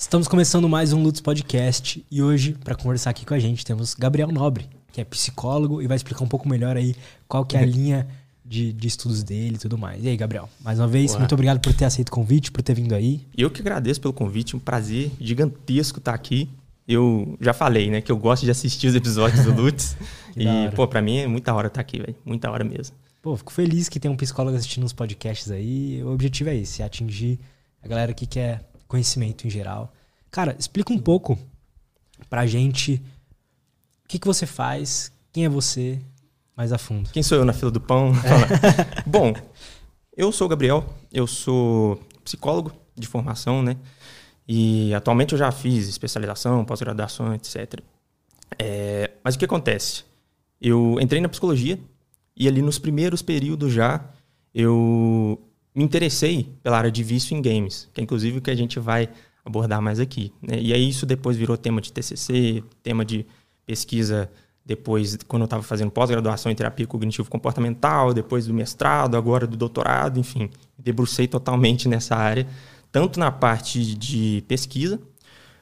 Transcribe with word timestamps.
Estamos 0.00 0.28
começando 0.28 0.68
mais 0.68 0.92
um 0.92 1.02
Lutz 1.02 1.20
Podcast 1.20 2.06
e 2.08 2.22
hoje, 2.22 2.52
para 2.62 2.76
conversar 2.76 3.10
aqui 3.10 3.26
com 3.26 3.34
a 3.34 3.38
gente, 3.40 3.66
temos 3.66 3.94
Gabriel 3.94 4.30
Nobre, 4.30 4.68
que 4.92 5.00
é 5.00 5.04
psicólogo 5.04 5.82
e 5.82 5.88
vai 5.88 5.96
explicar 5.96 6.22
um 6.22 6.28
pouco 6.28 6.48
melhor 6.48 6.76
aí 6.76 6.94
qual 7.26 7.44
que 7.44 7.56
é 7.56 7.60
a 7.60 7.66
linha 7.66 8.06
de, 8.44 8.72
de 8.72 8.86
estudos 8.86 9.24
dele 9.24 9.56
e 9.56 9.58
tudo 9.58 9.76
mais. 9.76 10.04
E 10.04 10.08
aí, 10.08 10.16
Gabriel, 10.16 10.48
mais 10.60 10.78
uma 10.78 10.86
vez, 10.86 11.10
Olá. 11.10 11.18
muito 11.18 11.32
obrigado 11.32 11.58
por 11.58 11.74
ter 11.74 11.84
aceito 11.84 12.10
o 12.10 12.12
convite, 12.12 12.52
por 12.52 12.62
ter 12.62 12.74
vindo 12.74 12.94
aí. 12.94 13.26
Eu 13.36 13.50
que 13.50 13.60
agradeço 13.60 14.00
pelo 14.00 14.14
convite, 14.14 14.54
um 14.54 14.60
prazer 14.60 15.10
gigantesco 15.20 15.98
estar 15.98 16.14
aqui. 16.14 16.48
Eu 16.86 17.36
já 17.40 17.52
falei, 17.52 17.90
né, 17.90 18.00
que 18.00 18.12
eu 18.12 18.16
gosto 18.16 18.44
de 18.44 18.52
assistir 18.52 18.86
os 18.86 18.94
episódios 18.94 19.44
do 19.44 19.52
Lutz. 19.52 19.96
E, 20.40 20.70
pô, 20.76 20.86
pra 20.86 21.02
mim 21.02 21.16
é 21.16 21.26
muita 21.26 21.52
hora 21.52 21.66
estar 21.66 21.80
aqui, 21.80 21.98
velho. 21.98 22.14
Muita 22.24 22.48
hora 22.48 22.62
mesmo. 22.62 22.94
Pô, 23.20 23.36
fico 23.36 23.52
feliz 23.52 23.88
que 23.88 23.98
tem 23.98 24.08
um 24.08 24.14
psicólogo 24.14 24.56
assistindo 24.56 24.84
os 24.84 24.92
podcasts 24.92 25.50
aí. 25.50 26.00
O 26.04 26.12
objetivo 26.12 26.50
é 26.50 26.54
esse, 26.54 26.80
é 26.80 26.84
atingir 26.84 27.40
a 27.82 27.88
galera 27.88 28.14
que 28.14 28.24
quer 28.24 28.67
conhecimento 28.88 29.46
em 29.46 29.50
geral. 29.50 29.92
Cara, 30.30 30.56
explica 30.58 30.92
um 30.92 30.98
pouco 30.98 31.38
pra 32.28 32.46
gente 32.46 33.00
o 34.04 34.08
que, 34.08 34.18
que 34.18 34.26
você 34.26 34.46
faz, 34.46 35.12
quem 35.32 35.44
é 35.44 35.48
você, 35.48 36.00
mais 36.56 36.72
a 36.72 36.78
fundo. 36.78 37.10
Quem 37.10 37.22
sou 37.22 37.38
eu 37.38 37.44
na 37.44 37.52
fila 37.52 37.70
do 37.70 37.80
pão? 37.80 38.12
Bom, 39.06 39.32
eu 40.16 40.32
sou 40.32 40.46
o 40.46 40.50
Gabriel, 40.50 40.84
eu 41.12 41.26
sou 41.26 42.00
psicólogo 42.24 42.72
de 42.96 43.06
formação, 43.06 43.62
né? 43.62 43.76
E 44.48 44.92
atualmente 44.94 45.32
eu 45.34 45.38
já 45.38 45.52
fiz 45.52 45.88
especialização, 45.88 46.64
pós-graduação, 46.64 47.34
etc. 47.34 47.80
É, 48.58 49.10
mas 49.22 49.34
o 49.34 49.38
que 49.38 49.44
acontece? 49.44 50.04
Eu 50.60 50.98
entrei 51.00 51.20
na 51.20 51.28
psicologia 51.28 51.78
e 52.34 52.48
ali 52.48 52.62
nos 52.62 52.78
primeiros 52.78 53.20
períodos 53.20 53.72
já 53.72 54.04
eu 54.54 55.40
me 55.78 55.84
interessei 55.84 56.52
pela 56.60 56.76
área 56.76 56.90
de 56.90 57.04
vício 57.04 57.36
em 57.36 57.40
games, 57.40 57.88
que 57.94 58.00
é 58.00 58.04
inclusive 58.04 58.38
o 58.38 58.42
que 58.42 58.50
a 58.50 58.54
gente 58.56 58.80
vai 58.80 59.08
abordar 59.44 59.80
mais 59.80 60.00
aqui. 60.00 60.32
Né? 60.42 60.58
E 60.60 60.74
aí 60.74 60.88
isso 60.88 61.06
depois 61.06 61.36
virou 61.36 61.56
tema 61.56 61.80
de 61.80 61.92
TCC, 61.92 62.64
tema 62.82 63.04
de 63.04 63.24
pesquisa 63.64 64.28
depois, 64.66 65.16
quando 65.28 65.42
eu 65.42 65.44
estava 65.44 65.62
fazendo 65.62 65.92
pós-graduação 65.92 66.50
em 66.50 66.54
terapia 66.56 66.84
cognitivo-comportamental, 66.84 68.12
depois 68.12 68.48
do 68.48 68.52
mestrado, 68.52 69.16
agora 69.16 69.46
do 69.46 69.56
doutorado, 69.56 70.18
enfim, 70.18 70.50
debrucei 70.76 71.28
totalmente 71.28 71.86
nessa 71.88 72.16
área, 72.16 72.44
tanto 72.90 73.20
na 73.20 73.30
parte 73.30 73.94
de 73.94 74.42
pesquisa, 74.48 75.00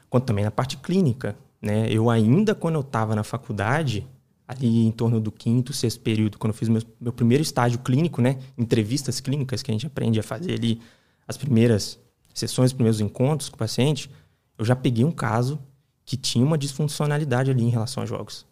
quanto 0.09 0.25
também 0.25 0.43
na 0.43 0.51
parte 0.51 0.77
clínica. 0.77 1.37
Né? 1.61 1.91
Eu 1.91 2.09
ainda, 2.09 2.55
quando 2.55 2.73
eu 2.73 2.81
estava 2.81 3.15
na 3.15 3.23
faculdade, 3.23 4.07
ali 4.47 4.85
em 4.85 4.91
torno 4.91 5.19
do 5.19 5.31
quinto, 5.31 5.73
sexto 5.73 5.99
período, 5.99 6.37
quando 6.37 6.53
eu 6.53 6.57
fiz 6.57 6.69
meu, 6.69 6.81
meu 7.01 7.11
primeiro 7.11 7.41
estágio 7.41 7.79
clínico, 7.79 8.21
né? 8.21 8.39
entrevistas 8.57 9.19
clínicas 9.19 9.61
que 9.61 9.69
a 9.69 9.73
gente 9.73 9.85
aprende 9.85 10.19
a 10.19 10.23
fazer 10.23 10.53
ali, 10.53 10.79
as 11.27 11.35
primeiras 11.35 11.99
sessões, 12.33 12.69
os 12.69 12.73
primeiros 12.73 13.01
encontros 13.01 13.49
com 13.49 13.55
o 13.55 13.59
paciente, 13.59 14.09
eu 14.57 14.63
já 14.63 14.75
peguei 14.75 15.03
um 15.03 15.11
caso 15.11 15.59
que 16.05 16.15
tinha 16.15 16.45
uma 16.45 16.57
disfuncionalidade 16.57 17.51
ali 17.51 17.63
em 17.63 17.69
relação 17.69 18.01
a 18.01 18.05
jogos. 18.05 18.45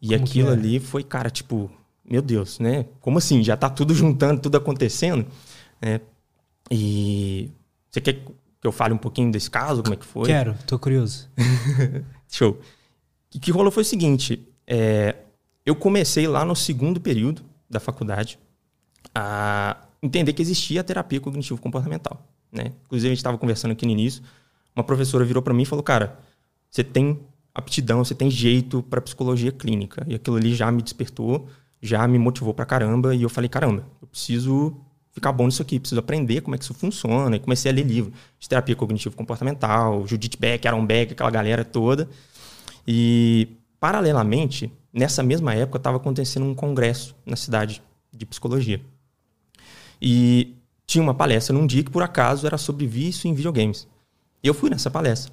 E 0.00 0.08
Como 0.08 0.24
aquilo 0.24 0.48
era? 0.48 0.58
ali 0.58 0.80
foi, 0.80 1.04
cara, 1.04 1.30
tipo, 1.30 1.70
meu 2.04 2.20
Deus, 2.20 2.58
né? 2.58 2.86
Como 3.00 3.18
assim? 3.18 3.42
Já 3.44 3.56
tá 3.56 3.70
tudo 3.70 3.94
juntando, 3.94 4.40
tudo 4.40 4.56
acontecendo, 4.56 5.24
né? 5.80 6.00
E 6.68 7.50
você 7.88 8.00
quer 8.00 8.14
que 8.14 8.66
eu 8.66 8.72
fale 8.72 8.94
um 8.94 8.98
pouquinho 8.98 9.30
desse 9.30 9.50
caso, 9.50 9.82
como 9.82 9.94
é 9.94 9.96
que 9.96 10.04
foi? 10.06 10.26
Quero, 10.26 10.56
tô 10.66 10.78
curioso. 10.78 11.28
Show. 12.28 12.58
O 13.34 13.40
que 13.40 13.50
rolou 13.52 13.70
foi 13.70 13.82
o 13.82 13.86
seguinte: 13.86 14.44
é, 14.74 15.16
eu 15.66 15.76
comecei 15.76 16.26
lá 16.26 16.46
no 16.46 16.56
segundo 16.56 16.98
período 16.98 17.42
da 17.68 17.78
faculdade 17.78 18.38
a 19.14 19.76
entender 20.02 20.32
que 20.32 20.40
existia 20.40 20.80
a 20.80 20.84
terapia 20.84 21.20
cognitivo-comportamental. 21.20 22.26
Né? 22.50 22.72
Inclusive, 22.86 23.08
a 23.08 23.10
gente 23.10 23.18
estava 23.18 23.36
conversando 23.36 23.72
aqui 23.72 23.84
no 23.84 23.92
início. 23.92 24.22
Uma 24.74 24.82
professora 24.82 25.26
virou 25.26 25.42
para 25.42 25.52
mim 25.52 25.64
e 25.64 25.66
falou: 25.66 25.82
Cara, 25.82 26.18
você 26.70 26.82
tem 26.82 27.20
aptidão, 27.54 28.02
você 28.02 28.14
tem 28.14 28.30
jeito 28.30 28.82
para 28.84 28.98
psicologia 29.02 29.52
clínica. 29.52 30.06
E 30.08 30.14
aquilo 30.14 30.36
ali 30.36 30.54
já 30.54 30.72
me 30.72 30.80
despertou, 30.80 31.50
já 31.82 32.08
me 32.08 32.18
motivou 32.18 32.54
pra 32.54 32.64
caramba. 32.64 33.14
E 33.14 33.22
eu 33.22 33.28
falei: 33.28 33.50
Caramba, 33.50 33.84
eu 34.00 34.08
preciso 34.08 34.74
ficar 35.10 35.32
bom 35.32 35.44
nisso 35.44 35.60
aqui, 35.60 35.78
preciso 35.78 35.98
aprender 35.98 36.40
como 36.40 36.54
é 36.54 36.58
que 36.58 36.64
isso 36.64 36.72
funciona. 36.72 37.36
E 37.36 37.38
comecei 37.38 37.70
a 37.70 37.74
ler 37.74 37.84
livro 37.84 38.10
de 38.40 38.48
terapia 38.48 38.74
cognitivo-comportamental, 38.74 40.06
Judith 40.06 40.38
Beck, 40.40 40.66
Aaron 40.66 40.86
Beck, 40.86 41.12
aquela 41.12 41.30
galera 41.30 41.62
toda. 41.62 42.08
E, 42.88 43.48
paralelamente, 43.82 44.72
nessa 44.92 45.24
mesma 45.24 45.52
época, 45.56 45.76
estava 45.76 45.96
acontecendo 45.96 46.46
um 46.46 46.54
congresso 46.54 47.16
na 47.26 47.34
cidade 47.34 47.82
de 48.12 48.24
psicologia. 48.24 48.80
E 50.00 50.54
tinha 50.86 51.02
uma 51.02 51.12
palestra 51.12 51.52
num 51.52 51.66
dia 51.66 51.82
que, 51.82 51.90
por 51.90 52.00
acaso, 52.00 52.46
era 52.46 52.56
sobre 52.56 52.86
vício 52.86 53.26
em 53.26 53.34
videogames. 53.34 53.88
E 54.40 54.46
eu 54.46 54.54
fui 54.54 54.70
nessa 54.70 54.88
palestra. 54.88 55.32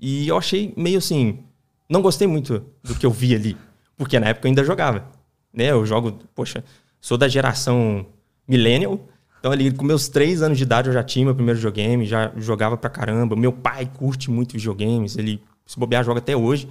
E 0.00 0.26
eu 0.26 0.38
achei 0.38 0.72
meio 0.74 0.96
assim. 0.96 1.40
Não 1.86 2.00
gostei 2.00 2.26
muito 2.26 2.64
do 2.82 2.94
que 2.94 3.04
eu 3.04 3.10
vi 3.10 3.34
ali. 3.34 3.58
Porque 3.94 4.18
na 4.18 4.28
época 4.28 4.48
eu 4.48 4.48
ainda 4.48 4.64
jogava. 4.64 5.10
Né? 5.52 5.66
Eu 5.66 5.84
jogo, 5.84 6.18
poxa, 6.34 6.64
sou 6.98 7.18
da 7.18 7.28
geração 7.28 8.06
millennial. 8.48 8.98
Então, 9.38 9.52
ali 9.52 9.70
com 9.70 9.84
meus 9.84 10.08
três 10.08 10.40
anos 10.40 10.56
de 10.56 10.64
idade, 10.64 10.88
eu 10.88 10.94
já 10.94 11.04
tinha 11.04 11.26
meu 11.26 11.34
primeiro 11.34 11.58
videogame, 11.58 12.06
já 12.06 12.32
jogava 12.38 12.74
pra 12.74 12.88
caramba. 12.88 13.36
Meu 13.36 13.52
pai 13.52 13.84
curte 13.84 14.30
muito 14.30 14.52
videogames, 14.52 15.18
ele 15.18 15.42
se 15.66 15.78
bobear 15.78 16.02
joga 16.02 16.20
até 16.20 16.34
hoje. 16.34 16.66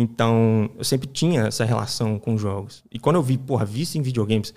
Então, 0.00 0.70
eu 0.78 0.84
sempre 0.84 1.08
tinha 1.08 1.48
essa 1.48 1.64
relação 1.64 2.20
com 2.20 2.38
jogos. 2.38 2.84
E 2.88 3.00
quando 3.00 3.16
eu 3.16 3.22
vi, 3.22 3.36
porra, 3.36 3.64
vício 3.64 3.98
em 3.98 4.02
videogames, 4.02 4.54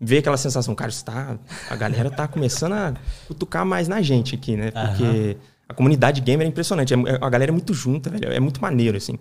veio 0.00 0.18
aquela 0.18 0.36
sensação, 0.36 0.74
cara, 0.74 0.90
está, 0.90 1.38
a 1.70 1.76
galera 1.76 2.10
tá 2.10 2.26
começando 2.26 2.72
a 2.72 2.94
cutucar 3.28 3.64
mais 3.64 3.86
na 3.86 4.02
gente 4.02 4.34
aqui, 4.34 4.56
né? 4.56 4.72
Porque 4.72 5.36
a 5.68 5.72
comunidade 5.74 6.20
gamer 6.20 6.44
é 6.44 6.50
impressionante. 6.50 6.92
É- 6.92 7.18
a 7.20 7.30
galera 7.30 7.52
é 7.52 7.54
muito 7.54 7.72
junta, 7.72 8.10
velho. 8.10 8.32
É 8.32 8.40
muito 8.40 8.60
maneiro, 8.60 8.96
assim. 8.96 9.16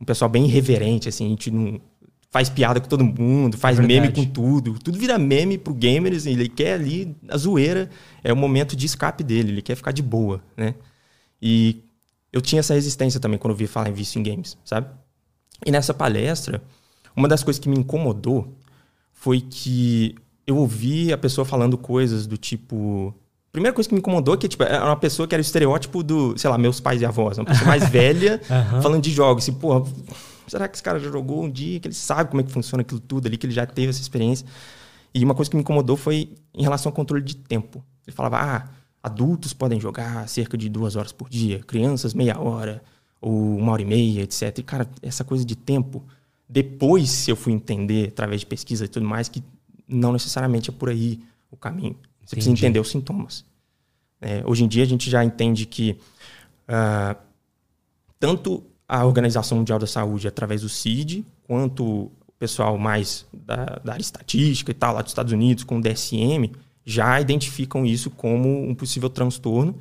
Um 0.00 0.04
pessoal 0.04 0.28
bem 0.28 0.44
irreverente, 0.44 1.08
assim. 1.08 1.26
A 1.26 1.28
gente 1.28 1.52
não 1.52 1.80
faz 2.28 2.48
piada 2.48 2.80
com 2.80 2.88
todo 2.88 3.04
mundo, 3.04 3.56
faz 3.56 3.76
Verdade. 3.76 4.00
meme 4.00 4.12
com 4.12 4.24
tudo. 4.24 4.76
Tudo 4.80 4.98
vira 4.98 5.16
meme 5.20 5.56
pro 5.56 5.72
gamer, 5.72 6.14
assim. 6.14 6.32
Ele 6.32 6.48
quer 6.48 6.72
ali, 6.72 7.14
a 7.28 7.36
zoeira 7.36 7.88
é 8.24 8.32
o 8.32 8.36
momento 8.36 8.74
de 8.74 8.86
escape 8.86 9.22
dele. 9.22 9.52
Ele 9.52 9.62
quer 9.62 9.76
ficar 9.76 9.92
de 9.92 10.02
boa, 10.02 10.42
né? 10.56 10.74
E 11.40 11.84
eu 12.32 12.40
tinha 12.40 12.58
essa 12.58 12.74
resistência 12.74 13.20
também 13.20 13.38
quando 13.38 13.52
eu 13.52 13.56
vi 13.56 13.68
falar 13.68 13.88
em 13.88 13.92
vício 13.92 14.18
em 14.18 14.24
games, 14.24 14.58
sabe? 14.64 14.88
E 15.64 15.70
nessa 15.70 15.94
palestra, 15.94 16.62
uma 17.16 17.28
das 17.28 17.42
coisas 17.42 17.60
que 17.60 17.68
me 17.68 17.76
incomodou 17.78 18.56
foi 19.12 19.40
que 19.40 20.14
eu 20.46 20.56
ouvi 20.56 21.12
a 21.12 21.18
pessoa 21.18 21.44
falando 21.44 21.78
coisas 21.78 22.26
do 22.26 22.36
tipo. 22.36 23.14
Primeira 23.52 23.74
coisa 23.74 23.88
que 23.88 23.94
me 23.94 24.00
incomodou 24.00 24.34
é 24.34 24.38
que 24.38 24.48
tipo, 24.48 24.62
era 24.62 24.84
uma 24.84 24.96
pessoa 24.96 25.28
que 25.28 25.34
era 25.34 25.40
o 25.40 25.44
estereótipo 25.44 26.02
do, 26.02 26.36
sei 26.38 26.48
lá, 26.48 26.56
meus 26.56 26.80
pais 26.80 27.02
e 27.02 27.04
avós, 27.04 27.38
uma 27.38 27.44
pessoa 27.44 27.68
mais 27.68 27.86
velha 27.90 28.40
Aham. 28.50 28.80
falando 28.80 29.02
de 29.02 29.10
jogos. 29.10 29.44
Assim, 29.44 29.52
porra, 29.52 29.84
será 30.48 30.66
que 30.66 30.74
esse 30.74 30.82
cara 30.82 30.98
já 30.98 31.10
jogou 31.10 31.44
um 31.44 31.50
dia, 31.50 31.78
que 31.78 31.88
ele 31.88 31.94
sabe 31.94 32.30
como 32.30 32.40
é 32.40 32.44
que 32.44 32.50
funciona 32.50 32.80
aquilo 32.80 32.98
tudo 32.98 33.26
ali, 33.26 33.36
que 33.36 33.46
ele 33.46 33.52
já 33.52 33.66
teve 33.66 33.90
essa 33.90 34.00
experiência? 34.00 34.46
E 35.14 35.22
uma 35.22 35.34
coisa 35.34 35.50
que 35.50 35.56
me 35.56 35.62
incomodou 35.62 35.96
foi 35.96 36.32
em 36.54 36.62
relação 36.62 36.88
ao 36.88 36.94
controle 36.96 37.22
de 37.22 37.36
tempo. 37.36 37.84
Ele 38.06 38.16
falava, 38.16 38.38
ah, 38.40 38.68
adultos 39.02 39.52
podem 39.52 39.78
jogar 39.78 40.26
cerca 40.28 40.56
de 40.56 40.68
duas 40.70 40.96
horas 40.96 41.12
por 41.12 41.28
dia, 41.28 41.58
crianças 41.60 42.14
meia 42.14 42.40
hora, 42.40 42.82
ou 43.22 43.56
uma 43.56 43.72
hora 43.72 43.82
e 43.82 43.84
meia, 43.86 44.22
etc. 44.22 44.58
E, 44.58 44.62
cara, 44.62 44.90
essa 45.00 45.24
coisa 45.24 45.44
de 45.44 45.56
tempo, 45.56 46.04
depois 46.48 47.28
eu 47.28 47.36
fui 47.36 47.52
entender, 47.52 48.08
através 48.08 48.40
de 48.40 48.46
pesquisa 48.46 48.84
e 48.84 48.88
tudo 48.88 49.06
mais, 49.06 49.28
que 49.28 49.42
não 49.88 50.12
necessariamente 50.12 50.68
é 50.68 50.72
por 50.72 50.90
aí 50.90 51.20
o 51.50 51.56
caminho. 51.56 51.96
Você 52.24 52.36
precisa 52.36 52.50
Entendi. 52.50 52.66
entender 52.66 52.80
os 52.80 52.90
sintomas. 52.90 53.44
É, 54.20 54.42
hoje 54.44 54.64
em 54.64 54.68
dia 54.68 54.82
a 54.82 54.86
gente 54.86 55.08
já 55.08 55.24
entende 55.24 55.66
que 55.66 55.96
ah, 56.68 57.16
tanto 58.18 58.62
a 58.88 59.04
Organização 59.04 59.58
Mundial 59.58 59.78
da 59.78 59.86
Saúde, 59.86 60.28
através 60.28 60.62
do 60.62 60.68
CID, 60.68 61.24
quanto 61.44 61.84
o 61.84 62.12
pessoal 62.38 62.76
mais 62.78 63.26
da, 63.32 63.80
da 63.84 63.92
área 63.92 64.02
estatística 64.02 64.70
e 64.70 64.74
tal, 64.74 64.94
lá 64.94 65.02
dos 65.02 65.10
Estados 65.10 65.32
Unidos, 65.32 65.64
com 65.64 65.78
o 65.78 65.80
DSM, 65.80 66.50
já 66.84 67.20
identificam 67.20 67.84
isso 67.86 68.10
como 68.10 68.68
um 68.68 68.74
possível 68.74 69.08
transtorno. 69.08 69.74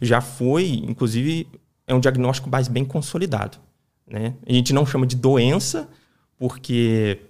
Já 0.00 0.20
foi, 0.20 0.82
inclusive, 0.86 1.46
é 1.86 1.94
um 1.94 2.00
diagnóstico 2.00 2.50
mais 2.50 2.68
bem 2.68 2.84
consolidado. 2.84 3.58
Né? 4.06 4.34
A 4.46 4.52
gente 4.52 4.72
não 4.72 4.84
chama 4.84 5.06
de 5.06 5.16
doença, 5.16 5.88
porque 6.38 7.20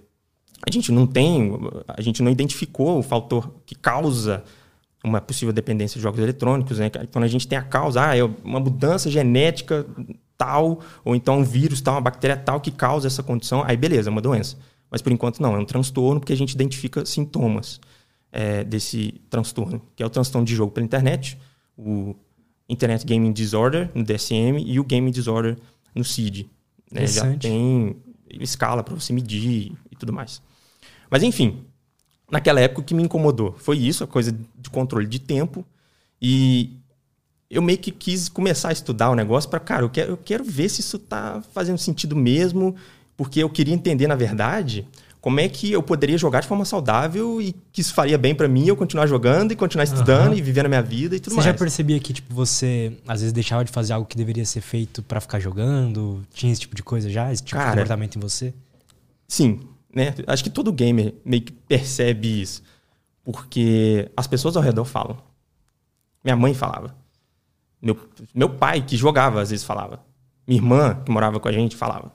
a 0.65 0.71
gente 0.71 0.91
não 0.91 1.05
tem, 1.05 1.51
a 1.87 2.01
gente 2.01 2.21
não 2.23 2.31
identificou 2.31 2.99
o 2.99 3.03
fator 3.03 3.53
que 3.65 3.75
causa 3.75 4.43
uma 5.03 5.21
possível 5.21 5.53
dependência 5.53 5.97
de 5.97 6.03
jogos 6.03 6.19
eletrônicos, 6.19 6.79
né? 6.79 6.89
Quando 7.11 7.23
a 7.23 7.27
gente 7.27 7.47
tem 7.47 7.57
a 7.57 7.63
causa, 7.63 8.09
ah, 8.09 8.17
é 8.17 8.23
uma 8.23 8.59
mudança 8.59 9.09
genética 9.09 9.85
tal, 10.37 10.81
ou 11.05 11.15
então 11.15 11.39
um 11.39 11.43
vírus 11.43 11.81
tal, 11.81 11.95
uma 11.95 12.01
bactéria 12.01 12.35
tal 12.35 12.59
que 12.59 12.71
causa 12.71 13.07
essa 13.07 13.23
condição, 13.23 13.63
aí 13.65 13.77
beleza, 13.77 14.09
é 14.09 14.11
uma 14.11 14.21
doença. 14.21 14.57
Mas 14.89 15.01
por 15.01 15.11
enquanto 15.11 15.41
não, 15.41 15.55
é 15.55 15.59
um 15.59 15.65
transtorno 15.65 16.19
porque 16.19 16.33
a 16.33 16.37
gente 16.37 16.51
identifica 16.51 17.05
sintomas 17.05 17.79
é, 18.31 18.63
desse 18.63 19.21
transtorno, 19.29 19.81
que 19.95 20.03
é 20.03 20.05
o 20.05 20.09
transtorno 20.09 20.45
de 20.45 20.55
jogo 20.55 20.71
pela 20.71 20.85
internet, 20.85 21.37
o 21.77 22.15
Internet 22.69 23.05
Gaming 23.05 23.31
Disorder 23.31 23.89
no 23.93 24.03
DSM 24.03 24.63
e 24.65 24.79
o 24.79 24.83
Gaming 24.83 25.11
Disorder 25.11 25.57
no 25.95 26.03
CID. 26.03 26.49
Né? 26.91 27.07
Já 27.07 27.35
tem 27.35 27.95
escala 28.29 28.83
para 28.83 28.95
você 28.95 29.13
medir 29.13 29.73
e 29.91 29.95
tudo 29.95 30.11
mais. 30.11 30.41
Mas 31.09 31.23
enfim, 31.23 31.63
naquela 32.29 32.59
época 32.59 32.81
o 32.81 32.83
que 32.83 32.93
me 32.93 33.03
incomodou 33.03 33.55
foi 33.57 33.77
isso, 33.77 34.03
a 34.03 34.07
coisa 34.07 34.31
de 34.31 34.69
controle 34.69 35.07
de 35.07 35.19
tempo. 35.19 35.65
E 36.21 36.77
eu 37.49 37.61
meio 37.61 37.77
que 37.77 37.91
quis 37.91 38.27
começar 38.27 38.69
a 38.69 38.73
estudar 38.73 39.09
o 39.09 39.15
negócio 39.15 39.49
para, 39.49 39.59
cara, 39.59 39.83
eu 39.83 39.89
quero, 39.89 40.11
eu 40.11 40.17
quero 40.17 40.43
ver 40.43 40.69
se 40.69 40.81
isso 40.81 40.99
tá 40.99 41.41
fazendo 41.53 41.77
sentido 41.77 42.15
mesmo, 42.15 42.75
porque 43.15 43.41
eu 43.41 43.49
queria 43.49 43.73
entender, 43.73 44.07
na 44.07 44.15
verdade, 44.15 44.85
como 45.27 45.41
é 45.41 45.49
que 45.49 45.73
eu 45.73 45.83
poderia 45.83 46.17
jogar 46.17 46.39
de 46.39 46.47
forma 46.47 46.63
saudável 46.63 47.41
e 47.41 47.51
que 47.73 47.81
isso 47.81 47.93
faria 47.93 48.17
bem 48.17 48.33
para 48.33 48.47
mim 48.47 48.65
eu 48.65 48.77
continuar 48.77 49.07
jogando 49.07 49.51
e 49.51 49.57
continuar 49.57 49.83
estudando 49.83 50.31
uhum. 50.31 50.37
e 50.37 50.41
vivendo 50.41 50.67
a 50.67 50.69
minha 50.69 50.81
vida 50.81 51.17
e 51.17 51.19
tudo 51.19 51.31
você 51.31 51.35
mais. 51.35 51.45
Você 51.47 51.51
já 51.51 51.57
percebia 51.57 51.99
que 51.99 52.13
tipo 52.13 52.33
você 52.33 52.97
às 53.05 53.19
vezes 53.19 53.33
deixava 53.33 53.65
de 53.65 53.69
fazer 53.69 53.91
algo 53.91 54.07
que 54.07 54.15
deveria 54.15 54.45
ser 54.45 54.61
feito 54.61 55.03
para 55.03 55.19
ficar 55.19 55.41
jogando? 55.41 56.25
Tinha 56.33 56.49
esse 56.49 56.61
tipo 56.61 56.73
de 56.77 56.81
coisa 56.81 57.09
já, 57.09 57.29
esse 57.29 57.43
tipo 57.43 57.57
Cara, 57.57 57.71
de 57.71 57.75
comportamento 57.75 58.15
em 58.15 58.21
você? 58.21 58.53
Sim, 59.27 59.59
né? 59.93 60.15
Acho 60.25 60.45
que 60.45 60.49
todo 60.49 60.71
gamer 60.71 61.13
meio 61.25 61.41
que 61.41 61.51
percebe 61.51 62.41
isso, 62.41 62.63
porque 63.21 64.09
as 64.15 64.27
pessoas 64.27 64.55
ao 64.55 64.63
redor 64.63 64.85
falam. 64.85 65.17
Minha 66.23 66.37
mãe 66.37 66.53
falava. 66.53 66.95
Meu, 67.81 67.99
meu 68.33 68.47
pai 68.47 68.81
que 68.81 68.95
jogava 68.95 69.41
às 69.41 69.49
vezes 69.49 69.65
falava. 69.65 69.99
Minha 70.47 70.61
irmã 70.61 71.01
que 71.03 71.11
morava 71.11 71.37
com 71.37 71.49
a 71.49 71.51
gente 71.51 71.75
falava. 71.75 72.13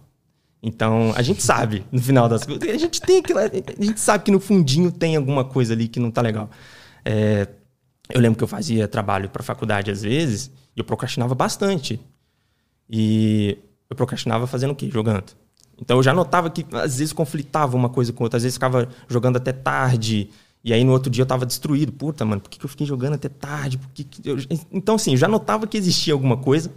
Então, 0.62 1.12
a 1.16 1.22
gente 1.22 1.42
sabe, 1.42 1.84
no 1.90 2.00
final 2.00 2.28
das 2.28 2.44
coisas. 2.44 2.62
A 2.68 2.78
gente 2.78 3.00
tem 3.00 3.18
aquilo. 3.18 3.40
A 3.40 3.84
gente 3.84 3.98
sabe 3.98 4.24
que 4.24 4.30
no 4.30 4.38
fundinho 4.38 4.92
tem 4.92 5.16
alguma 5.16 5.44
coisa 5.44 5.74
ali 5.74 5.88
que 5.88 5.98
não 5.98 6.10
tá 6.10 6.22
legal. 6.22 6.48
É, 7.04 7.48
eu 8.08 8.20
lembro 8.20 8.38
que 8.38 8.44
eu 8.44 8.48
fazia 8.48 8.86
trabalho 8.86 9.28
para 9.28 9.42
faculdade 9.42 9.90
às 9.90 10.02
vezes 10.02 10.52
e 10.76 10.80
eu 10.80 10.84
procrastinava 10.84 11.34
bastante. 11.34 12.00
E 12.88 13.58
eu 13.90 13.96
procrastinava 13.96 14.46
fazendo 14.46 14.70
o 14.70 14.74
quê? 14.76 14.88
Jogando. 14.88 15.32
Então 15.80 15.96
eu 15.96 16.02
já 16.02 16.14
notava 16.14 16.48
que 16.48 16.64
às 16.72 16.98
vezes 16.98 17.12
conflitava 17.12 17.76
uma 17.76 17.88
coisa 17.88 18.12
com 18.12 18.22
outra, 18.22 18.36
às 18.36 18.42
vezes 18.44 18.56
ficava 18.56 18.88
jogando 19.08 19.36
até 19.36 19.52
tarde. 19.52 20.30
E 20.62 20.72
aí 20.72 20.84
no 20.84 20.92
outro 20.92 21.10
dia 21.10 21.22
eu 21.22 21.26
tava 21.26 21.44
destruído. 21.44 21.90
Puta, 21.90 22.24
mano, 22.24 22.40
por 22.40 22.48
que, 22.48 22.64
eu 22.64 22.68
fiquei 22.68 22.86
jogando 22.86 23.14
até 23.14 23.28
tarde? 23.28 23.78
Por 23.78 23.90
que 23.90 24.04
que 24.04 24.28
eu... 24.28 24.36
Então, 24.70 24.94
assim, 24.94 25.12
eu 25.12 25.16
já 25.16 25.26
notava 25.26 25.66
que 25.66 25.76
existia 25.76 26.12
alguma 26.12 26.36
coisa. 26.36 26.70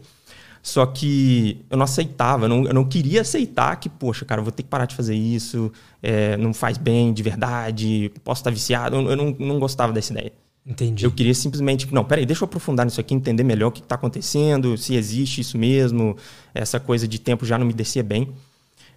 Só 0.66 0.84
que 0.84 1.64
eu 1.70 1.78
não 1.78 1.84
aceitava, 1.84 2.46
eu 2.46 2.50
não, 2.50 2.66
eu 2.66 2.74
não 2.74 2.86
queria 2.86 3.22
aceitar 3.22 3.76
que, 3.76 3.88
poxa, 3.88 4.26
cara, 4.26 4.42
vou 4.42 4.52
ter 4.52 4.64
que 4.64 4.68
parar 4.68 4.88
de 4.88 4.96
fazer 4.96 5.14
isso, 5.14 5.72
é, 6.02 6.36
não 6.38 6.56
faz 6.56 6.76
bem 6.76 7.14
de 7.14 7.22
verdade, 7.22 8.12
posso 8.24 8.40
estar 8.42 8.50
viciado. 8.50 8.96
Eu, 8.96 9.12
eu 9.12 9.16
não, 9.16 9.36
não 9.38 9.60
gostava 9.60 9.94
dessa 9.94 10.12
ideia. 10.12 10.34
Entendi. 10.66 11.06
Eu 11.06 11.12
queria 11.12 11.36
simplesmente, 11.36 11.88
não, 11.94 12.04
peraí, 12.04 12.26
deixa 12.26 12.44
eu 12.44 12.48
aprofundar 12.48 12.84
nisso 12.84 13.00
aqui, 13.00 13.14
entender 13.14 13.44
melhor 13.44 13.68
o 13.68 13.72
que 13.72 13.80
está 13.80 13.94
acontecendo, 13.94 14.76
se 14.76 14.96
existe 14.96 15.40
isso 15.42 15.56
mesmo, 15.56 16.18
essa 16.52 16.80
coisa 16.80 17.08
de 17.08 17.20
tempo 17.20 17.46
já 17.46 17.60
não 17.60 17.68
me 17.68 17.74
descia 17.74 18.02
bem. 18.02 18.34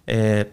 É, 0.07 0.47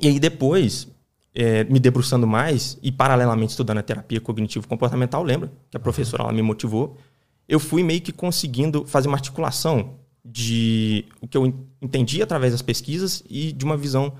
e 0.00 0.08
aí 0.08 0.18
depois, 0.18 0.88
é, 1.34 1.64
me 1.64 1.78
debruçando 1.78 2.26
mais 2.26 2.78
e 2.82 2.90
paralelamente 2.90 3.50
estudando 3.50 3.76
a 3.76 3.82
terapia 3.82 4.22
cognitivo-comportamental, 4.22 5.22
lembra 5.22 5.52
que 5.70 5.76
a 5.76 5.80
professora 5.80 6.22
ela 6.22 6.32
me 6.32 6.40
motivou, 6.40 6.96
eu 7.46 7.60
fui 7.60 7.82
meio 7.82 8.00
que 8.00 8.10
conseguindo 8.10 8.86
fazer 8.86 9.06
uma 9.06 9.18
articulação 9.18 9.96
de 10.26 11.04
o 11.20 11.28
que 11.28 11.36
eu 11.36 11.54
entendi 11.80 12.20
através 12.20 12.52
das 12.52 12.62
pesquisas 12.62 13.22
e 13.28 13.52
de 13.52 13.64
uma 13.64 13.76
visão 13.76 14.12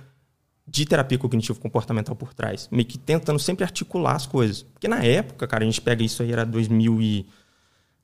de 0.66 0.84
terapia 0.84 1.18
cognitivo-comportamental 1.18 2.14
por 2.16 2.34
trás. 2.34 2.68
Meio 2.70 2.86
que 2.86 2.98
tentando 2.98 3.38
sempre 3.38 3.64
articular 3.64 4.16
as 4.16 4.26
coisas. 4.26 4.62
Porque 4.62 4.88
na 4.88 5.02
época, 5.02 5.46
cara, 5.46 5.62
a 5.62 5.66
gente 5.66 5.80
pega 5.80 6.02
isso 6.02 6.22
aí, 6.22 6.32
era 6.32 6.44
2000 6.44 7.00
e, 7.00 7.26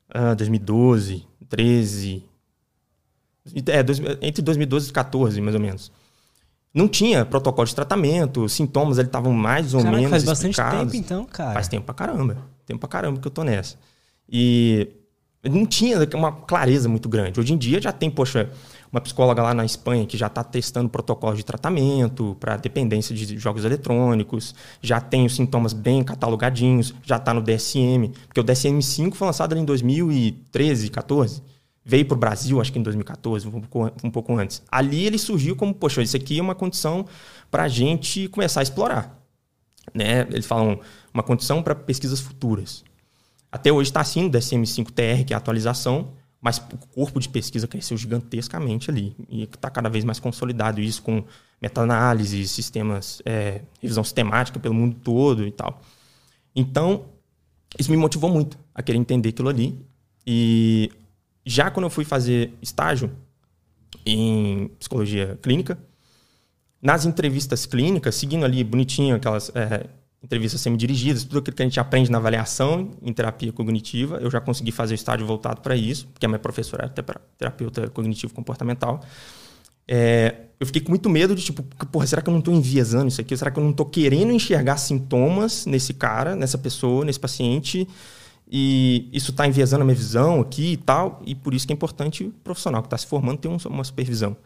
uh, 0.09 0.35
2012, 0.35 1.25
13... 1.49 2.23
É, 3.67 3.83
dois, 3.83 3.99
entre 4.21 4.41
2012 4.41 4.89
e 4.89 4.93
2014, 4.93 5.41
mais 5.41 5.55
ou 5.55 5.61
menos. 5.61 5.91
Não 6.73 6.87
tinha 6.87 7.25
protocolo 7.25 7.67
de 7.67 7.75
tratamento, 7.75 8.47
sintomas 8.47 8.97
ele 8.97 9.07
estavam 9.07 9.33
mais 9.33 9.73
ou 9.73 9.81
Caraca, 9.81 9.97
menos 9.97 10.11
faz 10.11 10.23
bastante 10.23 10.55
tempo 10.55 10.95
então, 10.95 11.25
cara. 11.25 11.53
Faz 11.53 11.67
tempo 11.67 11.85
pra 11.85 11.93
caramba. 11.93 12.37
Tempo 12.65 12.79
pra 12.79 12.87
caramba 12.87 13.19
que 13.19 13.27
eu 13.27 13.31
tô 13.31 13.43
nessa. 13.43 13.77
E 14.29 14.87
não 15.43 15.65
tinha 15.65 15.97
uma 16.15 16.31
clareza 16.31 16.87
muito 16.87 17.09
grande. 17.09 17.39
Hoje 17.39 17.53
em 17.53 17.57
dia 17.57 17.81
já 17.81 17.91
tem, 17.91 18.09
poxa, 18.09 18.49
uma 18.91 19.01
psicóloga 19.01 19.41
lá 19.41 19.53
na 19.53 19.65
Espanha 19.65 20.05
que 20.05 20.17
já 20.17 20.27
está 20.27 20.43
testando 20.43 20.87
protocolos 20.87 21.37
de 21.37 21.43
tratamento 21.43 22.37
para 22.39 22.55
dependência 22.57 23.13
de 23.13 23.37
jogos 23.37 23.65
eletrônicos, 23.65 24.55
já 24.81 25.01
tem 25.01 25.25
os 25.25 25.35
sintomas 25.35 25.73
bem 25.73 26.03
catalogadinhos, 26.03 26.93
já 27.03 27.17
está 27.17 27.33
no 27.33 27.41
DSM, 27.41 28.09
porque 28.27 28.39
o 28.39 28.43
DSM-5 28.43 29.15
foi 29.15 29.27
lançado 29.27 29.57
em 29.57 29.65
2013, 29.65 30.89
14. 30.89 31.41
Veio 31.85 32.05
para 32.05 32.15
o 32.15 32.19
Brasil, 32.19 32.61
acho 32.61 32.71
que 32.71 32.79
em 32.79 32.83
2014, 32.83 33.45
um 33.47 33.51
pouco, 33.59 33.91
um 34.03 34.11
pouco 34.11 34.37
antes. 34.37 34.61
Ali 34.71 35.05
ele 35.05 35.17
surgiu 35.17 35.55
como, 35.55 35.73
poxa, 35.73 36.01
isso 36.01 36.15
aqui 36.15 36.39
é 36.39 36.41
uma 36.41 36.55
condição 36.55 37.05
para 37.51 37.63
a 37.63 37.67
gente 37.67 38.29
começar 38.29 38.61
a 38.61 38.63
explorar. 38.63 39.19
Né? 39.93 40.21
Eles 40.29 40.45
falam 40.45 40.79
uma 41.13 41.23
condição 41.23 41.61
para 41.61 41.75
pesquisas 41.75 42.21
futuras. 42.21 42.85
Até 43.53 43.71
hoje 43.71 43.91
está 43.91 44.01
assim 44.01 44.23
no 44.23 44.31
DSM-5-TR, 44.31 45.25
que 45.27 45.31
é 45.31 45.35
a 45.35 45.37
atualização, 45.37 46.11
mas 46.41 46.57
o 46.57 46.87
corpo 46.87 47.19
de 47.19 47.29
pesquisa 47.29 47.67
cresceu 47.67 47.95
gigantescamente 47.95 48.89
ali 48.89 49.15
e 49.29 49.43
está 49.43 49.69
cada 49.69 49.89
vez 49.89 50.03
mais 50.03 50.19
consolidado 50.19 50.81
isso 50.81 51.03
com 51.03 51.23
meta-análise, 51.61 52.47
sistemas, 52.47 53.21
é, 53.23 53.61
revisão 53.79 54.03
sistemática 54.03 54.59
pelo 54.59 54.73
mundo 54.73 54.95
todo 55.03 55.45
e 55.45 55.51
tal. 55.51 55.79
Então, 56.55 57.05
isso 57.77 57.91
me 57.91 57.95
motivou 57.95 58.27
muito 58.27 58.57
a 58.73 58.81
querer 58.81 58.97
entender 58.97 59.29
aquilo 59.29 59.49
ali. 59.49 59.79
E 60.25 60.91
já 61.45 61.69
quando 61.69 61.83
eu 61.85 61.91
fui 61.91 62.05
fazer 62.05 62.51
estágio 62.59 63.11
em 64.03 64.67
psicologia 64.79 65.37
clínica, 65.43 65.77
nas 66.81 67.05
entrevistas 67.05 67.67
clínicas, 67.67 68.15
seguindo 68.15 68.45
ali 68.45 68.63
bonitinho 68.63 69.15
aquelas 69.15 69.51
é, 69.55 69.87
entrevistas 70.23 70.61
semi-dirigidas, 70.61 71.23
tudo 71.23 71.39
aquilo 71.39 71.55
que 71.55 71.61
a 71.61 71.65
gente 71.65 71.79
aprende 71.79 72.09
na 72.09 72.17
avaliação 72.17 72.91
em 73.01 73.11
terapia 73.11 73.51
cognitiva. 73.51 74.17
Eu 74.17 74.31
já 74.31 74.39
consegui 74.39 74.71
fazer 74.71 74.93
o 74.93 74.95
estágio 74.95 75.27
voltado 75.27 75.61
para 75.61 75.75
isso, 75.75 76.07
porque 76.07 76.25
a 76.25 76.29
minha 76.29 76.39
professora 76.39 76.85
é 76.85 77.03
terapeuta 77.37 77.89
cognitivo-comportamental. 77.89 79.01
É, 79.85 80.43
eu 80.59 80.65
fiquei 80.65 80.81
com 80.81 80.89
muito 80.89 81.09
medo 81.09 81.35
de, 81.35 81.43
tipo, 81.43 81.61
porra, 81.87 82.07
será 82.07 82.21
que 82.21 82.29
eu 82.29 82.31
não 82.31 82.39
estou 82.39 82.53
enviesando 82.53 83.09
isso 83.09 83.19
aqui? 83.19 83.35
Será 83.35 83.51
que 83.51 83.59
eu 83.59 83.63
não 83.63 83.71
estou 83.71 83.85
querendo 83.85 84.31
enxergar 84.31 84.77
sintomas 84.77 85.65
nesse 85.65 85.93
cara, 85.93 86.37
nessa 86.37 86.57
pessoa, 86.57 87.03
nesse 87.03 87.19
paciente? 87.19 87.85
E 88.49 89.09
isso 89.11 89.31
está 89.31 89.45
enviesando 89.45 89.81
a 89.81 89.85
minha 89.85 89.95
visão 89.95 90.39
aqui 90.39 90.73
e 90.73 90.77
tal. 90.77 91.21
E 91.25 91.35
por 91.35 91.53
isso 91.53 91.67
que 91.67 91.73
é 91.73 91.75
importante 91.75 92.23
o 92.23 92.31
profissional 92.43 92.81
que 92.81 92.87
está 92.87 92.97
se 92.97 93.07
formando 93.07 93.39
ter 93.39 93.49
uma 93.49 93.83
supervisão. 93.83 94.37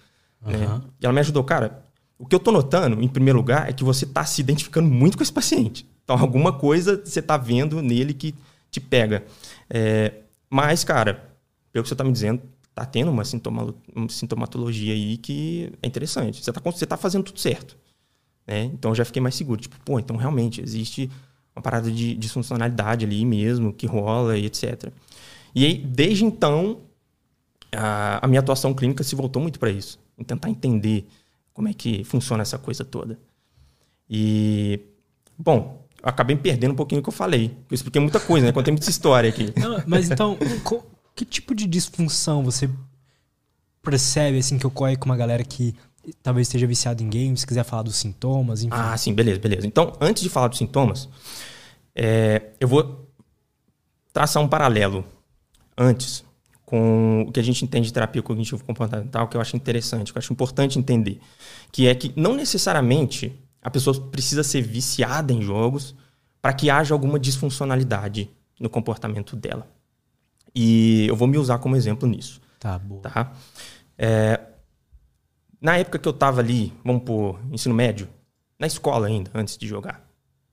Uhum. 0.44 0.54
Né? 0.54 0.82
E 1.00 1.06
ela 1.06 1.14
me 1.14 1.20
ajudou, 1.20 1.44
cara, 1.44 1.84
o 2.20 2.26
que 2.26 2.34
eu 2.34 2.38
estou 2.38 2.54
notando, 2.54 3.02
em 3.02 3.08
primeiro 3.08 3.38
lugar, 3.38 3.70
é 3.70 3.74
que 3.74 3.84
você 3.84 4.06
está 4.06 4.26
se 4.26 4.42
identificando 4.42 4.90
muito 4.90 5.18
com 5.18 5.24
esse 5.24 5.32
paciente. 5.32 5.88
Então, 6.04 6.18
alguma 6.18 6.52
coisa 6.52 7.02
você 7.04 7.20
está 7.20 7.38
vendo 7.38 7.82
nele 7.82 8.14
que 8.14 8.34
te 8.72 8.80
pega. 8.80 9.26
É, 9.70 10.14
mas, 10.50 10.84
cara, 10.84 11.30
pelo 11.72 11.84
que 11.84 11.90
você 11.90 11.94
está 11.94 12.04
me 12.04 12.12
dizendo, 12.12 12.42
está 12.70 12.86
tendo 12.86 13.12
uma, 13.12 13.24
sintoma, 13.24 13.76
uma, 13.96 14.10
sintomatologia 14.10 14.94
aí 14.94 15.18
que 15.18 15.72
é 15.82 15.88
interessante. 15.88 16.44
Você 16.44 16.50
está 16.50 16.62
você 16.72 16.86
tá 16.86 16.98
fazendo 16.98 17.24
tudo 17.24 17.40
certo. 17.40 17.78
Né? 18.48 18.64
Então, 18.66 18.92
eu 18.92 18.96
já 18.96 19.06
fiquei 19.06 19.22
mais 19.22 19.36
seguro. 19.36 19.60
Tipo, 19.62 19.76
pô, 19.84 20.00
então 20.00 20.16
realmente 20.16 20.62
existe 20.62 21.12
uma 21.56 21.62
parada 21.62 21.92
de 21.92 22.16
disfuncionalidade 22.16 23.06
ali 23.06 23.26
mesmo, 23.26 23.74
que 23.74 23.86
rola 23.86 24.38
e 24.38 24.46
etc. 24.46 24.92
E 25.54 25.66
aí, 25.66 25.78
desde 25.78 26.24
então, 26.24 26.82
a, 27.72 28.26
a 28.26 28.28
minha 28.28 28.40
atuação 28.40 28.74
clínica 28.74 29.04
se 29.04 29.16
voltou 29.16 29.42
muito 29.42 29.60
para 29.60 29.70
isso. 29.70 30.00
Em 30.18 30.24
tentar 30.24 30.50
entender 30.50 31.08
como 31.58 31.68
é 31.68 31.74
que 31.74 32.04
funciona 32.04 32.44
essa 32.44 32.60
coisa 32.60 32.86
toda. 32.86 33.18
E, 34.08 34.80
bom, 35.36 35.88
acabei 36.04 36.36
perdendo 36.36 36.74
um 36.74 36.76
pouquinho 36.76 37.02
o 37.02 37.04
que 37.04 37.10
eu 37.10 37.14
falei. 37.14 37.58
Eu 37.68 37.74
expliquei 37.74 38.00
muita 38.00 38.20
coisa, 38.20 38.46
né? 38.46 38.52
Contei 38.52 38.72
muita 38.72 38.88
história 38.88 39.28
aqui. 39.28 39.52
Não, 39.60 39.82
mas 39.88 40.12
então, 40.12 40.38
que 41.16 41.26
tipo 41.26 41.56
de 41.56 41.66
disfunção 41.66 42.44
você 42.44 42.70
percebe 43.82 44.38
assim 44.38 44.60
que 44.60 44.68
ocorre 44.68 44.98
com 44.98 45.06
uma 45.06 45.18
galera 45.18 45.44
que 45.44 45.74
talvez 46.22 46.48
esteja 46.48 46.68
viciada 46.68 47.02
em 47.02 47.10
games, 47.10 47.40
se 47.40 47.48
quiser 47.48 47.64
falar 47.64 47.82
dos 47.82 47.96
sintomas, 47.96 48.62
enfim. 48.62 48.76
Ah, 48.78 48.96
sim, 48.96 49.12
beleza, 49.16 49.40
beleza. 49.40 49.66
Então, 49.66 49.94
antes 50.00 50.22
de 50.22 50.30
falar 50.30 50.50
dos 50.50 50.60
sintomas, 50.60 51.10
é, 51.96 52.52
eu 52.60 52.68
vou 52.68 53.10
traçar 54.14 54.44
um 54.44 54.48
paralelo 54.48 55.04
antes 55.76 56.24
com 56.68 57.22
o 57.22 57.32
que 57.32 57.40
a 57.40 57.44
gente 57.44 57.64
entende 57.64 57.88
de 57.88 57.94
terapia 57.94 58.22
cognitivo 58.22 58.62
comportamental, 58.62 59.30
que 59.30 59.38
eu 59.38 59.42
acho 59.42 59.56
interessante, 59.56 60.12
que 60.12 60.18
eu 60.18 60.20
acho 60.20 60.34
importante 60.34 60.78
entender, 60.78 61.18
que 61.72 61.88
é 61.88 61.96
que 61.96 62.12
não 62.14 62.36
necessariamente 62.36 63.34
a 63.62 63.70
pessoa 63.70 63.98
precisa 64.10 64.44
ser 64.44 64.64
viciada 64.64 65.32
em 65.32 65.42
jogos 65.42 65.96
para 66.42 66.52
que 66.52 66.70
haja 66.70 66.94
alguma 66.94 67.18
disfuncionalidade 67.18 68.30
no 68.60 68.70
comportamento 68.70 69.34
dela. 69.34 69.66
E 70.54 71.08
eu 71.08 71.16
vou 71.16 71.26
me 71.26 71.38
usar 71.38 71.58
como 71.60 71.74
exemplo 71.74 72.06
nisso. 72.06 72.42
Tá, 72.60 72.78
boa. 72.78 73.02
Tá? 73.02 73.32
É, 73.98 74.38
na 75.62 75.78
época 75.78 75.98
que 75.98 76.08
eu 76.08 76.12
estava 76.12 76.42
ali, 76.42 76.74
vamos 76.84 77.04
por 77.04 77.40
ensino 77.50 77.74
médio, 77.74 78.10
na 78.60 78.68
escola 78.68 79.08
ainda, 79.08 79.32
antes 79.34 79.58
de 79.58 79.66
jogar. 79.66 80.06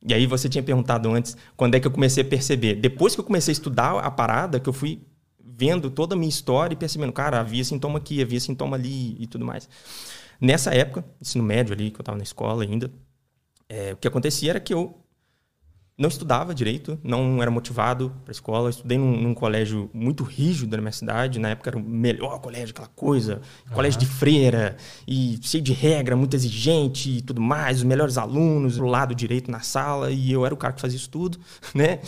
E 0.06 0.14
aí 0.14 0.28
você 0.28 0.49
tinha 0.49 0.62
perguntado 0.62 1.11
antes 1.11 1.37
quando 1.56 1.75
é 1.75 1.80
que 1.80 1.88
eu 1.88 1.90
comecei 1.90 2.23
a 2.23 2.26
perceber. 2.26 2.76
Depois 2.76 3.16
que 3.16 3.21
eu 3.21 3.25
comecei 3.25 3.50
a 3.50 3.54
estudar 3.54 3.99
a 3.99 4.11
parada, 4.12 4.61
que 4.61 4.68
eu 4.68 4.73
fui 4.73 5.02
vendo 5.46 5.90
toda 5.90 6.14
a 6.14 6.18
minha 6.18 6.28
história 6.28 6.74
e 6.74 6.76
percebendo, 6.76 7.12
cara, 7.12 7.40
havia 7.40 7.64
sintoma 7.64 7.98
aqui, 7.98 8.22
havia 8.22 8.40
sintoma 8.40 8.76
ali 8.76 9.16
e 9.18 9.26
tudo 9.26 9.44
mais. 9.44 9.68
Nessa 10.40 10.74
época, 10.74 11.04
ensino 11.20 11.44
médio 11.44 11.74
ali, 11.74 11.90
que 11.90 11.96
eu 11.96 12.02
estava 12.02 12.18
na 12.18 12.24
escola 12.24 12.64
ainda, 12.64 12.90
é, 13.68 13.92
o 13.92 13.96
que 13.96 14.08
acontecia 14.08 14.50
era 14.50 14.60
que 14.60 14.74
eu 14.74 15.04
não 15.96 16.08
estudava 16.08 16.52
direito, 16.52 16.98
não 17.04 17.40
era 17.40 17.50
motivado 17.50 18.12
para 18.24 18.30
a 18.30 18.32
escola. 18.32 18.68
estudei 18.68 18.98
num, 18.98 19.16
num, 19.16 19.32
colégio 19.32 19.88
muito 19.94 20.24
rígido 20.24 20.76
na 20.76 20.82
minha 20.82 20.92
cidade. 20.92 21.38
Na 21.38 21.50
época 21.50 21.70
era 21.70 21.78
o 21.78 21.82
melhor 21.82 22.40
colégio, 22.40 22.70
aquela 22.70 22.88
coisa. 22.88 23.40
Uhum. 23.68 23.74
Colégio 23.74 24.00
de 24.00 24.06
freira, 24.06 24.76
e 25.06 25.38
cheio 25.40 25.62
de 25.62 25.72
regra, 25.72 26.16
muito 26.16 26.34
exigente 26.34 27.10
e 27.10 27.22
tudo 27.22 27.40
mais. 27.40 27.78
Os 27.78 27.84
melhores 27.84 28.18
alunos, 28.18 28.76
do 28.76 28.84
lado 28.84 29.14
direito 29.14 29.50
na 29.50 29.60
sala. 29.60 30.10
E 30.10 30.32
eu 30.32 30.44
era 30.44 30.52
o 30.52 30.56
cara 30.56 30.72
que 30.72 30.80
fazia 30.80 30.96
isso 30.96 31.10
tudo, 31.10 31.38
né? 31.72 32.00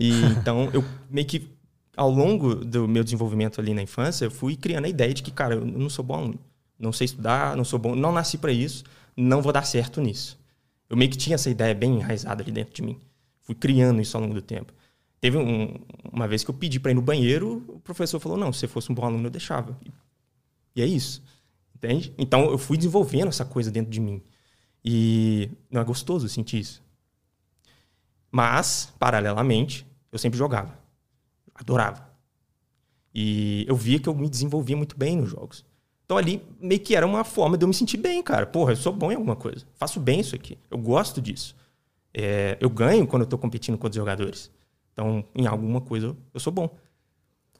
E 0.00 0.10
então 0.38 0.70
eu 0.72 0.82
meio 1.10 1.26
que, 1.26 1.53
ao 1.96 2.10
longo 2.10 2.54
do 2.54 2.88
meu 2.88 3.04
desenvolvimento 3.04 3.60
ali 3.60 3.74
na 3.74 3.82
infância, 3.82 4.30
fui 4.30 4.56
criando 4.56 4.86
a 4.86 4.88
ideia 4.88 5.12
de 5.12 5.22
que, 5.22 5.30
cara, 5.30 5.54
eu 5.54 5.64
não 5.64 5.88
sou 5.88 6.04
bom 6.04 6.14
aluno. 6.14 6.38
Não 6.78 6.92
sei 6.92 7.04
estudar, 7.04 7.56
não 7.56 7.64
sou 7.64 7.78
bom, 7.78 7.94
não 7.94 8.12
nasci 8.12 8.36
para 8.36 8.52
isso, 8.52 8.84
não 9.16 9.40
vou 9.40 9.52
dar 9.52 9.64
certo 9.64 10.00
nisso. 10.00 10.38
Eu 10.90 10.96
meio 10.96 11.10
que 11.10 11.16
tinha 11.16 11.34
essa 11.34 11.48
ideia 11.48 11.74
bem 11.74 11.96
enraizada 11.96 12.42
ali 12.42 12.52
dentro 12.52 12.74
de 12.74 12.82
mim 12.82 12.98
fui 13.44 13.54
criando 13.54 14.00
isso 14.00 14.16
ao 14.16 14.22
longo 14.22 14.34
do 14.34 14.42
tempo. 14.42 14.72
Teve 15.20 15.38
um, 15.38 15.78
uma 16.12 16.26
vez 16.26 16.42
que 16.42 16.50
eu 16.50 16.54
pedi 16.54 16.80
para 16.80 16.90
ir 16.90 16.94
no 16.94 17.02
banheiro, 17.02 17.64
o 17.68 17.80
professor 17.80 18.18
falou: 18.18 18.36
não, 18.36 18.52
se 18.52 18.60
você 18.60 18.68
fosse 18.68 18.90
um 18.90 18.94
bom 18.94 19.04
aluno, 19.04 19.26
eu 19.26 19.30
deixava. 19.30 19.78
E 20.74 20.82
é 20.82 20.86
isso. 20.86 21.22
Entende? 21.74 22.12
Então 22.18 22.50
eu 22.50 22.58
fui 22.58 22.76
desenvolvendo 22.76 23.28
essa 23.28 23.44
coisa 23.44 23.70
dentro 23.70 23.90
de 23.90 24.00
mim. 24.00 24.20
E 24.84 25.50
não 25.70 25.80
é 25.80 25.84
gostoso 25.84 26.28
sentir 26.28 26.58
isso. 26.58 26.82
Mas, 28.30 28.92
paralelamente, 28.98 29.86
eu 30.10 30.18
sempre 30.18 30.36
jogava. 30.36 30.76
Adorava. 31.54 32.08
E 33.14 33.64
eu 33.68 33.76
via 33.76 33.98
que 33.98 34.08
eu 34.08 34.14
me 34.14 34.28
desenvolvia 34.28 34.76
muito 34.76 34.98
bem 34.98 35.16
nos 35.16 35.30
jogos. 35.30 35.64
Então 36.04 36.16
ali 36.18 36.42
meio 36.60 36.80
que 36.80 36.94
era 36.94 37.06
uma 37.06 37.24
forma 37.24 37.56
de 37.56 37.64
eu 37.64 37.68
me 37.68 37.74
sentir 37.74 37.96
bem, 37.96 38.22
cara. 38.22 38.46
Porra, 38.46 38.72
eu 38.72 38.76
sou 38.76 38.92
bom 38.92 39.12
em 39.12 39.14
alguma 39.14 39.36
coisa. 39.36 39.64
Faço 39.74 40.00
bem 40.00 40.20
isso 40.20 40.34
aqui. 40.34 40.58
Eu 40.70 40.78
gosto 40.78 41.20
disso. 41.20 41.54
É, 42.12 42.56
eu 42.60 42.68
ganho 42.68 43.06
quando 43.06 43.22
eu 43.22 43.24
estou 43.26 43.38
competindo 43.38 43.78
com 43.78 43.86
outros 43.86 43.96
jogadores. 43.96 44.50
Então, 44.92 45.24
em 45.34 45.46
alguma 45.46 45.80
coisa, 45.80 46.16
eu 46.32 46.40
sou 46.40 46.52
bom. 46.52 46.70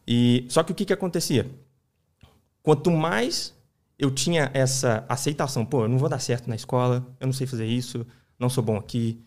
E 0.07 0.47
Só 0.49 0.63
que 0.63 0.73
o 0.73 0.75
que, 0.75 0.85
que 0.85 0.93
acontecia? 0.93 1.51
Quanto 2.63 2.91
mais 2.91 3.55
eu 3.99 4.11
tinha 4.11 4.51
essa 4.55 5.05
aceitação, 5.09 5.65
pô, 5.65 5.85
eu 5.85 5.89
não 5.89 5.99
vou 5.99 6.09
dar 6.09 6.19
certo 6.19 6.49
na 6.49 6.55
escola, 6.55 7.07
eu 7.21 7.27
não 7.27 7.33
sei 7.33 7.47
fazer 7.47 7.67
isso, 7.67 8.07
não 8.39 8.49
sou 8.49 8.63
bom 8.63 8.77
aqui. 8.77 9.21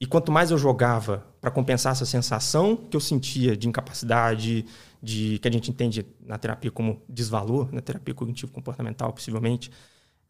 E 0.00 0.06
quanto 0.06 0.32
mais 0.32 0.50
eu 0.50 0.58
jogava 0.58 1.24
para 1.40 1.50
compensar 1.50 1.92
essa 1.92 2.04
sensação 2.04 2.76
que 2.76 2.96
eu 2.96 3.00
sentia 3.00 3.56
de 3.56 3.68
incapacidade, 3.68 4.66
de 5.02 5.38
que 5.38 5.48
a 5.48 5.50
gente 5.50 5.70
entende 5.70 6.06
na 6.24 6.36
terapia 6.36 6.70
como 6.70 7.02
desvalor, 7.08 7.72
na 7.72 7.80
terapia 7.80 8.14
cognitivo 8.14 8.50
comportamental, 8.52 9.12
possivelmente, 9.12 9.70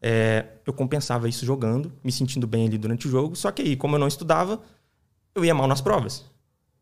é, 0.01 0.45
eu 0.65 0.73
compensava 0.73 1.27
isso 1.27 1.45
jogando, 1.45 1.91
me 2.03 2.11
sentindo 2.11 2.45
bem 2.45 2.67
ali 2.67 2.77
durante 2.77 3.07
o 3.07 3.09
jogo. 3.09 3.35
Só 3.35 3.51
que 3.51 3.61
aí, 3.61 3.75
como 3.75 3.95
eu 3.95 3.99
não 3.99 4.07
estudava, 4.07 4.61
eu 5.33 5.43
ia 5.43 5.55
mal 5.55 5.67
nas 5.67 5.81
provas. 5.81 6.25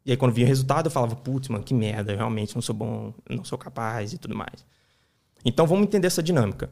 E 0.06 0.12
aí, 0.12 0.18
quando 0.18 0.34
via 0.34 0.46
resultado, 0.46 0.88
eu 0.88 0.92
falava, 0.92 1.16
putz, 1.16 1.48
mano, 1.48 1.63
que 1.63 1.74
merda, 1.74 2.12
eu 2.12 2.18
realmente 2.18 2.54
não 2.54 2.62
sou 2.62 2.75
bom, 2.75 3.13
não 3.30 3.44
sou 3.44 3.58
capaz 3.58 4.12
e 4.12 4.18
tudo 4.18 4.36
mais. 4.36 4.66
Então, 5.46 5.66
vamos 5.66 5.86
entender 5.86 6.08
essa 6.08 6.22
dinâmica. 6.22 6.70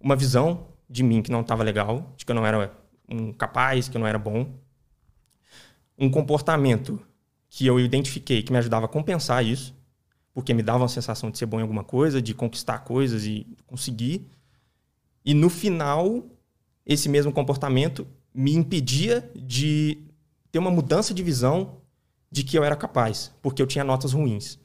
Uma 0.00 0.16
visão 0.16 0.66
de 0.88 1.02
mim 1.02 1.22
que 1.22 1.30
não 1.30 1.42
estava 1.42 1.62
legal, 1.62 2.12
de 2.16 2.24
que 2.24 2.32
eu 2.32 2.34
não 2.34 2.44
era 2.44 2.72
um 3.08 3.32
capaz, 3.32 3.88
que 3.88 3.96
eu 3.96 4.00
não 4.00 4.06
era 4.06 4.18
bom. 4.18 4.52
Um 5.98 6.10
comportamento 6.10 7.00
que 7.48 7.66
eu 7.66 7.80
identifiquei 7.80 8.42
que 8.42 8.52
me 8.52 8.58
ajudava 8.58 8.86
a 8.86 8.88
compensar 8.88 9.44
isso, 9.44 9.74
porque 10.34 10.52
me 10.52 10.62
dava 10.62 10.80
uma 10.80 10.88
sensação 10.88 11.30
de 11.30 11.38
ser 11.38 11.46
bom 11.46 11.58
em 11.58 11.62
alguma 11.62 11.84
coisa, 11.84 12.20
de 12.20 12.34
conquistar 12.34 12.80
coisas 12.80 13.24
e 13.24 13.46
conseguir. 13.66 14.26
E 15.24 15.32
no 15.32 15.48
final, 15.48 16.24
esse 16.84 17.08
mesmo 17.08 17.32
comportamento 17.32 18.06
me 18.34 18.54
impedia 18.54 19.30
de 19.34 19.98
ter 20.52 20.58
uma 20.58 20.70
mudança 20.70 21.14
de 21.14 21.22
visão 21.22 21.78
de 22.30 22.44
que 22.44 22.58
eu 22.58 22.64
era 22.64 22.76
capaz, 22.76 23.32
porque 23.40 23.62
eu 23.62 23.66
tinha 23.66 23.82
notas 23.82 24.12
ruins. 24.12 24.58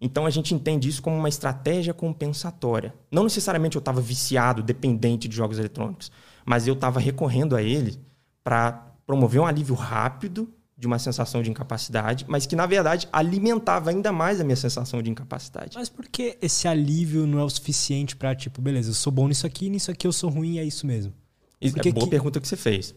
Então 0.00 0.24
a 0.24 0.30
gente 0.30 0.54
entende 0.54 0.88
isso 0.88 1.02
como 1.02 1.16
uma 1.16 1.28
estratégia 1.28 1.92
compensatória. 1.92 2.94
Não 3.10 3.24
necessariamente 3.24 3.76
eu 3.76 3.80
estava 3.80 4.00
viciado, 4.00 4.62
dependente 4.62 5.28
de 5.28 5.36
jogos 5.36 5.58
eletrônicos, 5.58 6.10
mas 6.44 6.66
eu 6.66 6.72
estava 6.72 6.98
recorrendo 6.98 7.54
a 7.54 7.62
ele 7.62 8.00
para 8.42 8.89
promover 9.10 9.40
um 9.40 9.46
alívio 9.46 9.74
rápido 9.74 10.48
de 10.78 10.86
uma 10.86 11.00
sensação 11.00 11.42
de 11.42 11.50
incapacidade, 11.50 12.24
mas 12.28 12.46
que 12.46 12.54
na 12.54 12.64
verdade 12.64 13.08
alimentava 13.12 13.90
ainda 13.90 14.12
mais 14.12 14.40
a 14.40 14.44
minha 14.44 14.54
sensação 14.54 15.02
de 15.02 15.10
incapacidade. 15.10 15.76
Mas 15.76 15.88
por 15.88 16.06
que 16.06 16.38
esse 16.40 16.68
alívio 16.68 17.26
não 17.26 17.40
é 17.40 17.44
o 17.44 17.50
suficiente 17.50 18.14
para 18.14 18.36
tipo, 18.36 18.62
beleza, 18.62 18.90
eu 18.90 18.94
sou 18.94 19.12
bom 19.12 19.26
nisso 19.26 19.44
aqui, 19.48 19.68
nisso 19.68 19.90
aqui 19.90 20.06
eu 20.06 20.12
sou 20.12 20.30
ruim, 20.30 20.58
é 20.58 20.64
isso 20.64 20.86
mesmo? 20.86 21.12
Porque 21.72 21.88
é 21.88 21.92
boa 21.92 22.06
que... 22.06 22.10
pergunta 22.10 22.40
que 22.40 22.46
você 22.46 22.56
fez. 22.56 22.94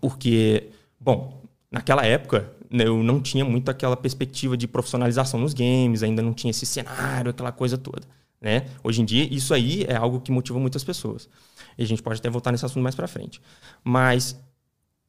Porque, 0.00 0.70
bom, 1.00 1.42
naquela 1.68 2.06
época 2.06 2.48
né, 2.70 2.86
eu 2.86 3.02
não 3.02 3.20
tinha 3.20 3.44
muito 3.44 3.72
aquela 3.72 3.96
perspectiva 3.96 4.56
de 4.56 4.68
profissionalização 4.68 5.40
nos 5.40 5.52
games, 5.52 6.04
ainda 6.04 6.22
não 6.22 6.32
tinha 6.32 6.52
esse 6.52 6.64
cenário, 6.64 7.32
aquela 7.32 7.50
coisa 7.50 7.76
toda. 7.76 8.06
Né? 8.40 8.66
Hoje 8.84 9.02
em 9.02 9.04
dia, 9.04 9.24
isso 9.34 9.52
aí 9.52 9.84
é 9.88 9.96
algo 9.96 10.20
que 10.20 10.30
motiva 10.30 10.60
muitas 10.60 10.84
pessoas. 10.84 11.28
E 11.76 11.82
a 11.82 11.86
gente 11.86 12.02
pode 12.02 12.20
até 12.20 12.30
voltar 12.30 12.52
nesse 12.52 12.64
assunto 12.64 12.82
mais 12.82 12.94
para 12.94 13.08
frente. 13.08 13.42
Mas 13.84 14.40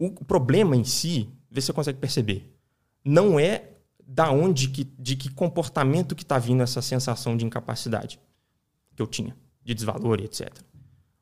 o 0.08 0.25
problema 0.25 0.75
em 0.75 0.84
si 0.84 1.29
Vê 1.51 1.60
se 1.60 1.67
você 1.67 1.74
consegue 1.74 2.00
perceber. 2.00 2.50
Não 3.03 3.38
é 3.38 3.72
da 4.08 4.31
onde, 4.31 4.70
que, 4.70 4.86
de 4.98 5.17
que 5.17 5.29
comportamento 5.29 6.15
que 6.15 6.24
está 6.24 6.39
vindo 6.39 6.63
essa 6.63 6.81
sensação 6.81 7.36
de 7.36 7.46
incapacidade 7.46 8.20
que 8.96 9.01
eu 9.01 9.08
tinha, 9.08 9.36
de 9.63 9.74
desvalor 9.74 10.22
e 10.22 10.25
etc. 10.25 10.50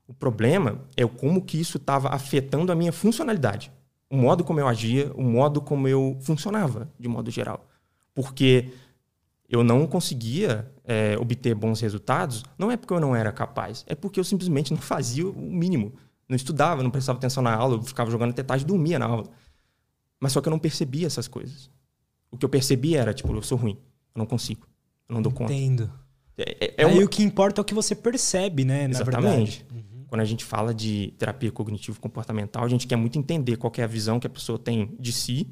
O 0.08 0.14
problema 0.14 0.82
é 0.96 1.06
como 1.06 1.44
que 1.44 1.60
isso 1.60 1.78
estava 1.78 2.10
afetando 2.10 2.72
a 2.72 2.76
minha 2.76 2.92
funcionalidade. 2.92 3.72
O 4.10 4.16
modo 4.16 4.44
como 4.44 4.60
eu 4.60 4.68
agia, 4.68 5.12
o 5.14 5.24
modo 5.24 5.62
como 5.62 5.88
eu 5.88 6.18
funcionava, 6.22 6.92
de 7.00 7.08
modo 7.08 7.30
geral. 7.32 7.68
Porque 8.14 8.72
eu 9.48 9.64
não 9.64 9.88
conseguia 9.88 10.72
é, 10.84 11.16
obter 11.18 11.56
bons 11.56 11.80
resultados, 11.82 12.44
não 12.58 12.72
é 12.72 12.78
porque 12.78 12.94
eu 12.94 13.00
não 13.00 13.16
era 13.16 13.32
capaz, 13.32 13.84
é 13.88 13.96
porque 13.96 14.20
eu 14.20 14.24
simplesmente 14.24 14.72
não 14.72 14.82
fazia 14.82 15.28
o 15.28 15.34
mínimo. 15.34 15.94
Não 16.30 16.36
estudava, 16.36 16.84
não 16.84 16.92
prestava 16.92 17.18
atenção 17.18 17.42
na 17.42 17.54
aula, 17.54 17.76
eu 17.76 17.82
ficava 17.82 18.12
jogando 18.12 18.30
até 18.30 18.44
tarde, 18.44 18.64
dormia 18.64 19.00
na 19.00 19.08
aula. 19.08 19.28
Mas 20.20 20.32
só 20.32 20.40
que 20.40 20.48
eu 20.48 20.52
não 20.52 20.60
percebia 20.60 21.08
essas 21.08 21.28
coisas. 21.28 21.72
O 22.30 22.38
que 22.38 22.46
eu 22.46 22.50
percebia 22.50 23.02
era, 23.02 23.14
tipo, 23.14 23.34
eu 23.34 23.42
sou 23.42 23.58
ruim, 23.58 23.78
eu 24.14 24.20
não 24.20 24.28
consigo, 24.28 24.68
eu 25.08 25.16
não 25.16 25.22
dou 25.24 25.32
conta. 25.32 25.52
Entendo. 25.52 25.92
É, 26.38 26.66
é, 26.66 26.74
é 26.78 26.86
Aí 26.86 26.94
uma... 26.94 27.04
o 27.04 27.10
que 27.10 27.24
importa 27.24 27.60
é 27.60 27.62
o 27.64 27.66
que 27.66 27.74
você 27.74 27.96
percebe, 27.96 28.64
né? 28.64 28.86
Exatamente. 28.86 29.66
Uhum. 29.74 30.06
Quando 30.08 30.22
a 30.22 30.26
gente 30.26 30.46
fala 30.46 30.74
de 30.74 31.14
terapia 31.18 31.52
cognitivo-comportamental, 31.52 32.64
a 32.64 32.70
gente 32.70 32.86
quer 32.86 32.96
muito 32.96 33.18
entender 33.18 33.58
qual 33.58 33.74
é 33.78 33.84
a 33.84 33.88
visão 33.88 34.20
que 34.20 34.28
a 34.28 34.30
pessoa 34.30 34.60
tem 34.60 34.96
de 35.00 35.12
si, 35.12 35.52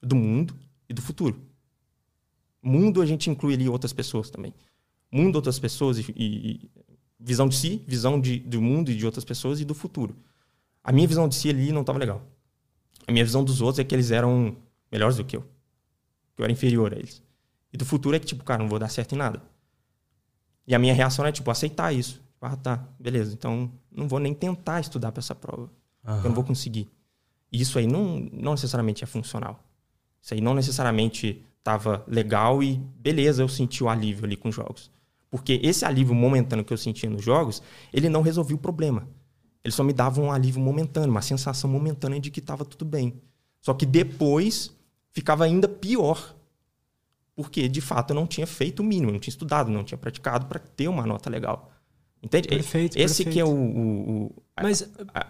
do 0.00 0.16
mundo 0.16 0.54
e 0.88 0.94
do 0.94 1.02
futuro. 1.02 1.40
Mundo 2.62 3.02
a 3.02 3.06
gente 3.06 3.28
inclui 3.28 3.54
ali 3.54 3.68
outras 3.68 3.92
pessoas 3.92 4.30
também. 4.30 4.54
Mundo, 5.10 5.36
outras 5.36 5.58
pessoas 5.58 5.98
e, 5.98 6.04
e 6.16 6.70
visão 7.22 7.48
de 7.48 7.56
si, 7.56 7.82
visão 7.86 8.20
de, 8.20 8.38
do 8.40 8.60
mundo 8.60 8.90
e 8.90 8.96
de 8.96 9.06
outras 9.06 9.24
pessoas 9.24 9.60
e 9.60 9.64
do 9.64 9.74
futuro. 9.74 10.16
A 10.82 10.90
minha 10.90 11.06
visão 11.06 11.28
de 11.28 11.34
si 11.34 11.48
ali 11.48 11.72
não 11.72 11.82
estava 11.82 11.98
legal. 11.98 12.22
A 13.06 13.12
minha 13.12 13.24
visão 13.24 13.44
dos 13.44 13.60
outros 13.60 13.78
é 13.78 13.84
que 13.84 13.94
eles 13.94 14.10
eram 14.10 14.56
melhores 14.90 15.16
do 15.16 15.24
que 15.24 15.36
eu. 15.36 15.42
Que 16.34 16.42
eu 16.42 16.44
era 16.44 16.52
inferior 16.52 16.92
a 16.92 16.96
eles. 16.96 17.22
E 17.72 17.76
do 17.76 17.84
futuro 17.84 18.16
é 18.16 18.18
que, 18.18 18.26
tipo, 18.26 18.44
cara, 18.44 18.62
não 18.62 18.68
vou 18.68 18.78
dar 18.78 18.88
certo 18.88 19.14
em 19.14 19.18
nada. 19.18 19.42
E 20.66 20.74
a 20.74 20.78
minha 20.78 20.94
reação 20.94 21.24
é, 21.24 21.32
tipo, 21.32 21.50
aceitar 21.50 21.92
isso. 21.92 22.14
Tipo, 22.14 22.46
ah, 22.46 22.56
tá, 22.56 22.84
beleza. 22.98 23.32
Então, 23.32 23.70
não 23.90 24.08
vou 24.08 24.18
nem 24.18 24.34
tentar 24.34 24.80
estudar 24.80 25.12
para 25.12 25.20
essa 25.20 25.34
prova. 25.34 25.70
Uhum. 26.06 26.16
Eu 26.16 26.22
não 26.24 26.34
vou 26.34 26.44
conseguir. 26.44 26.90
E 27.50 27.60
isso 27.60 27.78
aí 27.78 27.86
não, 27.86 28.28
não 28.32 28.52
necessariamente 28.52 29.04
é 29.04 29.06
funcional. 29.06 29.62
Isso 30.20 30.34
aí 30.34 30.40
não 30.40 30.54
necessariamente 30.54 31.44
estava 31.58 32.04
legal 32.08 32.62
e 32.62 32.76
beleza, 32.76 33.42
eu 33.42 33.48
senti 33.48 33.84
o 33.84 33.88
alívio 33.88 34.24
ali 34.24 34.36
com 34.36 34.48
os 34.48 34.54
jogos. 34.54 34.90
Porque 35.32 35.58
esse 35.62 35.82
alívio 35.82 36.14
momentâneo 36.14 36.62
que 36.62 36.74
eu 36.74 36.76
sentia 36.76 37.08
nos 37.08 37.24
jogos, 37.24 37.62
ele 37.90 38.10
não 38.10 38.20
resolvia 38.20 38.54
o 38.54 38.58
problema. 38.58 39.08
Ele 39.64 39.72
só 39.72 39.82
me 39.82 39.94
dava 39.94 40.20
um 40.20 40.30
alívio 40.30 40.60
momentâneo, 40.60 41.10
uma 41.10 41.22
sensação 41.22 41.70
momentânea 41.70 42.20
de 42.20 42.30
que 42.30 42.38
estava 42.38 42.66
tudo 42.66 42.84
bem. 42.84 43.14
Só 43.58 43.72
que 43.72 43.86
depois 43.86 44.76
ficava 45.10 45.44
ainda 45.44 45.66
pior. 45.66 46.36
Porque, 47.34 47.66
de 47.66 47.80
fato, 47.80 48.10
eu 48.10 48.14
não 48.14 48.26
tinha 48.26 48.46
feito 48.46 48.80
o 48.80 48.84
mínimo, 48.84 49.10
não 49.10 49.18
tinha 49.18 49.30
estudado, 49.30 49.70
não 49.70 49.82
tinha 49.82 49.96
praticado 49.96 50.44
para 50.44 50.58
ter 50.58 50.86
uma 50.86 51.06
nota 51.06 51.30
legal. 51.30 51.72
Entende? 52.22 52.48
Perfeito, 52.48 52.98
Esse 52.98 53.24
perfeito. 53.24 53.32
que 53.32 53.40
é 53.40 53.44
o, 53.44 53.48
o, 53.48 54.26
o 54.26 54.42
Mas, 54.60 54.86
a, 55.14 55.26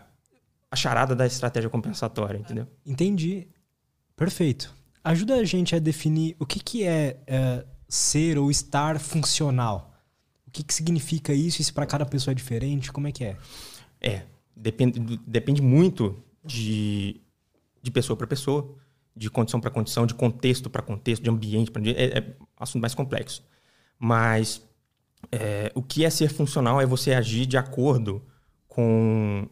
a, 0.69 0.75
charada 0.75 1.15
da 1.15 1.27
estratégia 1.27 1.71
compensatória, 1.71 2.39
entendeu? 2.39 2.67
Entendi. 2.85 3.47
Perfeito. 4.17 4.75
Ajuda 5.05 5.37
a 5.37 5.45
gente 5.45 5.77
a 5.77 5.79
definir 5.79 6.35
o 6.41 6.45
que, 6.45 6.59
que 6.59 6.83
é, 6.83 7.21
é 7.25 7.65
ser 7.89 8.37
ou 8.37 8.51
estar 8.51 8.99
funcional. 8.99 9.92
Que, 10.53 10.63
que 10.63 10.75
significa 10.75 11.33
isso? 11.33 11.63
Isso 11.63 11.73
para 11.73 11.87
cada 11.87 12.05
pessoa 12.05 12.33
é 12.33 12.35
diferente? 12.35 12.93
Como 12.93 13.07
é 13.07 13.13
que 13.13 13.25
é? 13.25 13.37
É, 14.01 14.23
depende, 14.55 15.19
depende 15.27 15.63
muito 15.63 16.23
de, 16.45 17.21
de 17.83 17.91
pessoa 17.91 18.17
para 18.17 18.27
pessoa, 18.27 18.75
de 19.15 19.31
condição 19.31 19.61
para 19.61 19.71
condição, 19.71 20.07
de 20.07 20.15
contexto 20.15 20.69
para 20.69 20.83
contexto, 20.83 21.23
de 21.23 21.31
ambiente 21.31 21.71
para 21.71 21.81
ambiente. 21.81 21.99
É, 21.99 22.19
é 22.19 22.37
assunto 22.59 22.83
mais 22.83 22.95
complexo. 22.95 23.43
Mas 23.99 24.63
é, 25.31 25.71
o 25.75 25.83
que 25.83 26.05
é 26.05 26.11
ser 26.11 26.29
funcional 26.29 26.81
é 26.81 26.87
você 26.87 27.15
agir 27.15 27.47
de 27.47 27.57
acordo 27.57 28.23
com, 28.67 29.49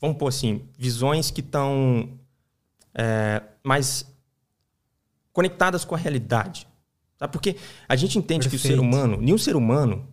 vamos 0.00 0.16
pôr 0.16 0.28
assim, 0.28 0.68
visões 0.76 1.30
que 1.30 1.40
estão 1.40 2.18
é, 2.94 3.42
mais 3.62 4.10
conectadas 5.32 5.84
com 5.84 5.94
a 5.94 5.98
realidade. 5.98 6.66
Sabe? 7.22 7.32
Porque 7.32 7.56
a 7.88 7.94
gente 7.94 8.18
entende 8.18 8.48
Perfeito. 8.48 8.62
que 8.62 8.68
o 8.68 8.70
ser 8.70 8.80
humano, 8.80 9.16
nenhum 9.16 9.38
ser 9.38 9.54
humano, 9.54 10.08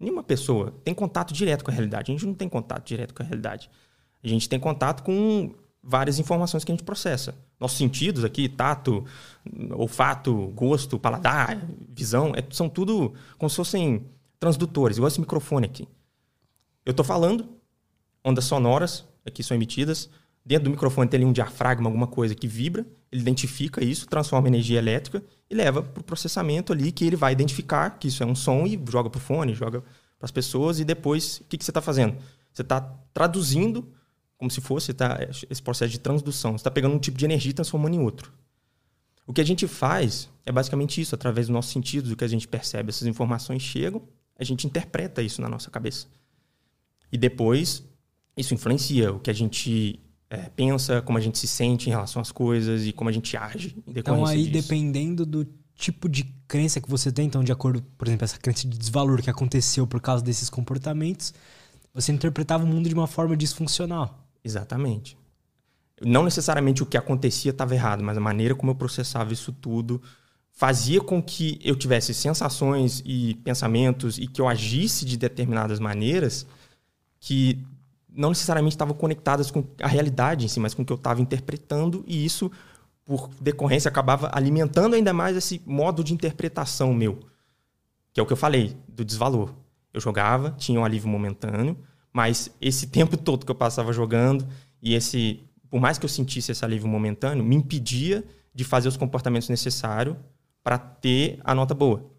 nenhuma 0.00 0.22
pessoa 0.22 0.72
tem 0.82 0.94
contato 0.94 1.34
direto 1.34 1.62
com 1.62 1.70
a 1.70 1.74
realidade. 1.74 2.10
A 2.10 2.14
gente 2.14 2.26
não 2.26 2.32
tem 2.32 2.48
contato 2.48 2.86
direto 2.86 3.12
com 3.12 3.22
a 3.22 3.26
realidade. 3.26 3.70
A 4.24 4.28
gente 4.28 4.48
tem 4.48 4.58
contato 4.58 5.02
com 5.02 5.54
várias 5.82 6.18
informações 6.18 6.64
que 6.64 6.72
a 6.72 6.74
gente 6.74 6.84
processa. 6.84 7.34
Nossos 7.60 7.76
sentidos 7.76 8.24
aqui, 8.24 8.48
tato, 8.48 9.04
olfato, 9.72 10.46
gosto, 10.54 10.98
paladar, 10.98 11.60
visão, 11.90 12.32
é, 12.34 12.42
são 12.50 12.66
tudo 12.66 13.12
como 13.36 13.50
se 13.50 13.56
fossem 13.56 14.06
transdutores, 14.40 14.96
igual 14.96 15.08
esse 15.08 15.20
microfone 15.20 15.66
aqui. 15.66 15.86
Eu 16.86 16.92
estou 16.92 17.04
falando, 17.04 17.48
ondas 18.24 18.44
sonoras 18.44 19.04
aqui 19.26 19.42
são 19.42 19.54
emitidas, 19.54 20.08
dentro 20.44 20.64
do 20.64 20.70
microfone 20.70 21.10
tem 21.10 21.18
ali 21.18 21.26
um 21.26 21.32
diafragma, 21.32 21.88
alguma 21.88 22.06
coisa 22.06 22.34
que 22.34 22.48
vibra, 22.48 22.86
ele 23.12 23.20
identifica 23.20 23.84
isso, 23.84 24.06
transforma 24.06 24.48
em 24.48 24.52
energia 24.52 24.78
elétrica 24.78 25.22
e 25.50 25.54
leva 25.54 25.82
para 25.82 26.00
o 26.00 26.04
processamento 26.04 26.72
ali, 26.72 26.90
que 26.90 27.04
ele 27.04 27.14
vai 27.14 27.32
identificar 27.32 27.90
que 27.90 28.08
isso 28.08 28.22
é 28.22 28.26
um 28.26 28.34
som 28.34 28.66
e 28.66 28.82
joga 28.90 29.10
para 29.10 29.18
o 29.18 29.20
fone, 29.20 29.54
joga 29.54 29.82
para 30.18 30.24
as 30.24 30.30
pessoas 30.30 30.80
e 30.80 30.84
depois 30.84 31.38
o 31.38 31.44
que, 31.44 31.58
que 31.58 31.64
você 31.64 31.70
está 31.70 31.82
fazendo? 31.82 32.16
Você 32.52 32.62
está 32.62 32.80
traduzindo 33.12 33.86
como 34.38 34.50
se 34.50 34.60
fosse 34.60 34.92
tá, 34.94 35.18
esse 35.48 35.62
processo 35.62 35.92
de 35.92 36.00
transdução. 36.00 36.52
Você 36.52 36.62
está 36.62 36.70
pegando 36.70 36.94
um 36.94 36.98
tipo 36.98 37.18
de 37.18 37.24
energia 37.24 37.50
e 37.50 37.54
transformando 37.54 37.94
em 37.94 38.00
outro. 38.00 38.32
O 39.26 39.32
que 39.32 39.40
a 39.40 39.44
gente 39.44 39.68
faz 39.68 40.28
é 40.44 40.50
basicamente 40.50 41.00
isso, 41.00 41.14
através 41.14 41.46
dos 41.46 41.54
nossos 41.54 41.70
sentidos, 41.70 42.10
o 42.10 42.16
que 42.16 42.24
a 42.24 42.28
gente 42.28 42.48
percebe. 42.48 42.88
Essas 42.88 43.06
informações 43.06 43.62
chegam, 43.62 44.02
a 44.36 44.42
gente 44.42 44.66
interpreta 44.66 45.22
isso 45.22 45.40
na 45.40 45.48
nossa 45.48 45.70
cabeça. 45.70 46.08
E 47.12 47.16
depois, 47.16 47.84
isso 48.36 48.52
influencia 48.52 49.12
o 49.12 49.20
que 49.20 49.30
a 49.30 49.34
gente 49.34 50.00
é, 50.32 50.48
pensa, 50.56 51.02
como 51.02 51.18
a 51.18 51.20
gente 51.20 51.38
se 51.38 51.46
sente 51.46 51.90
em 51.90 51.92
relação 51.92 52.22
às 52.22 52.32
coisas 52.32 52.86
e 52.86 52.92
como 52.92 53.10
a 53.10 53.12
gente 53.12 53.36
age. 53.36 53.76
então, 53.86 54.24
aí, 54.24 54.48
disso. 54.48 54.66
dependendo 54.66 55.26
do 55.26 55.46
tipo 55.74 56.08
de 56.08 56.24
crença 56.48 56.80
que 56.80 56.88
você 56.88 57.12
tem, 57.12 57.26
então, 57.26 57.44
de 57.44 57.52
acordo, 57.52 57.82
por 57.98 58.08
exemplo, 58.08 58.24
essa 58.24 58.38
crença 58.38 58.66
de 58.66 58.78
desvalor 58.78 59.20
que 59.20 59.28
aconteceu 59.28 59.86
por 59.86 60.00
causa 60.00 60.24
desses 60.24 60.48
comportamentos, 60.48 61.34
você 61.92 62.12
interpretava 62.12 62.64
o 62.64 62.66
mundo 62.66 62.88
de 62.88 62.94
uma 62.94 63.06
forma 63.06 63.36
disfuncional. 63.36 64.26
Exatamente. 64.42 65.18
Não 66.00 66.24
necessariamente 66.24 66.82
o 66.82 66.86
que 66.86 66.96
acontecia 66.96 67.50
estava 67.50 67.74
errado, 67.74 68.02
mas 68.02 68.16
a 68.16 68.20
maneira 68.20 68.54
como 68.54 68.70
eu 68.70 68.76
processava 68.76 69.34
isso 69.34 69.52
tudo 69.52 70.00
fazia 70.50 71.02
com 71.02 71.22
que 71.22 71.60
eu 71.62 71.76
tivesse 71.76 72.14
sensações 72.14 73.02
e 73.04 73.34
pensamentos 73.44 74.16
e 74.16 74.26
que 74.26 74.40
eu 74.40 74.48
agisse 74.48 75.04
de 75.04 75.18
determinadas 75.18 75.78
maneiras 75.78 76.46
que 77.20 77.62
não 78.14 78.30
necessariamente 78.30 78.74
estavam 78.74 78.94
conectadas 78.94 79.50
com 79.50 79.64
a 79.80 79.88
realidade 79.88 80.44
em 80.44 80.48
si, 80.48 80.60
mas 80.60 80.74
com 80.74 80.82
o 80.82 80.84
que 80.84 80.92
eu 80.92 80.96
estava 80.96 81.20
interpretando 81.20 82.04
e 82.06 82.24
isso, 82.24 82.50
por 83.04 83.30
decorrência, 83.40 83.88
acabava 83.88 84.30
alimentando 84.32 84.94
ainda 84.94 85.12
mais 85.12 85.36
esse 85.36 85.62
modo 85.66 86.04
de 86.04 86.12
interpretação 86.12 86.92
meu, 86.92 87.20
que 88.12 88.20
é 88.20 88.22
o 88.22 88.26
que 88.26 88.32
eu 88.32 88.36
falei, 88.36 88.76
do 88.86 89.04
desvalor. 89.04 89.54
Eu 89.92 90.00
jogava, 90.00 90.50
tinha 90.52 90.78
um 90.80 90.84
alívio 90.84 91.08
momentâneo, 91.08 91.76
mas 92.12 92.50
esse 92.60 92.86
tempo 92.86 93.16
todo 93.16 93.44
que 93.44 93.50
eu 93.50 93.56
passava 93.56 93.92
jogando 93.92 94.46
e 94.82 94.94
esse, 94.94 95.40
por 95.70 95.80
mais 95.80 95.98
que 95.98 96.04
eu 96.04 96.08
sentisse 96.08 96.52
esse 96.52 96.64
alívio 96.64 96.88
momentâneo, 96.88 97.44
me 97.44 97.56
impedia 97.56 98.24
de 98.54 98.64
fazer 98.64 98.88
os 98.88 98.96
comportamentos 98.96 99.48
necessários 99.48 100.16
para 100.62 100.78
ter 100.78 101.40
a 101.42 101.54
nota 101.54 101.74
boa. 101.74 102.10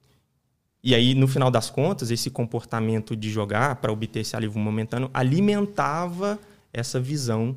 E 0.84 0.94
aí, 0.94 1.16
no 1.16 1.28
final 1.28 1.50
das 1.50 1.70
contas, 1.70 2.12
esse 2.12 2.30
comportamento 2.30 3.16
de 3.16 3.30
jogar 3.30 3.78
para 3.78 3.92
obter 3.92 4.20
esse 4.20 4.36
alívio 4.36 4.60
momentâneo 4.60 5.10
alimentava 5.14 6.38
essa 6.74 7.00
visão 7.00 7.56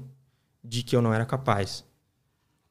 de 0.62 0.82
que 0.82 0.94
eu 0.94 1.02
não 1.02 1.12
era 1.12 1.26
capaz. 1.26 1.84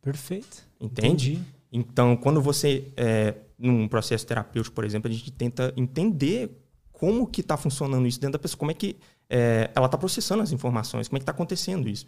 Perfeito. 0.02 0.66
Entende? 0.80 1.34
Entendi. 1.34 1.42
Então, 1.72 2.16
quando 2.16 2.42
você, 2.42 2.88
é, 2.96 3.36
num 3.60 3.88
processo 3.88 4.26
terapêutico, 4.26 4.74
por 4.74 4.86
exemplo, 4.86 5.12
a 5.12 5.14
gente 5.14 5.30
tenta 5.32 5.74
entender 5.76 6.50
como 6.94 7.28
que 7.28 7.42
está 7.42 7.58
funcionando 7.58 8.08
isso 8.08 8.20
dentro 8.20 8.34
da 8.34 8.40
pessoa, 8.40 8.58
como 8.58 8.72
é 8.72 8.74
que 8.74 8.96
é, 9.30 9.70
ela 9.76 9.88
está 9.88 9.98
processando 9.98 10.42
as 10.42 10.52
informações, 10.52 11.10
como 11.10 11.18
é 11.18 11.20
que 11.20 11.24
está 11.24 11.32
acontecendo 11.32 11.90
isso. 11.90 12.08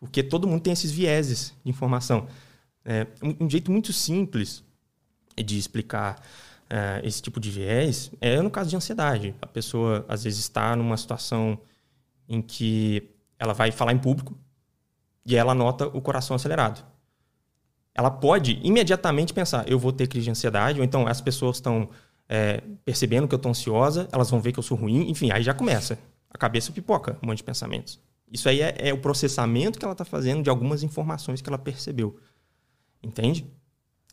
Porque 0.00 0.22
todo 0.22 0.48
mundo 0.48 0.62
tem 0.62 0.72
esses 0.72 0.90
vieses 0.90 1.54
de 1.64 1.70
informação. 1.70 2.26
É, 2.84 3.06
um, 3.22 3.44
um, 3.44 3.50
jeito 3.50 3.70
muito 3.70 3.92
simples 3.92 4.64
de 5.36 5.58
explicar 5.58 6.20
é, 6.68 7.00
esse 7.04 7.22
tipo 7.22 7.38
de 7.38 7.50
viés 7.50 8.10
é 8.20 8.40
no 8.40 8.50
caso 8.50 8.70
de 8.70 8.76
ansiedade. 8.76 9.34
A 9.40 9.46
pessoa, 9.46 10.04
às 10.08 10.24
vezes, 10.24 10.40
está 10.40 10.74
numa 10.74 10.96
situação 10.96 11.58
em 12.28 12.42
que 12.42 13.08
ela 13.38 13.52
vai 13.52 13.70
falar 13.70 13.92
em 13.92 13.98
público 13.98 14.36
e 15.24 15.36
ela 15.36 15.54
nota 15.54 15.86
o 15.88 16.00
coração 16.00 16.36
acelerado. 16.36 16.84
Ela 17.94 18.10
pode 18.10 18.60
imediatamente 18.62 19.32
pensar, 19.32 19.68
eu 19.68 19.78
vou 19.78 19.92
ter 19.92 20.06
crise 20.06 20.24
de 20.24 20.30
ansiedade, 20.30 20.78
ou 20.78 20.84
então 20.84 21.06
as 21.06 21.20
pessoas 21.20 21.56
estão 21.56 21.88
é, 22.28 22.62
percebendo 22.84 23.26
que 23.26 23.34
eu 23.34 23.38
estou 23.38 23.50
ansiosa, 23.50 24.08
elas 24.12 24.30
vão 24.30 24.40
ver 24.40 24.52
que 24.52 24.58
eu 24.58 24.62
sou 24.62 24.76
ruim, 24.76 25.08
enfim, 25.08 25.30
aí 25.30 25.42
já 25.42 25.54
começa. 25.54 25.98
A 26.30 26.36
cabeça 26.36 26.72
pipoca 26.72 27.18
um 27.22 27.26
monte 27.28 27.38
de 27.38 27.44
pensamentos. 27.44 27.98
Isso 28.30 28.48
aí 28.48 28.60
é, 28.60 28.88
é 28.88 28.92
o 28.92 28.98
processamento 28.98 29.78
que 29.78 29.84
ela 29.84 29.92
está 29.92 30.04
fazendo 30.04 30.42
de 30.42 30.50
algumas 30.50 30.82
informações 30.82 31.40
que 31.40 31.48
ela 31.48 31.58
percebeu. 31.58 32.18
Entende? 33.02 33.46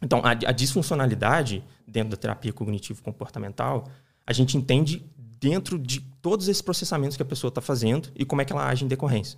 Então, 0.01 0.21
a, 0.23 0.31
a 0.31 0.51
disfuncionalidade 0.51 1.63
dentro 1.87 2.11
da 2.11 2.17
terapia 2.17 2.53
cognitivo-comportamental, 2.53 3.87
a 4.25 4.33
gente 4.33 4.57
entende 4.57 5.05
dentro 5.39 5.77
de 5.77 5.99
todos 6.21 6.47
esses 6.47 6.61
processamentos 6.61 7.17
que 7.17 7.23
a 7.23 7.25
pessoa 7.25 7.49
está 7.49 7.61
fazendo 7.61 8.09
e 8.15 8.23
como 8.25 8.41
é 8.41 8.45
que 8.45 8.53
ela 8.53 8.67
age 8.67 8.85
em 8.85 8.87
decorrência. 8.87 9.37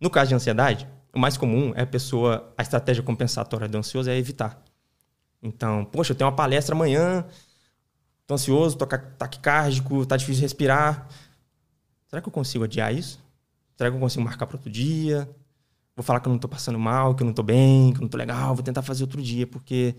No 0.00 0.10
caso 0.10 0.30
de 0.30 0.34
ansiedade, 0.34 0.88
o 1.12 1.18
mais 1.18 1.36
comum 1.36 1.72
é 1.76 1.82
a 1.82 1.86
pessoa, 1.86 2.52
a 2.56 2.62
estratégia 2.62 3.02
compensatória 3.02 3.68
do 3.68 3.78
ansioso 3.78 4.10
é 4.10 4.16
evitar. 4.16 4.62
Então, 5.42 5.84
poxa, 5.84 6.12
eu 6.12 6.16
tenho 6.16 6.28
uma 6.28 6.36
palestra 6.36 6.74
amanhã, 6.74 7.24
Tô 8.30 8.34
ansioso, 8.34 8.78
tô 8.78 8.86
taquicárdico, 8.86 10.06
tá 10.06 10.16
difícil 10.16 10.42
respirar. 10.42 11.08
Será 12.06 12.22
que 12.22 12.28
eu 12.28 12.32
consigo 12.32 12.62
adiar 12.62 12.94
isso? 12.94 13.18
Será 13.74 13.90
que 13.90 13.96
eu 13.96 14.00
consigo 14.00 14.22
marcar 14.22 14.46
para 14.46 14.56
outro 14.56 14.70
dia? 14.70 15.28
Vou 15.96 16.04
falar 16.04 16.20
que 16.20 16.28
eu 16.28 16.32
não 16.32 16.38
tô 16.38 16.46
passando 16.46 16.78
mal, 16.78 17.12
que 17.16 17.24
eu 17.24 17.26
não 17.26 17.32
tô 17.32 17.42
bem, 17.42 17.92
que 17.92 17.98
eu 17.98 18.02
não 18.02 18.08
tô 18.08 18.16
legal, 18.16 18.54
vou 18.54 18.62
tentar 18.62 18.82
fazer 18.82 19.02
outro 19.02 19.20
dia, 19.20 19.48
porque 19.48 19.96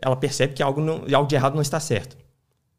ela 0.00 0.16
percebe 0.16 0.54
que 0.54 0.62
algo, 0.62 0.80
não, 0.80 1.04
algo 1.14 1.28
de 1.28 1.34
errado 1.34 1.54
não 1.54 1.62
está 1.62 1.80
certo. 1.80 2.16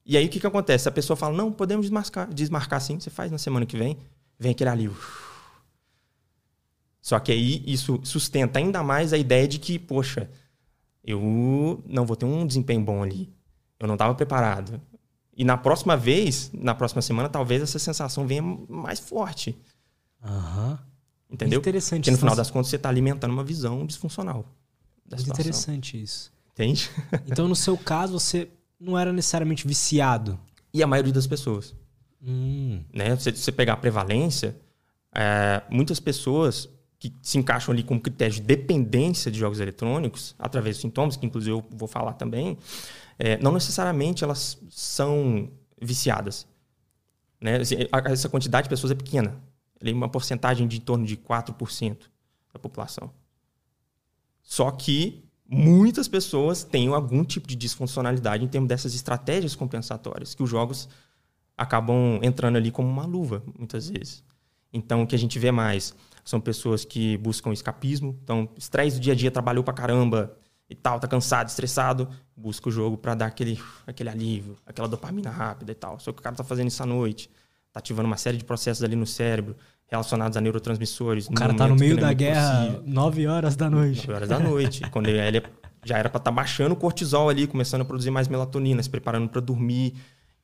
E 0.06 0.16
aí 0.16 0.26
o 0.26 0.30
que, 0.30 0.40
que 0.40 0.48
acontece? 0.48 0.88
A 0.88 0.92
pessoa 0.92 1.18
fala: 1.18 1.36
não, 1.36 1.52
podemos 1.52 1.86
desmarcar, 1.86 2.32
desmarcar 2.34 2.82
sim, 2.82 3.00
você 3.00 3.10
faz 3.10 3.32
na 3.32 3.38
semana 3.38 3.66
que 3.66 3.78
vem, 3.78 3.98
vem 4.38 4.52
aquele 4.52 4.70
alívio. 4.70 4.98
Só 7.02 7.20
que 7.20 7.32
aí 7.32 7.64
isso 7.68 8.00
sustenta 8.04 8.60
ainda 8.60 8.82
mais 8.84 9.14
a 9.14 9.18
ideia 9.18 9.48
de 9.48 9.60
que, 9.60 9.78
poxa, 9.78 10.30
eu 11.04 11.84
não 11.86 12.06
vou 12.06 12.16
ter 12.16 12.26
um 12.26 12.48
desempenho 12.48 12.82
bom 12.82 13.04
ali. 13.04 13.32
Eu 13.80 13.88
não 13.88 13.96
estava 13.96 14.16
preparado. 14.16 14.82
E 15.36 15.44
na 15.44 15.58
próxima 15.58 15.96
vez, 15.96 16.50
na 16.54 16.74
próxima 16.74 17.02
semana, 17.02 17.30
talvez 17.30 17.62
essa 17.62 17.78
sensação 17.78 18.26
venha 18.26 18.42
mais 18.42 19.00
forte. 19.00 19.56
Aham. 20.24 20.80
Entendeu? 21.30 21.60
Interessante. 21.60 22.02
Porque 22.02 22.12
no 22.12 22.18
final 22.18 22.36
das 22.36 22.50
contas 22.50 22.70
você 22.70 22.78
está 22.78 22.90
alimentando 22.90 23.32
uma 23.32 23.44
visão 23.44 23.86
disfuncional. 23.86 24.46
Da 25.06 25.18
Muito 25.18 25.30
interessante 25.30 26.02
isso. 26.02 26.32
Entende? 26.56 26.90
então, 27.28 27.50
no 27.50 27.56
seu 27.56 27.78
caso, 27.78 28.18
você 28.18 28.48
não 28.80 28.98
era 28.98 29.12
necessariamente 29.12 29.68
viciado. 29.68 30.40
E 30.74 30.82
a 30.82 30.88
maioria 30.88 31.12
das 31.12 31.28
pessoas. 31.28 31.76
Hum. 32.26 32.82
Né? 32.94 33.16
Se 33.18 33.32
você 33.32 33.52
pegar 33.52 33.74
a 33.74 33.78
prevalência, 33.78 34.56
é, 35.14 35.62
muitas 35.70 36.00
pessoas 36.00 36.70
que 36.98 37.14
se 37.22 37.38
encaixam 37.38 37.74
ali 37.74 37.84
com 37.84 38.00
critério 38.00 38.36
de 38.36 38.42
dependência 38.42 39.30
de 39.30 39.38
jogos 39.38 39.60
eletrônicos, 39.60 40.34
através 40.40 40.78
dos 40.78 40.82
sintomas, 40.82 41.18
que 41.18 41.26
inclusive 41.26 41.52
eu 41.52 41.64
vou 41.72 41.90
falar 41.90 42.14
também, 42.14 42.58
é, 43.20 43.38
não 43.38 43.52
necessariamente 43.52 44.24
elas 44.24 44.58
são 44.70 45.52
viciadas. 45.82 46.48
Né? 47.40 47.60
Essa 48.06 48.30
quantidade 48.30 48.66
de 48.66 48.70
pessoas 48.70 48.92
é 48.92 48.96
pequena. 48.96 49.36
É 49.84 49.92
uma 49.92 50.08
porcentagem 50.08 50.68
de 50.68 50.78
em 50.78 50.82
torno 50.82 51.06
de 51.06 51.18
4% 51.18 51.98
da 52.54 52.60
população. 52.60 53.12
Só 54.42 54.72
que 54.72 55.25
muitas 55.48 56.08
pessoas 56.08 56.64
têm 56.64 56.88
algum 56.88 57.24
tipo 57.24 57.48
de 57.48 57.56
disfuncionalidade 57.56 58.44
em 58.44 58.48
termos 58.48 58.68
dessas 58.68 58.94
estratégias 58.94 59.56
compensatórias, 59.56 60.34
que 60.34 60.44
os 60.44 60.50
jogos 60.50 60.90
acabam 61.58 62.20
entrando 62.22 62.58
ali 62.58 62.72
como 62.72 62.90
uma 62.90 63.06
luva, 63.06 63.44
muitas 63.58 63.90
vezes. 63.90 64.24
Então, 64.74 65.04
o 65.04 65.08
que 65.08 65.16
a 65.16 65.20
gente 65.20 65.40
vê 65.40 65.52
mais 65.52 65.96
são 66.24 66.40
pessoas 66.42 66.84
que 66.84 67.18
buscam 67.18 67.54
escapismo. 67.54 68.20
Então, 68.24 68.50
estresse 68.58 68.98
do 68.98 69.02
dia 69.02 69.14
a 69.14 69.16
dia, 69.16 69.32
trabalhou 69.32 69.64
pra 69.64 69.74
caramba, 69.74 70.36
e 70.70 70.76
tal, 70.76 71.00
tá 71.00 71.08
cansado, 71.08 71.48
estressado, 71.48 72.10
busca 72.36 72.70
o 72.70 72.72
jogo 72.72 72.98
para 72.98 73.16
dar 73.16 73.28
aquele, 73.28 73.62
aquele 73.86 74.10
alívio, 74.10 74.58
aquela 74.66 74.88
dopamina 74.88 75.30
rápida 75.30 75.72
e 75.72 75.76
tal. 75.76 76.00
Só 76.00 76.12
que 76.12 76.20
o 76.20 76.22
cara 76.24 76.36
tá 76.36 76.44
fazendo 76.44 76.68
isso 76.68 76.82
à 76.82 76.86
noite, 76.86 77.30
tá 77.72 77.80
ativando 77.80 78.08
uma 78.08 78.18
série 78.18 78.38
de 78.38 78.44
processos 78.44 78.84
ali 78.84 78.96
no 78.96 79.06
cérebro 79.06 79.56
relacionados 79.88 80.38
a 80.38 80.42
neurotransmissores. 80.42 81.28
O 81.28 81.34
cara 81.34 81.54
tá 81.54 81.68
no 81.68 81.76
meio 81.76 81.98
da 81.98 82.12
é 82.12 82.14
guerra, 82.14 82.82
9 82.86 83.28
horas 83.28 83.56
da 83.56 83.70
noite. 83.70 84.08
9 84.08 84.14
horas 84.14 84.30
da 84.30 84.40
noite. 84.40 84.82
quando 84.92 85.08
ele, 85.08 85.20
ele 85.20 85.44
já 85.84 85.98
era 85.98 86.10
para 86.10 86.20
estar 86.20 86.32
tá 86.32 86.36
baixando 86.36 86.74
o 86.74 86.78
cortisol 86.78 87.30
ali, 87.30 87.48
começando 87.48 87.82
a 87.82 87.86
produzir 87.86 88.12
mais 88.12 88.28
melatonina, 88.28 88.82
se 88.82 88.90
preparando 88.90 89.30
para 89.30 89.42
dormir. 89.42 89.94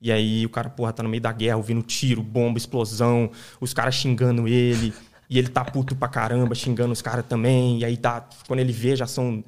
E 0.00 0.10
aí 0.10 0.44
o 0.44 0.48
cara, 0.48 0.68
porra, 0.68 0.92
tá 0.92 1.02
no 1.02 1.08
meio 1.08 1.22
da 1.22 1.32
guerra, 1.32 1.56
ouvindo 1.56 1.82
tiro, 1.82 2.22
bomba, 2.22 2.58
explosão, 2.58 3.30
os 3.60 3.72
caras 3.72 3.94
xingando 3.94 4.48
ele. 4.48 4.92
e 5.28 5.38
ele 5.38 5.48
tá 5.48 5.64
puto 5.64 5.94
pra 5.94 6.08
caramba, 6.08 6.54
xingando 6.54 6.92
os 6.92 7.02
caras 7.02 7.24
também. 7.26 7.78
E 7.78 7.84
aí 7.84 7.96
tá, 7.96 8.28
quando 8.46 8.60
ele 8.60 8.72
vê, 8.72 8.96
já 8.96 9.06
são 9.06 9.44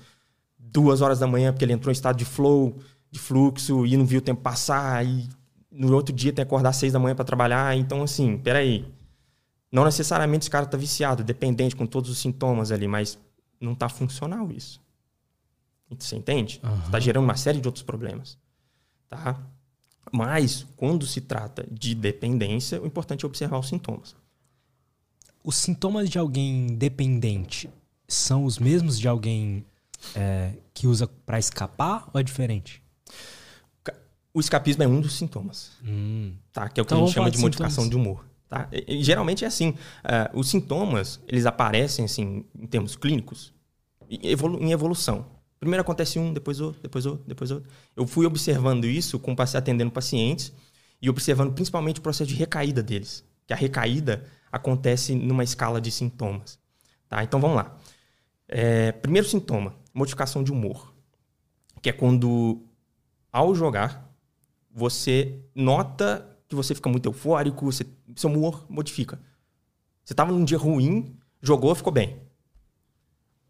duas 0.59 1.01
horas 1.01 1.19
da 1.19 1.27
manhã, 1.27 1.53
porque 1.53 1.65
ele 1.65 1.73
entrou 1.73 1.91
em 1.91 1.95
estado 1.95 2.17
de 2.17 2.25
flow, 2.25 2.77
de 3.11 3.19
fluxo, 3.19 3.87
e 3.87 3.97
não 3.97 4.05
viu 4.05 4.19
o 4.19 4.23
tempo 4.23 4.43
passar. 4.43 5.05
E 5.05 5.29
no 5.71 5.93
outro 5.93 6.15
dia 6.15 6.33
tem 6.33 6.45
que 6.45 6.49
acordar 6.49 6.71
às 6.71 6.77
seis 6.77 6.93
da 6.93 6.99
manhã 6.99 7.15
para 7.15 7.25
trabalhar. 7.25 7.77
Então, 7.77 8.03
assim, 8.03 8.39
peraí. 8.39 8.85
Não 9.75 9.85
necessariamente 9.85 10.45
esse 10.45 10.51
cara 10.51 10.67
tá 10.67 10.77
viciado, 10.77 11.25
dependente, 11.25 11.75
com 11.75 11.85
todos 11.85 12.09
os 12.09 12.19
sintomas 12.19 12.71
ali, 12.71 12.87
mas 12.87 13.19
não 13.61 13.75
tá 13.75 13.89
funcional 13.89 14.53
isso. 14.53 14.81
Você 15.99 16.15
entende? 16.15 16.61
Uhum. 16.63 16.79
Está 16.85 17.01
gerando 17.01 17.25
uma 17.25 17.37
série 17.37 17.61
de 17.61 17.67
outros 17.67 17.83
problemas. 17.83 18.39
Tá? 19.09 19.37
Mas, 20.13 20.65
quando 20.77 21.05
se 21.05 21.21
trata 21.21 21.67
de 21.69 21.93
dependência, 21.93 22.81
o 22.81 22.87
importante 22.87 23.25
é 23.25 23.27
observar 23.27 23.59
os 23.59 23.69
sintomas. 23.69 24.15
Os 25.43 25.57
sintomas 25.57 26.09
de 26.09 26.21
alguém 26.21 26.69
dependente 26.77 27.69
são 28.07 28.45
os 28.45 28.61
mesmos 28.61 28.97
de 28.97 29.09
alguém 29.09 29.67
é, 30.15 30.53
que 30.73 30.87
usa 30.87 31.09
para 31.27 31.41
escapar 31.41 32.09
ou 32.15 32.21
é 32.21 32.23
diferente? 32.23 32.81
O 34.33 34.39
escapismo 34.39 34.85
é 34.85 34.87
um 34.87 35.01
dos 35.01 35.15
sintomas, 35.15 35.73
hum. 35.85 36.33
tá? 36.53 36.69
Que 36.69 36.79
é 36.79 36.83
o 36.83 36.87
que 36.87 36.95
Então 36.95 37.03
a 37.03 37.07
gente 37.07 37.15
chama 37.15 37.31
de 37.31 37.39
modificação 37.39 37.83
sintomas. 37.83 37.91
de 37.91 37.97
humor. 37.97 38.34
Tá? 38.49 38.69
E- 38.73 39.03
geralmente 39.03 39.45
é 39.45 39.49
assim. 39.49 39.71
uh, 39.71 40.39
os 40.39 40.49
sintomas, 40.49 41.21
eles 41.27 41.47
aparecem 41.47 42.05
assim, 42.05 42.45
em 42.59 42.67
termos 42.67 42.97
clínicos, 42.97 43.53
em 44.09 44.29
evolu- 44.29 44.63
em 44.63 44.73
evolução. 44.73 45.27
Primeiro 45.59 45.81
acontece 45.81 46.19
um, 46.19 46.33
depois 46.33 46.61
outro, 46.61 46.83
depois 46.83 47.07
outro, 47.07 47.25
depois 47.27 47.51
outro. 47.51 47.71
Eu 47.97 48.07
fui 48.07 48.27
observando 48.27 48.85
isso 48.85 49.19
com 49.19 49.35
atendendo 49.55 49.91
pacientes 49.91 50.53
e 51.01 51.09
observando 51.09 51.53
principalmente 51.55 52.01
o 52.01 52.03
processo 52.03 52.29
de 52.29 52.35
recaída 52.35 52.83
deles. 52.83 53.25
Que 53.47 53.53
a 53.53 53.57
recaída 53.57 54.25
acontece 54.53 55.15
numa 55.15 55.43
escala 55.43 55.81
de 55.81 55.91
sintomas. 55.91 56.59
Tá? 57.09 57.25
Então 57.25 57.41
vamos 57.41 57.57
lá. 57.57 57.77
É, 58.47 58.93
primeiro 58.93 59.27
sintoma, 59.27 59.75
modificação 59.93 60.45
de 60.45 60.53
humor. 60.53 60.93
Que 61.81 61.89
é 61.91 61.93
quando, 61.93 62.63
ao 63.33 63.55
jogar, 63.55 64.11
você 64.71 65.41
nota 65.55 66.34
que 66.49 66.55
você 66.55 66.75
fica 66.75 66.89
muito 66.89 67.07
eufórico, 67.09 67.65
você- 67.67 67.87
seu 68.17 68.31
humor 68.31 68.67
modifica. 68.69 69.19
Você 70.05 70.13
estava 70.13 70.33
num 70.33 70.45
dia 70.45 70.59
ruim, 70.59 71.17
jogou, 71.41 71.75
ficou 71.75 71.93
bem. 71.93 72.19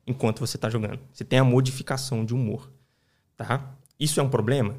Enquanto 0.07 0.41
você 0.41 0.57
está 0.57 0.69
jogando. 0.69 1.01
Você 1.13 1.25
tem 1.25 1.39
a 1.39 1.45
modificação 1.45 2.25
de 2.25 2.35
humor. 2.35 2.71
Tá? 3.37 3.75
Isso 3.99 4.21
é 4.21 4.23
um 4.23 4.29
problema? 4.29 4.77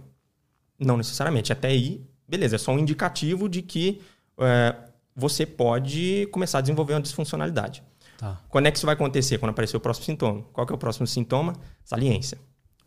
Não 0.80 0.98
necessariamente. 0.98 1.52
Até 1.52 1.70
aí, 1.70 2.06
beleza, 2.28 2.56
é 2.56 2.60
só 2.60 2.72
um 2.72 2.80
indicativo 2.80 3.50
de 3.50 3.62
que 3.62 4.02
é, 4.38 4.76
você 5.16 5.46
pode 5.46 6.28
começar 6.32 6.60
a 6.60 6.62
desenvolver 6.62 6.94
uma 6.94 7.02
disfuncionalidade. 7.02 7.84
Tá. 8.18 8.42
Quando 8.50 8.68
é 8.68 8.72
que 8.72 8.78
isso 8.78 8.86
vai 8.86 8.94
acontecer? 8.96 9.38
Quando 9.38 9.50
aparecer 9.50 9.76
o 9.76 9.80
próximo 9.80 10.06
sintoma. 10.06 10.44
Qual 10.54 10.66
que 10.66 10.72
é 10.72 10.76
o 10.76 10.80
próximo 10.80 11.06
sintoma? 11.08 11.54
Saliência. 11.84 12.38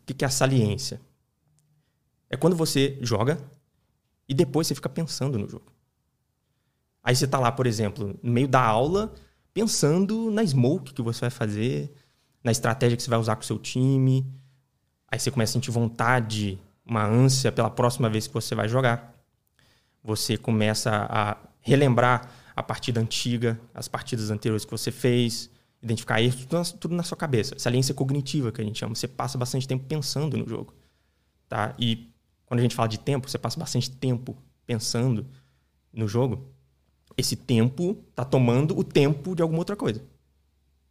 O 0.01 0.05
que 0.13 0.23
é 0.23 0.27
a 0.27 0.31
saliência? 0.31 0.99
É 2.29 2.37
quando 2.37 2.55
você 2.55 2.97
joga 3.01 3.37
e 4.29 4.33
depois 4.35 4.67
você 4.67 4.75
fica 4.75 4.87
pensando 4.87 5.39
no 5.39 5.49
jogo. 5.49 5.73
Aí 7.03 7.15
você 7.15 7.27
tá 7.27 7.39
lá, 7.39 7.51
por 7.51 7.65
exemplo, 7.65 8.17
no 8.21 8.31
meio 8.31 8.47
da 8.47 8.61
aula, 8.61 9.11
pensando 9.51 10.29
na 10.29 10.45
smoke 10.45 10.93
que 10.93 11.01
você 11.01 11.21
vai 11.21 11.29
fazer, 11.31 11.91
na 12.43 12.51
estratégia 12.51 12.95
que 12.95 13.01
você 13.01 13.09
vai 13.09 13.17
usar 13.17 13.35
com 13.35 13.41
o 13.41 13.45
seu 13.45 13.57
time. 13.57 14.31
Aí 15.07 15.17
você 15.17 15.31
começa 15.31 15.51
a 15.51 15.53
sentir 15.53 15.71
vontade, 15.71 16.59
uma 16.85 17.03
ânsia 17.03 17.51
pela 17.51 17.71
próxima 17.71 18.07
vez 18.07 18.27
que 18.27 18.33
você 18.33 18.53
vai 18.53 18.69
jogar. 18.69 19.15
Você 20.03 20.37
começa 20.37 21.07
a 21.09 21.37
relembrar 21.59 22.29
a 22.55 22.61
partida 22.61 22.99
antiga, 22.99 23.59
as 23.73 23.87
partidas 23.87 24.29
anteriores 24.29 24.63
que 24.63 24.71
você 24.71 24.91
fez, 24.91 25.49
identificar 25.81 26.21
erros, 26.21 26.45
tudo 26.45 26.57
na, 26.57 26.63
tudo 26.65 26.95
na 26.95 27.03
sua 27.03 27.17
cabeça. 27.17 27.57
Saliência 27.57 27.95
cognitiva, 27.95 28.51
que 28.51 28.61
a 28.61 28.63
gente 28.63 28.77
chama. 28.77 28.93
Você 28.93 29.07
passa 29.07 29.37
bastante 29.37 29.67
tempo 29.67 29.85
pensando 29.85 30.37
no 30.37 30.47
jogo. 30.47 30.73
Tá? 31.47 31.73
E 31.79 32.08
quando 32.49 32.61
a 32.61 32.63
gente 32.63 32.75
fala 32.75 32.89
de 32.89 32.97
tempo, 32.99 33.29
você 33.29 33.37
passa 33.37 33.59
bastante 33.59 33.91
tempo 33.91 34.35
pensando 34.65 35.27
no 35.93 36.07
jogo. 36.07 36.51
Esse 37.15 37.35
tempo 37.35 38.03
está 38.09 38.25
tomando 38.25 38.77
o 38.77 38.83
tempo 38.83 39.35
de 39.35 39.43
alguma 39.43 39.59
outra 39.59 39.75
coisa. 39.75 40.03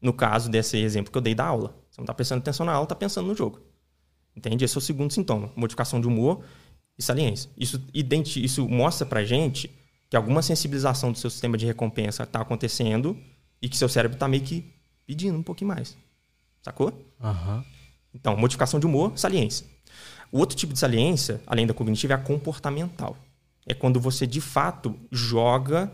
No 0.01 0.13
caso 0.13 0.49
desse 0.49 0.77
exemplo 0.77 1.11
que 1.11 1.19
eu 1.19 1.23
dei 1.23 1.35
da 1.35 1.45
aula. 1.45 1.77
Você 1.91 2.01
não 2.01 2.05
está 2.05 2.15
prestando 2.15 2.39
atenção 2.39 2.65
na 2.65 2.73
aula, 2.73 2.85
está 2.85 2.95
pensando 2.95 3.27
no 3.27 3.35
jogo. 3.35 3.61
Entende? 4.37 4.65
Esse 4.65 4.77
é 4.77 4.79
o 4.79 4.81
segundo 4.81 5.13
sintoma. 5.13 5.51
Modificação 5.57 6.01
de 6.01 6.07
humor 6.07 6.45
e 6.97 7.03
saliência. 7.03 7.51
Isso, 7.57 7.85
identi 7.93 8.43
isso 8.43 8.69
mostra 8.69 9.05
pra 9.05 9.25
gente 9.25 9.69
que 10.09 10.17
alguma 10.17 10.43
sensibilização 10.43 11.11
do 11.11 11.19
seu 11.19 11.29
sistema 11.29 11.59
de 11.59 11.67
recompensa 11.67 12.23
está 12.23 12.41
acontecendo 12.41 13.19
e 13.61 13.69
que 13.69 13.77
seu 13.77 13.89
cérebro 13.89 14.15
está 14.15 14.29
meio 14.29 14.45
que 14.45 14.73
pedindo 15.05 15.37
um 15.37 15.43
pouquinho 15.43 15.69
mais. 15.69 15.97
Sacou? 16.63 16.93
Aham. 17.21 17.65
Então, 18.15 18.37
modificação 18.37 18.79
de 18.79 18.87
humor, 18.87 19.19
saliência. 19.19 19.67
O 20.31 20.39
outro 20.39 20.57
tipo 20.57 20.73
de 20.73 20.79
saliência, 20.79 21.41
além 21.47 21.67
da 21.67 21.75
cognitiva, 21.75 22.13
é 22.15 22.17
a 22.17 22.19
comportamental. 22.19 23.17
É 23.67 23.75
quando 23.75 24.01
você, 24.01 24.27
de 24.27 24.41
fato, 24.41 24.95
joga 25.11 25.93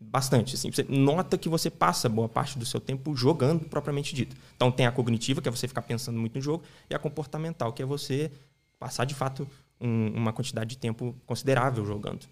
bastante. 0.00 0.54
Assim, 0.56 0.70
você 0.70 0.84
nota 0.88 1.38
que 1.38 1.48
você 1.48 1.70
passa 1.70 2.08
boa 2.08 2.28
parte 2.28 2.58
do 2.58 2.66
seu 2.66 2.80
tempo 2.80 3.14
jogando, 3.14 3.64
propriamente 3.66 4.14
dito. 4.14 4.36
Então, 4.56 4.70
tem 4.70 4.86
a 4.86 4.92
cognitiva, 4.92 5.40
que 5.40 5.48
é 5.48 5.50
você 5.50 5.68
ficar 5.68 5.82
pensando 5.82 6.18
muito 6.18 6.34
no 6.34 6.40
jogo, 6.40 6.64
e 6.90 6.94
a 6.94 6.98
comportamental, 6.98 7.72
que 7.72 7.82
é 7.82 7.86
você 7.86 8.30
passar, 8.78 9.04
de 9.04 9.14
fato, 9.14 9.46
um- 9.80 10.08
uma 10.14 10.32
quantidade 10.32 10.70
de 10.70 10.78
tempo 10.78 11.14
considerável 11.26 11.84
jogando. 11.86 12.26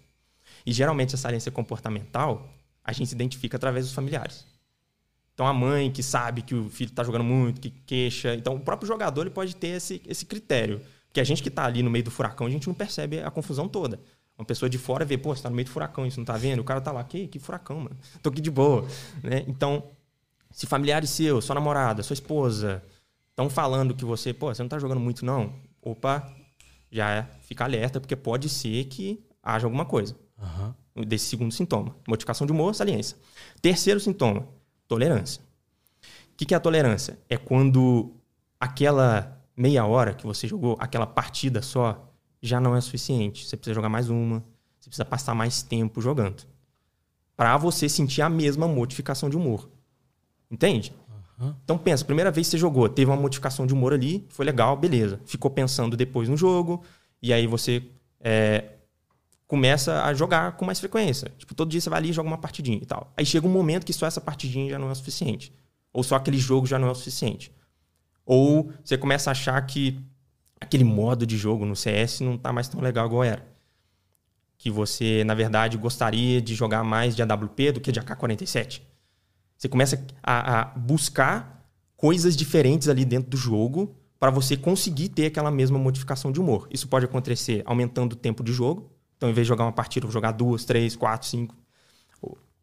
E, 0.65 0.73
geralmente, 0.73 1.15
a 1.15 1.17
saliência 1.17 1.51
comportamental, 1.51 2.49
a 2.83 2.91
gente 2.91 3.07
se 3.07 3.15
identifica 3.15 3.57
através 3.57 3.85
dos 3.85 3.93
familiares. 3.93 4.45
Então 5.33 5.47
a 5.47 5.53
mãe 5.53 5.89
que 5.89 6.03
sabe 6.03 6.41
que 6.41 6.53
o 6.53 6.69
filho 6.69 6.89
está 6.89 7.03
jogando 7.03 7.23
muito, 7.23 7.61
que 7.61 7.69
queixa. 7.69 8.35
Então 8.35 8.55
o 8.55 8.59
próprio 8.59 8.87
jogador 8.87 9.21
ele 9.21 9.29
pode 9.29 9.55
ter 9.55 9.69
esse, 9.69 10.01
esse 10.05 10.25
critério. 10.25 10.81
Porque 11.11 11.19
a 11.19 11.25
gente 11.25 11.43
que 11.43 11.49
está 11.49 11.65
ali 11.65 11.83
no 11.83 11.89
meio 11.89 12.05
do 12.05 12.09
furacão, 12.09 12.47
a 12.47 12.49
gente 12.49 12.67
não 12.67 12.73
percebe 12.73 13.19
a 13.19 13.29
confusão 13.29 13.67
toda. 13.67 13.99
Uma 14.37 14.45
pessoa 14.45 14.69
de 14.69 14.77
fora 14.77 15.03
vê, 15.03 15.17
pô, 15.17 15.35
você 15.35 15.43
tá 15.43 15.49
no 15.49 15.55
meio 15.55 15.65
do 15.65 15.71
furacão, 15.71 16.05
isso 16.05 16.17
não 16.17 16.25
tá 16.25 16.37
vendo? 16.37 16.59
O 16.59 16.63
cara 16.63 16.79
tá 16.79 16.89
lá, 16.89 17.03
que, 17.03 17.27
que 17.27 17.37
furacão, 17.37 17.81
mano. 17.81 17.97
Tô 18.23 18.29
aqui 18.29 18.39
de 18.39 18.49
boa. 18.49 18.87
Né? 19.21 19.43
Então, 19.45 19.83
se 20.49 20.65
familiares 20.65 21.09
seus, 21.09 21.43
sua 21.43 21.55
namorada, 21.55 22.01
sua 22.01 22.13
esposa, 22.13 22.81
estão 23.29 23.49
falando 23.49 23.93
que 23.93 24.05
você, 24.05 24.33
pô, 24.33 24.53
você 24.53 24.63
não 24.63 24.69
tá 24.69 24.79
jogando 24.79 25.01
muito, 25.01 25.25
não. 25.25 25.53
Opa, 25.81 26.33
já 26.89 27.11
é, 27.11 27.27
fica 27.41 27.65
alerta, 27.65 27.99
porque 27.99 28.15
pode 28.15 28.47
ser 28.47 28.85
que 28.85 29.21
haja 29.43 29.67
alguma 29.67 29.83
coisa 29.83 30.15
Aham. 30.41 30.73
desse 31.05 31.25
segundo 31.25 31.51
sintoma. 31.51 31.93
Modificação 32.07 32.47
de 32.47 32.53
humor, 32.53 32.73
saliência. 32.73 33.17
Terceiro 33.61 33.99
sintoma, 33.99 34.47
tolerância. 34.87 35.41
O 36.33 36.37
que 36.37 36.45
que 36.45 36.53
é 36.53 36.57
a 36.57 36.61
tolerância? 36.61 37.19
É 37.27 37.35
quando 37.35 38.13
aquela 38.57 39.40
meia 39.55 39.85
hora 39.85 40.13
que 40.13 40.25
você 40.25 40.47
jogou, 40.47 40.77
aquela 40.79 41.05
partida 41.05 41.61
só, 41.61 42.11
já 42.41 42.59
não 42.59 42.75
é 42.75 42.81
suficiente. 42.81 43.45
Você 43.45 43.55
precisa 43.55 43.75
jogar 43.75 43.89
mais 43.89 44.09
uma, 44.09 44.43
você 44.79 44.89
precisa 44.89 45.05
passar 45.05 45.35
mais 45.35 45.61
tempo 45.61 46.01
jogando. 46.01 46.43
Para 47.35 47.57
você 47.57 47.87
sentir 47.87 48.21
a 48.21 48.29
mesma 48.29 48.67
modificação 48.67 49.29
de 49.29 49.37
humor. 49.37 49.69
Entende? 50.49 50.93
Aham. 51.39 51.55
Então 51.63 51.77
pensa, 51.77 52.03
primeira 52.03 52.31
vez 52.31 52.47
que 52.47 52.51
você 52.51 52.57
jogou, 52.57 52.89
teve 52.89 53.09
uma 53.09 53.17
modificação 53.17 53.65
de 53.65 53.73
humor 53.73 53.93
ali, 53.93 54.25
foi 54.29 54.45
legal, 54.45 54.75
beleza. 54.75 55.19
Ficou 55.25 55.49
pensando 55.49 55.95
depois 55.95 56.27
no 56.27 56.37
jogo, 56.37 56.83
e 57.21 57.31
aí 57.31 57.47
você 57.47 57.83
é, 58.19 58.75
começa 59.47 60.03
a 60.03 60.13
jogar 60.13 60.53
com 60.53 60.65
mais 60.65 60.79
frequência. 60.79 61.31
Tipo, 61.37 61.53
todo 61.53 61.69
dia 61.69 61.81
você 61.81 61.89
vai 61.89 61.99
ali 61.99 62.09
e 62.09 62.13
joga 62.13 62.27
uma 62.27 62.37
partidinha 62.37 62.77
e 62.81 62.85
tal. 62.85 63.11
Aí 63.17 63.25
chega 63.25 63.47
um 63.47 63.51
momento 63.51 63.85
que 63.85 63.93
só 63.93 64.05
essa 64.05 64.21
partidinha 64.21 64.69
já 64.69 64.79
não 64.79 64.89
é 64.89 64.91
o 64.91 64.95
suficiente. 64.95 65.53
Ou 65.91 66.03
só 66.03 66.15
aquele 66.15 66.37
jogo 66.37 66.65
já 66.65 66.79
não 66.79 66.87
é 66.87 66.91
o 66.91 66.95
suficiente. 66.95 67.51
Ou 68.25 68.71
você 68.83 68.97
começa 68.97 69.29
a 69.29 69.31
achar 69.31 69.61
que 69.65 69.99
aquele 70.59 70.83
modo 70.83 71.25
de 71.25 71.37
jogo 71.37 71.65
no 71.65 71.75
CS 71.75 72.21
não 72.21 72.37
tá 72.37 72.53
mais 72.53 72.67
tão 72.67 72.79
legal 72.79 73.07
igual 73.07 73.23
era. 73.23 73.45
Que 74.57 74.69
você, 74.69 75.23
na 75.23 75.33
verdade, 75.33 75.77
gostaria 75.77 76.41
de 76.41 76.53
jogar 76.53 76.83
mais 76.83 77.15
de 77.15 77.21
AWP 77.21 77.73
do 77.73 77.81
que 77.81 77.91
de 77.91 77.99
AK-47. 77.99 78.81
Você 79.57 79.67
começa 79.67 80.05
a, 80.23 80.61
a 80.61 80.65
buscar 80.65 81.67
coisas 81.97 82.35
diferentes 82.35 82.87
ali 82.87 83.05
dentro 83.05 83.29
do 83.29 83.37
jogo 83.37 83.95
para 84.19 84.29
você 84.29 84.55
conseguir 84.55 85.09
ter 85.09 85.27
aquela 85.27 85.49
mesma 85.49 85.79
modificação 85.79 86.31
de 86.31 86.39
humor. 86.39 86.67
Isso 86.71 86.87
pode 86.87 87.05
acontecer 87.05 87.63
aumentando 87.65 88.13
o 88.13 88.15
tempo 88.15 88.43
de 88.43 88.53
jogo. 88.53 88.91
Então, 89.17 89.29
em 89.29 89.33
vez 89.33 89.45
de 89.45 89.49
jogar 89.49 89.65
uma 89.65 89.71
partida, 89.71 90.05
eu 90.05 90.07
vou 90.07 90.13
jogar 90.13 90.31
duas, 90.31 90.63
três, 90.63 90.95
quatro, 90.95 91.27
cinco. 91.27 91.55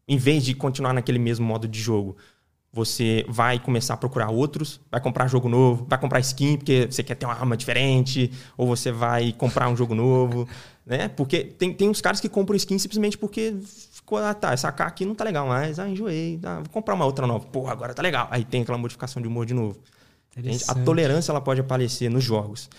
Em 0.09 0.17
vez 0.17 0.45
de 0.45 0.55
continuar 0.55 0.93
naquele 0.93 1.19
mesmo 1.19 1.45
modo 1.45 1.69
de 1.69 1.79
jogo, 1.79 2.17
você 2.79 3.25
vai 3.29 3.59
começar 3.59 3.95
a 3.95 3.97
procurar 3.97 4.31
outros, 4.31 4.81
vai 4.89 5.01
comprar 5.01 5.27
jogo 5.27 5.49
novo, 5.49 5.85
vai 5.89 5.99
comprar 5.99 6.21
skin 6.21 6.57
porque 6.57 6.87
você 6.89 7.03
quer 7.03 7.17
ter 7.17 7.27
uma 7.27 7.35
arma 7.35 7.57
diferente, 7.57 8.31
ou 8.57 8.69
você 8.69 8.93
vai 8.93 9.33
comprar 9.33 9.69
um 9.69 9.77
jogo 9.77 9.97
novo, 9.97 10.49
né? 10.87 11.09
Porque 11.09 11.43
tem, 11.43 11.75
tem 11.75 11.89
uns 11.89 12.01
caras 12.01 12.21
que 12.21 12.29
compram 12.29 12.55
skin 12.55 12.79
simplesmente 12.79 13.19
porque 13.19 13.57
ficou, 13.91 14.19
ah, 14.19 14.33
tá, 14.33 14.53
essa 14.53 14.69
AK 14.69 14.81
aqui 14.83 15.05
não 15.05 15.15
tá 15.15 15.25
legal 15.25 15.49
mais, 15.49 15.81
ah, 15.81 15.89
enjoei, 15.89 16.39
ah, 16.45 16.61
vou 16.61 16.69
comprar 16.71 16.95
uma 16.95 17.05
outra 17.05 17.27
nova, 17.27 17.45
porra, 17.47 17.73
agora 17.73 17.93
tá 17.93 18.03
legal. 18.03 18.29
Aí 18.31 18.45
tem 18.45 18.63
aquela 18.63 18.79
modificação 18.79 19.21
de 19.21 19.27
humor 19.27 19.45
de 19.45 19.55
novo. 19.55 19.81
A 20.69 20.75
tolerância 20.77 21.33
ela 21.33 21.41
pode 21.41 21.61
aparecer 21.61 22.09
nos 22.09 22.23
jogos, 22.23 22.71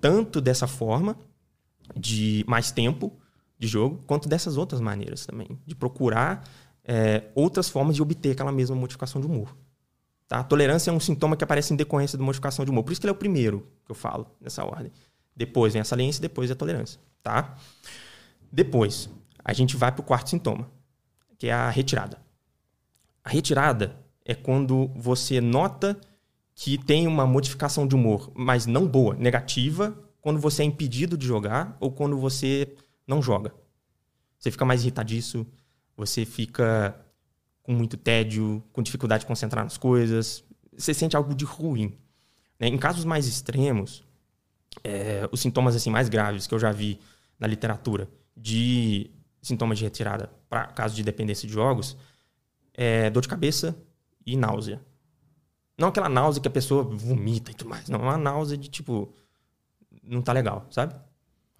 tanto 0.00 0.40
dessa 0.40 0.68
forma 0.68 1.16
de 1.96 2.44
mais 2.46 2.70
tempo 2.70 3.12
de 3.58 3.66
jogo, 3.66 4.00
quanto 4.06 4.28
dessas 4.28 4.56
outras 4.56 4.80
maneiras 4.80 5.26
também, 5.26 5.58
de 5.66 5.74
procurar 5.74 6.44
é, 6.88 7.24
outras 7.34 7.68
formas 7.68 7.94
de 7.94 8.00
obter 8.00 8.30
aquela 8.30 8.50
mesma 8.50 8.74
modificação 8.74 9.20
de 9.20 9.26
humor. 9.26 9.54
Tá? 10.26 10.38
A 10.38 10.44
tolerância 10.44 10.90
é 10.90 10.92
um 10.92 10.98
sintoma 10.98 11.36
que 11.36 11.44
aparece 11.44 11.74
em 11.74 11.76
decorrência 11.76 12.16
da 12.16 12.24
modificação 12.24 12.64
de 12.64 12.70
humor. 12.70 12.82
Por 12.82 12.92
isso 12.92 13.00
que 13.00 13.06
ele 13.06 13.10
é 13.10 13.12
o 13.12 13.18
primeiro 13.18 13.68
que 13.84 13.90
eu 13.90 13.94
falo 13.94 14.26
nessa 14.40 14.64
ordem. 14.64 14.90
Depois 15.36 15.74
vem 15.74 15.82
a 15.82 15.84
saliência, 15.84 16.22
depois 16.22 16.50
a 16.50 16.54
tolerância. 16.54 16.98
Tá? 17.22 17.56
Depois, 18.50 19.10
a 19.44 19.52
gente 19.52 19.76
vai 19.76 19.92
para 19.92 20.00
o 20.00 20.04
quarto 20.04 20.30
sintoma, 20.30 20.70
que 21.38 21.48
é 21.48 21.52
a 21.52 21.68
retirada. 21.68 22.18
A 23.22 23.28
retirada 23.28 23.94
é 24.24 24.34
quando 24.34 24.90
você 24.96 25.40
nota 25.42 25.98
que 26.54 26.78
tem 26.78 27.06
uma 27.06 27.26
modificação 27.26 27.86
de 27.86 27.94
humor, 27.94 28.32
mas 28.34 28.64
não 28.64 28.86
boa, 28.86 29.14
negativa, 29.14 29.96
quando 30.20 30.40
você 30.40 30.62
é 30.62 30.64
impedido 30.64 31.16
de 31.16 31.26
jogar 31.26 31.76
ou 31.78 31.92
quando 31.92 32.18
você 32.18 32.74
não 33.06 33.20
joga. 33.22 33.54
Você 34.38 34.50
fica 34.50 34.64
mais 34.64 34.82
irritadiço, 34.82 35.46
você 35.98 36.24
fica 36.24 36.94
com 37.60 37.74
muito 37.74 37.96
tédio, 37.96 38.62
com 38.72 38.80
dificuldade 38.82 39.22
de 39.22 39.26
concentrar 39.26 39.64
nas 39.64 39.76
coisas, 39.76 40.44
você 40.74 40.94
sente 40.94 41.16
algo 41.16 41.34
de 41.34 41.44
ruim. 41.44 41.98
Né? 42.58 42.68
Em 42.68 42.78
casos 42.78 43.04
mais 43.04 43.26
extremos, 43.26 44.04
é, 44.84 45.28
os 45.32 45.40
sintomas 45.40 45.74
assim 45.74 45.90
mais 45.90 46.08
graves 46.08 46.46
que 46.46 46.54
eu 46.54 46.58
já 46.58 46.70
vi 46.70 47.00
na 47.38 47.48
literatura 47.48 48.08
de 48.36 49.10
sintomas 49.42 49.76
de 49.76 49.84
retirada 49.84 50.30
para 50.48 50.66
caso 50.68 50.94
de 50.94 51.02
dependência 51.02 51.46
de 51.46 51.52
jogos 51.52 51.96
é 52.72 53.10
dor 53.10 53.20
de 53.20 53.28
cabeça 53.28 53.76
e 54.24 54.36
náusea. 54.36 54.80
Não 55.76 55.88
aquela 55.88 56.08
náusea 56.08 56.40
que 56.40 56.48
a 56.48 56.50
pessoa 56.50 56.82
vomita 56.84 57.50
e 57.50 57.54
tudo 57.54 57.70
mais. 57.70 57.88
Não, 57.88 57.98
é 58.00 58.02
uma 58.02 58.16
náusea 58.16 58.56
de 58.56 58.68
tipo. 58.68 59.12
Não 60.02 60.22
tá 60.22 60.32
legal, 60.32 60.66
sabe? 60.70 60.94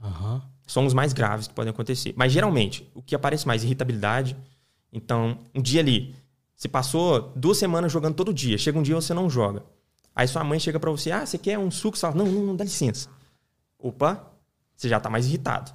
Uhum. 0.01 0.41
São 0.69 0.85
os 0.85 0.93
mais 0.93 1.15
graves 1.15 1.49
que 1.49 1.55
podem 1.55 1.71
acontecer. 1.71 2.13
Mas 2.15 2.31
geralmente, 2.31 2.89
o 2.95 3.03
que 3.03 3.15
aparece 3.15 3.47
mais 3.47 3.65
irritabilidade. 3.65 4.37
Então, 4.93 5.39
um 5.55 5.63
dia 5.63 5.81
ali, 5.81 6.15
você 6.55 6.69
passou 6.69 7.33
duas 7.35 7.57
semanas 7.57 7.91
jogando 7.91 8.15
todo 8.15 8.35
dia. 8.35 8.59
Chega 8.59 8.79
um 8.79 8.83
dia 8.83 8.95
você 8.95 9.15
não 9.15 9.31
joga. 9.31 9.65
Aí 10.15 10.29
sua 10.29 10.45
mãe 10.45 10.61
chega 10.61 10.79
para 10.79 10.91
você: 10.91 11.11
Ah, 11.11 11.25
você 11.25 11.39
quer 11.39 11.59
um 11.59 11.71
suco? 11.71 11.97
Você 11.97 12.03
fala: 12.03 12.15
Não, 12.15 12.27
não, 12.27 12.47
não, 12.47 12.57
dá 12.57 12.65
licença. 12.65 13.09
Opa, 13.79 14.31
você 14.77 14.89
já 14.89 15.01
tá 15.01 15.09
mais 15.09 15.27
irritado. 15.27 15.73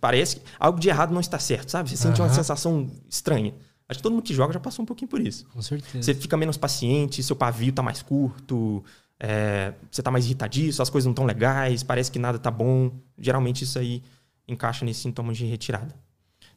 Parece 0.00 0.36
que 0.36 0.42
algo 0.60 0.78
de 0.78 0.88
errado 0.88 1.14
não 1.14 1.20
está 1.20 1.38
certo, 1.38 1.70
sabe? 1.70 1.88
Você 1.88 1.96
sente 1.96 2.20
uma 2.20 2.28
sensação 2.28 2.90
estranha. 3.08 3.54
Acho 3.88 4.00
que 4.00 4.02
todo 4.02 4.12
mundo 4.12 4.22
que 4.22 4.34
joga 4.34 4.52
já 4.52 4.60
passou 4.60 4.82
um 4.82 4.86
pouquinho 4.86 5.08
por 5.08 5.18
isso. 5.18 5.46
Com 5.46 5.62
certeza. 5.62 6.02
Você 6.02 6.14
fica 6.14 6.36
menos 6.36 6.58
paciente, 6.58 7.22
seu 7.22 7.34
pavio 7.34 7.72
tá 7.72 7.82
mais 7.82 8.02
curto, 8.02 8.84
é, 9.18 9.74
você 9.90 10.02
tá 10.02 10.10
mais 10.10 10.24
irritadiço, 10.26 10.82
as 10.82 10.90
coisas 10.90 11.06
não 11.06 11.12
estão 11.12 11.24
legais, 11.24 11.82
parece 11.82 12.10
que 12.10 12.18
nada 12.18 12.38
tá 12.38 12.50
bom. 12.50 12.92
Geralmente 13.18 13.64
isso 13.64 13.78
aí 13.78 14.02
encaixa 14.46 14.84
nesses 14.84 15.02
sintomas 15.02 15.36
de 15.36 15.44
retirada. 15.44 15.94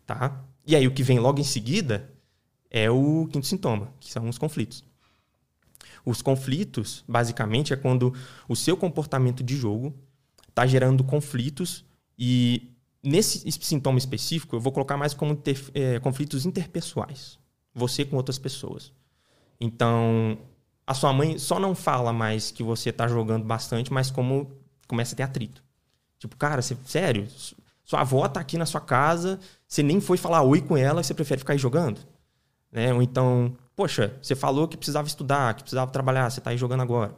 Tá? 0.05 0.43
E 0.65 0.75
aí 0.75 0.87
o 0.87 0.91
que 0.91 1.03
vem 1.03 1.19
logo 1.19 1.39
em 1.39 1.43
seguida 1.43 2.09
é 2.69 2.89
o 2.89 3.27
quinto 3.31 3.47
sintoma, 3.47 3.93
que 3.99 4.11
são 4.11 4.27
os 4.29 4.37
conflitos. 4.37 4.83
Os 6.05 6.21
conflitos, 6.21 7.03
basicamente, 7.07 7.73
é 7.73 7.75
quando 7.75 8.13
o 8.47 8.55
seu 8.55 8.75
comportamento 8.75 9.43
de 9.43 9.55
jogo 9.55 9.93
está 10.49 10.65
gerando 10.65 11.03
conflitos 11.03 11.85
e 12.17 12.71
Nesse 13.03 13.51
sintoma 13.51 13.97
específico, 13.97 14.55
eu 14.55 14.59
vou 14.59 14.71
colocar 14.71 14.95
mais 14.95 15.13
como 15.13 15.35
ter, 15.35 15.59
é, 15.73 15.99
conflitos 15.99 16.45
interpessoais. 16.45 17.39
Você 17.73 18.05
com 18.05 18.15
outras 18.15 18.37
pessoas. 18.37 18.93
Então, 19.59 20.37
a 20.85 20.93
sua 20.93 21.13
mãe 21.13 21.37
só 21.37 21.59
não 21.59 21.75
fala 21.75 22.11
mais 22.11 22.51
que 22.51 22.63
você 22.63 22.89
está 22.89 23.07
jogando 23.07 23.45
bastante, 23.45 23.91
mas 23.91 24.11
como 24.11 24.51
começa 24.87 25.15
a 25.15 25.17
ter 25.17 25.23
atrito. 25.23 25.63
Tipo, 26.19 26.35
cara, 26.35 26.61
você, 26.61 26.77
sério, 26.85 27.27
sua 27.83 28.01
avó 28.01 28.25
está 28.25 28.39
aqui 28.39 28.57
na 28.57 28.65
sua 28.65 28.81
casa, 28.81 29.39
você 29.67 29.81
nem 29.81 29.99
foi 29.99 30.17
falar 30.17 30.43
oi 30.43 30.61
com 30.61 30.77
ela, 30.77 31.01
você 31.01 31.13
prefere 31.13 31.39
ficar 31.39 31.53
aí 31.53 31.59
jogando? 31.59 31.99
Né? 32.71 32.93
Ou 32.93 33.01
então, 33.01 33.55
poxa, 33.75 34.17
você 34.21 34.35
falou 34.35 34.67
que 34.67 34.77
precisava 34.77 35.07
estudar, 35.07 35.55
que 35.55 35.63
precisava 35.63 35.91
trabalhar, 35.91 36.29
você 36.29 36.39
está 36.39 36.51
aí 36.51 36.57
jogando 36.57 36.81
agora. 36.81 37.15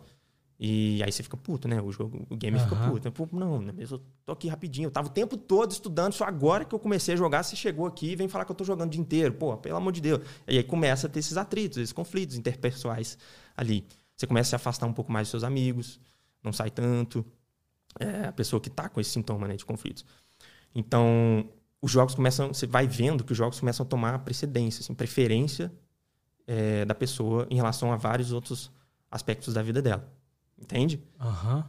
E 0.59 1.03
aí 1.03 1.11
você 1.11 1.21
fica 1.21 1.35
puto, 1.35 1.67
né? 1.67 1.81
O 1.81 1.91
jogo, 1.91 2.25
o 2.29 2.37
game 2.37 2.57
uhum. 2.57 2.63
fica 2.63 2.75
puto. 2.89 3.11
Pô, 3.11 3.27
não, 3.33 3.65
eu 3.77 4.01
tô 4.25 4.31
aqui 4.31 4.47
rapidinho. 4.47 4.87
Eu 4.87 4.91
tava 4.91 5.07
o 5.07 5.11
tempo 5.11 5.35
todo 5.35 5.71
estudando, 5.71 6.13
só 6.13 6.23
agora 6.23 6.63
que 6.63 6.73
eu 6.73 6.79
comecei 6.79 7.15
a 7.15 7.17
jogar, 7.17 7.43
você 7.43 7.55
chegou 7.55 7.85
aqui 7.85 8.11
e 8.11 8.15
vem 8.15 8.29
falar 8.29 8.45
que 8.45 8.51
eu 8.51 8.55
tô 8.55 8.63
jogando 8.63 8.87
o 8.87 8.91
dia 8.91 9.01
inteiro. 9.01 9.33
Pô, 9.33 9.57
pelo 9.57 9.75
amor 9.75 9.91
de 9.91 9.99
Deus. 9.99 10.21
E 10.47 10.57
aí 10.57 10.63
começa 10.63 11.07
a 11.07 11.09
ter 11.09 11.19
esses 11.19 11.35
atritos, 11.35 11.79
esses 11.79 11.91
conflitos 11.91 12.37
interpessoais 12.37 13.17
ali. 13.55 13.85
Você 14.15 14.27
começa 14.27 14.47
a 14.47 14.51
se 14.51 14.55
afastar 14.55 14.85
um 14.85 14.93
pouco 14.93 15.11
mais 15.11 15.25
dos 15.25 15.31
seus 15.31 15.43
amigos, 15.43 15.99
não 16.43 16.53
sai 16.53 16.69
tanto. 16.69 17.25
É 17.99 18.27
a 18.27 18.31
pessoa 18.31 18.59
que 18.59 18.69
tá 18.69 18.89
com 18.89 18.99
esse 18.99 19.11
sintoma 19.11 19.47
né, 19.47 19.55
de 19.55 19.65
conflitos. 19.65 20.05
Então, 20.73 21.47
os 21.81 21.91
jogos 21.91 22.15
começam. 22.15 22.53
Você 22.53 22.65
vai 22.65 22.87
vendo 22.87 23.23
que 23.23 23.31
os 23.31 23.37
jogos 23.37 23.59
começam 23.59 23.85
a 23.85 23.89
tomar 23.89 24.19
precedência, 24.19 24.81
assim, 24.81 24.93
preferência 24.93 25.71
é, 26.47 26.85
da 26.85 26.95
pessoa 26.95 27.47
em 27.49 27.55
relação 27.55 27.91
a 27.91 27.97
vários 27.97 28.31
outros 28.31 28.71
aspectos 29.11 29.53
da 29.53 29.61
vida 29.61 29.81
dela. 29.81 30.11
Entende? 30.57 31.01
Uhum. 31.19 31.63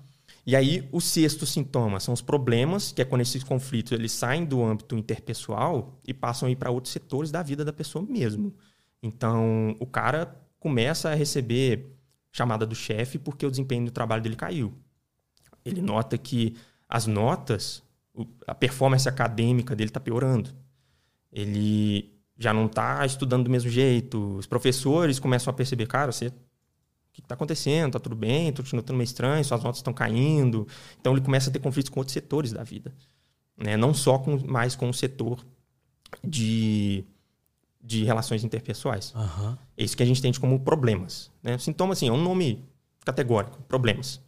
E 0.46 0.54
aí, 0.54 0.88
o 0.92 1.00
sexto 1.00 1.46
sintoma 1.46 1.98
são 2.00 2.12
os 2.12 2.20
problemas, 2.20 2.92
que 2.92 3.00
é 3.00 3.04
quando 3.04 3.22
esses 3.22 3.42
conflitos 3.42 3.92
eles 3.92 4.12
saem 4.12 4.44
do 4.44 4.62
âmbito 4.62 4.94
interpessoal 4.94 5.98
e 6.06 6.12
passam 6.12 6.48
a 6.48 6.50
ir 6.50 6.56
para 6.56 6.70
outros 6.70 6.92
setores 6.92 7.30
da 7.30 7.42
vida 7.42 7.64
da 7.64 7.72
pessoa 7.72 8.04
mesmo. 8.04 8.54
Então, 9.02 9.74
o 9.80 9.86
cara 9.86 10.38
começa 10.64 11.10
a 11.10 11.14
receber 11.14 11.94
chamada 12.32 12.64
do 12.64 12.74
chefe 12.74 13.18
porque 13.18 13.44
o 13.44 13.50
desempenho 13.50 13.84
do 13.84 13.90
trabalho 13.90 14.22
dele 14.22 14.34
caiu. 14.34 14.72
Ele 15.62 15.82
nota 15.82 16.16
que 16.16 16.56
as 16.88 17.06
notas, 17.06 17.82
a 18.46 18.54
performance 18.54 19.06
acadêmica 19.06 19.76
dele 19.76 19.90
está 19.90 20.00
piorando. 20.00 20.48
Ele 21.30 22.18
já 22.38 22.54
não 22.54 22.64
está 22.64 23.04
estudando 23.04 23.44
do 23.44 23.50
mesmo 23.50 23.68
jeito. 23.68 24.36
Os 24.38 24.46
professores 24.46 25.18
começam 25.18 25.50
a 25.50 25.54
perceber, 25.54 25.86
cara, 25.86 26.10
você 26.10 26.32
que 27.12 27.20
está 27.20 27.34
acontecendo? 27.34 27.88
Está 27.88 28.00
tudo 28.00 28.16
bem? 28.16 28.48
Estou 28.48 28.64
te 28.64 28.74
notando 28.74 28.96
meio 28.96 29.04
estranho, 29.04 29.44
suas 29.44 29.62
notas 29.62 29.80
estão 29.80 29.92
caindo. 29.92 30.66
Então 30.98 31.12
ele 31.12 31.20
começa 31.20 31.50
a 31.50 31.52
ter 31.52 31.58
conflitos 31.58 31.90
com 31.90 32.00
outros 32.00 32.14
setores 32.14 32.52
da 32.52 32.64
vida. 32.64 32.90
Né? 33.54 33.76
Não 33.76 33.92
só 33.92 34.18
com, 34.18 34.38
mais 34.46 34.74
com 34.74 34.88
o 34.88 34.94
setor 34.94 35.44
de, 36.24 37.04
de 37.84 38.02
relações 38.04 38.42
interpessoais. 38.42 39.12
Uhum. 39.14 39.56
É 39.76 39.84
isso 39.84 39.96
que 39.96 40.02
a 40.02 40.06
gente 40.06 40.18
entende 40.18 40.40
como 40.40 40.58
problemas. 40.60 41.30
Né? 41.42 41.58
Sintoma, 41.58 41.92
assim, 41.92 42.08
é 42.08 42.12
um 42.12 42.22
nome 42.22 42.64
categórico, 43.04 43.60
problemas. 43.68 44.20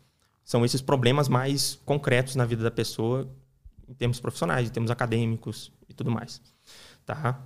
São 0.44 0.64
esses 0.64 0.80
problemas 0.80 1.28
mais 1.28 1.80
concretos 1.84 2.36
na 2.36 2.44
vida 2.44 2.62
da 2.62 2.70
pessoa, 2.70 3.28
em 3.88 3.94
termos 3.94 4.20
profissionais, 4.20 4.68
em 4.68 4.72
termos 4.72 4.90
acadêmicos 4.90 5.72
e 5.88 5.94
tudo 5.94 6.10
mais. 6.10 6.40
Tá? 7.04 7.40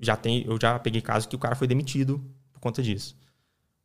Já 0.00 0.16
tem, 0.16 0.44
eu 0.46 0.58
já 0.60 0.78
peguei 0.78 1.02
casos 1.02 1.26
que 1.26 1.36
o 1.36 1.38
cara 1.38 1.54
foi 1.54 1.66
demitido 1.66 2.24
por 2.52 2.60
conta 2.60 2.82
disso 2.82 3.14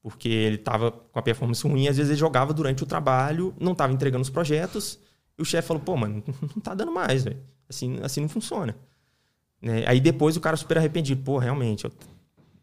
porque 0.01 0.27
ele 0.27 0.55
estava 0.55 0.91
com 0.91 1.19
a 1.19 1.21
performance 1.21 1.65
ruim, 1.67 1.87
às 1.87 1.97
vezes 1.97 2.09
ele 2.09 2.19
jogava 2.19 2.53
durante 2.53 2.83
o 2.83 2.85
trabalho, 2.85 3.53
não 3.59 3.73
estava 3.73 3.93
entregando 3.93 4.23
os 4.23 4.29
projetos, 4.29 4.99
e 5.37 5.41
o 5.41 5.45
chefe 5.45 5.67
falou, 5.67 5.81
pô, 5.81 5.95
mano, 5.95 6.23
não 6.41 6.61
tá 6.61 6.73
dando 6.73 6.91
mais, 6.91 7.23
velho. 7.23 7.39
Assim, 7.69 7.99
assim 8.01 8.21
não 8.21 8.29
funciona. 8.29 8.75
Né? 9.61 9.83
Aí 9.87 9.99
depois 9.99 10.35
o 10.35 10.41
cara 10.41 10.57
super 10.57 10.77
arrependido, 10.77 11.21
pô, 11.23 11.37
realmente, 11.37 11.85
eu 11.85 11.91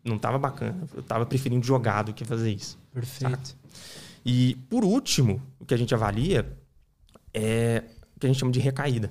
não 0.05 0.17
estava 0.17 0.39
bacana, 0.39 0.89
eu 0.95 1.01
estava 1.01 1.25
preferindo 1.25 1.65
jogar 1.65 2.03
do 2.03 2.13
que 2.13 2.25
fazer 2.25 2.51
isso. 2.51 2.79
Perfeito. 2.93 3.49
Sabe? 3.49 3.59
E 4.25 4.57
por 4.69 4.85
último, 4.85 5.41
o 5.61 5.65
que 5.65 5.75
a 5.75 5.77
gente 5.77 5.95
avalia 5.95 6.57
é 7.33 7.85
o 8.17 8.21
que 8.21 8.27
a 8.27 8.29
gente 8.29 8.39
chama 8.39 8.53
de 8.53 8.61
recaída. 8.61 9.11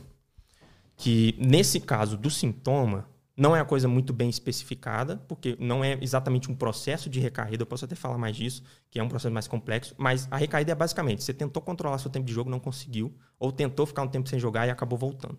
Que 0.95 1.36
nesse 1.39 1.80
caso 1.80 2.17
do 2.17 2.30
sintoma, 2.30 3.08
não 3.38 3.56
é 3.56 3.60
uma 3.60 3.65
coisa 3.65 3.88
muito 3.88 4.12
bem 4.12 4.30
especificada, 4.30 5.17
porque 5.28 5.56
não 5.60 5.84
é 5.84 5.97
exatamente 6.02 6.50
um 6.50 6.56
processo 6.56 7.08
de 7.08 7.19
recaída, 7.19 7.62
eu 7.62 7.67
posso 7.67 7.86
até 7.86 7.95
falar 7.95 8.17
mais 8.17 8.36
disso, 8.36 8.63
que 8.89 9.00
é 9.00 9.04
um 9.04 9.08
processo 9.08 9.32
mais 9.32 9.47
complexo, 9.47 9.93
mas 9.95 10.28
a 10.32 10.38
recaída 10.38 10.71
é 10.71 10.76
basicamente, 10.76 11.23
você 11.23 11.34
tentou 11.34 11.62
controlar 11.62 12.00
seu 12.00 12.10
tempo 12.10 12.26
de 12.26 12.34
jogo, 12.34 12.50
não 12.50 12.60
conseguiu, 12.60 13.13
ou 13.39 13.52
tentou 13.52 13.86
ficar 13.86 14.02
um 14.02 14.08
tempo 14.08 14.28
sem 14.28 14.39
jogar 14.39 14.65
e 14.65 14.71
acabou 14.71 14.97
voltando. 14.97 15.38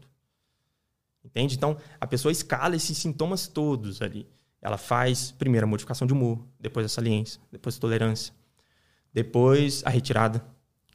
Entende? 1.29 1.55
Então, 1.55 1.77
a 2.01 2.07
pessoa 2.07 2.33
escala 2.33 2.75
esses 2.75 2.97
sintomas 2.97 3.47
todos 3.47 4.01
ali. 4.01 4.27
Ela 4.61 4.79
faz, 4.79 5.31
primeiro, 5.31 5.67
a 5.67 5.69
modificação 5.69 6.07
de 6.07 6.13
humor, 6.13 6.45
depois 6.59 6.85
a 6.85 6.89
saliência, 6.89 7.41
depois 7.53 7.77
a 7.77 7.81
tolerância, 7.81 8.35
depois 9.13 9.83
a 9.85 9.91
retirada, 9.91 10.45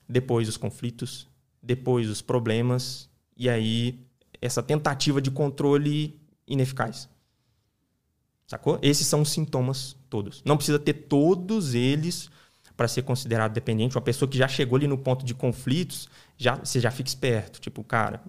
depois 0.09 0.49
os 0.49 0.57
conflitos, 0.57 1.29
depois 1.61 2.09
os 2.09 2.21
problemas, 2.21 3.09
e 3.37 3.49
aí 3.49 4.05
essa 4.41 4.61
tentativa 4.61 5.21
de 5.21 5.31
controle 5.31 6.19
ineficaz. 6.45 7.07
Sacou? 8.45 8.77
Esses 8.81 9.07
são 9.07 9.21
os 9.21 9.31
sintomas 9.31 9.95
todos. 10.09 10.41
Não 10.43 10.57
precisa 10.57 10.77
ter 10.77 10.93
todos 10.93 11.73
eles 11.73 12.29
para 12.75 12.87
ser 12.87 13.03
considerado 13.03 13.53
dependente. 13.53 13.95
Uma 13.95 14.01
pessoa 14.01 14.29
que 14.29 14.37
já 14.37 14.47
chegou 14.47 14.75
ali 14.75 14.87
no 14.87 14.97
ponto 14.97 15.23
de 15.23 15.33
conflitos, 15.33 16.09
já, 16.37 16.55
você 16.55 16.79
já 16.79 16.91
fica 16.91 17.07
esperto. 17.07 17.61
Tipo, 17.61 17.83
cara, 17.83 18.21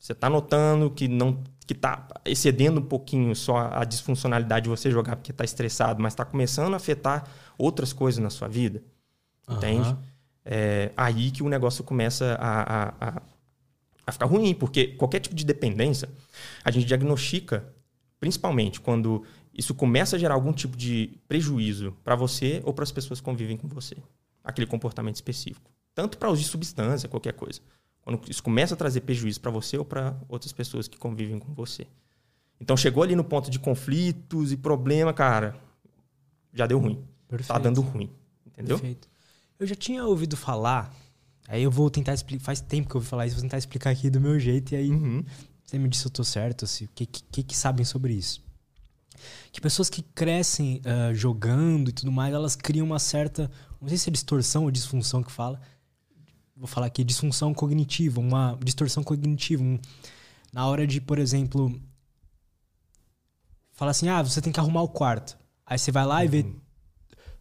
você 0.00 0.12
está 0.12 0.28
notando 0.28 0.90
que 0.90 1.06
não 1.06 1.42
que 1.66 1.74
está 1.74 2.08
excedendo 2.24 2.80
um 2.80 2.84
pouquinho 2.84 3.36
só 3.36 3.70
a 3.72 3.84
disfuncionalidade 3.84 4.64
de 4.64 4.70
você 4.70 4.90
jogar 4.90 5.14
porque 5.14 5.30
está 5.30 5.44
estressado, 5.44 6.02
mas 6.02 6.14
está 6.14 6.24
começando 6.24 6.74
a 6.74 6.78
afetar 6.78 7.28
outras 7.56 7.92
coisas 7.92 8.20
na 8.20 8.28
sua 8.28 8.48
vida. 8.48 8.82
Uhum. 9.46 9.56
Entende? 9.56 9.96
É 10.44 10.90
aí 10.96 11.30
que 11.30 11.44
o 11.44 11.48
negócio 11.48 11.84
começa 11.84 12.34
a, 12.40 12.88
a, 12.88 12.94
a 13.00 13.22
a 14.10 14.12
ficar 14.12 14.26
ruim, 14.26 14.52
porque 14.54 14.88
qualquer 14.88 15.20
tipo 15.20 15.34
de 15.34 15.44
dependência, 15.44 16.08
a 16.64 16.70
gente 16.70 16.86
diagnostica 16.86 17.72
principalmente 18.18 18.80
quando 18.80 19.24
isso 19.54 19.74
começa 19.74 20.16
a 20.16 20.18
gerar 20.18 20.34
algum 20.34 20.52
tipo 20.52 20.76
de 20.76 21.18
prejuízo 21.26 21.96
para 22.04 22.14
você 22.14 22.60
ou 22.64 22.74
para 22.74 22.82
as 22.82 22.92
pessoas 22.92 23.20
que 23.20 23.24
convivem 23.24 23.56
com 23.56 23.66
você. 23.66 23.96
Aquele 24.44 24.66
comportamento 24.66 25.16
específico. 25.16 25.70
Tanto 25.94 26.18
para 26.18 26.30
uso 26.30 26.42
de 26.42 26.48
substância, 26.48 27.08
qualquer 27.08 27.32
coisa. 27.32 27.60
Quando 28.02 28.30
isso 28.30 28.42
começa 28.42 28.74
a 28.74 28.76
trazer 28.76 29.02
prejuízo 29.02 29.40
para 29.40 29.50
você 29.50 29.76
ou 29.76 29.84
para 29.84 30.16
outras 30.28 30.52
pessoas 30.52 30.88
que 30.88 30.98
convivem 30.98 31.38
com 31.38 31.52
você. 31.52 31.86
Então 32.60 32.76
chegou 32.76 33.02
ali 33.02 33.16
no 33.16 33.24
ponto 33.24 33.50
de 33.50 33.58
conflitos 33.58 34.52
e 34.52 34.56
problema, 34.56 35.12
cara, 35.12 35.56
já 36.52 36.66
deu 36.66 36.78
ruim. 36.78 36.96
Tá 36.96 37.02
Perfeito. 37.28 37.48
Tá 37.48 37.58
dando 37.58 37.80
ruim. 37.80 38.10
Entendeu? 38.46 38.78
Perfeito. 38.78 39.08
Eu 39.58 39.66
já 39.66 39.74
tinha 39.74 40.04
ouvido 40.04 40.36
falar, 40.36 40.94
aí 41.48 41.62
eu 41.62 41.70
vou 41.70 41.90
tentar 41.90 42.14
explicar. 42.14 42.44
Faz 42.44 42.60
tempo 42.60 42.88
que 42.88 42.94
eu 42.94 42.98
ouvi 42.98 43.08
falar 43.08 43.26
isso, 43.26 43.36
vou 43.36 43.42
tentar 43.42 43.58
explicar 43.58 43.90
aqui 43.90 44.10
do 44.10 44.20
meu 44.20 44.38
jeito, 44.38 44.72
e 44.72 44.76
aí 44.76 44.90
uhum. 44.90 45.24
você 45.62 45.78
me 45.78 45.88
disse 45.88 46.02
se 46.02 46.08
eu 46.08 46.12
tô 46.12 46.24
certo, 46.24 46.66
se, 46.66 46.84
o 46.84 46.88
que, 46.94 47.06
que, 47.06 47.42
que 47.42 47.56
sabem 47.56 47.84
sobre 47.84 48.14
isso. 48.14 48.42
Que 49.52 49.60
pessoas 49.60 49.90
que 49.90 50.02
crescem 50.02 50.80
uh, 50.80 51.14
jogando 51.14 51.90
e 51.90 51.92
tudo 51.92 52.10
mais, 52.10 52.32
elas 52.32 52.56
criam 52.56 52.86
uma 52.86 52.98
certa. 52.98 53.50
Não 53.80 53.88
sei 53.88 53.98
se 53.98 54.08
é 54.08 54.12
distorção 54.12 54.64
ou 54.64 54.70
disfunção 54.70 55.22
que 55.22 55.30
fala. 55.30 55.60
Vou 56.60 56.68
falar 56.68 56.88
aqui, 56.88 57.02
disfunção 57.02 57.54
cognitiva, 57.54 58.20
uma 58.20 58.58
distorção 58.62 59.02
cognitiva. 59.02 59.62
Um, 59.62 59.78
na 60.52 60.66
hora 60.66 60.86
de, 60.86 61.00
por 61.00 61.18
exemplo, 61.18 61.80
fala 63.72 63.92
assim: 63.92 64.10
ah, 64.10 64.22
você 64.22 64.42
tem 64.42 64.52
que 64.52 64.60
arrumar 64.60 64.82
o 64.82 64.88
quarto. 64.88 65.38
Aí 65.64 65.78
você 65.78 65.90
vai 65.90 66.04
lá 66.04 66.18
uhum. 66.18 66.24
e 66.24 66.28
vê 66.28 66.46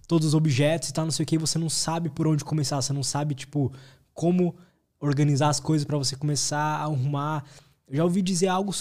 todos 0.08 0.28
os 0.30 0.34
objetos 0.34 0.88
e 0.88 0.94
tal, 0.94 1.04
não 1.04 1.12
sei 1.12 1.24
o 1.24 1.26
que, 1.28 1.36
e 1.36 1.38
você 1.38 1.60
não 1.60 1.70
sabe 1.70 2.10
por 2.10 2.28
onde 2.28 2.46
começar, 2.46 2.82
você 2.82 2.94
não 2.94 3.04
sabe, 3.04 3.36
tipo, 3.36 3.74
como 4.14 4.56
organizar 5.02 5.50
as 5.50 5.60
coisas 5.60 5.86
para 5.86 5.98
você 5.98 6.16
começar 6.16 6.58
a 6.58 6.84
arrumar. 6.84 7.44
Eu 7.90 7.98
já 7.98 8.04
ouvi 8.06 8.22
dizer 8.22 8.48
algo 8.48 8.72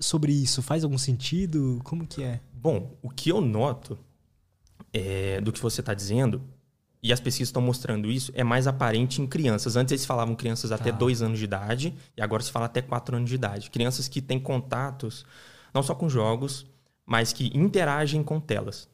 sobre 0.00 0.32
isso. 0.32 0.60
Faz 0.60 0.82
algum 0.82 0.98
sentido? 0.98 1.80
Como 1.84 2.04
que 2.04 2.20
é? 2.20 2.40
Bom, 2.52 2.96
o 3.00 3.08
que 3.10 3.30
eu 3.30 3.40
noto 3.40 3.96
é, 4.92 5.40
do 5.40 5.52
que 5.52 5.60
você 5.60 5.80
está 5.80 5.94
dizendo, 5.94 6.42
e 7.04 7.12
as 7.12 7.20
pesquisas 7.20 7.50
estão 7.50 7.60
mostrando 7.60 8.10
isso, 8.10 8.32
é 8.34 8.42
mais 8.42 8.66
aparente 8.66 9.20
em 9.20 9.26
crianças. 9.26 9.76
Antes 9.76 9.92
eles 9.92 10.06
falavam 10.06 10.34
crianças 10.34 10.72
até 10.72 10.90
tá. 10.90 10.96
dois 10.96 11.20
anos 11.20 11.38
de 11.38 11.44
idade, 11.44 11.94
e 12.16 12.22
agora 12.22 12.42
se 12.42 12.50
fala 12.50 12.64
até 12.64 12.80
quatro 12.80 13.14
anos 13.14 13.28
de 13.28 13.34
idade. 13.34 13.70
Crianças 13.70 14.08
que 14.08 14.22
têm 14.22 14.40
contatos 14.40 15.26
não 15.74 15.82
só 15.82 15.94
com 15.94 16.08
jogos, 16.08 16.66
mas 17.04 17.30
que 17.30 17.54
interagem 17.54 18.22
com 18.22 18.40
telas. 18.40 18.88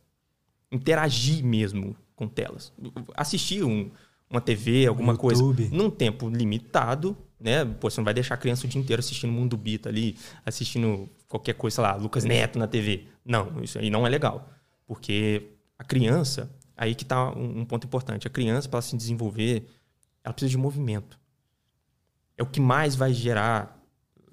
Interagir 0.73 1.45
mesmo 1.45 1.95
com 2.17 2.27
telas. 2.27 2.73
Assistir 3.15 3.63
um, 3.63 3.89
uma 4.29 4.41
TV, 4.41 4.89
alguma 4.89 5.17
coisa, 5.17 5.41
num 5.71 5.89
tempo 5.89 6.29
limitado, 6.29 7.17
né? 7.39 7.65
Pô, 7.65 7.89
você 7.89 8.01
não 8.01 8.05
vai 8.05 8.15
deixar 8.15 8.35
a 8.35 8.39
criança 8.39 8.67
o 8.67 8.69
dia 8.69 8.81
inteiro 8.81 8.99
assistindo 8.99 9.33
Mundo 9.33 9.57
Bita 9.57 9.89
ali, 9.89 10.17
assistindo 10.45 11.09
qualquer 11.29 11.55
coisa, 11.55 11.77
sei 11.77 11.85
lá, 11.85 11.95
Lucas 11.95 12.25
Neto 12.25 12.59
na 12.59 12.67
TV. 12.67 13.05
Não, 13.25 13.63
isso 13.63 13.79
aí 13.79 13.89
não 13.89 14.05
é 14.05 14.11
legal. 14.11 14.51
Porque 14.85 15.53
a 15.79 15.85
criança, 15.85 16.51
aí 16.81 16.95
que 16.95 17.03
está 17.03 17.31
um, 17.31 17.61
um, 17.61 17.65
ponto 17.67 17.87
importante. 17.87 18.27
A 18.27 18.31
criança, 18.31 18.67
para 18.67 18.81
se 18.81 18.97
desenvolver, 18.97 19.69
ela 20.25 20.33
precisa 20.33 20.51
de 20.51 20.57
movimento. 20.57 21.21
É 22.39 22.43
o 22.43 22.47
que 22.47 22.59
mais 22.59 22.97
vai 22.97 23.13
gerar 23.13 23.79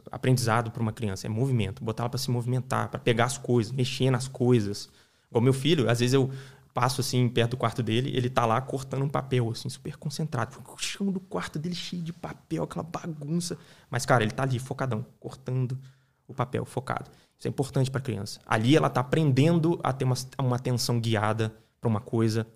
aprendizado 0.09 0.71
para 0.71 0.81
uma 0.81 0.93
criança, 0.93 1.27
é 1.27 1.29
movimento. 1.29 1.83
Botar 1.83 2.03
ela 2.03 2.09
para 2.09 2.17
se 2.17 2.31
movimentar, 2.31 2.87
para 2.87 3.01
pegar 3.01 3.25
as 3.25 3.37
coisas, 3.37 3.73
mexer 3.73 4.09
nas 4.09 4.29
coisas. 4.29 4.89
Igual 5.29 5.43
meu 5.43 5.51
filho, 5.51 5.89
às 5.89 5.99
vezes 5.99 6.13
eu 6.13 6.31
passo 6.73 7.01
assim 7.01 7.27
perto 7.27 7.51
do 7.51 7.57
quarto 7.57 7.83
dele, 7.83 8.15
ele 8.15 8.29
tá 8.29 8.45
lá 8.45 8.61
cortando 8.61 9.03
um 9.03 9.09
papel, 9.09 9.49
assim, 9.49 9.67
super 9.67 9.97
concentrado. 9.97 10.55
O 10.65 10.77
chão 10.77 11.11
do 11.11 11.19
quarto 11.19 11.59
dele 11.59 11.75
cheio 11.75 12.01
de 12.01 12.13
papel, 12.13 12.63
aquela 12.63 12.83
bagunça. 12.83 13.57
Mas, 13.89 14.05
cara, 14.05 14.23
ele 14.23 14.31
tá 14.31 14.43
ali, 14.43 14.57
focadão, 14.57 15.05
cortando 15.19 15.77
o 16.25 16.33
papel, 16.33 16.63
focado. 16.63 17.11
Isso 17.37 17.45
é 17.45 17.49
importante 17.49 17.91
para 17.91 17.99
a 17.99 18.03
criança. 18.03 18.39
Ali 18.45 18.73
ela 18.77 18.89
tá 18.89 19.01
aprendendo 19.01 19.77
a 19.83 19.91
ter 19.91 20.05
uma, 20.05 20.15
uma 20.39 20.55
atenção 20.55 20.97
guiada 20.97 21.53
para 21.79 21.87
uma 21.87 21.99
coisa, 21.99 22.47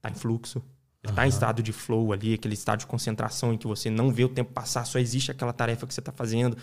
tá 0.00 0.10
em 0.10 0.14
fluxo, 0.14 0.62
está 1.04 1.22
uhum. 1.22 1.26
em 1.26 1.28
estado 1.28 1.62
de 1.62 1.72
flow 1.72 2.12
ali, 2.12 2.34
aquele 2.34 2.54
estado 2.54 2.80
de 2.80 2.86
concentração 2.86 3.52
em 3.52 3.58
que 3.58 3.66
você 3.66 3.90
não 3.90 4.12
vê 4.12 4.24
o 4.24 4.28
tempo 4.28 4.52
passar, 4.52 4.84
só 4.84 4.98
existe 4.98 5.30
aquela 5.30 5.52
tarefa 5.52 5.86
que 5.86 5.94
você 5.94 6.00
está 6.00 6.12
fazendo. 6.12 6.56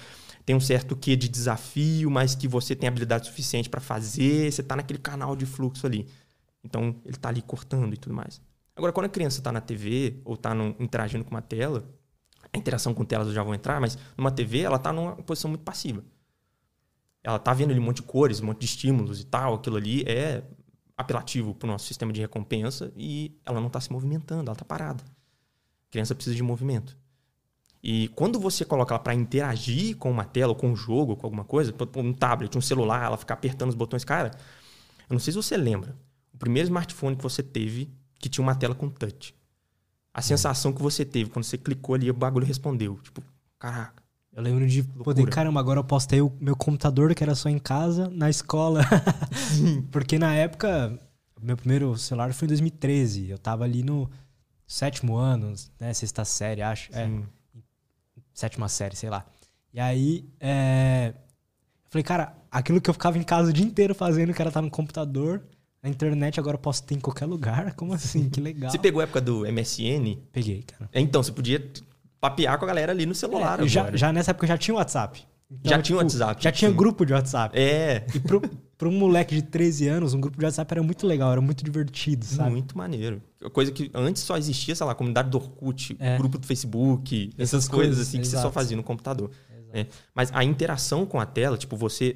Tem 0.46 0.56
um 0.56 0.60
certo 0.60 0.96
quê 0.96 1.16
de 1.16 1.30
desafio, 1.30 2.10
mas 2.12 2.36
que 2.36 2.48
você 2.48 2.76
tem 2.76 2.88
habilidade 2.88 3.28
suficiente 3.28 3.70
para 3.70 3.80
fazer, 3.80 4.52
você 4.52 4.62
está 4.62 4.76
naquele 4.76 5.00
canal 5.00 5.36
de 5.36 5.46
fluxo 5.46 5.86
ali. 5.88 6.08
Então, 6.64 6.96
ele 7.06 7.16
está 7.16 7.30
ali 7.30 7.42
cortando 7.42 7.94
e 7.94 7.98
tudo 7.98 8.14
mais. 8.14 8.42
Agora, 8.76 8.92
quando 8.92 9.06
a 9.06 9.10
criança 9.10 9.40
está 9.40 9.52
na 9.52 9.62
TV 9.62 10.22
ou 10.26 10.36
está 10.36 10.54
interagindo 10.80 11.24
com 11.24 11.32
uma 11.32 11.42
tela, 11.42 11.88
a 12.52 12.58
interação 12.58 12.94
com 12.94 13.06
telas 13.06 13.28
eu 13.28 13.34
já 13.34 13.44
vou 13.44 13.54
entrar, 13.54 13.80
mas 13.80 13.98
numa 14.18 14.32
TV 14.32 14.60
ela 14.60 14.78
está 14.78 14.92
numa 14.92 15.16
posição 15.18 15.50
muito 15.50 15.64
passiva. 15.64 16.04
Ela 17.24 17.38
está 17.38 17.54
vendo 17.54 17.72
ali 17.72 17.80
um 17.80 17.84
monte 17.84 17.98
de 17.98 18.04
cores, 18.04 18.42
um 18.42 18.48
monte 18.48 18.60
de 18.60 18.66
estímulos 18.66 19.22
e 19.22 19.26
tal, 19.26 19.56
aquilo 19.56 19.78
ali 19.78 20.04
é 20.04 20.44
apelativo 20.98 21.54
para 21.54 21.68
o 21.68 21.72
nosso 21.72 21.88
sistema 21.88 22.14
de 22.14 22.22
recompensa 22.22 22.92
e 22.96 23.38
ela 23.46 23.60
não 23.60 23.68
está 23.68 23.80
se 23.80 23.92
movimentando, 23.92 24.44
ela 24.44 24.54
está 24.54 24.66
parada. 24.66 25.04
A 25.04 25.92
criança 25.92 26.14
precisa 26.16 26.36
de 26.36 26.44
movimento. 26.44 26.98
E 27.82 28.08
quando 28.10 28.40
você 28.40 28.64
coloca 28.64 28.94
ela 28.94 29.04
para 29.04 29.14
interagir 29.14 29.98
com 29.98 30.10
uma 30.10 30.24
tela, 30.24 30.54
ou 30.54 30.56
com 30.56 30.70
um 30.70 30.76
jogo, 30.76 31.18
com 31.18 31.28
alguma 31.28 31.44
coisa, 31.44 31.74
um 31.98 32.14
tablet, 32.14 32.58
um 32.58 32.62
celular, 32.62 33.04
ela 33.04 33.18
ficar 33.18 33.34
apertando 33.34 33.70
os 33.70 33.76
botões, 33.76 34.06
cara, 34.06 34.32
eu 35.10 35.14
não 35.14 35.20
sei 35.20 35.34
se 35.34 35.38
você 35.38 35.58
lembra, 35.58 35.98
o 36.34 36.38
primeiro 36.38 36.68
smartphone 36.68 37.16
que 37.16 37.24
você 37.24 37.44
teve 37.44 37.92
que 38.20 38.30
tinha 38.30 38.44
uma 38.44 38.56
tela 38.56 38.74
com 38.74 38.90
touch. 38.90 39.36
A 40.14 40.22
sensação 40.22 40.72
que 40.72 40.82
você 40.82 41.04
teve 41.04 41.30
quando 41.30 41.44
você 41.44 41.58
clicou 41.58 41.96
ali, 41.96 42.10
o 42.10 42.14
bagulho 42.14 42.46
respondeu. 42.46 42.98
Tipo, 43.00 43.24
caraca. 43.60 44.03
Eu 44.36 44.42
lembro 44.42 44.68
de 44.68 44.82
loucura. 44.82 45.04
poder, 45.04 45.30
caramba, 45.30 45.60
agora 45.60 45.80
eu 45.80 45.84
posso 45.84 46.08
ter 46.08 46.22
o 46.22 46.32
meu 46.40 46.56
computador 46.56 47.14
que 47.14 47.24
era 47.24 47.36
só 47.36 47.50
em 47.50 47.60
casa, 47.60 48.10
na 48.10 48.30
escola. 48.30 48.82
Porque 49.92 50.18
na 50.18 50.34
época, 50.34 51.00
meu 51.42 51.56
primeiro 51.56 51.96
celular 51.98 52.34
foi 52.34 52.48
em 52.48 52.50
2013. 52.50 53.30
Eu 53.30 53.38
tava 53.38 53.64
ali 53.64 53.84
no 53.84 54.10
sétimo 54.66 55.18
ano, 55.18 55.54
né? 55.80 55.94
Sexta 55.94 56.26
série, 56.26 56.64
acho. 56.64 56.90
É, 56.96 57.08
sétima 58.34 58.68
série, 58.68 58.96
sei 58.96 59.10
lá. 59.10 59.24
E 59.72 59.80
aí, 59.80 60.26
é, 60.40 61.14
eu 61.16 61.90
falei, 61.90 62.04
cara, 62.04 62.36
aquilo 62.50 62.82
que 62.82 62.90
eu 62.90 62.94
ficava 62.94 63.18
em 63.18 63.24
casa 63.24 63.52
o 63.52 63.54
dia 63.54 63.66
inteiro 63.66 63.94
fazendo, 63.94 64.34
que 64.34 64.42
era 64.42 64.50
estar 64.50 64.62
no 64.62 64.70
computador, 64.72 65.44
na 65.82 65.90
internet, 65.90 66.40
agora 66.40 66.56
eu 66.56 66.60
posso 66.62 66.84
ter 66.84 66.96
em 66.96 67.00
qualquer 67.00 67.26
lugar. 67.26 67.74
Como 67.76 67.94
assim? 67.94 68.30
Que 68.30 68.40
legal. 68.42 68.72
Você 68.72 68.80
pegou 68.80 69.00
a 69.02 69.04
época 69.04 69.22
do 69.22 69.42
MSN? 69.42 70.18
Peguei, 70.32 70.64
cara. 70.64 70.90
Então, 70.94 71.22
você 71.22 71.32
podia 71.32 71.60
papear 72.24 72.58
com 72.58 72.64
a 72.64 72.68
galera 72.70 72.94
ali 72.94 73.06
no 73.06 73.14
celular. 73.14 73.60
É, 73.60 73.68
já, 73.68 73.94
já, 73.94 74.14
nessa 74.14 74.32
época 74.32 74.48
já 74.48 74.58
tinha 74.58 74.76
WhatsApp. 74.76 75.28
Então, 75.52 75.70
já 75.70 75.82
tinha 75.82 75.82
tipo, 75.82 75.98
WhatsApp. 75.98 76.44
Já 76.44 76.52
tinha 76.54 76.72
grupo 76.72 77.06
de 77.06 77.12
WhatsApp. 77.12 77.60
É. 77.60 78.06
E 78.16 78.20
pro, 78.22 78.42
pro 78.78 78.90
um 78.90 78.98
moleque 78.98 79.36
de 79.36 79.42
13 79.42 79.90
anos, 79.90 80.14
um 80.14 80.22
grupo 80.22 80.40
de 80.40 80.46
WhatsApp 80.46 80.74
era 80.74 80.82
muito 80.82 81.06
legal, 81.06 81.34
era 81.34 81.42
muito 81.42 81.66
divertido, 81.66 82.24
sabe? 82.24 82.50
Muito 82.50 82.78
maneiro. 82.78 83.22
Coisa 83.52 83.74
que 83.74 83.92
antes 83.94 84.24
só 84.24 84.38
existia, 84.38 84.74
sei 84.74 84.88
lá, 84.88 84.96
comunidade 84.96 85.30
do 85.30 85.38
Orkut, 85.38 85.98
é. 86.00 86.18
grupo 86.18 86.38
do 86.38 86.48
Facebook, 86.48 87.34
essas, 87.38 87.60
essas 87.60 87.68
coisas, 87.68 87.98
coisas, 87.98 88.08
assim 88.08 88.20
exato. 88.20 88.38
que 88.38 88.38
você 88.38 88.42
só 88.42 88.52
fazia 88.52 88.78
no 88.78 88.84
computador. 88.84 89.30
É. 89.74 89.86
Mas 90.16 90.32
a 90.34 90.46
interação 90.46 91.06
com 91.06 91.20
a 91.20 91.26
tela, 91.26 91.58
tipo, 91.58 91.76
você 91.76 92.16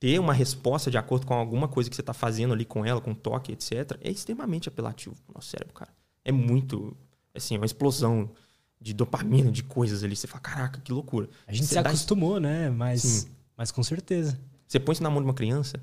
ter 0.00 0.18
uma 0.18 0.32
resposta 0.32 0.90
de 0.90 0.96
acordo 0.96 1.26
com 1.26 1.34
alguma 1.34 1.68
coisa 1.68 1.90
que 1.90 1.94
você 1.94 2.02
está 2.02 2.14
fazendo 2.14 2.54
ali 2.54 2.64
com 2.64 2.82
ela, 2.82 3.00
com 3.00 3.12
toque, 3.12 3.52
etc., 3.52 3.98
é 4.00 4.10
extremamente 4.10 4.70
apelativo 4.70 5.14
pro 5.26 5.34
nosso 5.34 5.50
cérebro, 5.50 5.74
cara. 5.74 5.90
É 6.24 6.32
muito, 6.32 6.96
assim, 7.34 7.58
uma 7.58 7.66
explosão 7.66 8.30
de 8.80 8.92
dopamina, 8.92 9.50
de 9.50 9.62
coisas 9.62 10.04
ali. 10.04 10.14
Você 10.14 10.26
fala, 10.26 10.40
caraca, 10.40 10.80
que 10.80 10.92
loucura. 10.92 11.28
A 11.46 11.52
gente 11.52 11.66
você 11.66 11.74
se 11.74 11.78
acostumou, 11.78 12.38
né? 12.38 12.70
Mas, 12.70 13.28
mas 13.56 13.70
com 13.70 13.82
certeza. 13.82 14.38
Você 14.66 14.78
põe 14.78 14.92
isso 14.92 15.02
na 15.02 15.10
mão 15.10 15.20
de 15.20 15.26
uma 15.26 15.34
criança 15.34 15.78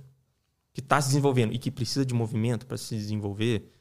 que 0.73 0.79
está 0.79 1.01
se 1.01 1.09
desenvolvendo 1.09 1.53
e 1.53 1.57
que 1.57 1.69
precisa 1.69 2.05
de 2.05 2.13
movimento 2.13 2.65
para 2.65 2.77
se 2.77 2.95
desenvolver. 2.95 3.71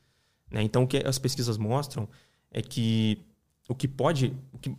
Né? 0.50 0.62
Então, 0.62 0.82
o 0.82 0.86
que 0.86 0.98
as 0.98 1.18
pesquisas 1.18 1.56
mostram 1.56 2.08
é 2.50 2.60
que 2.60 3.24
o 3.68 3.74
que 3.74 3.86
pode. 3.86 4.36
O 4.52 4.58
que, 4.58 4.74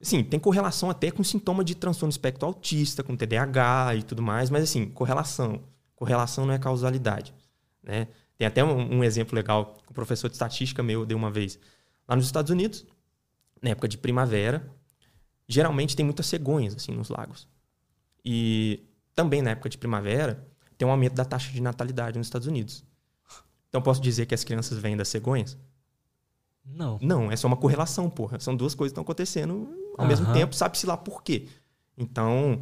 sim, 0.00 0.22
tem 0.22 0.38
correlação 0.38 0.88
até 0.88 1.10
com 1.10 1.24
sintoma 1.24 1.64
de 1.64 1.74
transtorno 1.74 2.10
espectro 2.10 2.46
autista, 2.46 3.02
com 3.02 3.16
TDAH 3.16 3.96
e 3.96 4.02
tudo 4.02 4.22
mais, 4.22 4.50
mas 4.50 4.62
assim, 4.62 4.86
correlação. 4.86 5.62
Correlação 5.96 6.46
não 6.46 6.52
é 6.54 6.58
causalidade. 6.58 7.34
Né? 7.82 8.08
Tem 8.36 8.46
até 8.46 8.62
um, 8.62 8.98
um 8.98 9.04
exemplo 9.04 9.34
legal 9.34 9.74
que 9.84 9.90
o 9.90 9.94
professor 9.94 10.28
de 10.28 10.34
estatística 10.34 10.82
meu 10.82 11.06
deu 11.06 11.16
uma 11.16 11.30
vez. 11.30 11.58
Lá 12.06 12.14
nos 12.14 12.26
Estados 12.26 12.50
Unidos, 12.50 12.84
na 13.62 13.70
época 13.70 13.88
de 13.88 13.98
primavera, 13.98 14.70
geralmente 15.48 15.96
tem 15.96 16.04
muitas 16.04 16.26
cegonhas 16.26 16.74
assim 16.74 16.92
nos 16.92 17.08
lagos. 17.08 17.48
E 18.24 18.84
também 19.14 19.42
na 19.42 19.50
época 19.50 19.68
de 19.68 19.78
primavera 19.78 20.46
tem 20.76 20.86
um 20.86 20.90
aumento 20.90 21.14
da 21.14 21.24
taxa 21.24 21.50
de 21.50 21.60
natalidade 21.60 22.18
nos 22.18 22.26
Estados 22.26 22.46
Unidos. 22.46 22.84
Então 23.68 23.80
posso 23.80 24.00
dizer 24.00 24.26
que 24.26 24.34
as 24.34 24.44
crianças 24.44 24.78
vêm 24.78 24.96
das 24.96 25.08
cegonhas? 25.08 25.56
Não. 26.64 26.98
Não, 27.00 27.30
é 27.30 27.36
só 27.36 27.46
uma 27.46 27.56
correlação, 27.56 28.10
porra. 28.10 28.40
São 28.40 28.56
duas 28.56 28.74
coisas 28.74 28.90
que 28.90 28.94
estão 28.94 29.02
acontecendo 29.02 29.68
ao 29.96 30.02
uhum. 30.02 30.08
mesmo 30.08 30.32
tempo, 30.32 30.54
sabe-se 30.54 30.86
lá 30.86 30.96
por 30.96 31.22
quê. 31.22 31.48
Então, 31.96 32.60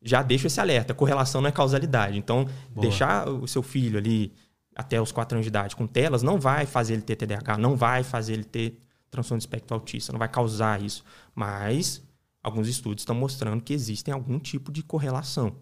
já 0.00 0.22
deixo 0.22 0.46
esse 0.46 0.60
alerta. 0.60 0.94
Correlação 0.94 1.40
não 1.40 1.48
é 1.48 1.52
causalidade. 1.52 2.16
Então, 2.16 2.44
Boa. 2.70 2.82
deixar 2.82 3.28
o 3.28 3.46
seu 3.46 3.62
filho 3.62 3.98
ali 3.98 4.32
até 4.74 5.00
os 5.00 5.12
4 5.12 5.36
anos 5.36 5.44
de 5.44 5.48
idade 5.48 5.76
com 5.76 5.86
telas 5.86 6.22
não 6.22 6.38
vai 6.38 6.64
fazer 6.64 6.94
ele 6.94 7.02
ter 7.02 7.16
TDAH, 7.16 7.58
não 7.58 7.76
vai 7.76 8.02
fazer 8.02 8.34
ele 8.34 8.44
ter 8.44 8.78
transtorno 9.10 9.38
de 9.38 9.42
espectro 9.44 9.74
autista, 9.74 10.12
não 10.12 10.18
vai 10.18 10.28
causar 10.28 10.82
isso. 10.82 11.04
Mas 11.34 12.02
alguns 12.42 12.68
estudos 12.68 13.02
estão 13.02 13.14
mostrando 13.14 13.62
que 13.62 13.72
existem 13.72 14.12
algum 14.12 14.38
tipo 14.38 14.70
de 14.70 14.82
correlação. 14.82 15.56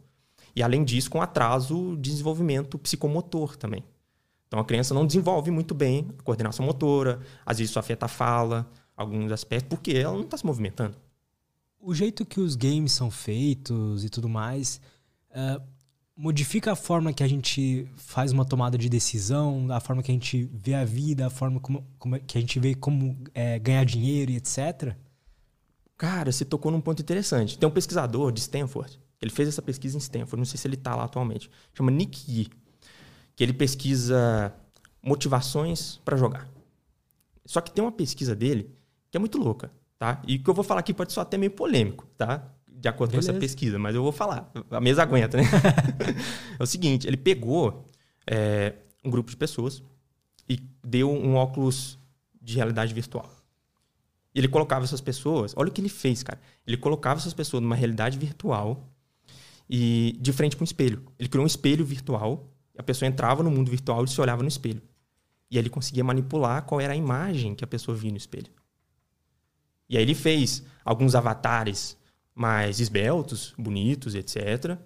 E 0.55 0.63
além 0.63 0.85
disso, 0.85 1.11
com 1.11 1.23
atraso 1.23 1.97
de 1.97 2.11
desenvolvimento 2.11 2.79
psicomotor 2.79 3.57
também. 3.57 3.85
Então 4.47 4.59
a 4.59 4.65
criança 4.65 4.95
não 4.95 5.07
desenvolve 5.07 5.51
muito 5.51 5.75
bem 5.75 6.09
a 6.19 6.23
coordenação 6.23 6.65
motora, 6.65 7.21
às 7.45 7.59
vezes 7.59 7.71
isso 7.71 7.79
afeta 7.79 8.07
a 8.07 8.09
fala, 8.09 8.69
alguns 8.97 9.31
aspectos, 9.31 9.69
porque 9.69 9.93
ela 9.93 10.15
não 10.15 10.23
está 10.23 10.37
se 10.37 10.47
movimentando. 10.47 10.97
O 11.79 11.95
jeito 11.95 12.27
que 12.27 12.41
os 12.41 12.57
games 12.57 12.93
são 12.93 13.11
feitos 13.11 14.05
e 14.05 14.09
tudo 14.09 14.29
mais 14.29 14.81
uh, 15.31 15.63
modifica 16.19 16.73
a 16.73 16.77
forma 16.77 17.13
que 17.13 17.23
a 17.23 17.29
gente 17.29 17.89
faz 17.97 18.33
uma 18.33 18.45
tomada 18.45 18.77
de 18.77 18.89
decisão, 18.89 19.69
a 19.71 19.79
forma 19.79 20.03
que 20.03 20.11
a 20.11 20.15
gente 20.15 20.51
vê 20.53 20.75
a 20.75 20.85
vida, 20.85 21.29
a 21.29 21.31
forma 21.31 21.61
como, 21.61 21.87
como 21.97 22.19
que 22.19 22.37
a 22.37 22.41
gente 22.41 22.59
vê 22.59 22.75
como 22.75 23.17
é, 23.33 23.57
ganhar 23.61 23.85
dinheiro 23.85 24.33
e 24.33 24.37
etc. 24.37 24.97
Cara, 25.97 26.33
você 26.33 26.45
tocou 26.45 26.73
num 26.73 26.81
ponto 26.81 27.01
interessante. 27.01 27.57
Tem 27.57 27.69
um 27.69 27.73
pesquisador 27.73 28.33
de 28.33 28.41
Stanford, 28.41 29.01
ele 29.23 29.31
fez 29.31 29.49
essa 29.49 29.63
pesquisa 29.63 29.97
em 29.97 30.01
Stanford, 30.01 30.37
não 30.37 30.45
sei 30.45 30.59
se 30.59 30.67
ele 30.67 30.75
está 30.75 30.97
lá 30.97 31.05
atualmente, 31.05 31.49
chama 31.73 31.93
Nick 31.93 32.29
Yee, 32.29 32.51
que 33.37 33.45
ele 33.45 33.53
pesquisa 33.53 34.53
motivações 35.01 36.01
para 36.05 36.17
jogar. 36.17 36.49
Só 37.47 37.61
que 37.61 37.71
tem 37.71 37.83
uma 37.83 37.93
pesquisa 37.93 38.35
dele 38.35 38.77
que 39.09 39.17
é 39.17 39.21
muito 39.21 39.39
louca, 39.39 39.71
tá? 39.97 40.21
E 40.27 40.35
o 40.35 40.43
que 40.43 40.51
eu 40.51 40.55
vou 40.55 40.65
falar 40.65 40.81
aqui 40.81 40.93
pode 40.93 41.13
ser 41.13 41.21
até 41.21 41.39
meio 41.39 41.53
polêmico, 41.53 42.09
tá? 42.19 42.53
De 42.79 42.89
acordo 42.89 43.11
Beleza. 43.11 43.33
com 43.33 43.37
essa 43.37 43.41
pesquisa, 43.41 43.79
mas 43.79 43.95
eu 43.95 44.03
vou 44.03 44.13
falar. 44.13 44.51
A 44.71 44.81
mesa 44.81 45.03
aguenta, 45.03 45.37
né? 45.37 45.43
é 46.59 46.63
o 46.63 46.67
seguinte, 46.67 47.09
ele 47.09 47.17
pegou 47.17 47.85
é, 48.25 48.75
um 49.05 49.11
grupo 49.11 49.31
de 49.31 49.37
pessoas 49.37 49.83
e 50.49 50.61
deu 50.85 51.11
um 51.11 51.35
óculos 51.35 51.99
de 52.41 52.55
realidade 52.55 52.95
virtual. 52.95 53.29
E 54.33 54.39
ele 54.39 54.47
colocava 54.47 54.85
essas 54.85 55.01
pessoas, 55.01 55.55
olha 55.57 55.69
o 55.69 55.73
que 55.73 55.81
ele 55.81 55.89
fez, 55.89 56.23
cara. 56.23 56.41
Ele 56.65 56.77
colocava 56.77 57.19
essas 57.19 57.35
pessoas 57.35 57.61
numa 57.61 57.75
realidade 57.75 58.17
virtual 58.17 58.89
e 59.69 60.17
de 60.21 60.33
frente 60.33 60.57
com 60.57 60.63
um 60.63 60.65
espelho. 60.65 61.05
Ele 61.19 61.29
criou 61.29 61.43
um 61.43 61.47
espelho 61.49 61.85
virtual, 61.85 62.49
a 62.79 62.83
pessoa 62.83 63.09
entrava 63.09 63.43
no 63.43 63.51
mundo 63.51 63.69
virtual 63.69 64.05
e 64.05 64.09
se 64.09 64.21
olhava 64.21 64.43
no 64.43 64.49
espelho. 64.49 64.81
E 65.51 65.57
aí 65.57 65.63
ele 65.63 65.71
conseguia 65.71 66.05
manipular 66.05 66.63
qual 66.63 66.81
era 66.81 66.93
a 66.93 66.97
imagem 66.97 67.57
que 67.57 67.65
a 67.65 67.67
pessoa 67.67 67.97
via 67.97 68.13
no 68.13 68.17
espelho. 68.17 68.53
E 69.89 69.97
aí 69.97 70.03
ele 70.03 70.15
fez 70.15 70.63
alguns 70.85 71.17
avatares 71.17 71.98
mais 72.39 72.79
esbeltos, 72.79 73.53
bonitos, 73.59 74.15
etc. 74.15 74.79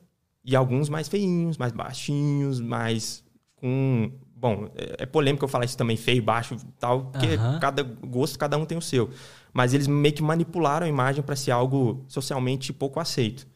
E 0.43 0.57
alguns 0.57 0.89
mais 0.89 1.07
feinhos, 1.07 1.59
mais 1.59 1.71
baixinhos, 1.73 2.61
mais 2.61 3.23
com. 3.57 4.11
Bom, 4.35 4.71
é, 4.75 5.03
é 5.03 5.07
polêmico 5.07 5.45
eu 5.45 5.49
falar 5.49 5.67
isso 5.67 5.77
também, 5.77 5.97
feio, 5.97 6.23
baixo 6.23 6.57
tal, 6.81 7.07
porque 7.13 7.37
cada 7.61 7.83
gosto, 7.83 8.39
cada 8.39 8.57
um 8.57 8.65
tem 8.65 8.79
o 8.79 8.83
seu. 8.83 9.11
Mas 9.53 9.75
eles 9.75 9.87
meio 9.87 10.15
que 10.15 10.23
manipularam 10.23 10.87
a 10.87 10.89
imagem 10.89 11.23
para 11.23 11.37
ser 11.37 11.51
algo 11.51 12.05
socialmente 12.09 12.73
pouco 12.73 12.99
aceito. 12.99 13.47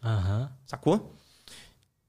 Sacou? 0.67 1.13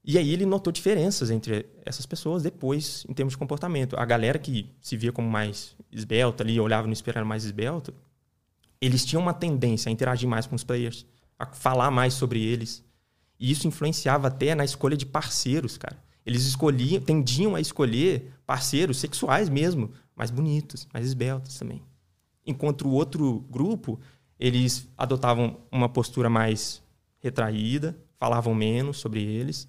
E 0.03 0.17
aí 0.17 0.31
ele 0.31 0.45
notou 0.45 0.71
diferenças 0.71 1.31
entre 1.31 1.65
essas 1.85 2.05
pessoas 2.05 2.43
depois, 2.43 3.05
em 3.09 3.13
termos 3.13 3.31
de 3.33 3.37
comportamento. 3.37 3.97
A 3.97 4.05
galera 4.05 4.37
que 4.37 4.69
se 4.81 4.95
via 4.97 5.11
como 5.11 5.29
mais 5.29 5.75
esbelta 5.91 6.43
ali, 6.43 6.59
olhava 6.59 6.85
no 6.85 6.93
espelho 6.93 7.25
mais 7.25 7.45
esbelto, 7.45 7.93
eles 8.79 9.05
tinham 9.05 9.21
uma 9.21 9.33
tendência 9.33 9.89
a 9.89 9.91
interagir 9.91 10.27
mais 10.27 10.45
com 10.45 10.55
os 10.55 10.63
players, 10.63 11.05
a 11.37 11.45
falar 11.45 11.91
mais 11.91 12.13
sobre 12.13 12.43
eles. 12.43 12.83
E 13.39 13.51
isso 13.51 13.67
influenciava 13.67 14.27
até 14.27 14.55
na 14.55 14.65
escolha 14.65 14.97
de 14.97 15.05
parceiros, 15.05 15.77
cara. 15.77 15.97
Eles 16.25 16.43
escolhiam, 16.43 17.01
tendiam 17.01 17.55
a 17.55 17.61
escolher 17.61 18.33
parceiros 18.45 18.97
sexuais 18.97 19.47
mesmo, 19.47 19.91
mais 20.15 20.29
bonitos, 20.29 20.87
mais 20.93 21.05
esbeltos 21.05 21.57
também. 21.57 21.81
Enquanto 22.45 22.87
o 22.87 22.91
outro 22.91 23.45
grupo, 23.49 23.99
eles 24.39 24.87
adotavam 24.97 25.57
uma 25.71 25.87
postura 25.87 26.29
mais 26.29 26.81
retraída, 27.19 27.97
falavam 28.17 28.53
menos 28.53 28.97
sobre 28.97 29.23
eles. 29.23 29.67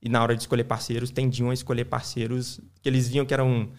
E 0.00 0.08
na 0.08 0.22
hora 0.22 0.36
de 0.36 0.42
escolher 0.42 0.64
parceiros, 0.64 1.10
tendiam 1.10 1.50
a 1.50 1.54
escolher 1.54 1.86
parceiros 1.86 2.60
que 2.80 2.88
eles 2.88 3.08
viam 3.08 3.26
que 3.26 3.34
eram 3.34 3.70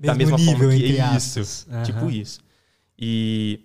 da 0.00 0.14
mesma 0.14 0.36
nível, 0.38 0.70
forma 0.70 0.74
que 0.74 1.16
isso. 1.16 1.66
Uhum. 1.70 1.82
Tipo 1.82 2.10
isso. 2.10 2.40
E, 2.98 3.60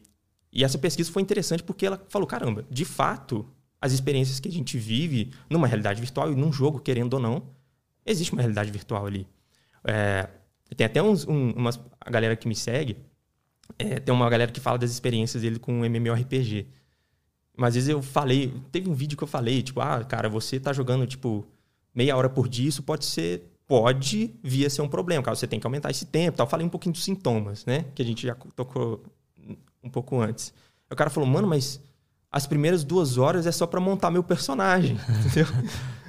e 0.56 0.64
essa 0.64 0.78
pesquisa 0.78 1.12
foi 1.12 1.22
interessante 1.22 1.62
porque 1.62 1.86
ela 1.86 2.02
falou: 2.08 2.26
caramba, 2.26 2.66
de 2.72 2.86
fato, 2.86 3.46
as 3.82 3.92
experiências 3.92 4.40
que 4.40 4.48
a 4.48 4.52
gente 4.52 4.78
vive 4.78 5.32
numa 5.50 5.68
realidade 5.68 6.00
virtual 6.00 6.32
e 6.32 6.36
num 6.36 6.52
jogo, 6.52 6.80
querendo 6.80 7.16
ou 7.16 7.20
não, 7.20 7.44
existe 8.06 8.32
uma 8.32 8.42
realidade 8.42 8.72
virtual 8.72 9.06
ali. 9.06 9.28
É, 9.84 10.30
tem 10.78 10.86
até 10.86 11.04
uns, 11.04 11.28
um, 11.28 11.52
umas, 11.52 11.80
a 12.00 12.10
galera 12.10 12.38
que 12.38 12.48
me 12.48 12.56
segue, 12.56 12.98
é, 13.78 14.00
tem 14.00 14.16
uma 14.16 14.30
galera 14.30 14.50
que 14.50 14.62
fala 14.62 14.78
das 14.78 14.92
experiências 14.92 15.44
dele 15.44 15.60
com 15.60 15.84
MMORPG. 15.84 16.68
Mas 17.58 17.70
às 17.70 17.76
vezes 17.76 17.90
eu 17.90 18.02
falei, 18.02 18.54
teve 18.72 18.90
um 18.90 18.94
vídeo 18.94 19.18
que 19.18 19.24
eu 19.24 19.28
falei, 19.28 19.62
tipo, 19.62 19.82
ah, 19.82 20.04
cara, 20.06 20.30
você 20.30 20.60
tá 20.60 20.72
jogando, 20.72 21.06
tipo, 21.06 21.46
meia 21.94 22.16
hora 22.16 22.30
por 22.30 22.48
dia, 22.48 22.68
isso 22.68 22.82
pode 22.82 23.06
ser, 23.06 23.44
pode 23.68 24.34
vir 24.42 24.66
a 24.66 24.70
ser 24.70 24.82
um 24.82 24.88
problema, 24.88 25.24
cara, 25.24 25.36
você 25.36 25.48
tem 25.48 25.60
que 25.60 25.68
aumentar 25.68 25.92
esse 25.92 26.06
tempo, 26.06 26.38
tal. 26.38 26.46
Eu 26.46 26.50
falei 26.50 26.66
um 26.66 26.70
pouquinho 26.70 26.94
dos 26.94 27.04
sintomas, 27.04 27.66
né, 27.66 27.86
que 27.94 28.02
a 28.02 28.06
gente 28.06 28.26
já 28.26 28.36
tocou 28.56 29.04
um 29.86 29.90
pouco 29.90 30.20
antes. 30.20 30.54
o 30.92 30.96
cara 30.96 31.10
falou, 31.10 31.30
mano, 31.30 31.48
mas 31.48 31.80
as 32.32 32.46
primeiras 32.46 32.84
duas 32.84 33.18
horas 33.18 33.46
é 33.46 33.52
só 33.52 33.66
para 33.66 33.80
montar 33.80 34.12
meu 34.12 34.24
personagem, 34.24 34.98
entendeu? 35.26 35.48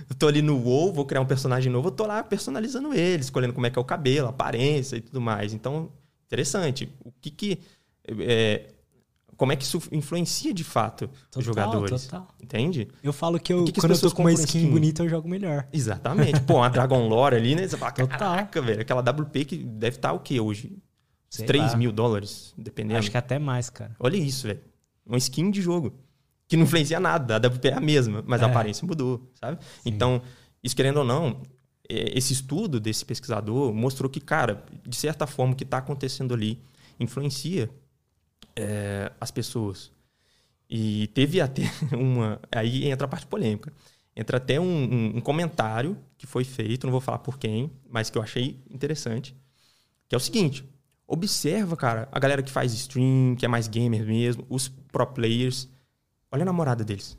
eu 0.09 0.17
tô 0.17 0.27
ali 0.27 0.43
no 0.43 0.57
WoW, 0.57 0.93
vou 0.93 1.05
criar 1.05 1.21
um 1.21 1.27
personagem 1.27 1.71
novo, 1.71 1.89
eu 1.89 1.93
tô 1.93 2.07
lá 2.07 2.23
personalizando 2.23 2.93
ele, 2.95 3.21
escolhendo 3.21 3.53
como 3.53 3.67
é 3.67 3.71
que 3.71 3.79
é 3.79 3.83
o 3.83 3.85
cabelo, 3.85 4.27
a 4.27 4.31
aparência 4.31 4.97
e 4.97 5.01
tudo 5.01 5.21
mais. 5.21 5.53
Então, 5.53 5.91
interessante. 6.27 6.89
O 7.05 7.13
que 7.21 7.31
que... 7.31 7.59
É, 8.09 8.71
como 9.37 9.53
é 9.53 9.57
que 9.57 9.65
isso 9.65 9.81
influencia 9.93 10.53
de 10.55 10.65
fato 10.65 11.09
total, 11.09 11.39
os 11.39 11.45
jogadores. 11.45 12.07
Total. 12.07 12.29
Entende? 12.43 12.89
Eu 13.03 13.13
falo 13.13 13.39
que, 13.39 13.53
eu, 13.53 13.65
que, 13.65 13.73
que 13.73 13.81
quando 13.81 13.93
eu 13.93 14.01
tô 14.01 14.11
com 14.11 14.23
uma 14.23 14.33
skin, 14.33 14.45
skin, 14.45 14.71
bonita, 14.71 15.03
eu 15.03 15.09
jogo 15.09 15.29
melhor. 15.29 15.67
Exatamente. 15.73 16.41
Pô, 16.41 16.57
uma 16.57 16.71
Dragon 16.71 17.07
Lore 17.07 17.37
ali, 17.37 17.55
né? 17.55 17.69
Você 17.69 17.77
fala, 17.77 17.93
total. 17.93 18.19
caraca, 18.19 18.63
velho. 18.63 18.81
Aquela 18.81 19.03
WP 19.03 19.45
que 19.45 19.57
deve 19.59 19.97
estar 19.97 20.09
tá 20.09 20.15
o 20.15 20.21
quê 20.21 20.41
hoje? 20.41 20.79
Sei 21.29 21.47
3 21.47 21.73
lá. 21.73 21.77
mil 21.77 21.93
dólares, 21.93 22.55
dependendo. 22.57 22.99
Acho 22.99 23.11
que 23.11 23.17
até 23.17 23.39
mais, 23.39 23.69
cara. 23.69 23.95
Olha 23.99 24.17
isso, 24.17 24.47
velho. 24.47 24.61
Uma 25.05 25.19
skin 25.19 25.51
de 25.51 25.61
jogo. 25.61 25.93
Que 26.49 26.57
não 26.57 26.65
influencia 26.65 27.01
nada. 27.01 27.37
A 27.37 27.39
WP 27.39 27.69
é 27.69 27.75
a 27.75 27.81
mesma, 27.81 28.23
mas 28.27 28.41
é. 28.41 28.45
a 28.45 28.49
aparência 28.49 28.87
mudou, 28.87 29.31
sabe? 29.35 29.59
Sim. 29.83 29.91
Então, 29.91 30.23
isso 30.63 30.77
querendo 30.77 30.99
ou 30.99 31.05
não, 31.05 31.43
é, 31.89 32.17
esse 32.17 32.33
estudo 32.33 32.79
desse 32.79 33.05
pesquisador 33.05 33.73
mostrou 33.73 34.09
que, 34.09 34.21
cara, 34.21 34.65
de 34.87 34.97
certa 34.97 35.27
forma, 35.27 35.53
o 35.53 35.57
que 35.57 35.65
está 35.65 35.79
acontecendo 35.79 36.33
ali 36.35 36.61
influencia 36.99 37.69
é, 38.55 39.13
as 39.21 39.31
pessoas. 39.31 39.93
E 40.69 41.09
teve 41.09 41.41
até 41.41 41.63
uma. 41.97 42.41
Aí 42.51 42.89
entra 42.89 43.07
a 43.07 43.09
parte 43.09 43.27
polêmica. 43.27 43.73
Entra 44.15 44.39
até 44.39 44.59
um, 44.59 44.65
um, 44.65 45.17
um, 45.17 45.21
comentário 45.21 45.99
que 46.17 46.27
foi 46.27 46.43
feito, 46.43 46.87
não 46.87 46.91
vou 46.91 47.03
falar 47.03 47.19
por 47.19 47.39
quem, 47.39 47.71
mas 47.89 48.09
que 48.09 48.17
eu 48.17 48.23
achei 48.23 48.59
interessante. 48.71 49.37
Que 50.09 50.15
é 50.15 50.19
o 50.19 50.21
seguinte: 50.21 50.65
observa, 51.07 51.77
cara, 51.77 52.09
a 52.11 52.19
galera 52.19 52.43
que 52.43 52.51
faz 52.51 52.73
stream, 52.73 53.37
que 53.37 53.45
é 53.45 53.49
mais 53.49 53.69
gamer 53.69 54.05
mesmo, 54.05 54.45
os 54.49 54.69
pro 54.69 55.07
players. 55.07 55.69
Olha 56.31 56.43
a 56.43 56.47
namorada 56.47 56.85
deles. 56.85 57.17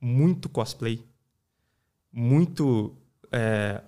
Muito 0.00 0.48
cosplay. 0.48 1.04
Muito. 2.12 2.96
É, 3.30 3.82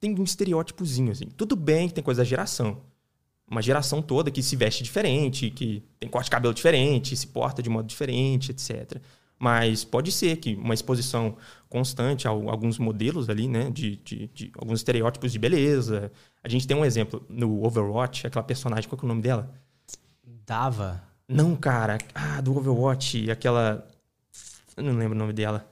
tem 0.00 0.18
um 0.18 0.24
estereótipozinho, 0.24 1.12
assim. 1.12 1.26
Tudo 1.26 1.54
bem 1.54 1.88
que 1.88 1.94
tem 1.94 2.04
coisa 2.04 2.22
da 2.22 2.24
geração 2.24 2.82
uma 3.50 3.62
geração 3.62 4.02
toda 4.02 4.30
que 4.30 4.42
se 4.42 4.54
veste 4.56 4.82
diferente, 4.82 5.50
que 5.50 5.82
tem 5.98 6.08
corte 6.08 6.26
de 6.26 6.30
cabelo 6.30 6.52
diferente, 6.52 7.16
se 7.16 7.26
porta 7.26 7.62
de 7.62 7.70
modo 7.70 7.86
diferente, 7.86 8.50
etc. 8.50 9.00
Mas 9.38 9.84
pode 9.84 10.10
ser 10.10 10.36
que 10.36 10.54
uma 10.56 10.74
exposição 10.74 11.36
constante 11.68 12.26
a 12.26 12.30
alguns 12.30 12.78
modelos 12.78 13.30
ali, 13.30 13.46
né? 13.48 13.70
De, 13.70 13.96
de, 13.96 14.26
de, 14.28 14.52
alguns 14.58 14.80
estereótipos 14.80 15.32
de 15.32 15.38
beleza. 15.38 16.10
A 16.42 16.48
gente 16.48 16.66
tem 16.66 16.76
um 16.76 16.84
exemplo 16.84 17.24
no 17.28 17.64
Overwatch, 17.64 18.26
aquela 18.26 18.42
personagem, 18.42 18.88
qual 18.88 19.00
é 19.00 19.04
o 19.04 19.08
nome 19.08 19.22
dela? 19.22 19.52
Dava? 20.44 21.02
Não, 21.28 21.54
cara. 21.54 21.98
Ah, 22.14 22.40
do 22.40 22.56
Overwatch, 22.56 23.30
aquela. 23.30 23.86
Eu 24.76 24.84
não 24.84 24.92
lembro 24.92 25.14
o 25.14 25.18
nome 25.18 25.32
dela. 25.32 25.70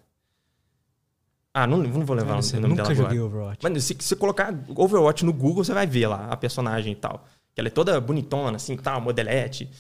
Ah, 1.53 1.67
não, 1.67 1.79
não 1.79 2.05
vou 2.05 2.15
levar 2.15 2.39
o 2.39 2.43
nome 2.43 2.69
nunca 2.69 2.83
dela 2.83 2.95
joguei 2.95 3.19
agora. 3.19 3.35
Overwatch. 3.35 3.61
Mas 3.63 3.85
se 3.85 3.97
você 3.99 4.15
colocar 4.15 4.55
Overwatch 4.69 5.25
no 5.25 5.33
Google, 5.33 5.65
você 5.65 5.73
vai 5.73 5.87
ver 5.87 6.07
lá 6.07 6.29
a 6.29 6.37
personagem 6.37 6.93
e 6.93 6.97
tal 6.97 7.27
que 7.57 7.61
ela 7.61 7.69
é 7.69 7.71
toda 7.71 7.99
bonitona, 7.99 8.57
assim, 8.57 8.77
tal, 8.77 9.01
modelete. 9.01 9.71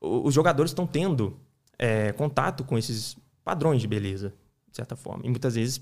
Os 0.00 0.32
jogadores 0.32 0.70
estão 0.70 0.86
tendo 0.86 1.38
é, 1.78 2.12
contato 2.12 2.64
com 2.64 2.76
esses 2.76 3.16
padrões 3.44 3.80
de 3.80 3.88
beleza, 3.88 4.34
de 4.70 4.76
certa 4.76 4.96
forma. 4.96 5.24
E 5.24 5.30
muitas 5.30 5.54
vezes. 5.54 5.80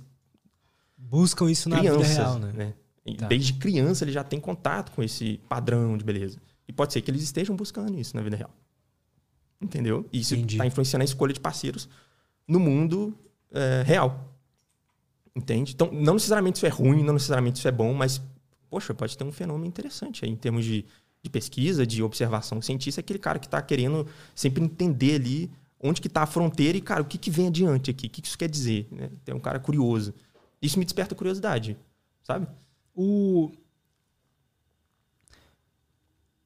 Buscam 0.98 1.50
isso 1.50 1.68
na 1.68 1.78
crianças, 1.78 2.08
vida 2.08 2.22
real, 2.22 2.38
né? 2.38 2.52
né? 2.52 2.74
Tá. 3.18 3.26
Desde 3.28 3.52
criança 3.52 4.02
ele 4.02 4.12
já 4.12 4.24
tem 4.24 4.40
contato 4.40 4.92
com 4.92 5.02
esse 5.02 5.38
padrão 5.48 5.96
de 5.96 6.04
beleza. 6.04 6.40
E 6.66 6.72
pode 6.72 6.92
ser 6.92 7.02
que 7.02 7.10
eles 7.10 7.22
estejam 7.22 7.54
buscando 7.54 7.98
isso 7.98 8.16
na 8.16 8.22
vida 8.22 8.36
real. 8.36 8.50
Entendeu? 9.60 10.06
E 10.12 10.20
isso 10.20 10.34
está 10.34 10.66
influenciando 10.66 11.02
a 11.02 11.04
escolha 11.04 11.32
de 11.32 11.40
parceiros 11.40 11.88
no 12.48 12.58
mundo 12.58 13.16
é, 13.52 13.82
real. 13.84 14.34
Entende? 15.34 15.74
Então, 15.74 15.90
não 15.92 16.14
necessariamente 16.14 16.56
isso 16.56 16.66
é 16.66 16.70
ruim, 16.70 17.02
não 17.02 17.14
necessariamente 17.14 17.58
isso 17.58 17.68
é 17.68 17.72
bom, 17.72 17.92
mas 17.92 18.20
poxa, 18.70 18.94
pode 18.94 19.16
ter 19.16 19.24
um 19.24 19.32
fenômeno 19.32 19.66
interessante 19.66 20.24
aí 20.24 20.30
em 20.30 20.36
termos 20.36 20.64
de, 20.64 20.84
de 21.22 21.30
pesquisa, 21.30 21.86
de 21.86 22.02
observação 22.02 22.60
científica, 22.60 23.00
aquele 23.00 23.18
cara 23.18 23.38
que 23.38 23.46
está 23.46 23.60
querendo 23.62 24.06
sempre 24.34 24.62
entender 24.62 25.16
ali 25.16 25.50
onde 25.80 26.00
que 26.00 26.08
está 26.08 26.22
a 26.22 26.26
fronteira 26.26 26.76
e, 26.76 26.80
cara, 26.80 27.02
o 27.02 27.04
que, 27.04 27.18
que 27.18 27.30
vem 27.30 27.48
adiante 27.48 27.90
aqui? 27.90 28.06
O 28.06 28.10
que, 28.10 28.22
que 28.22 28.28
isso 28.28 28.38
quer 28.38 28.48
dizer? 28.48 28.88
Né? 28.90 29.10
Tem 29.24 29.34
um 29.34 29.40
cara 29.40 29.58
curioso. 29.58 30.14
Isso 30.60 30.78
me 30.78 30.84
desperta 30.84 31.14
curiosidade, 31.14 31.76
sabe? 32.22 32.46
O... 32.94 33.50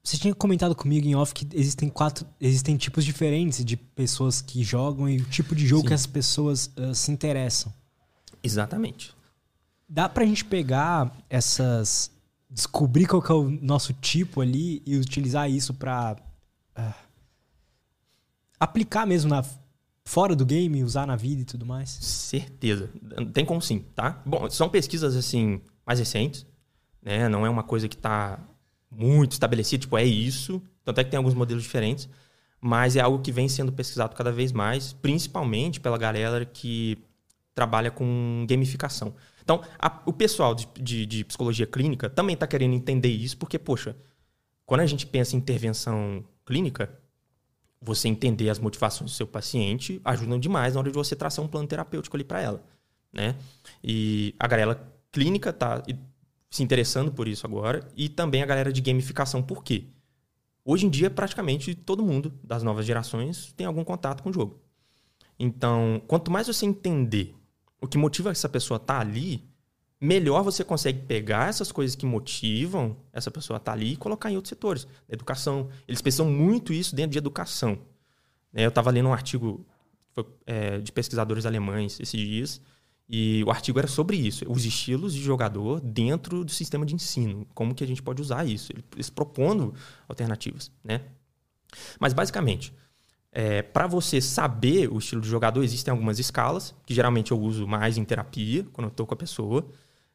Você 0.02 0.16
tinha 0.16 0.34
comentado 0.34 0.74
comigo 0.74 1.06
em 1.06 1.14
off 1.14 1.32
que 1.32 1.46
existem 1.52 1.88
quatro, 1.88 2.26
existem 2.40 2.76
tipos 2.76 3.04
diferentes 3.04 3.64
de 3.64 3.76
pessoas 3.76 4.40
que 4.40 4.64
jogam 4.64 5.08
e 5.08 5.18
o 5.18 5.24
tipo 5.24 5.54
de 5.54 5.66
jogo 5.66 5.82
Sim. 5.82 5.88
que 5.88 5.94
as 5.94 6.06
pessoas 6.06 6.70
uh, 6.76 6.94
se 6.94 7.12
interessam. 7.12 7.72
Exatamente. 8.42 9.14
Dá 9.88 10.08
pra 10.08 10.24
gente 10.24 10.44
pegar 10.44 11.16
essas. 11.28 12.10
descobrir 12.48 13.06
qual 13.06 13.22
é 13.28 13.32
o 13.32 13.50
nosso 13.50 13.92
tipo 13.92 14.40
ali 14.40 14.82
e 14.86 14.96
utilizar 14.96 15.50
isso 15.50 15.74
pra. 15.74 16.16
Uh, 16.76 17.09
aplicar 18.60 19.06
mesmo 19.06 19.30
na, 19.30 19.42
fora 20.04 20.36
do 20.36 20.44
game, 20.44 20.84
usar 20.84 21.06
na 21.06 21.16
vida 21.16 21.42
e 21.42 21.44
tudo 21.44 21.64
mais? 21.64 21.88
Certeza. 21.90 22.90
Tem 23.32 23.44
como 23.44 23.62
sim, 23.62 23.84
tá? 23.94 24.22
Bom, 24.26 24.48
são 24.50 24.68
pesquisas 24.68 25.16
assim 25.16 25.60
mais 25.86 25.98
recentes, 25.98 26.46
né? 27.02 27.28
Não 27.28 27.46
é 27.46 27.50
uma 27.50 27.62
coisa 27.62 27.88
que 27.88 27.96
tá 27.96 28.38
muito 28.90 29.32
estabelecida, 29.32 29.80
tipo, 29.80 29.96
é 29.96 30.04
isso. 30.04 30.62
Tanto 30.84 31.00
é 31.00 31.04
que 31.04 31.10
tem 31.10 31.18
alguns 31.18 31.34
modelos 31.34 31.62
diferentes, 31.62 32.08
mas 32.60 32.96
é 32.96 33.00
algo 33.00 33.20
que 33.20 33.32
vem 33.32 33.48
sendo 33.48 33.72
pesquisado 33.72 34.14
cada 34.14 34.32
vez 34.32 34.52
mais, 34.52 34.92
principalmente 34.92 35.80
pela 35.80 35.96
galera 35.96 36.44
que 36.44 36.98
trabalha 37.54 37.90
com 37.90 38.44
gamificação. 38.48 39.14
Então, 39.42 39.62
a, 39.78 40.02
o 40.06 40.12
pessoal 40.12 40.54
de, 40.54 40.68
de, 40.80 41.06
de, 41.06 41.24
psicologia 41.24 41.66
clínica 41.66 42.08
também 42.08 42.34
está 42.34 42.46
querendo 42.46 42.74
entender 42.74 43.08
isso, 43.08 43.36
porque, 43.36 43.58
poxa, 43.58 43.96
quando 44.66 44.80
a 44.80 44.86
gente 44.86 45.06
pensa 45.06 45.34
em 45.34 45.38
intervenção 45.38 46.24
clínica, 46.44 46.90
você 47.80 48.08
entender 48.08 48.50
as 48.50 48.58
motivações 48.58 49.10
do 49.10 49.14
seu 49.14 49.26
paciente 49.26 50.00
ajudam 50.04 50.38
demais 50.38 50.74
na 50.74 50.80
hora 50.80 50.90
de 50.90 50.96
você 50.96 51.16
traçar 51.16 51.44
um 51.44 51.48
plano 51.48 51.66
terapêutico 51.66 52.16
ali 52.16 52.24
para 52.24 52.40
ela, 52.40 52.62
né? 53.12 53.36
E 53.82 54.34
a 54.38 54.46
galera 54.46 54.86
clínica 55.10 55.50
está 55.50 55.82
se 56.50 56.62
interessando 56.62 57.12
por 57.12 57.26
isso 57.26 57.46
agora 57.46 57.88
e 57.96 58.08
também 58.08 58.42
a 58.42 58.46
galera 58.46 58.72
de 58.72 58.80
gamificação. 58.80 59.42
Por 59.42 59.64
quê? 59.64 59.84
Hoje 60.64 60.86
em 60.86 60.90
dia, 60.90 61.10
praticamente 61.10 61.74
todo 61.74 62.04
mundo 62.04 62.32
das 62.44 62.62
novas 62.62 62.84
gerações 62.84 63.52
tem 63.56 63.66
algum 63.66 63.82
contato 63.82 64.22
com 64.22 64.30
o 64.30 64.32
jogo. 64.32 64.60
Então, 65.38 66.02
quanto 66.06 66.30
mais 66.30 66.48
você 66.48 66.66
entender 66.66 67.34
o 67.80 67.88
que 67.88 67.96
motiva 67.96 68.30
essa 68.30 68.48
pessoa 68.48 68.76
a 68.76 68.82
estar 68.82 68.94
tá 68.94 69.00
ali, 69.00 69.49
melhor 70.00 70.42
você 70.42 70.64
consegue 70.64 71.00
pegar 71.00 71.48
essas 71.48 71.70
coisas 71.70 71.94
que 71.94 72.06
motivam 72.06 72.96
essa 73.12 73.30
pessoa 73.30 73.56
a 73.56 73.60
estar 73.60 73.72
tá 73.72 73.76
ali 73.76 73.92
e 73.92 73.96
colocar 73.96 74.30
em 74.30 74.36
outros 74.36 74.48
setores. 74.48 74.88
Educação. 75.08 75.68
Eles 75.86 76.00
pensam 76.00 76.26
muito 76.26 76.72
isso 76.72 76.96
dentro 76.96 77.12
de 77.12 77.18
educação. 77.18 77.78
É, 78.54 78.64
eu 78.64 78.70
estava 78.70 78.90
lendo 78.90 79.08
um 79.08 79.12
artigo 79.12 79.66
é, 80.46 80.78
de 80.78 80.90
pesquisadores 80.90 81.46
alemães 81.46 82.00
esses 82.00 82.20
dias, 82.20 82.60
e 83.12 83.42
o 83.44 83.50
artigo 83.50 83.78
era 83.78 83.88
sobre 83.88 84.16
isso, 84.16 84.44
os 84.48 84.64
estilos 84.64 85.12
de 85.12 85.20
jogador 85.20 85.80
dentro 85.80 86.44
do 86.44 86.50
sistema 86.50 86.86
de 86.86 86.94
ensino, 86.94 87.44
como 87.54 87.74
que 87.74 87.82
a 87.82 87.86
gente 87.86 88.00
pode 88.00 88.22
usar 88.22 88.44
isso, 88.44 88.72
eles 88.94 89.10
propondo 89.10 89.74
alternativas, 90.08 90.70
né? 90.84 91.02
Mas 91.98 92.12
basicamente, 92.12 92.72
é, 93.32 93.62
para 93.62 93.86
você 93.86 94.20
saber 94.20 94.88
o 94.92 94.98
estilo 94.98 95.20
de 95.20 95.28
jogador, 95.28 95.62
existem 95.62 95.90
algumas 95.90 96.18
escalas, 96.18 96.74
que 96.84 96.94
geralmente 96.94 97.32
eu 97.32 97.40
uso 97.40 97.66
mais 97.66 97.96
em 97.98 98.04
terapia, 98.04 98.64
quando 98.72 98.86
eu 98.86 98.90
estou 98.90 99.06
com 99.06 99.14
a 99.14 99.16
pessoa. 99.16 99.68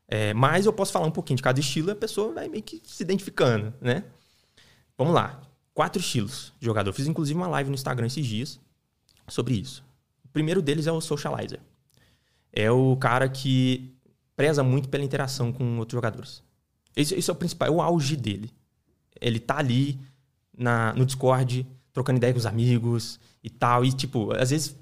É, 0.08 0.34
mas 0.34 0.66
eu 0.66 0.74
posso 0.74 0.92
falar 0.92 1.08
um 1.08 1.12
pouquinho 1.12 1.38
de 1.38 1.44
cada 1.44 1.60
estilo 1.60 1.90
e 1.90 1.92
a 1.92 1.96
pessoa 1.96 2.34
vai 2.34 2.48
meio 2.48 2.64
que 2.64 2.82
se 2.86 3.04
identificando, 3.04 3.74
né? 3.82 4.04
Vamos 4.98 5.14
lá. 5.14 5.42
Quatro 5.74 6.00
estilos 6.00 6.54
de 6.60 6.66
jogador. 6.66 6.94
Fiz 6.94 7.08
inclusive 7.08 7.38
uma 7.38 7.48
live 7.48 7.70
no 7.70 7.76
Instagram 7.76 8.08
esses 8.08 8.26
dias 8.26 8.60
sobre 9.28 9.56
isso. 9.56 9.84
O 10.24 10.28
primeiro 10.30 10.62
deles 10.62 10.88
é 10.88 10.92
o 10.92 11.02
socializer. 11.02 11.60
É 12.54 12.72
o 12.72 12.96
cara 12.98 13.28
que 13.28 13.94
preza 14.36 14.64
muito 14.64 14.90
pela 14.90 15.04
interação 15.04 15.52
com 15.52 15.78
outros 15.80 15.98
jogadores. 15.98 16.44
Esse, 16.96 17.16
esse 17.16 17.30
é 17.30 17.34
o 17.34 17.36
principal, 17.36 17.68
é 17.68 17.72
o 17.72 17.82
auge 17.82 18.16
dele. 18.16 18.52
Ele 19.20 19.40
tá 19.40 19.58
ali 19.58 20.00
na, 20.58 20.94
no 20.94 21.06
Discord, 21.06 21.68
trocando 21.92 22.18
ideia 22.18 22.34
com 22.34 22.40
os 22.40 22.46
amigos 22.46 23.20
e 23.44 23.50
tal. 23.50 23.84
E, 23.84 23.92
tipo, 23.92 24.34
às 24.34 24.50
vezes, 24.52 24.76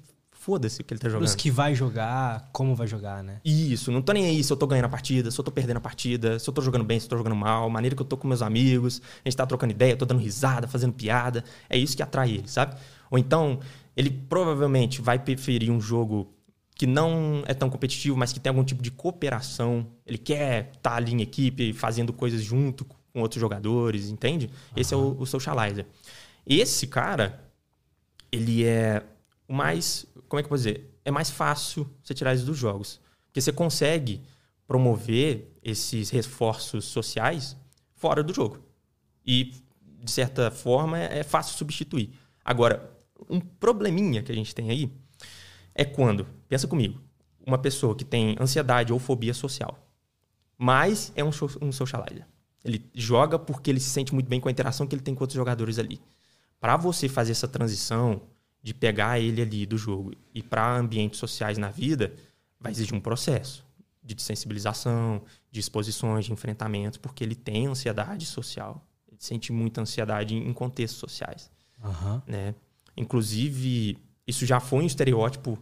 foda-se 0.44 0.82
o 0.82 0.84
que 0.84 0.92
ele 0.92 1.00
tá 1.00 1.08
jogando. 1.08 1.26
Os 1.26 1.34
que 1.34 1.50
vai 1.50 1.74
jogar, 1.74 2.50
como 2.52 2.76
vai 2.76 2.86
jogar, 2.86 3.24
né? 3.24 3.40
Isso, 3.42 3.90
não 3.90 4.02
tô 4.02 4.12
nem 4.12 4.26
aí 4.26 4.44
se 4.44 4.52
eu 4.52 4.56
tô 4.58 4.66
ganhando 4.66 4.84
a 4.84 4.90
partida, 4.90 5.30
se 5.30 5.40
eu 5.40 5.42
tô 5.42 5.50
perdendo 5.50 5.78
a 5.78 5.80
partida, 5.80 6.38
se 6.38 6.46
eu 6.46 6.52
tô 6.52 6.60
jogando 6.60 6.84
bem, 6.84 7.00
se 7.00 7.06
eu 7.06 7.10
tô 7.10 7.16
jogando 7.16 7.34
mal, 7.34 7.64
a 7.64 7.70
maneira 7.70 7.96
que 7.96 8.02
eu 8.02 8.06
tô 8.06 8.14
com 8.14 8.28
meus 8.28 8.42
amigos, 8.42 9.00
a 9.24 9.28
gente 9.28 9.38
tá 9.38 9.46
trocando 9.46 9.72
ideia, 9.72 9.96
tô 9.96 10.04
dando 10.04 10.20
risada, 10.20 10.68
fazendo 10.68 10.92
piada. 10.92 11.42
É 11.70 11.78
isso 11.78 11.96
que 11.96 12.02
atrai 12.02 12.30
ele, 12.30 12.48
sabe? 12.48 12.76
Ou 13.10 13.18
então, 13.18 13.58
ele 13.96 14.10
provavelmente 14.10 15.00
vai 15.00 15.18
preferir 15.18 15.70
um 15.70 15.80
jogo 15.80 16.30
que 16.74 16.86
não 16.86 17.42
é 17.46 17.54
tão 17.54 17.70
competitivo, 17.70 18.14
mas 18.14 18.30
que 18.30 18.38
tem 18.38 18.50
algum 18.50 18.64
tipo 18.64 18.82
de 18.82 18.90
cooperação. 18.90 19.86
Ele 20.04 20.18
quer 20.18 20.72
estar 20.74 20.90
tá 20.90 20.96
ali 20.96 21.14
em 21.14 21.22
equipe, 21.22 21.72
fazendo 21.72 22.12
coisas 22.12 22.42
junto 22.42 22.84
com 22.84 23.22
outros 23.22 23.40
jogadores, 23.40 24.10
entende? 24.10 24.46
Uhum. 24.46 24.52
Esse 24.76 24.92
é 24.92 24.96
o, 24.96 25.16
o 25.18 25.24
socializer. 25.24 25.86
Esse 26.46 26.86
cara, 26.86 27.42
ele 28.30 28.62
é 28.62 29.02
mais. 29.54 30.04
Como 30.28 30.40
é 30.40 30.42
que 30.42 30.46
eu 30.46 30.50
vou 30.50 30.58
dizer? 30.58 30.90
É 31.04 31.10
mais 31.10 31.30
fácil 31.30 31.88
você 32.02 32.12
tirar 32.12 32.34
isso 32.34 32.44
dos 32.44 32.58
jogos. 32.58 33.00
Porque 33.26 33.40
você 33.40 33.52
consegue 33.52 34.20
promover 34.66 35.56
esses 35.62 36.10
reforços 36.10 36.84
sociais 36.84 37.56
fora 37.94 38.22
do 38.22 38.34
jogo. 38.34 38.58
E, 39.24 39.52
de 40.02 40.10
certa 40.10 40.50
forma, 40.50 40.98
é 40.98 41.22
fácil 41.22 41.56
substituir. 41.56 42.10
Agora, 42.44 42.90
um 43.28 43.40
probleminha 43.40 44.22
que 44.22 44.32
a 44.32 44.34
gente 44.34 44.54
tem 44.54 44.70
aí 44.70 44.90
é 45.74 45.84
quando, 45.84 46.26
pensa 46.48 46.66
comigo, 46.66 47.00
uma 47.46 47.58
pessoa 47.58 47.94
que 47.94 48.04
tem 48.04 48.36
ansiedade 48.40 48.92
ou 48.92 48.98
fobia 48.98 49.34
social, 49.34 49.78
mas 50.56 51.12
é 51.14 51.24
um, 51.24 51.30
um 51.60 51.72
socializer. 51.72 52.26
Ele 52.64 52.90
joga 52.94 53.38
porque 53.38 53.70
ele 53.70 53.80
se 53.80 53.90
sente 53.90 54.14
muito 54.14 54.28
bem 54.28 54.40
com 54.40 54.48
a 54.48 54.52
interação 54.52 54.86
que 54.86 54.94
ele 54.94 55.02
tem 55.02 55.14
com 55.14 55.22
outros 55.22 55.36
jogadores 55.36 55.78
ali 55.78 56.00
para 56.64 56.78
você 56.78 57.10
fazer 57.10 57.32
essa 57.32 57.46
transição 57.46 58.22
de 58.64 58.72
pegar 58.72 59.20
ele 59.20 59.42
ali 59.42 59.66
do 59.66 59.76
jogo 59.76 60.12
e 60.34 60.42
para 60.42 60.78
ambientes 60.78 61.18
sociais 61.18 61.58
na 61.58 61.68
vida, 61.68 62.14
vai 62.58 62.72
exigir 62.72 62.94
um 62.94 63.00
processo 63.00 63.62
de 64.02 64.20
sensibilização, 64.22 65.22
de 65.52 65.60
exposições, 65.60 66.24
de 66.24 66.32
enfrentamentos, 66.32 66.96
porque 66.96 67.22
ele 67.22 67.34
tem 67.34 67.66
ansiedade 67.66 68.24
social. 68.24 68.82
Ele 69.06 69.18
sente 69.20 69.52
muita 69.52 69.82
ansiedade 69.82 70.34
em 70.34 70.52
contextos 70.54 70.98
sociais. 70.98 71.50
Uhum. 71.82 72.22
Né? 72.26 72.54
Inclusive, 72.96 73.98
isso 74.26 74.46
já 74.46 74.58
foi 74.60 74.82
um 74.82 74.86
estereótipo 74.86 75.58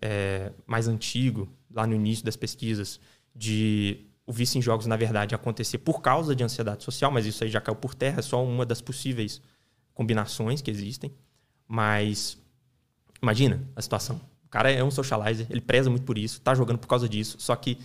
é, 0.00 0.50
mais 0.66 0.88
antigo, 0.88 1.50
lá 1.70 1.86
no 1.86 1.94
início 1.94 2.24
das 2.24 2.36
pesquisas, 2.36 2.98
de 3.34 4.06
o 4.26 4.32
vício 4.32 4.58
em 4.58 4.62
jogos, 4.62 4.86
na 4.86 4.96
verdade, 4.96 5.34
acontecer 5.34 5.76
por 5.78 6.00
causa 6.00 6.34
de 6.34 6.42
ansiedade 6.42 6.84
social, 6.84 7.10
mas 7.10 7.26
isso 7.26 7.44
aí 7.44 7.50
já 7.50 7.60
caiu 7.60 7.76
por 7.76 7.94
terra, 7.94 8.20
é 8.20 8.22
só 8.22 8.42
uma 8.42 8.64
das 8.64 8.80
possíveis 8.80 9.42
combinações 9.92 10.62
que 10.62 10.70
existem, 10.70 11.12
mas 11.68 12.38
imagina 13.20 13.62
a 13.74 13.82
situação. 13.82 14.20
O 14.44 14.48
cara 14.48 14.70
é 14.70 14.82
um 14.82 14.90
socializer, 14.90 15.46
ele 15.50 15.60
preza 15.60 15.90
muito 15.90 16.04
por 16.04 16.16
isso, 16.16 16.40
tá 16.40 16.54
jogando 16.54 16.78
por 16.78 16.86
causa 16.86 17.08
disso, 17.08 17.36
só 17.38 17.54
que 17.56 17.78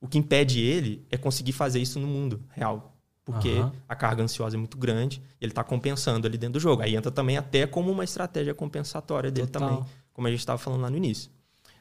o 0.00 0.08
que 0.08 0.18
impede 0.18 0.60
ele 0.60 1.06
é 1.10 1.16
conseguir 1.16 1.52
fazer 1.52 1.80
isso 1.80 1.98
no 1.98 2.06
mundo 2.06 2.42
real. 2.50 2.92
Porque 3.24 3.50
uhum. 3.50 3.70
a 3.88 3.94
carga 3.94 4.22
ansiosa 4.22 4.56
é 4.56 4.58
muito 4.58 4.76
grande 4.76 5.22
e 5.40 5.44
ele 5.44 5.52
está 5.52 5.62
compensando 5.62 6.26
ali 6.26 6.36
dentro 6.36 6.54
do 6.54 6.60
jogo. 6.60 6.82
Aí 6.82 6.96
entra 6.96 7.10
também 7.10 7.36
até 7.36 7.66
como 7.68 7.90
uma 7.90 8.02
estratégia 8.02 8.52
compensatória 8.52 9.30
dele 9.30 9.46
Total. 9.46 9.68
também, 9.68 9.84
como 10.12 10.26
a 10.26 10.30
gente 10.30 10.40
estava 10.40 10.58
falando 10.58 10.80
lá 10.80 10.90
no 10.90 10.96
início. 10.96 11.30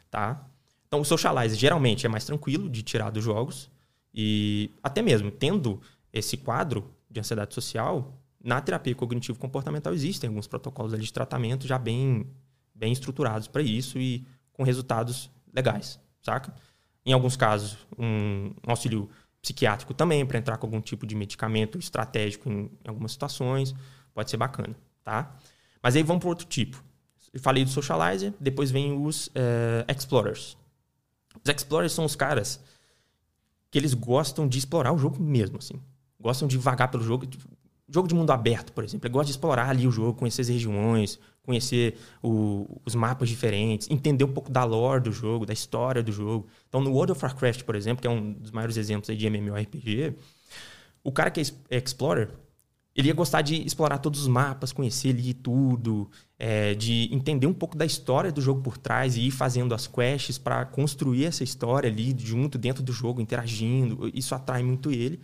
Tá? 0.10 0.46
Então, 0.88 1.02
o 1.02 1.06
socializer 1.06 1.58
geralmente 1.58 2.06
é 2.06 2.10
mais 2.10 2.26
tranquilo 2.26 2.70
de 2.70 2.84
tirar 2.84 3.10
dos 3.10 3.24
jogos. 3.24 3.72
E 4.14 4.70
até 4.84 5.02
mesmo 5.02 5.32
tendo 5.32 5.82
esse 6.14 6.38
quadro 6.38 6.94
de 7.10 7.20
ansiedade 7.20 7.56
social, 7.56 8.14
na 8.44 8.62
terapia 8.62 8.94
cognitivo-comportamental 8.94 9.94
existem 9.94 10.28
alguns 10.28 10.48
protocolos 10.48 11.00
de 11.00 11.14
tratamento 11.14 11.66
já 11.66 11.80
bem, 11.80 12.28
bem 12.82 12.92
estruturados 12.92 13.48
para 13.48 13.62
isso 13.62 14.00
e 14.00 14.26
com 14.52 14.64
resultados 14.64 15.30
legais, 15.54 16.00
saca? 16.20 16.52
Em 17.06 17.14
alguns 17.14 17.38
casos, 17.38 17.78
um, 17.98 18.52
um 18.68 18.72
auxílio 18.72 19.08
psiquiátrico 19.40 19.94
também 19.94 20.26
para 20.26 20.40
entrar 20.40 20.58
com 20.58 20.66
algum 20.66 20.82
tipo 20.82 21.06
de 21.06 21.16
medicamento 21.16 21.78
estratégico 21.78 22.50
em, 22.50 22.72
em 22.84 22.88
algumas 22.88 23.12
situações, 23.12 23.76
pode 24.16 24.32
ser 24.32 24.38
bacana, 24.38 24.76
tá? 25.04 25.36
Mas 25.82 25.96
aí 25.96 26.02
vamos 26.02 26.22
para 26.22 26.30
outro 26.30 26.48
tipo. 26.48 26.84
Eu 27.32 27.40
falei 27.40 27.64
do 27.64 27.70
socializer, 27.70 28.34
depois 28.40 28.72
vem 28.72 28.92
os 29.06 29.28
uh, 29.28 29.86
explorers. 29.88 30.58
Os 31.44 31.50
explorers 31.54 31.94
são 31.94 32.04
os 32.04 32.16
caras 32.16 32.60
que 33.70 33.78
eles 33.78 33.94
gostam 33.94 34.48
de 34.48 34.58
explorar 34.58 34.92
o 34.92 34.98
jogo 34.98 35.22
mesmo, 35.22 35.58
assim. 35.58 35.80
Gostam 36.20 36.48
de 36.48 36.58
vagar 36.58 36.90
pelo 36.90 37.04
jogo, 37.04 37.26
jogo 37.88 38.08
de 38.08 38.16
mundo 38.16 38.32
aberto, 38.32 38.74
por 38.74 38.84
exemplo. 38.84 39.08
Ele 39.08 39.14
gosta 39.14 39.28
de 39.28 39.32
explorar 39.32 39.70
ali 39.70 39.88
o 39.88 39.92
jogo, 39.92 40.18
conhecer 40.18 40.42
as 40.42 40.50
regiões, 40.50 41.20
conhecer 41.44 41.98
o, 42.22 42.82
os 42.86 42.96
mapas 42.96 43.30
diferentes, 43.30 43.90
entender 43.90 44.24
um 44.24 44.32
pouco 44.32 44.52
da 44.52 44.64
lore 44.64 45.02
do 45.02 45.12
jogo, 45.12 45.46
da 45.46 45.54
história 45.54 46.04
do 46.04 46.12
jogo. 46.12 46.48
Então, 46.70 46.82
no 46.82 46.92
World 46.92 47.14
of 47.14 47.24
Warcraft, 47.24 47.64
por 47.64 47.76
exemplo, 47.76 48.02
que 48.02 48.08
é 48.08 48.12
um 48.12 48.34
dos 48.34 48.52
maiores 48.52 48.78
exemplos 48.78 49.16
de 49.18 49.28
MMORPG, 49.28 50.16
o 51.04 51.12
cara 51.12 51.32
que 51.32 51.42
é 51.42 51.78
Explorer, 51.78 52.30
ele 52.96 53.08
ia 53.08 53.14
gostar 53.14 53.42
de 53.42 53.66
explorar 53.66 54.00
todos 54.00 54.22
os 54.22 54.28
mapas, 54.28 54.74
conhecer 54.74 55.10
ali 55.10 55.34
tudo, 55.34 56.10
é, 56.38 56.76
de 56.76 57.10
entender 57.14 57.48
um 57.48 57.54
pouco 57.54 57.78
da 57.78 57.86
história 57.86 58.32
do 58.32 58.42
jogo 58.42 58.62
por 58.62 58.78
trás 58.78 59.16
e 59.16 59.22
ir 59.22 59.32
fazendo 59.32 59.74
as 59.74 59.88
quests 59.88 60.38
para 60.38 60.66
construir 60.66 61.26
essa 61.26 61.44
história 61.44 61.90
ali 61.90 62.14
junto 62.18 62.58
dentro 62.58 62.84
do 62.84 62.92
jogo, 62.92 63.22
interagindo. 63.22 64.12
Isso 64.14 64.36
atrai 64.36 64.62
muito 64.62 64.92
ele. 64.92 65.22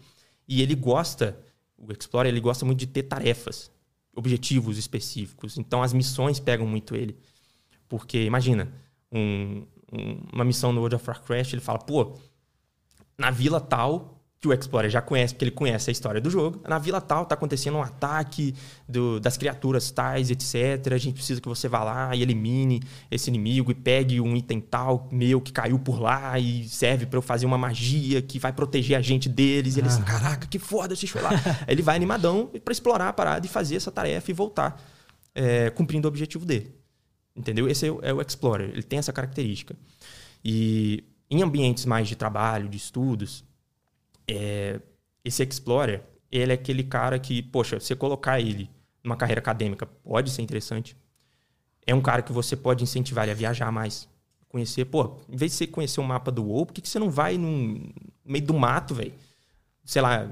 E 0.47 0.61
ele 0.61 0.75
gosta, 0.75 1.37
o 1.77 1.91
Explorer, 1.91 2.31
ele 2.31 2.39
gosta 2.39 2.65
muito 2.65 2.79
de 2.79 2.87
ter 2.87 3.03
tarefas, 3.03 3.69
objetivos 4.17 4.77
específicos. 4.77 5.57
Então 5.57 5.83
as 5.83 5.93
missões 5.93 6.39
pegam 6.39 6.65
muito 6.65 6.95
ele. 6.95 7.15
Porque, 7.87 8.23
imagina, 8.23 8.73
um, 9.11 9.63
um, 9.93 10.19
uma 10.33 10.43
missão 10.43 10.73
no 10.73 10.79
World 10.79 10.95
of 10.95 11.07
Warcraft, 11.07 11.53
ele 11.53 11.61
fala, 11.61 11.79
pô, 11.79 12.17
na 13.17 13.31
vila 13.31 13.61
tal 13.61 14.16
que 14.39 14.47
o 14.47 14.53
Explorer 14.53 14.89
já 14.89 15.01
conhece, 15.01 15.33
porque 15.33 15.45
ele 15.45 15.51
conhece 15.51 15.89
a 15.89 15.91
história 15.91 16.21
do 16.21 16.29
jogo. 16.29 16.61
Na 16.67 16.77
vila 16.77 17.01
tal 17.01 17.25
tá 17.25 17.33
acontecendo 17.33 17.77
um 17.77 17.81
ataque 17.81 18.53
do, 18.87 19.19
das 19.19 19.35
criaturas 19.35 19.89
tais, 19.89 20.29
etc. 20.29 20.93
A 20.93 20.97
gente 20.97 21.15
precisa 21.15 21.41
que 21.41 21.47
você 21.47 21.67
vá 21.67 21.83
lá 21.83 22.15
e 22.15 22.21
elimine 22.21 22.83
esse 23.09 23.29
inimigo 23.29 23.71
e 23.71 23.73
pegue 23.73 24.21
um 24.21 24.35
item 24.35 24.61
tal 24.61 25.09
meu 25.11 25.41
que 25.41 25.51
caiu 25.51 25.79
por 25.79 25.99
lá 25.99 26.37
e 26.37 26.67
serve 26.67 27.07
para 27.07 27.17
eu 27.17 27.21
fazer 27.21 27.47
uma 27.47 27.57
magia 27.57 28.21
que 28.21 28.37
vai 28.37 28.53
proteger 28.53 28.95
a 28.95 29.01
gente 29.01 29.27
deles. 29.27 29.75
E 29.75 29.79
ele 29.79 29.87
assim, 29.87 30.03
caraca, 30.03 30.45
que 30.45 30.59
foda, 30.59 30.89
deixa 30.89 31.07
foi 31.07 31.21
lá. 31.21 31.31
Ele 31.67 31.81
vai 31.81 31.95
animadão 31.95 32.51
para 32.63 32.71
explorar 32.71 33.09
a 33.09 33.13
parada 33.13 33.45
e 33.45 33.49
fazer 33.49 33.75
essa 33.75 33.91
tarefa 33.91 34.29
e 34.29 34.33
voltar, 34.33 34.79
é, 35.33 35.71
cumprindo 35.71 36.07
o 36.07 36.09
objetivo 36.09 36.45
dele. 36.45 36.75
Entendeu? 37.35 37.67
Esse 37.67 37.87
é 37.87 37.91
o, 37.91 37.99
é 38.03 38.13
o 38.13 38.21
Explorer, 38.21 38.69
ele 38.69 38.83
tem 38.83 38.99
essa 38.99 39.11
característica. 39.11 39.75
E 40.43 41.03
em 41.29 41.41
ambientes 41.41 41.85
mais 41.85 42.07
de 42.07 42.15
trabalho, 42.15 42.69
de 42.69 42.77
estudos, 42.77 43.43
é, 44.29 44.79
esse 45.23 45.43
Explorer, 45.43 46.03
ele 46.31 46.51
é 46.51 46.55
aquele 46.55 46.83
cara 46.83 47.17
que, 47.17 47.41
poxa, 47.41 47.79
você 47.79 47.95
colocar 47.95 48.39
ele 48.39 48.69
numa 49.03 49.15
carreira 49.15 49.39
acadêmica 49.39 49.85
pode 49.85 50.29
ser 50.31 50.41
interessante. 50.41 50.95
É 51.85 51.95
um 51.95 52.01
cara 52.01 52.21
que 52.21 52.33
você 52.33 52.55
pode 52.55 52.83
incentivar 52.83 53.23
ele 53.23 53.31
a 53.31 53.35
viajar 53.35 53.71
mais. 53.71 54.07
Conhecer, 54.49 54.85
pô, 54.85 55.17
em 55.29 55.35
vez 55.35 55.51
de 55.51 55.57
você 55.57 55.67
conhecer 55.67 55.99
o 55.99 56.03
mapa 56.03 56.31
do 56.31 56.43
WoW, 56.43 56.65
por 56.65 56.73
que, 56.73 56.81
que 56.81 56.89
você 56.89 56.99
não 56.99 57.09
vai 57.09 57.37
no 57.37 57.89
meio 58.25 58.45
do 58.45 58.53
mato, 58.53 58.93
velho? 58.93 59.13
Sei 59.85 60.01
lá, 60.01 60.29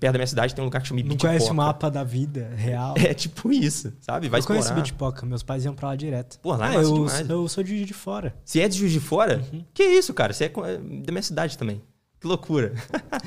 perto 0.00 0.12
da 0.12 0.18
minha 0.18 0.26
cidade 0.26 0.52
tem 0.52 0.62
um 0.62 0.64
lugar 0.64 0.82
que 0.82 0.88
chama 0.88 1.00
Não 1.00 1.16
conhece 1.16 1.48
o 1.48 1.54
mapa 1.54 1.88
da 1.88 2.02
vida 2.02 2.52
real. 2.56 2.94
É 2.98 3.14
tipo 3.14 3.52
isso, 3.52 3.92
sabe? 4.00 4.28
Vai 4.28 4.38
eu 4.38 4.40
explorar. 4.40 4.62
conheço 4.62 4.74
Bitpoca, 4.74 5.24
meus 5.24 5.44
pais 5.44 5.64
iam 5.64 5.74
pra 5.74 5.88
lá 5.88 5.96
direto. 5.96 6.40
Pô, 6.40 6.56
lá 6.56 6.72
é 6.72 6.76
ah, 6.76 6.82
eu, 6.82 6.92
demais. 6.92 7.30
eu 7.30 7.48
sou 7.48 7.62
de 7.62 7.70
Juiz 7.70 7.86
de 7.86 7.94
Fora. 7.94 8.34
Você 8.44 8.60
é 8.60 8.68
de 8.68 8.76
Juiz 8.76 8.90
de 8.90 8.98
Fora? 8.98 9.44
Uhum. 9.52 9.64
Que 9.72 9.84
isso, 9.84 10.12
cara? 10.12 10.32
Você 10.32 10.46
é 10.46 10.48
da 10.48 11.12
minha 11.12 11.22
cidade 11.22 11.56
também. 11.56 11.80
Que 12.26 12.28
loucura. 12.28 12.74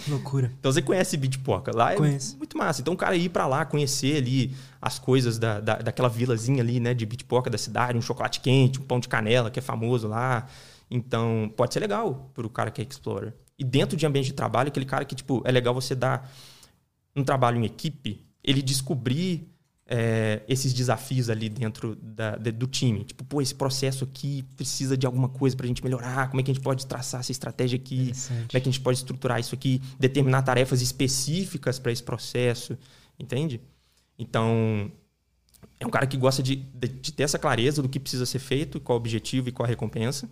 Loucura. 0.10 0.52
então 0.60 0.72
você 0.72 0.82
conhece 0.82 1.16
Bitpoca. 1.16 1.72
Lá 1.74 1.96
Conheço. 1.96 2.36
é 2.36 2.38
muito 2.38 2.58
massa. 2.58 2.82
Então 2.82 2.94
o 2.94 2.98
cara 2.98 3.16
ir 3.16 3.30
para 3.30 3.48
lá, 3.48 3.66
conhecer 3.66 4.18
ali 4.18 4.54
as 4.82 5.00
coisas 5.00 5.40
da, 5.40 5.60
da, 5.60 5.76
daquela 5.78 6.10
vilazinha 6.10 6.62
ali, 6.62 6.80
né, 6.80 6.94
de 6.94 7.06
Bitpoca 7.06 7.50
da 7.50 7.58
cidade, 7.58 7.98
um 7.98 8.02
chocolate 8.02 8.42
quente, 8.42 8.80
um 8.80 8.84
pão 8.84 9.00
de 9.00 9.08
canela 9.08 9.50
que 9.50 9.60
é 9.60 9.62
famoso 9.62 10.08
lá. 10.08 10.48
Então 10.92 11.52
pode 11.56 11.74
ser 11.74 11.80
legal 11.80 12.30
para 12.34 12.46
o 12.46 12.50
cara 12.50 12.70
que 12.70 12.82
é 12.82 12.86
explorer. 12.86 13.34
E 13.58 13.64
dentro 13.64 13.98
de 13.98 14.06
ambiente 14.06 14.28
de 14.28 14.34
trabalho, 14.34 14.68
aquele 14.68 14.86
cara 14.86 15.06
que, 15.06 15.16
tipo, 15.16 15.42
é 15.46 15.52
legal 15.52 15.74
você 15.74 15.96
dar 15.96 16.30
um 17.16 17.24
trabalho 17.24 17.58
em 17.58 17.66
equipe, 17.66 18.26
ele 18.44 18.62
descobrir 18.62 19.50
é, 19.92 20.44
esses 20.48 20.72
desafios 20.72 21.32
ali 21.32 21.50
dentro 21.50 21.96
da, 21.96 22.36
de, 22.36 22.52
do 22.52 22.68
time. 22.68 23.04
Tipo, 23.04 23.24
pô, 23.24 23.42
esse 23.42 23.56
processo 23.56 24.04
aqui 24.04 24.44
precisa 24.56 24.96
de 24.96 25.08
alguma 25.08 25.28
coisa 25.28 25.58
para 25.58 25.66
a 25.66 25.68
gente 25.68 25.84
melhorar. 25.84 26.30
Como 26.30 26.40
é 26.40 26.44
que 26.44 26.52
a 26.52 26.54
gente 26.54 26.64
pode 26.64 26.86
traçar 26.86 27.22
essa 27.22 27.32
estratégia 27.32 27.76
aqui? 27.76 28.12
Como 28.28 28.46
é 28.54 28.60
que 28.60 28.70
a 28.70 28.72
gente 28.72 28.82
pode 28.82 29.00
estruturar 29.00 29.40
isso 29.40 29.56
aqui? 29.56 29.82
Determinar 30.00 30.44
tarefas 30.44 30.84
específicas 30.84 31.80
para 31.80 31.92
esse 31.92 32.04
processo. 32.04 32.78
Entende? 33.18 33.60
Então, 34.18 34.92
é 35.80 35.88
um 35.88 35.90
cara 35.90 36.06
que 36.06 36.18
gosta 36.18 36.44
de, 36.44 36.56
de, 36.56 36.88
de, 36.88 37.12
ter 37.12 37.24
essa 37.24 37.40
clareza 37.40 37.82
do 37.82 37.90
que 37.90 38.00
precisa 38.00 38.28
ser 38.28 38.40
feito, 38.40 38.80
qual 38.80 38.96
o 38.96 39.02
objetivo 39.02 39.50
e 39.50 39.52
qual 39.52 39.66
a 39.66 39.70
recompensa. 39.70 40.30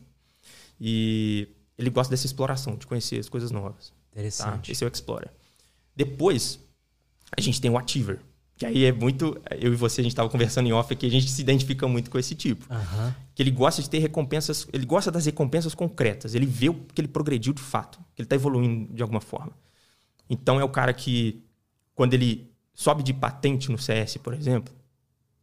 E 0.80 1.47
ele 1.76 1.89
gosta 1.89 2.12
dessa 2.12 2.28
exploração, 2.28 2.76
de 2.76 2.86
conhecer 2.86 3.20
as 3.20 3.28
coisas 3.28 3.49
novas. 3.49 3.89
Tá? 3.89 3.95
Interessante. 4.12 4.68
Tá? 4.68 4.72
Esse 4.72 4.84
é 4.84 4.88
o 4.88 4.91
Explorer. 4.91 5.32
Depois, 5.95 6.60
a 7.36 7.41
gente 7.41 7.60
tem 7.60 7.72
o 7.72 7.78
Achiever. 7.78 8.20
Que 8.58 8.66
aí 8.66 8.86
é 8.86 8.91
muito. 8.91 9.39
Eu 9.60 9.72
e 9.72 9.76
você, 9.76 10.01
a 10.01 10.03
gente 10.03 10.14
estava 10.14 10.28
conversando 10.30 10.68
em 10.68 10.74
off 10.74 10.91
aqui, 10.91 11.05
a 11.05 11.12
gente 11.12 11.30
se 11.30 11.41
identifica 11.41 11.88
muito 11.88 12.10
com 12.10 12.18
esse 12.18 12.34
tipo. 12.34 12.66
Uhum. 12.74 13.14
Que 13.36 13.43
ele 13.43 13.51
gosta 13.51 13.84
de 13.84 13.89
ter 13.89 13.99
recompensas. 13.99 14.68
Ele 14.74 14.86
gosta 14.86 15.12
das 15.12 15.26
recompensas 15.26 15.76
concretas. 15.76 16.34
Ele 16.34 16.47
vê 16.47 16.74
que 16.93 16.99
ele 16.99 17.08
progrediu 17.08 17.53
de 17.53 17.62
fato. 17.62 17.99
Que 18.16 18.22
ele 18.22 18.26
está 18.26 18.36
evoluindo 18.36 18.91
de 18.93 19.01
alguma 19.03 19.22
forma. 19.22 19.53
Então 20.28 20.60
é 20.60 20.64
o 20.64 20.70
cara 20.70 20.91
que, 20.91 21.43
quando 21.93 22.16
ele 22.16 22.51
sobe 22.74 23.03
de 23.03 23.14
patente 23.14 23.72
no 23.72 23.78
CS, 23.78 24.18
por 24.18 24.34
exemplo, 24.34 24.74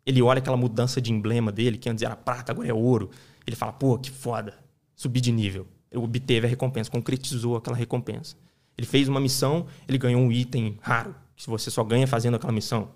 ele 0.04 0.20
olha 0.20 0.38
aquela 0.38 0.56
mudança 0.56 1.00
de 1.00 1.12
emblema 1.12 1.52
dele, 1.52 1.78
que 1.78 1.88
antes 1.88 2.02
era 2.02 2.16
prata, 2.16 2.50
agora 2.50 2.68
é 2.68 2.74
ouro. 2.74 3.10
Ele 3.46 3.54
fala, 3.54 3.72
pô, 3.72 3.96
que 3.96 4.10
foda. 4.10 4.58
Subi 4.96 5.20
de 5.20 5.30
nível. 5.30 5.68
Ele 5.90 6.02
obteve 6.02 6.46
a 6.46 6.50
recompensa, 6.50 6.90
concretizou 6.90 7.56
aquela 7.56 7.76
recompensa. 7.76 8.36
Ele 8.76 8.86
fez 8.86 9.08
uma 9.08 9.20
missão, 9.20 9.66
ele 9.86 9.98
ganhou 9.98 10.20
um 10.20 10.32
item 10.32 10.76
raro, 10.80 11.14
que 11.36 11.48
você 11.48 11.70
só 11.70 11.84
ganha 11.84 12.08
fazendo 12.08 12.34
aquela 12.34 12.52
missão. 12.52 12.90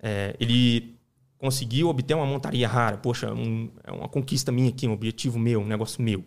É, 0.00 0.36
ele 0.38 0.96
conseguiu 1.38 1.88
obter 1.88 2.14
uma 2.14 2.26
montaria 2.26 2.66
rara. 2.68 2.96
Poxa, 2.96 3.32
um, 3.32 3.70
é 3.84 3.92
uma 3.92 4.08
conquista 4.08 4.50
minha 4.50 4.68
aqui, 4.68 4.86
um 4.86 4.92
objetivo 4.92 5.38
meu, 5.38 5.60
um 5.60 5.66
negócio 5.66 6.02
meu. 6.02 6.24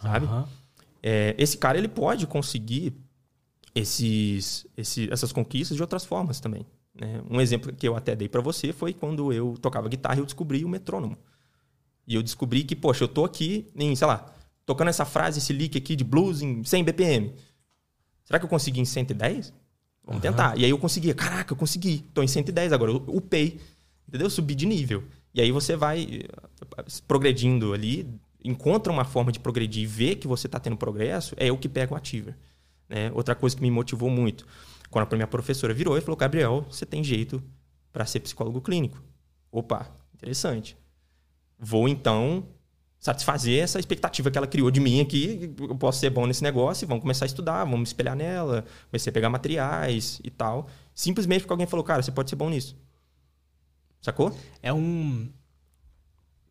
Sabe? 0.00 0.26
Uhum. 0.26 0.44
É, 1.02 1.34
esse 1.38 1.58
cara 1.58 1.78
ele 1.78 1.88
pode 1.88 2.26
conseguir 2.26 2.94
esses, 3.74 4.66
esses, 4.76 5.10
essas 5.10 5.32
conquistas 5.32 5.76
de 5.76 5.82
outras 5.82 6.04
formas 6.04 6.40
também. 6.40 6.66
Né? 6.94 7.22
Um 7.28 7.40
exemplo 7.40 7.72
que 7.72 7.88
eu 7.88 7.96
até 7.96 8.14
dei 8.14 8.28
para 8.28 8.40
você 8.40 8.72
foi 8.72 8.92
quando 8.92 9.32
eu 9.32 9.56
tocava 9.60 9.88
guitarra 9.88 10.16
e 10.16 10.18
eu 10.20 10.26
descobri 10.26 10.64
o 10.64 10.68
metrônomo. 10.68 11.16
E 12.06 12.14
eu 12.14 12.22
descobri 12.22 12.64
que, 12.64 12.74
poxa, 12.74 13.04
eu 13.04 13.08
tô 13.08 13.24
aqui 13.24 13.70
em, 13.76 13.94
sei 13.94 14.06
lá, 14.06 14.32
tocando 14.66 14.88
essa 14.88 15.04
frase, 15.04 15.38
esse 15.38 15.52
lick 15.52 15.78
aqui 15.78 15.96
de 15.96 16.04
blues 16.04 16.42
em 16.42 16.62
100 16.62 16.84
BPM. 16.84 17.34
Será 18.24 18.38
que 18.38 18.44
eu 18.44 18.50
consegui 18.50 18.80
em 18.80 18.84
110? 18.84 19.52
Vamos 20.04 20.22
uhum. 20.22 20.30
tentar. 20.30 20.58
E 20.58 20.64
aí 20.64 20.70
eu 20.70 20.78
conseguia. 20.78 21.14
Caraca, 21.14 21.52
eu 21.52 21.56
consegui. 21.56 22.04
Tô 22.12 22.22
em 22.22 22.28
110 22.28 22.72
agora. 22.72 22.90
Eu 22.92 23.04
upei. 23.08 23.60
Entendeu? 24.08 24.28
Subi 24.28 24.54
de 24.54 24.66
nível. 24.66 25.04
E 25.34 25.40
aí 25.40 25.50
você 25.50 25.76
vai 25.76 26.22
eh, 26.22 26.84
progredindo 27.06 27.72
ali, 27.72 28.06
encontra 28.44 28.92
uma 28.92 29.04
forma 29.04 29.32
de 29.32 29.40
progredir 29.40 29.84
e 29.84 29.86
ver 29.86 30.16
que 30.16 30.26
você 30.26 30.46
está 30.46 30.60
tendo 30.60 30.76
progresso, 30.76 31.34
é 31.38 31.48
eu 31.48 31.56
que 31.56 31.68
pego 31.68 31.94
o 31.94 31.96
Ativer. 31.96 32.36
Né? 32.88 33.10
Outra 33.14 33.34
coisa 33.34 33.56
que 33.56 33.62
me 33.62 33.70
motivou 33.70 34.10
muito, 34.10 34.46
quando 34.90 35.10
a 35.10 35.16
minha 35.16 35.26
professora 35.26 35.72
virou 35.72 35.96
e 35.96 36.00
falou, 36.00 36.16
Gabriel, 36.16 36.66
você 36.70 36.84
tem 36.84 37.02
jeito 37.02 37.42
para 37.92 38.04
ser 38.04 38.20
psicólogo 38.20 38.60
clínico. 38.60 39.02
Opa, 39.50 39.90
interessante. 40.14 40.76
Vou 41.58 41.88
então 41.88 42.46
satisfazer 43.02 43.60
essa 43.60 43.80
expectativa 43.80 44.30
que 44.30 44.38
ela 44.38 44.46
criou 44.46 44.70
de 44.70 44.78
mim 44.78 45.00
aqui, 45.00 45.52
eu 45.58 45.74
posso 45.74 45.98
ser 45.98 46.08
bom 46.08 46.24
nesse 46.24 46.40
negócio, 46.40 46.86
vamos 46.86 47.02
começar 47.02 47.24
a 47.24 47.26
estudar, 47.26 47.64
vamos 47.64 47.88
espelhar 47.88 48.14
nela, 48.14 48.64
comecei 48.92 49.10
a 49.10 49.12
pegar 49.12 49.28
materiais 49.28 50.20
e 50.22 50.30
tal. 50.30 50.68
Simplesmente 50.94 51.40
porque 51.40 51.52
alguém 51.52 51.66
falou, 51.66 51.84
cara, 51.84 52.00
você 52.00 52.12
pode 52.12 52.30
ser 52.30 52.36
bom 52.36 52.48
nisso. 52.48 52.76
Sacou? 54.00 54.32
É 54.62 54.72
um. 54.72 55.28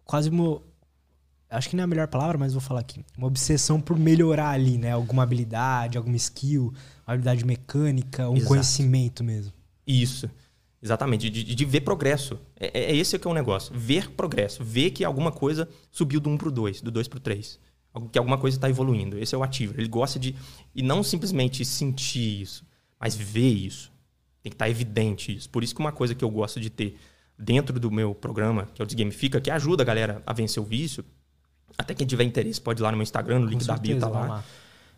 Quase 0.04 0.30
uma. 0.30 0.62
Acho 1.49 1.70
que 1.70 1.76
não 1.78 1.84
é 1.84 1.86
a 1.86 1.88
melhor 1.88 2.10
palavra, 2.10 2.38
mas 2.38 2.52
vou 2.52 2.62
falar 2.62 2.82
aqui. 2.82 3.02
Uma 3.18 3.28
obsessão 3.28 3.80
por 3.80 3.97
melhorar 3.97 4.49
ali, 4.49 4.78
né? 4.78 4.91
Alguma 4.91 5.24
habilidade, 5.24 5.97
alguma 5.97 6.18
skill, 6.18 6.74
uma 7.08 7.14
habilidade 7.14 7.45
mecânica, 7.45 8.30
um 8.30 8.36
Exato. 8.36 8.47
conhecimento 8.49 9.24
mesmo. 9.24 9.54
Isso. 9.88 10.30
Exatamente, 10.84 11.30
de, 11.30 11.44
de, 11.44 11.66
ver 11.66 11.82
progresso. 11.82 12.40
É, 12.60 12.80
é, 12.80 12.92
é 12.92 12.96
esse 12.96 13.18
que 13.20 13.28
é 13.28 13.30
o 13.30 13.34
negócio. 13.34 13.72
Ver 13.78 14.10
progresso. 14.12 14.64
Ver 14.64 14.90
que 14.90 15.06
alguma 15.06 15.32
coisa 15.32 15.70
subiu 15.92 16.20
do 16.20 16.30
1 16.30 16.38
para 16.38 16.48
o 16.48 16.52
2, 16.52 16.82
do 16.82 16.90
2 16.90 17.08
para 17.08 17.18
o 17.18 17.20
3. 17.20 17.60
Que 18.12 18.18
alguma 18.18 18.38
coisa 18.38 18.58
está 18.58 18.68
evoluindo. 18.70 19.20
Esse 19.20 19.36
é 19.36 19.38
o 19.38 19.44
ativo. 19.44 19.76
Ele 19.78 19.88
gosta 19.88 20.18
de. 20.18 20.36
E 20.74 20.82
não 20.82 21.04
simplesmente 21.04 21.64
sentir 21.64 22.42
isso, 22.42 22.66
mas 23.00 23.16
ver 23.16 23.50
isso. 23.50 23.92
Tem 24.42 24.50
que 24.50 24.56
estar 24.56 24.66
tá 24.66 24.72
evidente 24.72 25.36
isso. 25.36 25.48
Por 25.50 25.64
isso 25.64 25.76
que 25.76 25.82
uma 25.82 25.92
coisa 25.92 26.16
que 26.16 26.24
eu 26.24 26.30
gosto 26.30 26.60
de 26.60 26.70
ter 26.70 26.98
dentro 27.38 27.80
do 27.80 27.92
meu 27.92 28.16
programa, 28.16 28.68
que 28.74 28.82
é 28.82 28.84
o 28.84 28.86
Desgamifica, 28.88 29.40
que 29.40 29.52
ajuda 29.52 29.84
a 29.84 29.86
galera 29.86 30.24
a 30.26 30.34
vencer 30.34 30.64
o 30.64 30.66
vício. 30.66 31.06
Até 31.78 31.94
quem 31.94 32.08
tiver 32.08 32.24
interesse 32.24 32.60
pode 32.60 32.82
ir 32.82 32.84
lá 32.84 32.92
no 32.92 32.98
meu 32.98 33.04
Instagram, 33.04 33.40
no 33.40 33.46
link 33.46 33.66
da 33.66 33.78
bio 33.78 34.00
tá 34.00 34.08
lá. 34.08 34.26
lá. 34.26 34.44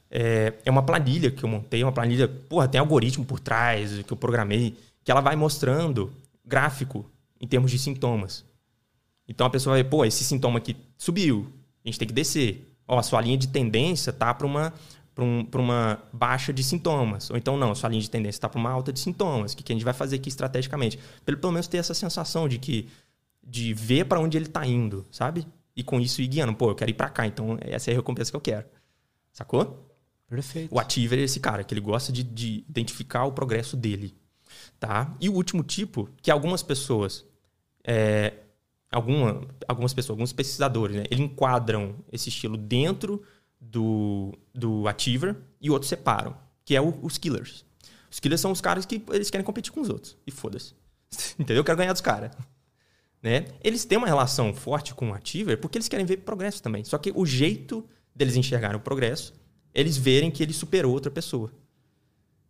É, 0.09 0.53
é 0.63 0.71
uma 0.71 0.83
planilha 0.83 1.31
que 1.31 1.43
eu 1.43 1.49
montei, 1.49 1.83
uma 1.83 1.91
planilha, 1.91 2.27
porra, 2.27 2.67
tem 2.67 2.79
algoritmo 2.79 3.25
por 3.25 3.39
trás, 3.39 4.01
que 4.03 4.13
eu 4.13 4.17
programei 4.17 4.77
que 5.03 5.11
ela 5.11 5.21
vai 5.21 5.35
mostrando 5.35 6.11
gráfico 6.45 7.09
em 7.39 7.47
termos 7.47 7.71
de 7.71 7.79
sintomas. 7.79 8.45
Então 9.27 9.47
a 9.47 9.49
pessoa 9.49 9.75
vai, 9.75 9.83
pô, 9.83 10.05
esse 10.05 10.23
sintoma 10.23 10.57
aqui 10.57 10.75
subiu, 10.97 11.51
a 11.83 11.87
gente 11.87 11.99
tem 11.99 12.07
que 12.07 12.13
descer. 12.13 12.75
Ó, 12.87 12.99
a 12.99 13.03
sua 13.03 13.21
linha 13.21 13.37
de 13.37 13.47
tendência 13.47 14.11
tá 14.11 14.33
para 14.33 14.47
uma 14.47 14.73
para 15.13 15.23
um, 15.23 15.47
uma 15.55 15.99
baixa 16.11 16.51
de 16.51 16.63
sintomas. 16.63 17.29
Ou 17.29 17.37
então, 17.37 17.55
não, 17.55 17.71
a 17.71 17.75
sua 17.75 17.89
linha 17.89 18.01
de 18.01 18.09
tendência 18.09 18.37
está 18.37 18.49
para 18.49 18.59
uma 18.59 18.71
alta 18.71 18.91
de 18.91 18.99
sintomas. 18.99 19.53
O 19.53 19.57
que, 19.57 19.61
que 19.61 19.71
a 19.71 19.75
gente 19.75 19.85
vai 19.85 19.93
fazer 19.93 20.15
aqui 20.15 20.27
estrategicamente? 20.27 20.97
Pelo, 21.23 21.37
pelo 21.37 21.53
menos 21.53 21.67
ter 21.67 21.77
essa 21.77 21.93
sensação 21.93 22.49
de 22.49 22.57
que 22.57 22.89
de 23.43 23.73
ver 23.73 24.05
para 24.05 24.19
onde 24.19 24.37
ele 24.37 24.45
está 24.45 24.65
indo, 24.65 25.05
sabe? 25.11 25.45
E 25.75 25.83
com 25.83 25.99
isso 25.99 26.21
ir 26.21 26.27
guiando. 26.27 26.55
Pô, 26.55 26.71
eu 26.71 26.75
quero 26.75 26.89
ir 26.89 26.93
para 26.93 27.09
cá, 27.09 27.27
então 27.27 27.57
essa 27.61 27.91
é 27.91 27.93
a 27.93 27.97
recompensa 27.97 28.31
que 28.31 28.37
eu 28.37 28.41
quero. 28.41 28.65
Sacou? 29.31 29.87
Perfeito. 30.29 30.73
O 30.73 30.79
ativo 30.79 31.15
é 31.15 31.19
esse 31.19 31.39
cara, 31.39 31.63
que 31.63 31.73
ele 31.73 31.81
gosta 31.81 32.11
de, 32.11 32.23
de 32.23 32.63
identificar 32.69 33.25
o 33.25 33.31
progresso 33.31 33.75
dele. 33.75 34.15
Tá? 34.83 35.15
E 35.17 35.29
o 35.29 35.33
último 35.33 35.63
tipo, 35.63 36.09
que 36.21 36.29
algumas 36.29 36.61
pessoas, 36.61 37.25
é, 37.85 38.33
alguma, 38.91 39.47
algumas 39.65 39.93
pessoas, 39.93 40.09
alguns 40.17 40.33
pesquisadores, 40.33 40.93
né, 40.97 41.05
eles 41.09 41.23
enquadram 41.23 41.95
esse 42.11 42.27
estilo 42.27 42.57
dentro 42.57 43.23
do, 43.57 44.37
do 44.53 44.85
Achiever 44.85 45.37
e 45.61 45.69
outros 45.69 45.87
separam, 45.87 46.35
que 46.65 46.75
é 46.75 46.81
o, 46.81 46.99
os 47.01 47.17
killers. 47.17 47.63
Os 48.11 48.19
killers 48.19 48.41
são 48.41 48.51
os 48.51 48.59
caras 48.59 48.85
que 48.85 49.01
eles 49.13 49.29
querem 49.29 49.45
competir 49.45 49.71
com 49.71 49.79
os 49.79 49.87
outros. 49.87 50.17
E 50.27 50.31
foda-se. 50.31 50.73
Entendeu? 51.39 51.61
Eu 51.61 51.63
quero 51.63 51.77
ganhar 51.77 51.93
dos 51.93 52.01
caras. 52.01 52.31
Né? 53.21 53.45
Eles 53.63 53.85
têm 53.85 53.97
uma 53.97 54.07
relação 54.07 54.53
forte 54.53 54.93
com 54.93 55.11
o 55.11 55.13
Achiever 55.13 55.61
porque 55.61 55.77
eles 55.77 55.87
querem 55.87 56.05
ver 56.05 56.17
progresso 56.17 56.61
também. 56.61 56.83
Só 56.83 56.97
que 56.97 57.13
o 57.15 57.25
jeito 57.25 57.87
deles 58.13 58.35
enxergarem 58.35 58.75
o 58.75 58.81
progresso, 58.81 59.33
eles 59.73 59.95
verem 59.95 60.29
que 60.29 60.43
ele 60.43 60.51
superou 60.51 60.91
outra 60.91 61.09
pessoa. 61.09 61.53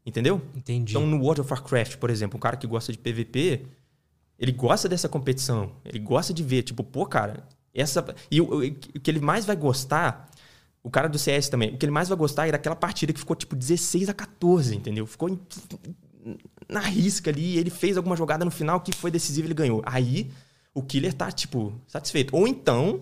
Entendeu? 0.06 0.42
Entendi. 0.56 0.94
Então, 0.94 1.08
no 1.08 1.18
World 1.18 1.42
of 1.42 1.52
Warcraft, 1.52 1.98
por 1.98 2.10
exemplo, 2.10 2.38
um 2.38 2.40
cara 2.40 2.58
que 2.58 2.68
gosta 2.68 2.92
de 2.92 2.98
PVP, 2.98 3.66
ele 4.38 4.52
gosta 4.52 4.90
dessa 4.90 5.08
competição. 5.08 5.72
Ele 5.86 6.00
gosta 6.00 6.34
de 6.34 6.44
ver, 6.44 6.64
tipo, 6.64 6.84
pô, 6.84 7.06
cara, 7.06 7.48
essa. 7.74 8.04
E 8.30 8.42
o, 8.42 8.60
o 8.60 8.72
que 8.72 9.10
ele 9.10 9.22
mais 9.22 9.46
vai 9.46 9.56
gostar, 9.56 10.30
o 10.84 10.90
cara 10.90 11.08
do 11.08 11.18
CS 11.18 11.48
também, 11.48 11.74
o 11.74 11.78
que 11.78 11.86
ele 11.86 11.92
mais 11.92 12.10
vai 12.10 12.18
gostar 12.18 12.48
é 12.48 12.52
daquela 12.52 12.76
partida 12.76 13.14
que 13.14 13.20
ficou, 13.20 13.36
tipo, 13.36 13.56
16 13.56 14.10
a 14.10 14.14
14, 14.14 14.76
entendeu? 14.76 15.08
Ficou 15.08 15.30
em, 15.30 15.40
na 16.68 16.82
risca 16.82 17.30
ali, 17.30 17.58
ele 17.58 17.70
fez 17.70 17.96
alguma 17.96 18.16
jogada 18.16 18.44
no 18.44 18.52
final 18.52 18.82
que 18.82 18.94
foi 18.94 19.10
decisiva 19.10 19.48
e 19.48 19.48
ele 19.48 19.54
ganhou. 19.54 19.82
Aí, 19.86 20.30
o 20.74 20.84
killer 20.84 21.14
tá, 21.14 21.32
tipo, 21.32 21.74
satisfeito. 21.88 22.36
Ou 22.36 22.48
então, 22.48 23.02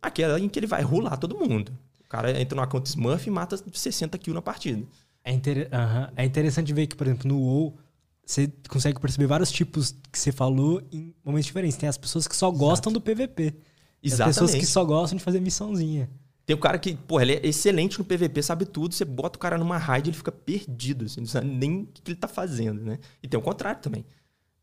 aquela 0.00 0.40
em 0.40 0.48
que 0.48 0.58
ele 0.58 0.66
vai 0.66 0.82
rolar 0.82 1.16
todo 1.16 1.36
mundo. 1.36 1.76
O 2.04 2.08
cara 2.08 2.40
entra 2.40 2.56
numa 2.56 2.66
conta 2.66 2.88
Smurf 2.88 3.26
e 3.26 3.30
mata 3.30 3.56
60 3.56 4.16
kills 4.16 4.34
na 4.34 4.40
partida. 4.40 4.82
É, 5.28 5.32
inter... 5.32 5.68
uhum. 5.70 6.12
é 6.16 6.24
interessante 6.24 6.72
ver 6.72 6.86
que, 6.86 6.96
por 6.96 7.06
exemplo, 7.06 7.28
no 7.28 7.38
WoW, 7.38 7.76
você 8.24 8.50
consegue 8.66 8.98
perceber 8.98 9.26
vários 9.26 9.52
tipos 9.52 9.94
que 10.10 10.18
você 10.18 10.32
falou 10.32 10.82
em 10.90 11.14
momentos 11.22 11.44
diferentes. 11.44 11.76
Tem 11.76 11.86
as 11.86 11.98
pessoas 11.98 12.26
que 12.26 12.34
só 12.34 12.50
gostam 12.50 12.90
Exato. 12.90 12.92
do 12.92 13.00
PVP. 13.00 13.54
Exatamente. 14.02 14.30
As 14.30 14.36
pessoas 14.36 14.54
que 14.54 14.66
só 14.66 14.84
gostam 14.84 15.18
de 15.18 15.24
fazer 15.24 15.40
missãozinha. 15.40 16.08
Tem 16.46 16.56
o 16.56 16.58
cara 16.58 16.78
que, 16.78 16.96
pô, 16.96 17.20
ele 17.20 17.34
é 17.34 17.46
excelente 17.46 17.98
no 17.98 18.06
PVP, 18.06 18.42
sabe 18.42 18.64
tudo. 18.64 18.94
Você 18.94 19.04
bota 19.04 19.36
o 19.36 19.38
cara 19.38 19.58
numa 19.58 19.76
raid, 19.76 20.08
ele 20.08 20.16
fica 20.16 20.32
perdido, 20.32 21.04
assim, 21.04 21.20
não 21.20 21.26
sabe 21.28 21.46
nem 21.46 21.82
o 21.82 21.86
que 21.86 22.10
ele 22.10 22.16
tá 22.16 22.26
fazendo, 22.26 22.80
né? 22.80 22.98
E 23.22 23.28
tem 23.28 23.38
o 23.38 23.42
contrário 23.42 23.82
também. 23.82 24.06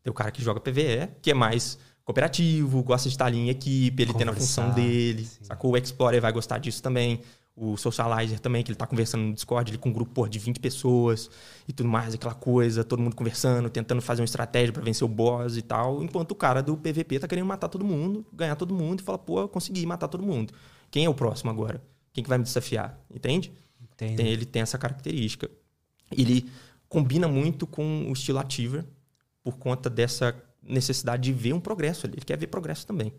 Tem 0.02 0.10
o 0.10 0.14
cara 0.14 0.32
que 0.32 0.42
joga 0.42 0.58
PVE, 0.58 1.08
que 1.22 1.30
é 1.30 1.34
mais 1.34 1.78
cooperativo, 2.04 2.82
gosta 2.82 3.08
de 3.08 3.14
estar 3.14 3.26
ali 3.26 3.38
em 3.38 3.50
equipe, 3.50 4.02
ele 4.02 4.14
tem 4.14 4.28
a 4.28 4.32
função 4.32 4.70
dele. 4.72 5.24
Sim. 5.26 5.44
Sacou? 5.44 5.72
O 5.72 5.76
Explorer 5.76 6.20
vai 6.20 6.32
gostar 6.32 6.58
disso 6.58 6.82
também 6.82 7.20
o 7.56 7.74
Socializer 7.78 8.38
também, 8.38 8.62
que 8.62 8.70
ele 8.70 8.76
tá 8.76 8.86
conversando 8.86 9.24
no 9.24 9.32
Discord, 9.32 9.70
ele 9.70 9.78
com 9.78 9.88
um 9.88 9.92
grupo 9.92 10.12
porra, 10.12 10.28
de 10.28 10.38
20 10.38 10.60
pessoas 10.60 11.30
e 11.66 11.72
tudo 11.72 11.88
mais, 11.88 12.14
aquela 12.14 12.34
coisa, 12.34 12.84
todo 12.84 13.00
mundo 13.00 13.16
conversando, 13.16 13.70
tentando 13.70 14.02
fazer 14.02 14.20
uma 14.20 14.26
estratégia 14.26 14.74
para 14.74 14.82
vencer 14.82 15.04
o 15.04 15.08
boss 15.08 15.56
e 15.56 15.62
tal, 15.62 16.02
enquanto 16.02 16.32
o 16.32 16.34
cara 16.34 16.62
do 16.62 16.76
PVP 16.76 17.18
tá 17.18 17.26
querendo 17.26 17.46
matar 17.46 17.68
todo 17.68 17.82
mundo, 17.82 18.26
ganhar 18.30 18.56
todo 18.56 18.74
mundo 18.74 19.00
e 19.00 19.02
fala, 19.02 19.16
pô, 19.16 19.48
consegui 19.48 19.86
matar 19.86 20.06
todo 20.06 20.22
mundo. 20.22 20.52
Quem 20.90 21.06
é 21.06 21.08
o 21.08 21.14
próximo 21.14 21.50
agora? 21.50 21.82
Quem 22.12 22.22
que 22.22 22.28
vai 22.28 22.36
me 22.36 22.44
desafiar? 22.44 23.00
Entende? 23.10 23.50
Entendo. 23.80 24.20
Ele 24.20 24.44
tem 24.44 24.60
essa 24.60 24.76
característica. 24.76 25.50
Ele 26.12 26.50
combina 26.90 27.26
muito 27.26 27.66
com 27.66 28.06
o 28.08 28.12
estilo 28.12 28.38
Ativer 28.38 28.84
por 29.42 29.56
conta 29.56 29.88
dessa 29.88 30.36
necessidade 30.62 31.22
de 31.22 31.32
ver 31.32 31.54
um 31.54 31.60
progresso 31.60 32.06
ali. 32.06 32.16
Ele 32.16 32.24
quer 32.24 32.36
ver 32.36 32.48
progresso 32.48 32.86
também. 32.86 33.12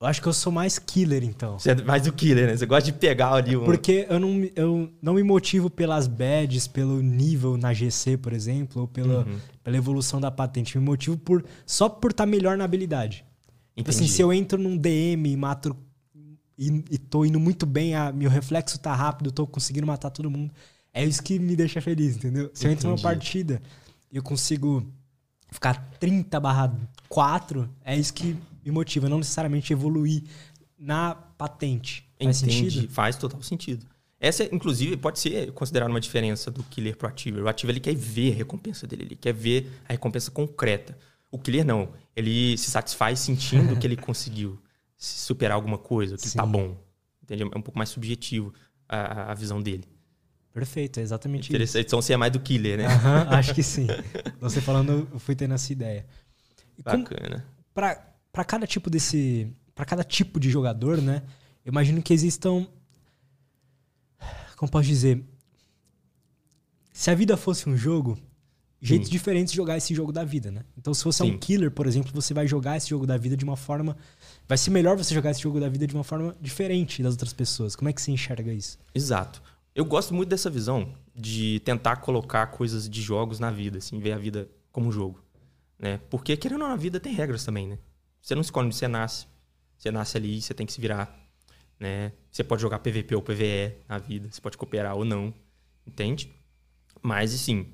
Eu 0.00 0.06
acho 0.06 0.22
que 0.22 0.28
eu 0.28 0.32
sou 0.32 0.50
mais 0.50 0.78
killer, 0.78 1.22
então. 1.22 1.58
Você 1.58 1.72
é 1.72 1.74
mais 1.74 2.06
o 2.06 2.12
killer, 2.12 2.46
né? 2.46 2.56
Você 2.56 2.64
gosta 2.64 2.90
de 2.90 2.96
pegar 2.96 3.34
ali 3.34 3.54
um... 3.54 3.64
Porque 3.64 4.06
eu 4.08 4.18
não, 4.18 4.48
eu 4.56 4.90
não 5.02 5.12
me 5.12 5.22
motivo 5.22 5.68
pelas 5.68 6.06
badges, 6.06 6.66
pelo 6.66 7.02
nível 7.02 7.58
na 7.58 7.74
GC, 7.74 8.16
por 8.16 8.32
exemplo, 8.32 8.80
ou 8.80 8.88
pela, 8.88 9.26
uhum. 9.26 9.38
pela 9.62 9.76
evolução 9.76 10.18
da 10.18 10.30
patente. 10.30 10.74
Eu 10.74 10.80
me 10.80 10.88
motivo 10.88 11.18
por, 11.18 11.44
só 11.66 11.86
por 11.86 12.12
estar 12.12 12.24
tá 12.24 12.30
melhor 12.30 12.56
na 12.56 12.64
habilidade. 12.64 13.26
Tipo 13.76 13.90
assim, 13.90 14.06
se 14.06 14.22
eu 14.22 14.32
entro 14.32 14.58
num 14.58 14.74
DM 14.74 15.32
e 15.32 15.36
mato... 15.36 15.76
E, 16.56 16.82
e 16.90 16.98
tô 16.98 17.24
indo 17.26 17.38
muito 17.38 17.66
bem, 17.66 17.94
a, 17.94 18.10
meu 18.10 18.30
reflexo 18.30 18.78
tá 18.78 18.94
rápido, 18.94 19.30
tô 19.30 19.46
conseguindo 19.46 19.86
matar 19.86 20.08
todo 20.08 20.30
mundo. 20.30 20.50
É 20.94 21.04
isso 21.04 21.22
que 21.22 21.38
me 21.38 21.54
deixa 21.54 21.80
feliz, 21.80 22.16
entendeu? 22.16 22.50
Se 22.54 22.66
eu 22.66 22.70
entro 22.70 22.88
numa 22.88 23.00
partida 23.00 23.60
e 24.10 24.16
eu 24.16 24.22
consigo 24.22 24.86
ficar 25.50 25.74
30 25.98 26.38
barra 26.40 26.74
4, 27.08 27.68
é 27.84 27.96
isso 27.96 28.12
que 28.12 28.36
me 28.64 28.70
motiva, 28.70 29.08
não 29.08 29.18
necessariamente 29.18 29.72
evoluir 29.72 30.22
na 30.78 31.14
patente. 31.14 32.06
Faz 32.22 32.42
Entendi. 32.42 32.70
sentido? 32.70 32.92
Faz 32.92 33.16
total 33.16 33.42
sentido. 33.42 33.86
Essa, 34.18 34.44
inclusive, 34.54 34.96
pode 34.98 35.18
ser 35.18 35.50
considerada 35.52 35.90
uma 35.90 36.00
diferença 36.00 36.50
do 36.50 36.62
killer 36.64 36.96
pro 36.96 37.08
ativo. 37.08 37.40
O 37.40 37.48
ativo 37.48 37.72
ele 37.72 37.80
quer 37.80 37.94
ver 37.94 38.32
a 38.32 38.36
recompensa 38.36 38.86
dele, 38.86 39.04
ele 39.04 39.16
quer 39.16 39.32
ver 39.32 39.70
a 39.88 39.92
recompensa 39.92 40.30
concreta. 40.30 40.96
O 41.30 41.38
killer 41.38 41.64
não. 41.64 41.90
Ele 42.14 42.56
se 42.58 42.70
satisfaz 42.70 43.18
sentindo 43.20 43.76
que 43.78 43.86
ele 43.86 43.96
conseguiu 43.96 44.60
superar 44.96 45.54
alguma 45.54 45.78
coisa, 45.78 46.16
que 46.16 46.28
Sim. 46.28 46.36
tá 46.38 46.44
bom. 46.44 46.76
Entendeu? 47.22 47.50
É 47.54 47.56
um 47.56 47.62
pouco 47.62 47.78
mais 47.78 47.88
subjetivo 47.88 48.52
a, 48.86 49.30
a 49.30 49.34
visão 49.34 49.62
dele. 49.62 49.84
Perfeito, 50.52 50.98
é 50.98 51.02
exatamente 51.02 51.48
Interessante. 51.48 51.78
isso. 51.78 51.86
Então 51.86 52.02
você 52.02 52.12
é 52.12 52.16
mais 52.16 52.32
do 52.32 52.40
killer, 52.40 52.76
né? 52.76 52.86
acho 53.30 53.54
que 53.54 53.62
sim. 53.62 53.86
Você 54.40 54.60
falando, 54.60 55.08
eu 55.12 55.18
fui 55.20 55.36
tendo 55.36 55.54
essa 55.54 55.72
ideia. 55.72 56.04
E 56.76 56.82
Bacana. 56.82 57.46
Para 57.72 58.09
para 58.32 58.44
cada 58.44 58.66
tipo 58.66 58.88
desse, 58.88 59.52
para 59.74 59.84
cada 59.84 60.04
tipo 60.04 60.38
de 60.38 60.50
jogador, 60.50 61.00
né? 61.00 61.22
Eu 61.64 61.70
imagino 61.70 62.02
que 62.02 62.12
existam 62.12 62.66
como 64.60 64.70
posso 64.70 64.86
dizer, 64.86 65.24
se 66.92 67.10
a 67.10 67.14
vida 67.14 67.34
fosse 67.34 67.66
um 67.66 67.74
jogo, 67.74 68.18
jeitos 68.78 69.08
Sim. 69.08 69.12
diferentes 69.12 69.52
de 69.52 69.56
jogar 69.56 69.78
esse 69.78 69.94
jogo 69.94 70.12
da 70.12 70.22
vida, 70.22 70.50
né? 70.50 70.66
Então, 70.76 70.92
se 70.92 71.02
você 71.02 71.24
Sim. 71.24 71.30
é 71.30 71.34
um 71.34 71.38
killer, 71.38 71.70
por 71.70 71.86
exemplo, 71.86 72.12
você 72.12 72.34
vai 72.34 72.46
jogar 72.46 72.76
esse 72.76 72.90
jogo 72.90 73.06
da 73.06 73.16
vida 73.16 73.34
de 73.38 73.42
uma 73.42 73.56
forma. 73.56 73.96
Vai 74.46 74.58
ser 74.58 74.68
melhor 74.68 74.98
você 74.98 75.14
jogar 75.14 75.30
esse 75.30 75.40
jogo 75.40 75.58
da 75.58 75.66
vida 75.66 75.86
de 75.86 75.94
uma 75.94 76.04
forma 76.04 76.36
diferente 76.42 77.02
das 77.02 77.14
outras 77.14 77.32
pessoas. 77.32 77.74
Como 77.74 77.88
é 77.88 77.92
que 77.94 78.02
você 78.02 78.12
enxerga 78.12 78.52
isso? 78.52 78.78
Exato. 78.94 79.42
Eu 79.74 79.86
gosto 79.86 80.12
muito 80.12 80.28
dessa 80.28 80.50
visão 80.50 80.92
de 81.16 81.60
tentar 81.60 81.96
colocar 81.96 82.46
coisas 82.48 82.86
de 82.86 83.00
jogos 83.00 83.40
na 83.40 83.50
vida, 83.50 83.78
assim, 83.78 83.98
ver 83.98 84.12
a 84.12 84.18
vida 84.18 84.46
como 84.70 84.88
um 84.88 84.92
jogo. 84.92 85.24
Né? 85.78 86.02
Porque, 86.10 86.36
querendo 86.36 86.60
ou 86.60 86.68
não, 86.68 86.74
a 86.74 86.76
vida 86.76 87.00
tem 87.00 87.14
regras 87.14 87.46
também, 87.46 87.66
né? 87.66 87.78
Você 88.20 88.34
não 88.34 88.42
escolhe 88.42 88.66
onde 88.66 88.76
você 88.76 88.88
nasce. 88.88 89.26
Você 89.76 89.90
nasce 89.90 90.16
ali, 90.16 90.40
você 90.40 90.52
tem 90.52 90.66
que 90.66 90.72
se 90.72 90.80
virar. 90.80 91.18
Né? 91.78 92.12
Você 92.30 92.44
pode 92.44 92.60
jogar 92.60 92.78
PVP 92.80 93.14
ou 93.14 93.22
PVE 93.22 93.76
na 93.88 93.98
vida, 93.98 94.28
você 94.30 94.40
pode 94.40 94.58
cooperar 94.58 94.94
ou 94.94 95.04
não. 95.04 95.32
Entende? 95.86 96.30
Mas, 97.02 97.34
assim, 97.34 97.72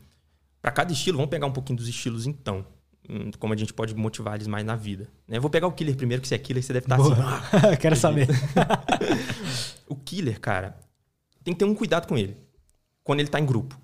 para 0.62 0.70
cada 0.70 0.92
estilo, 0.92 1.16
vamos 1.16 1.30
pegar 1.30 1.46
um 1.46 1.52
pouquinho 1.52 1.76
dos 1.76 1.88
estilos 1.88 2.26
então. 2.26 2.64
Hum, 3.08 3.30
como 3.38 3.52
a 3.52 3.56
gente 3.56 3.72
pode 3.72 3.94
motivar 3.94 4.34
eles 4.34 4.46
mais 4.46 4.64
na 4.64 4.74
vida. 4.74 5.08
Né? 5.26 5.38
Vou 5.38 5.50
pegar 5.50 5.66
o 5.66 5.72
killer 5.72 5.96
primeiro, 5.96 6.22
que 6.22 6.28
se 6.28 6.34
é 6.34 6.38
killer, 6.38 6.62
você 6.62 6.72
deve 6.72 6.86
estar 6.86 6.96
Boa. 6.96 7.12
assim. 7.12 7.56
Ah, 7.72 7.76
Quero 7.78 7.96
saber. 7.96 8.28
o 9.88 9.94
killer, 9.94 10.40
cara, 10.40 10.76
tem 11.44 11.54
que 11.54 11.58
ter 11.58 11.64
um 11.64 11.74
cuidado 11.74 12.06
com 12.06 12.16
ele. 12.18 12.36
Quando 13.04 13.20
ele 13.20 13.28
tá 13.28 13.38
em 13.38 13.46
grupo. 13.46 13.80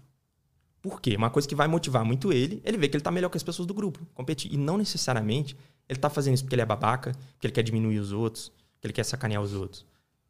Por 0.81 1.01
quê? 1.01 1.15
Uma 1.15 1.31
coisa 1.31 1.47
que 1.47 1.55
vai 1.55 1.69
motivar 1.69 2.05
muito 2.05 2.33
ele, 2.33 2.61
ele 2.65 2.77
vê 2.77 2.89
que 2.89 2.97
ele 2.97 3.05
tá 3.05 3.11
melhor 3.13 3.29
que 3.29 3.37
as 3.37 3.43
pessoas 3.45 3.67
do 3.67 3.73
grupo, 3.75 4.05
competir. 4.15 4.53
E 4.53 4.57
não 4.57 4.77
necessariamente 4.77 5.57
ele 5.93 6.01
tá 6.01 6.11
fazendo 6.11 6.35
isso 6.35 6.45
porque 6.45 6.55
ele 6.55 6.63
é 6.63 6.67
babaca, 6.67 7.13
porque 7.35 7.47
ele 7.47 7.55
quer 7.55 7.63
diminuir 7.63 7.99
os 7.99 8.13
outros, 8.13 8.51
porque 8.75 8.87
ele 8.87 8.93
quer 8.93 9.05
sacanear 9.05 9.43
os 9.43 9.53
outros. 9.55 9.85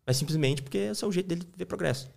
Mas 0.07 0.17
simplesmente 0.17 0.63
porque 0.63 0.79
esse 0.79 1.05
é 1.05 1.07
o 1.07 1.13
jeito 1.13 1.29
dele 1.29 1.47
ver 1.57 1.65
progresso. 1.65 2.11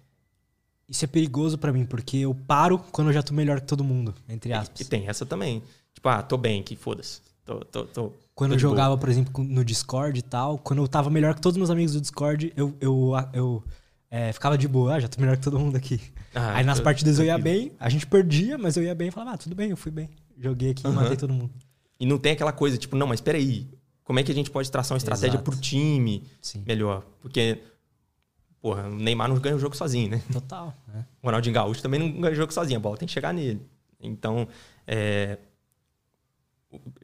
Isso 0.87 1.03
é 1.03 1.07
perigoso 1.07 1.57
para 1.57 1.73
mim, 1.73 1.85
porque 1.85 2.17
eu 2.17 2.35
paro 2.35 2.77
quando 2.77 3.07
eu 3.07 3.13
já 3.13 3.23
tô 3.23 3.33
melhor 3.33 3.59
que 3.59 3.67
todo 3.67 3.83
mundo, 3.83 4.13
entre 4.29 4.53
aspas. 4.53 4.79
E, 4.79 4.83
e 4.83 4.85
tem 4.85 5.07
essa 5.07 5.25
também. 5.25 5.63
Tipo, 5.93 6.09
ah, 6.09 6.21
tô 6.21 6.37
bem 6.37 6.61
aqui, 6.61 6.75
foda-se. 6.75 7.21
Tô, 7.43 7.59
tô, 7.59 7.85
tô, 7.85 8.13
quando 8.33 8.53
eu 8.53 8.59
jogava, 8.59 8.89
boa. 8.89 8.97
por 8.97 9.09
exemplo, 9.09 9.43
no 9.43 9.63
Discord 9.63 10.19
e 10.19 10.21
tal, 10.21 10.57
quando 10.57 10.81
eu 10.81 10.87
tava 10.87 11.09
melhor 11.09 11.35
que 11.35 11.41
todos 11.41 11.55
os 11.55 11.57
meus 11.57 11.69
amigos 11.69 11.93
do 11.93 12.01
Discord, 12.01 12.51
eu, 12.55 12.75
eu, 12.81 13.13
eu 13.33 13.63
é, 14.09 14.33
ficava 14.33 14.57
de 14.57 14.67
boa, 14.67 14.95
ah, 14.95 14.99
já 14.99 15.07
tô 15.07 15.21
melhor 15.21 15.37
que 15.37 15.43
todo 15.43 15.59
mundo 15.59 15.75
aqui. 15.75 16.01
Ah, 16.33 16.55
Aí 16.55 16.63
nas 16.63 16.79
partidas 16.79 17.17
eu 17.17 17.25
ia 17.25 17.37
bem, 17.37 17.71
a 17.79 17.87
gente 17.87 18.05
perdia, 18.05 18.57
mas 18.57 18.75
eu 18.75 18.83
ia 18.83 18.93
bem 18.93 19.07
e 19.07 19.11
falava, 19.11 19.35
ah, 19.35 19.37
tudo 19.37 19.55
bem, 19.55 19.69
eu 19.69 19.77
fui 19.77 19.91
bem. 19.91 20.09
Joguei 20.37 20.71
aqui 20.71 20.85
e 20.85 20.91
matei 20.91 21.15
todo 21.15 21.33
mundo. 21.33 21.51
E 21.99 22.05
não 22.05 22.17
tem 22.17 22.33
aquela 22.33 22.51
coisa, 22.51 22.77
tipo, 22.77 22.95
não, 22.95 23.07
mas 23.07 23.21
peraí, 23.21 23.67
como 24.03 24.19
é 24.19 24.23
que 24.23 24.31
a 24.31 24.35
gente 24.35 24.51
pode 24.51 24.69
traçar 24.69 24.93
uma 24.93 24.99
estratégia 24.99 25.35
Exato. 25.35 25.43
pro 25.43 25.59
time 25.59 26.23
Sim. 26.41 26.63
melhor? 26.65 27.03
Porque, 27.21 27.59
porra, 28.61 28.87
o 28.87 28.95
Neymar 28.95 29.27
não 29.27 29.39
ganha 29.39 29.55
o 29.55 29.59
jogo 29.59 29.75
sozinho, 29.75 30.09
né? 30.09 30.21
Total. 30.31 30.75
É. 30.93 30.99
O 31.21 31.25
Ronaldinho 31.25 31.55
Gaúcho 31.55 31.81
também 31.81 31.99
não 31.99 32.21
ganha 32.21 32.33
o 32.33 32.35
jogo 32.35 32.53
sozinho, 32.53 32.77
a 32.77 32.81
bola 32.81 32.97
tem 32.97 33.07
que 33.07 33.13
chegar 33.13 33.33
nele. 33.33 33.61
Então, 33.99 34.47
é, 34.85 35.39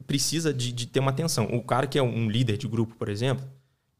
precisa 0.06 0.52
de, 0.52 0.72
de, 0.72 0.86
ter 0.86 1.00
uma 1.00 1.10
atenção. 1.10 1.46
O 1.46 1.62
cara 1.62 1.86
que 1.86 1.98
é 1.98 2.02
um 2.02 2.30
líder 2.30 2.56
de 2.56 2.68
grupo, 2.68 2.94
por 2.94 3.08
exemplo, 3.08 3.44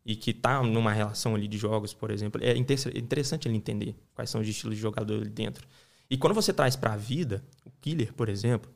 e 0.05 0.15
que 0.15 0.33
tá 0.33 0.63
numa 0.63 0.93
relação 0.93 1.35
ali 1.35 1.49
de 1.49 1.57
jogos, 1.59 1.95
por 1.95 2.11
exemplo, 2.11 2.41
é 2.43 2.57
interessante 2.57 3.49
ele 3.49 3.57
entender 3.57 3.97
quais 4.15 4.31
são 4.31 4.41
os 4.41 4.49
estilos 4.49 4.77
de 4.77 4.83
jogador 4.83 5.21
ali 5.21 5.31
dentro. 5.31 5.67
E 6.11 6.17
quando 6.17 6.35
você 6.35 6.53
traz 6.53 6.77
para 6.77 6.93
a 6.93 6.97
vida, 6.97 7.43
o 7.65 7.71
killer, 7.81 8.13
por 8.13 8.29
exemplo, 8.29 8.71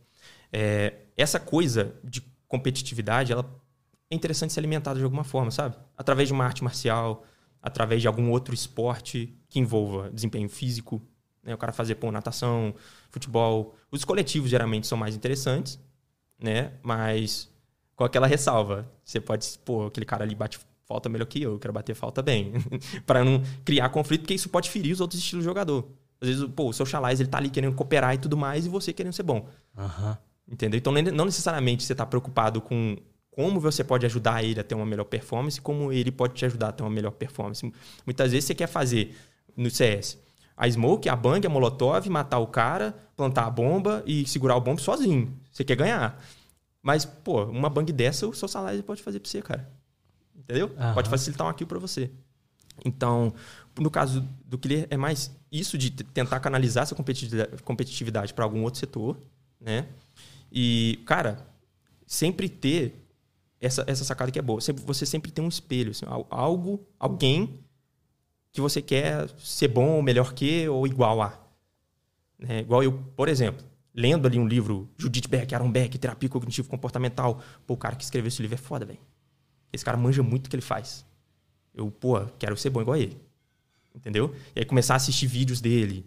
é, 0.59 0.95
essa 1.19 1.39
coisa 1.39 1.95
de 2.03 2.23
competitividade, 2.49 3.31
ela 3.31 3.45
é 4.11 4.15
interessante 4.15 4.55
ser 4.55 4.61
alimentada 4.61 4.99
de 4.99 5.05
alguma 5.05 5.23
forma, 5.23 5.51
sabe? 5.51 5.77
Através 5.95 6.29
de 6.29 6.33
uma 6.33 6.47
arte 6.47 6.65
marcial, 6.65 7.27
através 7.61 8.01
de 8.01 8.09
algum 8.09 8.31
outro 8.31 8.55
esporte 8.55 9.37
que 9.51 9.59
envolva 9.59 10.11
desempenho 10.11 10.49
físico, 10.49 11.03
Né? 11.43 11.55
O 11.55 11.59
cara 11.59 11.75
fazer, 11.75 11.97
pô, 11.97 12.11
natação, 12.11 12.75
futebol. 13.11 13.77
Os 13.91 14.03
coletivos 14.03 14.49
geralmente 14.49 14.87
são 14.87 14.97
mais 14.97 15.15
interessantes, 15.15 15.79
né? 16.41 16.73
Mas 16.83 17.51
com 17.95 18.05
aquela 18.05 18.27
ressalva. 18.27 18.91
Você 19.05 19.21
pode, 19.21 19.47
pô, 19.63 19.87
aquele 19.87 20.07
cara 20.07 20.25
ali 20.25 20.35
bate 20.35 20.59
falta 20.87 21.09
melhor 21.11 21.27
que 21.27 21.43
eu, 21.43 21.53
eu 21.53 21.59
quero 21.59 21.73
bater 21.73 21.95
falta 21.95 22.23
bem. 22.23 22.55
para 23.05 23.23
não 23.23 23.43
criar 23.63 23.91
conflito, 23.91 24.23
porque 24.23 24.35
isso 24.35 24.49
pode 24.49 24.71
ferir 24.71 24.95
os 24.95 25.03
outros 25.03 25.21
estilos 25.21 25.45
de 25.45 25.49
jogador. 25.49 25.87
Às 26.19 26.29
vezes, 26.29 26.49
pô, 26.57 26.71
o 26.71 26.73
seu 26.73 26.87
Chalais, 26.87 27.21
ele 27.21 27.29
tá 27.29 27.37
ali 27.37 27.51
querendo 27.51 27.75
cooperar 27.75 28.15
e 28.15 28.19
tudo 28.19 28.39
mais, 28.39 28.65
e 28.65 28.71
você 28.71 28.91
querendo 28.91 29.13
ser 29.13 29.23
bom. 29.23 29.47
Aham. 29.77 30.17
Entendeu? 30.49 30.79
Então, 30.79 30.93
não 30.93 31.25
necessariamente 31.25 31.83
você 31.83 31.93
está 31.93 32.07
preocupado 32.07 32.61
com 32.61 32.97
como 33.31 33.61
você 33.61 33.85
pode 33.85 34.07
ajudar 34.07 34.43
ele 34.43 34.59
a 34.61 34.65
ter 34.65 34.75
uma 34.75 34.87
melhor 34.87 35.05
performance, 35.05 35.61
como 35.61 35.93
ele 35.93 36.11
pode 36.11 36.35
te 36.35 36.47
ajudar 36.47 36.69
a 36.69 36.73
ter 36.73 36.83
uma 36.83 36.91
melhor 36.91 37.11
performance. 37.11 37.71
Muitas 38.07 38.33
vezes 38.33 38.47
você 38.47 38.55
quer 38.55 38.67
fazer 38.67 39.15
no 39.57 39.69
CS 39.71 40.19
a 40.57 40.71
smoke, 40.71 41.07
a 41.09 41.15
bang, 41.15 41.47
a 41.47 41.51
molotov, 41.51 42.09
matar 42.09 42.39
o 42.39 42.47
cara, 42.47 42.97
plantar 43.15 43.45
a 43.47 43.51
bomba 43.51 44.03
e 44.07 44.27
segurar 44.27 44.57
o 44.57 44.61
bomb 44.61 44.79
sozinho. 44.81 45.39
Você 45.53 45.63
quer 45.65 45.77
ganhar. 45.77 46.19
Mas, 46.83 47.05
pô, 47.05 47.45
uma 47.45 47.69
bang 47.69 47.93
dessa 47.93 48.27
o 48.27 48.33
seu 48.33 48.49
salário 48.49 48.83
pode 48.83 49.03
fazer 49.03 49.21
pra 49.21 49.29
você, 49.29 49.43
cara. 49.43 49.69
Entendeu? 50.35 50.73
Aham. 50.79 50.95
Pode 50.95 51.11
facilitar 51.11 51.47
um 51.47 51.53
kill 51.53 51.67
pra 51.67 51.79
você. 51.79 52.11
Então, 52.85 53.35
no 53.79 53.91
caso 53.91 54.27
do 54.45 54.57
Killer, 54.57 54.87
é 54.89 54.97
mais 54.97 55.31
isso 55.51 55.77
de 55.77 55.91
tentar 55.91 56.41
canalizar 56.41 56.85
essa 56.85 56.95
competitividade- 56.95 57.63
competitividade 57.63 58.33
para 58.33 58.45
algum 58.45 58.63
outro 58.63 58.81
setor, 58.81 59.19
né? 59.61 59.89
E, 60.59 61.03
cara, 61.05 61.47
sempre 62.07 62.49
ter 62.49 62.95
essa, 63.61 63.85
essa 63.87 64.05
sacada 64.05 64.33
que 64.33 64.39
é 64.39 64.43
boa. 64.43 64.59
Você 64.59 65.05
sempre 65.05 65.31
tem 65.31 65.45
um 65.45 65.49
espelho, 65.49 65.91
assim, 65.91 66.07
al- 66.07 66.27
algo, 66.31 66.81
alguém 66.99 67.61
que 68.53 68.61
você 68.63 68.81
quer 68.81 69.29
ser 69.39 69.69
bom 69.69 69.97
ou 69.97 70.03
melhor 70.03 70.33
que 70.33 70.67
ou 70.67 70.87
igual 70.87 71.21
a. 71.21 71.39
Né? 72.39 72.61
Igual 72.61 72.83
eu, 72.83 72.93
por 73.15 73.29
exemplo, 73.29 73.63
lendo 73.95 74.27
ali 74.27 74.39
um 74.39 74.49
livro, 74.49 74.89
Judith 74.97 75.29
Beck, 75.29 75.55
Aaron 75.55 75.71
Beck, 75.71 75.99
Terapia 75.99 76.29
Cognitivo 76.31 76.71
Comportamental. 76.71 77.43
Pô, 77.67 77.75
o 77.75 77.77
cara 77.77 77.95
que 77.95 78.05
escreveu 78.05 78.29
esse 78.29 78.41
livro 78.41 78.55
é 78.55 78.59
foda, 78.59 78.87
velho. 78.87 78.99
Esse 79.71 79.85
cara 79.85 79.99
manja 79.99 80.23
muito 80.23 80.47
o 80.47 80.49
que 80.51 80.57
ele 80.57 80.63
faz. 80.63 81.05
Eu, 81.75 81.91
pô, 81.91 82.19
quero 82.39 82.57
ser 82.57 82.71
bom 82.71 82.81
igual 82.81 82.95
a 82.95 82.99
ele. 82.99 83.21
Entendeu? 83.95 84.35
E 84.55 84.61
aí 84.61 84.65
começar 84.65 84.95
a 84.95 84.97
assistir 84.97 85.27
vídeos 85.27 85.61
dele, 85.61 86.07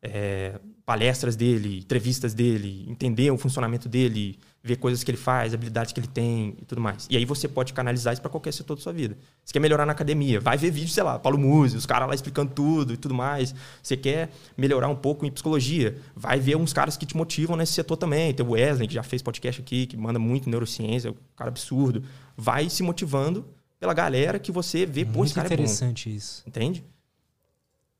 é, 0.00 0.60
palestras 0.88 1.36
dele, 1.36 1.80
entrevistas 1.80 2.32
dele, 2.32 2.86
entender 2.88 3.30
o 3.30 3.36
funcionamento 3.36 3.90
dele, 3.90 4.38
ver 4.62 4.76
coisas 4.76 5.04
que 5.04 5.10
ele 5.10 5.18
faz, 5.18 5.52
habilidades 5.52 5.92
que 5.92 6.00
ele 6.00 6.06
tem 6.06 6.56
e 6.62 6.64
tudo 6.64 6.80
mais. 6.80 7.06
E 7.10 7.16
aí 7.18 7.26
você 7.26 7.46
pode 7.46 7.74
canalizar 7.74 8.14
isso 8.14 8.22
para 8.22 8.30
qualquer 8.30 8.54
setor 8.54 8.74
da 8.74 8.80
sua 8.80 8.94
vida. 8.94 9.14
Você 9.44 9.52
quer 9.52 9.60
melhorar 9.60 9.84
na 9.84 9.92
academia, 9.92 10.40
vai 10.40 10.56
ver 10.56 10.70
vídeo, 10.70 10.88
sei 10.88 11.02
lá, 11.02 11.18
Paulo 11.18 11.36
Musi, 11.36 11.76
os 11.76 11.84
caras 11.84 12.08
lá 12.08 12.14
explicando 12.14 12.54
tudo 12.54 12.94
e 12.94 12.96
tudo 12.96 13.14
mais. 13.14 13.54
Você 13.82 13.98
quer 13.98 14.30
melhorar 14.56 14.88
um 14.88 14.96
pouco 14.96 15.26
em 15.26 15.30
psicologia, 15.30 15.98
vai 16.16 16.40
ver 16.40 16.56
uns 16.56 16.72
caras 16.72 16.96
que 16.96 17.04
te 17.04 17.14
motivam 17.14 17.54
nesse 17.54 17.74
setor 17.74 17.98
também. 17.98 18.32
Tem 18.32 18.46
o 18.46 18.52
Wesley, 18.52 18.88
que 18.88 18.94
já 18.94 19.02
fez 19.02 19.20
podcast 19.20 19.60
aqui, 19.60 19.84
que 19.84 19.94
manda 19.94 20.18
muito 20.18 20.48
neurociência, 20.48 21.08
é 21.08 21.10
um 21.10 21.16
cara 21.36 21.50
absurdo. 21.50 22.02
Vai 22.34 22.70
se 22.70 22.82
motivando 22.82 23.44
pela 23.78 23.92
galera 23.92 24.38
que 24.38 24.50
você 24.50 24.86
vê, 24.86 25.04
pô, 25.04 25.18
Muito 25.18 25.26
esse 25.26 25.34
cara 25.34 25.48
é 25.48 25.50
bom. 25.50 25.54
interessante 25.56 26.16
isso. 26.16 26.42
Entende? 26.46 26.82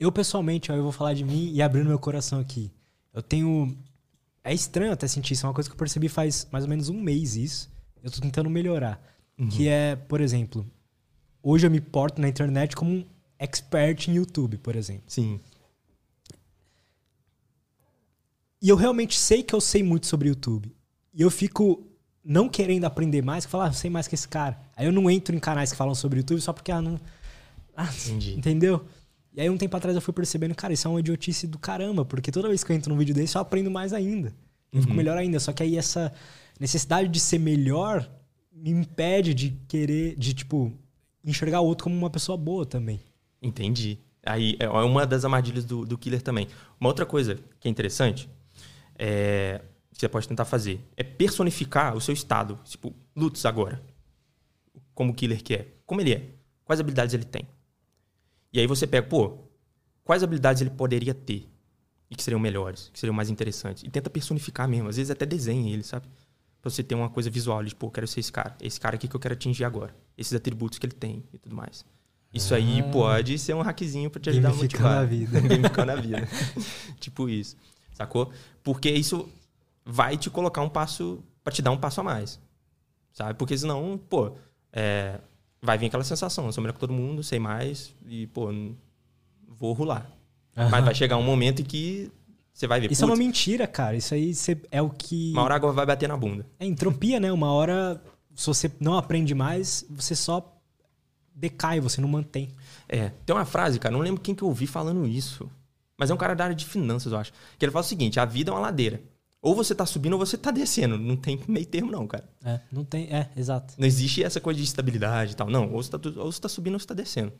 Eu, 0.01 0.11
pessoalmente, 0.11 0.73
ó, 0.73 0.75
eu 0.75 0.83
vou 0.83 0.93
falar 0.93 1.13
de 1.13 1.23
mim 1.23 1.53
e 1.53 1.61
abrindo 1.61 1.89
meu 1.89 1.99
coração 1.99 2.41
aqui. 2.41 2.73
Eu 3.13 3.23
tenho. 3.23 3.77
É 4.45 4.55
estranho 4.55 4.93
até 4.93 5.07
sentir 5.07 5.35
isso, 5.35 5.45
é 5.45 5.49
uma 5.49 5.55
coisa 5.55 5.69
que 5.69 5.75
eu 5.75 5.79
percebi 5.79 6.09
faz 6.09 6.47
mais 6.51 6.65
ou 6.65 6.71
menos 6.71 6.89
um 6.89 7.01
mês 7.01 7.37
isso. 7.37 7.71
Eu 8.03 8.11
tô 8.11 8.21
tentando 8.21 8.49
melhorar. 8.49 9.03
Que 9.51 9.69
é, 9.69 9.95
por 9.95 10.21
exemplo, 10.21 10.67
hoje 11.41 11.65
eu 11.65 11.71
me 11.71 11.81
porto 11.81 12.21
na 12.21 12.29
internet 12.29 12.75
como 12.75 12.91
um 12.91 13.05
expert 13.39 14.09
em 14.09 14.15
YouTube, 14.17 14.59
por 14.59 14.75
exemplo. 14.75 15.05
Sim. 15.07 15.39
E 18.61 18.69
eu 18.69 18.77
realmente 18.77 19.17
sei 19.17 19.43
que 19.45 19.55
eu 19.55 19.61
sei 19.61 19.83
muito 19.83 20.07
sobre 20.07 20.29
YouTube. 20.29 20.75
E 21.15 21.23
eu 21.23 21.31
fico 21.31 21.87
não 22.25 22.49
querendo 22.49 22.85
aprender 22.85 23.23
mais, 23.23 23.47
que 23.47 23.51
falo, 23.51 23.65
ah, 23.65 23.69
eu 23.69 23.73
sei 23.73 23.89
mais 23.89 24.09
que 24.09 24.15
esse 24.17 24.27
cara. 24.27 24.59
Aí 24.77 24.87
eu 24.87 24.93
não 24.93 25.09
entro 25.09 25.35
em 25.35 25.39
canais 25.39 25.71
que 25.71 25.77
falam 25.77 25.95
sobre 25.95 26.19
YouTube 26.19 26.41
só 26.41 26.53
porque, 26.53 26.73
ah, 26.73 26.83
não. 26.83 27.01
Ah, 27.77 27.89
Entendi. 28.07 28.35
entendeu? 28.37 28.85
E 29.35 29.41
aí 29.41 29.51
um 29.51 29.57
tempo 29.57 29.77
atrás 29.77 29.95
eu 29.95 30.03
fui 30.03 30.13
percebendo, 30.15 30.55
cara, 30.55 30.73
isso 30.73 30.89
é 30.89 30.91
uma 30.91 31.01
idiotice 31.01 31.47
do 31.47 31.59
caramba, 31.59 32.05
porque 32.05 32.33
toda 32.33 32.49
vez 32.49 32.65
que 32.65 32.73
eu 32.73 32.77
entro 32.77 32.93
num 32.93 32.99
vídeo 32.99 33.15
desse 33.15 33.37
eu 33.37 33.43
aprendo 33.43 33.71
mais 33.71 33.93
ainda. 33.93 34.35
Eu 34.73 34.83
fico 34.83 34.95
melhor 34.95 35.17
ainda. 35.17 35.41
Só 35.41 35.53
que 35.53 35.63
aí 35.63 35.77
essa 35.77 36.13
necessidade 36.59 37.09
de 37.09 37.21
ser 37.21 37.39
melhor 37.39 38.09
me 38.53 38.71
impede 38.71 39.33
de 39.33 39.51
querer, 39.69 40.17
de, 40.17 40.35
tipo, 40.35 40.73
enxergar 41.25 41.61
o 41.61 41.67
outro 41.67 41.85
como 41.85 41.97
uma 41.97 42.11
pessoa 42.11 42.37
boa 42.37 42.67
também. 42.67 43.01
Entendi. 43.41 43.99
Aí 44.25 44.57
é 44.59 44.69
uma 44.69 45.07
das 45.07 45.25
armadilhas 45.25 45.65
do, 45.65 45.85
do 45.85 45.97
killer 45.97 46.21
também. 46.21 46.49
Uma 46.81 46.89
outra 46.91 47.07
coisa 47.07 47.39
que 47.61 47.69
é 47.69 47.71
interessante 47.71 48.29
é, 48.99 49.63
que 49.93 50.01
você 50.01 50.09
pode 50.09 50.29
tentar 50.29 50.45
fazer 50.45 50.81
é 50.97 51.03
personificar 51.03 51.97
o 51.97 52.01
seu 52.01 52.13
estado. 52.13 52.59
Tipo, 52.65 52.95
Lutz 53.17 53.47
agora. 53.47 53.81
Como 54.93 55.13
o 55.13 55.15
killer 55.15 55.43
que 55.43 55.55
é. 55.55 55.69
Como 55.87 56.01
ele 56.01 56.13
é. 56.13 56.23
Quais 56.65 56.81
habilidades 56.81 57.15
ele 57.15 57.25
tem. 57.25 57.47
E 58.53 58.61
aí 58.61 58.67
você 58.67 58.87
pega, 58.87 59.07
pô, 59.07 59.39
quais 60.05 60.23
habilidades 60.23 60.63
ele 60.63 60.71
poderia 60.71 61.15
ter 61.15 61.49
e 62.11 62.17
que 62.17 62.23
seriam 62.23 62.41
melhores, 62.41 62.91
que 62.93 62.99
seriam 62.99 63.15
mais 63.15 63.29
interessantes. 63.29 63.83
E 63.83 63.91
tenta 63.91 64.09
personificar 64.09 64.69
mesmo. 64.69 64.89
Às 64.89 64.97
vezes 64.97 65.11
até 65.11 65.27
desenha 65.27 65.73
ele, 65.73 65.83
sabe? 65.83 66.07
Pra 66.61 66.71
você 66.71 66.83
ter 66.83 66.95
uma 66.95 67.11
coisa 67.11 67.31
visual 67.31 67.65
tipo, 67.65 67.87
eu 67.87 67.91
quero 67.91 68.07
ser 68.07 68.21
esse 68.21 68.33
cara. 68.33 68.57
Esse 68.61 68.81
cara 68.81 68.97
aqui 68.97 69.07
que 69.07 69.15
eu 69.15 69.21
quero 69.21 69.35
atingir 69.35 69.65
agora. 69.65 69.95
Esses 70.17 70.33
atributos 70.33 70.79
que 70.79 70.87
ele 70.87 70.95
tem 70.95 71.23
e 71.33 71.39
tudo 71.39 71.55
mais. 71.55 71.85
Isso 72.33 72.55
aí 72.55 72.83
pode 72.91 73.39
ser 73.39 73.55
um 73.55 73.63
hackzinho 73.63 74.11
pra 74.11 74.21
te 74.21 74.31
ajudar 74.31 74.51
a 74.51 74.55
motivar. 74.55 74.99
a 74.99 75.05
vida. 75.05 75.41
Gamificando 75.41 75.93
a 75.93 75.97
vida. 75.97 76.29
tipo 77.01 77.29
isso. 77.29 77.57
Sacou? 77.93 78.33
Porque 78.63 78.91
isso 78.91 79.29
vai 79.85 80.17
te 80.17 80.29
colocar 80.29 80.63
um 80.63 80.69
passo, 80.69 81.23
pra 81.43 81.53
te 81.53 81.63
dar 81.63 81.71
um 81.71 81.79
passo 81.79 82.01
a 82.01 82.05
mais. 82.05 82.39
Sabe? 83.13 83.35
Porque 83.35 83.57
senão, 83.57 83.99
pô, 84.09 84.37
é, 84.73 85.21
vai 85.61 85.79
vir 85.79 85.87
aquela 85.87 86.05
sensação, 86.05 86.47
eu 86.47 86.53
sou 86.53 86.63
melhor 86.63 86.75
que 86.75 86.81
todo 86.81 86.93
mundo, 86.93 87.23
sei 87.23 87.39
mais 87.39 87.95
e, 88.07 88.27
pô, 88.29 88.49
vou 89.47 89.73
rolar. 89.73 90.11
Mas 90.55 90.85
vai 90.85 90.95
chegar 90.95 91.17
um 91.17 91.23
momento 91.23 91.63
em 91.63 91.65
que 91.65 92.11
você 92.53 92.67
vai 92.67 92.81
ver, 92.81 92.91
Isso 92.91 93.05
é 93.05 93.07
uma 93.07 93.15
mentira, 93.15 93.69
cara. 93.69 93.97
Isso 93.97 94.13
aí 94.15 94.33
é 94.73 94.83
o 94.83 94.91
que. 94.91 95.31
uma 95.31 95.43
hora 95.43 95.55
a 95.55 95.57
água 95.57 95.73
vai 95.73 95.87
bater 95.87 96.09
na 96.09 96.17
bunda. 96.17 96.45
É 96.59 96.67
entropia, 96.67 97.21
né? 97.21 97.31
Uma 97.31 97.53
hora, 97.53 98.03
se 98.35 98.47
você 98.49 98.69
não 98.81 98.99
aprende 98.99 99.33
mais, 99.33 99.87
você 99.89 100.17
só 100.17 100.61
decai, 101.33 101.79
você 101.79 102.01
não 102.01 102.09
mantém. 102.09 102.49
É, 102.89 103.13
tem 103.25 103.37
uma 103.37 103.45
frase, 103.45 103.79
cara, 103.79 103.93
não 103.93 104.01
lembro 104.01 104.21
quem 104.21 104.35
que 104.35 104.43
eu 104.43 104.49
ouvi 104.49 104.67
falando 104.67 105.07
isso. 105.07 105.49
Mas 105.97 106.11
é 106.11 106.15
um 106.15 106.17
cara 106.17 106.35
da 106.35 106.45
área 106.45 106.57
de 106.57 106.65
finanças, 106.65 107.13
eu 107.13 107.19
acho. 107.19 107.33
Que 107.57 107.65
ele 107.65 107.71
fala 107.71 107.85
o 107.85 107.89
seguinte: 107.89 108.19
a 108.19 108.25
vida 108.25 108.51
é 108.51 108.55
uma 108.55 108.61
ladeira. 108.61 109.01
Ou 109.41 109.55
você 109.55 109.75
tá 109.75 109.87
subindo 109.87 110.15
ou 110.15 110.19
você 110.19 110.37
tá 110.37 110.51
descendo. 110.51 110.99
Não 110.99 111.17
tem 111.17 111.41
meio 111.47 111.67
termo, 111.67 111.91
não, 111.91 112.07
cara. 112.07 112.29
É, 112.45 112.61
não 112.73 112.85
tem. 112.85 113.05
É, 113.15 113.31
exato. 113.37 113.75
Não 113.79 113.87
existe 113.87 114.23
essa 114.23 114.41
coisa 114.41 114.59
de 114.59 114.65
estabilidade 114.65 115.33
e 115.33 115.37
tal. 115.37 115.49
Não, 115.49 115.73
ou 115.73 115.83
você 115.83 115.91
tá, 115.91 115.99
ou 116.17 116.33
você 116.33 116.41
tá 116.41 116.49
subindo 116.49 116.75
ou 116.75 116.81
você 116.81 116.87
tá 116.87 116.95
descendo. 116.95 117.33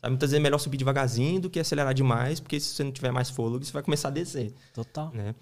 Sabe? 0.00 0.10
Muitas 0.10 0.30
vezes 0.30 0.40
é 0.40 0.42
melhor 0.42 0.58
subir 0.58 0.76
devagarzinho 0.76 1.40
do 1.40 1.50
que 1.50 1.60
acelerar 1.60 1.94
demais, 1.94 2.40
porque 2.40 2.58
se 2.58 2.74
você 2.74 2.84
não 2.84 2.92
tiver 2.92 3.12
mais 3.12 3.30
fôlego, 3.30 3.64
você 3.64 3.72
vai 3.72 3.82
começar 3.82 4.08
a 4.08 4.10
descer, 4.12 4.52
Total. 4.74 5.12
né? 5.12 5.34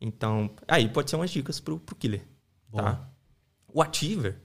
Então, 0.00 0.50
aí 0.68 0.88
pode 0.88 1.10
ser 1.10 1.16
umas 1.16 1.30
dicas 1.30 1.60
pro, 1.60 1.78
pro 1.78 1.94
killer, 1.96 2.24
tá? 2.72 2.82
Boa. 2.82 3.10
O 3.72 3.82
achiever 3.82 4.36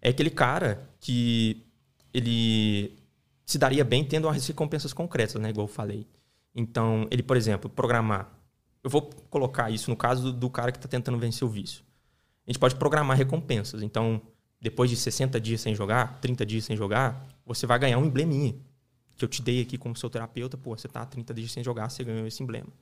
é 0.00 0.08
aquele 0.10 0.30
cara 0.30 0.88
que 1.00 1.64
ele 2.12 2.96
se 3.44 3.58
daria 3.58 3.84
bem 3.84 4.04
tendo 4.04 4.28
as 4.28 4.46
recompensas 4.46 4.92
concretas, 4.92 5.40
né? 5.40 5.50
Igual 5.50 5.66
eu 5.66 5.72
falei. 5.72 6.06
Então, 6.54 7.06
ele, 7.10 7.22
por 7.22 7.36
exemplo, 7.36 7.68
programar. 7.70 8.30
Eu 8.82 8.90
vou 8.90 9.02
colocar 9.30 9.70
isso 9.70 9.90
no 9.90 9.96
caso 9.96 10.32
do, 10.32 10.50
cara 10.50 10.72
que 10.72 10.78
está 10.78 10.88
tentando 10.88 11.18
vencer 11.18 11.46
o 11.46 11.50
vício. 11.50 11.84
A 12.46 12.50
gente 12.50 12.58
pode 12.58 12.74
programar 12.74 13.16
recompensas. 13.16 13.82
Então, 13.82 14.20
depois 14.60 14.90
de 14.90 14.96
60 14.96 15.40
dias 15.40 15.60
sem 15.60 15.74
jogar, 15.74 16.20
30 16.20 16.44
dias 16.44 16.64
sem 16.64 16.76
jogar, 16.76 17.28
você 17.46 17.66
vai 17.66 17.78
ganhar 17.78 17.98
um 17.98 18.04
embleminha. 18.04 18.54
Que 19.16 19.24
eu 19.24 19.28
te 19.28 19.40
dei 19.40 19.62
aqui 19.62 19.78
como 19.78 19.96
seu 19.96 20.10
terapeuta. 20.10 20.56
Pô, 20.56 20.76
você 20.76 20.88
tá 20.88 21.06
30 21.06 21.32
dias 21.34 21.52
sem 21.52 21.62
jogar, 21.62 21.88
você 21.88 22.02
ganhou 22.02 22.26
esse 22.26 22.42
emblema. 22.42 22.72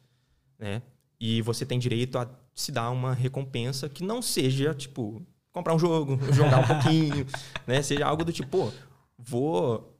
Né? 0.58 0.82
E 1.18 1.42
você 1.42 1.66
tem 1.66 1.78
direito 1.78 2.18
a 2.18 2.28
se 2.54 2.72
dar 2.72 2.90
uma 2.90 3.12
recompensa 3.12 3.88
que 3.88 4.02
não 4.02 4.22
seja, 4.22 4.74
tipo, 4.74 5.22
comprar 5.52 5.74
um 5.74 5.78
jogo, 5.78 6.18
jogar 6.32 6.60
um 6.60 6.66
pouquinho, 6.66 7.26
né? 7.66 7.82
Seja 7.82 8.06
algo 8.06 8.24
do 8.24 8.32
tipo, 8.32 8.48
pô, 8.48 8.72
vou. 9.18 9.96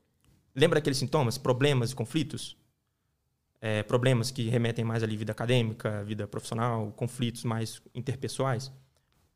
Lembra 0.54 0.78
aqueles 0.78 0.98
sintomas? 0.98 1.36
Problemas 1.36 1.92
e 1.92 1.94
conflitos? 1.94 2.56
É, 3.60 3.82
problemas 3.82 4.30
que 4.30 4.48
remetem 4.48 4.84
mais 4.84 5.02
à 5.02 5.06
vida 5.06 5.32
acadêmica, 5.32 6.02
vida 6.04 6.26
profissional, 6.26 6.90
conflitos 6.92 7.44
mais 7.44 7.82
interpessoais. 7.94 8.72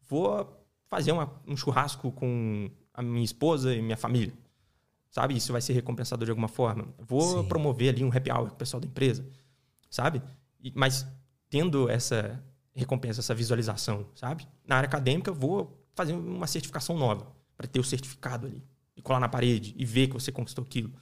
Vou 0.08 0.60
fazer 0.88 1.12
uma- 1.12 1.30
um 1.46 1.56
churrasco 1.56 2.10
com 2.12 2.70
a 2.94 3.02
minha 3.02 3.24
esposa 3.24 3.74
e 3.74 3.82
minha 3.82 3.96
família. 3.96 4.32
Sabe? 5.10 5.36
Isso 5.36 5.52
vai 5.52 5.60
ser 5.60 5.74
recompensador 5.74 6.24
de 6.24 6.30
alguma 6.30 6.48
forma. 6.48 6.88
Vou 6.98 7.42
Sim. 7.42 7.48
promover 7.48 7.92
ali 7.94 8.02
um 8.02 8.08
happy 8.08 8.30
hour 8.32 8.48
com 8.48 8.54
o 8.54 8.58
pessoal 8.58 8.80
da 8.80 8.86
empresa. 8.86 9.24
Sabe? 9.90 10.22
E- 10.60 10.72
mas 10.74 11.06
tendo 11.50 11.88
essa 11.88 12.42
recompensa, 12.74 13.20
essa 13.20 13.34
visualização, 13.34 14.06
sabe? 14.14 14.48
Na 14.66 14.76
área 14.76 14.86
acadêmica, 14.88 15.30
vou 15.32 15.86
fazer 15.94 16.12
uma 16.14 16.46
certificação 16.46 16.96
nova 16.98 17.30
para 17.56 17.66
ter 17.68 17.78
o 17.78 17.84
certificado 17.84 18.46
ali 18.46 18.64
e 18.96 19.02
colar 19.02 19.20
na 19.20 19.28
parede 19.28 19.74
e 19.76 19.84
ver 19.84 20.08
que 20.08 20.14
você 20.14 20.32
conquistou 20.32 20.64
aquilo, 20.64 20.92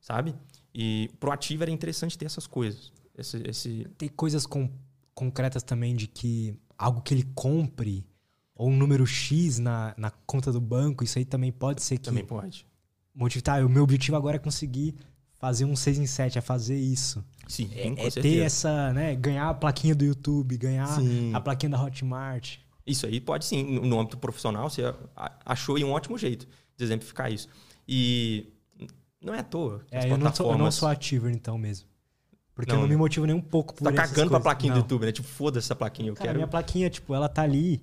sabe? 0.00 0.34
E 0.78 1.08
pro 1.18 1.32
ativo 1.32 1.62
era 1.62 1.70
interessante 1.70 2.18
ter 2.18 2.26
essas 2.26 2.46
coisas. 2.46 2.92
esse, 3.16 3.42
esse... 3.48 3.86
Tem 3.96 4.08
coisas 4.10 4.44
com, 4.44 4.68
concretas 5.14 5.62
também 5.62 5.96
de 5.96 6.06
que 6.06 6.54
algo 6.76 7.00
que 7.00 7.14
ele 7.14 7.24
compre 7.34 8.04
ou 8.54 8.68
um 8.68 8.76
número 8.76 9.06
X 9.06 9.58
na, 9.58 9.94
na 9.96 10.10
conta 10.10 10.52
do 10.52 10.60
banco, 10.60 11.02
isso 11.02 11.18
aí 11.18 11.24
também 11.24 11.50
pode 11.50 11.82
ser 11.82 11.96
que. 11.96 12.04
Também 12.04 12.24
pode. 12.24 12.66
Motivo, 13.14 13.42
tá, 13.42 13.56
o 13.64 13.68
meu 13.68 13.82
objetivo 13.84 14.16
agora 14.16 14.36
é 14.36 14.38
conseguir 14.38 14.94
fazer 15.38 15.64
um 15.64 15.74
6 15.76 15.98
em 15.98 16.06
7, 16.06 16.38
é 16.38 16.40
fazer 16.42 16.78
isso. 16.78 17.24
Sim, 17.48 17.70
É, 17.74 18.06
é 18.06 18.10
ter 18.10 18.38
essa, 18.40 18.92
né? 18.92 19.14
Ganhar 19.14 19.48
a 19.48 19.54
plaquinha 19.54 19.94
do 19.94 20.04
YouTube, 20.04 20.56
ganhar 20.58 20.86
Sim. 20.88 21.32
a 21.34 21.40
plaquinha 21.40 21.70
da 21.70 21.82
Hotmart. 21.82 22.58
Isso 22.86 23.06
aí 23.06 23.20
pode 23.20 23.44
sim, 23.46 23.62
no- 23.80 23.98
âmbito 23.98 24.16
profissional, 24.18 24.68
você 24.70 24.82
achou 25.44 25.76
aí 25.76 25.84
um 25.84 25.90
ótimo 25.90 26.16
jeito 26.16 26.46
de 26.76 26.84
exemplificar 26.84 27.32
isso. 27.32 27.48
E 27.88 28.52
não 29.26 29.34
é 29.34 29.40
à 29.40 29.42
toa. 29.44 29.84
É, 29.90 30.10
eu 30.10 30.16
não, 30.16 30.34
sou, 30.34 30.52
eu 30.52 30.58
não 30.58 30.70
sou 30.70 30.88
ativo 30.88 31.28
então 31.28 31.58
mesmo. 31.58 31.86
Porque 32.54 32.72
Não, 32.72 32.78
eu 32.78 32.82
não 32.82 32.88
me 32.88 32.94
né? 32.94 32.98
motivo 33.00 33.26
nem 33.26 33.36
um 33.36 33.40
pouco 33.40 33.74
por 33.74 33.84
tá 33.84 33.90
essas 34.02 34.10
cagando 34.14 34.30
pra 34.30 34.40
plaquinha 34.40 34.72
do 34.72 34.76
Não. 34.76 34.82
YouTube, 34.82 35.04
né? 35.04 35.12
Tipo, 35.12 35.28
foda-se 35.28 35.66
essa 35.66 35.76
plaquinha, 35.76 36.08
eu 36.08 36.14
Cara, 36.14 36.28
quero. 36.28 36.38
minha 36.38 36.48
plaquinha, 36.48 36.88
tipo, 36.88 37.14
ela 37.14 37.28
tá 37.28 37.42
ali, 37.42 37.82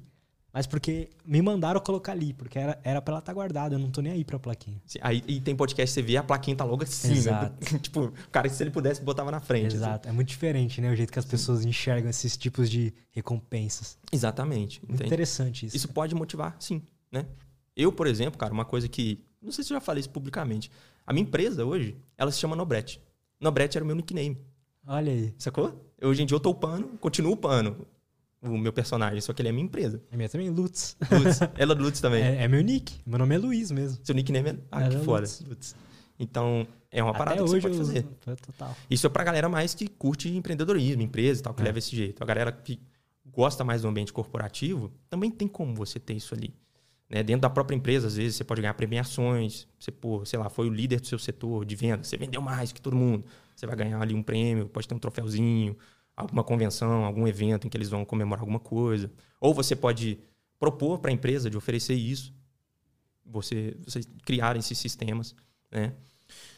mas 0.51 0.65
porque 0.65 1.11
me 1.23 1.43
mandaram 1.43 1.79
colocar 1.79 2.11
ali, 2.11 2.33
porque 2.33 2.57
era, 2.57 2.79
era 2.83 2.99
pra 2.99 3.11
ela 3.13 3.19
estar 3.19 3.33
guardada, 3.33 3.75
eu 3.75 3.79
não 3.79 3.91
tô 3.91 4.01
nem 4.01 4.13
aí 4.13 4.25
pra 4.25 4.39
plaquinha. 4.39 4.81
Assim, 4.83 4.97
Aí, 5.03 5.23
e 5.27 5.39
tem 5.39 5.55
podcast, 5.55 5.93
você 5.93 6.01
vê, 6.01 6.17
a 6.17 6.23
plaquinha 6.23 6.55
tá 6.57 6.63
logo 6.63 6.81
assim. 6.81 7.09
né? 7.09 7.13
Exato. 7.17 7.65
tipo, 7.79 8.05
o 8.05 8.13
cara, 8.31 8.49
se 8.49 8.63
ele 8.63 8.71
pudesse, 8.71 8.99
botava 8.99 9.29
na 9.29 9.39
frente. 9.39 9.67
assim. 9.67 9.75
Exato, 9.75 10.09
é 10.09 10.11
muito 10.11 10.29
diferente, 10.29 10.81
né? 10.81 10.89
O 10.91 10.95
jeito 10.95 11.13
que 11.13 11.19
as 11.19 11.25
pessoas 11.25 11.63
enxergam 11.63 12.09
esses 12.09 12.35
tipos 12.35 12.67
de 12.67 12.91
recompensas. 13.11 13.95
Exatamente. 14.11 14.81
Interessante 14.89 15.67
isso. 15.67 15.77
Isso 15.77 15.87
pode 15.89 16.15
motivar, 16.15 16.55
sim, 16.59 16.81
né? 17.11 17.27
Eu, 17.75 17.91
por 17.91 18.07
exemplo, 18.07 18.39
cara, 18.39 18.51
uma 18.51 18.65
coisa 18.65 18.87
que... 18.87 19.23
Não 19.39 19.51
sei 19.51 19.63
se 19.63 19.71
eu 19.71 19.75
já 19.77 19.81
falei 19.81 19.99
isso 19.99 20.09
publicamente. 20.09 20.71
A 21.05 21.13
minha 21.13 21.23
empresa 21.23 21.65
hoje, 21.65 21.95
ela 22.17 22.31
se 22.31 22.39
chama 22.39 22.55
Nobret. 22.55 22.99
Nobret 23.39 23.75
era 23.75 23.83
o 23.83 23.87
meu 23.87 23.95
nickname. 23.95 24.37
Olha 24.87 25.11
aí. 25.11 25.33
Sacou? 25.37 25.91
Hoje 26.01 26.23
em 26.23 26.25
dia 26.25 26.35
eu 26.35 26.39
tô 26.39 26.49
upando, 26.51 26.87
continuo 26.99 27.33
upando 27.33 27.85
o 28.41 28.57
meu 28.57 28.73
personagem, 28.73 29.21
só 29.21 29.31
que 29.33 29.41
ele 29.41 29.49
é 29.49 29.51
minha 29.51 29.65
empresa. 29.65 30.01
A 30.11 30.17
minha 30.17 30.27
também, 30.27 30.49
Lutz. 30.49 30.97
Lutz. 31.09 31.39
Ela 31.57 31.73
é 31.73 31.77
Lutz 31.77 32.01
também. 32.01 32.21
É, 32.21 32.43
é 32.43 32.47
meu 32.47 32.61
nick. 32.61 32.99
Meu 33.05 33.17
nome 33.17 33.35
é 33.35 33.37
Luiz 33.37 33.71
mesmo. 33.71 33.99
Seu 34.03 34.13
nickname 34.13 34.49
é... 34.49 34.57
Ah, 34.71 34.81
que 34.81 34.95
Era 34.95 35.03
foda. 35.03 35.21
Lutz. 35.21 35.43
Lutz. 35.47 35.75
Então, 36.19 36.67
é 36.91 37.01
uma 37.01 37.13
parada 37.13 37.41
Até 37.41 37.43
que 37.43 37.49
você 37.49 37.61
pode 37.61 37.77
fazer. 37.77 38.03
Total. 38.45 38.75
Isso 38.89 39.07
é 39.07 39.09
pra 39.09 39.23
galera 39.23 39.47
mais 39.49 39.73
que 39.73 39.87
curte 39.87 40.29
empreendedorismo, 40.29 41.01
empresa 41.01 41.39
e 41.39 41.43
tal, 41.43 41.53
que 41.53 41.61
É. 41.61 41.65
leva 41.65 41.79
esse 41.79 41.95
jeito. 41.95 42.21
A 42.21 42.25
galera 42.25 42.51
que 42.51 42.79
gosta 43.25 43.63
mais 43.63 43.81
do 43.81 43.87
ambiente 43.87 44.11
corporativo, 44.13 44.91
também 45.09 45.31
tem 45.31 45.47
como 45.47 45.73
você 45.73 45.99
ter 45.99 46.13
isso 46.13 46.35
ali. 46.35 46.53
Né? 47.09 47.23
Dentro 47.23 47.41
da 47.41 47.49
própria 47.49 47.75
empresa, 47.75 48.07
às 48.07 48.15
vezes, 48.15 48.37
você 48.37 48.43
pode 48.43 48.61
ganhar 48.61 48.73
premiações. 48.73 49.67
Você, 49.79 49.91
pô, 49.91 50.25
sei 50.25 50.39
lá, 50.39 50.49
foi 50.49 50.67
o 50.67 50.73
líder 50.73 50.99
do 50.99 51.07
seu 51.07 51.19
setor 51.19 51.65
de 51.65 51.75
venda. 51.75 52.03
Você 52.03 52.17
vendeu 52.17 52.41
mais 52.41 52.71
que 52.71 52.81
todo 52.81 52.95
mundo. 52.95 53.25
Você 53.55 53.65
vai 53.65 53.75
ganhar 53.75 54.01
ali 54.01 54.13
um 54.13 54.23
prêmio, 54.23 54.67
pode 54.67 54.87
ter 54.87 54.95
um 54.95 54.99
troféuzinho, 54.99 55.77
alguma 56.15 56.43
convenção, 56.43 57.05
algum 57.05 57.27
evento 57.27 57.67
em 57.67 57.69
que 57.69 57.77
eles 57.77 57.89
vão 57.89 58.03
comemorar 58.03 58.41
alguma 58.41 58.59
coisa. 58.59 59.11
Ou 59.39 59.53
você 59.53 59.75
pode 59.75 60.19
propor 60.59 60.99
para 60.99 61.11
a 61.11 61.13
empresa 61.13 61.49
de 61.49 61.57
oferecer 61.57 61.93
isso. 61.93 62.33
Você, 63.25 63.75
vocês 63.85 64.07
criarem 64.25 64.59
esses 64.59 64.77
sistemas, 64.77 65.35
né? 65.71 65.93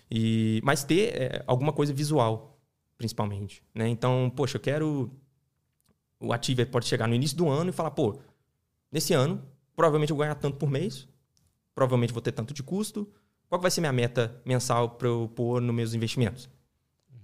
E, 0.09 0.61
mas 0.63 0.83
ter 0.83 1.15
é, 1.15 1.43
alguma 1.47 1.73
coisa 1.73 1.93
visual, 1.93 2.59
principalmente. 2.97 3.63
Né? 3.73 3.87
Então, 3.87 4.31
poxa, 4.35 4.57
eu 4.57 4.61
quero. 4.61 5.11
O 6.19 6.31
Ativer 6.31 6.69
pode 6.69 6.85
chegar 6.85 7.07
no 7.07 7.15
início 7.15 7.35
do 7.35 7.49
ano 7.49 7.69
e 7.69 7.73
falar, 7.73 7.91
pô, 7.91 8.19
nesse 8.91 9.13
ano, 9.13 9.43
provavelmente 9.75 10.09
eu 10.11 10.15
vou 10.15 10.23
ganhar 10.23 10.35
tanto 10.35 10.57
por 10.57 10.69
mês, 10.69 11.07
provavelmente 11.73 12.13
vou 12.13 12.21
ter 12.21 12.31
tanto 12.31 12.53
de 12.53 12.63
custo. 12.63 13.07
Qual 13.47 13.59
que 13.59 13.63
vai 13.63 13.71
ser 13.71 13.81
minha 13.81 13.93
meta 13.93 14.41
mensal 14.45 14.89
para 14.91 15.07
eu 15.07 15.31
pôr 15.35 15.61
nos 15.61 15.75
meus 15.75 15.93
investimentos? 15.93 16.49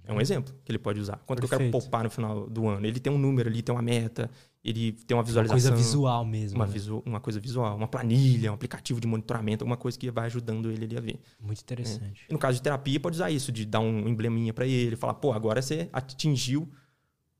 É 0.04 0.12
um 0.12 0.20
exemplo 0.20 0.52
que 0.64 0.70
ele 0.72 0.78
pode 0.80 0.98
usar. 0.98 1.16
Quanto 1.26 1.38
que 1.40 1.44
eu 1.44 1.48
quero 1.58 1.70
poupar 1.70 2.02
no 2.02 2.10
final 2.10 2.48
do 2.50 2.66
ano? 2.66 2.84
Ele 2.86 2.98
tem 2.98 3.12
um 3.12 3.18
número 3.18 3.48
ali, 3.48 3.62
tem 3.62 3.72
uma 3.72 3.80
meta, 3.82 4.28
ele 4.64 4.92
tem 4.92 5.14
uma 5.16 5.20
Uma 5.20 5.24
visualização. 5.26 5.70
coisa 5.70 5.76
visual 5.76 6.24
mesmo. 6.24 6.58
Uma, 6.58 6.66
né? 6.66 6.72
visu- 6.72 7.02
uma 7.06 7.20
coisa 7.20 7.38
visual, 7.38 7.76
uma 7.76 7.86
planilha, 7.86 8.50
um 8.50 8.54
aplicativo 8.54 9.00
de 9.00 9.06
monitoramento, 9.06 9.62
alguma 9.62 9.76
coisa 9.76 9.96
que 9.96 10.10
vai 10.10 10.26
ajudando 10.26 10.70
ele 10.72 10.84
ali 10.86 10.96
a 10.96 11.00
ver. 11.00 11.20
Muito 11.40 11.60
interessante. 11.60 12.24
E 12.28 12.32
no 12.32 12.38
caso 12.38 12.56
de 12.56 12.62
terapia, 12.62 12.98
pode 12.98 13.14
usar 13.14 13.30
isso, 13.30 13.52
de 13.52 13.64
dar 13.64 13.78
um 13.78 14.08
embleminha 14.08 14.52
pra 14.52 14.66
ele, 14.66 14.96
falar, 14.96 15.14
pô, 15.14 15.32
agora 15.32 15.62
você 15.62 15.88
atingiu 15.92 16.68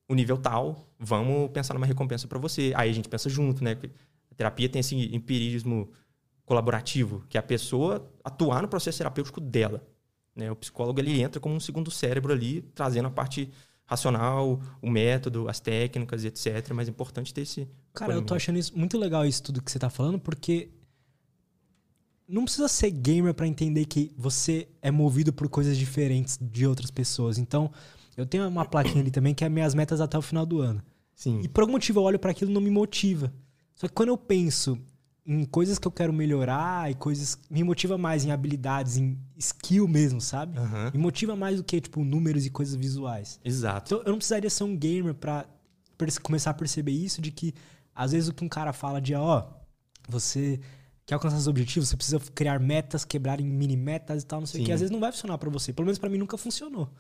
o 0.09 0.15
nível 0.15 0.37
tal, 0.39 0.89
vamos 1.01 1.51
pensar 1.51 1.75
numa 1.75 1.87
recompensa 1.87 2.29
pra 2.29 2.39
você. 2.39 2.73
Aí 2.77 2.91
a 2.91 2.93
gente 2.93 3.09
pensa 3.09 3.29
junto, 3.29 3.65
né? 3.65 3.77
A 4.33 4.35
terapia 4.35 4.69
tem 4.69 4.81
esse 4.81 4.97
empirismo 5.15 5.91
colaborativo, 6.45 7.25
que 7.29 7.37
é 7.37 7.41
a 7.41 7.43
pessoa 7.43 8.11
atuar 8.25 8.63
no 8.63 8.69
processo 8.69 8.99
terapêutico 8.99 9.41
dela. 9.41 9.87
Né? 10.35 10.51
O 10.51 10.57
psicólogo 10.57 10.99
ele 10.99 11.21
entra 11.21 11.41
como 11.41 11.55
um 11.55 11.61
segundo 11.61 11.91
cérebro 11.91 12.33
ali, 12.33 12.63
trazendo 12.75 13.09
a 13.09 13.11
parte 13.11 13.51
racional, 13.85 14.61
o 14.81 14.91
método, 14.91 15.49
as 15.49 15.61
técnicas, 15.61 16.25
etc. 16.25 16.71
Mas 16.73 16.89
é 16.89 16.91
importante 16.91 17.33
ter 17.33 17.43
esse. 17.43 17.69
Cara, 17.93 18.15
eu 18.15 18.23
tô 18.23 18.35
achando 18.35 18.59
isso 18.59 18.77
muito 18.77 18.99
legal 18.99 19.25
isso 19.25 19.43
tudo 19.43 19.63
que 19.63 19.71
você 19.71 19.79
tá 19.79 19.91
falando, 19.91 20.19
porque 20.19 20.71
não 22.27 22.45
precisa 22.45 22.69
ser 22.69 22.91
gamer 22.91 23.35
pra 23.35 23.47
entender 23.47 23.85
que 23.85 24.11
você 24.17 24.69
é 24.81 24.91
movido 24.91 25.33
por 25.33 25.49
coisas 25.49 25.77
diferentes 25.77 26.39
de 26.41 26.67
outras 26.67 26.91
pessoas. 26.91 27.37
Então, 27.37 27.71
eu 28.17 28.25
tenho 28.25 28.49
uma 28.49 28.65
plaquinha 28.65 29.01
ali 29.01 29.11
também 29.11 29.35
que 29.35 29.45
é 29.45 29.49
minhas 29.49 29.75
metas 29.75 30.01
até 30.01 30.17
o 30.17 30.23
final 30.23 30.47
do 30.47 30.61
ano. 30.61 30.83
Sim. 31.15 31.41
E 31.43 31.49
por 31.49 31.61
algum 31.61 31.73
motivo 31.73 32.01
eu 32.01 32.05
olho 32.05 32.19
para 32.19 32.31
aquilo 32.31 32.51
e 32.51 32.55
não 32.55 32.61
me 32.61 32.71
motiva. 32.71 33.33
Só 33.75 33.89
que 33.89 33.95
quando 33.95 34.11
eu 34.11 34.19
penso 34.19 34.79
em 35.25 35.45
coisas 35.45 35.79
que 35.79 35.87
eu 35.87 35.93
quero 35.93 36.13
melhorar 36.13 36.91
e 36.91 36.95
coisas 36.95 37.39
me 37.49 37.63
motiva 37.63 37.97
mais 37.97 38.25
em 38.25 38.33
habilidades, 38.33 38.97
em 38.97 39.17
skill 39.37 39.87
mesmo, 39.87 40.21
sabe? 40.21 40.59
Aham. 40.59 40.91
Me 40.93 40.99
motiva 40.99 41.37
mais 41.37 41.57
do 41.57 41.65
que 41.65 41.81
tipo 41.81 42.05
números 42.05 42.45
e 42.45 42.51
coisas 42.51 42.75
visuais. 42.75 43.39
Exato. 43.45 43.95
Então 43.95 44.05
eu 44.05 44.11
não 44.11 44.19
precisaria 44.19 44.51
ser 44.51 44.65
um 44.65 44.77
gamer 44.77 45.15
pra 45.15 45.47
começar 46.23 46.51
a 46.51 46.55
perceber 46.55 46.91
isso 46.93 47.21
de 47.23 47.31
que 47.31 47.55
às 47.95 48.11
vezes 48.11 48.29
o 48.29 48.35
que 48.35 48.45
um 48.45 48.49
cara 48.49 48.73
fala 48.73 49.01
de 49.01 49.15
ó, 49.15 49.45
você 50.09 50.59
quer 51.07 51.15
alcançar 51.15 51.37
seus 51.37 51.47
objetivos, 51.47 51.89
você 51.89 51.97
precisa 51.97 52.19
criar 52.35 52.59
metas, 52.59 53.05
quebrar 53.05 53.41
em 53.41 53.47
mini 53.47 53.77
metas 53.77 54.23
e 54.23 54.27
tal, 54.27 54.41
não 54.41 54.47
sei 54.47 54.59
o 54.59 54.63
Sim. 54.63 54.67
que, 54.67 54.73
às 54.73 54.81
vezes 54.81 54.91
não 54.91 54.99
vai 55.01 55.13
funcionar 55.13 55.39
pra 55.39 55.51
você. 55.51 55.73
Pelo 55.73 55.87
menos 55.87 55.99
pra 55.99 56.09
mim 56.11 56.19
nunca 56.19 56.37
funcionou. 56.37 56.93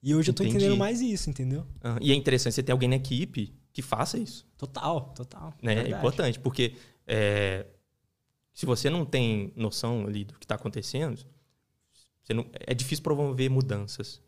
E 0.00 0.14
hoje 0.14 0.30
eu 0.30 0.34
tô 0.34 0.44
Entendi. 0.44 0.58
entendendo 0.58 0.78
mais 0.78 1.00
isso, 1.00 1.28
entendeu? 1.28 1.66
Aham. 1.84 1.98
E 2.00 2.12
é 2.12 2.14
interessante 2.14 2.54
você 2.54 2.62
ter 2.62 2.70
alguém 2.70 2.88
na 2.88 2.96
equipe 2.96 3.52
que 3.78 3.82
faça 3.82 4.18
isso. 4.18 4.44
Total, 4.56 5.12
total. 5.14 5.54
né? 5.62 5.74
É 5.74 5.88
importante, 5.98 6.36
porque 6.40 6.74
é, 7.06 7.64
se 8.52 8.66
você 8.66 8.90
não 8.90 9.04
tem 9.06 9.52
noção 9.54 10.04
ali 10.04 10.24
do 10.24 10.34
que 10.34 10.44
está 10.44 10.56
acontecendo, 10.56 11.24
você 12.20 12.34
não- 12.34 12.44
é 12.52 12.74
difícil 12.74 13.04
promover 13.04 13.48
mudanças. 13.48 14.20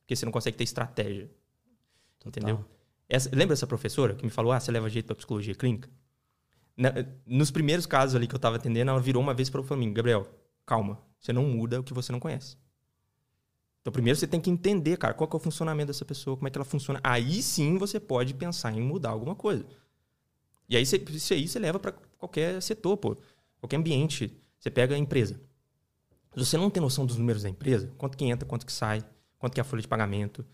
Porque 0.00 0.14
você 0.14 0.26
não 0.26 0.32
consegue 0.32 0.58
ter 0.58 0.64
estratégia. 0.64 1.30
Entendeu? 2.26 2.62
Essa- 3.08 3.30
lembra 3.32 3.54
essa 3.54 3.66
professora 3.66 4.14
que 4.14 4.24
me 4.26 4.30
falou, 4.30 4.52
ah, 4.52 4.60
você 4.60 4.70
leva 4.70 4.90
jeito 4.90 5.06
para 5.06 5.16
psicologia 5.16 5.54
clínica? 5.54 5.88
Na- 6.76 6.92
nos 7.24 7.50
primeiros 7.50 7.86
casos 7.86 8.14
ali 8.14 8.26
que 8.26 8.34
eu 8.34 8.36
estava 8.36 8.56
atendendo, 8.56 8.90
ela 8.90 9.00
virou 9.00 9.22
uma 9.22 9.32
vez 9.32 9.48
para 9.48 9.74
mim, 9.74 9.90
Gabriel, 9.90 10.28
calma, 10.66 11.00
você 11.18 11.32
não 11.32 11.44
muda 11.46 11.80
o 11.80 11.82
que 11.82 11.94
você 11.94 12.12
não 12.12 12.20
conhece. 12.20 12.58
Então, 13.82 13.92
primeiro 13.92 14.16
você 14.18 14.28
tem 14.28 14.40
que 14.40 14.48
entender, 14.48 14.96
cara, 14.96 15.12
qual 15.12 15.28
é 15.30 15.36
o 15.36 15.38
funcionamento 15.40 15.88
dessa 15.88 16.04
pessoa, 16.04 16.36
como 16.36 16.46
é 16.46 16.50
que 16.50 16.56
ela 16.56 16.64
funciona. 16.64 17.00
Aí 17.02 17.42
sim 17.42 17.76
você 17.76 17.98
pode 17.98 18.32
pensar 18.32 18.72
em 18.72 18.80
mudar 18.80 19.10
alguma 19.10 19.34
coisa. 19.34 19.66
E 20.68 20.76
aí, 20.76 20.86
você, 20.86 20.96
isso 21.10 21.34
aí 21.34 21.48
você 21.48 21.58
leva 21.58 21.78
para 21.78 21.92
qualquer 22.16 22.62
setor, 22.62 22.96
pô. 22.96 23.16
Qualquer 23.60 23.76
ambiente. 23.76 24.40
Você 24.58 24.70
pega 24.70 24.94
a 24.94 24.98
empresa. 24.98 25.34
Se 26.34 26.46
você 26.46 26.56
não 26.56 26.70
tem 26.70 26.80
noção 26.80 27.04
dos 27.04 27.16
números 27.16 27.42
da 27.42 27.48
empresa, 27.48 27.92
quanto 27.98 28.16
que 28.16 28.24
entra, 28.24 28.48
quanto 28.48 28.64
que 28.64 28.72
sai, 28.72 29.04
quanto 29.38 29.52
que 29.52 29.60
é 29.60 29.62
a 29.62 29.64
folha 29.64 29.82
de 29.82 29.88
pagamento, 29.88 30.46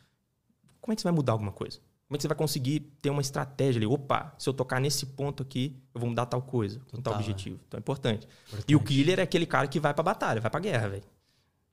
como 0.81 0.93
é 0.93 0.97
que 0.97 1.03
você 1.03 1.07
vai 1.07 1.13
mudar 1.13 1.33
alguma 1.33 1.53
coisa? 1.53 1.79
Como 2.09 2.17
é 2.17 2.19
que 2.19 2.23
você 2.23 2.29
vai 2.29 2.37
conseguir 2.37 2.81
ter 3.03 3.11
uma 3.11 3.21
estratégia 3.21 3.79
ali? 3.79 3.87
Opa, 3.87 4.35
se 4.39 4.49
eu 4.49 4.55
tocar 4.55 4.81
nesse 4.81 5.05
ponto 5.05 5.43
aqui, 5.43 5.77
eu 5.95 6.01
vou 6.01 6.09
mudar 6.09 6.25
tal 6.25 6.41
coisa, 6.41 6.81
com 6.91 7.03
tal 7.03 7.13
Total, 7.13 7.21
objetivo. 7.21 7.61
Então 7.69 7.77
é 7.77 7.81
importante. 7.81 8.27
Importante. 8.47 8.65
E 8.67 8.75
o 8.75 8.81
killer 8.81 9.21
é 9.21 9.23
aquele 9.23 9.45
cara 9.45 9.69
que 9.69 9.79
vai 9.79 9.93
pra 9.93 10.03
batalha, 10.03 10.41
vai 10.41 10.51
pra 10.51 10.59
guerra, 10.59 10.89
velho. 10.89 11.05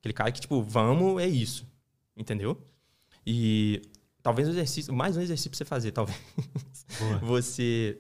Aquele 0.05 0.13
cara 0.13 0.31
que, 0.31 0.39
tipo, 0.39 0.61
vamos, 0.61 1.19
é 1.19 1.27
isso. 1.27 1.67
Entendeu? 2.15 2.61
E 3.25 3.81
talvez 4.21 4.47
um 4.47 4.51
exercício, 4.51 4.93
mais 4.93 5.17
um 5.17 5.21
exercício 5.21 5.49
pra 5.49 5.57
você 5.57 5.65
fazer, 5.65 5.91
talvez. 5.93 6.19
Boa. 6.99 7.17
Você. 7.25 7.99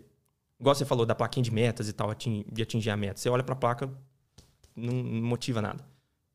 Igual 0.59 0.75
você 0.75 0.85
falou 0.85 1.03
da 1.05 1.15
plaquinha 1.15 1.43
de 1.43 1.51
metas 1.51 1.89
e 1.89 1.93
tal, 1.93 2.13
de 2.13 2.61
atingir 2.61 2.91
a 2.91 2.95
meta. 2.95 3.19
Você 3.19 3.27
olha 3.27 3.43
pra 3.43 3.55
placa, 3.55 3.87
não, 4.75 4.93
não 4.93 5.27
motiva 5.27 5.61
nada. 5.61 5.83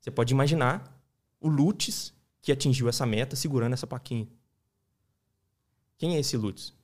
Você 0.01 0.11
pode 0.11 0.33
imaginar 0.35 1.01
o 1.41 1.49
Lutz 1.49 2.12
que 2.43 2.51
atingiu 2.51 2.89
essa 2.89 3.07
meta 3.07 3.37
segurando 3.37 3.73
essa 3.73 3.87
plaquinha. 3.87 4.29
Quem 5.97 6.16
é 6.16 6.18
esse 6.18 6.37
Lutz? 6.37 6.75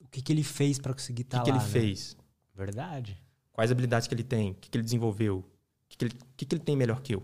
O 0.00 0.08
que, 0.08 0.20
que 0.20 0.32
ele 0.32 0.42
fez 0.42 0.78
pra 0.80 0.92
conseguir 0.92 1.22
O 1.22 1.26
estar 1.26 1.42
que, 1.44 1.50
lá? 1.50 1.58
que 1.58 1.64
ele 1.64 1.66
né? 1.66 1.80
fez? 1.80 2.16
Verdade. 2.54 3.22
Quais 3.52 3.70
habilidades 3.70 4.08
que 4.08 4.14
ele 4.14 4.24
tem? 4.24 4.50
O 4.50 4.54
que, 4.56 4.68
que 4.68 4.76
ele 4.76 4.84
desenvolveu? 4.84 5.38
O 5.38 5.44
que, 5.88 5.96
que, 5.96 6.04
ele, 6.06 6.14
o 6.14 6.26
que, 6.36 6.44
que 6.44 6.54
ele 6.56 6.62
tem 6.64 6.76
melhor 6.76 7.00
que 7.00 7.14
eu? 7.14 7.22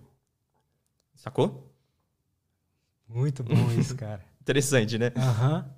Sacou? 1.22 1.72
Muito 3.08 3.44
bom 3.44 3.70
isso, 3.78 3.94
cara. 3.94 4.24
Interessante, 4.42 4.98
né? 4.98 5.12
Aham. 5.16 5.70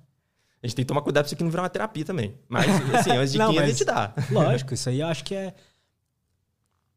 A 0.63 0.65
gente 0.67 0.75
tem 0.77 0.83
que 0.85 0.87
tomar 0.87 1.03
cuidado 1.03 1.23
pra 1.23 1.27
isso 1.27 1.35
aqui 1.35 1.43
não 1.43 1.51
virar 1.51 1.61
uma 1.63 1.69
terapia 1.69 2.03
também. 2.03 2.35
Mas, 2.49 2.65
assim, 2.95 3.11
umas 3.13 3.33
Não, 3.35 3.51
diquinhas 3.51 3.57
a 3.57 3.67
mas- 3.67 3.69
gente 3.77 3.85
dá. 3.85 4.13
Lógico, 4.31 4.73
isso 4.73 4.89
aí 4.89 4.99
eu 5.01 5.07
acho 5.07 5.23
que 5.23 5.35
é. 5.35 5.53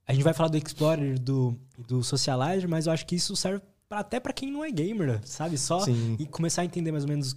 A 0.07 0.15
gente 0.15 0.23
vai 0.25 0.33
falar 0.33 0.49
do 0.49 0.57
Explorer 0.57 1.19
do, 1.21 1.59
do 1.87 2.03
Socializer, 2.03 2.67
mas 2.67 2.87
eu 2.87 2.93
acho 2.95 3.05
que 3.05 3.15
isso 3.17 3.37
serve 3.37 3.61
pra, 3.87 3.99
até 3.99 4.19
para 4.19 4.33
quem 4.33 4.51
não 4.51 4.65
é 4.65 4.71
gamer, 4.71 5.21
sabe? 5.27 5.59
Só 5.59 5.81
Sim. 5.81 6.17
e 6.19 6.25
começar 6.25 6.63
a 6.63 6.65
entender 6.65 6.91
mais 6.91 7.05
ou 7.05 7.11
menos 7.11 7.37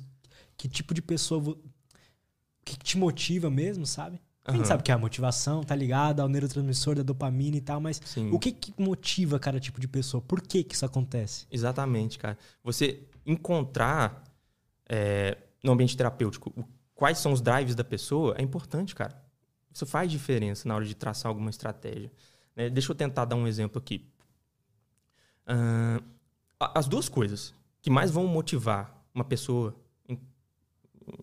que 0.55 0.69
tipo 0.69 0.93
de 0.93 1.01
pessoa. 1.01 1.41
vo- 1.41 1.51
O 1.51 2.63
que 2.63 2.77
te 2.77 2.97
motiva 2.97 3.49
mesmo, 3.49 3.85
sabe? 3.85 4.21
A 4.43 4.51
gente 4.53 4.67
sabe 4.67 4.81
que 4.81 4.91
é 4.91 4.93
a 4.93 4.97
motivação, 4.97 5.63
tá 5.63 5.75
ligada 5.75 6.23
ao 6.23 6.27
neurotransmissor 6.27 6.95
da 6.95 7.03
dopamina 7.03 7.57
e 7.57 7.61
tal, 7.61 7.79
mas 7.79 8.01
Sim. 8.03 8.31
o 8.31 8.39
que, 8.39 8.51
que 8.51 8.73
motiva 8.81 9.37
cada 9.39 9.59
tipo 9.59 9.79
de 9.79 9.87
pessoa? 9.87 10.19
Por 10.21 10.41
que, 10.41 10.63
que 10.63 10.73
isso 10.73 10.85
acontece? 10.85 11.45
Exatamente, 11.51 12.17
cara. 12.17 12.37
Você 12.63 13.03
encontrar 13.25 14.23
é, 14.89 15.37
no 15.63 15.71
ambiente 15.71 15.95
terapêutico 15.95 16.51
quais 16.95 17.19
são 17.19 17.31
os 17.33 17.39
drives 17.41 17.75
da 17.75 17.83
pessoa 17.83 18.35
é 18.37 18.41
importante, 18.41 18.95
cara. 18.95 19.15
Isso 19.71 19.85
faz 19.85 20.11
diferença 20.11 20.67
na 20.67 20.75
hora 20.75 20.85
de 20.85 20.95
traçar 20.95 21.29
alguma 21.29 21.49
estratégia. 21.51 22.11
né? 22.55 22.67
Deixa 22.69 22.91
eu 22.91 22.95
tentar 22.95 23.25
dar 23.25 23.35
um 23.35 23.47
exemplo 23.47 23.77
aqui. 23.79 24.05
A- 26.59 26.79
as 26.79 26.87
duas 26.87 27.07
coisas 27.09 27.53
que 27.81 27.89
mais 27.89 28.11
vão 28.11 28.27
motivar 28.27 29.03
uma 29.13 29.23
pessoa 29.23 29.75
em, 30.07 30.19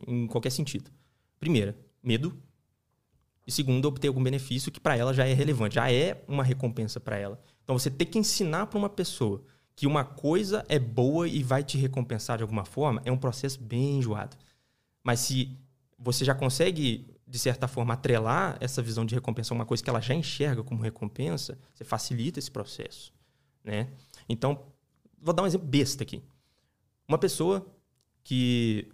em 0.06 0.26
qualquer 0.26 0.50
sentido. 0.50 0.90
Primeira, 1.38 1.76
medo. 2.02 2.36
E 3.48 3.50
segundo, 3.50 3.86
obter 3.88 4.08
algum 4.08 4.22
benefício 4.22 4.70
que 4.70 4.78
para 4.78 4.94
ela 4.94 5.14
já 5.14 5.26
é 5.26 5.32
relevante, 5.32 5.76
já 5.76 5.90
é 5.90 6.22
uma 6.28 6.44
recompensa 6.44 7.00
para 7.00 7.16
ela. 7.16 7.40
Então 7.64 7.78
você 7.78 7.88
ter 7.90 8.04
que 8.04 8.18
ensinar 8.18 8.66
para 8.66 8.78
uma 8.78 8.90
pessoa 8.90 9.42
que 9.74 9.86
uma 9.86 10.04
coisa 10.04 10.66
é 10.68 10.78
boa 10.78 11.26
e 11.26 11.42
vai 11.42 11.64
te 11.64 11.78
recompensar 11.78 12.36
de 12.36 12.42
alguma 12.42 12.66
forma 12.66 13.00
é 13.06 13.10
um 13.10 13.16
processo 13.16 13.58
bem 13.58 13.96
enjoado. 14.00 14.36
Mas 15.02 15.20
se 15.20 15.56
você 15.98 16.26
já 16.26 16.34
consegue, 16.34 17.08
de 17.26 17.38
certa 17.38 17.66
forma, 17.66 17.94
atrelar 17.94 18.58
essa 18.60 18.82
visão 18.82 19.06
de 19.06 19.14
recompensa 19.14 19.54
a 19.54 19.56
uma 19.56 19.64
coisa 19.64 19.82
que 19.82 19.88
ela 19.88 20.02
já 20.02 20.12
enxerga 20.12 20.62
como 20.62 20.82
recompensa, 20.82 21.58
você 21.72 21.84
facilita 21.84 22.38
esse 22.38 22.50
processo. 22.50 23.14
Né? 23.64 23.88
Então, 24.28 24.62
vou 25.18 25.32
dar 25.32 25.42
um 25.42 25.46
exemplo 25.46 25.66
besta 25.66 26.02
aqui. 26.02 26.22
Uma 27.08 27.16
pessoa 27.16 27.66
que 28.22 28.92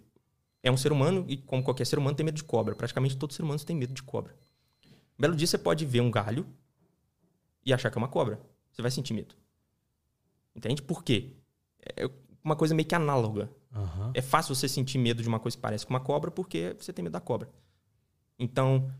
é 0.63 0.71
um 0.71 0.77
ser 0.77 0.93
humano 0.93 1.25
e, 1.27 1.35
como 1.35 1.61
qualquer 1.61 1.85
ser 1.85 1.99
humano, 1.99 2.15
tem 2.15 2.25
medo 2.25 2.37
de 2.37 2.43
cobra. 2.45 2.73
Praticamente 2.73 3.17
todo 3.17 3.33
ser 3.33 3.43
humano 3.43 3.59
tem 3.59 3.75
medo 3.75 3.93
de 3.93 4.01
cobra. 4.01 4.44
Um 5.17 5.21
belo 5.21 5.35
dia 5.35 5.47
você 5.47 5.57
pode 5.57 5.85
ver 5.85 6.01
um 6.01 6.11
galho 6.11 6.45
e 7.65 7.73
achar 7.73 7.89
que 7.89 7.97
é 7.97 7.99
uma 7.99 8.07
cobra. 8.07 8.39
Você 8.71 8.81
vai 8.81 8.91
sentir 8.91 9.13
medo. 9.13 9.35
Entende? 10.55 10.81
Por 10.81 11.03
quê? 11.03 11.31
É 11.95 12.09
uma 12.43 12.55
coisa 12.55 12.75
meio 12.75 12.87
que 12.87 12.95
análoga. 12.95 13.49
Aham. 13.73 14.11
É 14.13 14.21
fácil 14.21 14.53
você 14.55 14.67
sentir 14.67 14.97
medo 14.97 15.21
de 15.21 15.27
uma 15.27 15.39
coisa 15.39 15.57
que 15.57 15.61
parece 15.61 15.85
com 15.85 15.93
uma 15.93 15.99
cobra 15.99 16.29
porque 16.31 16.75
você 16.79 16.93
tem 16.93 17.03
medo 17.03 17.13
da 17.13 17.19
cobra. 17.19 17.49
Então, 18.37 18.91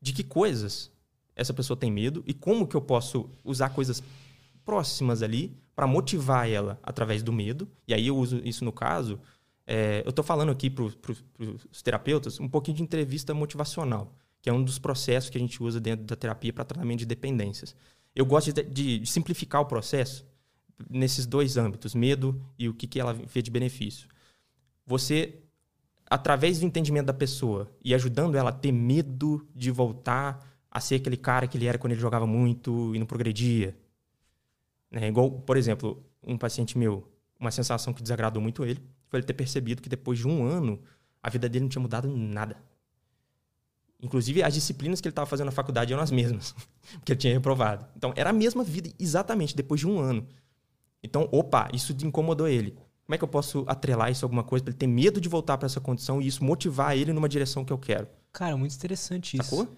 de 0.00 0.12
que 0.12 0.22
coisas 0.22 0.90
essa 1.34 1.52
pessoa 1.52 1.76
tem 1.76 1.90
medo 1.90 2.22
e 2.26 2.34
como 2.34 2.66
que 2.66 2.76
eu 2.76 2.80
posso 2.80 3.30
usar 3.44 3.70
coisas 3.70 4.02
próximas 4.64 5.22
ali 5.22 5.56
para 5.74 5.86
motivar 5.86 6.48
ela 6.48 6.78
através 6.82 7.22
do 7.22 7.32
medo? 7.32 7.68
E 7.86 7.94
aí 7.94 8.06
eu 8.06 8.16
uso 8.16 8.40
isso 8.44 8.64
no 8.64 8.72
caso. 8.72 9.20
é, 9.66 10.02
eu 10.04 10.10
estou 10.10 10.24
falando 10.24 10.50
aqui 10.50 10.70
para 10.70 10.84
os 10.84 11.82
terapeutas 11.82 12.38
um 12.40 12.48
pouquinho 12.48 12.76
de 12.76 12.82
entrevista 12.82 13.34
motivacional, 13.34 14.14
que 14.46 14.50
é 14.50 14.52
um 14.52 14.62
dos 14.62 14.78
processos 14.78 15.28
que 15.28 15.36
a 15.36 15.40
gente 15.40 15.60
usa 15.60 15.80
dentro 15.80 16.06
da 16.06 16.14
terapia 16.14 16.52
para 16.52 16.64
tratamento 16.64 17.00
de 17.00 17.04
dependências. 17.04 17.74
Eu 18.14 18.24
gosto 18.24 18.52
de, 18.52 18.62
de- 18.62 19.00
de 19.00 19.06
simplificar 19.10 19.60
o 19.60 19.66
processo 19.66 20.24
nesses 20.88 21.26
dois 21.26 21.56
âmbitos, 21.56 21.96
medo 21.96 22.40
e 22.56 22.68
o 22.68 22.72
que, 22.72 22.86
que 22.86 23.00
ela 23.00 23.12
vê 23.12 23.42
de 23.42 23.50
benefício. 23.50 24.06
Você, 24.86 25.40
através 26.08 26.60
do 26.60 26.64
entendimento 26.64 27.06
da 27.06 27.12
pessoa 27.12 27.68
e 27.84 27.92
ajudando 27.92 28.36
ela 28.36 28.50
a 28.50 28.52
ter 28.52 28.70
medo 28.70 29.44
de 29.52 29.72
voltar 29.72 30.48
a 30.70 30.78
ser 30.80 30.94
aquele 30.94 31.16
cara 31.16 31.48
que 31.48 31.58
ele 31.58 31.66
era 31.66 31.76
quando 31.76 31.94
ele 31.94 32.00
jogava 32.00 32.24
muito 32.24 32.94
e 32.94 33.00
não 33.00 33.06
progredia. 33.06 33.76
Né? 34.92 35.08
Igual, 35.08 35.28
por 35.28 35.56
exemplo, 35.56 36.06
um 36.22 36.38
paciente 36.38 36.78
meu, 36.78 37.04
uma 37.36 37.50
sensação 37.50 37.92
que 37.92 38.00
desagradou 38.00 38.40
muito 38.40 38.64
ele 38.64 38.80
foi 39.08 39.18
ele 39.18 39.26
ter 39.26 39.34
percebido 39.34 39.82
que 39.82 39.88
depois 39.88 40.20
de 40.20 40.28
um 40.28 40.44
ano 40.46 40.80
a 41.20 41.28
vida 41.28 41.48
dele 41.48 41.64
não 41.64 41.68
tinha 41.68 41.82
mudado 41.82 42.06
nada. 42.08 42.56
Inclusive, 44.00 44.42
as 44.42 44.54
disciplinas 44.54 45.00
que 45.00 45.08
ele 45.08 45.12
estava 45.12 45.26
fazendo 45.26 45.46
na 45.46 45.52
faculdade 45.52 45.92
eram 45.92 46.02
as 46.02 46.10
mesmas, 46.10 46.54
porque 46.98 47.12
ele 47.12 47.18
tinha 47.18 47.32
reprovado. 47.32 47.86
Então, 47.96 48.12
era 48.16 48.30
a 48.30 48.32
mesma 48.32 48.62
vida, 48.62 48.90
exatamente, 48.98 49.56
depois 49.56 49.80
de 49.80 49.86
um 49.86 49.98
ano. 49.98 50.26
Então, 51.02 51.28
opa, 51.32 51.68
isso 51.72 51.96
incomodou 52.02 52.48
ele. 52.48 52.76
Como 53.06 53.14
é 53.14 53.18
que 53.18 53.24
eu 53.24 53.28
posso 53.28 53.64
atrelar 53.68 54.10
isso 54.10 54.24
a 54.24 54.26
alguma 54.26 54.42
coisa 54.42 54.64
para 54.64 54.72
ele 54.72 54.78
ter 54.78 54.86
medo 54.88 55.20
de 55.20 55.28
voltar 55.28 55.56
para 55.56 55.66
essa 55.66 55.80
condição 55.80 56.20
e 56.20 56.26
isso 56.26 56.44
motivar 56.44 56.96
ele 56.96 57.12
numa 57.12 57.28
direção 57.28 57.64
que 57.64 57.72
eu 57.72 57.78
quero? 57.78 58.08
Cara, 58.32 58.56
muito 58.56 58.74
interessante 58.74 59.36
isso. 59.36 59.44
Sacou? 59.56 59.68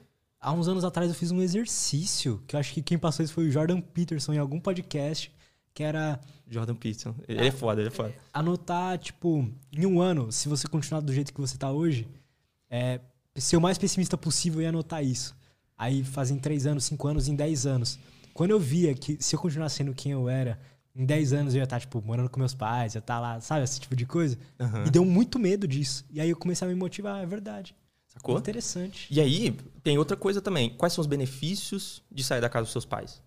Há 0.41 0.53
uns 0.53 0.67
anos 0.67 0.85
atrás 0.85 1.09
eu 1.09 1.15
fiz 1.15 1.31
um 1.31 1.43
exercício, 1.43 2.43
que 2.47 2.57
eu 2.57 2.61
acho 2.61 2.73
que 2.73 2.81
quem 2.81 2.99
passou 2.99 3.25
isso 3.25 3.35
foi 3.35 3.49
o 3.49 3.51
Jordan 3.51 3.81
Peterson 3.81 4.33
em 4.33 4.39
algum 4.39 4.59
podcast, 4.59 5.33
que 5.75 5.83
era 5.83 6.19
Jordan 6.49 6.75
Peterson. 6.75 7.15
Ele 7.29 7.47
é 7.47 7.51
foda, 7.51 7.81
ele 7.81 7.89
é 7.89 7.93
foda. 7.93 8.15
anotar, 8.33 8.99
tipo, 8.99 9.47
em 9.73 9.85
um 9.85 10.01
ano, 10.01 10.33
se 10.33 10.49
você 10.49 10.67
continuar 10.67 11.01
do 11.01 11.13
jeito 11.13 11.35
que 11.35 11.41
você 11.41 11.59
tá 11.59 11.71
hoje, 11.71 12.09
é, 12.71 13.01
ser 13.41 13.57
o 13.57 13.61
mais 13.61 13.79
pessimista 13.79 14.17
possível 14.17 14.61
e 14.61 14.67
anotar 14.67 15.05
isso. 15.05 15.37
Aí 15.77 16.03
fazem 16.03 16.39
três 16.39 16.67
anos, 16.67 16.85
cinco 16.85 17.07
anos, 17.07 17.29
em 17.29 17.37
10 17.37 17.67
anos. 17.67 17.99
Quando 18.35 18.51
eu 18.51 18.59
via 18.59 18.95
que 18.95 19.17
se 19.21 19.37
eu 19.37 19.41
continuar 19.41 19.69
sendo 19.69 19.95
quem 19.95 20.13
eu 20.13 20.29
era, 20.29 20.59
em 20.95 21.05
10 21.05 21.33
anos 21.33 21.55
eu 21.55 21.59
ia 21.59 21.65
estar, 21.65 21.79
tipo, 21.79 22.03
morando 22.03 22.29
com 22.29 22.41
meus 22.41 22.55
pais, 22.55 22.95
ia 22.95 22.99
estar 22.99 23.21
lá, 23.21 23.41
sabe, 23.41 23.63
esse 23.63 23.79
tipo 23.81 23.95
de 23.95 24.05
coisa. 24.05 24.37
Aham. 24.59 24.85
Me 24.85 24.91
deu 24.91 25.05
muito 25.05 25.39
medo 25.39 25.69
disso. 25.69 26.05
E 26.11 26.21
aí 26.21 26.31
eu 26.31 26.37
comecei 26.37 26.67
a 26.67 26.69
me 26.69 26.75
motivar, 26.75 27.23
é 27.23 27.27
verdade. 27.27 27.75
Sacou? 28.09 28.37
Interessante. 28.39 29.07
E 29.09 29.21
aí, 29.21 29.57
tem 29.83 29.99
outra 29.99 30.17
coisa 30.17 30.41
também. 30.41 30.71
Quais 30.71 30.93
são 30.93 31.03
os 31.03 31.07
benefícios 31.07 32.03
de 32.11 32.25
sair 32.25 32.41
da 32.41 32.49
casa 32.49 32.65
dos 32.65 32.73
seus 32.73 32.85
pais? 32.85 33.23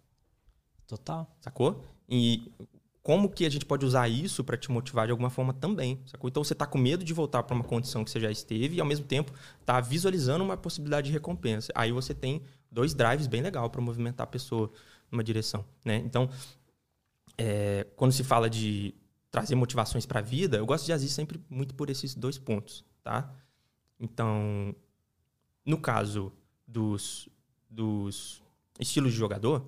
Total. 0.86 1.34
Sacou? 1.40 1.86
E 2.10 2.52
como 3.04 3.30
que 3.30 3.46
a 3.46 3.50
gente 3.50 3.66
pode 3.66 3.86
usar 3.86 4.08
isso 4.08 4.44
para 4.44 4.56
te 4.56 4.72
motivar 4.72 5.08
de 5.08 5.12
alguma 5.12 5.30
forma 5.30 5.54
também, 5.54 6.00
sacou? 6.06 6.30
Então 6.30 6.44
você 6.44 6.54
tá 6.54 6.68
com 6.68 6.78
medo 6.78 7.04
de 7.04 7.14
voltar 7.14 7.42
para 7.44 7.56
uma 7.56 7.64
condição 7.64 8.04
que 8.04 8.12
você 8.12 8.20
já 8.20 8.30
esteve 8.30 8.76
e 8.76 8.80
ao 8.80 8.86
mesmo 8.86 9.06
tempo 9.06 9.34
tá 9.66 9.82
visualizando 9.82 10.44
uma 10.44 10.56
possibilidade 10.56 11.08
de 11.08 11.14
recompensa. 11.14 11.72
Aí 11.76 11.92
você 11.92 12.14
tem 12.14 12.44
dois 12.72 12.94
drives 12.94 13.26
bem 13.26 13.42
legal 13.42 13.70
para 13.70 13.82
movimentar 13.82 14.26
a 14.26 14.28
pessoa 14.28 14.72
numa 15.12 15.24
direção, 15.24 15.66
né? 15.84 15.98
Então, 15.98 16.30
é, 17.38 17.88
quando 17.96 18.12
se 18.12 18.24
fala 18.24 18.50
de 18.50 18.94
trazer 19.32 19.56
motivações 19.56 20.06
para 20.06 20.20
a 20.20 20.24
vida, 20.24 20.58
eu 20.58 20.66
gosto 20.66 20.86
de 20.86 20.94
agir 20.94 21.10
sempre 21.10 21.42
muito 21.50 21.74
por 21.74 21.90
esses 21.90 22.14
dois 22.14 22.38
pontos, 22.38 22.86
tá? 23.04 23.34
Então, 24.00 24.76
no 25.66 25.78
caso 25.78 26.32
dos, 26.68 27.28
dos 27.70 28.44
estilos 28.80 29.12
de 29.12 29.18
jogador, 29.18 29.66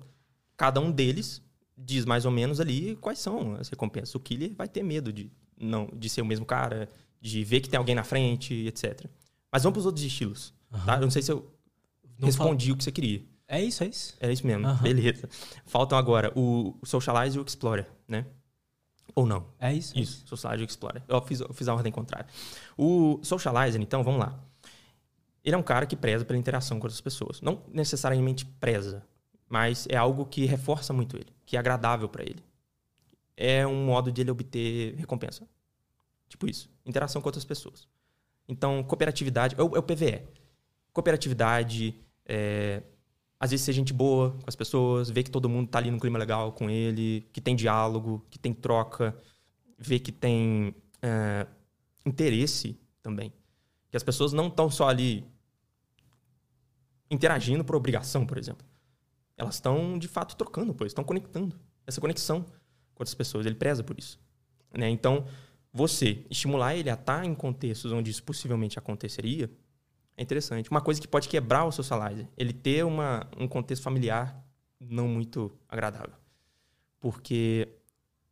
cada 0.56 0.80
um 0.80 0.92
deles 0.92 1.42
diz 1.76 2.04
mais 2.04 2.24
ou 2.24 2.30
menos 2.30 2.60
ali 2.60 2.96
quais 2.96 3.18
são 3.18 3.54
as 3.56 3.68
recompensas. 3.68 4.14
O 4.14 4.20
killer 4.20 4.52
vai 4.54 4.68
ter 4.68 4.82
medo 4.82 5.12
de 5.12 5.30
não 5.58 5.88
de 5.94 6.08
ser 6.08 6.22
o 6.22 6.26
mesmo 6.26 6.44
cara, 6.44 6.88
de 7.20 7.42
ver 7.44 7.60
que 7.60 7.68
tem 7.68 7.78
alguém 7.78 7.94
na 7.94 8.04
frente, 8.04 8.52
etc. 8.66 9.06
Mas 9.50 9.62
vamos 9.62 9.74
para 9.74 9.80
os 9.80 9.86
outros 9.86 10.04
estilos, 10.04 10.52
tá? 10.84 10.96
Eu 10.96 11.02
não 11.02 11.10
sei 11.10 11.22
se 11.22 11.30
eu 11.32 11.50
Não 12.18 12.26
respondi 12.26 12.72
o 12.72 12.76
que 12.76 12.84
você 12.84 12.92
queria. 12.92 13.22
É 13.46 13.62
isso, 13.62 13.84
é 13.84 13.86
isso. 13.86 14.14
É 14.20 14.32
isso 14.32 14.46
mesmo, 14.46 14.66
Aham. 14.66 14.82
beleza. 14.82 15.28
Faltam 15.66 15.96
agora 15.98 16.32
o 16.34 16.76
o 16.80 16.86
Socialize 16.86 17.36
e 17.36 17.40
o 17.40 17.44
Explorer, 17.46 17.86
né? 18.08 18.26
Ou 19.14 19.26
não? 19.26 19.46
É 19.60 19.72
isso. 19.72 19.96
é 19.96 20.00
Isso, 20.00 20.26
Socialize 20.26 20.62
e 20.62 20.66
o 20.66 20.68
Explorer. 20.68 21.02
Eu 21.06 21.20
fiz, 21.22 21.40
eu 21.40 21.52
fiz 21.52 21.68
a 21.68 21.74
ordem 21.74 21.92
contrária. 21.92 22.26
O 22.76 23.20
Socializer, 23.22 23.80
então, 23.80 24.02
vamos 24.02 24.18
lá. 24.20 24.38
Ele 25.44 25.54
é 25.54 25.58
um 25.58 25.62
cara 25.62 25.84
que 25.86 25.94
preza 25.94 26.24
pela 26.24 26.38
interação 26.38 26.80
com 26.80 26.86
outras 26.86 27.00
pessoas. 27.00 27.40
Não 27.42 27.62
necessariamente 27.72 28.44
preza, 28.46 29.04
mas 29.54 29.86
é 29.88 29.96
algo 29.96 30.26
que 30.26 30.44
reforça 30.46 30.92
muito 30.92 31.16
ele, 31.16 31.28
que 31.46 31.56
é 31.56 31.60
agradável 31.60 32.08
para 32.08 32.24
ele. 32.24 32.42
É 33.36 33.64
um 33.64 33.84
modo 33.84 34.10
de 34.10 34.20
ele 34.20 34.32
obter 34.32 34.96
recompensa. 34.96 35.46
Tipo 36.28 36.48
isso. 36.48 36.68
Interação 36.84 37.22
com 37.22 37.28
outras 37.28 37.44
pessoas. 37.44 37.86
Então, 38.48 38.82
cooperatividade. 38.82 39.54
É 39.56 39.62
o, 39.62 39.76
é 39.76 39.80
PVE. 39.80 40.22
Cooperatividade. 40.92 41.94
é, 42.26 42.82
às 43.38 43.52
vezes 43.52 43.64
ser 43.64 43.72
gente 43.72 43.92
boa 43.92 44.32
com 44.32 44.48
as 44.48 44.56
pessoas, 44.56 45.08
ver 45.08 45.22
que 45.22 45.30
todo 45.30 45.48
mundo 45.48 45.68
tá 45.68 45.78
ali 45.78 45.88
num 45.88 46.00
clima 46.00 46.18
legal 46.18 46.50
com 46.50 46.68
ele, 46.68 47.24
que 47.32 47.40
tem 47.40 47.54
diálogo, 47.54 48.26
que 48.28 48.40
tem 48.40 48.52
troca, 48.52 49.16
ver 49.78 50.00
que 50.00 50.10
tem 50.10 50.74
é, 51.00 51.46
interesse 52.04 52.76
também. 53.00 53.32
Que 53.88 53.96
as 53.96 54.02
pessoas 54.02 54.32
não 54.32 54.48
estão 54.48 54.68
só 54.68 54.88
ali 54.88 55.24
interagindo 57.08 57.64
por 57.64 57.76
obrigação, 57.76 58.26
por 58.26 58.36
exemplo. 58.36 58.73
Elas 59.36 59.56
estão, 59.56 59.98
de 59.98 60.08
fato, 60.08 60.36
trocando, 60.36 60.74
pois 60.74 60.90
estão 60.90 61.04
conectando. 61.04 61.58
Essa 61.86 62.00
conexão 62.00 62.42
com 62.42 63.02
outras 63.02 63.14
pessoas. 63.14 63.46
Ele 63.46 63.54
preza 63.54 63.82
por 63.82 63.98
isso. 63.98 64.18
Né? 64.72 64.88
Então, 64.88 65.26
você 65.72 66.24
estimular 66.30 66.74
ele 66.76 66.88
a 66.88 66.94
estar 66.94 67.24
em 67.24 67.34
contextos 67.34 67.92
onde 67.92 68.10
isso 68.10 68.22
possivelmente 68.22 68.78
aconteceria 68.78 69.50
é 70.16 70.22
interessante. 70.22 70.70
Uma 70.70 70.80
coisa 70.80 71.00
que 71.00 71.08
pode 71.08 71.28
quebrar 71.28 71.64
o 71.64 71.72
socializer, 71.72 72.28
ele 72.36 72.52
ter 72.52 72.84
uma, 72.84 73.28
um 73.36 73.48
contexto 73.48 73.82
familiar 73.82 74.40
não 74.78 75.08
muito 75.08 75.50
agradável. 75.68 76.14
Porque 77.00 77.68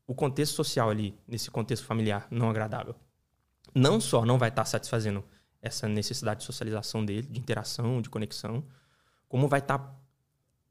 o 0.07 0.15
contexto 0.15 0.55
social 0.55 0.91
ali, 0.91 1.19
nesse 1.27 1.51
contexto 1.51 1.85
familiar 1.85 2.29
não 2.31 2.49
agradável, 2.49 2.95
não 3.75 4.01
só 4.01 4.25
não 4.25 4.39
vai 4.39 4.49
estar 4.49 4.65
satisfazendo 4.65 5.25
essa 5.61 5.89
necessidade 5.89 6.41
de 6.41 6.47
socialização 6.47 7.05
dele, 7.05 7.27
de 7.27 7.41
interação, 7.41 8.01
de 8.01 8.11
conexão, 8.11 8.65
como 9.29 9.49
vai 9.49 9.61
estar 9.61 9.79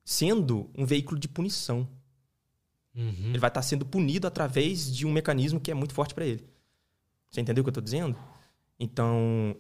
sendo 0.03 0.69
um 0.78 0.86
veículo 0.86 1.19
de 1.19 1.28
punição. 1.28 1.88
Uhum. 2.95 3.30
Ele 3.30 3.40
vai 3.40 3.49
estar 3.49 3.61
sendo 3.61 3.86
punido 3.86 4.28
através 4.28 4.94
de 4.94 5.06
um 5.06 5.11
mecanismo 5.11 5.60
que 5.60 5.72
é 5.72 5.73
muito 5.73 5.94
forte 5.94 6.14
para 6.14 6.26
ele. 6.26 6.45
Você 7.30 7.40
entendeu 7.40 7.61
o 7.61 7.65
que 7.65 7.69
eu 7.69 7.72
estou 7.72 7.84
dizendo? 7.84 8.18
Então, 8.80 9.56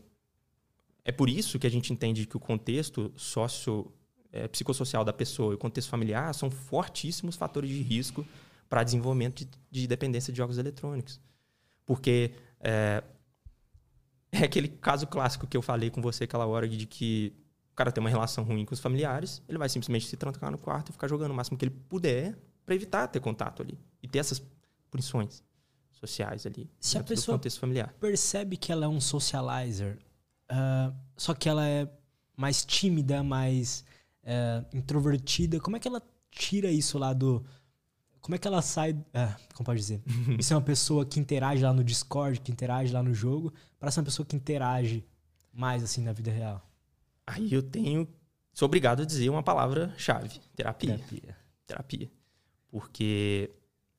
é 1.05 1.11
por 1.11 1.29
isso 1.29 1.57
que 1.57 1.65
a 1.65 1.69
gente 1.69 1.93
entende 1.93 2.25
que 2.25 2.35
o 2.35 2.39
contexto 2.39 3.13
sócio 3.15 3.91
é, 4.31 4.47
psicossocial 4.47 5.03
da 5.03 5.13
pessoa 5.13 5.53
e 5.53 5.55
o 5.55 5.57
contexto 5.57 5.89
familiar 5.89 6.33
são 6.33 6.49
fortíssimos 6.49 7.35
fatores 7.35 7.69
de 7.69 7.81
risco 7.81 8.25
para 8.69 8.83
desenvolvimento 8.83 9.45
de, 9.45 9.49
de, 9.69 9.87
dependência 9.87 10.31
de 10.31 10.37
jogos 10.37 10.57
eletrônicos. 10.57 11.19
Porque 11.85 12.31
é, 12.59 13.03
é, 14.31 14.45
aquele 14.45 14.67
caso 14.67 15.07
clássico 15.07 15.47
que 15.47 15.57
eu 15.57 15.61
falei 15.61 15.89
com 15.89 16.01
você 16.01 16.25
aquela 16.25 16.45
hora 16.45 16.67
de 16.67 16.85
que 16.85 17.33
o 17.71 17.75
cara 17.75 17.91
tem 17.91 18.01
uma 18.01 18.09
relação 18.09 18.43
ruim 18.43 18.65
com 18.65 18.73
os 18.73 18.79
familiares, 18.79 19.41
ele 19.47 19.57
vai 19.57 19.69
simplesmente 19.69 20.07
se 20.07 20.17
trancar 20.17 20.51
no 20.51 20.57
quarto 20.57 20.89
e 20.89 20.91
ficar 20.91 21.07
jogando 21.07 21.31
o 21.31 21.33
máximo 21.33 21.57
que 21.57 21.65
ele 21.65 21.75
puder 21.89 22.37
para 22.65 22.75
evitar 22.75 23.07
ter 23.07 23.19
contato 23.19 23.61
ali 23.61 23.77
e 24.01 24.07
ter 24.07 24.19
essas 24.19 24.41
punições 24.89 25.43
sociais 25.91 26.45
ali. 26.45 26.69
Se 26.79 26.97
a 26.97 27.03
pessoa 27.03 27.39
percebe 27.99 28.57
que 28.57 28.71
ela 28.71 28.85
é 28.85 28.87
um 28.87 28.99
socializer, 28.99 29.97
uh, 30.51 30.93
só 31.15 31.33
que 31.33 31.47
ela 31.47 31.65
é 31.67 31.87
mais 32.35 32.65
tímida, 32.65 33.23
mais 33.23 33.85
uh, 34.23 34.65
introvertida, 34.75 35.59
como 35.59 35.77
é 35.77 35.79
que 35.79 35.87
ela 35.87 36.01
tira 36.31 36.71
isso 36.71 36.97
lá 36.97 37.13
do. 37.13 37.43
Como 38.19 38.35
é 38.35 38.37
que 38.37 38.47
ela 38.47 38.61
sai. 38.61 38.91
Uh, 38.91 39.35
como 39.53 39.65
pode 39.65 39.79
dizer? 39.79 40.01
Isso 40.37 40.53
é 40.53 40.55
uma 40.55 40.61
pessoa 40.61 41.03
que 41.03 41.19
interage 41.19 41.63
lá 41.63 41.73
no 41.73 41.83
Discord, 41.83 42.39
que 42.39 42.51
interage 42.51 42.93
lá 42.93 43.01
no 43.01 43.13
jogo, 43.15 43.51
para 43.79 43.89
ser 43.89 43.99
uma 43.99 44.05
pessoa 44.05 44.23
que 44.25 44.35
interage 44.35 45.03
mais 45.51 45.83
assim 45.83 46.03
na 46.03 46.13
vida 46.13 46.31
real? 46.31 46.63
Aí 47.25 47.51
eu 47.53 47.63
tenho. 47.63 48.07
Sou 48.53 48.65
obrigado 48.65 49.01
a 49.01 49.05
dizer 49.05 49.29
uma 49.29 49.43
palavra-chave: 49.43 50.39
terapia. 50.55 50.97
Terapia. 50.97 51.37
Terapia. 51.65 52.11
Porque 52.69 53.49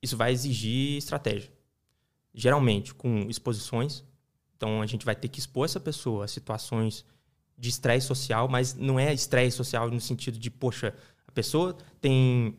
isso 0.03 0.17
vai 0.17 0.33
exigir 0.33 0.99
estratégia. 0.99 1.51
Geralmente 2.35 2.95
com 2.95 3.29
exposições. 3.29 4.05
Então 4.57 4.81
a 4.81 4.87
gente 4.87 5.05
vai 5.05 5.15
ter 5.15 5.29
que 5.29 5.41
expor 5.41 5.65
essa 5.65 5.81
pessoa 5.81 6.25
a 6.25 6.29
situações 6.29 7.05
de 7.59 7.69
estresse 7.69 8.07
social, 8.07 8.49
mas 8.49 8.75
não 8.75 8.99
é 8.99 9.13
estresse 9.13 9.57
social 9.57 9.91
no 9.91 10.01
sentido 10.01 10.39
de, 10.39 10.51
poxa, 10.51 10.95
a 11.27 11.33
pessoa 11.33 11.77
tem 12.01 12.57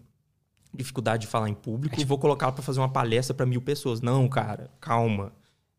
dificuldade 0.73 1.21
de 1.21 1.27
falar 1.27 1.49
em 1.49 1.53
público, 1.53 1.95
é 1.95 1.97
tipo... 1.97 2.09
vou 2.09 2.17
colocá-la 2.17 2.51
para 2.51 2.63
fazer 2.63 2.79
uma 2.79 2.89
palestra 2.89 3.33
para 3.33 3.45
mil 3.45 3.61
pessoas. 3.61 4.01
Não, 4.01 4.27
cara, 4.27 4.71
calma. 4.79 5.33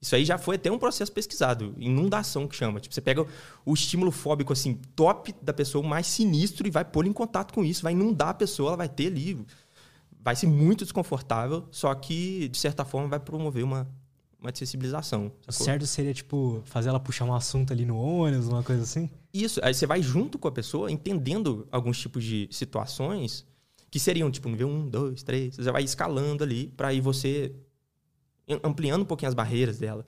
Isso 0.05 0.15
aí 0.15 0.23
já 0.23 0.37
foi 0.37 0.57
até 0.57 0.71
um 0.71 0.79
processo 0.79 1.11
pesquisado, 1.11 1.75
inundação 1.79 2.47
que 2.47 2.55
chama. 2.55 2.79
Tipo, 2.79 2.95
você 2.95 3.01
pega 3.01 3.27
o 3.65 3.73
estímulo 3.73 4.11
fóbico 4.11 4.53
assim, 4.53 4.75
top 4.95 5.35
da 5.41 5.55
pessoa, 5.55 5.83
mais 5.83 6.07
sinistro 6.07 6.69
e 6.69 6.71
vai 6.71 6.85
pôr 6.85 7.07
em 7.07 7.13
contato 7.13 7.55
com 7.55 7.65
isso, 7.65 7.83
vai 7.83 7.93
inundar 7.93 8.29
a 8.29 8.35
pessoa, 8.35 8.69
ela 8.69 8.77
vai 8.77 8.89
ter 8.89 9.07
ali 9.07 9.45
vai 10.23 10.37
ser 10.37 10.47
muito 10.47 10.85
desconfortável, 10.85 11.67
só 11.71 11.95
que 11.95 12.49
de 12.49 12.59
certa 12.59 12.85
forma 12.85 13.09
vai 13.09 13.21
promover 13.21 13.63
uma 13.65 13.87
uma 14.41 14.51
acessibilização. 14.51 15.33
O 15.49 15.53
certo 15.53 15.87
seria, 15.87 16.13
tipo, 16.13 16.61
fazer 16.67 16.91
ela 16.91 17.01
puxar 17.01 17.25
um 17.25 17.33
assunto 17.33 17.73
ali 17.73 17.87
no 17.87 17.97
ônibus, 17.97 18.47
uma 18.47 18.63
coisa 18.63 18.83
assim? 18.83 19.09
Isso. 19.33 19.59
Aí 19.63 19.73
você 19.73 19.87
vai 19.87 20.03
junto 20.03 20.39
com 20.39 20.47
a 20.47 20.53
pessoa, 20.53 20.93
entendendo 20.93 21.67
alguns 21.73 21.99
tipos 21.99 22.23
de 22.23 22.47
situações 22.51 23.47
que 23.91 23.99
seriam, 23.99 24.31
tipo, 24.31 24.47
nível 24.51 24.69
1, 24.69 24.91
2, 24.91 25.23
3. 25.23 25.57
Você 25.57 25.73
vai 25.73 25.83
escalando 25.83 26.45
ali 26.45 26.67
para 26.77 26.93
ir 26.93 27.01
você 27.01 27.55
ampliando 28.63 29.03
um 29.03 29.07
pouquinho 29.07 29.29
as 29.29 29.35
barreiras 29.35 29.79
dela. 29.79 30.07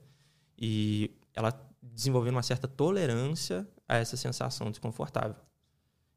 E 0.59 1.11
ela 1.35 1.53
desenvolvendo 1.83 2.35
uma 2.35 2.43
certa 2.43 2.67
tolerância 2.67 3.67
a 3.89 3.97
essa 3.97 4.17
sensação 4.17 4.71
desconfortável. 4.71 5.37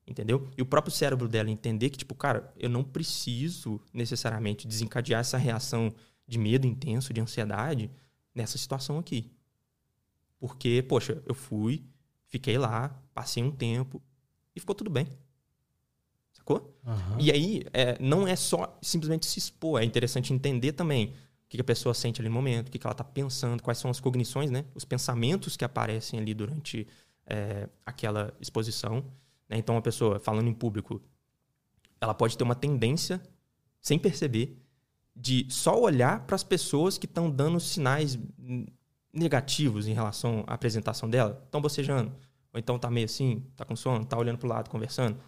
Entendeu? 0.07 0.49
E 0.57 0.61
o 0.61 0.65
próprio 0.65 0.91
cérebro 0.91 1.27
dela 1.27 1.51
entender 1.51 1.89
que, 1.91 1.97
tipo, 1.97 2.15
cara, 2.15 2.51
eu 2.57 2.69
não 2.69 2.83
preciso 2.83 3.79
necessariamente 3.93 4.67
desencadear 4.67 5.21
essa 5.21 5.37
reação 5.37 5.93
de 6.27 6.39
medo 6.39 6.65
intenso, 6.65 7.13
de 7.13 7.21
ansiedade, 7.21 7.91
nessa 8.33 8.57
situação 8.57 8.97
aqui. 8.97 9.31
Porque, 10.39 10.83
poxa, 10.87 11.21
eu 11.27 11.35
fui, 11.35 11.85
fiquei 12.25 12.57
lá, 12.57 12.99
passei 13.13 13.43
um 13.43 13.51
tempo 13.51 14.01
e 14.55 14.59
ficou 14.59 14.73
tudo 14.73 14.89
bem. 14.89 15.07
Sacou? 16.31 16.75
Uhum. 16.85 17.19
E 17.19 17.31
aí, 17.31 17.63
é, 17.71 17.97
não 17.99 18.27
é 18.27 18.35
só 18.35 18.77
simplesmente 18.81 19.27
se 19.27 19.37
expor, 19.37 19.81
é 19.81 19.85
interessante 19.85 20.33
entender 20.33 20.71
também 20.71 21.13
o 21.49 21.57
que 21.57 21.59
a 21.59 21.63
pessoa 21.63 21.95
sente 21.95 22.21
ali 22.21 22.29
no 22.29 22.35
momento, 22.35 22.67
o 22.67 22.71
que 22.71 22.79
ela 22.85 22.91
está 22.91 23.03
pensando, 23.03 23.63
quais 23.63 23.79
são 23.79 23.89
as 23.89 23.99
cognições, 23.99 24.51
né? 24.51 24.65
os 24.75 24.85
pensamentos 24.85 25.57
que 25.57 25.65
aparecem 25.65 26.19
ali 26.19 26.33
durante 26.33 26.87
é, 27.25 27.67
aquela 27.83 28.31
exposição. 28.39 29.03
Né? 29.49 29.57
Então, 29.57 29.73
uma 29.73 29.81
pessoa 29.81 30.19
falando 30.19 30.47
em 30.47 30.53
público, 30.53 31.01
ela 31.99 32.13
pode 32.13 32.37
ter 32.37 32.43
uma 32.43 32.53
tendência, 32.53 33.19
sem 33.81 33.97
perceber, 33.97 34.61
de 35.15 35.47
só 35.49 35.79
olhar 35.79 36.25
para 36.27 36.35
as 36.35 36.43
pessoas 36.43 36.99
que 36.99 37.07
estão 37.07 37.31
dando 37.31 37.59
sinais 37.59 38.17
negativos 39.11 39.87
em 39.87 39.93
relação 39.93 40.43
à 40.45 40.53
apresentação 40.53 41.09
dela. 41.09 41.41
Estão 41.45 41.59
bocejando. 41.59 42.11
Ou 42.53 42.59
então 42.59 42.77
tá 42.77 42.91
meio 42.91 43.05
assim, 43.05 43.43
tá 43.55 43.65
com 43.65 43.75
sono, 43.75 44.05
tá 44.05 44.17
olhando 44.17 44.37
pro 44.37 44.47
lado, 44.47 44.69
conversando. 44.69 45.19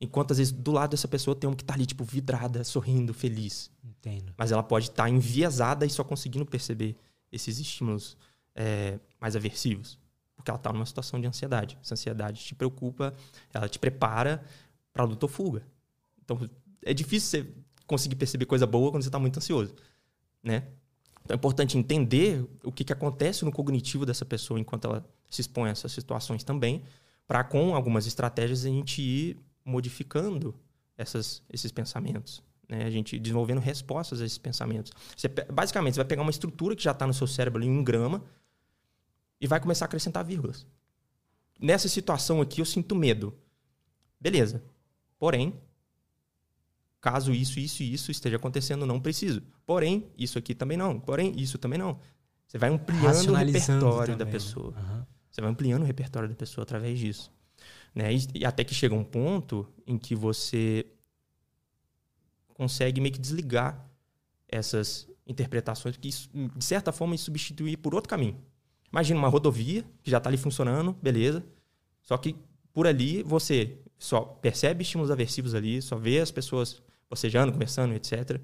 Enquanto 0.00 0.30
às 0.30 0.38
vezes 0.38 0.52
do 0.52 0.72
lado 0.72 0.90
dessa 0.92 1.06
pessoa 1.06 1.36
tem 1.36 1.48
uma 1.48 1.54
que 1.54 1.64
tá 1.64 1.74
ali, 1.74 1.84
tipo, 1.84 2.02
vidrada, 2.04 2.64
sorrindo, 2.64 3.12
feliz. 3.12 3.70
Entendo. 3.84 4.32
Mas 4.36 4.50
ela 4.50 4.62
pode 4.62 4.86
estar 4.86 5.04
tá 5.04 5.10
enviesada 5.10 5.84
e 5.84 5.90
só 5.90 6.02
conseguindo 6.02 6.46
perceber 6.46 6.96
esses 7.30 7.58
estímulos 7.58 8.16
é, 8.54 8.98
mais 9.20 9.36
aversivos. 9.36 9.98
Porque 10.34 10.50
ela 10.50 10.58
tá 10.58 10.72
numa 10.72 10.86
situação 10.86 11.20
de 11.20 11.26
ansiedade. 11.26 11.76
Essa 11.82 11.94
ansiedade 11.94 12.42
te 12.42 12.54
preocupa, 12.54 13.14
ela 13.52 13.68
te 13.68 13.78
prepara 13.78 14.42
para 14.90 15.04
luta 15.04 15.26
ou 15.26 15.28
fuga. 15.28 15.62
Então 16.24 16.38
é 16.82 16.94
difícil 16.94 17.42
você 17.42 17.54
conseguir 17.86 18.16
perceber 18.16 18.46
coisa 18.46 18.66
boa 18.66 18.90
quando 18.90 19.02
você 19.02 19.08
está 19.08 19.18
muito 19.18 19.36
ansioso, 19.36 19.74
né? 20.42 20.64
Então 21.24 21.34
é 21.34 21.36
importante 21.36 21.76
entender 21.76 22.42
o 22.64 22.72
que, 22.72 22.84
que 22.84 22.92
acontece 22.92 23.44
no 23.44 23.52
cognitivo 23.52 24.06
dessa 24.06 24.24
pessoa 24.24 24.58
enquanto 24.58 24.86
ela 24.86 25.04
se 25.28 25.42
expõe 25.42 25.68
a 25.68 25.72
essas 25.72 25.92
situações 25.92 26.42
também, 26.42 26.82
para 27.26 27.44
com 27.44 27.74
algumas 27.74 28.06
estratégias 28.06 28.64
a 28.64 28.68
gente 28.68 29.02
ir 29.02 29.36
modificando 29.64 30.54
essas, 30.96 31.42
esses 31.50 31.70
pensamentos. 31.72 32.42
Né? 32.68 32.84
A 32.84 32.90
gente 32.90 33.18
desenvolvendo 33.18 33.58
respostas 33.60 34.20
a 34.20 34.26
esses 34.26 34.38
pensamentos. 34.38 34.92
Você, 35.16 35.28
basicamente, 35.28 35.94
você 35.94 36.00
vai 36.00 36.06
pegar 36.06 36.22
uma 36.22 36.30
estrutura 36.30 36.76
que 36.76 36.82
já 36.82 36.92
está 36.92 37.06
no 37.06 37.14
seu 37.14 37.26
cérebro 37.26 37.62
em 37.62 37.70
um 37.70 37.82
grama 37.82 38.22
e 39.40 39.46
vai 39.46 39.60
começar 39.60 39.84
a 39.84 39.86
acrescentar 39.86 40.24
vírgulas. 40.24 40.66
Nessa 41.58 41.88
situação 41.88 42.40
aqui, 42.40 42.60
eu 42.60 42.64
sinto 42.64 42.94
medo. 42.94 43.34
Beleza. 44.20 44.62
Porém, 45.18 45.54
Caso 47.00 47.32
isso, 47.32 47.58
isso 47.58 47.82
e 47.82 47.94
isso 47.94 48.10
esteja 48.10 48.36
acontecendo, 48.36 48.84
não 48.84 49.00
preciso. 49.00 49.42
Porém, 49.64 50.12
isso 50.18 50.38
aqui 50.38 50.54
também 50.54 50.76
não. 50.76 51.00
Porém, 51.00 51.32
isso 51.34 51.56
também 51.56 51.78
não. 51.78 51.98
Você 52.46 52.58
vai 52.58 52.68
ampliando 52.68 53.30
o 53.30 53.34
repertório 53.34 54.12
também. 54.12 54.16
da 54.18 54.26
pessoa. 54.26 54.74
Uhum. 54.76 55.06
Você 55.30 55.40
vai 55.40 55.50
ampliando 55.50 55.82
o 55.82 55.86
repertório 55.86 56.28
da 56.28 56.34
pessoa 56.34 56.62
através 56.62 56.98
disso. 56.98 57.32
Né? 57.94 58.12
E, 58.12 58.26
e 58.34 58.44
até 58.44 58.64
que 58.64 58.74
chega 58.74 58.94
um 58.94 59.04
ponto 59.04 59.66
em 59.86 59.98
que 59.98 60.14
você 60.14 60.86
consegue 62.54 63.00
meio 63.00 63.14
que 63.14 63.20
desligar 63.20 63.88
essas 64.48 65.08
interpretações 65.26 65.96
que, 65.96 66.10
de 66.10 66.64
certa 66.64 66.92
forma, 66.92 67.16
substituir 67.16 67.76
por 67.76 67.94
outro 67.94 68.10
caminho. 68.10 68.36
Imagina 68.92 69.18
uma 69.18 69.28
rodovia 69.28 69.84
que 70.02 70.10
já 70.10 70.18
está 70.18 70.28
ali 70.28 70.36
funcionando, 70.36 70.92
beleza. 71.00 71.44
Só 72.02 72.16
que 72.16 72.36
por 72.72 72.86
ali 72.86 73.22
você 73.22 73.78
só 73.98 74.20
percebe 74.20 74.82
estímulos 74.82 75.10
aversivos 75.10 75.54
ali, 75.54 75.80
só 75.80 75.96
vê 75.96 76.20
as 76.20 76.30
pessoas 76.30 76.82
bocejando, 77.08 77.52
conversando, 77.52 77.94
etc. 77.94 78.40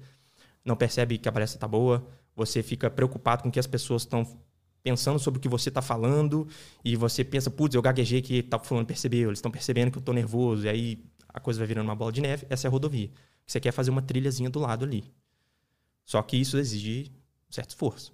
Não 0.63 0.75
percebe 0.75 1.17
que 1.17 1.27
a 1.27 1.31
palestra 1.31 1.57
está 1.57 1.67
boa, 1.67 2.07
você 2.35 2.63
fica 2.63 2.89
preocupado 2.89 3.43
com 3.43 3.49
o 3.49 3.51
que 3.51 3.59
as 3.59 3.67
pessoas 3.67 4.03
estão 4.03 4.25
pensando 4.83 5.19
sobre 5.19 5.37
o 5.37 5.41
que 5.41 5.49
você 5.49 5.69
está 5.69 5.81
falando 5.81 6.47
e 6.83 6.95
você 6.95 7.23
pensa, 7.23 7.49
putz, 7.49 7.75
eu 7.75 7.81
gaguejei 7.81 8.21
que 8.21 8.41
tá 8.41 8.57
fulano 8.59 8.85
percebeu, 8.85 9.29
eles 9.29 9.39
estão 9.39 9.51
percebendo 9.51 9.91
que 9.91 9.97
eu 9.97 10.01
estou 10.01 10.13
nervoso, 10.13 10.65
e 10.65 10.69
aí 10.69 11.05
a 11.27 11.39
coisa 11.39 11.59
vai 11.59 11.67
virando 11.67 11.85
uma 11.85 11.95
bola 11.95 12.11
de 12.11 12.21
neve. 12.21 12.45
Essa 12.49 12.67
é 12.67 12.69
a 12.69 12.71
rodovia. 12.71 13.11
Você 13.45 13.59
quer 13.59 13.71
fazer 13.71 13.91
uma 13.91 14.01
trilhazinha 14.01 14.49
do 14.49 14.59
lado 14.59 14.83
ali. 14.83 15.03
Só 16.03 16.21
que 16.21 16.37
isso 16.37 16.57
exige 16.57 17.11
um 17.49 17.53
certo 17.53 17.69
esforço. 17.71 18.13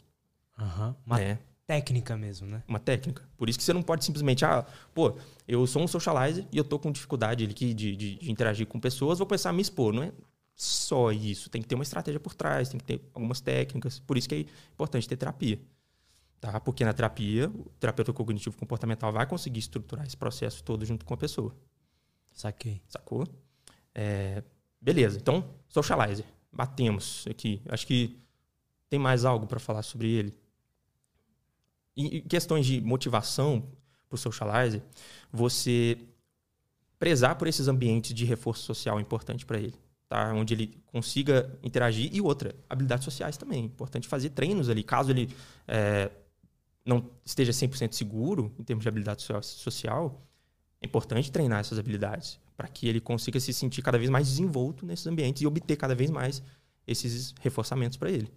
Uhum. 0.59 0.95
Uma 1.05 1.21
é. 1.21 1.39
técnica 1.65 2.17
mesmo, 2.17 2.47
né? 2.47 2.63
Uma 2.67 2.79
técnica. 2.79 3.23
Por 3.37 3.49
isso 3.49 3.57
que 3.57 3.63
você 3.63 3.73
não 3.73 3.81
pode 3.81 4.03
simplesmente, 4.03 4.43
ah, 4.43 4.65
pô, 4.93 5.17
eu 5.47 5.65
sou 5.65 5.81
um 5.81 5.87
socializer 5.87 6.45
e 6.51 6.57
eu 6.57 6.63
tô 6.63 6.77
com 6.77 6.91
dificuldade 6.91 7.47
de, 7.47 7.73
de, 7.73 7.95
de 7.95 8.31
interagir 8.31 8.67
com 8.67 8.79
pessoas, 8.79 9.19
vou 9.19 9.27
começar 9.27 9.49
a 9.49 9.53
me 9.53 9.61
expor. 9.61 9.93
Não 9.93 10.03
é, 10.03 10.11
só 10.55 11.11
isso. 11.11 11.49
Tem 11.49 11.61
que 11.61 11.67
ter 11.67 11.75
uma 11.75 11.83
estratégia 11.83 12.19
por 12.19 12.33
trás, 12.33 12.69
tem 12.69 12.79
que 12.79 12.85
ter 12.85 13.01
algumas 13.13 13.41
técnicas. 13.41 13.99
Por 13.99 14.17
isso 14.17 14.29
que 14.29 14.35
é 14.35 14.39
importante 14.73 15.07
ter 15.07 15.17
terapia. 15.17 15.59
Tá? 16.43 16.59
Porque 16.59 16.83
na 16.83 16.91
terapia, 16.91 17.47
o 17.47 17.71
terapeuta 17.79 18.11
cognitivo 18.11 18.57
comportamental 18.57 19.13
vai 19.13 19.25
conseguir 19.25 19.59
estruturar 19.59 20.05
esse 20.05 20.17
processo 20.17 20.61
todo 20.61 20.85
junto 20.85 21.05
com 21.05 21.13
a 21.13 21.17
pessoa. 21.17 21.55
Saquei. 22.33 22.81
Sacou? 22.85 23.25
É, 23.95 24.43
beleza, 24.81 25.17
então, 25.17 25.49
socializer. 25.69 26.25
Batemos 26.51 27.25
aqui. 27.29 27.61
Acho 27.69 27.87
que 27.87 28.19
tem 28.89 28.99
mais 28.99 29.23
algo 29.23 29.47
para 29.47 29.57
falar 29.57 29.83
sobre 29.83 30.09
ele. 30.11 30.37
Em 31.95 32.19
questões 32.19 32.65
de 32.65 32.81
motivação 32.81 33.65
para 34.09 34.15
o 34.15 34.17
socializer, 34.17 34.83
você 35.31 35.97
prezar 36.99 37.37
por 37.37 37.47
esses 37.47 37.69
ambientes 37.69 38.13
de 38.13 38.25
reforço 38.25 38.63
social 38.63 38.99
é 38.99 39.01
importante 39.01 39.45
para 39.45 39.59
ele. 39.59 39.75
tá? 40.09 40.33
onde 40.33 40.53
ele 40.53 40.83
consiga 40.87 41.57
interagir. 41.63 42.13
E 42.13 42.19
outra, 42.19 42.53
habilidades 42.69 43.05
sociais 43.05 43.37
também. 43.37 43.61
É 43.61 43.65
importante 43.65 44.09
fazer 44.09 44.31
treinos 44.31 44.67
ali. 44.67 44.83
Caso 44.83 45.09
ele 45.09 45.33
é, 45.65 46.11
não 46.85 47.09
esteja 47.25 47.51
100% 47.51 47.93
seguro 47.93 48.53
em 48.59 48.63
termos 48.63 48.83
de 48.83 48.89
habilidade 48.89 49.23
social, 49.41 50.21
é 50.81 50.85
importante 50.85 51.31
treinar 51.31 51.61
essas 51.61 51.79
habilidades 51.79 52.39
para 52.57 52.67
que 52.67 52.87
ele 52.87 52.99
consiga 52.99 53.39
se 53.39 53.53
sentir 53.53 53.81
cada 53.81 53.97
vez 53.97 54.09
mais 54.09 54.27
desenvolto 54.27 54.85
nesses 54.85 55.07
ambientes 55.07 55.41
e 55.41 55.47
obter 55.47 55.75
cada 55.75 55.95
vez 55.95 56.11
mais 56.11 56.43
esses 56.85 57.33
reforçamentos 57.41 57.97
para 57.97 58.11
ele. 58.11 58.31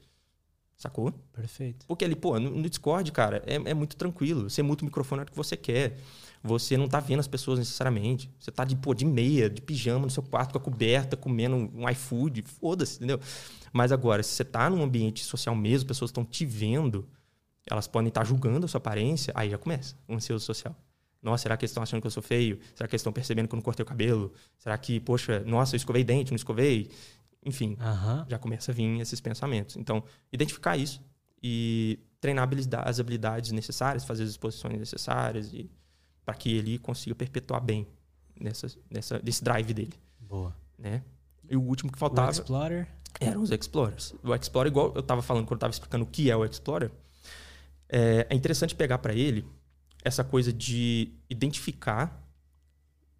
Sacou? 0.76 1.10
Perfeito. 1.32 1.86
Porque 1.86 2.04
ali, 2.04 2.14
pô, 2.14 2.38
no, 2.38 2.50
no 2.50 2.68
Discord, 2.68 3.10
cara, 3.10 3.42
é, 3.46 3.54
é, 3.54 3.74
muito 3.74 3.96
tranquilo. 3.96 4.50
Você 4.50 4.62
muta 4.62 4.82
o 4.82 4.84
microfone 4.84 5.18
na 5.18 5.22
hora 5.22 5.30
que 5.30 5.36
você 5.36 5.56
quer. 5.56 5.98
Você 6.42 6.76
não 6.76 6.86
tá 6.86 7.00
vendo 7.00 7.20
as 7.20 7.26
pessoas 7.26 7.58
necessariamente. 7.58 8.30
Você 8.38 8.50
tá 8.50 8.62
de, 8.62 8.76
pô, 8.76 8.92
de 8.92 9.06
meia, 9.06 9.48
de 9.48 9.62
pijama 9.62 10.04
no 10.04 10.10
seu 10.10 10.22
quarto 10.22 10.52
com 10.52 10.58
a 10.58 10.60
coberta, 10.60 11.16
comendo 11.16 11.56
um 11.56 11.88
iFood. 11.88 12.42
Foda-se, 12.42 12.96
entendeu? 12.96 13.18
Mas 13.72 13.90
agora, 13.90 14.22
se 14.22 14.30
você 14.30 14.44
tá 14.44 14.68
num 14.68 14.82
ambiente 14.82 15.24
social 15.24 15.56
mesmo, 15.56 15.88
pessoas 15.88 16.10
estão 16.10 16.24
te 16.24 16.44
vendo, 16.44 17.08
elas 17.68 17.86
podem 17.86 18.08
estar 18.08 18.24
julgando 18.24 18.66
a 18.66 18.68
sua 18.68 18.78
aparência, 18.78 19.32
aí 19.34 19.50
já 19.50 19.58
começa 19.58 19.96
o 20.08 20.14
ansioso 20.14 20.44
social. 20.44 20.74
Nossa, 21.22 21.42
será 21.42 21.56
que 21.56 21.64
eles 21.64 21.70
estão 21.70 21.82
achando 21.82 22.00
que 22.00 22.06
eu 22.06 22.10
sou 22.10 22.22
feio? 22.22 22.60
Será 22.74 22.86
que 22.86 22.94
eles 22.94 23.00
estão 23.00 23.12
percebendo 23.12 23.48
que 23.48 23.54
eu 23.54 23.56
não 23.56 23.62
cortei 23.62 23.82
o 23.82 23.86
cabelo? 23.86 24.32
Será 24.58 24.78
que, 24.78 25.00
poxa, 25.00 25.40
nossa, 25.40 25.74
eu 25.74 25.78
escovei 25.78 26.04
dente, 26.04 26.30
não 26.30 26.36
escovei? 26.36 26.90
Enfim, 27.44 27.76
uhum. 27.80 28.24
já 28.28 28.38
começa 28.38 28.70
a 28.70 28.74
vir 28.74 29.00
esses 29.00 29.20
pensamentos. 29.20 29.76
Então, 29.76 30.04
identificar 30.32 30.76
isso 30.76 31.02
e 31.42 31.98
treinar 32.20 32.48
as 32.84 33.00
habilidades 33.00 33.52
necessárias, 33.52 34.04
fazer 34.04 34.24
as 34.24 34.30
exposições 34.30 34.78
necessárias 34.78 35.52
e 35.52 35.70
para 36.24 36.34
que 36.34 36.52
ele 36.56 36.78
consiga 36.78 37.14
perpetuar 37.14 37.60
bem 37.60 37.86
nessa, 38.40 38.68
nessa, 38.90 39.20
nesse 39.22 39.42
drive 39.42 39.72
dele. 39.72 39.94
Boa. 40.20 40.54
Né? 40.78 41.02
E 41.48 41.56
o 41.56 41.62
último 41.62 41.90
que 41.90 41.98
faltava. 41.98 42.28
O 42.28 42.30
Explorer? 42.32 42.88
Eram 43.20 43.42
os 43.42 43.50
Explorers. 43.50 44.14
O 44.22 44.34
Explorer, 44.34 44.70
igual 44.70 44.92
eu 44.94 45.00
estava 45.00 45.22
falando 45.22 45.44
quando 45.44 45.52
eu 45.52 45.56
estava 45.56 45.70
explicando 45.72 46.04
o 46.04 46.08
que 46.08 46.30
é 46.30 46.36
o 46.36 46.44
Explorer, 46.44 46.90
é, 47.88 48.26
é 48.30 48.34
interessante 48.34 48.74
pegar 48.74 48.98
para 48.98 49.14
ele 49.14 49.44
essa 50.04 50.22
coisa 50.22 50.52
de 50.52 51.12
identificar 51.28 52.22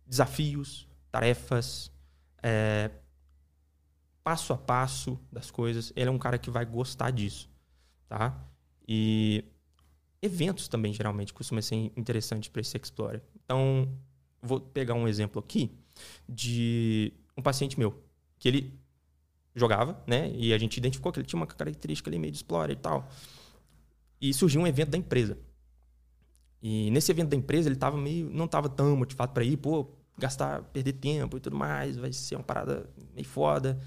desafios, 0.07 0.87
tarefas, 1.11 1.91
é, 2.43 2.91
passo 4.23 4.53
a 4.53 4.59
passo 4.59 5.19
das 5.31 5.51
coisas. 5.51 5.93
Ele 5.97 6.09
é 6.09 6.13
um 6.13 6.19
cara 6.19 6.39
que 6.39 6.51
vai 6.51 6.65
gostar 6.65 7.11
disso, 7.11 7.51
tá? 8.09 8.39
E 8.87 9.45
eventos 10.23 10.69
também 10.69 10.93
geralmente 10.93 11.33
costuma 11.33 11.61
ser 11.61 11.93
interessante 11.97 12.51
para 12.51 12.61
esse 12.61 12.77
explorer. 12.77 13.23
Então, 13.45 13.89
vou 14.41 14.61
pegar 14.61 14.95
um 14.95 15.09
exemplo 15.09 15.41
aqui 15.41 15.73
de 16.29 17.13
um 17.37 17.43
paciente 17.43 17.79
meu 17.79 18.03
que 18.39 18.49
ele 18.49 18.79
jogava, 19.55 20.03
né? 20.07 20.31
E 20.35 20.53
a 20.53 20.59
gente 20.59 20.77
identificou 20.77 21.11
que 21.11 21.19
ele 21.19 21.27
tinha 21.27 21.41
uma 21.41 21.47
característica 21.47 22.11
ali 22.11 22.19
meio 22.19 22.33
de 22.33 22.39
explorer 22.39 22.77
e 22.77 22.81
tal. 22.81 23.09
E 24.21 24.33
surgiu 24.33 24.61
um 24.61 24.67
evento 24.67 24.91
da 24.91 24.99
empresa. 24.99 25.39
E 26.63 26.91
nesse 26.91 27.11
evento 27.11 27.29
da 27.29 27.37
empresa 27.37 27.69
ele 27.69 27.77
tava 27.77 27.97
meio 27.97 28.31
não 28.31 28.47
estava 28.47 28.69
tão 28.69 28.97
motivado 28.97 29.33
para 29.33 29.45
ir, 29.45 29.57
pô, 29.57 29.89
gastar, 30.19 30.63
perder 30.65 30.95
tempo 30.95 31.37
e 31.37 31.41
tudo 31.41 31.57
mais, 31.57 31.97
vai 31.97 32.13
ser 32.13 32.37
uma 32.37 32.45
parada 32.45 32.89
meio 33.15 33.27
foda. 33.27 33.79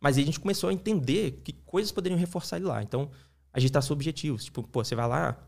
Mas 0.00 0.16
aí 0.16 0.22
a 0.22 0.26
gente 0.26 0.40
começou 0.40 0.70
a 0.70 0.72
entender 0.72 1.42
que 1.42 1.52
coisas 1.52 1.92
poderiam 1.92 2.18
reforçar 2.18 2.56
ele 2.56 2.66
lá. 2.66 2.82
Então, 2.82 3.10
a 3.52 3.60
gente 3.60 3.70
traçou 3.72 3.94
objetivos. 3.94 4.44
Tipo, 4.44 4.62
pô, 4.62 4.84
você 4.84 4.94
vai 4.94 5.08
lá, 5.08 5.38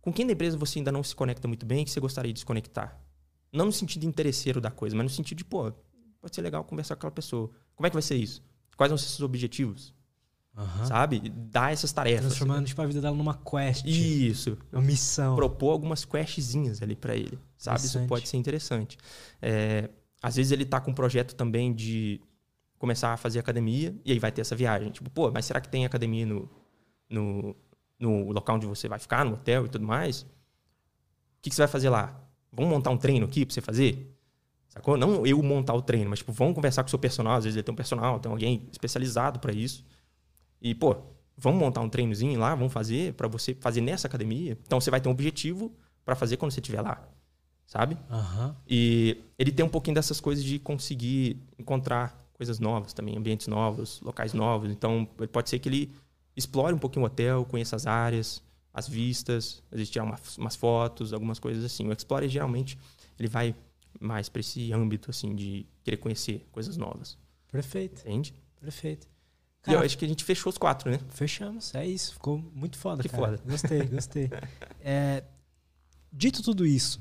com 0.00 0.12
quem 0.12 0.26
da 0.26 0.32
empresa 0.32 0.56
você 0.56 0.78
ainda 0.78 0.90
não 0.90 1.02
se 1.02 1.14
conecta 1.14 1.46
muito 1.46 1.64
bem 1.64 1.84
que 1.84 1.90
você 1.90 2.00
gostaria 2.00 2.32
de 2.32 2.40
se 2.40 2.46
conectar? 2.46 3.00
Não 3.52 3.66
no 3.66 3.72
sentido 3.72 4.04
interesseiro 4.04 4.60
da 4.60 4.70
coisa, 4.70 4.96
mas 4.96 5.04
no 5.04 5.10
sentido 5.10 5.38
de, 5.38 5.44
pô, 5.44 5.72
pode 6.20 6.34
ser 6.34 6.42
legal 6.42 6.64
conversar 6.64 6.96
com 6.96 7.00
aquela 7.00 7.12
pessoa. 7.12 7.50
Como 7.74 7.86
é 7.86 7.90
que 7.90 7.94
vai 7.94 8.02
ser 8.02 8.16
isso? 8.16 8.42
Quais 8.76 8.90
vão 8.90 8.98
ser 8.98 9.08
seus 9.08 9.20
objetivos? 9.20 9.94
Uhum. 10.56 10.86
Sabe? 10.86 11.30
Dar 11.30 11.72
essas 11.72 11.92
tarefas. 11.92 12.26
Transformando 12.26 12.66
tipo, 12.66 12.80
a 12.82 12.86
vida 12.86 13.00
dela 13.00 13.16
numa 13.16 13.34
quest. 13.34 13.86
Isso. 13.86 14.58
Uma 14.70 14.82
missão. 14.82 15.34
Propor 15.34 15.70
algumas 15.70 16.04
questzinhas 16.04 16.82
ali 16.82 16.94
para 16.94 17.14
ele. 17.16 17.38
Sabe? 17.56 17.80
Isso 17.80 17.98
pode 18.06 18.28
ser 18.28 18.36
interessante. 18.36 18.98
É, 19.40 19.88
às 20.22 20.36
vezes 20.36 20.52
ele 20.52 20.64
tá 20.64 20.80
com 20.80 20.90
um 20.90 20.94
projeto 20.94 21.34
também 21.34 21.72
de 21.72 22.20
começar 22.78 23.12
a 23.12 23.16
fazer 23.16 23.38
academia 23.38 23.94
e 24.04 24.12
aí 24.12 24.18
vai 24.18 24.30
ter 24.30 24.42
essa 24.42 24.54
viagem. 24.54 24.90
Tipo, 24.90 25.08
pô, 25.10 25.30
mas 25.30 25.46
será 25.46 25.60
que 25.60 25.68
tem 25.68 25.86
academia 25.86 26.26
no, 26.26 26.50
no, 27.08 27.56
no 27.98 28.30
local 28.30 28.56
onde 28.56 28.66
você 28.66 28.88
vai 28.88 28.98
ficar, 28.98 29.24
no 29.24 29.34
hotel 29.34 29.66
e 29.66 29.68
tudo 29.68 29.86
mais? 29.86 30.22
O 30.22 30.26
que, 31.40 31.48
que 31.48 31.56
você 31.56 31.62
vai 31.62 31.68
fazer 31.68 31.88
lá? 31.88 32.20
Vamos 32.52 32.70
montar 32.70 32.90
um 32.90 32.98
treino 32.98 33.24
aqui 33.24 33.46
para 33.46 33.54
você 33.54 33.60
fazer? 33.60 34.14
Sacou? 34.68 34.96
Não 34.96 35.26
eu 35.26 35.42
montar 35.42 35.74
o 35.74 35.82
treino, 35.82 36.10
mas 36.10 36.20
tipo, 36.20 36.32
vamos 36.32 36.54
conversar 36.54 36.82
com 36.82 36.86
o 36.88 36.90
seu 36.90 36.98
personal. 36.98 37.36
Às 37.36 37.44
vezes 37.44 37.56
ele 37.56 37.62
tem 37.62 37.72
um 37.72 37.76
personal, 37.76 38.18
tem 38.20 38.30
alguém 38.30 38.68
especializado 38.70 39.38
para 39.38 39.52
isso. 39.52 39.84
E, 40.62 40.74
pô, 40.74 40.96
vamos 41.36 41.58
montar 41.58 41.80
um 41.80 41.88
treinozinho 41.88 42.38
lá, 42.38 42.54
vamos 42.54 42.72
fazer 42.72 43.14
para 43.14 43.26
você 43.26 43.54
fazer 43.54 43.80
nessa 43.80 44.06
academia. 44.06 44.56
Então 44.64 44.80
você 44.80 44.90
vai 44.90 45.00
ter 45.00 45.08
um 45.08 45.12
objetivo 45.12 45.74
para 46.04 46.14
fazer 46.14 46.36
quando 46.36 46.52
você 46.52 46.60
estiver 46.60 46.80
lá. 46.80 47.06
Sabe? 47.66 47.96
Uhum. 48.10 48.54
E 48.68 49.18
ele 49.38 49.50
tem 49.50 49.64
um 49.64 49.68
pouquinho 49.68 49.94
dessas 49.94 50.20
coisas 50.20 50.44
de 50.44 50.58
conseguir 50.58 51.42
encontrar 51.58 52.22
coisas 52.34 52.58
novas 52.58 52.92
também, 52.92 53.16
ambientes 53.16 53.46
novos, 53.46 54.00
locais 54.02 54.34
novos. 54.34 54.70
Então, 54.70 55.06
pode 55.32 55.48
ser 55.48 55.58
que 55.58 55.68
ele 55.68 55.92
explore 56.36 56.74
um 56.74 56.78
pouquinho 56.78 57.04
o 57.04 57.06
hotel, 57.06 57.44
conheça 57.44 57.74
as 57.74 57.86
áreas, 57.86 58.42
as 58.72 58.88
vistas, 58.88 59.62
tirar 59.90 60.04
umas, 60.04 60.38
umas 60.38 60.56
fotos, 60.56 61.12
algumas 61.12 61.38
coisas 61.38 61.64
assim. 61.64 61.88
O 61.88 61.92
Explorer, 61.92 62.28
geralmente, 62.28 62.78
ele 63.18 63.28
vai 63.28 63.54
mais 64.00 64.28
para 64.28 64.40
esse 64.40 64.72
âmbito, 64.72 65.10
assim, 65.10 65.34
de 65.34 65.66
querer 65.82 65.96
conhecer 65.96 66.46
coisas 66.50 66.76
novas. 66.76 67.18
Perfeito. 67.50 68.00
Entende? 68.00 68.34
Perfeito. 68.60 69.11
Cara, 69.62 69.78
e 69.78 69.80
eu 69.80 69.84
acho 69.84 69.96
que 69.96 70.04
a 70.04 70.08
gente 70.08 70.24
fechou 70.24 70.50
os 70.50 70.58
quatro, 70.58 70.90
né? 70.90 70.98
Fechamos, 71.10 71.74
é 71.74 71.86
isso. 71.86 72.14
Ficou 72.14 72.38
muito 72.54 72.76
foda, 72.76 73.02
que 73.02 73.08
cara. 73.08 73.22
foda. 73.22 73.42
Gostei, 73.46 73.82
gostei. 73.86 74.30
é, 74.80 75.22
dito 76.12 76.42
tudo 76.42 76.66
isso, 76.66 77.00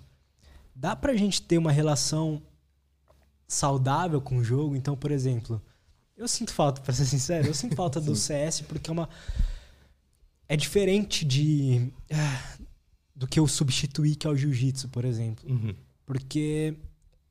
dá 0.75 0.95
pra 0.95 1.15
gente 1.15 1.41
ter 1.41 1.57
uma 1.57 1.71
relação 1.71 2.41
saudável 3.47 4.21
com 4.21 4.37
o 4.37 4.43
jogo. 4.43 4.75
Então, 4.75 4.95
por 4.95 5.11
exemplo, 5.11 5.61
eu 6.15 6.27
sinto 6.27 6.53
falta, 6.53 6.81
para 6.81 6.93
ser 6.93 7.05
sincero, 7.05 7.47
eu 7.47 7.53
sinto 7.53 7.75
falta 7.75 7.99
do 7.99 8.13
CS 8.15 8.61
porque 8.61 8.89
é 8.89 8.93
uma. 8.93 9.09
É 10.47 10.55
diferente 10.55 11.25
de. 11.25 11.91
Ah, 12.11 12.57
do 13.15 13.27
que 13.27 13.39
eu 13.39 13.47
substituir 13.47 14.15
que 14.15 14.25
é 14.25 14.29
o 14.29 14.35
jiu-jitsu, 14.35 14.89
por 14.89 15.05
exemplo. 15.05 15.47
Uhum. 15.49 15.75
Porque 16.05 16.75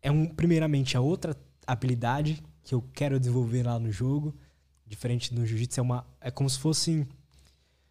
é 0.01 0.11
um, 0.11 0.27
primeiramente, 0.27 0.97
a 0.97 1.01
outra 1.01 1.37
habilidade 1.67 2.43
que 2.63 2.75
eu 2.75 2.83
quero 2.93 3.19
desenvolver 3.19 3.65
lá 3.65 3.79
no 3.79 3.91
jogo. 3.91 4.35
Diferente 4.91 5.33
do 5.33 5.47
jiu-jitsu, 5.47 5.81
é, 5.81 5.83
uma, 5.83 6.07
é 6.21 6.31
como 6.31 6.51
se 6.51 6.59
fosse. 6.59 7.09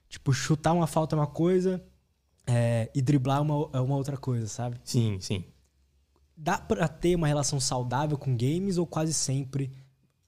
Tipo, 0.07 0.31
chutar 0.31 0.73
uma 0.73 0.85
falta 0.85 1.15
é 1.15 1.19
uma 1.19 1.27
coisa 1.27 1.83
é, 2.45 2.91
e 2.93 3.01
driblar 3.01 3.41
uma, 3.41 3.69
é 3.73 3.79
uma 3.79 3.95
outra 3.95 4.17
coisa, 4.17 4.47
sabe? 4.47 4.79
Sim, 4.83 5.19
sim 5.19 5.43
dá 6.39 6.57
para 6.57 6.87
ter 6.87 7.15
uma 7.15 7.27
relação 7.27 7.59
saudável 7.59 8.17
com 8.17 8.35
games 8.35 8.77
ou 8.77 8.87
quase 8.87 9.13
sempre 9.13 9.69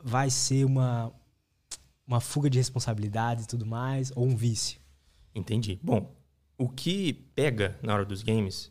vai 0.03 0.29
ser 0.29 0.65
uma, 0.65 1.11
uma 2.05 2.19
fuga 2.19 2.49
de 2.49 2.57
responsabilidade 2.57 3.43
e 3.43 3.47
tudo 3.47 3.65
mais, 3.65 4.11
ou 4.13 4.25
um 4.25 4.35
vício? 4.35 4.79
Entendi. 5.33 5.79
Bom, 5.81 6.13
o 6.57 6.67
que 6.67 7.13
pega 7.33 7.79
na 7.81 7.93
hora 7.93 8.05
dos 8.05 8.21
games 8.21 8.69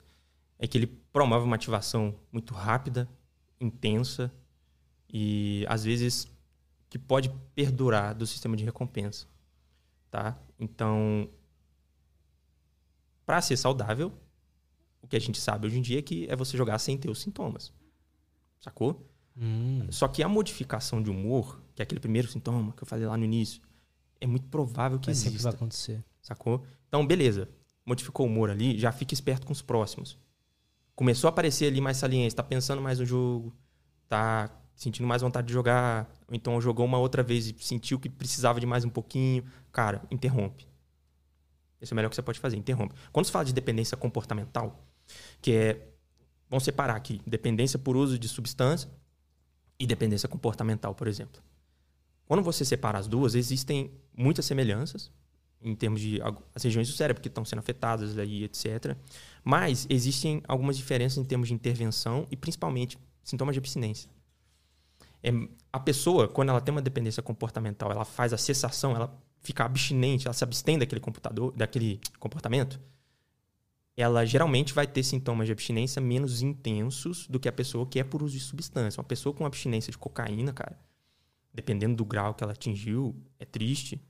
é 0.58 0.66
que 0.66 0.76
ele 0.76 0.86
promove 0.86 1.46
uma 1.46 1.56
ativação 1.56 2.14
muito 2.30 2.52
rápida, 2.52 3.08
intensa 3.58 4.30
e 5.10 5.64
às 5.66 5.84
vezes 5.84 6.28
que 6.90 6.98
pode 6.98 7.30
perdurar 7.54 8.14
do 8.14 8.26
sistema 8.26 8.56
de 8.56 8.64
recompensa, 8.64 9.26
tá? 10.10 10.36
Então, 10.58 11.30
para 13.24 13.40
ser 13.40 13.56
saudável, 13.56 14.12
o 15.00 15.06
que 15.06 15.16
a 15.16 15.20
gente 15.20 15.40
sabe 15.40 15.68
hoje 15.68 15.78
em 15.78 15.82
dia 15.82 16.00
é 16.00 16.02
que 16.02 16.26
é 16.28 16.34
você 16.34 16.56
jogar 16.56 16.78
sem 16.80 16.98
ter 16.98 17.08
os 17.08 17.20
sintomas. 17.20 17.72
Sacou? 18.58 19.08
Hum. 19.36 19.86
Só 19.88 20.08
que 20.08 20.20
a 20.20 20.28
modificação 20.28 21.00
de 21.00 21.08
humor, 21.08 21.62
que 21.76 21.80
é 21.80 21.84
aquele 21.84 22.00
primeiro 22.00 22.26
sintoma 22.26 22.72
que 22.72 22.82
eu 22.82 22.86
falei 22.86 23.06
lá 23.06 23.16
no 23.16 23.24
início, 23.24 23.62
é 24.20 24.26
muito 24.26 24.48
provável 24.48 24.98
que 24.98 25.08
Mas 25.08 25.18
exista. 25.18 25.30
sempre 25.30 25.42
vai 25.44 25.52
acontecer. 25.52 26.04
Sacou? 26.20 26.64
Então, 26.88 27.06
beleza. 27.06 27.48
Modificou 27.86 28.26
o 28.26 28.28
humor 28.28 28.50
ali, 28.50 28.76
já 28.78 28.90
fica 28.90 29.14
esperto 29.14 29.46
com 29.46 29.52
os 29.52 29.62
próximos. 29.62 30.18
Começou 30.96 31.28
a 31.28 31.30
aparecer 31.30 31.66
ali 31.66 31.80
mais 31.80 31.96
saliência, 31.96 32.36
tá 32.36 32.42
pensando 32.42 32.82
mais 32.82 32.98
no 32.98 33.06
jogo, 33.06 33.56
tá 34.08 34.50
sentindo 34.80 35.06
mais 35.06 35.20
vontade 35.20 35.46
de 35.46 35.52
jogar, 35.52 36.10
ou 36.26 36.34
então 36.34 36.58
jogou 36.58 36.86
uma 36.86 36.96
outra 36.96 37.22
vez 37.22 37.46
e 37.46 37.54
sentiu 37.60 38.00
que 38.00 38.08
precisava 38.08 38.58
de 38.58 38.64
mais 38.64 38.82
um 38.82 38.88
pouquinho. 38.88 39.44
Cara, 39.70 40.02
interrompe. 40.10 40.66
Esse 41.82 41.92
é 41.92 41.94
o 41.94 41.96
melhor 41.96 42.08
que 42.08 42.16
você 42.16 42.22
pode 42.22 42.40
fazer, 42.40 42.56
interrompe. 42.56 42.94
Quando 43.12 43.26
se 43.26 43.30
fala 43.30 43.44
de 43.44 43.52
dependência 43.52 43.94
comportamental, 43.94 44.82
que 45.42 45.52
é. 45.52 45.86
Vamos 46.48 46.64
separar 46.64 46.96
aqui: 46.96 47.20
dependência 47.26 47.78
por 47.78 47.94
uso 47.94 48.18
de 48.18 48.26
substância 48.26 48.90
e 49.78 49.86
dependência 49.86 50.26
comportamental, 50.26 50.94
por 50.94 51.06
exemplo. 51.06 51.42
Quando 52.24 52.42
você 52.42 52.64
separa 52.64 52.98
as 52.98 53.06
duas, 53.06 53.34
existem 53.34 53.90
muitas 54.16 54.46
semelhanças 54.46 55.12
em 55.60 55.74
termos 55.74 56.00
de 56.00 56.20
as 56.54 56.62
regiões 56.62 56.88
do 56.88 56.94
cérebro 56.94 57.20
que 57.20 57.28
estão 57.28 57.44
sendo 57.44 57.58
afetadas 57.58 58.16
aí, 58.16 58.44
etc. 58.44 58.96
Mas 59.44 59.86
existem 59.90 60.42
algumas 60.48 60.74
diferenças 60.78 61.18
em 61.18 61.24
termos 61.24 61.48
de 61.48 61.54
intervenção 61.54 62.26
e 62.30 62.36
principalmente 62.36 62.96
sintomas 63.22 63.54
de 63.54 63.58
abstinência. 63.58 64.08
É, 65.22 65.30
a 65.72 65.78
pessoa, 65.78 66.28
quando 66.28 66.48
ela 66.48 66.60
tem 66.60 66.72
uma 66.72 66.82
dependência 66.82 67.22
comportamental, 67.22 67.90
ela 67.90 68.04
faz 68.04 68.32
a 68.32 68.38
cessação, 68.38 68.94
ela 68.94 69.16
fica 69.40 69.64
abstinente, 69.64 70.26
ela 70.26 70.34
se 70.34 70.44
abstém 70.44 70.78
daquele 70.78 71.00
computador, 71.00 71.52
daquele 71.56 72.00
comportamento, 72.18 72.80
ela 73.96 74.24
geralmente 74.24 74.72
vai 74.72 74.86
ter 74.86 75.02
sintomas 75.02 75.46
de 75.46 75.52
abstinência 75.52 76.00
menos 76.00 76.42
intensos 76.42 77.26
do 77.26 77.38
que 77.38 77.48
a 77.48 77.52
pessoa 77.52 77.86
que 77.86 77.98
é 78.00 78.04
por 78.04 78.22
uso 78.22 78.34
de 78.34 78.40
substância. 78.42 78.98
Uma 79.00 79.06
pessoa 79.06 79.34
com 79.34 79.44
abstinência 79.44 79.90
de 79.90 79.98
cocaína, 79.98 80.52
cara, 80.52 80.78
dependendo 81.52 81.96
do 81.96 82.04
grau 82.04 82.34
que 82.34 82.42
ela 82.42 82.52
atingiu, 82.52 83.14
é 83.38 83.44
triste. 83.44 84.00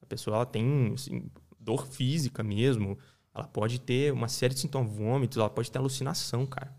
A 0.00 0.06
pessoa 0.06 0.36
ela 0.36 0.46
tem 0.46 0.92
assim, 0.94 1.30
dor 1.60 1.86
física 1.86 2.42
mesmo, 2.42 2.98
ela 3.34 3.46
pode 3.46 3.80
ter 3.80 4.12
uma 4.12 4.28
série 4.28 4.54
de 4.54 4.60
sintomas, 4.60 4.92
vômitos, 4.92 5.38
ela 5.38 5.50
pode 5.50 5.70
ter 5.70 5.78
alucinação, 5.78 6.46
cara. 6.46 6.74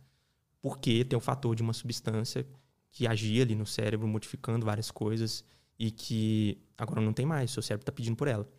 Porque 0.61 1.03
tem 1.03 1.17
o 1.17 1.21
fator 1.21 1.55
de 1.55 1.61
uma 1.61 1.73
substância 1.73 2.47
que 2.95 3.05
agia 3.05 3.43
ali 3.43 3.55
no 3.55 3.65
cérebro, 3.65 4.07
modificando 4.07 4.65
várias 4.65 4.89
coisas 4.89 5.43
e 5.77 5.91
que 5.91 6.57
agora 6.77 7.01
não 7.01 7.11
tem 7.11 7.25
mais, 7.25 7.51
seu 7.51 7.61
cérebro 7.61 7.81
está 7.81 7.91
pedindo 7.91 8.15
por 8.15 8.25
ela. 8.25 8.49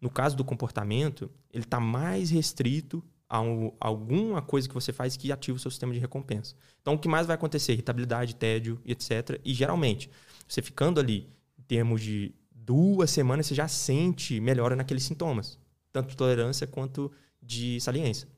No 0.00 0.08
caso 0.08 0.36
do 0.36 0.44
comportamento, 0.44 1.28
ele 1.52 1.64
está 1.64 1.80
mais 1.80 2.30
restrito 2.30 3.02
a, 3.28 3.40
um, 3.40 3.72
a, 3.80 3.88
alguma 3.88 4.40
coisa 4.40 4.68
que 4.68 4.74
você 4.74 4.92
faz 4.92 5.16
que 5.16 5.32
ativa 5.32 5.56
o 5.56 5.60
seu 5.60 5.72
sistema 5.72 5.92
de 5.92 5.98
recompensa. 5.98 6.54
Então, 6.80 6.94
o 6.94 6.98
que 7.00 7.08
mais 7.08 7.26
vai 7.26 7.34
acontecer? 7.34 7.72
Irritabilidade, 7.72 8.36
tédio, 8.36 8.80
etc. 8.86 9.40
E 9.44 9.52
geralmente, 9.52 10.08
você 10.46 10.62
ficando 10.62 11.00
ali 11.00 11.28
em 11.58 11.62
termos 11.62 12.00
de 12.00 12.32
duas 12.52 13.10
semanas, 13.10 13.46
você 13.46 13.56
já 13.56 13.66
sente 13.66 14.38
melhora 14.38 14.76
naqueles 14.76 15.02
sintomas, 15.02 15.58
tanto 15.92 16.10
de 16.10 16.16
tolerância 16.16 16.64
quanto 16.64 17.10
de 17.42 17.80
saliência. 17.80 18.28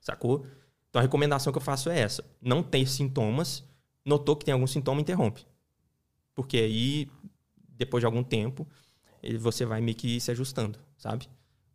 Sacou? 0.00 0.44
Então, 0.88 0.98
a 0.98 1.02
recomendação 1.02 1.52
que 1.52 1.58
eu 1.58 1.62
faço 1.62 1.88
é 1.90 2.00
essa: 2.00 2.24
não 2.42 2.60
ter 2.60 2.88
sintomas 2.88 3.69
notou 4.10 4.36
que 4.36 4.44
tem 4.44 4.52
algum 4.52 4.66
sintoma, 4.66 5.00
interrompe. 5.00 5.46
Porque 6.34 6.58
aí, 6.58 7.08
depois 7.76 8.02
de 8.02 8.06
algum 8.06 8.22
tempo, 8.22 8.66
você 9.38 9.64
vai 9.64 9.80
meio 9.80 9.96
que 9.96 10.20
se 10.20 10.30
ajustando, 10.30 10.78
sabe? 10.98 11.28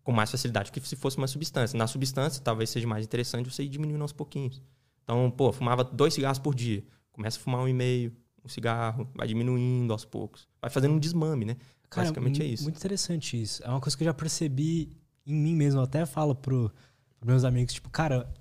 Com 0.03 0.11
mais 0.11 0.29
facilidade 0.29 0.71
que 0.71 0.79
se 0.81 0.95
fosse 0.95 1.17
uma 1.17 1.27
substância. 1.27 1.77
Na 1.77 1.87
substância, 1.87 2.41
talvez 2.43 2.69
seja 2.69 2.87
mais 2.87 3.05
interessante 3.05 3.49
você 3.49 3.63
ir 3.63 3.69
diminuindo 3.69 4.01
aos 4.01 4.13
pouquinhos. 4.13 4.61
Então, 5.03 5.31
pô, 5.31 5.51
fumava 5.51 5.83
dois 5.83 6.13
cigarros 6.13 6.39
por 6.39 6.53
dia. 6.53 6.83
Começa 7.11 7.39
a 7.39 7.41
fumar 7.41 7.61
um 7.61 7.67
e 7.67 7.73
meio, 7.73 8.13
um 8.43 8.49
cigarro, 8.49 9.09
vai 9.15 9.27
diminuindo 9.27 9.91
aos 9.91 10.05
poucos. 10.05 10.47
Vai 10.61 10.69
fazendo 10.69 10.93
um 10.93 10.99
desmame, 10.99 11.45
né? 11.45 11.57
Cara, 11.89 12.07
Basicamente 12.07 12.41
é 12.41 12.45
isso. 12.45 12.63
Muito 12.63 12.77
interessante 12.77 13.41
isso. 13.41 13.63
É 13.63 13.69
uma 13.69 13.79
coisa 13.79 13.95
que 13.95 14.03
eu 14.03 14.05
já 14.05 14.13
percebi 14.13 14.91
em 15.25 15.33
mim 15.33 15.55
mesmo. 15.55 15.79
Eu 15.79 15.85
até 15.85 16.05
falo 16.05 16.35
pro, 16.35 16.71
pros 17.19 17.27
meus 17.27 17.43
amigos, 17.43 17.73
tipo, 17.73 17.89
cara, 17.89 18.31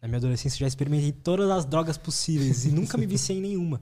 na 0.00 0.08
minha 0.08 0.18
adolescência, 0.18 0.58
já 0.58 0.66
experimentei 0.66 1.12
todas 1.12 1.50
as 1.50 1.64
drogas 1.64 1.96
possíveis 1.96 2.64
e 2.64 2.70
nunca 2.70 2.98
me 2.98 3.06
viciei 3.06 3.38
em 3.38 3.42
nenhuma. 3.42 3.80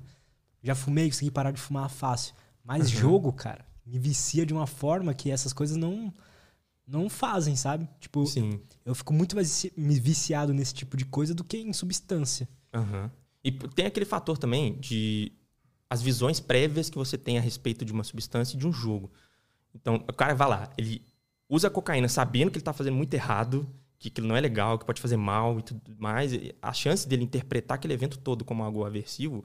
Já 0.63 0.75
fumei, 0.75 1.11
consegui 1.11 1.31
parar 1.31 1.51
de 1.51 1.61
fumar 1.61 1.89
fácil. 1.91 2.35
Mas 2.65 2.85
uhum. 2.85 3.01
jogo, 3.01 3.33
cara, 3.33 3.65
me 3.85 3.99
vicia 3.99 4.47
de 4.47 4.53
uma 4.55 4.67
forma 4.67 5.13
que 5.13 5.31
essas 5.31 5.53
coisas 5.53 5.77
não 5.77 6.13
não 6.87 7.09
fazem, 7.09 7.57
sabe? 7.57 7.89
Tipo, 7.99 8.27
Sim. 8.27 8.61
eu 8.85 8.95
fico 8.95 9.13
muito 9.13 9.35
mais 9.35 9.67
viciado 9.77 10.53
nesse 10.53 10.75
tipo 10.75 10.97
de 10.97 11.07
coisa 11.07 11.35
do 11.35 11.43
que 11.43 11.57
em 11.57 11.73
substância. 11.73 12.47
Uhum. 12.75 13.11
E 13.43 13.53
tem 13.53 13.87
aquele 13.87 14.05
fator 14.05 14.37
também 14.37 14.79
de 14.79 15.33
as 15.89 16.03
visões 16.03 16.41
prévias 16.41 16.91
que 16.91 16.99
você 16.99 17.17
tem 17.17 17.39
a 17.39 17.41
respeito 17.41 17.85
de 17.85 17.93
uma 17.93 18.05
substância 18.05 18.57
e 18.57 18.59
de 18.59 18.67
um 18.67 18.73
jogo. 18.73 19.11
Então, 19.75 19.97
o 19.97 20.13
cara 20.13 20.35
vai 20.35 20.49
lá, 20.49 20.71
ele 20.77 21.03
usa 21.49 21.71
cocaína 21.71 22.09
sabendo 22.09 22.51
que 22.51 22.57
ele 22.57 22.63
está 22.63 22.73
fazendo 22.73 22.97
muito 22.97 23.15
errado, 23.15 23.69
que 23.99 24.09
aquilo 24.09 24.27
não 24.27 24.37
é 24.37 24.41
legal, 24.41 24.79
que 24.79 24.85
pode 24.85 25.01
fazer 25.01 25.17
mal 25.17 25.59
e 25.59 25.63
tudo 25.63 25.81
mais, 25.99 26.33
a 26.61 26.73
chance 26.73 27.09
dele 27.09 27.25
interpretar 27.25 27.77
aquele 27.77 27.95
evento 27.95 28.19
todo 28.19 28.45
como 28.45 28.63
algo 28.63 28.85
aversivo 28.85 29.45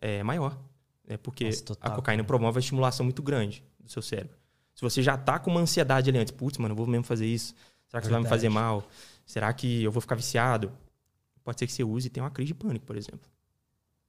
é 0.00 0.22
maior. 0.22 0.58
É 1.06 1.16
porque 1.16 1.44
Nossa, 1.46 1.64
total, 1.64 1.92
a 1.92 1.94
cocaína 1.94 2.22
cara. 2.22 2.26
promove 2.26 2.56
uma 2.56 2.60
estimulação 2.60 3.04
muito 3.04 3.22
grande 3.22 3.62
do 3.78 3.90
seu 3.90 4.02
cérebro. 4.02 4.36
Se 4.74 4.82
você 4.82 5.02
já 5.02 5.16
tá 5.16 5.38
com 5.38 5.50
uma 5.50 5.60
ansiedade 5.60 6.10
ali 6.10 6.18
antes, 6.18 6.32
putz, 6.32 6.58
mano, 6.58 6.72
eu 6.72 6.76
vou 6.76 6.86
mesmo 6.86 7.04
fazer 7.04 7.26
isso. 7.26 7.54
Será 7.86 8.00
que 8.00 8.08
Verdade. 8.08 8.08
isso 8.08 8.12
vai 8.12 8.22
me 8.22 8.28
fazer 8.28 8.48
mal? 8.48 8.88
Será 9.24 9.52
que 9.52 9.82
eu 9.82 9.92
vou 9.92 10.00
ficar 10.00 10.16
viciado? 10.16 10.72
Pode 11.44 11.58
ser 11.58 11.66
que 11.66 11.72
você 11.72 11.84
use 11.84 12.06
e 12.06 12.10
tenha 12.10 12.24
uma 12.24 12.30
crise 12.30 12.48
de 12.48 12.54
pânico, 12.54 12.84
por 12.84 12.96
exemplo. 12.96 13.28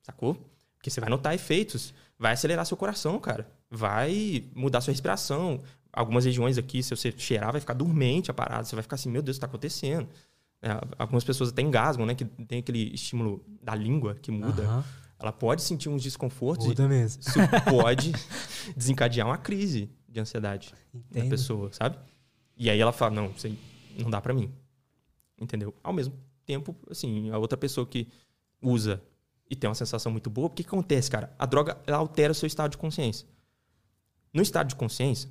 Sacou? 0.02 0.36
Porque 0.76 0.90
você 0.90 1.00
vai 1.00 1.10
notar 1.10 1.34
efeitos. 1.36 1.94
Vai 2.18 2.34
acelerar 2.34 2.66
seu 2.66 2.78
coração, 2.78 3.20
cara. 3.20 3.48
Vai 3.70 4.46
mudar 4.56 4.82
sua 4.82 4.92
respiração 4.92 5.62
algumas 5.96 6.26
regiões 6.26 6.58
aqui, 6.58 6.84
se 6.84 6.96
você 6.96 7.12
cheirar, 7.18 7.52
vai 7.52 7.62
ficar 7.62 7.74
dormente 7.74 8.30
a 8.30 8.34
parada. 8.34 8.66
Você 8.66 8.76
vai 8.76 8.84
ficar 8.84 8.96
assim, 8.96 9.10
meu 9.10 9.22
Deus, 9.22 9.38
está 9.38 9.48
acontecendo. 9.48 10.08
É, 10.62 10.70
algumas 11.00 11.24
pessoas 11.24 11.50
até 11.50 11.62
engasgam, 11.62 12.06
né? 12.06 12.14
Que 12.14 12.26
tem 12.26 12.60
aquele 12.60 12.94
estímulo 12.94 13.44
da 13.62 13.74
língua 13.74 14.16
que 14.16 14.32
muda. 14.32 14.64
Uhum. 14.64 14.84
Ela 15.18 15.32
pode 15.32 15.62
sentir 15.62 15.88
uns 15.90 16.04
desconfortos. 16.04 16.68
Muda 16.68 16.88
mesmo. 16.88 17.22
Isso 17.22 17.40
pode 17.70 18.12
desencadear 18.76 19.26
uma 19.28 19.38
crise 19.38 19.90
de 20.10 20.20
ansiedade 20.20 20.74
Entendo. 20.94 21.24
na 21.24 21.30
pessoa, 21.30 21.72
sabe? 21.72 21.98
E 22.58 22.70
aí 22.70 22.80
ela 22.80 22.92
fala, 22.92 23.12
não, 23.12 23.32
isso 23.36 23.48
aí 23.48 23.58
não 23.98 24.10
dá 24.10 24.20
para 24.20 24.34
mim. 24.34 24.52
Entendeu? 25.40 25.74
Ao 25.84 25.94
mesmo 25.94 26.14
tempo, 26.46 26.76
assim, 26.90 27.30
a 27.30 27.38
outra 27.38 27.58
pessoa 27.58 27.86
que 27.86 28.08
usa 28.62 29.02
e 29.50 29.56
tem 29.56 29.70
uma 29.70 29.76
sensação 29.76 30.12
muito 30.12 30.30
boa, 30.30 30.48
o 30.48 30.50
que, 30.50 30.64
acontece, 30.64 31.10
cara? 31.10 31.34
A 31.38 31.46
droga 31.46 31.78
ela 31.86 31.98
altera 31.98 32.32
o 32.32 32.36
seu 32.36 32.48
estado 32.48 32.72
de 32.72 32.78
consciência. 32.78 33.28
No 34.34 34.42
estado 34.42 34.68
de 34.68 34.76
consciência, 34.76 35.30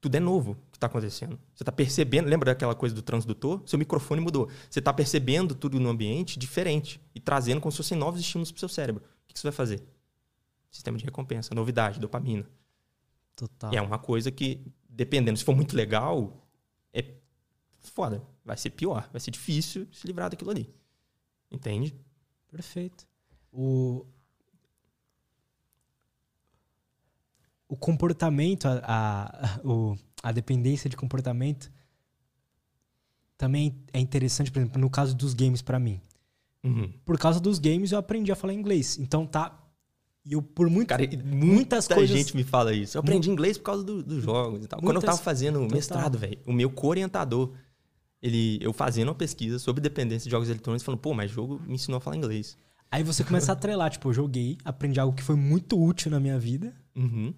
tudo 0.00 0.14
é 0.14 0.20
novo 0.20 0.56
que 0.70 0.76
está 0.76 0.86
acontecendo. 0.86 1.38
Você 1.54 1.62
está 1.62 1.72
percebendo, 1.72 2.28
lembra 2.28 2.52
daquela 2.52 2.74
coisa 2.74 2.94
do 2.94 3.02
transdutor? 3.02 3.62
Seu 3.66 3.78
microfone 3.78 4.20
mudou. 4.20 4.48
Você 4.70 4.78
está 4.78 4.92
percebendo 4.92 5.54
tudo 5.54 5.80
no 5.80 5.88
ambiente 5.88 6.38
diferente 6.38 7.00
e 7.14 7.20
trazendo 7.20 7.60
como 7.60 7.72
se 7.72 7.78
fossem 7.78 7.98
novos 7.98 8.20
estímulos 8.20 8.52
para 8.52 8.58
o 8.58 8.60
seu 8.60 8.68
cérebro. 8.68 9.02
O 9.02 9.32
que 9.32 9.38
você 9.38 9.48
vai 9.48 9.52
fazer? 9.52 9.82
Sistema 10.70 10.98
de 10.98 11.04
recompensa, 11.04 11.54
novidade, 11.54 11.98
dopamina. 11.98 12.48
Total. 13.34 13.72
E 13.72 13.76
é 13.76 13.82
uma 13.82 13.98
coisa 13.98 14.30
que, 14.30 14.66
dependendo, 14.88 15.38
se 15.38 15.44
for 15.44 15.54
muito 15.54 15.76
legal, 15.76 16.46
é 16.92 17.04
foda. 17.80 18.22
Vai 18.44 18.56
ser 18.56 18.70
pior, 18.70 19.08
vai 19.10 19.20
ser 19.20 19.30
difícil 19.30 19.88
se 19.92 20.06
livrar 20.06 20.30
daquilo 20.30 20.50
ali. 20.50 20.72
Entende? 21.50 21.94
Perfeito. 22.50 23.06
O, 23.52 24.06
o 27.68 27.76
comportamento, 27.76 28.66
a, 28.66 28.80
a, 28.82 29.60
o, 29.62 29.96
a 30.22 30.32
dependência 30.32 30.88
de 30.88 30.96
comportamento 30.96 31.70
também 33.36 33.76
é 33.92 34.00
interessante, 34.00 34.50
por 34.50 34.58
exemplo, 34.58 34.80
no 34.80 34.90
caso 34.90 35.14
dos 35.14 35.34
games 35.34 35.60
para 35.60 35.78
mim. 35.78 36.00
Uhum. 36.64 36.90
Por 37.04 37.18
causa 37.18 37.38
dos 37.38 37.58
games 37.58 37.92
eu 37.92 37.98
aprendi 37.98 38.32
a 38.32 38.36
falar 38.36 38.54
inglês. 38.54 38.98
Então 38.98 39.26
tá. 39.26 39.64
E 40.24 40.32
eu, 40.32 40.42
por 40.42 40.68
muito, 40.68 40.88
Cara, 40.88 41.02
muitas 41.02 41.86
muita 41.86 41.94
coisas. 41.94 42.16
gente 42.16 42.34
me 42.34 42.42
fala 42.42 42.74
isso. 42.74 42.96
Eu 42.96 43.00
aprendi 43.00 43.30
inglês 43.30 43.56
por 43.56 43.64
causa 43.64 43.84
do, 43.84 44.02
dos 44.02 44.22
jogos 44.22 44.64
e 44.64 44.68
tal. 44.68 44.80
Muitas... 44.80 44.80
Quando 44.80 44.96
eu 44.96 45.02
tava 45.02 45.18
fazendo 45.18 45.60
Total. 45.60 45.76
mestrado, 45.76 46.18
velho, 46.18 46.38
o 46.46 46.52
meu 46.52 46.70
co-orientador, 46.70 47.52
ele, 48.20 48.58
eu 48.60 48.72
fazendo 48.72 49.08
uma 49.08 49.14
pesquisa 49.14 49.58
sobre 49.58 49.80
dependência 49.80 50.24
de 50.24 50.30
jogos 50.30 50.48
eletrônicos, 50.48 50.84
falando, 50.84 51.00
pô, 51.00 51.14
mas 51.14 51.30
jogo 51.30 51.62
me 51.66 51.74
ensinou 51.74 51.98
a 51.98 52.00
falar 52.00 52.16
inglês. 52.16 52.58
Aí 52.90 53.02
você 53.02 53.22
começa 53.22 53.52
a 53.52 53.54
atrelar, 53.54 53.90
tipo, 53.90 54.08
eu 54.08 54.12
joguei, 54.12 54.58
aprendi 54.64 54.98
algo 54.98 55.16
que 55.16 55.22
foi 55.22 55.36
muito 55.36 55.80
útil 55.80 56.10
na 56.10 56.18
minha 56.18 56.38
vida. 56.38 56.74
Uhum 56.96 57.32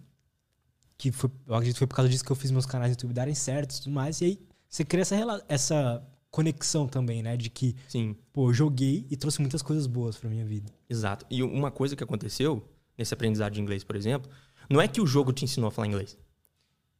que 1.01 1.11
foi, 1.11 1.31
eu 1.47 1.55
acredito 1.55 1.77
que 1.77 1.79
foi 1.79 1.87
por 1.87 1.97
causa 1.97 2.11
disso 2.11 2.23
que 2.23 2.31
eu 2.31 2.37
fiz 2.37 2.51
meus 2.51 2.67
canais 2.67 2.91
no 2.91 2.93
YouTube 2.93 3.15
darem 3.15 3.35
certo 3.35 3.75
e 3.75 3.81
tudo 3.81 3.91
mais. 3.91 4.21
E 4.21 4.25
aí 4.27 4.41
você 4.69 4.85
cria 4.85 5.01
essa, 5.01 5.45
essa 5.49 6.07
conexão 6.31 6.87
também, 6.87 7.23
né? 7.23 7.39
De 7.39 7.49
que, 7.49 7.75
Sim. 7.89 8.15
pô, 8.31 8.53
joguei 8.53 9.07
e 9.11 9.17
trouxe 9.17 9.41
muitas 9.41 9.63
coisas 9.63 9.87
boas 9.87 10.19
pra 10.19 10.29
minha 10.29 10.45
vida. 10.45 10.71
Exato. 10.91 11.25
E 11.31 11.43
uma 11.43 11.71
coisa 11.71 11.97
que 11.97 12.05
aconteceu 12.05 12.63
nesse 12.99 13.15
aprendizado 13.15 13.55
de 13.55 13.63
inglês, 13.63 13.83
por 13.83 13.97
exemplo, 13.97 14.31
não 14.69 14.79
é 14.79 14.87
que 14.87 15.01
o 15.01 15.07
jogo 15.07 15.33
te 15.33 15.43
ensinou 15.43 15.69
a 15.69 15.71
falar 15.71 15.87
inglês. 15.87 16.19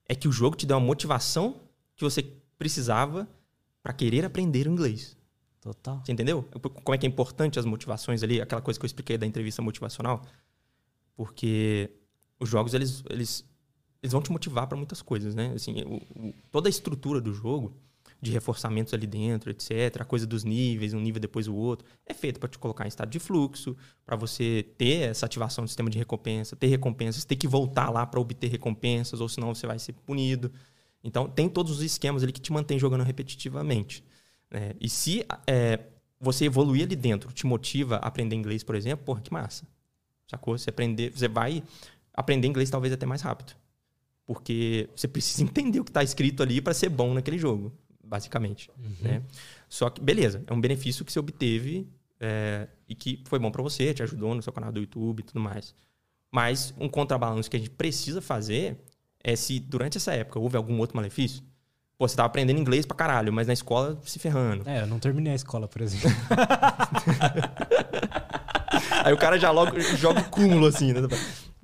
É 0.09 0.15
que 0.15 0.27
o 0.27 0.33
jogo 0.33 0.57
te 0.57 0.65
deu 0.65 0.79
uma 0.79 0.87
motivação 0.87 1.61
que 1.95 2.03
você 2.03 2.23
precisava 2.57 3.29
para 3.83 3.93
querer 3.93 4.25
aprender 4.25 4.67
inglês. 4.67 5.15
Total. 5.61 6.01
Você 6.03 6.11
entendeu? 6.11 6.43
Como 6.83 6.95
é 6.95 6.99
que 6.99 7.05
é 7.05 7.09
importante 7.09 7.59
as 7.59 7.67
motivações 7.67 8.23
ali, 8.23 8.41
aquela 8.41 8.63
coisa 8.63 8.81
que 8.81 8.85
eu 8.85 8.89
expliquei 8.89 9.19
da 9.19 9.27
entrevista 9.27 9.61
motivacional? 9.61 10.23
Porque 11.15 11.91
os 12.41 12.49
jogos, 12.49 12.73
eles, 12.73 13.05
eles 13.11 13.50
eles 14.03 14.13
vão 14.13 14.23
te 14.23 14.33
motivar 14.33 14.67
para 14.67 14.77
muitas 14.77 15.03
coisas, 15.03 15.35
né? 15.35 15.53
Assim, 15.55 15.83
o, 15.83 15.97
o, 15.97 16.35
toda 16.51 16.69
a 16.69 16.71
estrutura 16.71 17.21
do 17.21 17.33
jogo, 17.33 17.77
de 18.21 18.31
reforçamentos 18.31 18.93
ali 18.93 19.07
dentro, 19.07 19.51
etc., 19.51 20.01
a 20.01 20.05
coisa 20.05 20.27
dos 20.27 20.45
níveis, 20.45 20.93
um 20.93 21.01
nível 21.01 21.21
depois 21.21 21.49
o 21.49 21.55
outro, 21.55 21.87
é 22.05 22.13
feita 22.13 22.39
para 22.39 22.49
te 22.49 22.59
colocar 22.59 22.85
em 22.85 22.89
estado 22.89 23.11
de 23.11 23.19
fluxo, 23.19 23.77
para 24.05 24.17
você 24.17 24.67
ter 24.77 25.11
essa 25.11 25.25
ativação 25.27 25.65
do 25.65 25.69
sistema 25.69 25.89
de 25.89 25.99
recompensa, 25.99 26.55
ter 26.55 26.67
recompensas, 26.67 27.25
ter 27.25 27.37
que 27.37 27.49
voltar 27.49 27.91
lá 27.91 28.07
para 28.07 28.21
obter 28.21 28.49
recompensas, 28.49 29.21
ou 29.21 29.29
senão 29.29 29.55
você 29.55 29.67
vai 29.67 29.79
ser 29.79 29.93
punido. 29.93 30.53
Então, 31.03 31.29
tem 31.29 31.49
todos 31.49 31.73
os 31.79 31.83
esquemas 31.83 32.23
ali 32.23 32.33
que 32.33 32.41
te 32.41 32.53
mantém 32.53 32.79
jogando 32.79 33.05
repetitivamente. 33.05 34.05
Né? 34.51 34.75
E 34.79 34.89
se 34.89 35.25
é, 35.47 35.81
você 36.21 36.45
evoluir 36.45 36.85
ali 36.85 36.97
dentro, 36.97 37.33
te 37.33 37.47
motiva 37.47 37.97
a 37.97 38.09
aprender 38.09 38.37
inglês, 38.37 38.63
por 38.63 38.75
exemplo, 38.75 39.05
porra, 39.05 39.23
que 39.23 39.33
massa. 39.33 39.67
Sacou? 40.27 40.59
Você 40.59 40.69
aprender, 40.69 41.11
você 41.11 41.27
vai 41.27 41.63
aprender 42.13 42.47
inglês 42.47 42.69
talvez 42.69 42.93
até 42.93 43.07
mais 43.07 43.23
rápido. 43.23 43.60
Porque 44.31 44.89
você 44.95 45.09
precisa 45.09 45.43
entender 45.43 45.81
o 45.81 45.85
que 45.85 45.91
está 45.91 46.05
escrito 46.05 46.41
ali 46.41 46.61
para 46.61 46.73
ser 46.73 46.89
bom 46.89 47.13
naquele 47.13 47.37
jogo, 47.37 47.73
basicamente. 48.05 48.71
Uhum. 48.79 48.95
Né? 49.01 49.23
Só 49.69 49.91
que, 49.91 50.01
beleza, 50.01 50.45
é 50.47 50.53
um 50.53 50.61
benefício 50.61 51.05
que 51.05 51.11
você 51.11 51.19
obteve 51.19 51.89
é, 52.21 52.69
e 52.89 52.95
que 52.95 53.21
foi 53.25 53.41
bom 53.41 53.51
para 53.51 53.61
você, 53.61 53.93
te 53.93 54.05
ajudou 54.05 54.33
no 54.33 54.41
seu 54.41 54.53
canal 54.53 54.71
do 54.71 54.79
YouTube 54.79 55.19
e 55.19 55.23
tudo 55.25 55.41
mais. 55.41 55.75
Mas 56.31 56.73
um 56.79 56.89
contrabalanço 56.89 57.51
que 57.51 57.57
a 57.57 57.59
gente 57.59 57.71
precisa 57.71 58.21
fazer 58.21 58.79
é 59.19 59.35
se 59.35 59.59
durante 59.59 59.97
essa 59.97 60.13
época 60.13 60.39
houve 60.39 60.57
algum 60.57 60.79
outro 60.79 60.95
malefício. 60.95 61.43
Pô, 61.99 62.07
você 62.07 62.15
tava 62.15 62.27
aprendendo 62.27 62.61
inglês 62.61 62.87
pra 62.87 62.97
caralho, 62.97 63.33
mas 63.33 63.49
na 63.49 63.53
escola 63.53 64.01
se 64.05 64.21
ferrando. 64.21 64.63
É, 64.71 64.83
eu 64.83 64.87
não 64.87 65.01
terminei 65.01 65.33
a 65.33 65.37
escola, 65.37 65.67
por 65.67 65.83
exemplo. 65.83 66.09
Aí 69.05 69.13
o 69.13 69.19
cara 69.19 69.41
já 69.41 69.51
logo 69.51 69.81
joga 69.81 70.21
o 70.21 70.31
cúmulo 70.31 70.69
assim, 70.69 70.93
né? 70.93 71.01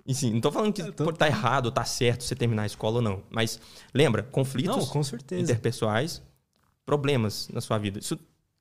Enfim, 0.06 0.32
não 0.32 0.40
tô 0.40 0.52
falando 0.52 0.72
que 0.72 0.92
tô... 0.92 1.12
tá 1.12 1.26
errado 1.26 1.70
tá 1.70 1.84
certo 1.84 2.24
você 2.24 2.36
terminar 2.36 2.62
a 2.62 2.66
escola 2.66 2.96
ou 2.96 3.02
não. 3.02 3.22
Mas 3.30 3.60
lembra, 3.92 4.22
conflitos 4.22 4.76
não, 4.76 4.86
com 4.86 5.02
certeza. 5.02 5.42
interpessoais, 5.42 6.22
problemas 6.84 7.48
na 7.52 7.60
sua 7.60 7.78
vida. 7.78 7.98
Isso 7.98 8.18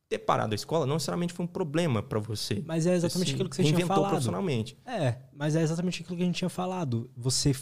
ter 0.10 0.20
parado 0.20 0.54
a 0.54 0.56
escola 0.56 0.86
não 0.86 0.96
necessariamente 0.96 1.34
foi 1.34 1.46
um 1.46 1.48
problema 1.48 2.02
para 2.02 2.20
você. 2.20 2.64
Mas 2.66 2.86
é 2.86 2.96
exatamente 2.96 3.34
aquilo 3.34 3.50
que 3.50 3.56
você 3.56 3.64
tinha 3.64 3.86
falado. 3.86 4.10
profissionalmente. 4.10 4.78
É, 4.86 5.18
mas 5.34 5.56
é 5.56 5.62
exatamente 5.62 6.02
aquilo 6.02 6.18
que 6.18 6.24
a 6.24 6.26
gente 6.26 6.38
tinha 6.38 6.50
falado. 6.50 7.10
Você, 7.18 7.56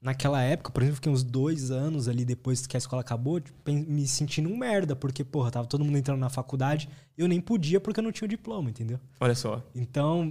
naquela 0.00 0.42
época, 0.42 0.70
por 0.70 0.82
exemplo, 0.82 0.96
fiquei 0.96 1.12
uns 1.12 1.22
dois 1.22 1.70
anos 1.70 2.08
ali 2.08 2.24
depois 2.24 2.66
que 2.66 2.76
a 2.76 2.78
escola 2.78 3.00
acabou, 3.00 3.40
tipo, 3.40 3.70
me 3.70 4.06
sentindo 4.06 4.48
um 4.48 4.56
merda, 4.56 4.94
porque, 4.94 5.24
porra, 5.24 5.50
tava 5.50 5.66
todo 5.66 5.84
mundo 5.84 5.96
entrando 5.96 6.20
na 6.20 6.28
faculdade, 6.28 6.88
eu 7.16 7.26
nem 7.26 7.40
podia 7.40 7.80
porque 7.80 8.00
eu 8.00 8.04
não 8.04 8.12
tinha 8.12 8.26
o 8.26 8.28
diploma, 8.28 8.68
entendeu? 8.68 9.00
Olha 9.20 9.34
só. 9.34 9.62
Então, 9.74 10.30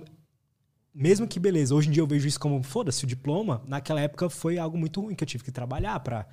mesmo 0.97 1.27
que 1.27 1.39
beleza, 1.39 1.75
hoje 1.75 1.89
em 1.89 1.91
dia 1.91 2.01
eu 2.01 2.07
vejo 2.07 2.27
isso 2.27 2.39
como, 2.39 2.63
foda-se, 2.63 3.03
o 3.03 3.07
diploma, 3.07 3.61
naquela 3.67 4.01
época 4.01 4.29
foi 4.31 4.57
algo 4.57 4.75
muito 4.75 4.99
ruim 4.99 5.13
que 5.13 5.23
eu 5.23 5.27
tive 5.27 5.43
que 5.43 5.51
trabalhar 5.51 5.99
para 5.99 6.25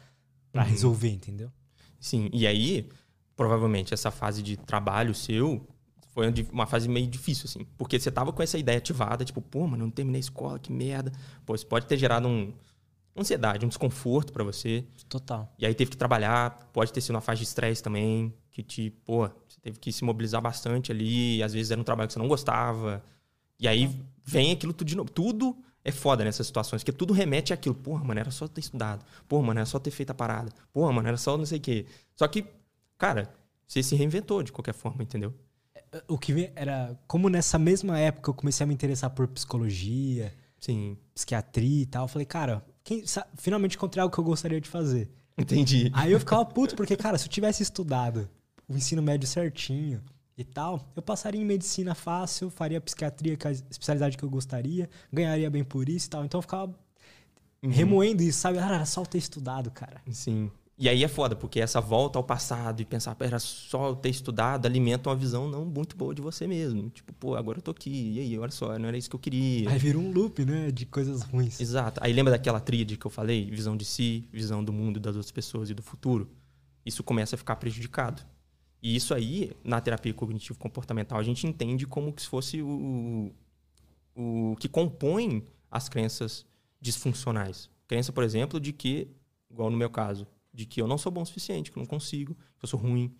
uhum. 0.54 0.62
resolver, 0.62 1.10
entendeu? 1.10 1.52
Sim, 2.00 2.30
e 2.32 2.46
aí 2.46 2.88
provavelmente 3.36 3.92
essa 3.92 4.10
fase 4.10 4.42
de 4.42 4.56
trabalho 4.56 5.14
seu 5.14 5.66
foi 6.14 6.32
uma 6.52 6.66
fase 6.66 6.88
meio 6.88 7.08
difícil, 7.08 7.46
assim. 7.46 7.66
Porque 7.76 7.98
você 7.98 8.10
tava 8.10 8.32
com 8.32 8.42
essa 8.42 8.56
ideia 8.56 8.78
ativada, 8.78 9.24
tipo, 9.24 9.42
pô, 9.42 9.66
mano, 9.66 9.82
eu 9.82 9.86
não 9.86 9.90
terminei 9.90 10.20
a 10.20 10.20
escola, 10.20 10.58
que 10.60 10.72
merda. 10.72 11.12
Pô, 11.44 11.56
isso 11.56 11.66
pode 11.66 11.86
ter 11.86 11.96
gerado 11.98 12.28
um, 12.28 12.52
uma 13.14 13.22
ansiedade, 13.22 13.66
um 13.66 13.68
desconforto 13.68 14.32
para 14.32 14.44
você. 14.44 14.84
Total. 15.08 15.52
E 15.58 15.66
aí 15.66 15.74
teve 15.74 15.90
que 15.90 15.96
trabalhar, 15.96 16.70
pode 16.72 16.92
ter 16.92 17.00
sido 17.00 17.16
uma 17.16 17.20
fase 17.20 17.40
de 17.40 17.48
estresse 17.48 17.82
também, 17.82 18.32
que 18.52 18.62
te, 18.62 18.90
pô, 19.04 19.26
você 19.26 19.60
teve 19.60 19.78
que 19.80 19.92
se 19.92 20.04
mobilizar 20.04 20.40
bastante 20.40 20.92
ali, 20.92 21.42
às 21.42 21.52
vezes 21.52 21.72
era 21.72 21.80
um 21.80 21.84
trabalho 21.84 22.06
que 22.06 22.12
você 22.12 22.20
não 22.20 22.28
gostava. 22.28 23.02
E 23.64 23.68
aí 23.68 23.90
vem 24.24 24.52
aquilo 24.52 24.72
tudo 24.72 24.88
de 24.88 24.96
novo. 24.96 25.10
Tudo 25.10 25.56
é 25.82 25.90
foda 25.90 26.24
nessas 26.24 26.46
situações, 26.46 26.82
porque 26.82 26.92
tudo 26.92 27.12
remete 27.12 27.52
àquilo. 27.52 27.74
Porra, 27.74 28.04
mano, 28.04 28.20
era 28.20 28.30
só 28.30 28.46
ter 28.46 28.60
estudado. 28.60 29.04
Porra, 29.26 29.46
mano, 29.46 29.60
era 29.60 29.66
só 29.66 29.78
ter 29.78 29.90
feito 29.90 30.10
a 30.10 30.14
parada. 30.14 30.52
Porra, 30.72 30.92
mano, 30.92 31.08
era 31.08 31.16
só 31.16 31.36
não 31.36 31.46
sei 31.46 31.58
o 31.58 31.60
quê. 31.60 31.86
Só 32.14 32.28
que 32.28 32.46
cara, 32.98 33.34
você 33.66 33.82
se 33.82 33.94
reinventou 33.94 34.42
de 34.42 34.52
qualquer 34.52 34.74
forma, 34.74 35.02
entendeu? 35.02 35.34
O 36.08 36.18
que 36.18 36.50
era. 36.54 36.98
Como 37.06 37.28
nessa 37.28 37.58
mesma 37.58 37.98
época 37.98 38.30
eu 38.30 38.34
comecei 38.34 38.64
a 38.64 38.66
me 38.66 38.74
interessar 38.74 39.10
por 39.10 39.28
psicologia, 39.28 40.32
Sim. 40.58 40.96
psiquiatria 41.14 41.82
e 41.82 41.86
tal, 41.86 42.04
eu 42.04 42.08
falei, 42.08 42.26
cara, 42.26 42.64
quem, 42.82 43.04
finalmente 43.36 43.76
encontrei 43.76 44.02
algo 44.02 44.12
que 44.12 44.18
eu 44.18 44.24
gostaria 44.24 44.60
de 44.60 44.68
fazer. 44.68 45.08
Entendi. 45.36 45.90
Aí 45.92 46.12
eu 46.12 46.18
ficava 46.18 46.44
puto, 46.44 46.76
porque, 46.76 46.96
cara, 46.96 47.18
se 47.18 47.26
eu 47.26 47.30
tivesse 47.30 47.62
estudado 47.62 48.28
o 48.68 48.76
ensino 48.76 49.02
médio 49.02 49.28
certinho 49.28 50.02
e 50.36 50.44
tal, 50.44 50.80
eu 50.96 51.02
passaria 51.02 51.40
em 51.40 51.44
medicina 51.44 51.94
fácil, 51.94 52.50
faria 52.50 52.80
psiquiatria, 52.80 53.36
que 53.36 53.46
é 53.46 53.50
a 53.50 53.52
especialidade 53.52 54.16
que 54.16 54.24
eu 54.24 54.30
gostaria, 54.30 54.90
ganharia 55.12 55.48
bem 55.48 55.62
por 55.62 55.88
isso 55.88 56.06
e 56.06 56.10
tal. 56.10 56.24
Então 56.24 56.38
eu 56.38 56.42
ficava 56.42 56.74
uhum. 57.62 57.70
remoendo 57.70 58.22
isso, 58.22 58.40
sabe? 58.40 58.58
Ah, 58.58 58.66
era 58.66 58.86
só 58.86 59.04
ter 59.04 59.18
estudado, 59.18 59.70
cara. 59.70 60.02
Sim. 60.10 60.50
E 60.76 60.88
aí 60.88 61.04
é 61.04 61.08
foda, 61.08 61.36
porque 61.36 61.60
essa 61.60 61.80
volta 61.80 62.18
ao 62.18 62.24
passado 62.24 62.80
e 62.80 62.84
pensar, 62.84 63.16
era 63.20 63.38
só 63.38 63.94
ter 63.94 64.08
estudado, 64.08 64.66
alimenta 64.66 65.08
uma 65.08 65.14
visão 65.14 65.48
não 65.48 65.64
muito 65.64 65.96
boa 65.96 66.12
de 66.12 66.20
você 66.20 66.48
mesmo. 66.48 66.90
Tipo, 66.90 67.12
pô, 67.12 67.36
agora 67.36 67.58
eu 67.58 67.62
tô 67.62 67.70
aqui, 67.70 68.14
e 68.14 68.18
aí, 68.18 68.36
olha 68.36 68.50
só, 68.50 68.76
não 68.76 68.88
era 68.88 68.98
isso 68.98 69.08
que 69.08 69.14
eu 69.14 69.20
queria. 69.20 69.70
Aí 69.70 69.78
vira 69.78 69.96
um 69.96 70.10
loop, 70.10 70.44
né, 70.44 70.72
de 70.72 70.84
coisas 70.84 71.22
ruins. 71.22 71.60
Exato. 71.60 72.00
Aí 72.02 72.12
lembra 72.12 72.32
daquela 72.32 72.58
tríade 72.58 72.96
que 72.96 73.06
eu 73.06 73.10
falei? 73.10 73.48
Visão 73.48 73.76
de 73.76 73.84
si, 73.84 74.28
visão 74.32 74.64
do 74.64 74.72
mundo, 74.72 74.98
das 74.98 75.14
outras 75.14 75.30
pessoas 75.30 75.70
e 75.70 75.74
do 75.74 75.82
futuro? 75.82 76.28
Isso 76.84 77.04
começa 77.04 77.36
a 77.36 77.38
ficar 77.38 77.54
prejudicado. 77.54 78.20
E 78.84 78.94
isso 78.94 79.14
aí, 79.14 79.50
na 79.64 79.80
terapia 79.80 80.12
cognitivo-comportamental, 80.12 81.18
a 81.18 81.22
gente 81.22 81.46
entende 81.46 81.86
como 81.86 82.12
se 82.18 82.28
fosse 82.28 82.60
o, 82.60 83.32
o 84.14 84.54
que 84.60 84.68
compõe 84.68 85.42
as 85.70 85.88
crenças 85.88 86.44
disfuncionais. 86.82 87.70
Crença, 87.88 88.12
por 88.12 88.22
exemplo, 88.22 88.60
de 88.60 88.74
que, 88.74 89.08
igual 89.50 89.70
no 89.70 89.76
meu 89.78 89.88
caso, 89.88 90.26
de 90.52 90.66
que 90.66 90.82
eu 90.82 90.86
não 90.86 90.98
sou 90.98 91.10
bom 91.10 91.22
o 91.22 91.26
suficiente, 91.26 91.72
que 91.72 91.78
eu 91.78 91.80
não 91.80 91.86
consigo, 91.86 92.34
que 92.34 92.64
eu 92.64 92.68
sou 92.68 92.78
ruim, 92.78 93.16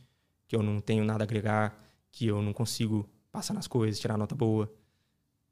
que 0.46 0.54
eu 0.54 0.62
não 0.62 0.82
tenho 0.82 1.02
nada 1.02 1.22
a 1.22 1.26
agregar, 1.26 1.82
que 2.12 2.26
eu 2.26 2.42
não 2.42 2.52
consigo 2.52 3.08
passar 3.32 3.54
nas 3.54 3.66
coisas, 3.66 3.98
tirar 3.98 4.18
nota 4.18 4.34
boa. 4.34 4.70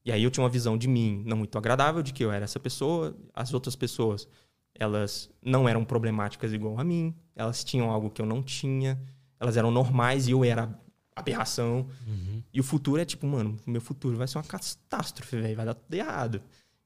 E 0.04 0.12
aí 0.12 0.22
eu 0.22 0.30
tinha 0.30 0.44
uma 0.44 0.50
visão 0.50 0.76
de 0.76 0.88
mim 0.88 1.22
não 1.24 1.38
muito 1.38 1.56
agradável, 1.56 2.02
de 2.02 2.12
que 2.12 2.22
eu 2.22 2.30
era 2.30 2.44
essa 2.44 2.60
pessoa, 2.60 3.16
as 3.32 3.54
outras 3.54 3.74
pessoas, 3.74 4.28
elas 4.74 5.30
não 5.40 5.66
eram 5.66 5.86
problemáticas 5.86 6.52
igual 6.52 6.78
a 6.78 6.84
mim, 6.84 7.14
elas 7.34 7.64
tinham 7.64 7.90
algo 7.90 8.10
que 8.10 8.20
eu 8.20 8.26
não 8.26 8.42
tinha, 8.42 9.00
elas 9.42 9.56
eram 9.56 9.70
normais 9.70 10.28
e 10.28 10.30
eu 10.30 10.44
era 10.44 10.72
aberração. 11.14 11.88
Uhum. 12.06 12.42
E 12.52 12.60
o 12.60 12.62
futuro 12.62 13.02
é 13.02 13.04
tipo, 13.04 13.26
mano, 13.26 13.58
meu 13.66 13.80
futuro 13.80 14.16
vai 14.16 14.28
ser 14.28 14.38
uma 14.38 14.44
catástrofe, 14.44 15.36
velho, 15.36 15.56
vai 15.56 15.66
dar 15.66 15.74
tudo 15.74 15.92
errado. 15.92 16.40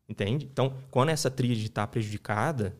Entende? 0.08 0.48
Então, 0.50 0.74
quando 0.90 1.10
essa 1.10 1.30
tríade 1.30 1.66
está 1.66 1.86
prejudicada, 1.86 2.74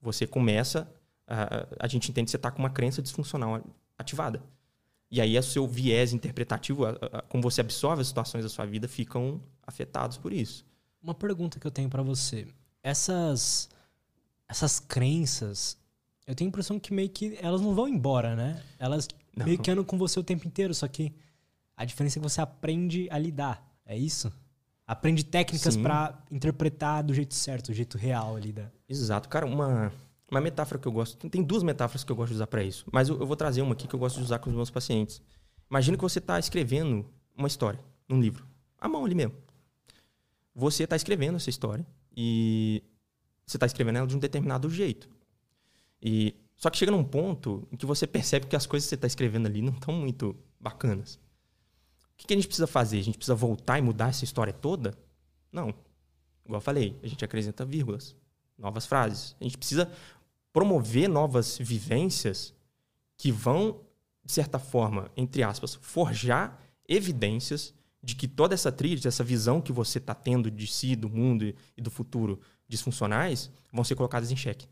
você 0.00 0.26
começa 0.26 0.86
a, 1.26 1.66
a 1.80 1.86
gente 1.86 2.10
entende 2.10 2.26
que 2.26 2.30
você 2.30 2.36
está 2.36 2.50
com 2.50 2.58
uma 2.58 2.70
crença 2.70 3.02
disfuncional 3.02 3.62
ativada. 3.96 4.42
E 5.10 5.20
aí 5.20 5.38
o 5.38 5.42
seu 5.42 5.66
viés 5.66 6.12
interpretativo, 6.12 6.84
a, 6.84 6.90
a, 6.90 7.22
como 7.22 7.42
você 7.42 7.60
absorve 7.60 8.02
as 8.02 8.08
situações 8.08 8.44
da 8.44 8.48
sua 8.48 8.66
vida, 8.66 8.88
ficam 8.88 9.40
afetados 9.66 10.16
por 10.16 10.32
isso. 10.32 10.66
Uma 11.02 11.14
pergunta 11.14 11.58
que 11.58 11.66
eu 11.66 11.70
tenho 11.70 11.88
para 11.88 12.02
você. 12.02 12.46
Essas 12.82 13.68
essas 14.48 14.80
crenças, 14.80 15.76
eu 16.28 16.34
tenho 16.34 16.48
a 16.48 16.50
impressão 16.50 16.78
que 16.78 16.92
meio 16.92 17.08
que 17.08 17.38
elas 17.40 17.62
não 17.62 17.74
vão 17.74 17.88
embora, 17.88 18.36
né? 18.36 18.62
Elas 18.78 19.08
não. 19.34 19.46
meio 19.46 19.58
que 19.58 19.70
andam 19.70 19.82
com 19.82 19.96
você 19.96 20.20
o 20.20 20.22
tempo 20.22 20.46
inteiro, 20.46 20.74
só 20.74 20.86
que 20.86 21.10
a 21.74 21.86
diferença 21.86 22.18
é 22.18 22.20
que 22.20 22.28
você 22.28 22.42
aprende 22.42 23.08
a 23.10 23.18
lidar. 23.18 23.66
É 23.86 23.96
isso? 23.96 24.30
Aprende 24.86 25.24
técnicas 25.24 25.74
para 25.74 26.22
interpretar 26.30 27.02
do 27.02 27.14
jeito 27.14 27.34
certo, 27.34 27.68
do 27.68 27.74
jeito 27.74 27.96
real 27.96 28.36
ali 28.36 28.52
da. 28.52 28.70
Exato, 28.86 29.26
cara, 29.26 29.46
uma 29.46 29.90
uma 30.30 30.40
metáfora 30.42 30.78
que 30.78 30.86
eu 30.86 30.92
gosto. 30.92 31.30
Tem 31.30 31.42
duas 31.42 31.62
metáforas 31.62 32.04
que 32.04 32.12
eu 32.12 32.16
gosto 32.16 32.28
de 32.28 32.34
usar 32.36 32.46
para 32.46 32.62
isso. 32.62 32.84
Mas 32.92 33.08
eu, 33.08 33.18
eu, 33.18 33.26
vou 33.26 33.34
trazer 33.34 33.62
uma 33.62 33.72
aqui 33.72 33.88
que 33.88 33.94
eu 33.94 33.98
gosto 33.98 34.16
de 34.16 34.22
usar 34.22 34.38
com 34.38 34.50
os 34.50 34.56
meus 34.56 34.70
pacientes. 34.70 35.22
Imagina 35.70 35.96
que 35.96 36.02
você 36.02 36.18
está 36.18 36.38
escrevendo 36.38 37.06
uma 37.34 37.48
história 37.48 37.80
num 38.06 38.20
livro. 38.20 38.46
A 38.78 38.86
mão 38.86 39.04
ali 39.06 39.14
mesmo. 39.14 39.34
Você 40.54 40.84
está 40.84 40.94
escrevendo 40.94 41.36
essa 41.36 41.48
história 41.48 41.86
e 42.14 42.82
você 43.46 43.56
está 43.56 43.64
escrevendo 43.64 43.96
ela 43.96 44.06
de 44.06 44.14
um 44.14 44.18
determinado 44.18 44.68
jeito. 44.68 45.08
E 46.00 46.34
só 46.56 46.70
que 46.70 46.78
chega 46.78 46.90
num 46.90 47.04
ponto 47.04 47.66
em 47.70 47.76
que 47.76 47.86
você 47.86 48.06
percebe 48.06 48.46
que 48.46 48.56
as 48.56 48.66
coisas 48.66 48.86
que 48.86 48.90
você 48.90 48.94
está 48.96 49.06
escrevendo 49.06 49.46
ali 49.46 49.62
não 49.62 49.72
estão 49.72 49.94
muito 49.94 50.36
bacanas. 50.58 51.14
O 52.14 52.26
que, 52.26 52.34
a 52.34 52.36
gente 52.36 52.48
precisa 52.48 52.66
fazer? 52.66 52.98
A 52.98 53.02
gente 53.02 53.16
precisa 53.16 53.34
voltar 53.34 53.78
e 53.78 53.82
mudar 53.82 54.08
essa 54.08 54.24
história 54.24 54.52
toda? 54.52 54.92
Não. 55.52 55.68
Igual 56.44 56.56
eu 56.56 56.60
falei, 56.60 56.98
a 57.00 57.06
gente 57.06 57.24
acrescenta 57.24 57.64
vírgulas, 57.64 58.16
novas 58.58 58.86
frases. 58.86 59.36
A 59.40 59.44
gente 59.44 59.56
precisa 59.56 59.88
promover 60.52 61.08
novas 61.08 61.58
vivências 61.58 62.52
que 63.16 63.30
vão, 63.30 63.80
de 64.24 64.32
certa 64.32 64.58
forma, 64.58 65.12
entre 65.16 65.44
aspas, 65.44 65.76
forjar 65.76 66.60
evidências 66.88 67.72
de 68.02 68.16
que 68.16 68.26
toda 68.26 68.54
essa 68.54 68.72
tríade, 68.72 69.06
essa 69.06 69.22
visão 69.22 69.60
que 69.60 69.72
você 69.72 69.98
está 69.98 70.14
tendo 70.14 70.50
de 70.50 70.66
si, 70.66 70.96
do 70.96 71.08
mundo 71.08 71.54
e 71.76 71.80
do 71.80 71.90
futuro 71.90 72.40
disfuncionais, 72.66 73.50
vão 73.72 73.84
ser 73.84 73.94
colocadas 73.94 74.32
em 74.32 74.36
xeque. 74.36 74.66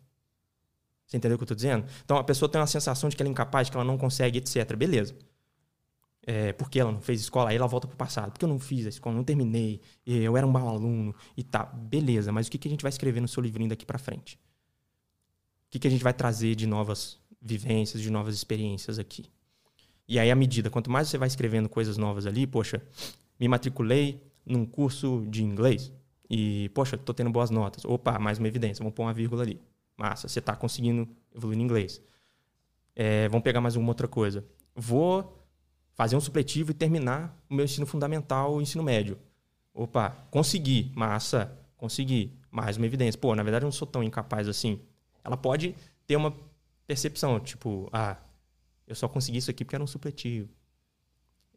Você 1.06 1.16
entendeu 1.16 1.36
o 1.36 1.38
que 1.38 1.42
eu 1.42 1.46
estou 1.46 1.56
dizendo? 1.56 1.86
Então 2.04 2.16
a 2.16 2.24
pessoa 2.24 2.48
tem 2.48 2.60
uma 2.60 2.66
sensação 2.66 3.08
de 3.08 3.16
que 3.16 3.22
ela 3.22 3.28
é 3.28 3.32
incapaz, 3.32 3.70
que 3.70 3.76
ela 3.76 3.84
não 3.84 3.96
consegue, 3.96 4.38
etc. 4.38 4.74
Beleza. 4.76 5.14
É, 6.26 6.52
porque 6.54 6.80
ela 6.80 6.90
não 6.90 7.00
fez 7.00 7.20
escola, 7.20 7.50
aí 7.50 7.56
ela 7.56 7.68
volta 7.68 7.86
para 7.86 7.94
o 7.94 7.96
passado. 7.96 8.32
Porque 8.32 8.44
eu 8.44 8.48
não 8.48 8.58
fiz 8.58 8.84
a 8.86 8.88
escola, 8.88 9.14
não 9.14 9.22
terminei, 9.22 9.80
eu 10.04 10.36
era 10.36 10.44
um 10.44 10.50
mau 10.50 10.68
aluno 10.68 11.14
e 11.36 11.44
tá. 11.44 11.64
Beleza, 11.64 12.32
mas 12.32 12.48
o 12.48 12.50
que, 12.50 12.58
que 12.58 12.66
a 12.66 12.70
gente 12.70 12.82
vai 12.82 12.90
escrever 12.90 13.20
no 13.20 13.28
seu 13.28 13.40
livrinho 13.40 13.70
daqui 13.70 13.86
para 13.86 13.98
frente? 13.98 14.34
O 15.68 15.70
que, 15.70 15.78
que 15.78 15.86
a 15.86 15.90
gente 15.90 16.02
vai 16.02 16.12
trazer 16.12 16.56
de 16.56 16.66
novas 16.66 17.18
vivências, 17.40 18.02
de 18.02 18.10
novas 18.10 18.34
experiências 18.34 18.98
aqui? 18.98 19.26
E 20.08 20.18
aí, 20.18 20.30
à 20.30 20.34
medida, 20.34 20.70
quanto 20.70 20.90
mais 20.90 21.08
você 21.08 21.18
vai 21.18 21.28
escrevendo 21.28 21.68
coisas 21.68 21.96
novas 21.96 22.26
ali, 22.26 22.46
poxa, 22.46 22.82
me 23.38 23.46
matriculei 23.46 24.20
num 24.44 24.64
curso 24.64 25.24
de 25.28 25.42
inglês 25.44 25.92
e, 26.28 26.68
poxa, 26.70 26.96
tô 26.96 27.14
tendo 27.14 27.30
boas 27.30 27.50
notas. 27.50 27.84
Opa, 27.84 28.18
mais 28.18 28.38
uma 28.38 28.48
evidência, 28.48 28.82
vamos 28.82 28.94
pôr 28.94 29.02
uma 29.04 29.12
vírgula 29.12 29.42
ali. 29.42 29.60
Massa, 29.96 30.28
você 30.28 30.40
tá 30.40 30.54
conseguindo 30.54 31.08
evoluir 31.34 31.58
em 31.58 31.62
inglês. 31.62 32.00
É, 32.94 33.28
vamos 33.28 33.44
pegar 33.44 33.60
mais 33.60 33.76
uma 33.76 33.88
outra 33.88 34.08
coisa. 34.08 34.44
Vou 34.74 35.42
fazer 35.94 36.16
um 36.16 36.20
supletivo 36.20 36.70
e 36.70 36.74
terminar 36.74 37.36
o 37.48 37.54
meu 37.54 37.64
ensino 37.64 37.86
fundamental, 37.86 38.54
o 38.54 38.60
ensino 38.60 38.82
médio. 38.82 39.18
Opa, 39.72 40.10
consegui, 40.30 40.92
massa, 40.94 41.56
consegui. 41.76 42.32
Mais 42.50 42.76
uma 42.76 42.86
evidência. 42.86 43.20
Pô, 43.20 43.34
na 43.34 43.42
verdade 43.42 43.64
eu 43.64 43.66
não 43.66 43.72
sou 43.72 43.86
tão 43.86 44.02
incapaz 44.02 44.48
assim 44.48 44.80
ela 45.26 45.36
pode 45.36 45.74
ter 46.06 46.14
uma 46.14 46.32
percepção, 46.86 47.40
tipo, 47.40 47.88
ah, 47.92 48.16
eu 48.86 48.94
só 48.94 49.08
consegui 49.08 49.38
isso 49.38 49.50
aqui 49.50 49.64
porque 49.64 49.74
era 49.74 49.82
um 49.82 49.88
supletivo. 49.88 50.48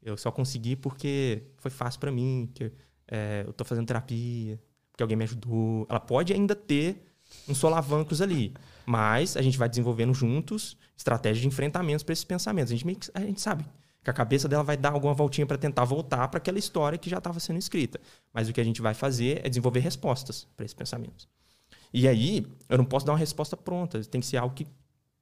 Eu 0.01 0.17
só 0.17 0.31
consegui 0.31 0.75
porque 0.75 1.43
foi 1.57 1.69
fácil 1.69 1.99
para 1.99 2.11
mim, 2.11 2.49
que 2.55 2.71
é, 3.07 3.43
eu 3.45 3.53
tô 3.53 3.63
fazendo 3.63 3.85
terapia, 3.85 4.59
porque 4.91 5.03
alguém 5.03 5.15
me 5.15 5.23
ajudou. 5.23 5.85
Ela 5.87 5.99
pode 5.99 6.33
ainda 6.33 6.55
ter 6.55 7.08
uns 7.47 7.57
solavancos 7.57 8.21
ali, 8.21 8.53
mas 8.85 9.37
a 9.37 9.41
gente 9.41 9.57
vai 9.57 9.69
desenvolvendo 9.69 10.13
juntos 10.13 10.77
estratégias 10.97 11.41
de 11.41 11.47
enfrentamentos 11.47 12.03
para 12.03 12.13
esses 12.13 12.25
pensamentos. 12.25 12.71
A 12.71 12.75
gente, 12.75 13.11
a 13.13 13.19
gente 13.21 13.41
sabe 13.41 13.65
que 14.03 14.09
a 14.09 14.13
cabeça 14.13 14.47
dela 14.47 14.63
vai 14.63 14.77
dar 14.77 14.91
alguma 14.91 15.13
voltinha 15.13 15.45
para 15.45 15.57
tentar 15.57 15.83
voltar 15.83 16.27
para 16.27 16.37
aquela 16.37 16.57
história 16.57 16.97
que 16.97 17.09
já 17.09 17.17
estava 17.17 17.39
sendo 17.39 17.59
escrita. 17.59 17.99
Mas 18.33 18.49
o 18.49 18.53
que 18.53 18.61
a 18.61 18.63
gente 18.63 18.81
vai 18.81 18.93
fazer 18.93 19.45
é 19.45 19.49
desenvolver 19.49 19.79
respostas 19.79 20.47
para 20.55 20.65
esses 20.65 20.73
pensamentos. 20.73 21.27
E 21.93 22.07
aí, 22.07 22.45
eu 22.67 22.77
não 22.77 22.85
posso 22.85 23.05
dar 23.05 23.13
uma 23.13 23.17
resposta 23.17 23.57
pronta. 23.57 24.03
Tem 24.03 24.21
que 24.21 24.27
ser 24.27 24.37
algo 24.37 24.53
que 24.53 24.65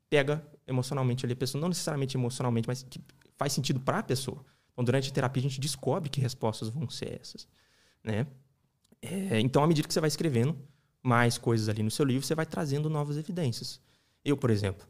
pega 0.10 0.46
emocionalmente 0.68 1.26
ali 1.26 1.34
a 1.34 1.36
pessoa. 1.36 1.62
Não 1.62 1.70
necessariamente 1.70 2.16
emocionalmente, 2.18 2.68
mas 2.68 2.84
que 2.84 3.02
faz 3.38 3.54
sentido 3.54 3.80
para 3.80 4.00
a 4.00 4.04
pessoa. 4.04 4.46
Então, 4.74 4.84
durante 4.84 5.10
a 5.10 5.14
terapia, 5.14 5.42
a 5.42 5.44
gente 5.44 5.60
descobre 5.60 6.10
que 6.10 6.22
respostas 6.22 6.70
vão 6.70 6.90
ser 6.90 7.20
essas. 7.20 7.48
Né? 8.04 8.28
É, 9.02 9.40
então, 9.40 9.64
à 9.64 9.68
medida 9.68 9.88
que 9.88 9.94
você 9.94 10.00
vai 10.00 10.08
escrevendo 10.08 10.56
mais 11.08 11.38
coisas 11.38 11.70
ali 11.70 11.82
no 11.82 11.90
seu 11.90 12.04
livro, 12.06 12.28
você 12.28 12.36
vai 12.36 12.46
trazendo 12.46 12.90
novas 12.90 13.16
evidências. 13.16 13.80
Eu, 14.26 14.36
por 14.36 14.50
exemplo, 14.50 14.86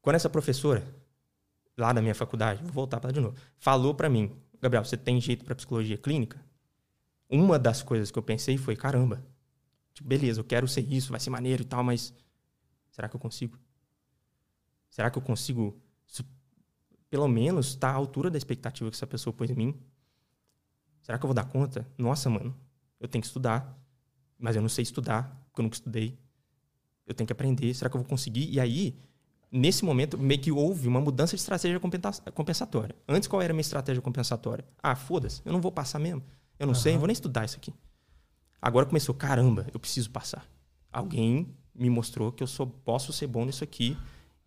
quando 0.00 0.14
essa 0.14 0.30
professora 0.30 0.86
lá 1.76 1.92
da 1.92 2.00
minha 2.00 2.14
faculdade, 2.14 2.62
vou 2.62 2.72
voltar 2.72 3.00
para 3.00 3.10
de 3.10 3.18
novo, 3.18 3.36
falou 3.58 3.92
para 3.92 4.08
mim, 4.08 4.30
Gabriel, 4.60 4.84
você 4.84 4.96
tem 4.96 5.20
jeito 5.20 5.44
para 5.44 5.56
psicologia 5.56 5.98
clínica? 5.98 6.40
Uma 7.28 7.58
das 7.58 7.82
coisas 7.82 8.12
que 8.12 8.16
eu 8.16 8.22
pensei 8.22 8.56
foi, 8.56 8.76
caramba, 8.76 9.20
tipo, 9.92 10.08
beleza, 10.08 10.40
eu 10.40 10.44
quero 10.44 10.68
ser 10.68 10.82
isso, 10.82 11.10
vai 11.10 11.18
ser 11.18 11.30
maneiro 11.30 11.62
e 11.62 11.66
tal, 11.66 11.82
mas 11.82 12.14
será 12.92 13.08
que 13.08 13.16
eu 13.16 13.20
consigo? 13.20 13.58
Será 14.88 15.10
que 15.10 15.18
eu 15.18 15.22
consigo, 15.22 15.76
pelo 17.10 17.26
menos, 17.26 17.70
estar 17.70 17.88
tá 17.88 17.94
à 17.94 17.96
altura 17.96 18.30
da 18.30 18.38
expectativa 18.38 18.88
que 18.88 18.96
essa 18.96 19.08
pessoa 19.08 19.34
pôs 19.34 19.50
em 19.50 19.56
mim? 19.56 19.74
Será 21.02 21.18
que 21.18 21.24
eu 21.24 21.28
vou 21.28 21.34
dar 21.34 21.46
conta? 21.46 21.84
Nossa, 21.98 22.30
mano, 22.30 22.56
eu 23.00 23.08
tenho 23.08 23.20
que 23.20 23.26
estudar, 23.26 23.76
mas 24.38 24.56
eu 24.56 24.62
não 24.62 24.68
sei 24.68 24.82
estudar, 24.82 25.24
porque 25.48 25.60
eu 25.60 25.62
nunca 25.64 25.76
estudei. 25.76 26.18
Eu 27.06 27.14
tenho 27.14 27.26
que 27.26 27.32
aprender, 27.32 27.72
será 27.74 27.88
que 27.88 27.96
eu 27.96 28.00
vou 28.00 28.08
conseguir? 28.08 28.50
E 28.50 28.58
aí, 28.58 28.98
nesse 29.50 29.84
momento, 29.84 30.18
meio 30.18 30.40
que 30.40 30.50
houve 30.50 30.88
uma 30.88 31.00
mudança 31.00 31.36
de 31.36 31.40
estratégia 31.40 31.80
compensatória. 32.34 32.96
Antes, 33.08 33.28
qual 33.28 33.40
era 33.40 33.52
a 33.52 33.54
minha 33.54 33.60
estratégia 33.60 34.02
compensatória? 34.02 34.64
Ah, 34.82 34.96
foda-se, 34.96 35.40
eu 35.44 35.52
não 35.52 35.60
vou 35.60 35.72
passar 35.72 35.98
mesmo. 35.98 36.22
Eu 36.58 36.66
não 36.66 36.74
uhum. 36.74 36.80
sei, 36.80 36.94
eu 36.94 36.98
vou 36.98 37.06
nem 37.06 37.12
estudar 37.12 37.44
isso 37.44 37.56
aqui. 37.56 37.72
Agora 38.60 38.86
começou, 38.86 39.14
caramba, 39.14 39.66
eu 39.72 39.78
preciso 39.78 40.10
passar. 40.10 40.46
Alguém 40.92 41.46
me 41.74 41.90
mostrou 41.90 42.32
que 42.32 42.42
eu 42.42 42.46
sou, 42.46 42.66
posso 42.66 43.12
ser 43.12 43.26
bom 43.26 43.44
nisso 43.44 43.62
aqui. 43.62 43.96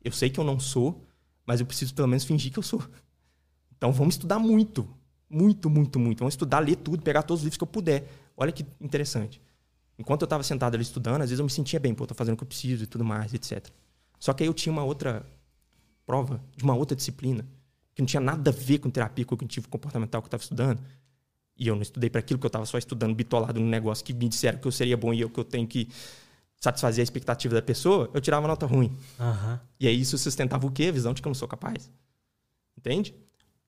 Eu 0.03 0.11
sei 0.11 0.29
que 0.29 0.39
eu 0.39 0.43
não 0.43 0.59
sou, 0.59 1.05
mas 1.45 1.59
eu 1.59 1.65
preciso 1.65 1.93
pelo 1.93 2.07
menos 2.07 2.23
fingir 2.23 2.51
que 2.51 2.59
eu 2.59 2.63
sou. 2.63 2.83
Então 3.77 3.93
vamos 3.93 4.15
estudar 4.15 4.39
muito. 4.39 4.87
Muito, 5.29 5.69
muito, 5.69 5.99
muito. 5.99 6.19
Vamos 6.19 6.33
estudar, 6.33 6.59
ler 6.59 6.75
tudo, 6.75 7.03
pegar 7.03 7.21
todos 7.21 7.41
os 7.41 7.43
livros 7.45 7.57
que 7.57 7.63
eu 7.63 7.67
puder. 7.67 8.11
Olha 8.35 8.51
que 8.51 8.65
interessante. 8.81 9.39
Enquanto 9.99 10.21
eu 10.21 10.25
estava 10.25 10.41
sentado 10.43 10.75
ali 10.75 10.83
estudando, 10.83 11.21
às 11.21 11.29
vezes 11.29 11.39
eu 11.39 11.45
me 11.45 11.51
sentia 11.51 11.77
bem, 11.77 11.93
pô, 11.93 12.07
tô 12.07 12.15
fazendo 12.15 12.35
o 12.35 12.37
que 12.37 12.43
eu 12.43 12.47
preciso 12.47 12.85
e 12.85 12.87
tudo 12.87 13.03
mais, 13.03 13.33
etc. 13.33 13.67
Só 14.17 14.31
que 14.31 14.43
aí 14.43 14.47
eu 14.47 14.53
tinha 14.53 14.71
uma 14.71 14.83
outra 14.83 15.25
prova 16.05 16.41
de 16.55 16.63
uma 16.63 16.73
outra 16.73 16.95
disciplina 16.95 17.45
que 17.93 18.01
não 18.01 18.07
tinha 18.07 18.21
nada 18.21 18.49
a 18.49 18.53
ver 18.53 18.79
com 18.79 18.89
terapia 18.89 19.25
cognitivo 19.25 19.67
comportamental 19.67 20.21
que 20.21 20.27
eu 20.27 20.29
estava 20.29 20.41
estudando. 20.41 20.81
E 21.57 21.67
eu 21.67 21.75
não 21.75 21.81
estudei 21.81 22.09
para 22.09 22.19
aquilo 22.19 22.39
que 22.39 22.45
eu 22.45 22.47
estava 22.49 22.65
só 22.65 22.77
estudando 22.77 23.13
bitolado 23.13 23.59
num 23.59 23.67
negócio 23.67 24.05
que 24.05 24.13
me 24.13 24.29
disseram 24.29 24.57
que 24.57 24.65
eu 24.65 24.71
seria 24.71 24.95
bom 24.95 25.13
e 25.13 25.19
eu 25.19 25.29
que 25.29 25.37
eu 25.37 25.43
tenho 25.43 25.67
que 25.67 25.89
satisfazer 26.55 27.01
a 27.01 27.03
expectativa 27.03 27.53
da 27.53 27.61
pessoa, 27.61 28.09
eu 28.13 28.21
tirava 28.21 28.47
nota 28.47 28.65
ruim. 28.65 28.97
Uhum. 29.19 29.59
E 29.81 29.87
aí 29.87 29.99
isso 29.99 30.17
sustentava 30.17 30.65
o 30.65 30.71
quê? 30.71 30.85
A 30.85 30.91
visão 30.93 31.13
de 31.13 31.21
que 31.21 31.27
eu 31.27 31.29
não 31.29 31.35
sou 31.35 31.47
capaz. 31.47 31.91
Entende? 32.77 33.13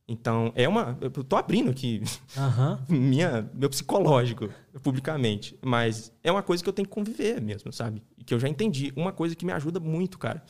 Então, 0.07 0.51
é 0.55 0.67
uma. 0.67 0.97
Eu 0.99 1.09
tô 1.09 1.35
abrindo 1.35 1.71
aqui 1.71 2.01
uhum. 2.35 2.77
minha, 2.99 3.49
meu 3.53 3.69
psicológico 3.69 4.49
publicamente. 4.81 5.57
Mas 5.61 6.11
é 6.23 6.31
uma 6.31 6.43
coisa 6.43 6.61
que 6.61 6.67
eu 6.67 6.73
tenho 6.73 6.87
que 6.87 6.93
conviver 6.93 7.41
mesmo, 7.41 7.71
sabe? 7.71 8.03
E 8.17 8.23
que 8.23 8.33
eu 8.33 8.39
já 8.39 8.47
entendi. 8.47 8.91
Uma 8.95 9.13
coisa 9.13 9.35
que 9.35 9.45
me 9.45 9.53
ajuda 9.53 9.79
muito, 9.79 10.17
cara. 10.19 10.43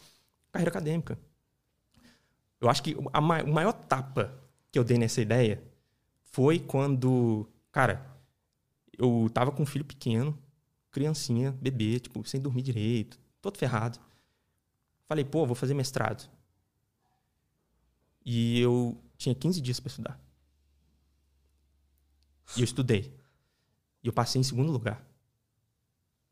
Carreira 0.51 0.71
acadêmica. 0.71 1.17
Eu 2.59 2.69
acho 2.69 2.83
que 2.83 2.95
a 3.11 3.21
ma 3.21 3.41
o 3.43 3.53
maior 3.53 3.73
tapa 3.73 4.33
que 4.71 4.79
eu 4.79 4.83
dei 4.83 4.97
nessa 4.97 5.21
ideia 5.21 5.61
foi 6.23 6.59
quando. 6.59 7.47
Cara, 7.71 8.05
eu 8.97 9.29
tava 9.33 9.51
com 9.51 9.63
um 9.63 9.65
filho 9.65 9.85
pequeno, 9.85 10.37
criancinha, 10.91 11.51
bebê, 11.61 11.99
tipo, 11.99 12.23
sem 12.27 12.39
dormir 12.39 12.61
direito, 12.61 13.19
todo 13.41 13.57
ferrado. 13.57 13.99
Falei, 15.07 15.25
pô, 15.25 15.45
vou 15.45 15.55
fazer 15.55 15.73
mestrado. 15.73 16.29
E 18.25 18.59
eu 18.59 18.97
tinha 19.21 19.35
15 19.35 19.61
dias 19.61 19.79
para 19.79 19.89
estudar. 19.89 20.19
E 22.57 22.61
eu 22.61 22.65
estudei. 22.65 23.15
E 24.03 24.07
eu 24.07 24.13
passei 24.13 24.41
em 24.41 24.43
segundo 24.43 24.71
lugar. 24.71 25.05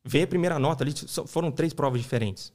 Veio 0.04 0.24
a 0.24 0.28
primeira 0.28 0.58
nota 0.58 0.84
ali, 0.84 0.94
foram 1.28 1.52
três 1.52 1.72
provas 1.72 2.02
diferentes. 2.02 2.52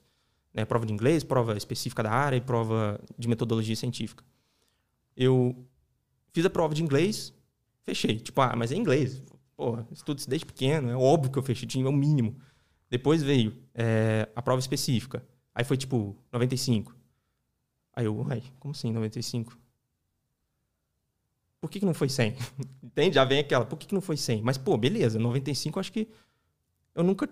Né? 0.52 0.65
Prova 0.65 0.85
de 0.85 0.93
inglês, 0.93 1.23
prova 1.23 1.56
específica 1.56 2.02
da 2.02 2.11
área 2.11 2.36
e 2.36 2.40
prova 2.40 3.01
de 3.16 3.28
metodologia 3.28 3.77
científica. 3.77 4.24
Eu 5.16 5.65
fiz 6.32 6.44
a 6.44 6.51
prova 6.51 6.74
de 6.74 6.82
inglês, 6.82 7.32
fechei. 7.85 8.19
Tipo, 8.19 8.40
ah, 8.40 8.55
mas 8.56 8.73
é 8.73 8.77
inglês. 8.77 9.23
Pô, 9.56 9.78
estudo 9.93 10.19
isso 10.19 10.28
desde 10.28 10.47
pequeno, 10.47 10.90
é 10.90 10.97
óbvio 10.97 11.31
que 11.31 11.39
eu 11.39 11.43
fechei, 11.44 11.69
tinha 11.69 11.89
o 11.89 11.93
mínimo. 11.93 12.36
Depois 12.90 13.23
veio 13.23 13.56
é, 13.73 14.28
a 14.35 14.43
prova 14.43 14.59
específica. 14.59 15.24
Aí 15.55 15.65
foi 15.65 15.77
tipo 15.77 16.16
95. 16.32 16.97
Aí 17.94 18.06
eu, 18.06 18.16
uai, 18.16 18.43
como 18.59 18.73
assim 18.73 18.93
95? 18.93 19.64
Por 21.65 21.70
que, 21.70 21.81
que 21.81 21.86
não 21.86 21.95
foi 21.95 22.11
100? 22.11 22.36
Entende? 22.85 23.15
Já 23.15 23.24
vem 23.24 23.39
aquela, 23.39 23.65
por 23.65 23.78
que, 23.78 23.86
que 23.86 23.95
não 23.95 24.03
foi 24.03 24.19
100? 24.19 24.43
Mas, 24.43 24.59
pô, 24.59 24.77
beleza, 24.77 25.19
95 25.19 25.81
acho 25.81 25.91
que 25.91 26.07
eu 26.95 27.03
nunca 27.03 27.27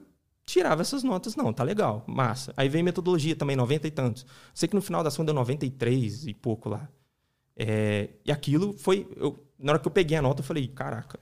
tirava 0.46 0.80
essas 0.80 1.02
notas, 1.02 1.36
não, 1.36 1.52
tá 1.52 1.62
legal, 1.62 2.02
massa. 2.06 2.54
Aí 2.56 2.66
vem 2.66 2.82
metodologia 2.82 3.36
também, 3.36 3.54
90 3.54 3.86
e 3.86 3.90
tantos. 3.90 4.24
Sei 4.54 4.66
que 4.66 4.74
no 4.74 4.80
final 4.80 5.02
da 5.02 5.08
ação 5.08 5.22
deu 5.22 5.34
93 5.34 6.28
e 6.28 6.32
pouco 6.32 6.70
lá. 6.70 6.88
É, 7.54 8.08
e 8.24 8.32
aquilo 8.32 8.72
foi. 8.72 9.06
Eu, 9.16 9.38
na 9.58 9.72
hora 9.72 9.78
que 9.78 9.86
eu 9.86 9.92
peguei 9.92 10.16
a 10.16 10.22
nota, 10.22 10.40
eu 10.40 10.44
falei, 10.46 10.66
caraca. 10.66 11.20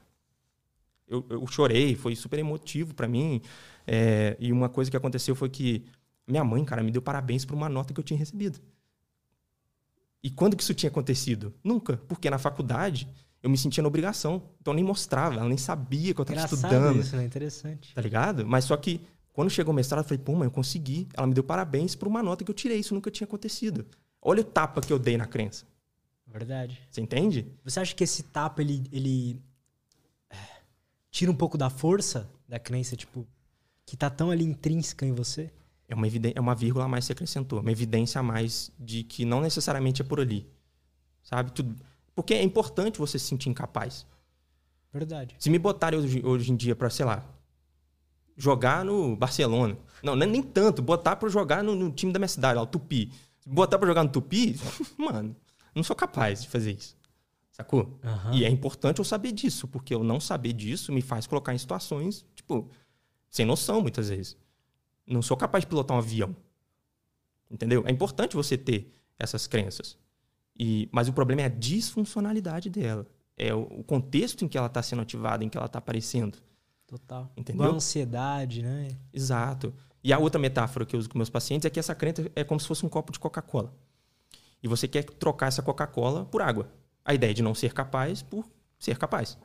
Eu, 1.08 1.26
eu 1.28 1.44
chorei, 1.48 1.96
foi 1.96 2.14
super 2.14 2.38
emotivo 2.38 2.94
para 2.94 3.08
mim. 3.08 3.42
É, 3.88 4.36
e 4.38 4.52
uma 4.52 4.68
coisa 4.68 4.88
que 4.88 4.96
aconteceu 4.96 5.34
foi 5.34 5.48
que 5.48 5.84
minha 6.28 6.44
mãe, 6.44 6.64
cara, 6.64 6.80
me 6.80 6.92
deu 6.92 7.02
parabéns 7.02 7.44
por 7.44 7.56
uma 7.56 7.68
nota 7.68 7.92
que 7.92 7.98
eu 7.98 8.04
tinha 8.04 8.16
recebido. 8.16 8.60
E 10.22 10.30
quando 10.30 10.56
que 10.56 10.62
isso 10.62 10.74
tinha 10.74 10.90
acontecido? 10.90 11.54
Nunca, 11.64 11.96
porque 12.08 12.28
na 12.28 12.38
faculdade 12.38 13.08
eu 13.42 13.48
me 13.48 13.56
sentia 13.56 13.82
na 13.82 13.88
obrigação. 13.88 14.42
Então 14.60 14.72
eu 14.72 14.76
nem 14.76 14.84
mostrava, 14.84 15.36
ela 15.36 15.48
nem 15.48 15.56
sabia 15.56 16.12
que 16.12 16.20
eu 16.20 16.22
estava 16.22 16.44
estudando. 16.44 17.00
isso, 17.00 17.16
né? 17.16 17.24
Interessante. 17.24 17.94
Tá 17.94 18.00
ligado? 18.02 18.46
Mas 18.46 18.64
só 18.64 18.76
que 18.76 19.00
quando 19.32 19.48
chegou 19.50 19.72
o 19.72 19.74
mestrado, 19.74 20.00
eu 20.00 20.08
falei, 20.08 20.22
pô, 20.22 20.34
mãe, 20.34 20.46
eu 20.46 20.50
consegui. 20.50 21.08
Ela 21.14 21.26
me 21.26 21.34
deu 21.34 21.42
parabéns 21.42 21.94
por 21.94 22.06
uma 22.06 22.22
nota 22.22 22.44
que 22.44 22.50
eu 22.50 22.54
tirei. 22.54 22.78
Isso 22.78 22.94
nunca 22.94 23.10
tinha 23.10 23.24
acontecido. 23.24 23.86
Olha 24.20 24.42
o 24.42 24.44
tapa 24.44 24.80
que 24.80 24.92
eu 24.92 24.98
dei 24.98 25.16
na 25.16 25.26
crença. 25.26 25.64
Verdade. 26.26 26.80
Você 26.90 27.00
entende? 27.00 27.46
Você 27.64 27.80
acha 27.80 27.94
que 27.94 28.04
esse 28.04 28.24
tapa, 28.24 28.60
ele, 28.60 28.84
ele 28.92 29.40
é, 30.28 30.36
tira 31.10 31.30
um 31.30 31.34
pouco 31.34 31.56
da 31.56 31.70
força 31.70 32.28
da 32.46 32.58
crença, 32.58 32.94
tipo, 32.94 33.26
que 33.86 33.96
tá 33.96 34.10
tão 34.10 34.30
ali 34.30 34.44
intrínseca 34.44 35.06
em 35.06 35.12
você? 35.12 35.50
É 35.90 35.94
uma, 35.94 36.06
é 36.06 36.40
uma 36.40 36.54
vírgula 36.54 36.84
a 36.84 36.88
mais 36.88 37.04
que 37.04 37.06
você 37.08 37.12
acrescentou, 37.12 37.60
uma 37.60 37.72
evidência 37.72 38.20
a 38.20 38.22
mais 38.22 38.70
de 38.78 39.02
que 39.02 39.24
não 39.24 39.40
necessariamente 39.40 40.00
é 40.00 40.04
por 40.04 40.20
ali. 40.20 40.48
Sabe? 41.22 41.50
Tudo, 41.50 41.74
porque 42.14 42.32
é 42.32 42.42
importante 42.42 42.98
você 42.98 43.18
se 43.18 43.26
sentir 43.26 43.48
incapaz. 43.48 44.06
Verdade. 44.92 45.34
Se 45.38 45.50
me 45.50 45.58
botarem 45.58 45.98
hoje, 45.98 46.22
hoje 46.24 46.52
em 46.52 46.56
dia 46.56 46.76
para, 46.76 46.88
sei 46.90 47.04
lá, 47.04 47.24
jogar 48.36 48.84
no 48.84 49.16
Barcelona. 49.16 49.76
Não, 50.02 50.14
nem, 50.14 50.28
nem 50.28 50.42
tanto, 50.42 50.80
botar 50.80 51.16
para 51.16 51.28
jogar 51.28 51.62
no, 51.62 51.74
no, 51.74 51.90
time 51.90 52.12
da 52.12 52.20
minha 52.20 52.28
cidade, 52.28 52.54
lá, 52.54 52.62
o 52.62 52.66
Tupi. 52.66 53.12
Botar 53.44 53.76
para 53.76 53.88
jogar 53.88 54.04
no 54.04 54.10
Tupi, 54.10 54.58
mano, 54.96 55.34
não 55.74 55.82
sou 55.82 55.96
capaz 55.96 56.42
de 56.42 56.48
fazer 56.48 56.72
isso. 56.72 56.96
Sacou? 57.50 57.98
Uhum. 58.04 58.34
E 58.34 58.44
é 58.44 58.48
importante 58.48 59.00
eu 59.00 59.04
saber 59.04 59.32
disso, 59.32 59.66
porque 59.66 59.92
eu 59.92 60.04
não 60.04 60.20
saber 60.20 60.52
disso 60.52 60.92
me 60.92 61.02
faz 61.02 61.26
colocar 61.26 61.52
em 61.52 61.58
situações, 61.58 62.24
tipo, 62.36 62.70
sem 63.28 63.44
noção 63.44 63.82
muitas 63.82 64.08
vezes 64.08 64.36
não 65.12 65.22
sou 65.22 65.36
capaz 65.36 65.62
de 65.62 65.68
pilotar 65.68 65.96
um 65.96 66.00
avião. 66.00 66.34
Entendeu? 67.50 67.82
É 67.86 67.90
importante 67.90 68.36
você 68.36 68.56
ter 68.56 68.92
essas 69.18 69.46
crenças. 69.46 69.98
E, 70.58 70.88
mas 70.92 71.08
o 71.08 71.12
problema 71.12 71.42
é 71.42 71.44
a 71.46 71.48
disfuncionalidade 71.48 72.70
dela. 72.70 73.06
É 73.36 73.54
o, 73.54 73.82
contexto 73.82 74.44
em 74.44 74.48
que 74.48 74.58
ela 74.58 74.66
está 74.66 74.82
sendo 74.82 75.02
ativada, 75.02 75.42
em 75.42 75.48
que 75.48 75.56
ela 75.56 75.66
está 75.66 75.78
aparecendo. 75.78 76.38
Total. 76.86 77.32
Entendeu? 77.36 77.64
Igual 77.64 77.76
ansiedade, 77.76 78.62
né? 78.62 78.88
Exato. 79.12 79.72
E 80.04 80.12
a 80.12 80.18
outra 80.18 80.38
metáfora 80.38 80.84
que 80.84 80.94
eu 80.94 81.00
uso 81.00 81.08
com 81.08 81.18
meus 81.18 81.30
pacientes 81.30 81.64
é 81.64 81.70
que 81.70 81.80
essa 81.80 81.94
crença 81.94 82.30
é 82.36 82.44
como 82.44 82.60
se 82.60 82.66
fosse 82.66 82.84
um 82.84 82.88
copo 82.88 83.12
de 83.12 83.18
Coca-Cola. 83.18 83.72
E 84.62 84.68
você 84.68 84.86
quer 84.86 85.04
trocar 85.04 85.46
essa 85.46 85.62
Coca-Cola 85.62 86.26
por 86.26 86.42
água. 86.42 86.70
A 87.04 87.14
ideia 87.14 87.32
de 87.32 87.42
não 87.42 87.54
ser 87.54 87.72
capaz 87.72 88.22
por 88.22 88.46
ser 88.78 88.98
capaz. 88.98 89.38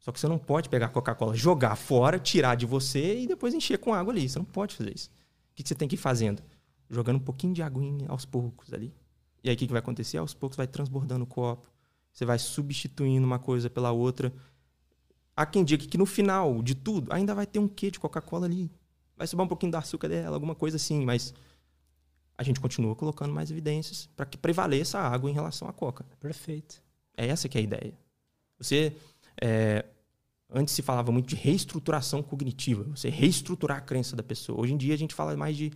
Só 0.00 0.10
que 0.10 0.18
você 0.18 0.26
não 0.26 0.38
pode 0.38 0.68
pegar 0.68 0.86
a 0.86 0.88
Coca-Cola, 0.88 1.36
jogar 1.36 1.76
fora, 1.76 2.18
tirar 2.18 2.54
de 2.54 2.64
você 2.64 3.20
e 3.20 3.26
depois 3.26 3.52
encher 3.52 3.78
com 3.78 3.92
água 3.92 4.12
ali. 4.12 4.28
Você 4.28 4.38
não 4.38 4.46
pode 4.46 4.74
fazer 4.74 4.94
isso. 4.94 5.10
O 5.52 5.54
que 5.54 5.68
você 5.68 5.74
tem 5.74 5.86
que 5.86 5.94
ir 5.94 5.98
fazendo? 5.98 6.42
Jogando 6.88 7.16
um 7.16 7.24
pouquinho 7.24 7.52
de 7.52 7.62
aguinha 7.62 8.08
aos 8.08 8.24
poucos 8.24 8.72
ali. 8.72 8.94
E 9.44 9.50
aí 9.50 9.54
o 9.54 9.58
que 9.58 9.66
vai 9.66 9.78
acontecer? 9.78 10.16
Aos 10.16 10.32
poucos 10.32 10.56
vai 10.56 10.66
transbordando 10.66 11.24
o 11.24 11.26
copo. 11.26 11.68
você 12.12 12.24
vai 12.24 12.38
substituindo 12.38 13.26
uma 13.26 13.38
coisa 13.38 13.68
pela 13.68 13.92
outra. 13.92 14.32
Há 15.36 15.44
quem 15.44 15.62
diga 15.62 15.86
que 15.86 15.98
no 15.98 16.06
final 16.06 16.62
de 16.62 16.74
tudo 16.74 17.12
ainda 17.12 17.34
vai 17.34 17.46
ter 17.46 17.58
um 17.58 17.68
quê 17.68 17.90
de 17.90 18.00
Coca-Cola 18.00 18.46
ali. 18.46 18.70
Vai 19.16 19.26
sobrar 19.26 19.44
um 19.44 19.48
pouquinho 19.48 19.70
do 19.70 19.76
açúcar 19.76 20.08
dela, 20.08 20.34
alguma 20.34 20.54
coisa 20.54 20.76
assim, 20.76 21.04
mas 21.04 21.34
a 22.38 22.42
gente 22.42 22.58
continua 22.58 22.96
colocando 22.96 23.34
mais 23.34 23.50
evidências 23.50 24.08
para 24.16 24.24
que 24.24 24.38
prevaleça 24.38 24.98
a 24.98 25.06
água 25.06 25.30
em 25.30 25.34
relação 25.34 25.68
à 25.68 25.74
Coca. 25.74 26.06
Perfeito. 26.18 26.82
É 27.14 27.26
essa 27.26 27.50
que 27.50 27.58
é 27.58 27.60
a 27.60 27.64
ideia. 27.64 27.98
Você 28.58 28.96
é, 29.40 29.84
antes 30.50 30.74
se 30.74 30.82
falava 30.82 31.10
muito 31.10 31.28
de 31.28 31.36
reestruturação 31.36 32.22
cognitiva, 32.22 32.84
você 32.84 33.08
reestruturar 33.08 33.78
a 33.78 33.80
crença 33.80 34.14
da 34.14 34.22
pessoa. 34.22 34.60
Hoje 34.60 34.74
em 34.74 34.76
dia 34.76 34.94
a 34.94 34.98
gente 34.98 35.14
fala 35.14 35.36
mais 35.36 35.56
de 35.56 35.72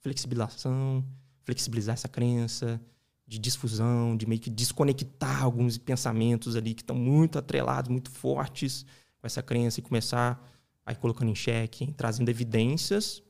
flexibilização, 0.00 1.04
flexibilizar 1.44 1.94
essa 1.94 2.08
crença, 2.08 2.80
de 3.26 3.38
difusão, 3.38 4.16
de 4.16 4.26
meio 4.26 4.40
que 4.40 4.48
desconectar 4.48 5.42
alguns 5.42 5.76
pensamentos 5.76 6.56
ali 6.56 6.72
que 6.72 6.82
estão 6.82 6.96
muito 6.96 7.38
atrelados, 7.38 7.90
muito 7.90 8.10
fortes 8.10 8.86
com 9.20 9.26
essa 9.26 9.42
crença 9.42 9.80
e 9.80 9.82
começar 9.82 10.42
aí 10.86 10.94
colocando 10.94 11.30
em 11.30 11.34
xeque, 11.34 11.92
trazendo 11.94 12.30
evidências 12.30 13.22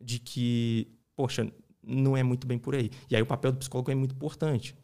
de 0.00 0.18
que, 0.18 0.88
poxa, 1.14 1.52
não 1.82 2.16
é 2.16 2.22
muito 2.22 2.46
bem 2.46 2.58
por 2.58 2.74
aí. 2.74 2.90
E 3.10 3.16
aí 3.16 3.20
o 3.20 3.26
papel 3.26 3.52
do 3.52 3.58
psicólogo 3.58 3.90
é 3.90 3.94
muito 3.94 4.14
importante, 4.14 4.74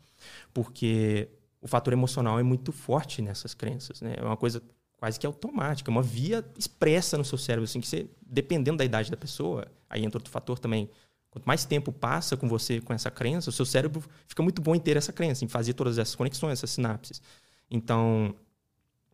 porque 0.52 1.30
o 1.64 1.68
fator 1.68 1.92
emocional 1.92 2.38
é 2.38 2.44
muito 2.44 2.70
forte 2.70 3.20
nessas 3.20 3.54
crenças, 3.54 4.00
né? 4.00 4.14
É 4.16 4.22
uma 4.22 4.36
coisa 4.36 4.62
quase 4.98 5.18
que 5.18 5.26
automática, 5.26 5.90
uma 5.90 6.02
via 6.02 6.44
expressa 6.56 7.18
no 7.18 7.24
seu 7.24 7.36
cérebro, 7.36 7.64
assim, 7.64 7.80
que 7.80 7.88
você, 7.88 8.06
dependendo 8.24 8.78
da 8.78 8.84
idade 8.84 9.10
da 9.10 9.16
pessoa, 9.16 9.66
aí 9.90 10.04
entra 10.04 10.18
outro 10.18 10.30
fator 10.30 10.58
também, 10.58 10.88
Quanto 11.34 11.46
mais 11.46 11.64
tempo 11.64 11.90
passa 11.90 12.36
com 12.36 12.48
você 12.48 12.80
com 12.80 12.92
essa 12.92 13.10
crença, 13.10 13.50
o 13.50 13.52
seu 13.52 13.66
cérebro 13.66 14.04
fica 14.28 14.40
muito 14.40 14.62
bom 14.62 14.72
em 14.72 14.78
ter 14.78 14.96
essa 14.96 15.12
crença, 15.12 15.44
em 15.44 15.48
fazer 15.48 15.72
todas 15.72 15.98
essas 15.98 16.14
conexões, 16.14 16.52
essas 16.52 16.70
sinapses. 16.70 17.20
Então, 17.68 18.32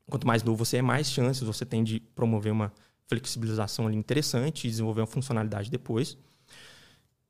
quanto 0.06 0.26
mais 0.26 0.42
novo 0.42 0.62
você 0.62 0.76
é, 0.76 0.82
mais 0.82 1.10
chances 1.10 1.42
você 1.42 1.64
tem 1.64 1.82
de 1.82 1.98
promover 2.14 2.52
uma 2.52 2.70
flexibilização 3.06 3.86
ali 3.86 3.96
interessante 3.96 4.66
e 4.66 4.70
desenvolver 4.70 5.00
uma 5.00 5.06
funcionalidade 5.06 5.70
depois. 5.70 6.18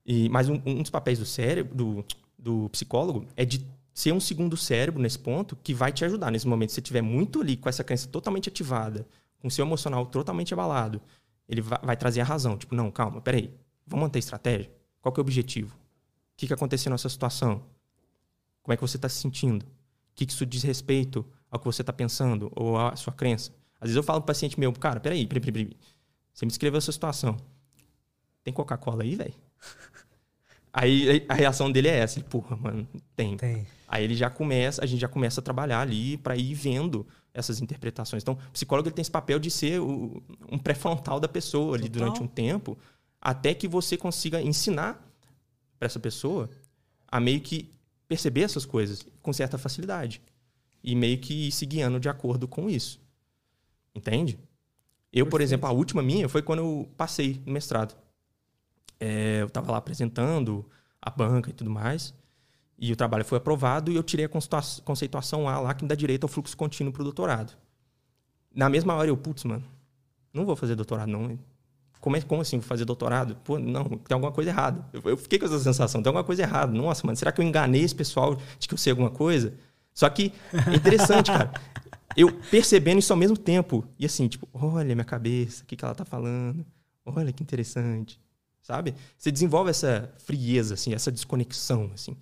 E 0.05 0.29
mais 0.29 0.49
um, 0.49 0.61
um 0.67 0.83
dos 0.83 0.91
papéis 0.91 1.21
do 1.21 1.25
cérebro, 1.25 1.73
do, 1.73 2.05
do 2.37 2.69
psicólogo, 2.71 3.29
é 3.37 3.45
de 3.45 3.65
ser 4.01 4.13
um 4.13 4.21
segundo 4.21 4.57
cérebro 4.57 5.03
nesse 5.03 5.19
ponto 5.19 5.55
que 5.57 5.75
vai 5.75 5.93
te 5.93 6.05
ajudar 6.05 6.31
nesse 6.31 6.49
momento. 6.49 6.71
Se 6.71 6.77
você 6.77 6.81
estiver 6.81 7.03
muito 7.03 7.43
ali 7.43 7.57
com 7.57 7.69
essa 7.69 7.85
crença 7.85 8.09
totalmente 8.09 8.49
ativada, 8.49 9.07
com 9.39 9.49
o 9.49 9.51
seu 9.51 9.65
emocional 9.65 10.07
totalmente 10.07 10.55
abalado, 10.55 11.03
ele 11.47 11.61
vai, 11.61 11.79
vai 11.83 11.97
trazer 11.97 12.23
a 12.23 12.25
razão. 12.25 12.57
Tipo, 12.57 12.75
não, 12.75 12.91
calma, 12.91 13.21
peraí, 13.21 13.55
vamos 13.87 14.05
manter 14.05 14.19
estratégia? 14.19 14.71
Qual 15.03 15.13
que 15.13 15.21
é 15.21 15.23
o 15.23 15.25
objetivo? 15.25 15.75
O 15.75 16.37
que, 16.37 16.47
que 16.47 16.55
aconteceu 16.55 16.91
nessa 16.91 17.11
situação? 17.11 17.63
Como 18.63 18.73
é 18.73 18.77
que 18.77 18.83
você 18.83 18.97
está 18.97 19.09
se 19.09 19.17
sentindo? 19.17 19.65
O 19.65 20.15
que, 20.15 20.25
que 20.25 20.33
isso 20.33 20.47
diz 20.47 20.63
respeito 20.63 21.27
ao 21.51 21.59
que 21.59 21.67
você 21.67 21.83
está 21.83 21.93
pensando 21.93 22.51
ou 22.57 22.79
à 22.79 22.97
sua 22.97 23.13
crença? 23.13 23.53
Às 23.79 23.89
vezes 23.89 23.97
eu 23.97 24.03
falo 24.03 24.21
para 24.21 24.25
o 24.25 24.27
paciente 24.29 24.59
meu, 24.59 24.73
cara, 24.73 24.99
peraí, 24.99 25.27
peraí, 25.27 25.41
peraí, 25.41 25.65
peraí. 25.67 25.81
Você 26.33 26.47
me 26.47 26.51
descreveu 26.51 26.79
essa 26.79 26.93
situação. 26.93 27.37
Tem 28.43 28.53
Coca-Cola 28.53 29.03
aí, 29.03 29.15
velho? 29.15 29.35
Aí 30.73 31.25
a 31.29 31.35
reação 31.35 31.71
dele 31.71 31.89
é 31.89 31.99
essa, 31.99 32.19
ele, 32.19 32.27
porra, 32.29 32.57
mano, 32.57 32.87
tem. 33.17 33.37
tem. 33.37 33.67
Aí 33.89 34.05
ele 34.05 34.15
já 34.15 34.31
começa, 34.31 34.83
a 34.83 34.87
gente 34.87 35.01
já 35.01 35.09
começa 35.09 35.41
a 35.41 35.43
trabalhar 35.43 35.81
ali 35.81 36.17
para 36.17 36.37
ir 36.37 36.55
vendo 36.55 37.07
essas 37.35 37.61
interpretações. 37.61 38.23
Então, 38.23 38.35
o 38.35 38.53
psicólogo 38.53 38.89
ele 38.89 38.95
tem 38.95 39.03
esse 39.03 39.11
papel 39.11 39.39
de 39.39 39.51
ser 39.51 39.81
o, 39.81 40.23
um 40.51 40.59
pré-frontal 40.59 41.19
da 41.19 41.29
pessoa 41.29 41.77
ali 41.77 41.89
Total. 41.89 42.09
durante 42.09 42.23
um 42.23 42.29
tempo, 42.29 42.79
até 43.21 43.53
que 43.53 43.67
você 43.67 43.97
consiga 43.97 44.41
ensinar 44.41 45.05
para 45.79 45.87
essa 45.87 45.99
pessoa 45.99 46.49
a 47.09 47.19
meio 47.19 47.41
que 47.41 47.73
perceber 48.07 48.43
essas 48.43 48.65
coisas 48.65 49.05
com 49.23 49.33
certa 49.33 49.59
facilidade 49.59 50.23
e 50.83 50.95
meio 50.95 51.19
que 51.19 51.49
ir 51.49 51.53
se 51.53 51.67
guiando 51.67 51.99
de 51.99 52.09
acordo 52.09 52.47
com 52.47 52.69
isso. 52.71 53.01
Entende? 53.95 54.39
Eu, 55.13 55.27
por 55.27 55.41
exemplo, 55.41 55.69
a 55.69 55.73
última 55.73 56.03
minha 56.03 56.29
foi 56.29 56.43
quando 56.43 56.61
eu 56.61 56.89
passei 56.97 57.43
no 57.45 57.53
mestrado. 57.53 57.97
É, 59.01 59.39
eu 59.41 59.47
estava 59.47 59.73
lá 59.73 59.79
apresentando 59.79 60.65
a 61.01 61.11
banca 61.11 61.49
e 61.51 61.53
tudo 61.53 61.71
mais, 61.71 62.15
e 62.79 62.93
o 62.93 62.97
trabalho 62.97 63.25
foi 63.25 63.39
aprovado 63.39 63.91
e 63.91 63.97
eu 63.97 64.03
tirei 64.03 64.27
a 64.27 64.29
conceituação 64.85 65.49
A 65.49 65.59
lá 65.59 65.75
que 65.75 65.85
me 65.85 65.89
dá 65.89 65.95
direito 65.95 66.25
ao 66.25 66.29
fluxo 66.29 66.57
contínuo 66.57 66.93
para 66.93 67.03
o 67.03 67.05
doutorado. 67.05 67.53
Na 68.55 68.69
mesma 68.69 68.95
hora 68.95 69.09
eu, 69.09 69.17
putz, 69.17 69.45
mano, 69.45 69.65
não 70.33 70.47
vou 70.47 70.57
fazer 70.57 70.75
doutorado 70.75 71.09
não. 71.09 71.39
Como, 72.01 72.17
é, 72.17 72.23
como 72.23 72.41
assim, 72.41 72.59
vou 72.59 72.67
fazer 72.67 72.87
doutorado? 72.87 73.37
Pô, 73.45 73.59
não, 73.59 73.85
tem 73.85 74.15
alguma 74.15 74.33
coisa 74.33 74.51
errada. 74.51 74.83
Eu, 74.93 75.03
eu, 75.05 75.17
fiquei 75.17 75.39
com 75.39 75.45
essa 75.45 75.59
sensação, 75.59 76.03
tem 76.03 76.09
alguma 76.09 76.25
coisa 76.25 76.43
errada. 76.43 76.73
Nossa, 76.73 77.07
mano, 77.07 77.17
será 77.17 77.31
que 77.31 77.41
eu 77.41 77.45
enganei 77.45 77.83
esse 77.83 77.95
pessoal 77.95 78.37
de 78.59 78.67
que 78.67 78.73
eu 78.73 78.79
sei 78.79 78.93
alguma 78.93 79.11
coisa? 79.11 79.53
Só 79.93 80.09
que 80.09 80.33
é 80.71 80.75
interessante, 80.75 81.31
cara. 81.31 81.53
Eu 82.17 82.33
percebendo 82.51 82.99
isso 82.99 83.13
ao 83.13 83.19
mesmo 83.19 83.37
tempo. 83.37 83.85
E 83.99 84.07
assim, 84.07 84.27
tipo, 84.27 84.49
olha 84.53 84.95
minha 84.95 85.05
cabeça, 85.05 85.63
o 85.63 85.67
que, 85.67 85.77
que 85.77 85.85
ela 85.85 85.95
tá 85.95 86.05
falando. 86.05 86.65
Olha 87.05 87.33
que 87.33 87.43
interessante. 87.43 88.19
Sabe? 88.71 88.95
Você 89.19 89.33
desenvolve 89.33 89.69
essa 89.69 90.15
frieza, 90.19 90.75
assim, 90.75 90.95
essa 90.95 91.11
desconexão, 91.11 91.91
assim, 91.93 92.17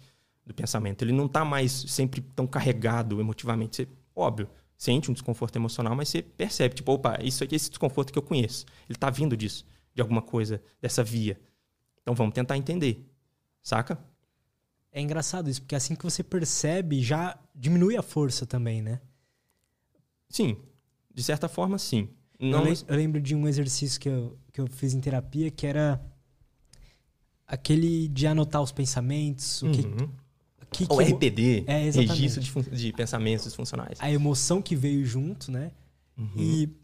do 0.47 0.55
pensamento. 0.55 1.03
Ele 1.03 1.13
não 1.13 1.29
tá 1.29 1.45
mais 1.45 1.71
sempre 1.89 2.23
tão 2.23 2.47
carregado 2.47 3.21
emotivamente. 3.21 3.77
Você, 3.77 3.89
óbvio, 4.17 4.49
sente 4.75 5.11
um 5.11 5.13
desconforto 5.13 5.57
emocional, 5.57 5.95
mas 5.95 6.09
você 6.09 6.23
percebe, 6.23 6.75
tipo, 6.75 6.91
opa, 6.91 7.19
isso 7.23 7.45
aqui 7.45 7.55
é 7.55 7.57
esse 7.57 7.69
desconforto 7.69 8.11
que 8.11 8.19
eu 8.19 8.23
conheço. 8.23 8.65
Ele 8.89 8.97
está 8.97 9.11
vindo 9.11 9.37
disso, 9.37 9.67
de 9.95 10.01
alguma 10.01 10.23
coisa, 10.23 10.63
dessa 10.81 11.05
via. 11.05 11.39
Então 12.01 12.15
vamos 12.15 12.33
tentar 12.33 12.57
entender, 12.57 13.07
saca? 13.63 14.03
É 14.91 15.03
engraçado 15.03 15.51
isso, 15.51 15.61
porque 15.61 15.77
assim 15.77 15.95
que 15.95 16.03
você 16.03 16.23
percebe, 16.23 17.03
já 17.03 17.39
diminui 17.55 17.95
a 17.95 18.03
força 18.03 18.47
também, 18.47 18.81
né? 18.81 19.03
Sim, 20.31 20.57
de 21.15 21.23
certa 21.23 21.47
forma, 21.47 21.77
sim. 21.77 22.09
Não... 22.41 22.67
Eu, 22.67 22.75
eu 22.89 22.97
lembro 22.97 23.21
de 23.21 23.35
um 23.35 23.47
exercício 23.47 24.01
que 24.01 24.09
eu, 24.09 24.39
que 24.51 24.63
eu 24.63 24.67
fiz 24.67 24.95
em 24.95 25.01
terapia 25.01 25.51
que 25.51 25.67
era 25.67 26.03
aquele 27.49 28.07
de 28.09 28.27
anotar 28.27 28.63
os 28.63 28.71
pensamentos, 28.71 29.63
o 29.63 29.71
que, 29.71 29.81
uhum. 29.81 30.11
Que, 30.71 30.87
o 30.87 31.01
RPD, 31.01 31.65
é, 31.67 31.89
registro 31.89 32.43
de, 32.43 32.71
de, 32.71 32.93
pensamentos 32.93 33.55
funcionais. 33.55 33.99
A 34.01 34.11
emoção 34.11 34.61
que 34.61 34.77
veio 34.77 35.05
junto, 35.07 35.51
né? 35.51 35.73
Uhum. 36.17 36.31
E 36.37 36.77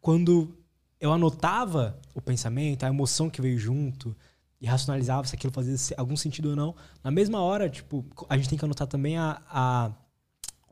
quando 0.00 0.52
eu 1.00 1.12
anotava 1.12 1.96
o 2.12 2.20
pensamento, 2.20 2.82
a 2.82 2.88
emoção 2.88 3.30
que 3.30 3.40
veio 3.40 3.56
junto, 3.56 4.16
e 4.60 4.66
racionalizava 4.66 5.28
se 5.28 5.36
aquilo 5.36 5.52
fazia 5.52 5.76
algum 5.96 6.16
sentido 6.16 6.50
ou 6.50 6.56
não, 6.56 6.74
na 7.04 7.10
mesma 7.12 7.40
hora, 7.40 7.70
tipo, 7.70 8.04
a 8.28 8.36
gente 8.36 8.48
tem 8.48 8.58
que 8.58 8.64
anotar 8.64 8.88
também 8.88 9.16
a, 9.16 9.40
a 9.48 9.92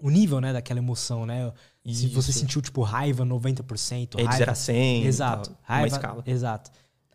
o 0.00 0.10
nível, 0.10 0.40
né, 0.40 0.52
daquela 0.52 0.80
emoção, 0.80 1.24
né? 1.24 1.52
Isso. 1.84 2.02
Se 2.02 2.08
você 2.08 2.32
sentiu, 2.32 2.60
tipo, 2.60 2.82
raiva 2.82 3.24
90%. 3.24 4.18
É 4.18 4.26
de 4.26 4.36
0 4.36 4.50
a 4.50 4.54
100. 4.54 5.04
Exato. 5.04 5.56
Raiva, 5.62 5.82
uma 5.82 5.96
escala. 5.96 6.22
Exato. 6.26 6.70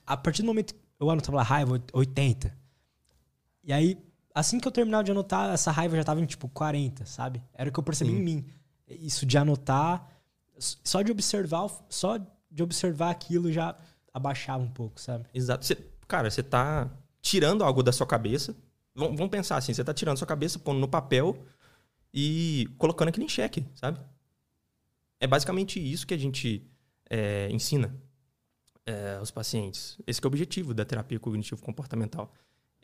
A 0.09 0.17
partir 0.17 0.41
do 0.41 0.47
momento 0.47 0.73
que 0.73 0.81
eu 0.99 1.07
anotava 1.07 1.39
a 1.39 1.43
raiva 1.43 1.79
80, 1.93 2.51
e 3.63 3.71
aí, 3.71 3.95
assim 4.33 4.59
que 4.59 4.67
eu 4.67 4.71
terminava 4.71 5.03
de 5.03 5.11
anotar, 5.11 5.53
essa 5.53 5.69
raiva 5.69 5.95
já 5.95 6.03
tava 6.03 6.19
em 6.19 6.25
tipo 6.25 6.49
40, 6.49 7.05
sabe? 7.05 7.43
Era 7.53 7.69
o 7.69 7.71
que 7.71 7.77
eu 7.77 7.83
percebi 7.83 8.09
Sim. 8.09 8.17
em 8.17 8.23
mim. 8.23 8.45
Isso 8.87 9.23
de 9.23 9.37
anotar, 9.37 10.09
só 10.57 11.03
de 11.03 11.11
observar, 11.11 11.69
só 11.89 12.17
de 12.49 12.63
observar 12.63 13.11
aquilo 13.11 13.51
já 13.51 13.77
abaixava 14.11 14.63
um 14.63 14.71
pouco, 14.71 14.99
sabe? 14.99 15.27
Exato. 15.31 15.63
Cê, 15.63 15.77
cara, 16.07 16.31
você 16.31 16.41
tá 16.41 16.89
tirando 17.21 17.63
algo 17.63 17.83
da 17.83 17.91
sua 17.91 18.07
cabeça. 18.07 18.55
Vamos, 18.95 19.15
vamos 19.15 19.29
pensar 19.29 19.57
assim, 19.57 19.75
você 19.75 19.83
tá 19.83 19.93
tirando 19.93 20.17
sua 20.17 20.25
cabeça, 20.25 20.57
pondo 20.57 20.79
no 20.79 20.87
papel 20.87 21.37
e 22.11 22.67
colocando 22.79 23.09
aquilo 23.09 23.25
em 23.25 23.29
xeque, 23.29 23.63
sabe? 23.75 23.99
É 25.19 25.27
basicamente 25.27 25.79
isso 25.79 26.07
que 26.07 26.15
a 26.15 26.17
gente 26.17 26.67
é, 27.07 27.47
ensina 27.51 27.93
é, 28.85 29.17
aos 29.17 29.31
pacientes. 29.31 29.97
Esse 30.05 30.19
é 30.21 30.25
o 30.25 30.27
objetivo 30.27 30.73
da 30.73 30.85
terapia 30.85 31.19
cognitivo-comportamental 31.19 32.33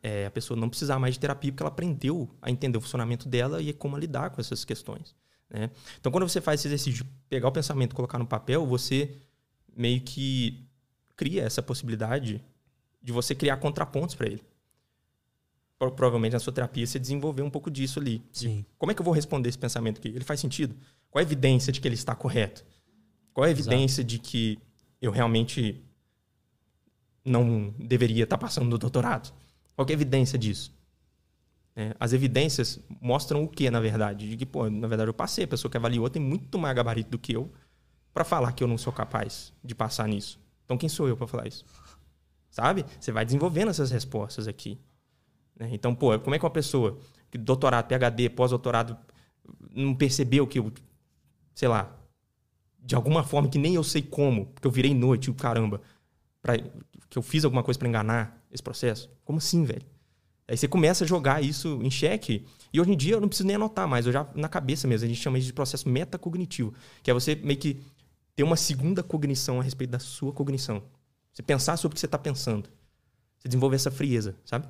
é, 0.05 0.27
a 0.27 0.30
pessoa 0.30 0.55
não 0.59 0.69
precisar 0.69 0.99
mais 0.99 1.15
de 1.15 1.19
terapia 1.19 1.51
porque 1.51 1.63
ela 1.63 1.72
aprendeu 1.72 2.30
a 2.39 2.51
entender 2.51 2.77
o 2.77 2.81
funcionamento 2.81 3.27
dela 3.27 3.59
e 3.59 3.73
como 3.73 3.97
lidar 3.97 4.30
com 4.30 4.39
essas 4.39 4.63
questões. 4.63 5.15
Né? 5.49 5.72
Então, 5.99 6.11
quando 6.11 6.30
você 6.30 6.39
faz 6.39 6.59
esse 6.59 6.67
exercício 6.67 7.03
de 7.03 7.11
pegar 7.27 7.47
o 7.47 7.51
pensamento 7.51 7.93
e 7.93 7.95
colocar 7.95 8.19
no 8.19 8.27
papel, 8.27 8.67
você 8.67 9.15
meio 9.76 9.99
que 10.01 10.63
cria 11.15 11.41
essa 11.41 11.63
possibilidade 11.63 12.39
de 13.01 13.11
você 13.11 13.34
criar 13.34 13.57
contrapontos 13.57 14.13
para 14.13 14.27
ele. 14.27 14.43
Provavelmente 15.80 16.34
na 16.34 16.39
sua 16.39 16.53
terapia 16.53 16.85
você 16.85 16.99
desenvolveu 16.99 17.43
um 17.43 17.49
pouco 17.49 17.72
disso 17.72 17.99
ali. 17.99 18.23
Sim. 18.31 18.63
Como 18.77 18.91
é 18.91 18.95
que 18.95 19.01
eu 19.01 19.05
vou 19.05 19.13
responder 19.13 19.49
esse 19.49 19.57
pensamento 19.57 19.97
aqui? 19.97 20.09
Ele 20.09 20.23
faz 20.23 20.39
sentido? 20.39 20.76
Qual 21.09 21.19
é 21.19 21.23
a 21.23 21.27
evidência 21.27 21.73
de 21.73 21.81
que 21.81 21.88
ele 21.88 21.95
está 21.95 22.13
correto? 22.13 22.63
Qual 23.34 23.43
é 23.43 23.47
a 23.47 23.51
evidência 23.51 24.01
Exato. 24.01 24.07
de 24.07 24.19
que 24.19 24.59
eu 25.01 25.11
realmente 25.11 25.84
não 27.26 27.73
deveria 27.77 28.23
estar 28.23 28.38
passando 28.38 28.69
no 28.69 28.77
doutorado? 28.77 29.34
Qual 29.76 29.85
é 29.88 29.91
a 29.91 29.93
evidência 29.93 30.38
disso? 30.39 30.73
É, 31.76 31.93
as 31.99 32.14
evidências 32.14 32.80
mostram 33.02 33.43
o 33.43 33.47
que, 33.49 33.69
na 33.69 33.81
verdade? 33.81 34.30
De 34.30 34.38
que, 34.38 34.45
pô, 34.45 34.69
na 34.69 34.88
verdade, 34.88 35.10
eu 35.10 35.14
passei. 35.14 35.43
A 35.43 35.47
pessoa 35.47 35.69
que 35.69 35.76
avaliou 35.76 36.10
tem 36.10 36.22
muito 36.22 36.57
mais 36.57 36.73
gabarito 36.76 37.10
do 37.10 37.19
que 37.19 37.34
eu 37.34 37.52
para 38.14 38.23
falar 38.23 38.53
que 38.53 38.64
eu 38.64 38.68
não 38.68 38.77
sou 38.77 38.93
capaz 38.93 39.52
de 39.61 39.76
passar 39.76 40.07
nisso. 40.07 40.39
Então, 40.64 40.77
quem 40.77 40.88
sou 40.88 41.10
eu 41.10 41.18
para 41.18 41.27
falar 41.27 41.47
isso? 41.47 41.65
Sabe? 42.49 42.85
Você 42.97 43.11
vai 43.11 43.26
desenvolvendo 43.26 43.69
essas 43.69 43.91
respostas 43.91 44.47
aqui. 44.47 44.80
Né? 45.60 45.69
Então, 45.73 45.93
pô, 45.93 46.18
como 46.19 46.34
é 46.34 46.39
que 46.39 46.45
uma 46.45 46.52
pessoa 46.52 46.97
doutorado, 47.38 47.88
PhD, 47.88 48.30
pós-doutorado, 48.30 48.97
não 49.72 49.93
percebeu 49.93 50.47
que 50.47 50.60
eu, 50.60 50.72
sei 51.53 51.68
lá, 51.68 51.95
de 52.80 52.95
alguma 52.95 53.23
forma 53.23 53.49
que 53.49 53.57
nem 53.57 53.76
eu 53.76 53.84
sei 53.84 54.02
como, 54.02 54.47
porque 54.47 54.68
eu 54.68 54.72
virei 54.72 54.93
noite, 54.93 55.30
o 55.30 55.34
caramba, 55.34 55.81
pra, 56.45 56.59
que 57.09 57.17
eu 57.17 57.23
fiz 57.23 57.43
alguma 57.43 57.63
coisa 57.63 57.80
para 57.80 57.89
enganar 57.89 58.39
esse 58.51 58.61
processo? 58.61 59.09
Como 59.23 59.39
assim, 59.39 59.63
velho? 59.63 59.81
Aí 60.47 60.55
você 60.55 60.67
começa 60.67 61.03
a 61.03 61.07
jogar 61.07 61.43
isso 61.43 61.80
em 61.81 61.89
xeque. 61.89 62.45
E 62.72 62.80
hoje 62.80 62.91
em 62.91 62.95
dia 62.95 63.15
eu 63.15 63.22
não 63.22 63.27
preciso 63.27 63.47
nem 63.47 63.55
anotar 63.55 63.88
mais, 63.88 64.05
eu 64.05 64.11
já 64.11 64.30
na 64.35 64.47
cabeça 64.47 64.88
mesmo. 64.88 65.05
A 65.05 65.07
gente 65.07 65.19
chama 65.19 65.39
isso 65.39 65.47
de 65.47 65.53
processo 65.53 65.89
metacognitivo, 65.89 66.72
que 67.01 67.09
é 67.09 67.13
você 67.15 67.34
meio 67.34 67.57
que 67.57 67.81
ter 68.35 68.43
uma 68.43 68.55
segunda 68.55 69.01
cognição 69.01 69.59
a 69.59 69.63
respeito 69.63 69.89
da 69.89 69.97
sua 69.97 70.31
cognição. 70.31 70.84
Você 71.34 71.41
pensar 71.41 71.77
sobre 71.77 71.93
o 71.93 71.95
que 71.95 71.99
você 71.99 72.05
está 72.05 72.19
pensando. 72.19 72.69
Você 73.39 73.47
desenvolver 73.47 73.77
essa 73.77 73.89
frieza, 73.89 74.35
sabe? 74.45 74.67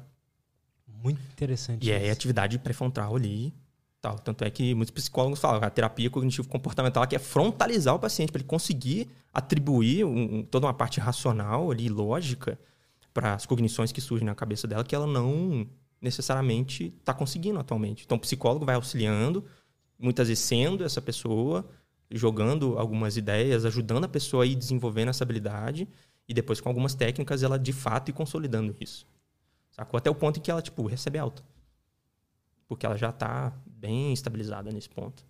Muito 0.88 1.20
interessante. 1.34 1.86
E 1.86 1.92
é 1.92 2.10
atividade 2.10 2.58
pré-frontal 2.58 3.18
ali. 3.18 3.54
Tal. 4.06 4.20
Tanto 4.20 4.44
é 4.44 4.52
que 4.52 4.76
muitos 4.76 4.92
psicólogos 4.92 5.40
falam 5.40 5.60
que 5.60 5.66
a 5.66 5.70
terapia 5.72 6.12
cognitivo-comportamental 6.12 7.08
que 7.08 7.16
é 7.16 7.20
frontalizar 7.20 7.96
o 7.96 7.98
paciente 7.98 8.32
para 8.32 8.40
ele 8.40 8.48
conseguir 8.48 9.10
atribuir 9.34 10.06
um, 10.06 10.44
toda 10.44 10.68
uma 10.68 10.76
parte 10.76 11.00
racional 11.00 11.72
ali, 11.72 11.90
lógica, 11.90 12.60
para 13.12 13.34
as 13.34 13.48
cognições 13.48 13.92
que 13.92 14.00
surgem 14.00 14.24
na 14.28 14.36
cabeça 14.36 14.68
dela 14.68 14.84
que 14.84 14.94
ela 14.94 15.08
não 15.08 15.68
necessariamente 16.00 16.94
está 17.00 17.16
conseguindo 17.16 17.58
atualmente. 17.58 18.04
Então, 18.06 18.16
o 18.16 18.22
psicólogo 18.22 18.64
vai 18.64 18.76
auxiliando, 18.76 19.44
muitas 19.98 20.28
vezes 20.28 20.44
sendo 20.44 20.84
essa 20.84 21.02
pessoa, 21.02 21.68
jogando 22.12 22.78
algumas 22.78 23.18
ideias, 23.18 23.66
ajudando 23.66 24.04
a 24.04 24.08
pessoa 24.08 24.44
a 24.44 24.46
ir 24.46 24.54
desenvolvendo 24.54 25.10
essa 25.10 25.24
habilidade 25.24 25.88
e 26.30 26.34
depois 26.34 26.62
com 26.62 26.70
algumas 26.70 26.94
técnicas 26.94 27.42
ela 27.42 27.58
de 27.58 27.74
fato 27.74 28.10
ir 28.10 28.14
consolidando 28.14 28.76
isso. 28.80 29.08
Sacou? 29.72 29.98
Até 29.98 30.12
o 30.12 30.16
ponto 30.16 30.38
em 30.38 30.44
que 30.44 30.52
ela, 30.52 30.62
tipo, 30.62 30.86
recebe 30.86 31.18
alta. 31.18 31.42
Porque 32.68 32.86
ela 32.86 32.96
já 32.96 33.10
está 33.10 33.52
bem 33.86 34.12
estabilizada 34.12 34.72
nesse 34.72 34.90
ponto. 34.90 35.24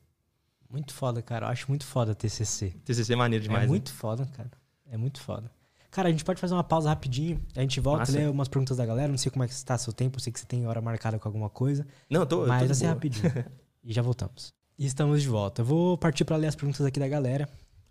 Muito 0.69 0.93
foda, 0.93 1.21
cara. 1.21 1.47
Eu 1.47 1.49
acho 1.51 1.65
muito 1.67 1.85
foda 1.85 2.15
TCC. 2.15 2.73
TCC 2.83 3.13
é 3.13 3.15
maneiro 3.15 3.43
demais. 3.43 3.65
É 3.65 3.67
muito 3.67 3.91
né? 3.91 3.97
foda, 3.97 4.25
cara. 4.25 4.51
É 4.89 4.97
muito 4.97 5.19
foda. 5.21 5.51
Cara, 5.91 6.09
a 6.09 6.11
gente 6.11 6.25
pode 6.25 6.39
fazer 6.41 6.53
uma 6.53 6.63
pausa 6.63 6.89
rapidinho. 6.89 7.41
A 7.55 7.61
gente 7.61 7.79
volta, 7.79 8.11
ler 8.11 8.29
umas 8.29 8.47
perguntas 8.47 8.77
da 8.77 8.85
galera. 8.85 9.07
Não 9.07 9.17
sei 9.17 9.31
como 9.31 9.43
é 9.43 9.47
que 9.47 9.53
está 9.53 9.77
seu 9.77 9.93
tempo. 9.93 10.17
Eu 10.17 10.21
sei 10.21 10.33
que 10.33 10.39
você 10.39 10.45
tem 10.45 10.67
hora 10.67 10.81
marcada 10.81 11.17
com 11.17 11.27
alguma 11.27 11.49
coisa. 11.49 11.85
Não, 12.09 12.21
eu 12.21 12.25
tô. 12.25 12.45
Mas 12.45 12.65
tô 12.65 12.71
assim, 12.71 12.85
rapidinho. 12.85 13.31
e 13.83 13.93
já 13.93 14.01
voltamos. 14.01 14.53
E 14.77 14.85
estamos 14.85 15.21
de 15.21 15.27
volta. 15.29 15.61
Eu 15.61 15.65
vou 15.65 15.97
partir 15.97 16.25
para 16.25 16.35
ler 16.35 16.47
as 16.47 16.55
perguntas 16.55 16.85
aqui 16.85 16.99
da 16.99 17.07
galera. 17.07 17.47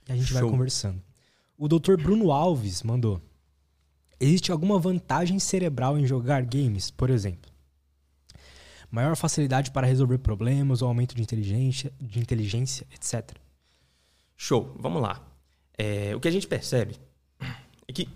E 0.09 0.13
a 0.13 0.17
gente 0.17 0.27
Show. 0.27 0.41
vai 0.41 0.51
conversando. 0.51 1.01
O 1.57 1.67
doutor 1.69 1.97
Bruno 1.97 2.31
Alves 2.31 2.83
mandou. 2.83 3.23
Existe 4.21 4.53
alguma 4.53 4.79
vantagem 4.79 5.39
cerebral 5.39 5.99
em 5.99 6.07
jogar 6.07 6.45
games, 6.45 6.91
por 6.91 7.09
exemplo? 7.09 7.54
Maior 8.91 9.17
facilidade 9.17 9.71
para 9.71 9.87
resolver 9.87 10.19
problemas 10.19 10.83
ou 10.83 10.89
aumento 10.89 11.15
de 11.15 11.23
inteligência, 11.23 11.93
de 12.01 12.21
inteligência 12.21 12.87
etc. 12.93 13.37
Show, 14.37 14.75
vamos 14.79 15.03
lá. 15.03 15.27
É, 15.77 16.15
o 16.15 16.21
que 16.21 16.29
a 16.29 16.31
gente 16.31 16.47
percebe 16.47 16.97
é 17.89 17.93
que 17.93 18.09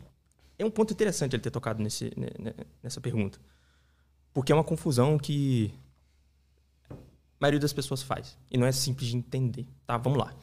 é 0.58 0.64
um 0.64 0.70
ponto 0.70 0.92
interessante 0.92 1.34
ele 1.34 1.42
ter 1.42 1.50
tocado 1.50 1.82
nesse, 1.82 2.12
nessa 2.82 3.00
pergunta. 3.00 3.38
Porque 4.32 4.52
é 4.52 4.54
uma 4.54 4.64
confusão 4.64 5.18
que 5.18 5.72
a 6.90 6.94
maioria 7.40 7.60
das 7.60 7.72
pessoas 7.72 8.02
faz. 8.02 8.36
E 8.50 8.58
não 8.58 8.66
é 8.66 8.72
simples 8.72 9.08
de 9.08 9.16
entender. 9.16 9.66
Tá, 9.86 9.96
vamos 9.96 10.18
lá. 10.18 10.34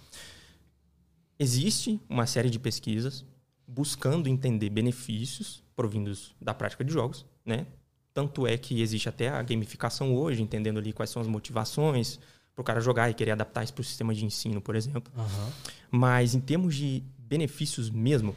Existe 1.38 2.00
uma 2.10 2.26
série 2.26 2.50
de 2.50 2.58
pesquisas 2.58 3.26
buscando 3.68 4.30
entender 4.30 4.70
benefícios 4.70 5.64
provindos 5.76 6.34
da 6.40 6.54
prática 6.54 6.84
de 6.84 6.94
jogos, 6.94 7.26
né? 7.46 7.68
Tanto 8.16 8.48
é 8.48 8.58
que 8.58 8.82
existe 8.82 9.10
até 9.10 9.28
a 9.28 9.44
gamificação 9.44 10.16
hoje, 10.16 10.42
entendendo 10.42 10.80
ali 10.80 10.94
quais 10.94 11.10
são 11.10 11.22
as 11.22 11.28
motivações 11.28 12.18
para 12.56 12.62
o 12.62 12.64
cara 12.64 12.80
jogar 12.80 13.10
e 13.10 13.14
querer 13.14 13.32
adaptar 13.32 13.66
isso 13.66 13.74
para 13.74 13.82
o 13.82 13.84
sistema 13.84 14.16
de 14.16 14.24
ensino, 14.24 14.62
por 14.62 14.74
exemplo. 14.74 15.12
Uhum. 15.18 15.52
Mas 15.92 16.34
em 16.34 16.40
termos 16.40 16.76
de 16.76 17.04
benefícios 17.20 17.90
mesmo, 17.90 18.34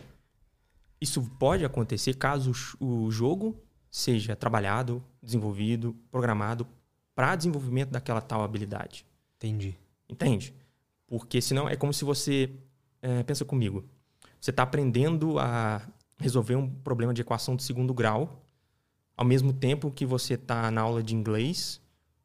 isso 1.00 1.22
pode 1.38 1.64
acontecer 1.64 2.14
caso 2.14 2.50
o 2.80 3.08
jogo 3.08 3.56
seja 3.88 4.34
trabalhado, 4.34 5.00
desenvolvido, 5.22 5.94
programado 6.10 6.66
para 7.14 7.36
desenvolvimento 7.36 7.90
daquela 7.90 8.20
tal 8.20 8.42
habilidade. 8.42 9.06
Entendi. 9.36 9.76
Entende? 10.08 10.52
Porque 11.06 11.40
senão 11.40 11.68
é 11.68 11.76
como 11.76 11.92
se 11.94 12.04
você. 12.04 12.50
É, 13.00 13.22
pensa 13.22 13.44
comigo. 13.44 13.84
Você 14.40 14.50
está 14.50 14.64
aprendendo 14.64 15.38
a 15.38 15.86
resolver 16.18 16.56
um 16.56 16.68
problema 16.68 17.14
de 17.14 17.22
equação 17.22 17.54
de 17.54 17.62
segundo 17.62 17.94
grau, 17.94 18.44
ao 19.18 19.24
mesmo 19.24 19.52
tempo 19.52 19.90
que 19.90 20.06
você 20.06 20.34
está 20.34 20.70
na 20.70 20.80
aula 20.80 21.02
de 21.02 21.12
inglês, 21.12 21.80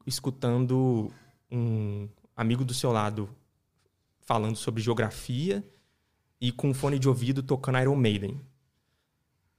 escutando 0.06 1.12
um 1.52 2.08
amigo 2.36 2.64
do 2.64 2.72
seu 2.72 2.92
lado 2.92 3.28
falando 4.22 4.56
sobre 4.56 4.80
geografia 4.80 5.64
e 6.40 6.52
com 6.52 6.70
um 6.70 6.74
fone 6.74 7.00
de 7.00 7.10
ouvido 7.10 7.42
tocando 7.42 7.80
Iron 7.80 7.96
Maiden. 7.96 8.40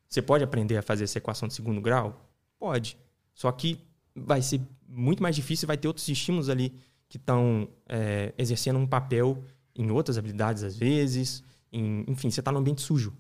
Você 0.08 0.22
pode 0.22 0.44
aprender 0.44 0.76
a 0.76 0.82
fazer 0.82 1.02
essa 1.02 1.18
equação 1.18 1.48
de 1.48 1.54
segundo 1.54 1.80
grau? 1.80 2.30
Pode. 2.56 2.96
Só 3.34 3.50
que 3.50 3.80
vai 4.14 4.40
ser 4.40 4.60
muito 4.86 5.20
mais 5.20 5.34
difícil, 5.34 5.66
vai 5.66 5.76
ter 5.76 5.88
outros 5.88 6.06
estímulos 6.06 6.48
ali 6.48 6.72
que 7.08 7.16
estão 7.16 7.68
é, 7.88 8.32
exercendo 8.38 8.78
um 8.78 8.86
papel 8.86 9.42
em 9.74 9.90
outras 9.90 10.16
habilidades 10.16 10.62
às 10.62 10.76
vezes. 10.76 11.42
Em, 11.72 12.04
enfim, 12.06 12.30
você 12.30 12.38
está 12.38 12.52
num 12.52 12.60
ambiente 12.60 12.80
sujo, 12.80 13.12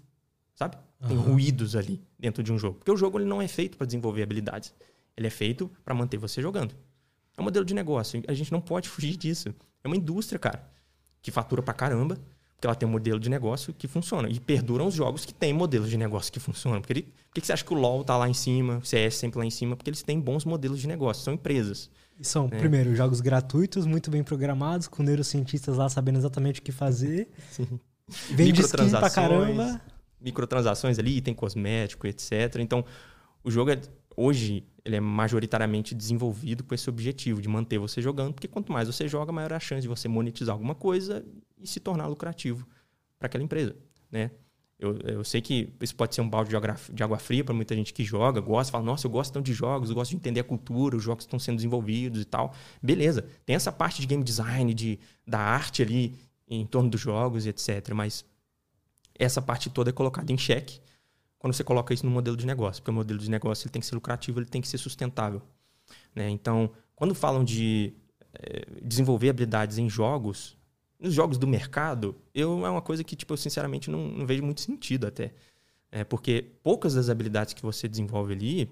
sabe? 0.54 0.76
Tem 1.08 1.16
uhum. 1.16 1.32
ruídos 1.32 1.74
ali 1.74 2.00
dentro 2.24 2.42
de 2.42 2.52
um 2.52 2.58
jogo. 2.58 2.78
Porque 2.78 2.90
o 2.90 2.96
jogo 2.96 3.18
ele 3.18 3.26
não 3.26 3.40
é 3.40 3.46
feito 3.46 3.76
para 3.76 3.86
desenvolver 3.86 4.22
habilidades. 4.22 4.74
Ele 5.16 5.26
é 5.26 5.30
feito 5.30 5.70
para 5.84 5.94
manter 5.94 6.16
você 6.16 6.40
jogando. 6.40 6.74
É 7.36 7.40
um 7.40 7.44
modelo 7.44 7.64
de 7.64 7.74
negócio. 7.74 8.22
A 8.26 8.32
gente 8.32 8.50
não 8.50 8.60
pode 8.60 8.88
fugir 8.90 9.16
disso. 9.16 9.54
É 9.82 9.86
uma 9.86 9.96
indústria, 9.96 10.38
cara, 10.38 10.66
que 11.20 11.30
fatura 11.30 11.62
pra 11.62 11.74
caramba 11.74 12.18
porque 12.56 12.66
ela 12.66 12.74
tem 12.74 12.88
um 12.88 12.92
modelo 12.92 13.20
de 13.20 13.28
negócio 13.28 13.74
que 13.74 13.86
funciona. 13.86 14.28
E 14.28 14.40
perduram 14.40 14.86
os 14.86 14.94
jogos 14.94 15.24
que 15.26 15.34
têm 15.34 15.52
modelos 15.52 15.90
de 15.90 15.98
negócio 15.98 16.32
que 16.32 16.40
funcionam. 16.40 16.80
Porque 16.80 16.92
ele, 16.94 17.02
por 17.02 17.34
que 17.34 17.46
você 17.46 17.52
acha 17.52 17.64
que 17.64 17.74
o 17.74 17.76
LoL 17.76 18.00
está 18.00 18.16
lá 18.16 18.28
em 18.28 18.32
cima, 18.32 18.78
o 18.78 18.84
CS 18.84 19.16
sempre 19.16 19.38
lá 19.38 19.44
em 19.44 19.50
cima? 19.50 19.76
Porque 19.76 19.90
eles 19.90 20.02
têm 20.02 20.18
bons 20.18 20.46
modelos 20.46 20.80
de 20.80 20.88
negócio, 20.88 21.22
são 21.22 21.34
empresas. 21.34 21.90
E 22.18 22.24
são, 22.24 22.48
né? 22.48 22.58
primeiro, 22.58 22.94
jogos 22.94 23.20
gratuitos, 23.20 23.84
muito 23.84 24.10
bem 24.10 24.22
programados, 24.22 24.88
com 24.88 25.02
neurocientistas 25.02 25.76
lá 25.76 25.88
sabendo 25.90 26.18
exatamente 26.18 26.60
o 26.60 26.62
que 26.62 26.72
fazer. 26.72 27.28
Sim. 27.50 27.78
Vende 28.30 28.62
skin 28.62 28.90
pra 28.90 29.10
caramba. 29.10 29.80
Microtransações 30.24 30.98
ali, 30.98 31.20
tem 31.20 31.34
cosmético, 31.34 32.06
etc. 32.06 32.56
Então, 32.58 32.84
o 33.42 33.50
jogo 33.50 33.70
é, 33.70 33.80
hoje 34.16 34.64
ele 34.84 34.96
é 34.96 35.00
majoritariamente 35.00 35.94
desenvolvido 35.94 36.64
com 36.64 36.74
esse 36.74 36.88
objetivo 36.90 37.40
de 37.40 37.48
manter 37.48 37.78
você 37.78 38.02
jogando, 38.02 38.34
porque 38.34 38.48
quanto 38.48 38.72
mais 38.72 38.86
você 38.86 39.06
joga, 39.08 39.32
maior 39.32 39.52
a 39.52 39.60
chance 39.60 39.82
de 39.82 39.88
você 39.88 40.08
monetizar 40.08 40.54
alguma 40.54 40.74
coisa 40.74 41.24
e 41.58 41.66
se 41.66 41.80
tornar 41.80 42.06
lucrativo 42.06 42.66
para 43.18 43.26
aquela 43.26 43.44
empresa, 43.44 43.76
né? 44.10 44.30
Eu, 44.78 44.98
eu 45.04 45.24
sei 45.24 45.40
que 45.40 45.72
isso 45.80 45.94
pode 45.94 46.14
ser 46.14 46.20
um 46.20 46.28
balde 46.28 46.50
de 46.50 47.02
água 47.02 47.18
fria 47.18 47.44
para 47.44 47.54
muita 47.54 47.74
gente 47.74 47.94
que 47.94 48.04
joga, 48.04 48.40
gosta, 48.40 48.72
fala, 48.72 48.84
nossa, 48.84 49.06
eu 49.06 49.10
gosto 49.10 49.32
tanto 49.32 49.46
de 49.46 49.54
jogos, 49.54 49.88
eu 49.88 49.94
gosto 49.94 50.10
de 50.10 50.16
entender 50.16 50.40
a 50.40 50.44
cultura, 50.44 50.96
os 50.96 51.02
jogos 51.02 51.24
estão 51.24 51.38
sendo 51.38 51.56
desenvolvidos 51.56 52.20
e 52.20 52.24
tal. 52.24 52.52
Beleza, 52.82 53.24
tem 53.46 53.54
essa 53.54 53.70
parte 53.70 54.00
de 54.00 54.06
game 54.06 54.22
design, 54.22 54.74
de, 54.74 54.98
da 55.26 55.38
arte 55.38 55.80
ali 55.80 56.14
em 56.48 56.66
torno 56.66 56.90
dos 56.90 57.00
jogos 57.00 57.46
e 57.46 57.50
etc. 57.50 57.92
Mas 57.94 58.24
essa 59.18 59.40
parte 59.40 59.70
toda 59.70 59.90
é 59.90 59.92
colocada 59.92 60.32
em 60.32 60.38
xeque 60.38 60.80
quando 61.44 61.52
você 61.52 61.62
coloca 61.62 61.92
isso 61.92 62.06
no 62.06 62.10
modelo 62.10 62.38
de 62.38 62.46
negócio, 62.46 62.82
porque 62.82 62.90
o 62.90 62.94
modelo 62.94 63.18
de 63.18 63.30
negócio 63.30 63.66
ele 63.66 63.72
tem 63.72 63.80
que 63.80 63.86
ser 63.86 63.94
lucrativo, 63.94 64.40
ele 64.40 64.46
tem 64.46 64.62
que 64.62 64.68
ser 64.68 64.78
sustentável. 64.78 65.42
Né? 66.14 66.30
Então, 66.30 66.70
quando 66.96 67.14
falam 67.14 67.44
de 67.44 67.92
é, 68.32 68.64
desenvolver 68.82 69.28
habilidades 69.28 69.76
em 69.76 69.86
jogos, 69.86 70.56
nos 70.98 71.12
jogos 71.12 71.36
do 71.36 71.46
mercado, 71.46 72.16
eu 72.34 72.64
é 72.64 72.70
uma 72.70 72.80
coisa 72.80 73.04
que, 73.04 73.14
tipo, 73.14 73.34
eu 73.34 73.36
sinceramente 73.36 73.90
não, 73.90 74.08
não 74.08 74.26
vejo 74.26 74.42
muito 74.42 74.62
sentido 74.62 75.06
até. 75.06 75.34
É, 75.92 76.02
porque 76.02 76.52
poucas 76.62 76.94
das 76.94 77.10
habilidades 77.10 77.52
que 77.52 77.60
você 77.60 77.86
desenvolve 77.86 78.32
ali, 78.32 78.70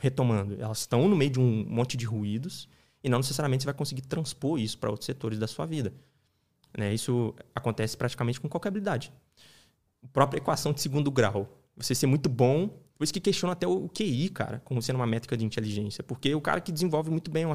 retomando, 0.00 0.54
elas 0.58 0.78
estão 0.78 1.06
no 1.06 1.14
meio 1.14 1.32
de 1.32 1.38
um 1.38 1.66
monte 1.68 1.98
de 1.98 2.06
ruídos 2.06 2.66
e 3.04 3.10
não 3.10 3.18
necessariamente 3.18 3.62
você 3.62 3.66
vai 3.66 3.74
conseguir 3.74 4.02
transpor 4.02 4.58
isso 4.58 4.78
para 4.78 4.90
outros 4.90 5.04
setores 5.04 5.38
da 5.38 5.46
sua 5.46 5.66
vida. 5.66 5.92
Né? 6.76 6.92
Isso 6.92 7.34
acontece 7.54 7.96
praticamente 7.96 8.40
com 8.40 8.48
qualquer 8.48 8.68
habilidade 8.68 9.12
própria 10.12 10.38
equação 10.38 10.72
de 10.72 10.80
segundo 10.80 11.10
grau. 11.10 11.48
Você 11.76 11.94
ser 11.94 12.06
muito 12.06 12.28
bom, 12.28 12.68
por 12.96 13.04
isso 13.04 13.12
que 13.12 13.20
questiona 13.20 13.52
até 13.52 13.66
o 13.66 13.88
QI, 13.88 14.30
cara, 14.30 14.62
como 14.64 14.80
sendo 14.80 14.96
uma 14.96 15.06
métrica 15.06 15.36
de 15.36 15.44
inteligência. 15.44 16.02
Porque 16.02 16.34
o 16.34 16.40
cara 16.40 16.60
que 16.60 16.72
desenvolve 16.72 17.10
muito 17.10 17.30
bem 17.30 17.44
uma, 17.44 17.54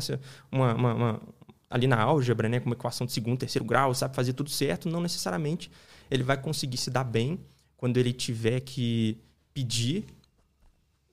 uma, 0.52 0.76
uma, 0.76 0.93
uma 0.93 1.22
ali 1.69 1.88
na 1.88 1.99
álgebra, 1.99 2.48
né, 2.48 2.60
como 2.60 2.76
equação 2.76 3.07
de 3.07 3.14
segundo, 3.14 3.39
terceiro 3.39 3.65
grau, 3.65 3.93
sabe 3.93 4.15
fazer 4.15 4.34
tudo 4.34 4.49
certo, 4.49 4.89
não 4.89 5.02
necessariamente 5.02 5.72
ele 6.10 6.22
vai 6.22 6.39
conseguir 6.39 6.77
se 6.77 6.89
dar 6.89 7.03
bem 7.03 7.39
quando 7.77 7.98
ele 7.98 8.14
tiver 8.14 8.60
que 8.60 9.18
pedir 9.53 10.06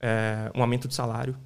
é, 0.00 0.50
um 0.54 0.60
aumento 0.60 0.88
de 0.88 0.94
salário, 0.94 1.36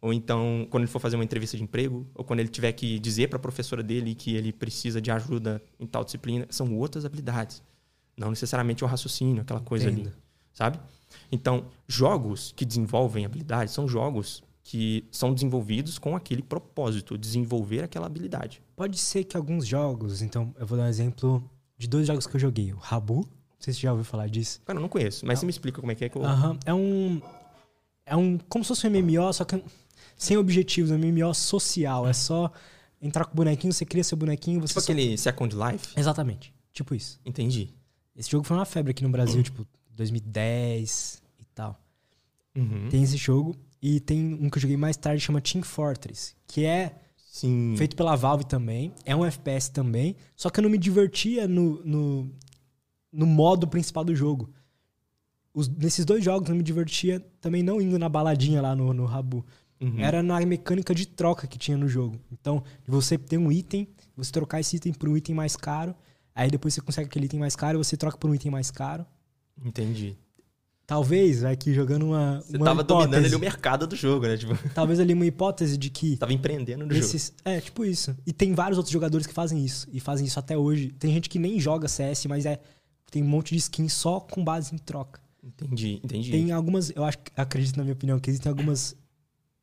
ou 0.00 0.12
então 0.12 0.66
quando 0.70 0.84
ele 0.84 0.90
for 0.90 1.00
fazer 1.00 1.16
uma 1.16 1.24
entrevista 1.24 1.56
de 1.56 1.62
emprego, 1.62 2.06
ou 2.14 2.24
quando 2.24 2.40
ele 2.40 2.48
tiver 2.48 2.72
que 2.72 2.98
dizer 2.98 3.28
para 3.28 3.36
a 3.36 3.40
professora 3.40 3.82
dele 3.82 4.14
que 4.14 4.34
ele 4.34 4.52
precisa 4.52 5.00
de 5.00 5.10
ajuda 5.10 5.62
em 5.78 5.86
tal 5.86 6.04
disciplina, 6.04 6.46
são 6.50 6.76
outras 6.76 7.04
habilidades. 7.04 7.62
Não 8.16 8.30
necessariamente 8.30 8.84
o 8.84 8.86
raciocínio, 8.86 9.42
aquela 9.42 9.60
coisa 9.60 9.90
Entendo. 9.90 10.08
ali. 10.08 10.16
Sabe? 10.52 10.80
Então, 11.30 11.66
jogos 11.86 12.52
que 12.56 12.64
desenvolvem 12.64 13.24
habilidades 13.24 13.72
são 13.72 13.86
jogos 13.86 14.42
que 14.62 15.06
são 15.10 15.32
desenvolvidos 15.32 15.98
com 15.98 16.14
aquele 16.14 16.42
propósito, 16.42 17.16
desenvolver 17.16 17.84
aquela 17.84 18.06
habilidade. 18.06 18.62
Pode 18.76 18.98
ser 18.98 19.24
que 19.24 19.36
alguns 19.36 19.66
jogos, 19.66 20.20
então 20.20 20.54
eu 20.58 20.66
vou 20.66 20.76
dar 20.76 20.84
um 20.84 20.88
exemplo 20.88 21.42
de 21.78 21.88
dois 21.88 22.06
jogos 22.06 22.26
que 22.26 22.36
eu 22.36 22.40
joguei. 22.40 22.72
O 22.72 22.76
Rabu, 22.76 23.16
não 23.16 23.24
sei 23.58 23.72
se 23.72 23.80
você 23.80 23.86
já 23.86 23.92
ouviu 23.92 24.04
falar 24.04 24.28
disso. 24.28 24.60
Cara, 24.66 24.78
eu 24.78 24.82
não 24.82 24.88
conheço, 24.88 25.24
mas 25.24 25.38
você 25.38 25.46
me 25.46 25.50
explica 25.50 25.80
como 25.80 25.90
é 25.90 25.94
que 25.94 26.04
é 26.04 26.08
que 26.08 26.18
eu... 26.18 26.24
Aham, 26.24 26.58
É 26.66 26.74
um. 26.74 27.22
É 28.04 28.16
um. 28.16 28.38
Como 28.48 28.64
se 28.64 28.68
fosse 28.68 28.86
um 28.86 28.90
MMO, 28.90 29.32
só 29.32 29.44
que 29.44 29.62
sem 30.18 30.36
objetivos, 30.36 30.90
um 30.90 30.98
MMO 30.98 31.32
social. 31.34 32.06
É 32.06 32.12
só 32.12 32.52
entrar 33.00 33.24
com 33.24 33.32
o 33.32 33.36
bonequinho, 33.36 33.72
você 33.72 33.86
cria 33.86 34.04
seu 34.04 34.18
bonequinho, 34.18 34.60
você. 34.60 34.68
Tipo 34.74 34.80
só- 34.82 34.92
aquele 34.92 35.16
Second 35.16 35.54
Life? 35.56 35.98
Exatamente. 35.98 36.52
Tipo 36.72 36.94
isso. 36.94 37.18
Entendi. 37.24 37.72
Esse 38.14 38.30
jogo 38.30 38.44
foi 38.44 38.56
uma 38.56 38.64
febre 38.66 38.90
aqui 38.90 39.02
no 39.02 39.08
Brasil, 39.08 39.42
tipo, 39.42 39.66
2010 40.28 41.22
e 41.38 41.44
tal. 41.54 41.80
Uhum. 42.56 42.88
Tem 42.90 43.02
esse 43.02 43.16
jogo. 43.16 43.56
E 43.80 44.00
tem 44.00 44.34
um 44.34 44.50
que 44.50 44.58
eu 44.58 44.62
joguei 44.62 44.76
mais 44.76 44.96
tarde, 44.96 45.22
chama 45.22 45.40
Team 45.40 45.62
Fortress, 45.62 46.34
que 46.48 46.64
é 46.64 46.96
Sim. 47.16 47.74
feito 47.78 47.94
pela 47.94 48.16
Valve 48.16 48.44
também. 48.44 48.92
É 49.04 49.14
um 49.14 49.24
FPS 49.24 49.70
também. 49.70 50.16
Só 50.34 50.50
que 50.50 50.58
eu 50.58 50.62
não 50.62 50.70
me 50.70 50.78
divertia 50.78 51.46
no, 51.46 51.80
no, 51.84 52.32
no 53.12 53.24
modo 53.26 53.68
principal 53.68 54.04
do 54.04 54.16
jogo. 54.16 54.50
Os- 55.54 55.68
nesses 55.68 56.04
dois 56.04 56.24
jogos 56.24 56.48
eu 56.50 56.56
me 56.56 56.62
divertia 56.62 57.20
também 57.40 57.62
não 57.62 57.80
indo 57.80 57.98
na 57.98 58.08
baladinha 58.08 58.60
lá 58.60 58.74
no, 58.74 58.92
no 58.92 59.04
Rabu. 59.04 59.46
Uhum. 59.80 60.00
Era 60.00 60.22
na 60.22 60.40
mecânica 60.40 60.94
de 60.94 61.06
troca 61.06 61.46
que 61.46 61.58
tinha 61.58 61.76
no 61.76 61.88
jogo. 61.88 62.18
Então, 62.32 62.62
você 62.86 63.16
ter 63.16 63.38
um 63.38 63.50
item, 63.50 63.86
você 64.16 64.32
trocar 64.32 64.60
esse 64.60 64.76
item 64.76 64.92
por 64.92 65.08
um 65.08 65.16
item 65.16 65.34
mais 65.34 65.56
caro. 65.56 65.94
Aí 66.34 66.50
depois 66.50 66.74
você 66.74 66.80
consegue 66.80 67.08
aquele 67.08 67.26
item 67.26 67.40
mais 67.40 67.54
caro 67.54 67.78
e 67.78 67.84
você 67.84 67.96
troca 67.96 68.16
por 68.16 68.30
um 68.30 68.34
item 68.34 68.50
mais 68.50 68.70
caro. 68.70 69.06
Entendi. 69.64 70.16
Talvez, 70.88 71.44
aqui 71.44 71.74
jogando 71.74 72.06
uma. 72.06 72.40
Você 72.40 72.56
uma 72.56 72.64
tava 72.64 72.82
dominando 72.82 73.10
hipótese, 73.12 73.26
ali 73.26 73.36
o 73.36 73.38
mercado 73.38 73.86
do 73.86 73.94
jogo, 73.94 74.26
né? 74.26 74.38
Tipo, 74.38 74.56
Talvez 74.74 74.98
ali 74.98 75.12
uma 75.12 75.26
hipótese 75.26 75.76
de 75.76 75.90
que 75.90 76.16
tava 76.16 76.32
empreendendo 76.32 76.86
no 76.86 76.94
jogo. 76.94 77.04
Esses, 77.04 77.34
é, 77.44 77.60
tipo 77.60 77.84
isso. 77.84 78.16
E 78.26 78.32
tem 78.32 78.54
vários 78.54 78.78
outros 78.78 78.90
jogadores 78.90 79.26
que 79.26 79.34
fazem 79.34 79.62
isso. 79.62 79.86
E 79.92 80.00
fazem 80.00 80.26
isso 80.26 80.38
até 80.38 80.56
hoje. 80.56 80.90
Tem 80.98 81.12
gente 81.12 81.28
que 81.28 81.38
nem 81.38 81.60
joga 81.60 81.88
CS, 81.88 82.24
mas 82.26 82.46
é. 82.46 82.58
Tem 83.10 83.22
um 83.22 83.28
monte 83.28 83.50
de 83.50 83.58
skin 83.58 83.88
só 83.88 84.18
com 84.18 84.42
base 84.42 84.74
em 84.74 84.78
troca. 84.78 85.20
Entendi, 85.42 86.00
entendi. 86.02 86.30
Tem 86.30 86.52
algumas. 86.52 86.90
Eu 86.90 87.04
acho, 87.04 87.18
acredito 87.36 87.76
na 87.76 87.82
minha 87.82 87.92
opinião, 87.92 88.18
que 88.18 88.30
existem 88.30 88.48
algumas 88.48 88.96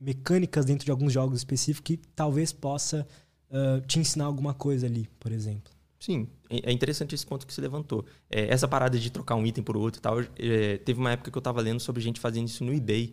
mecânicas 0.05 0.65
dentro 0.65 0.85
de 0.85 0.91
alguns 0.91 1.11
jogos 1.11 1.39
específicos 1.39 1.85
que 1.85 1.97
talvez 2.15 2.53
possa 2.53 3.07
ah, 3.51 3.81
te 3.87 3.99
ensinar 3.99 4.25
alguma 4.25 4.53
coisa 4.53 4.85
ali, 4.85 5.09
por 5.19 5.31
exemplo. 5.31 5.73
Sim, 5.99 6.27
é 6.49 6.69
é 6.69 6.71
interessante 6.71 7.15
esse 7.15 7.25
ponto 7.25 7.47
que 7.47 7.53
você 7.53 7.61
levantou. 7.61 8.05
É, 8.29 8.47
essa 8.53 8.67
parada 8.67 8.99
de 8.99 9.09
trocar 9.09 9.35
um 9.35 9.45
item 9.45 9.63
por 9.63 9.77
outro 9.77 9.99
e 9.99 10.01
tal, 10.01 10.19
é, 10.37 10.77
teve 10.77 10.99
uma 10.99 11.11
época 11.11 11.31
que 11.31 11.37
eu 11.37 11.41
tava 11.41 11.61
lendo 11.61 11.79
sobre 11.79 12.01
gente 12.01 12.19
fazendo 12.19 12.47
isso 12.47 12.63
no 12.63 12.73
eBay. 12.73 13.07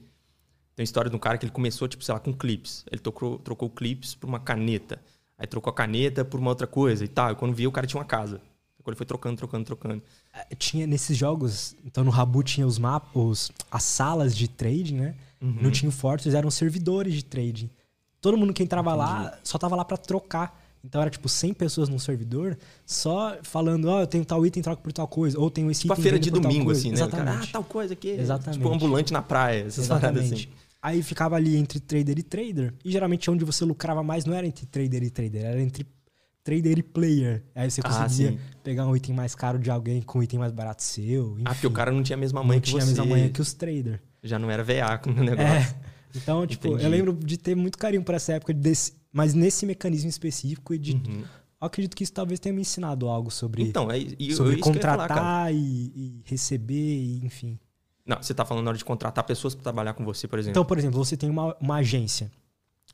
Tem 0.75 0.83
a 0.83 0.85
história 0.85 1.11
de 1.11 1.17
um 1.17 1.19
cara 1.19 1.39
que 1.39 1.45
ele 1.45 1.53
começou, 1.53 1.87
tipo, 1.87 2.03
sei 2.03 2.13
lá, 2.13 2.21
com 2.21 2.33
clips. 2.33 2.85
Ele 2.91 3.01
trocou, 3.01 3.39
trocou 3.39 3.71
clips 3.71 4.15
por 4.15 4.29
uma 4.29 4.41
caneta. 4.41 5.01
Aí 5.39 5.47
trocou 5.47 5.71
a 5.71 5.75
caneta 5.75 6.25
por 6.25 6.41
uma 6.41 6.51
outra 6.51 6.67
coisa 6.67 7.05
e 7.05 7.09
tal. 7.09 7.33
E 7.33 7.35
quando 7.35 7.55
viu, 7.55 7.71
o 7.71 7.73
cara 7.73 7.87
tinha 7.87 8.01
uma 8.01 8.07
casa. 8.07 8.41
Quando 8.83 8.95
ele 8.95 8.97
foi 8.97 9.07
trocando, 9.07 9.37
trocando, 9.37 9.65
trocando. 9.65 10.03
Ah, 10.33 10.45
Tinha 10.57 10.87
nesses 10.87 11.17
jogos, 11.17 11.77
então 11.85 12.03
no 12.03 12.11
Rabu 12.11 12.43
tinha 12.43 12.67
os 12.67 12.79
mapas, 12.79 13.51
as 13.71 13.85
salas 13.85 14.37
de 14.37 14.49
trading, 14.49 14.97
né? 14.97 15.15
Uhum. 15.43 15.59
No 15.63 15.71
Team 15.73 15.91
Fortress 15.91 16.37
eram 16.37 16.51
servidores 16.51 17.13
de 17.15 17.25
trading. 17.25 17.69
Todo 18.21 18.37
mundo 18.39 18.53
que 18.53 18.63
entrava 18.63 18.95
lá 18.95 19.37
só 19.43 19.59
tava 19.59 19.75
lá 19.75 19.85
pra 19.85 19.97
trocar. 19.97 20.61
Então 20.85 21.01
era 21.01 21.11
tipo 21.11 21.29
100 21.29 21.55
pessoas 21.55 21.89
num 21.89 21.99
servidor 21.99 22.59
só 22.85 23.37
falando, 23.43 23.85
ó, 23.87 24.01
eu 24.01 24.07
tenho 24.07 24.25
tal 24.25 24.45
item, 24.47 24.63
troco 24.63 24.83
por 24.83 24.93
tal 24.93 25.07
coisa. 25.07 25.39
Ou 25.39 25.51
tenho 25.51 25.71
esse 25.71 25.83
Tipo 25.83 25.93
a 25.93 25.95
item, 25.95 26.03
feira 26.03 26.17
vendo 26.17 26.25
de 26.25 26.31
por 26.31 26.41
tal 26.41 26.51
domingo, 26.51 26.71
assim, 26.71 26.91
né? 26.93 27.05
O 27.05 27.09
cara, 27.09 27.23
ah, 27.23 27.27
Exatamente. 27.27 27.53
tal 27.53 27.65
coisa 27.65 27.93
aqui. 27.93 28.09
Exatamente. 28.09 28.59
Tipo 28.61 28.73
ambulante 28.73 29.13
na 29.13 29.23
praia, 29.23 29.65
essas 29.67 29.87
paradas 29.89 30.25
assim. 30.25 30.35
Exatamente. 30.35 30.53
Aí 30.81 31.01
ficava 31.03 31.37
ali 31.37 31.57
entre 31.57 31.79
trader 31.79 32.19
e 32.19 32.23
trader. 32.23 32.75
E 32.85 32.91
geralmente 32.91 33.31
onde 33.31 33.45
você 33.45 33.65
lucrava 33.65 34.03
mais 34.03 34.25
não 34.25 34.35
era 34.35 34.45
entre 34.47 34.67
trader 34.67 35.03
e 35.05 35.11
trader, 35.11 35.45
era 35.45 35.61
entre 35.63 35.87
trader 36.43 36.79
e 36.79 36.83
player. 36.83 37.45
Aí 37.55 37.71
você 37.71 37.81
Ah, 37.85 37.89
conseguia 37.89 38.33
sim. 38.33 38.39
pegar 38.65 38.87
um 38.87 38.97
item 38.97 39.15
mais 39.15 39.33
caro 39.37 39.61
de 39.61 39.71
alguém 39.71 40.03
com 40.03 40.19
um 40.19 40.23
item 40.25 40.41
mais 40.41 40.51
barato 40.51 40.83
seu. 40.83 41.37
Ah, 41.45 41.51
porque 41.51 41.59
enfim. 41.59 41.67
o 41.69 41.71
cara 41.71 41.93
não 41.93 42.03
tinha 42.03 42.17
a 42.17 42.21
mesma 42.21 42.43
mãe 42.43 42.57
não 42.57 42.61
que 42.61 42.71
tinha 42.71 42.81
você. 42.83 42.87
a 42.87 42.91
mesma 42.91 43.07
manhã 43.07 43.29
que 43.29 43.41
os 43.41 43.53
traders. 43.55 44.01
Já 44.23 44.39
não 44.39 44.51
era 44.51 44.63
VA 44.63 44.99
com 44.99 45.11
o 45.11 45.25
negócio. 45.25 45.77
É. 45.77 45.93
Então, 46.15 46.47
tipo, 46.47 46.69
Entendi. 46.69 46.85
eu 46.85 46.91
lembro 46.91 47.15
de 47.15 47.39
ter 47.39 47.55
muito 47.55 47.79
carinho 47.79 48.03
por 48.03 48.15
essa 48.15 48.35
época, 48.35 48.53
desse, 48.53 48.93
mas 49.11 49.33
nesse 49.33 49.65
mecanismo 49.65 50.11
específico 50.11 50.75
e 50.75 50.79
de. 50.79 50.93
Uhum. 50.93 51.23
Eu 51.23 51.67
acredito 51.67 51.97
que 51.97 52.05
isso 52.05 52.13
talvez 52.13 52.39
tenha 52.39 52.53
me 52.55 52.61
ensinado 52.61 53.09
algo 53.09 53.31
sobre, 53.31 53.63
Então, 53.63 53.91
é, 53.91 53.97
e, 53.97 54.35
sobre 54.35 54.57
eu, 54.57 54.59
falar, 54.59 54.75
contratar 54.75 55.09
cara. 55.09 55.53
e, 55.53 55.57
e 55.57 56.23
receber, 56.27 56.75
e, 56.75 57.25
enfim. 57.25 57.59
Não, 58.05 58.19
você 58.21 58.35
tá 58.35 58.45
falando 58.45 58.65
na 58.65 58.71
hora 58.73 58.79
de 58.79 58.85
contratar 58.85 59.25
pessoas 59.25 59.55
pra 59.55 59.63
trabalhar 59.63 59.95
com 59.95 60.05
você, 60.05 60.29
por 60.29 60.39
exemplo. 60.39 60.53
Então, 60.53 60.65
por 60.67 60.77
exemplo, 60.77 61.03
você 61.03 61.17
tem 61.17 61.31
uma, 61.31 61.57
uma 61.61 61.77
agência. 61.77 62.31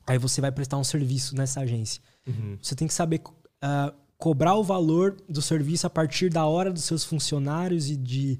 Aí 0.05 0.17
você 0.17 0.39
vai 0.39 0.51
prestar 0.51 0.77
um 0.77 0.83
serviço 0.83 1.35
nessa 1.35 1.61
agência. 1.61 2.01
Uhum. 2.27 2.57
Você 2.61 2.75
tem 2.75 2.87
que 2.87 2.93
saber 2.93 3.21
ah, 3.61 3.93
cobrar 4.17 4.55
o 4.55 4.63
valor 4.63 5.17
do 5.27 5.41
serviço 5.41 5.87
a 5.87 5.89
partir 5.89 6.29
da 6.29 6.45
hora 6.45 6.71
dos 6.71 6.83
seus 6.83 7.03
funcionários 7.03 7.89
e 7.89 7.95
de, 7.97 8.39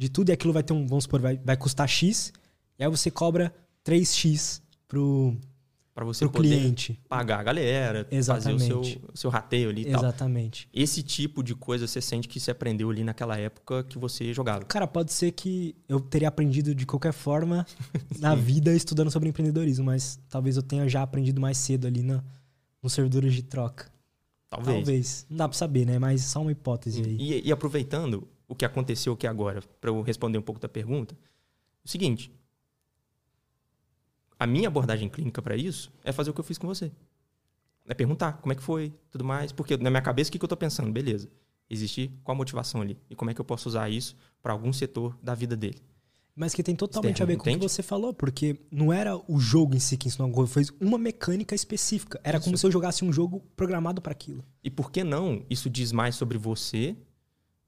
de 0.00 0.08
tudo. 0.08 0.30
E 0.30 0.32
aquilo 0.32 0.52
vai 0.52 0.62
ter 0.62 0.72
um, 0.72 0.86
vamos 0.86 1.04
supor, 1.04 1.20
vai, 1.20 1.36
vai 1.36 1.56
custar 1.56 1.86
X. 1.86 2.32
E 2.78 2.82
aí 2.82 2.90
você 2.90 3.10
cobra 3.10 3.54
3X 3.84 4.62
pro, 4.88 5.36
Pra 5.94 6.04
você 6.04 6.24
pro 6.24 6.32
poder 6.32 6.48
cliente. 6.48 6.98
pagar 7.06 7.40
a 7.40 7.42
galera, 7.42 8.08
fazer 8.24 8.54
o 8.54 8.58
seu, 8.58 8.80
Exatamente. 8.80 9.00
seu 9.12 9.28
rateio 9.28 9.68
ali 9.68 9.82
e 9.82 9.90
tal. 9.90 10.02
Exatamente. 10.02 10.66
Esse 10.72 11.02
tipo 11.02 11.42
de 11.42 11.54
coisa 11.54 11.86
você 11.86 12.00
sente 12.00 12.26
que 12.26 12.40
você 12.40 12.50
aprendeu 12.50 12.88
ali 12.88 13.04
naquela 13.04 13.36
época 13.36 13.84
que 13.84 13.98
você 13.98 14.32
jogava. 14.32 14.64
Cara, 14.64 14.86
pode 14.86 15.12
ser 15.12 15.32
que 15.32 15.76
eu 15.86 16.00
teria 16.00 16.28
aprendido 16.28 16.74
de 16.74 16.86
qualquer 16.86 17.12
forma 17.12 17.66
na 18.18 18.34
vida 18.34 18.74
estudando 18.74 19.10
sobre 19.10 19.28
empreendedorismo, 19.28 19.84
mas 19.84 20.18
talvez 20.30 20.56
eu 20.56 20.62
tenha 20.62 20.88
já 20.88 21.02
aprendido 21.02 21.38
mais 21.38 21.58
cedo 21.58 21.86
ali 21.86 22.02
na, 22.02 22.24
nos 22.82 22.94
servidores 22.94 23.34
de 23.34 23.42
troca. 23.42 23.86
Talvez. 24.48 24.76
Talvez. 24.76 25.26
Não 25.28 25.36
dá 25.36 25.48
pra 25.48 25.58
saber, 25.58 25.84
né? 25.84 25.98
Mas 25.98 26.22
só 26.22 26.40
uma 26.40 26.50
hipótese 26.50 27.02
aí. 27.02 27.16
E, 27.20 27.48
e 27.48 27.52
aproveitando 27.52 28.26
o 28.50 28.54
que 28.56 28.64
aconteceu 28.64 29.12
aqui 29.12 29.28
agora, 29.28 29.62
pra 29.80 29.90
eu 29.90 30.02
responder 30.02 30.36
um 30.36 30.42
pouco 30.42 30.60
da 30.60 30.68
pergunta, 30.68 31.16
o 31.84 31.88
seguinte. 31.88 32.32
A 34.36 34.44
minha 34.44 34.66
abordagem 34.66 35.08
clínica 35.08 35.40
pra 35.40 35.56
isso 35.56 35.92
é 36.02 36.10
fazer 36.10 36.30
o 36.30 36.34
que 36.34 36.40
eu 36.40 36.44
fiz 36.44 36.58
com 36.58 36.66
você. 36.66 36.90
É 37.86 37.94
perguntar 37.94 38.38
como 38.38 38.52
é 38.52 38.56
que 38.56 38.62
foi, 38.62 38.92
tudo 39.08 39.24
mais. 39.24 39.52
Porque 39.52 39.76
na 39.76 39.88
minha 39.88 40.02
cabeça, 40.02 40.28
o 40.28 40.32
que, 40.32 40.38
que 40.38 40.44
eu 40.44 40.48
tô 40.48 40.56
pensando? 40.56 40.90
Beleza. 40.90 41.30
Existe 41.68 42.10
qual 42.24 42.34
a 42.34 42.38
motivação 42.38 42.80
ali? 42.80 42.98
E 43.08 43.14
como 43.14 43.30
é 43.30 43.34
que 43.34 43.40
eu 43.40 43.44
posso 43.44 43.68
usar 43.68 43.88
isso 43.88 44.16
pra 44.42 44.52
algum 44.52 44.72
setor 44.72 45.16
da 45.22 45.34
vida 45.34 45.56
dele? 45.56 45.80
Mas 46.34 46.52
que 46.52 46.62
tem 46.62 46.74
totalmente 46.74 47.22
a 47.22 47.26
ver 47.26 47.36
com 47.36 47.48
o 47.48 47.52
que 47.52 47.58
você 47.58 47.82
falou, 47.82 48.12
porque 48.12 48.58
não 48.70 48.92
era 48.92 49.16
o 49.28 49.38
jogo 49.38 49.76
em 49.76 49.78
si 49.78 49.96
que 49.96 50.08
ensinou 50.08 50.26
alguma 50.26 50.48
coisa, 50.48 50.72
foi 50.72 50.86
uma 50.86 50.98
mecânica 50.98 51.54
específica. 51.54 52.20
Era 52.24 52.40
como 52.40 52.56
se 52.56 52.66
eu 52.66 52.70
jogasse 52.70 53.04
um 53.04 53.12
jogo 53.12 53.40
programado 53.54 54.00
para 54.00 54.12
aquilo. 54.12 54.44
E 54.64 54.70
por 54.70 54.90
que 54.90 55.04
não 55.04 55.44
isso 55.48 55.70
diz 55.70 55.92
mais 55.92 56.16
sobre 56.16 56.38
você 56.38 56.96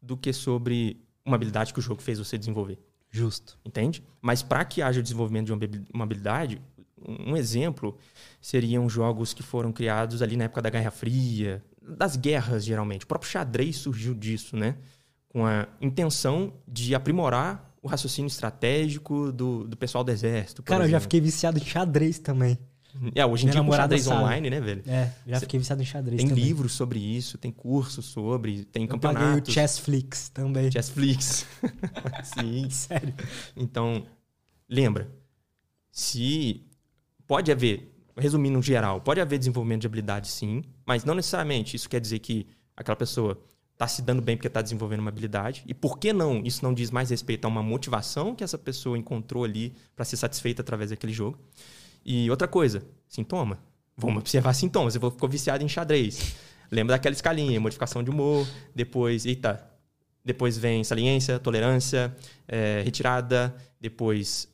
do 0.03 0.17
que 0.17 0.33
sobre 0.33 1.01
uma 1.25 1.37
habilidade 1.37 1.73
que 1.73 1.79
o 1.79 1.83
jogo 1.83 2.03
fez 2.03 2.19
você 2.19 2.37
desenvolver? 2.37 2.79
Justo. 3.11 3.59
Entende? 3.65 4.03
Mas 4.21 4.43
para 4.43 4.65
que 4.65 4.83
haja 4.83 5.01
o 5.01 5.03
desenvolvimento 5.03 5.47
de 5.47 5.53
uma 5.53 5.57
habi- 5.65 5.85
uma 5.95 6.05
habilidade, 6.05 6.61
um 7.07 7.37
exemplo 7.37 7.97
seriam 8.41 8.89
jogos 8.89 9.33
que 9.35 9.43
foram 9.43 9.73
criados 9.73 10.23
ali 10.23 10.37
na 10.37 10.45
época 10.45 10.63
da 10.63 10.71
Guerra 10.71 10.91
Fria, 10.91 11.63
das 11.81 12.17
guerras 12.17 12.65
geralmente. 12.65 13.05
O 13.05 13.07
próprio 13.09 13.31
xadrez 13.31 13.77
surgiu 13.77 14.15
disso, 14.15 14.57
né? 14.57 14.77
Com 15.29 15.47
a 15.47 15.67
intenção 15.81 16.53
de 16.67 16.95
aprimorar 16.95 17.71
o 17.83 17.89
raciocínio 17.89 18.29
estratégico 18.29 19.33
do, 19.33 19.65
do 19.67 19.77
pessoal 19.77 20.05
do 20.05 20.11
exército. 20.11 20.63
Cara, 20.63 20.85
eu 20.85 20.89
já 20.89 20.97
exemplo. 20.97 21.03
fiquei 21.03 21.21
viciado 21.21 21.59
em 21.59 21.65
xadrez 21.65 22.19
também. 22.19 22.57
É, 23.15 23.25
hoje 23.25 23.45
em 23.45 23.47
Minha 23.47 23.61
dia 23.61 23.71
com 23.71 23.77
xadrez 23.77 24.03
sabe. 24.05 24.21
online, 24.21 24.51
né, 24.51 24.61
velho? 24.61 24.83
É, 24.87 25.11
já 25.27 25.41
fiquei 25.41 25.59
viciado 25.59 25.83
em 25.83 25.85
xadrez 25.85 26.19
Tem 26.19 26.29
também. 26.29 26.45
livros 26.45 26.73
sobre 26.73 26.99
isso, 26.99 27.39
tem 27.39 27.51
cursos 27.51 28.05
sobre, 28.07 28.65
tem 28.67 28.83
Eu 28.85 28.99
paguei 28.99 29.11
o 29.11 29.15
campeonatos. 29.15 29.55
Chessflix 29.55 30.29
também. 30.29 30.71
Chessflix. 30.71 31.47
Sim. 32.25 32.69
Sério. 32.71 33.15
Então, 33.57 34.05
lembra, 34.69 35.11
se 35.91 36.67
pode 37.27 37.51
haver, 37.51 37.95
resumindo 38.17 38.57
no 38.57 38.63
geral, 38.63 39.01
pode 39.01 39.21
haver 39.21 39.39
desenvolvimento 39.39 39.83
de 39.83 39.87
habilidade 39.87 40.29
sim, 40.29 40.63
mas 40.85 41.05
não 41.05 41.15
necessariamente 41.15 41.77
isso 41.77 41.89
quer 41.89 42.01
dizer 42.01 42.19
que 42.19 42.47
aquela 42.77 42.97
pessoa 42.97 43.41
está 43.73 43.89
se 43.89 44.03
dando 44.03 44.23
bem 44.23 44.37
porque 44.37 44.47
está 44.49 44.63
desenvolvendo 44.63 45.01
uma 45.01 45.09
habilidade. 45.09 45.65
E 45.67 45.75
por 45.75 45.99
que 45.99 46.13
não? 46.13 46.43
Isso 46.45 46.63
não 46.63 46.73
diz 46.73 46.91
mais 46.91 47.11
respeito 47.11 47.45
a 47.47 47.49
uma 47.49 47.63
motivação 47.63 48.35
que 48.35 48.45
essa 48.45 48.57
pessoa 48.59 48.97
encontrou 48.97 49.45
ali 49.45 49.73
para 49.97 50.05
ser 50.05 50.17
satisfeita 50.17 50.63
através 50.63 50.91
daquele 50.91 51.13
jogo. 51.13 51.39
E 52.05 52.31
outra 52.31 52.49
coisa, 52.49 52.83
sintoma. 53.09 53.59
Vamos 53.97 54.19
observar 54.19 54.53
sintomas. 54.55 54.97
Que 54.97 55.11
ficou 55.11 55.29
viciado 55.29 55.63
em 55.63 55.69
xadrez. 55.69 56.35
Lembra 56.71 56.97
daquela 56.97 57.15
escalinha, 57.15 57.61
modificação 57.61 58.03
de 58.03 58.11
humor, 58.11 58.47
depois, 58.75 59.27
eita, 59.27 59.63
depois 60.25 60.57
vem 60.57 60.83
saliência, 60.83 61.39
tolerância, 61.39 62.17
eh, 62.49 62.81
retirada, 62.83 63.55
depois 63.79 64.49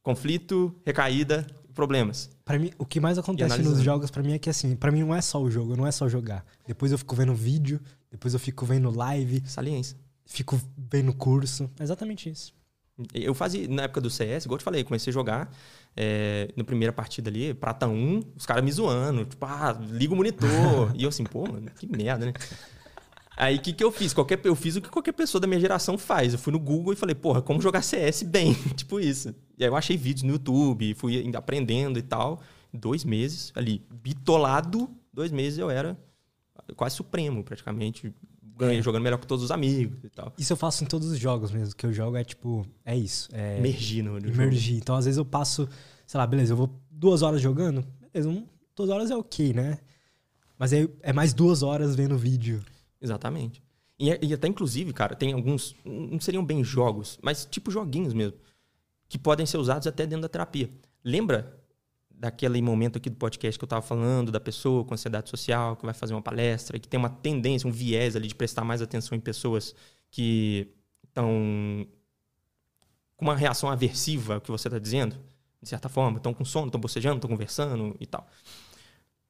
conflito, 0.00 0.72
recaída, 0.86 1.46
problemas. 1.74 2.30
Pra 2.44 2.58
mim, 2.58 2.70
o 2.78 2.84
que 2.86 3.00
mais 3.00 3.18
acontece 3.18 3.60
nos 3.62 3.80
jogos 3.80 4.10
pra 4.10 4.22
mim 4.22 4.32
é 4.34 4.38
que 4.38 4.48
assim, 4.48 4.76
pra 4.76 4.92
mim 4.92 5.00
não 5.00 5.14
é 5.14 5.20
só 5.20 5.42
o 5.42 5.50
jogo, 5.50 5.76
não 5.76 5.86
é 5.86 5.90
só 5.90 6.08
jogar. 6.08 6.44
Depois 6.66 6.92
eu 6.92 6.98
fico 6.98 7.16
vendo 7.16 7.34
vídeo, 7.34 7.80
depois 8.10 8.32
eu 8.32 8.38
fico 8.38 8.64
vendo 8.64 8.90
live, 8.90 9.42
Saliência. 9.46 9.96
fico 10.26 10.60
vendo 10.76 11.12
curso. 11.12 11.68
É 11.80 11.82
exatamente 11.82 12.28
isso. 12.30 12.54
Eu 13.12 13.34
fazia, 13.34 13.66
na 13.66 13.84
época 13.84 14.00
do 14.00 14.08
CS, 14.08 14.44
igual 14.44 14.54
eu 14.54 14.58
te 14.60 14.64
falei, 14.64 14.84
comecei 14.84 15.10
a 15.10 15.14
jogar 15.14 15.50
é, 15.96 16.48
na 16.56 16.64
primeira 16.64 16.92
partida 16.92 17.30
ali, 17.30 17.54
prata 17.54 17.86
1, 17.86 18.20
os 18.36 18.46
caras 18.46 18.64
me 18.64 18.72
zoando, 18.72 19.24
tipo, 19.24 19.44
ah, 19.46 19.78
liga 19.80 20.12
o 20.12 20.16
monitor. 20.16 20.92
e 20.94 21.02
eu 21.02 21.08
assim, 21.08 21.24
pô, 21.24 21.46
mano, 21.46 21.70
que 21.78 21.86
merda, 21.86 22.26
né? 22.26 22.32
Aí 23.36 23.56
o 23.56 23.60
que, 23.60 23.72
que 23.72 23.82
eu 23.82 23.90
fiz? 23.90 24.12
Qualquer, 24.12 24.40
eu 24.44 24.54
fiz 24.54 24.76
o 24.76 24.80
que 24.80 24.88
qualquer 24.88 25.12
pessoa 25.12 25.40
da 25.40 25.46
minha 25.46 25.60
geração 25.60 25.98
faz. 25.98 26.32
Eu 26.32 26.38
fui 26.38 26.52
no 26.52 26.58
Google 26.58 26.92
e 26.92 26.96
falei, 26.96 27.14
porra, 27.14 27.42
como 27.42 27.60
jogar 27.60 27.82
CS 27.82 28.22
bem? 28.22 28.54
tipo 28.76 29.00
isso. 29.00 29.34
E 29.58 29.64
aí 29.64 29.70
eu 29.70 29.76
achei 29.76 29.96
vídeos 29.96 30.22
no 30.22 30.32
YouTube, 30.32 30.94
fui 30.94 31.30
aprendendo 31.36 31.98
e 31.98 32.02
tal. 32.02 32.40
Dois 32.72 33.04
meses 33.04 33.52
ali, 33.54 33.84
bitolado, 33.90 34.88
dois 35.12 35.30
meses 35.30 35.58
eu 35.58 35.70
era 35.70 35.98
quase 36.76 36.96
supremo, 36.96 37.42
praticamente. 37.42 38.12
Ganhei, 38.56 38.78
é. 38.78 38.82
jogando 38.82 39.02
melhor 39.02 39.18
que 39.18 39.26
todos 39.26 39.44
os 39.44 39.50
amigos 39.50 40.04
e 40.04 40.08
tal. 40.08 40.32
Isso 40.38 40.52
eu 40.52 40.56
faço 40.56 40.84
em 40.84 40.86
todos 40.86 41.10
os 41.10 41.18
jogos 41.18 41.50
mesmo. 41.50 41.74
Que 41.74 41.86
eu 41.86 41.92
jogo 41.92 42.16
é 42.16 42.24
tipo, 42.24 42.66
é 42.84 42.96
isso. 42.96 43.28
É 43.32 43.58
Emergir 43.58 44.02
no, 44.02 44.16
Emergir. 44.18 44.76
Então 44.76 44.94
às 44.94 45.04
vezes 45.04 45.18
eu 45.18 45.24
passo, 45.24 45.68
sei 46.06 46.18
lá, 46.18 46.26
beleza, 46.26 46.52
eu 46.52 46.56
vou 46.56 46.70
duas 46.90 47.22
horas 47.22 47.40
jogando. 47.40 47.84
Beleza, 48.12 48.28
um, 48.28 48.46
duas 48.76 48.90
horas 48.90 49.10
é 49.10 49.16
ok, 49.16 49.52
né? 49.52 49.78
Mas 50.58 50.72
é, 50.72 50.88
é 51.02 51.12
mais 51.12 51.32
duas 51.32 51.62
horas 51.62 51.94
vendo 51.96 52.16
vídeo. 52.16 52.62
Exatamente. 53.00 53.62
E, 53.98 54.08
e, 54.22 54.34
até, 54.34 54.48
inclusive, 54.48 54.92
cara, 54.92 55.14
tem 55.14 55.32
alguns. 55.32 55.74
Não 55.84 56.20
seriam 56.20 56.44
bem 56.44 56.62
jogos, 56.64 57.18
mas 57.22 57.44
tipo 57.44 57.70
joguinhos 57.70 58.14
mesmo. 58.14 58.36
Que 59.08 59.18
podem 59.18 59.46
ser 59.46 59.58
usados 59.58 59.86
até 59.86 60.06
dentro 60.06 60.22
da 60.22 60.28
terapia. 60.28 60.70
Lembra 61.04 61.63
daquele 62.18 62.60
momento 62.62 62.96
aqui 62.96 63.10
do 63.10 63.16
podcast 63.16 63.58
que 63.58 63.64
eu 63.64 63.66
estava 63.66 63.82
falando, 63.82 64.32
da 64.32 64.40
pessoa 64.40 64.84
com 64.84 64.94
ansiedade 64.94 65.28
social, 65.28 65.76
que 65.76 65.84
vai 65.84 65.94
fazer 65.94 66.14
uma 66.14 66.22
palestra, 66.22 66.78
que 66.78 66.88
tem 66.88 66.98
uma 66.98 67.10
tendência, 67.10 67.68
um 67.68 67.72
viés 67.72 68.16
ali 68.16 68.28
de 68.28 68.34
prestar 68.34 68.64
mais 68.64 68.80
atenção 68.80 69.16
em 69.16 69.20
pessoas 69.20 69.74
que 70.10 70.68
estão 71.06 71.86
com 73.16 73.24
uma 73.24 73.36
reação 73.36 73.68
aversiva 73.68 74.34
ao 74.34 74.40
que 74.40 74.50
você 74.50 74.68
está 74.68 74.78
dizendo, 74.78 75.16
de 75.62 75.68
certa 75.68 75.88
forma, 75.88 76.18
estão 76.18 76.34
com 76.34 76.44
sono, 76.44 76.66
estão 76.66 76.80
bocejando, 76.80 77.16
estão 77.16 77.30
conversando 77.30 77.96
e 78.00 78.06
tal. 78.06 78.26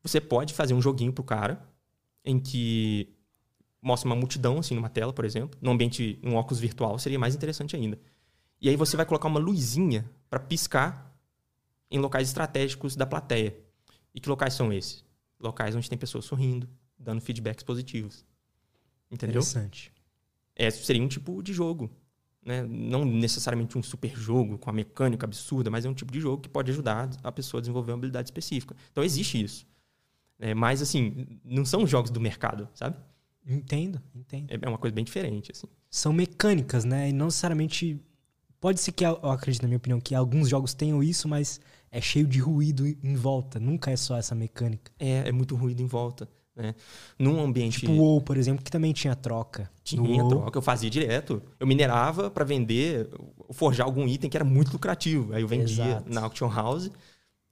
Você 0.03 0.21
pode 0.21 0.53
fazer 0.53 0.75
um 0.75 0.83
joguinho 0.83 1.13
pro 1.13 1.25
cara 1.25 1.63
em 2.25 2.39
que 2.39 3.09
mostra 3.81 4.09
uma 4.09 4.17
multidão, 4.17 4.59
assim, 4.59 4.75
numa 4.75 4.89
tela, 4.89 5.13
por 5.13 5.25
exemplo, 5.25 5.59
num 5.61 5.73
ambiente, 5.73 6.19
um 6.23 6.35
óculos 6.35 6.59
virtual, 6.59 6.99
seria 6.99 7.19
mais 7.19 7.35
interessante 7.35 7.77
ainda. 7.77 7.99
E 8.61 8.69
aí 8.69 8.77
você 8.77 8.97
vai 8.97 9.05
colocar 9.05 9.29
uma 9.29 9.39
luzinha 9.39 10.11
para 10.31 10.41
piscar 10.41 11.14
em 11.95 11.99
locais 11.99 12.29
estratégicos 12.29 12.97
da 12.97 13.07
plateia. 13.07 13.57
E 14.13 14.21
que 14.21 14.29
locais 14.29 14.55
são 14.55 14.73
esses? 14.73 15.05
Locais 15.39 15.77
onde 15.77 15.89
tem 15.89 15.97
pessoas 15.97 16.25
sorrindo, 16.25 16.69
dando 16.99 17.21
feedbacks 17.21 17.63
positivos. 17.63 18.25
Entendeu? 19.11 19.41
Interessante. 19.41 19.93
É, 20.57 20.71
seria 20.71 21.03
um 21.03 21.09
tipo 21.09 21.41
de 21.43 21.53
jogo. 21.53 21.91
Né? 22.45 22.63
Não 22.63 23.05
necessariamente 23.05 23.79
um 23.79 23.83
super 23.83 24.15
jogo 24.17 24.59
com 24.59 24.69
a 24.69 24.73
mecânica 24.73 25.25
absurda, 25.25 25.71
mas 25.71 25.85
é 25.85 25.89
um 25.89 25.95
tipo 25.95 26.13
de 26.13 26.21
jogo 26.21 26.43
que 26.43 26.49
pode 26.49 26.71
ajudar 26.71 27.11
a 27.23 27.31
pessoa 27.31 27.61
a 27.61 27.63
desenvolver 27.63 27.93
uma 27.93 27.99
habilidade 27.99 28.29
específica. 28.29 28.75
Então 28.91 29.05
existe 29.05 29.43
isso. 29.43 29.67
É, 30.39 30.53
mas, 30.53 30.83
assim, 30.83 31.39
não 31.45 31.65
são 31.65 31.87
jogos 31.87 32.11
do 32.11 32.21
mercado, 32.21 32.69
sabe? 32.75 32.97
Entendo, 33.47 34.03
entendo. 34.15 34.51
É, 34.51 34.59
é 34.61 34.69
uma 34.69 34.79
coisa 34.79 34.95
bem 34.95 35.05
diferente, 35.05 35.53
assim. 35.53 35.69
São 35.89 36.13
mecânicas, 36.13 36.85
né? 36.85 37.11
E 37.11 37.13
não 37.13 37.27
necessariamente. 37.27 38.01
Pode 38.61 38.81
ser 38.81 38.93
que, 38.93 39.05
eu 39.05 39.31
acredito, 39.31 39.63
na 39.63 39.69
minha 39.69 39.77
opinião, 39.77 40.01
que 40.01 40.15
alguns 40.15 40.49
jogos 40.49 40.75
tenham 40.75 41.03
isso, 41.03 41.29
mas 41.29 41.61
é 41.95 42.01
cheio 42.01 42.27
de 42.27 42.41
ruído 42.41 42.85
em 42.87 43.15
volta. 43.15 43.61
Nunca 43.61 43.91
é 43.93 43.97
só 43.97 44.17
essa 44.17 44.35
mecânica. 44.35 44.91
É, 44.99 45.29
é 45.29 45.33
muito 45.33 45.55
ruído 45.55 45.81
em 45.81 45.87
volta. 45.87 46.29
Né? 46.57 46.75
Num 47.17 47.41
ambiente. 47.41 47.81
Tipo 47.81 47.93
o 47.93 47.99
WoW, 47.99 48.21
por 48.21 48.37
exemplo, 48.37 48.65
que 48.65 48.71
também 48.71 48.93
tinha 48.93 49.15
troca. 49.15 49.71
Tinha 49.85 50.29
troca, 50.29 50.59
eu 50.59 50.63
fazia 50.63 50.91
direto. 50.91 51.41
Eu 51.59 51.67
minerava 51.67 52.29
para 52.31 52.45
vender, 52.45 53.09
forjar 53.53 53.87
algum 53.87 54.09
item 54.09 54.29
que 54.29 54.37
era 54.37 54.45
muito 54.45 54.73
lucrativo. 54.73 55.33
Aí 55.33 55.43
eu 55.43 55.49
vendia 55.49 55.85
Exato. 55.85 56.13
na 56.13 56.23
auction 56.23 56.49
house 56.49 56.91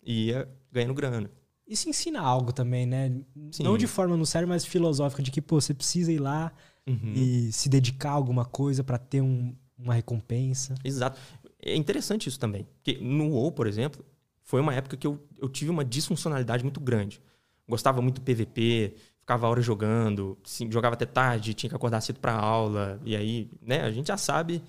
e 0.02 0.26
ia 0.26 0.48
ganhando 0.72 0.94
grana. 0.94 1.30
Isso 1.66 1.88
ensina 1.88 2.20
algo 2.20 2.52
também, 2.52 2.84
né? 2.84 3.12
Sim. 3.52 3.62
Não 3.62 3.78
de 3.78 3.86
forma 3.86 4.16
no 4.16 4.26
sério, 4.26 4.48
mas 4.48 4.64
filosófica, 4.64 5.22
de 5.22 5.30
que 5.30 5.40
pô, 5.40 5.60
você 5.60 5.72
precisa 5.72 6.12
ir 6.12 6.18
lá 6.18 6.52
uhum. 6.84 7.12
e 7.14 7.52
se 7.52 7.68
dedicar 7.68 8.10
a 8.10 8.14
alguma 8.14 8.44
coisa 8.44 8.82
para 8.82 8.98
ter 8.98 9.20
um, 9.20 9.54
uma 9.78 9.94
recompensa. 9.94 10.74
Exato. 10.84 11.18
É 11.64 11.76
interessante 11.76 12.28
isso 12.28 12.40
também. 12.40 12.66
Porque 12.74 13.00
no 13.00 13.30
WoW, 13.30 13.52
por 13.52 13.68
exemplo, 13.68 14.04
foi 14.52 14.60
uma 14.60 14.74
época 14.74 14.98
que 14.98 15.06
eu, 15.06 15.18
eu 15.40 15.48
tive 15.48 15.70
uma 15.70 15.82
disfuncionalidade 15.82 16.62
muito 16.62 16.78
grande. 16.78 17.22
Gostava 17.66 18.02
muito 18.02 18.20
do 18.20 18.20
PVP, 18.20 18.94
ficava 19.18 19.48
horas 19.48 19.64
jogando, 19.64 20.36
sim, 20.44 20.70
jogava 20.70 20.92
até 20.92 21.06
tarde, 21.06 21.54
tinha 21.54 21.70
que 21.70 21.74
acordar 21.74 22.02
cedo 22.02 22.20
para 22.20 22.34
aula. 22.34 23.00
E 23.02 23.16
aí, 23.16 23.50
né, 23.62 23.80
a 23.80 23.90
gente 23.90 24.08
já 24.08 24.18
sabe 24.18 24.62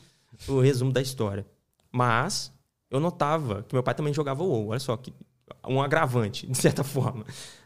o 0.47 0.61
resumo 0.61 0.93
da 0.93 1.01
história. 1.01 1.45
Mas 1.91 2.49
eu 2.89 2.97
notava 3.01 3.64
que 3.64 3.76
meu 3.76 3.84
pai 3.84 3.93
também 3.93 4.14
jogava 4.14 4.41
WoW. 4.41 4.69
Olha 4.69 4.80
só, 4.80 4.95
que 4.95 5.14
um 5.68 5.81
agravante, 5.81 6.47
de 6.47 6.57
certa 6.57 6.81
forma. 6.85 7.26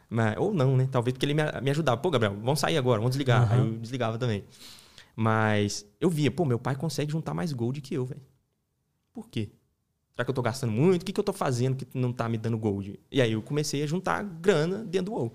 Mas, 0.09 0.37
ou 0.37 0.51
não, 0.51 0.75
né? 0.75 0.89
Talvez 0.91 1.13
porque 1.13 1.25
ele 1.27 1.35
me, 1.35 1.43
me 1.61 1.69
ajudava. 1.69 2.01
Pô, 2.01 2.09
Gabriel, 2.09 2.35
vamos 2.41 2.59
sair 2.59 2.77
agora, 2.77 2.97
vamos 2.97 3.11
desligar. 3.11 3.43
Uhum. 3.43 3.53
Aí 3.53 3.59
eu 3.59 3.77
desligava 3.77 4.17
também. 4.17 4.43
Mas 5.15 5.85
eu 6.01 6.09
via, 6.09 6.31
pô, 6.31 6.45
meu 6.45 6.57
pai 6.57 6.75
consegue 6.75 7.11
juntar 7.11 7.35
mais 7.35 7.53
gold 7.53 7.79
que 7.79 7.93
eu, 7.93 8.05
velho. 8.05 8.21
Por 9.13 9.29
quê? 9.29 9.51
Será 10.17 10.25
que 10.25 10.31
eu 10.31 10.33
tô 10.33 10.41
gastando 10.41 10.73
muito? 10.73 11.03
O 11.03 11.05
que, 11.05 11.13
que 11.13 11.19
eu 11.19 11.23
tô 11.23 11.31
fazendo 11.31 11.75
que 11.75 11.95
não 11.95 12.11
tá 12.11 12.27
me 12.27 12.39
dando 12.39 12.57
gold? 12.57 12.99
E 13.11 13.21
aí 13.21 13.33
eu 13.33 13.41
comecei 13.43 13.83
a 13.83 13.85
juntar 13.85 14.23
grana 14.23 14.79
dentro 14.83 15.11
do 15.11 15.13
WoW. 15.13 15.33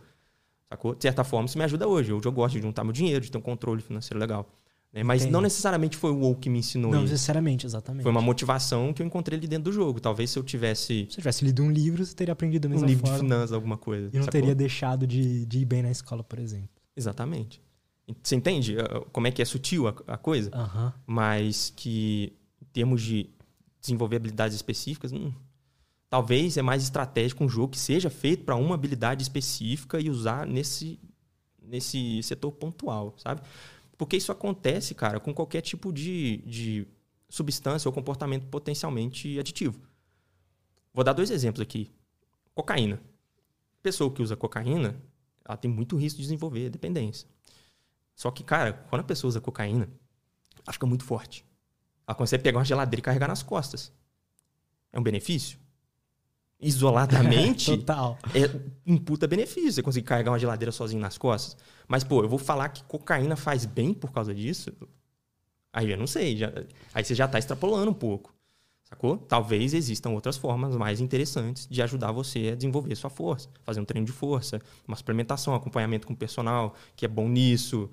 Sacou? 0.68 0.92
De 0.96 1.02
certa 1.02 1.22
forma, 1.22 1.46
isso 1.46 1.56
me 1.56 1.62
ajuda 1.62 1.86
hoje. 1.86 2.12
Hoje 2.12 2.26
eu 2.26 2.32
gosto 2.32 2.56
de 2.56 2.62
juntar 2.62 2.82
meu 2.82 2.92
dinheiro, 2.92 3.24
de 3.24 3.30
ter 3.30 3.38
um 3.38 3.42
controle 3.42 3.80
financeiro 3.80 4.18
legal. 4.18 4.52
Né? 4.92 5.04
Mas 5.04 5.22
Entendi. 5.22 5.34
não 5.34 5.40
necessariamente 5.40 5.96
foi 5.96 6.10
o 6.10 6.16
WoW 6.16 6.34
que 6.34 6.50
me 6.50 6.58
ensinou 6.58 6.90
Não 6.90 7.04
isso. 7.04 7.12
necessariamente, 7.12 7.64
exatamente. 7.64 8.02
Foi 8.02 8.10
uma 8.10 8.20
motivação 8.20 8.92
que 8.92 9.00
eu 9.00 9.06
encontrei 9.06 9.38
ali 9.38 9.46
dentro 9.46 9.70
do 9.70 9.72
jogo. 9.72 10.00
Talvez 10.00 10.30
se 10.30 10.38
eu 10.40 10.42
tivesse... 10.42 10.86
Se 10.86 11.00
eu 11.02 11.06
tivesse 11.18 11.44
lido 11.44 11.62
um 11.62 11.70
livro, 11.70 12.04
você 12.04 12.12
teria 12.12 12.32
aprendido 12.32 12.66
a 12.66 12.68
mesma 12.68 12.84
um 12.84 12.88
livro 12.88 13.06
forma. 13.06 13.18
de 13.20 13.24
finanças, 13.24 13.52
alguma 13.52 13.76
coisa. 13.76 14.08
E 14.12 14.16
não 14.16 14.24
sacou? 14.24 14.40
teria 14.40 14.54
deixado 14.56 15.06
de, 15.06 15.46
de 15.46 15.60
ir 15.60 15.64
bem 15.64 15.82
na 15.82 15.92
escola, 15.92 16.24
por 16.24 16.40
exemplo. 16.40 16.70
Exatamente. 16.96 17.62
Você 18.20 18.34
entende 18.34 18.76
uh, 18.78 19.06
como 19.12 19.28
é 19.28 19.30
que 19.30 19.40
é 19.40 19.44
sutil 19.44 19.86
a, 19.86 19.94
a 20.08 20.16
coisa? 20.16 20.50
Mas 21.06 21.72
que, 21.76 22.32
em 22.60 22.66
termos 22.72 23.00
de 23.00 23.30
desenvolver 23.82 24.16
habilidades 24.16 24.56
específicas, 24.56 25.12
hum, 25.12 25.32
talvez 26.08 26.56
é 26.56 26.62
mais 26.62 26.82
estratégico 26.82 27.44
um 27.44 27.48
jogo 27.48 27.72
que 27.72 27.78
seja 27.78 28.08
feito 28.08 28.44
para 28.44 28.56
uma 28.56 28.74
habilidade 28.74 29.22
específica 29.22 30.00
e 30.00 30.08
usar 30.08 30.46
nesse, 30.46 30.98
nesse 31.60 32.22
setor 32.22 32.52
pontual, 32.52 33.14
sabe? 33.18 33.42
Porque 33.98 34.16
isso 34.16 34.32
acontece, 34.32 34.94
cara, 34.94 35.20
com 35.20 35.34
qualquer 35.34 35.60
tipo 35.60 35.92
de, 35.92 36.38
de 36.46 36.86
substância 37.28 37.88
ou 37.88 37.92
comportamento 37.92 38.46
potencialmente 38.46 39.38
aditivo. 39.38 39.80
Vou 40.94 41.04
dar 41.04 41.12
dois 41.12 41.30
exemplos 41.30 41.60
aqui. 41.60 41.90
Cocaína. 42.54 43.00
Pessoa 43.82 44.12
que 44.12 44.22
usa 44.22 44.36
cocaína, 44.36 45.00
ela 45.44 45.56
tem 45.56 45.70
muito 45.70 45.96
risco 45.96 46.18
de 46.18 46.24
desenvolver 46.24 46.70
dependência. 46.70 47.26
Só 48.14 48.30
que, 48.30 48.44
cara, 48.44 48.72
quando 48.72 49.00
a 49.00 49.04
pessoa 49.04 49.28
usa 49.28 49.40
cocaína, 49.40 49.88
ela 50.64 50.72
fica 50.72 50.86
muito 50.86 51.04
forte. 51.04 51.44
Ela 52.06 52.14
consegue 52.14 52.42
pegar 52.42 52.58
uma 52.58 52.64
geladeira 52.64 53.00
e 53.00 53.02
carregar 53.02 53.28
nas 53.28 53.42
costas. 53.42 53.92
É 54.92 54.98
um 54.98 55.02
benefício? 55.02 55.58
isoladamente, 56.62 57.76
Total. 57.76 58.16
é 58.32 58.48
um 58.86 58.96
puta 58.96 59.26
benefício 59.26 59.72
você 59.72 59.82
conseguir 59.82 60.06
carregar 60.06 60.30
uma 60.30 60.38
geladeira 60.38 60.70
sozinho 60.70 61.02
nas 61.02 61.18
costas. 61.18 61.56
Mas, 61.88 62.04
pô, 62.04 62.22
eu 62.22 62.28
vou 62.28 62.38
falar 62.38 62.68
que 62.68 62.84
cocaína 62.84 63.34
faz 63.34 63.66
bem 63.66 63.92
por 63.92 64.12
causa 64.12 64.32
disso? 64.32 64.72
Aí 65.72 65.90
eu 65.90 65.98
não 65.98 66.06
sei. 66.06 66.36
Já, 66.36 66.52
aí 66.94 67.04
você 67.04 67.14
já 67.14 67.24
está 67.24 67.38
extrapolando 67.38 67.90
um 67.90 67.94
pouco. 67.94 68.32
Sacou? 68.84 69.16
Talvez 69.16 69.74
existam 69.74 70.10
outras 70.10 70.36
formas 70.36 70.76
mais 70.76 71.00
interessantes 71.00 71.66
de 71.66 71.82
ajudar 71.82 72.12
você 72.12 72.50
a 72.52 72.54
desenvolver 72.54 72.94
sua 72.94 73.10
força. 73.10 73.48
Fazer 73.64 73.80
um 73.80 73.84
treino 73.84 74.06
de 74.06 74.12
força, 74.12 74.60
uma 74.86 74.96
suplementação, 74.96 75.54
acompanhamento 75.54 76.06
com 76.06 76.12
o 76.12 76.16
personal, 76.16 76.74
que 76.94 77.04
é 77.04 77.08
bom 77.08 77.28
nisso. 77.28 77.90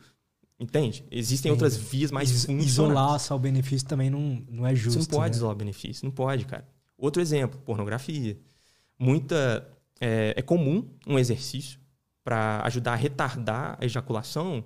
Entende? 0.59 1.05
Existem 1.09 1.51
outras 1.51 1.77
vias 1.77 2.11
mais 2.11 2.29
Is 2.29 2.49
Isolar 2.49 3.17
só 3.19 3.35
o 3.35 3.39
benefício 3.39 3.87
também 3.87 4.09
não, 4.09 4.43
não 4.49 4.67
é 4.67 4.75
justo. 4.75 5.01
Você 5.01 5.11
não 5.11 5.19
pode 5.19 5.31
né? 5.31 5.37
isolar 5.37 5.55
o 5.55 5.57
benefício. 5.57 6.05
Não 6.05 6.11
pode, 6.11 6.45
cara. 6.45 6.67
Outro 6.97 7.21
exemplo, 7.21 7.57
pornografia 7.61 8.37
muita 8.99 9.65
é, 10.01 10.33
é 10.35 10.41
comum 10.41 10.85
um 11.07 11.17
exercício 11.17 11.79
para 12.23 12.61
ajudar 12.65 12.93
a 12.93 12.95
retardar 12.95 13.77
a 13.79 13.85
ejaculação 13.85 14.63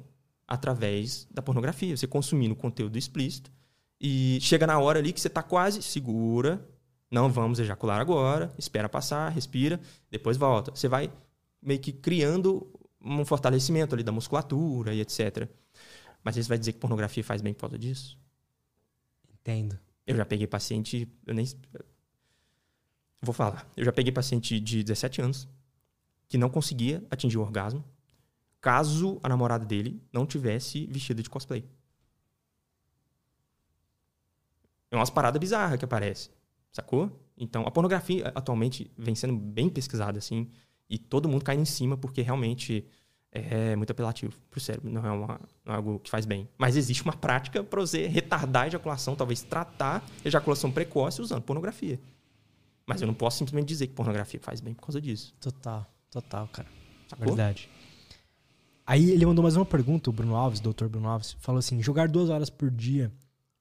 através 0.48 1.28
da 1.32 1.44
pornografia. 1.44 1.96
Você 1.96 2.08
consumindo 2.08 2.56
conteúdo 2.56 2.98
explícito 2.98 3.52
e 4.02 4.40
chega 4.42 4.66
na 4.66 4.80
hora 4.80 4.98
ali 4.98 5.14
que 5.14 5.22
você 5.22 5.28
está 5.28 5.44
quase 5.44 5.84
segura, 5.84 6.68
não 7.12 7.32
vamos 7.32 7.60
ejacular 7.60 8.02
agora, 8.02 8.52
espera 8.58 8.90
passar, 8.90 9.30
respira, 9.30 9.80
depois 10.10 10.38
volta. 10.38 10.72
Você 10.72 10.88
vai 10.88 11.12
meio 11.62 11.80
que 11.80 11.92
criando 11.92 12.68
um 13.04 13.26
fortalecimento 13.26 13.94
ali 13.94 14.04
da 14.04 14.12
musculatura 14.12 14.94
e 14.94 15.02
etc. 15.02 15.48
Mas 16.24 16.36
você 16.36 16.44
vai 16.44 16.58
dizer 16.58 16.74
que 16.74 16.80
pornografia 16.80 17.24
faz 17.24 17.42
bem 17.42 17.54
por 17.54 17.62
causa 17.62 17.78
disso? 17.78 18.18
Entendo. 19.34 19.78
Eu 20.06 20.16
já 20.16 20.26
peguei 20.26 20.48
paciente, 20.48 21.08
eu 21.26 21.34
nem 21.34 21.46
Vou 23.22 23.34
falar. 23.34 23.66
Eu 23.78 23.86
já 23.86 23.92
peguei 23.94 24.12
paciente 24.12 24.60
de 24.60 24.84
17 24.84 25.22
anos 25.22 25.48
que 26.28 26.38
não 26.38 26.50
conseguia 26.50 27.06
atingir 27.10 27.38
o 27.38 27.42
orgasmo 27.42 27.84
caso 28.60 29.20
a 29.24 29.30
namorada 29.30 29.66
dele 29.66 30.02
não 30.12 30.26
tivesse 30.26 30.86
vestida 30.88 31.22
de 31.22 31.30
cosplay. 31.30 31.66
É 34.92 34.96
umas 34.96 35.10
paradas 35.10 35.40
bizarras 35.40 35.78
que 35.78 35.86
aparecem, 35.86 36.34
sacou? 36.72 37.20
Então, 37.38 37.64
a 37.66 37.72
pornografia 37.72 38.32
atualmente 38.36 38.92
vem 38.98 39.16
sendo 39.16 39.36
bem 39.36 39.70
pesquisada, 39.70 40.18
assim, 40.18 40.50
e 40.90 40.98
todo 40.98 41.30
mundo 41.30 41.44
cai 41.44 41.56
em 41.56 41.66
cima 41.66 41.98
porque 41.98 42.22
realmente 42.22 42.86
é 43.32 43.76
muito 43.76 43.92
apelativo 43.92 44.34
pro 44.52 44.60
cérebro, 44.60 44.92
não 44.92 45.04
é, 45.04 45.12
uma, 45.12 45.42
não 45.66 45.74
é 45.74 45.78
algo 45.78 46.00
que 46.00 46.10
faz 46.10 46.26
bem. 46.26 46.48
Mas 46.58 46.76
existe 46.76 47.04
uma 47.04 47.14
prática 47.14 47.64
para 47.64 47.82
você 47.82 48.06
retardar 48.08 48.64
a 48.64 48.68
ejaculação, 48.68 49.16
talvez 49.16 49.42
tratar 49.42 50.06
ejaculação 50.24 50.72
precoce 50.72 51.20
usando 51.20 51.42
pornografia. 51.42 52.00
Mas 52.86 53.02
eu 53.02 53.08
não 53.08 53.14
posso 53.14 53.40
simplesmente 53.40 53.68
dizer 53.68 53.88
que 53.88 53.94
pornografia 53.94 54.40
faz 54.40 54.62
bem 54.62 54.74
por 54.74 54.86
causa 54.86 55.02
disso. 55.02 55.34
Total, 55.40 55.86
total, 56.12 56.48
cara. 56.50 56.68
Sacou? 57.08 57.26
Verdade. 57.26 57.70
Aí 58.86 59.10
ele 59.10 59.26
mandou 59.26 59.42
mais 59.42 59.56
uma 59.56 59.66
pergunta, 59.66 60.10
o 60.10 60.14
Bruno 60.14 60.36
Alves, 60.36 60.60
doutor 60.60 60.90
Bruno 60.90 61.08
Alves, 61.08 61.36
falou 61.40 61.60
assim: 61.60 61.82
jogar 61.82 62.08
duas 62.10 62.30
horas 62.30 62.50
por 62.50 62.70
dia 62.70 63.12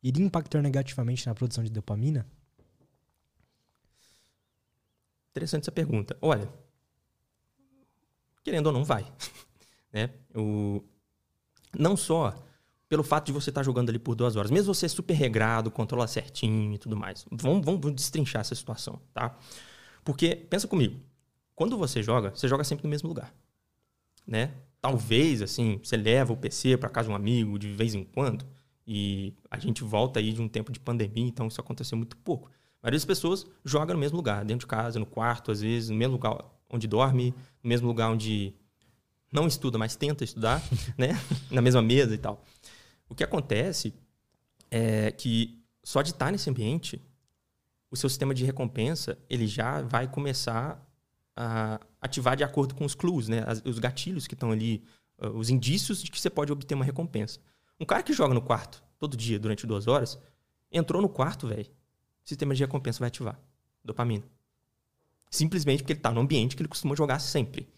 iria 0.03 0.25
impactar 0.25 0.61
negativamente 0.61 1.27
na 1.27 1.35
produção 1.35 1.63
de 1.63 1.71
dopamina? 1.71 2.27
Interessante 5.31 5.63
essa 5.63 5.73
pergunta. 5.73 6.17
Olha, 6.21 6.47
querendo 8.43 8.67
ou 8.67 8.73
não, 8.73 8.85
vai. 8.85 9.07
né? 9.93 10.11
O, 10.35 10.83
não 11.79 11.97
só 11.97 12.35
pelo 12.93 13.03
fato 13.03 13.25
de 13.25 13.33
você 13.33 13.51
estar 13.51 13.61
tá 13.61 13.65
jogando 13.65 13.89
ali 13.89 13.99
por 13.99 14.15
duas 14.15 14.37
horas, 14.37 14.51
mesmo 14.51 14.75
você 14.75 14.87
super 14.87 15.15
regrado, 15.15 15.71
controla 15.71 16.07
certinho 16.07 16.75
e 16.75 16.79
tudo 16.79 16.95
mais. 16.95 17.25
Vamos, 17.31 17.65
vamos 17.65 17.95
destrinchar 17.95 18.43
essa 18.43 18.55
situação, 18.55 19.01
tá? 19.15 19.35
Porque, 20.05 20.37
pensa 20.37 20.69
comigo, 20.69 21.01
quando 21.55 21.79
você 21.79 22.03
joga, 22.03 22.33
você 22.35 22.47
joga 22.47 22.65
sempre 22.65 22.85
no 22.85 22.91
mesmo 22.91 23.09
lugar, 23.09 23.35
né? 24.27 24.53
Talvez, 24.79 25.41
assim, 25.41 25.81
você 25.83 25.97
leva 25.97 26.35
o 26.35 26.37
PC 26.37 26.77
para 26.77 26.91
casa 26.91 27.09
de 27.09 27.13
um 27.13 27.17
amigo 27.17 27.59
de 27.59 27.73
vez 27.73 27.95
em 27.95 28.05
quando, 28.05 28.45
e 28.87 29.33
a 29.51 29.59
gente 29.59 29.83
volta 29.83 30.21
aí 30.21 30.31
de 30.31 30.43
um 30.43 30.49
tempo 30.49 30.71
de 30.71 30.79
pandemia, 30.79 31.27
então 31.27 31.47
isso 31.47 31.63
aconteceu 31.63 31.97
muito 31.97 32.15
pouco. 32.19 32.51
Maioria 32.83 32.99
das 32.99 33.05
pessoas 33.05 33.47
joga 33.65 33.95
no 33.95 34.01
mesmo 34.01 34.17
lugar, 34.17 34.45
dentro 34.45 34.67
de 34.67 34.67
casa, 34.67 34.99
no 34.99 35.07
quarto, 35.07 35.53
às 35.53 35.61
vezes, 35.61 35.89
no 35.89 35.97
mesmo 35.97 36.15
lugar 36.15 36.37
onde 36.69 36.89
dorme, 36.89 37.35
no 37.63 37.69
mesmo 37.69 37.87
lugar 37.87 38.11
onde 38.11 38.55
não 39.33 39.47
estuda, 39.47 39.79
mas 39.79 39.95
tenta 39.95 40.25
estudar, 40.25 40.61
né? 40.99 41.11
Na 41.51 41.63
mesma 41.63 41.81
mesa 41.81 42.15
e 42.15 42.19
tal. 42.19 42.45
O 43.09 43.15
que 43.15 43.23
acontece 43.23 43.95
é 44.71 45.11
que 45.13 45.63
só 45.85 46.03
de 46.03 46.11
estar 46.11 46.33
nesse 46.33 46.51
ambiente, 46.51 47.01
o 47.91 47.97
seu 47.97 48.09
sistema 48.09 48.35
de 48.35 48.45
recompensa 48.45 49.19
ele 49.29 49.47
já 49.47 49.83
vai 49.83 50.09
começar 50.09 50.85
a 51.37 51.81
ativar 52.01 52.37
de 52.37 52.45
acordo 52.45 52.75
com 52.75 52.85
os 52.85 52.95
clues, 52.95 53.29
né? 53.29 53.45
os 53.65 53.79
gatilhos 53.79 54.27
que 54.27 54.35
estão 54.35 54.51
ali, 54.51 54.85
uh, 55.19 55.29
os 55.29 55.51
indícios 55.51 56.03
de 56.03 56.11
que 56.11 56.21
você 56.21 56.31
pode 56.31 56.53
obter 56.53 56.75
uma 56.75 56.85
recompensa. 56.85 57.41
Um 57.79 57.85
cara 57.85 58.03
que 58.03 58.13
joga 58.13 58.35
no 58.35 58.43
quarto 58.43 58.83
todo 58.99 59.17
dia 59.17 59.39
durante 59.39 59.67
duas 59.67 59.87
horas, 59.87 60.19
entrou 60.71 61.03
no 61.03 61.09
quarto, 61.09 61.49
velho, 61.49 61.71
sistema 62.25 62.55
de 62.55 62.63
recompensa 62.63 63.01
vai 63.01 63.09
ativar 63.09 63.39
dopamina. 63.85 64.25
Simplesmente 65.31 65.83
porque 65.83 65.95
ele 65.95 65.99
está 65.99 66.11
no 66.11 66.21
ambiente 66.21 66.55
que 66.55 66.63
ele 66.63 66.69
costuma 66.69 66.95
jogar 66.95 67.19
sempre. 67.19 67.69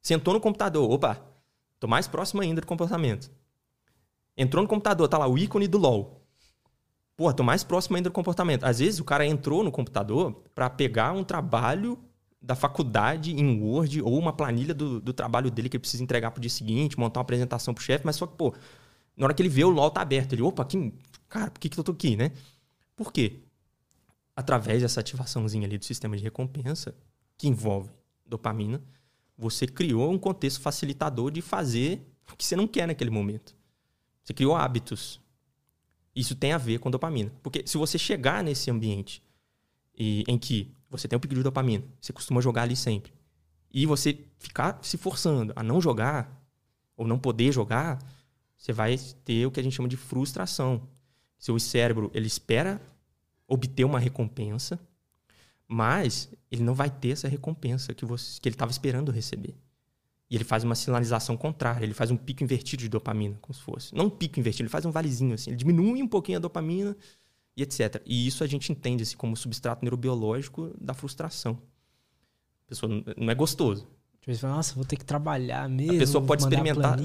Sentou 0.00 0.34
no 0.34 0.40
computador, 0.40 0.90
opa, 0.90 1.20
tô 1.78 1.86
mais 1.86 2.06
próximo 2.06 2.40
ainda 2.40 2.60
do 2.60 2.66
comportamento. 2.66 3.30
Entrou 4.36 4.62
no 4.62 4.68
computador, 4.68 5.08
tá 5.08 5.18
lá 5.18 5.26
o 5.26 5.36
ícone 5.36 5.68
do 5.68 5.78
LoL. 5.78 6.22
Pô, 7.16 7.32
tô 7.32 7.42
mais 7.42 7.62
próximo 7.62 7.96
ainda 7.96 8.08
do 8.08 8.12
comportamento. 8.12 8.64
Às 8.64 8.78
vezes 8.78 8.98
o 8.98 9.04
cara 9.04 9.26
entrou 9.26 9.62
no 9.62 9.70
computador 9.70 10.32
para 10.54 10.70
pegar 10.70 11.12
um 11.12 11.22
trabalho 11.22 11.98
da 12.40 12.56
faculdade 12.56 13.32
em 13.32 13.60
Word 13.60 14.02
ou 14.02 14.18
uma 14.18 14.32
planilha 14.32 14.74
do, 14.74 15.00
do 15.00 15.12
trabalho 15.12 15.50
dele 15.50 15.68
que 15.68 15.76
ele 15.76 15.82
precisa 15.82 16.02
entregar 16.02 16.32
pro 16.32 16.40
dia 16.40 16.50
seguinte, 16.50 16.98
montar 16.98 17.20
uma 17.20 17.22
apresentação 17.22 17.72
pro 17.72 17.84
chefe, 17.84 18.04
mas 18.04 18.16
só 18.16 18.26
que, 18.26 18.34
pô, 18.34 18.52
na 19.16 19.26
hora 19.26 19.34
que 19.34 19.42
ele 19.42 19.48
vê 19.48 19.62
o 19.62 19.70
LoL 19.70 19.90
tá 19.90 20.00
aberto, 20.00 20.32
ele, 20.32 20.42
opa, 20.42 20.64
que, 20.64 20.92
cara, 21.28 21.50
por 21.50 21.60
que, 21.60 21.68
que 21.68 21.78
eu 21.78 21.84
tô 21.84 21.92
aqui, 21.92 22.16
né? 22.16 22.32
Por 22.96 23.12
quê? 23.12 23.41
Através 24.34 24.82
dessa 24.82 25.00
ativaçãozinha 25.00 25.66
ali 25.66 25.78
do 25.78 25.84
sistema 25.84 26.16
de 26.16 26.22
recompensa, 26.22 26.94
que 27.36 27.48
envolve 27.48 27.90
dopamina, 28.24 28.82
você 29.36 29.66
criou 29.66 30.10
um 30.10 30.18
contexto 30.18 30.60
facilitador 30.60 31.30
de 31.30 31.42
fazer 31.42 32.00
o 32.32 32.36
que 32.36 32.44
você 32.44 32.56
não 32.56 32.66
quer 32.66 32.86
naquele 32.86 33.10
momento. 33.10 33.54
Você 34.22 34.32
criou 34.32 34.54
hábitos. 34.54 35.20
Isso 36.14 36.34
tem 36.34 36.52
a 36.52 36.58
ver 36.58 36.78
com 36.78 36.90
dopamina. 36.90 37.32
Porque 37.42 37.62
se 37.66 37.76
você 37.76 37.98
chegar 37.98 38.42
nesse 38.44 38.70
ambiente 38.70 39.22
e, 39.98 40.24
em 40.28 40.38
que 40.38 40.72
você 40.88 41.08
tem 41.08 41.16
um 41.16 41.20
pico 41.20 41.34
de 41.34 41.42
dopamina, 41.42 41.84
você 42.00 42.12
costuma 42.12 42.40
jogar 42.40 42.62
ali 42.62 42.76
sempre, 42.76 43.12
e 43.72 43.86
você 43.86 44.26
ficar 44.38 44.78
se 44.82 44.98
forçando 44.98 45.52
a 45.56 45.62
não 45.62 45.80
jogar, 45.80 46.42
ou 46.96 47.06
não 47.06 47.18
poder 47.18 47.50
jogar, 47.50 47.98
você 48.56 48.72
vai 48.72 48.96
ter 49.24 49.46
o 49.46 49.50
que 49.50 49.58
a 49.58 49.62
gente 49.62 49.74
chama 49.74 49.88
de 49.88 49.96
frustração. 49.96 50.88
Seu 51.38 51.58
cérebro, 51.58 52.10
ele 52.14 52.26
espera 52.26 52.80
obter 53.52 53.84
uma 53.84 53.98
recompensa, 53.98 54.80
mas 55.68 56.32
ele 56.50 56.62
não 56.62 56.74
vai 56.74 56.88
ter 56.88 57.10
essa 57.10 57.28
recompensa 57.28 57.92
que, 57.92 58.04
você, 58.04 58.40
que 58.40 58.48
ele 58.48 58.54
estava 58.54 58.70
esperando 58.70 59.12
receber. 59.12 59.54
E 60.30 60.34
ele 60.34 60.44
faz 60.44 60.64
uma 60.64 60.74
sinalização 60.74 61.36
contrária, 61.36 61.84
ele 61.84 61.92
faz 61.92 62.10
um 62.10 62.16
pico 62.16 62.42
invertido 62.42 62.82
de 62.82 62.88
dopamina, 62.88 63.36
como 63.42 63.52
se 63.52 63.60
fosse. 63.60 63.94
Não 63.94 64.06
um 64.06 64.10
pico 64.10 64.40
invertido, 64.40 64.62
ele 64.62 64.70
faz 64.70 64.86
um 64.86 64.90
valezinho 64.90 65.34
assim, 65.34 65.50
ele 65.50 65.58
diminui 65.58 66.02
um 66.02 66.08
pouquinho 66.08 66.38
a 66.38 66.40
dopamina 66.40 66.96
e 67.54 67.62
etc. 67.62 68.02
E 68.06 68.26
isso 68.26 68.42
a 68.42 68.46
gente 68.46 68.72
entende 68.72 69.02
assim, 69.02 69.16
como 69.16 69.36
substrato 69.36 69.84
neurobiológico 69.84 70.74
da 70.80 70.94
frustração. 70.94 71.58
A 72.64 72.68
pessoa 72.70 73.04
não 73.18 73.30
é 73.30 73.34
gostoso. 73.34 73.86
Tipo, 74.22 74.46
nossa, 74.46 74.74
vou 74.74 74.84
ter 74.86 74.96
que 74.96 75.04
trabalhar 75.04 75.68
mesmo. 75.68 75.96
A 75.96 75.98
pessoa 75.98 76.24
pode 76.24 76.42
experimentar. 76.42 76.98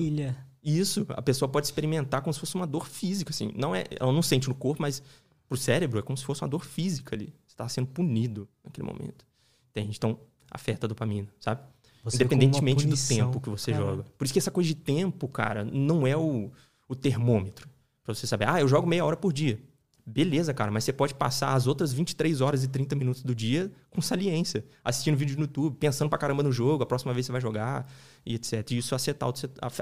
Isso, 0.63 1.05
a 1.09 1.21
pessoa 1.21 1.49
pode 1.49 1.67
experimentar 1.67 2.21
como 2.21 2.33
se 2.33 2.39
fosse 2.39 2.55
uma 2.55 2.67
dor 2.67 2.87
física, 2.87 3.31
assim. 3.31 3.51
Não 3.55 3.75
é, 3.75 3.85
ela 3.99 4.13
não 4.13 4.21
sente 4.21 4.47
no 4.47 4.55
corpo, 4.55 4.81
mas 4.81 5.03
pro 5.47 5.57
cérebro 5.57 5.99
é 5.99 6.01
como 6.01 6.17
se 6.17 6.25
fosse 6.25 6.41
uma 6.41 6.47
dor 6.47 6.65
física 6.65 7.15
ali. 7.15 7.33
Você 7.45 7.53
está 7.53 7.67
sendo 7.67 7.87
punido 7.87 8.47
naquele 8.63 8.85
momento. 8.85 9.25
Entende? 9.71 9.95
Então, 9.97 10.19
afeta 10.49 10.85
a 10.85 10.89
dopamina, 10.89 11.27
sabe? 11.39 11.61
Você 12.03 12.17
Independentemente 12.17 12.85
do 12.85 12.95
tempo 12.95 13.39
que 13.39 13.49
você 13.49 13.71
cara. 13.71 13.83
joga. 13.83 14.03
Por 14.17 14.23
isso 14.23 14.33
que 14.33 14.39
essa 14.39 14.51
coisa 14.51 14.67
de 14.67 14.75
tempo, 14.75 15.27
cara, 15.27 15.65
não 15.65 16.07
é 16.07 16.15
o, 16.15 16.51
o 16.87 16.95
termômetro. 16.95 17.67
Pra 18.03 18.13
você 18.13 18.25
saber, 18.25 18.47
ah, 18.47 18.61
eu 18.61 18.67
jogo 18.67 18.87
meia 18.87 19.03
hora 19.03 19.17
por 19.17 19.33
dia. 19.33 19.59
Beleza, 20.05 20.53
cara, 20.53 20.71
mas 20.71 20.85
você 20.85 20.93
pode 20.93 21.13
passar 21.13 21.53
as 21.53 21.67
outras 21.67 21.91
23 21.91 22.39
horas 22.39 22.63
e 22.63 22.69
30 22.69 22.95
minutos 22.95 23.23
do 23.23 23.35
dia 23.35 23.69
com 23.89 24.01
saliência, 24.01 24.63
assistindo 24.81 25.17
vídeo 25.17 25.35
no 25.35 25.41
YouTube, 25.41 25.75
pensando 25.75 26.07
pra 26.09 26.17
caramba 26.17 26.41
no 26.41 26.51
jogo, 26.51 26.81
a 26.81 26.85
próxima 26.85 27.13
vez 27.13 27.25
você 27.25 27.33
vai 27.33 27.41
jogar, 27.41 27.91
e 28.25 28.35
etc. 28.35 28.71
E 28.71 28.77
isso 28.77 28.95
afetar, 28.95 29.29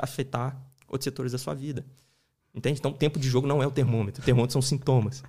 afetar 0.01 0.59
outros 0.87 1.03
setores 1.03 1.31
da 1.31 1.37
sua 1.37 1.53
vida. 1.53 1.85
Entende? 2.55 2.79
Então, 2.79 2.91
tempo 2.91 3.19
de 3.19 3.29
jogo 3.29 3.45
não 3.45 3.61
é 3.61 3.67
o 3.67 3.71
termômetro. 3.71 4.23
O 4.23 4.25
termômetro 4.25 4.53
são 4.53 4.63
sintomas. 4.63 5.23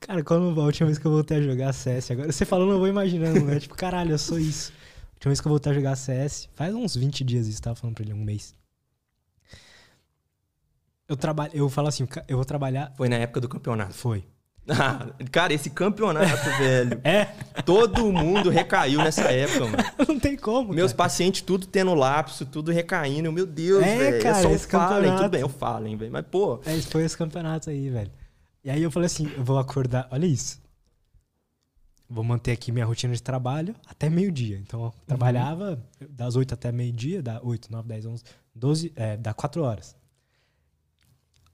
Cara, 0.00 0.22
quando 0.22 0.60
a 0.60 0.64
última 0.64 0.86
vez 0.86 0.98
que 0.98 1.06
eu 1.06 1.10
voltei 1.10 1.38
a 1.38 1.42
jogar 1.42 1.72
CS, 1.72 2.10
agora 2.10 2.30
você 2.30 2.44
falando, 2.44 2.72
eu 2.72 2.78
vou 2.78 2.88
imaginando, 2.88 3.44
né? 3.44 3.58
tipo, 3.58 3.74
caralho, 3.74 4.12
eu 4.12 4.18
sou 4.18 4.38
isso. 4.38 4.72
A 4.72 5.14
última 5.16 5.30
vez 5.30 5.40
que 5.40 5.46
eu 5.46 5.50
voltei 5.50 5.72
a 5.72 5.74
jogar 5.74 5.96
CS, 5.96 6.48
faz 6.54 6.74
uns 6.74 6.94
20 6.94 7.24
dias 7.24 7.46
isso, 7.46 7.60
tava 7.60 7.74
falando 7.76 7.96
pra 7.96 8.04
ele, 8.04 8.12
um 8.12 8.22
mês. 8.22 8.54
Eu 11.08 11.16
trabalho, 11.16 11.52
eu 11.54 11.68
falo 11.68 11.88
assim, 11.88 12.06
eu 12.26 12.36
vou 12.36 12.44
trabalhar. 12.44 12.92
Foi 12.96 13.08
na 13.08 13.16
época 13.16 13.40
do 13.40 13.48
campeonato. 13.48 13.94
Foi. 13.94 14.24
Ah, 14.68 15.06
cara, 15.30 15.54
esse 15.54 15.70
campeonato, 15.70 16.50
velho. 16.58 17.00
É? 17.04 17.26
Todo 17.64 18.12
mundo 18.12 18.50
recaiu 18.50 19.02
nessa 19.02 19.22
época, 19.22 19.66
mano. 19.66 19.84
Não 20.08 20.18
tem 20.18 20.36
como. 20.36 20.72
Meus 20.72 20.92
cara. 20.92 21.04
pacientes 21.04 21.42
tudo 21.42 21.66
tendo 21.66 21.94
lapso, 21.94 22.44
tudo 22.44 22.72
recaindo. 22.72 23.30
Meu 23.30 23.46
Deus, 23.46 23.84
é, 23.84 23.96
velho. 23.96 24.22
Cara, 24.22 24.38
é 24.38 24.42
só 24.42 24.50
esse 24.50 24.66
Fallen. 24.66 24.88
Campeonato... 24.88 25.22
Tudo 25.22 25.30
bem, 25.30 25.40
eu 25.40 25.48
Fallen, 25.48 25.96
velho. 25.96 26.12
Mas, 26.12 26.24
pô. 26.28 26.60
É, 26.66 26.80
foi 26.82 27.04
esse 27.04 27.16
campeonato 27.16 27.70
aí, 27.70 27.88
velho. 27.88 28.10
E 28.66 28.70
aí 28.70 28.82
eu 28.82 28.90
falei 28.90 29.06
assim, 29.06 29.30
eu 29.36 29.44
vou 29.44 29.60
acordar. 29.60 30.08
Olha 30.10 30.26
isso. 30.26 30.60
Vou 32.10 32.24
manter 32.24 32.50
aqui 32.50 32.72
minha 32.72 32.84
rotina 32.84 33.14
de 33.14 33.22
trabalho 33.22 33.76
até 33.86 34.10
meio-dia. 34.10 34.58
Então, 34.58 34.86
eu 34.86 34.94
trabalhava 35.06 35.80
uhum. 36.00 36.06
das 36.10 36.34
8 36.34 36.52
até 36.54 36.72
meio-dia, 36.72 37.22
da 37.22 37.40
8, 37.40 37.70
9, 37.70 37.86
10, 37.86 38.06
11, 38.06 38.24
12, 38.52 38.92
é, 38.96 39.16
dá 39.16 39.32
4 39.32 39.62
horas. 39.62 39.94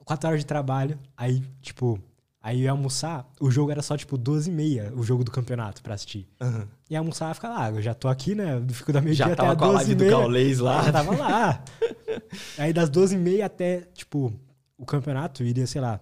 4 0.07 0.27
horas 0.27 0.41
de 0.41 0.47
trabalho, 0.47 0.99
aí, 1.15 1.43
tipo, 1.61 2.01
Aí 2.43 2.59
eu 2.59 2.65
ia 2.65 2.71
almoçar, 2.73 3.31
o 3.39 3.53
jogo 3.53 3.71
era 3.71 3.83
só 3.83 3.97
tipo 3.97 4.19
12 4.19 4.51
e 4.51 4.53
meia, 4.53 4.93
o 4.97 5.05
jogo 5.05 5.23
do 5.23 5.31
campeonato 5.31 5.81
pra 5.81 5.95
assistir. 5.95 6.27
Uhum. 6.41 6.67
E 6.91 6.97
almoçar 6.97 7.31
e 7.31 7.35
ficar 7.35 7.51
lá, 7.51 7.71
eu 7.71 7.81
já 7.81 7.95
tô 7.95 8.09
aqui, 8.09 8.35
né? 8.35 8.61
Fico 8.71 8.93
da 8.93 9.01
meia-dia 9.01 9.27
até 9.27 9.47
a 9.47 9.55
12 9.55 9.59
com 9.59 9.65
a 9.65 9.71
live 9.71 9.95
do 9.95 10.05
Gaulês 10.07 10.59
lá. 10.59 10.83
Já 10.83 10.93
tava 10.93 11.17
lá. 11.17 11.65
Aí 12.59 12.73
das 12.73 12.91
12 12.91 13.15
e 13.15 13.19
meia 13.19 13.47
até, 13.47 13.83
tipo, 13.95 14.33
o 14.77 14.85
campeonato 14.85 15.45
iria, 15.45 15.69
sei 15.69 15.81
lá. 15.81 16.01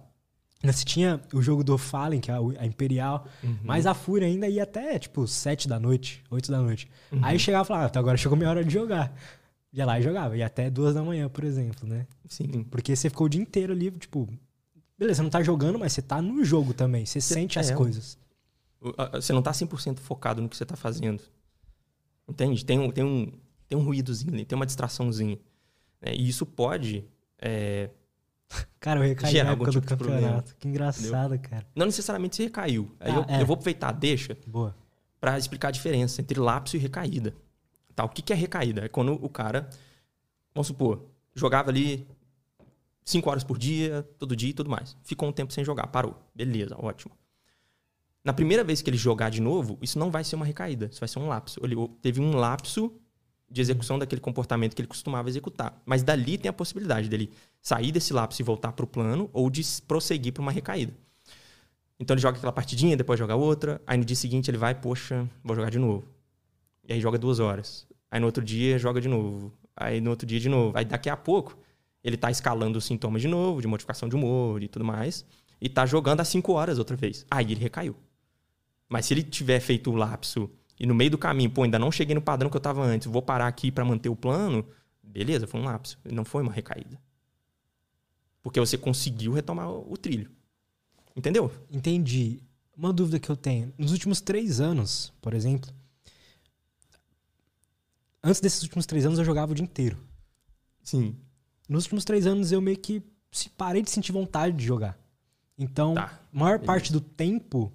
Se 0.71 0.85
tinha 0.85 1.19
o 1.33 1.41
jogo 1.41 1.63
do 1.63 1.77
Fallen, 1.77 2.19
que 2.19 2.29
é 2.29 2.35
a 2.59 2.65
Imperial, 2.65 3.25
uhum. 3.43 3.57
mas 3.63 3.87
a 3.87 3.93
Fúria 3.93 4.27
ainda 4.27 4.47
ia 4.47 4.63
até, 4.63 4.99
tipo, 4.99 5.27
7 5.27 5.67
da 5.67 5.79
noite, 5.79 6.23
8 6.29 6.51
da 6.51 6.61
noite. 6.61 6.87
Uhum. 7.11 7.19
Aí 7.23 7.39
chegava 7.39 7.63
e 7.63 7.67
falava, 7.67 7.85
ah, 7.85 7.89
então 7.89 7.99
agora 7.99 8.15
chegou 8.17 8.37
minha 8.37 8.49
hora 8.49 8.63
de 8.63 8.71
jogar. 8.71 9.11
Ia 9.73 9.85
lá 9.85 9.99
e 9.99 10.03
jogava. 10.03 10.37
Ia 10.37 10.45
até 10.45 10.69
2 10.69 10.93
da 10.93 11.01
manhã, 11.01 11.27
por 11.29 11.43
exemplo, 11.43 11.87
né? 11.87 12.05
Sim. 12.27 12.63
Porque 12.69 12.95
você 12.95 13.09
ficou 13.09 13.25
o 13.25 13.29
dia 13.29 13.41
inteiro 13.41 13.73
ali, 13.73 13.89
tipo, 13.89 14.29
Beleza, 15.01 15.17
você 15.17 15.23
não 15.23 15.31
tá 15.31 15.41
jogando, 15.41 15.79
mas 15.79 15.93
você 15.93 16.01
tá 16.03 16.21
no 16.21 16.45
jogo 16.45 16.75
também. 16.75 17.07
Você, 17.07 17.19
você 17.19 17.33
sente 17.33 17.57
as 17.57 17.71
é, 17.71 17.73
coisas. 17.75 18.19
Você 19.13 19.33
não 19.33 19.41
tá 19.41 19.49
100% 19.49 19.97
focado 19.97 20.43
no 20.43 20.47
que 20.47 20.55
você 20.55 20.63
tá 20.63 20.75
fazendo. 20.75 21.23
Entende? 22.29 22.63
Tem 22.63 22.77
um, 22.77 22.91
tem 22.91 23.03
um, 23.03 23.31
tem 23.67 23.75
um 23.75 23.83
ruídozinho, 23.83 24.45
tem 24.45 24.55
uma 24.55 24.65
distraçãozinha. 24.65 25.39
Né? 25.99 26.13
E 26.13 26.29
isso 26.29 26.45
pode 26.45 27.03
é, 27.39 27.89
Cara, 28.79 28.99
eu 28.99 29.03
recaí 29.03 29.31
Gerar 29.31 29.45
na 29.45 29.51
época 29.53 29.71
do 29.71 29.79
tipo 29.81 29.95
problema. 29.95 30.19
campeonato. 30.21 30.55
Que 30.57 30.67
engraçado, 30.67 31.37
cara. 31.39 31.65
Não 31.75 31.85
necessariamente 31.85 32.35
você 32.35 32.43
recaiu. 32.43 32.91
Aí 32.99 33.11
Ah, 33.11 33.15
eu, 33.15 33.25
é. 33.27 33.41
eu 33.41 33.45
vou 33.45 33.53
aproveitar 33.53 33.91
deixa 33.91 34.37
Boa. 34.47 34.75
para 35.19 35.37
explicar 35.37 35.69
a 35.69 35.71
diferença 35.71 36.21
entre 36.21 36.39
lapso 36.39 36.75
e 36.75 36.79
recaída. 36.79 37.33
Tá, 37.95 38.03
o 38.05 38.09
que, 38.09 38.21
que 38.21 38.33
é 38.33 38.35
recaída? 38.35 38.85
É 38.85 38.89
quando 38.89 39.13
o 39.13 39.29
cara, 39.29 39.69
vamos 40.53 40.67
supor, 40.67 41.05
jogava 41.35 41.69
ali 41.69 42.07
5 43.05 43.29
horas 43.29 43.43
por 43.43 43.57
dia, 43.57 44.07
todo 44.17 44.35
dia 44.35 44.49
e 44.49 44.53
tudo 44.53 44.69
mais. 44.69 44.95
Ficou 45.03 45.29
um 45.29 45.31
tempo 45.31 45.51
sem 45.53 45.63
jogar, 45.63 45.87
parou. 45.87 46.15
Beleza, 46.33 46.75
ótimo. 46.79 47.11
Na 48.23 48.33
primeira 48.33 48.63
vez 48.63 48.81
que 48.81 48.89
ele 48.89 48.97
jogar 48.97 49.29
de 49.29 49.41
novo, 49.41 49.77
isso 49.81 49.97
não 49.97 50.11
vai 50.11 50.23
ser 50.23 50.35
uma 50.35 50.45
recaída, 50.45 50.87
isso 50.91 50.99
vai 50.99 51.09
ser 51.09 51.19
um 51.19 51.27
lapso. 51.27 51.59
Ele 51.63 51.75
teve 52.01 52.21
um 52.21 52.35
lapso 52.35 52.93
de 53.49 53.59
execução 53.59 53.97
daquele 53.99 54.21
comportamento 54.21 54.75
que 54.75 54.81
ele 54.81 54.87
costumava 54.87 55.27
executar. 55.27 55.81
Mas 55.85 56.03
dali 56.03 56.37
tem 56.37 56.47
a 56.47 56.53
possibilidade 56.53 57.09
dele 57.09 57.31
sair 57.61 57.91
desse 57.91 58.11
lapso 58.13 58.41
e 58.41 58.43
voltar 58.43 58.71
para 58.71 58.83
o 58.83 58.87
plano 58.87 59.29
ou 59.31 59.49
de 59.49 59.61
prosseguir 59.87 60.33
para 60.33 60.41
uma 60.41 60.51
recaída. 60.51 60.93
Então 61.99 62.15
ele 62.15 62.21
joga 62.21 62.37
aquela 62.37 62.51
partidinha, 62.51 62.97
depois 62.97 63.19
joga 63.19 63.35
outra. 63.35 63.79
Aí 63.85 63.97
no 63.97 64.03
dia 64.03 64.15
seguinte 64.15 64.49
ele 64.49 64.57
vai, 64.57 64.73
poxa, 64.73 65.29
vou 65.43 65.55
jogar 65.55 65.69
de 65.69 65.77
novo. 65.77 66.03
E 66.87 66.93
aí 66.93 66.99
joga 66.99 67.17
duas 67.17 67.39
horas. 67.39 67.85
Aí 68.09 68.19
no 68.19 68.25
outro 68.25 68.43
dia 68.43 68.79
joga 68.79 68.99
de 68.99 69.07
novo. 69.07 69.53
Aí 69.75 70.01
no 70.01 70.09
outro 70.09 70.25
dia 70.25 70.39
de 70.39 70.49
novo. 70.49 70.75
Aí 70.75 70.83
daqui 70.83 71.09
a 71.09 71.15
pouco 71.15 71.55
ele 72.03 72.17
tá 72.17 72.31
escalando 72.31 72.79
os 72.79 72.85
sintomas 72.85 73.21
de 73.21 73.27
novo, 73.27 73.61
de 73.61 73.67
modificação 73.67 74.09
de 74.09 74.15
humor 74.15 74.63
e 74.63 74.67
tudo 74.67 74.83
mais. 74.83 75.23
E 75.61 75.69
tá 75.69 75.85
jogando 75.85 76.21
às 76.21 76.27
cinco 76.27 76.53
horas 76.53 76.79
outra 76.79 76.97
vez. 76.97 77.23
Aí 77.29 77.51
ele 77.51 77.61
recaiu. 77.61 77.95
Mas 78.89 79.05
se 79.05 79.13
ele 79.13 79.21
tiver 79.21 79.59
feito 79.59 79.91
o 79.91 79.95
lapso 79.95 80.49
e 80.79 80.87
no 80.87 80.95
meio 80.95 81.11
do 81.11 81.17
caminho, 81.19 81.51
pô, 81.51 81.61
ainda 81.61 81.77
não 81.77 81.91
cheguei 81.91 82.15
no 82.15 82.21
padrão 82.21 82.49
que 82.49 82.57
eu 82.57 82.61
tava 82.61 82.83
antes, 82.83 83.07
vou 83.07 83.21
parar 83.21 83.45
aqui 83.45 83.71
para 83.71 83.85
manter 83.85 84.09
o 84.09 84.15
plano, 84.15 84.65
beleza, 85.03 85.45
foi 85.45 85.61
um 85.61 85.65
lapso. 85.65 85.99
Não 86.11 86.25
foi 86.25 86.41
uma 86.41 86.51
recaída. 86.51 86.99
Porque 88.41 88.59
você 88.59 88.77
conseguiu 88.77 89.33
retomar 89.33 89.69
o 89.69 89.95
trilho. 89.97 90.29
Entendeu? 91.15 91.51
Entendi. 91.71 92.41
Uma 92.75 92.91
dúvida 92.91 93.19
que 93.19 93.29
eu 93.29 93.35
tenho. 93.35 93.73
Nos 93.77 93.91
últimos 93.91 94.21
três 94.21 94.59
anos, 94.59 95.13
por 95.21 95.33
exemplo. 95.33 95.69
Antes 98.23 98.39
desses 98.41 98.61
últimos 98.63 98.85
três 98.85 99.05
anos 99.05 99.19
eu 99.19 99.25
jogava 99.25 99.51
o 99.51 99.55
dia 99.55 99.63
inteiro. 99.63 99.97
Sim. 100.83 101.15
Nos 101.67 101.83
últimos 101.85 102.05
três 102.05 102.25
anos 102.25 102.51
eu 102.51 102.61
meio 102.61 102.77
que 102.77 103.01
parei 103.57 103.81
de 103.81 103.89
sentir 103.89 104.11
vontade 104.11 104.55
de 104.55 104.63
jogar. 104.65 104.97
Então, 105.57 105.93
Tá. 105.93 106.19
maior 106.31 106.59
parte 106.59 106.91
do 106.91 106.99
tempo, 106.99 107.71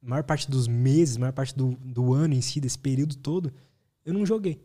maior 0.00 0.22
parte 0.24 0.50
dos 0.50 0.66
meses, 0.66 1.16
maior 1.16 1.32
parte 1.32 1.54
do, 1.54 1.76
do 1.84 2.12
ano 2.12 2.34
em 2.34 2.40
si, 2.40 2.60
desse 2.60 2.78
período 2.78 3.16
todo, 3.16 3.52
eu 4.04 4.12
não 4.12 4.26
joguei. 4.26 4.60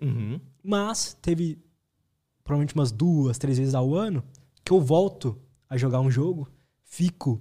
Uhum. 0.00 0.40
Mas 0.62 1.16
teve 1.20 1.58
provavelmente 2.44 2.74
umas 2.74 2.90
duas, 2.92 3.38
três 3.38 3.58
vezes 3.58 3.74
ao 3.74 3.94
ano 3.94 4.22
que 4.64 4.72
eu 4.72 4.80
volto 4.80 5.40
a 5.68 5.76
jogar 5.76 6.00
um 6.00 6.10
jogo, 6.10 6.48
fico 6.84 7.40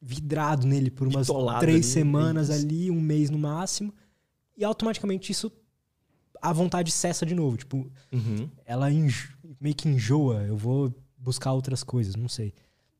vidrado 0.00 0.66
nele 0.66 0.90
por 0.90 1.06
umas 1.06 1.26
Bitolado 1.26 1.60
três 1.60 1.84
ali, 1.84 1.92
semanas 1.92 2.48
isso. 2.48 2.58
ali, 2.64 2.90
um 2.90 3.00
mês 3.00 3.30
no 3.30 3.38
máximo, 3.38 3.94
e 4.56 4.64
automaticamente 4.64 5.30
isso 5.32 5.50
a 6.40 6.52
vontade 6.52 6.90
cessa 6.90 7.24
de 7.24 7.34
novo. 7.34 7.56
Tipo, 7.56 7.90
Uhum. 8.12 8.50
ela 8.64 8.90
enjo- 8.90 9.36
meio 9.60 9.74
que 9.74 9.88
enjoa, 9.88 10.42
eu 10.42 10.56
vou 10.56 10.92
buscar 11.16 11.52
outras 11.52 11.84
coisas, 11.84 12.16
não 12.16 12.28
sei. 12.28 12.52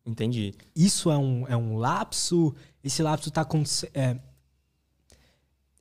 Entendi. 0.06 0.54
Isso 0.74 1.10
é 1.10 1.18
um, 1.18 1.46
é 1.48 1.56
um 1.56 1.76
lapso? 1.76 2.54
Esse 2.82 3.02
lapso 3.02 3.30
tá 3.30 3.40
acontecendo. 3.42 3.90
É, 3.94 4.18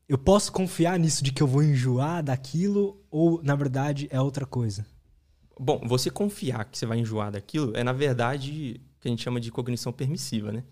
eu 0.07 0.17
posso 0.17 0.51
confiar 0.51 0.99
nisso 0.99 1.23
de 1.23 1.31
que 1.31 1.41
eu 1.41 1.47
vou 1.47 1.63
enjoar 1.63 2.23
daquilo 2.23 2.99
ou, 3.09 3.41
na 3.43 3.55
verdade, 3.55 4.07
é 4.11 4.19
outra 4.19 4.45
coisa? 4.45 4.85
Bom, 5.63 5.79
você 5.85 6.09
confiar 6.09 6.65
que 6.65 6.75
você 6.75 6.87
vai 6.87 6.97
enjoar 6.97 7.31
daquilo 7.31 7.71
é, 7.77 7.83
na 7.83 7.93
verdade, 7.93 8.81
o 8.97 8.99
que 8.99 9.07
a 9.07 9.11
gente 9.11 9.21
chama 9.21 9.39
de 9.39 9.51
cognição 9.51 9.93
permissiva, 9.93 10.51
né? 10.51 10.63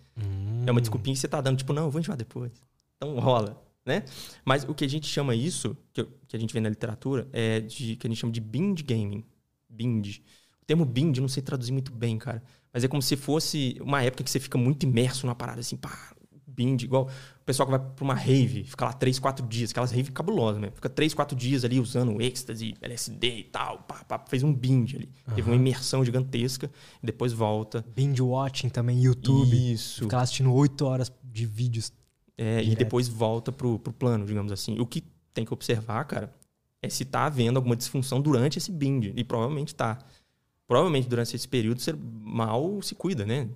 É 0.66 0.72
uma 0.72 0.82
desculpinha 0.82 1.14
que 1.14 1.20
você 1.20 1.28
tá 1.28 1.40
dando, 1.40 1.57
tipo, 1.57 1.72
não, 1.74 1.84
eu 1.84 1.91
vou 1.91 2.02
enjoar 2.02 2.18
depois. 2.18 2.52
Então 2.98 3.20
rola, 3.20 3.64
né? 3.86 4.03
Mas 4.44 4.64
o 4.64 4.74
que 4.74 4.84
a 4.84 4.88
gente 4.88 5.06
chama 5.06 5.36
isso, 5.36 5.78
que, 5.94 6.03
que 6.28 6.36
a 6.36 6.40
gente 6.40 6.52
vê 6.52 6.60
na 6.60 6.70
literatura, 6.70 7.28
é 7.32 7.60
de 7.60 7.98
que 7.98 8.07
a 8.07 8.10
gente 8.10 8.20
chama 8.20 8.34
de 8.34 8.41
binge 8.41 8.82
gaming. 8.82 9.24
Binge. 9.70 10.24
O 10.60 10.66
termo 10.66 10.86
binge 10.86 11.20
eu 11.20 11.22
não 11.22 11.30
sei 11.30 11.44
traduzir 11.44 11.72
muito 11.72 11.91
bem, 11.91 12.18
cara. 12.18 12.41
Mas 12.74 12.84
é 12.84 12.88
como 12.88 13.02
se 13.02 13.16
fosse 13.16 13.78
uma 13.82 14.02
época 14.02 14.24
que 14.24 14.32
você 14.32 14.40
fica 14.40 14.57
muito 14.57 14.88
imerso 14.88 15.28
numa 15.28 15.36
parada 15.36 15.60
assim, 15.60 15.78
pá, 15.78 16.16
binge, 16.60 16.86
igual 16.86 17.06
o 17.06 17.45
pessoal 17.45 17.65
que 17.65 17.72
vai 17.72 17.80
pra 17.80 18.03
uma 18.03 18.14
rave, 18.14 18.65
fica 18.65 18.86
lá 18.86 18.91
três, 18.91 19.18
quatro 19.18 19.48
dias, 19.48 19.72
aquelas 19.72 19.91
rave 19.91 20.11
cabulosas, 20.11 20.61
né? 20.61 20.69
Fica 20.76 20.90
três, 20.90 21.14
quatro 21.14 21.38
dias 21.38 21.64
ali 21.64 21.80
usando 21.80 22.22
êxtase, 22.22 22.76
LSD 22.81 23.40
e 23.40 23.44
tal, 23.45 23.80
pá, 23.80 24.03
pá, 24.03 24.19
fez 24.27 24.44
um 24.44 24.53
binge 24.53 24.98
ali. 24.98 25.10
Teve 25.34 25.49
uma 25.49 25.56
imersão 25.56 26.03
gigantesca 26.03 26.69
e 27.02 27.06
depois 27.06 27.31
volta. 27.31 27.86
Binge 27.95 28.22
watching 28.22 28.68
também, 28.68 29.02
YouTube. 29.02 29.73
Isso. 29.73 30.03
Ficar 30.03 30.18
lá 30.18 30.23
assistindo 30.23 30.53
oito 30.53 30.86
horas 30.86 31.10
de 31.23 31.45
vídeos. 31.45 31.94
É, 32.38 32.60
e 32.60 32.64
Direto. 32.64 32.80
depois 32.80 33.07
volta 33.07 33.52
pro, 33.52 33.80
pro 33.80 33.94
plano, 33.94 34.26
digamos 34.26 34.52
assim. 34.52 34.80
O 34.80 34.86
que 34.86 35.03
tem 35.34 35.45
que 35.45 35.53
observar, 35.53 36.03
cara, 36.06 36.34
é 36.81 36.90
se 36.90 37.06
tá 37.06 37.26
havendo 37.26 37.57
alguma 37.57 37.76
disfunção 37.76 38.22
durante 38.22 38.57
esse 38.57 38.72
binge. 38.72 39.14
E 39.15 39.23
provavelmente 39.23 39.73
tá. 39.73 39.99
Provavelmente 40.68 41.07
durante 41.07 41.36
esse 41.36 41.48
período 41.48 41.81
você 41.81 41.94
mal 41.94 42.81
se 42.81 42.95
cuida, 42.95 43.26
né? 43.26 43.49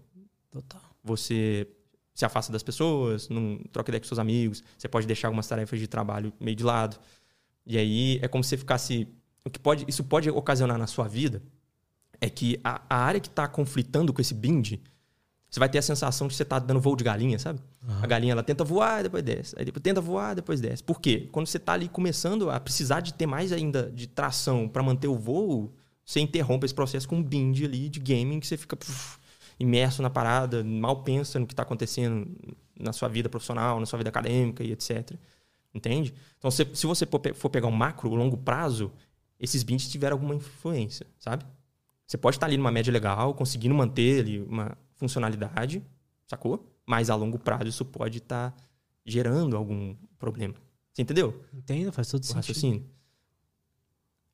Total. 0.51 0.81
Você 1.03 1.67
se 2.13 2.25
afasta 2.25 2.51
das 2.51 2.63
pessoas, 2.63 3.27
não 3.29 3.59
troca 3.71 3.89
ideia 3.89 3.99
com 3.99 4.07
seus 4.07 4.19
amigos, 4.19 4.63
você 4.77 4.87
pode 4.87 5.07
deixar 5.07 5.27
algumas 5.27 5.47
tarefas 5.47 5.79
de 5.79 5.87
trabalho 5.87 6.31
meio 6.39 6.55
de 6.55 6.63
lado. 6.63 6.97
E 7.65 7.77
aí 7.77 8.19
é 8.21 8.27
como 8.27 8.43
se 8.43 8.51
você 8.51 8.57
ficasse. 8.57 9.07
O 9.45 9.49
que 9.49 9.59
pode, 9.59 9.85
isso 9.87 10.03
pode 10.03 10.29
ocasionar 10.29 10.77
na 10.77 10.87
sua 10.87 11.07
vida 11.07 11.41
é 12.21 12.29
que 12.29 12.59
a, 12.63 12.81
a 12.89 12.97
área 12.97 13.19
que 13.19 13.27
está 13.27 13.47
conflitando 13.47 14.13
com 14.13 14.21
esse 14.21 14.33
binge, 14.33 14.81
você 15.49 15.59
vai 15.59 15.67
ter 15.67 15.77
a 15.77 15.81
sensação 15.81 16.27
de 16.27 16.33
você 16.33 16.43
estar 16.43 16.59
dando 16.59 16.79
voo 16.79 16.95
de 16.95 17.03
galinha, 17.03 17.37
sabe? 17.37 17.59
A 18.01 18.07
galinha 18.07 18.31
ela 18.31 18.43
tenta 18.43 18.63
voar, 18.63 19.03
depois 19.03 19.21
desce. 19.21 19.55
Aí 19.57 19.65
depois 19.65 19.83
tenta 19.83 19.99
voar, 19.99 20.33
depois 20.33 20.61
desce. 20.61 20.81
Por 20.81 21.01
quê? 21.01 21.27
Quando 21.31 21.47
você 21.47 21.57
está 21.57 21.73
ali 21.73 21.89
começando 21.89 22.49
a 22.49 22.59
precisar 22.59 23.01
de 23.01 23.13
ter 23.13 23.25
mais 23.25 23.51
ainda 23.51 23.91
de 23.91 24.07
tração 24.07 24.69
para 24.69 24.81
manter 24.81 25.07
o 25.07 25.15
voo, 25.15 25.73
você 26.05 26.21
interrompe 26.21 26.65
esse 26.65 26.73
processo 26.73 27.07
com 27.07 27.17
um 27.17 27.23
binge 27.23 27.65
ali 27.65 27.89
de 27.89 27.99
gaming 27.99 28.39
que 28.39 28.47
você 28.47 28.55
fica 28.55 28.75
puf, 28.75 29.19
imerso 29.59 30.01
na 30.01 30.09
parada, 30.09 30.63
mal 30.63 31.03
pensa 31.03 31.39
no 31.39 31.45
que 31.47 31.53
está 31.53 31.63
acontecendo 31.63 32.27
na 32.79 32.91
sua 32.93 33.07
vida 33.07 33.29
profissional, 33.29 33.79
na 33.79 33.85
sua 33.85 33.97
vida 33.97 34.09
acadêmica 34.09 34.63
e 34.63 34.71
etc. 34.71 35.11
Entende? 35.73 36.13
Então, 36.37 36.51
se, 36.51 36.67
se 36.73 36.85
você 36.85 37.05
for 37.05 37.19
pe- 37.19 37.33
for 37.33 37.49
pegar 37.49 37.67
um 37.67 37.71
macro, 37.71 38.09
o 38.09 38.15
longo 38.15 38.37
prazo, 38.37 38.91
esses 39.39 39.63
binges 39.63 39.89
tiveram 39.89 40.15
alguma 40.15 40.35
influência, 40.35 41.05
sabe? 41.19 41.45
Você 42.05 42.17
pode 42.17 42.35
estar 42.35 42.45
ali 42.47 42.57
numa 42.57 42.71
média 42.71 42.91
legal, 42.93 43.33
conseguindo 43.33 43.73
manter 43.73 44.19
ali 44.21 44.39
uma 44.41 44.77
funcionalidade, 44.97 45.81
sacou? 46.27 46.69
Mas 46.85 47.09
a 47.09 47.15
longo 47.15 47.39
prazo 47.39 47.67
isso 47.67 47.85
pode 47.85 48.19
estar 48.19 48.55
gerando 49.05 49.55
algum 49.57 49.95
problema. 50.19 50.53
Você 50.93 51.01
entendeu? 51.01 51.43
Entendo, 51.53 51.91
faz 51.91 52.07
todo 52.09 52.21
O 52.21 52.25
sentido. 52.25 52.35
raciocínio. 52.37 52.85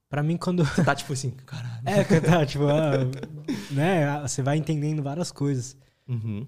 Pra 0.10 0.24
mim, 0.24 0.38
quando. 0.38 0.66
Você 0.66 0.84
tá 0.84 0.96
tipo 0.96 1.14
assim, 1.14 1.30
caralho. 1.30 1.84
É, 1.86 2.04
que 2.04 2.20
tá, 2.20 2.44
tipo, 2.46 2.66
ah, 2.68 2.94
né? 3.72 4.20
Você 4.22 4.42
vai 4.42 4.58
entendendo 4.58 5.04
várias 5.04 5.32
coisas. 5.32 5.78
Uhum. 6.08 6.48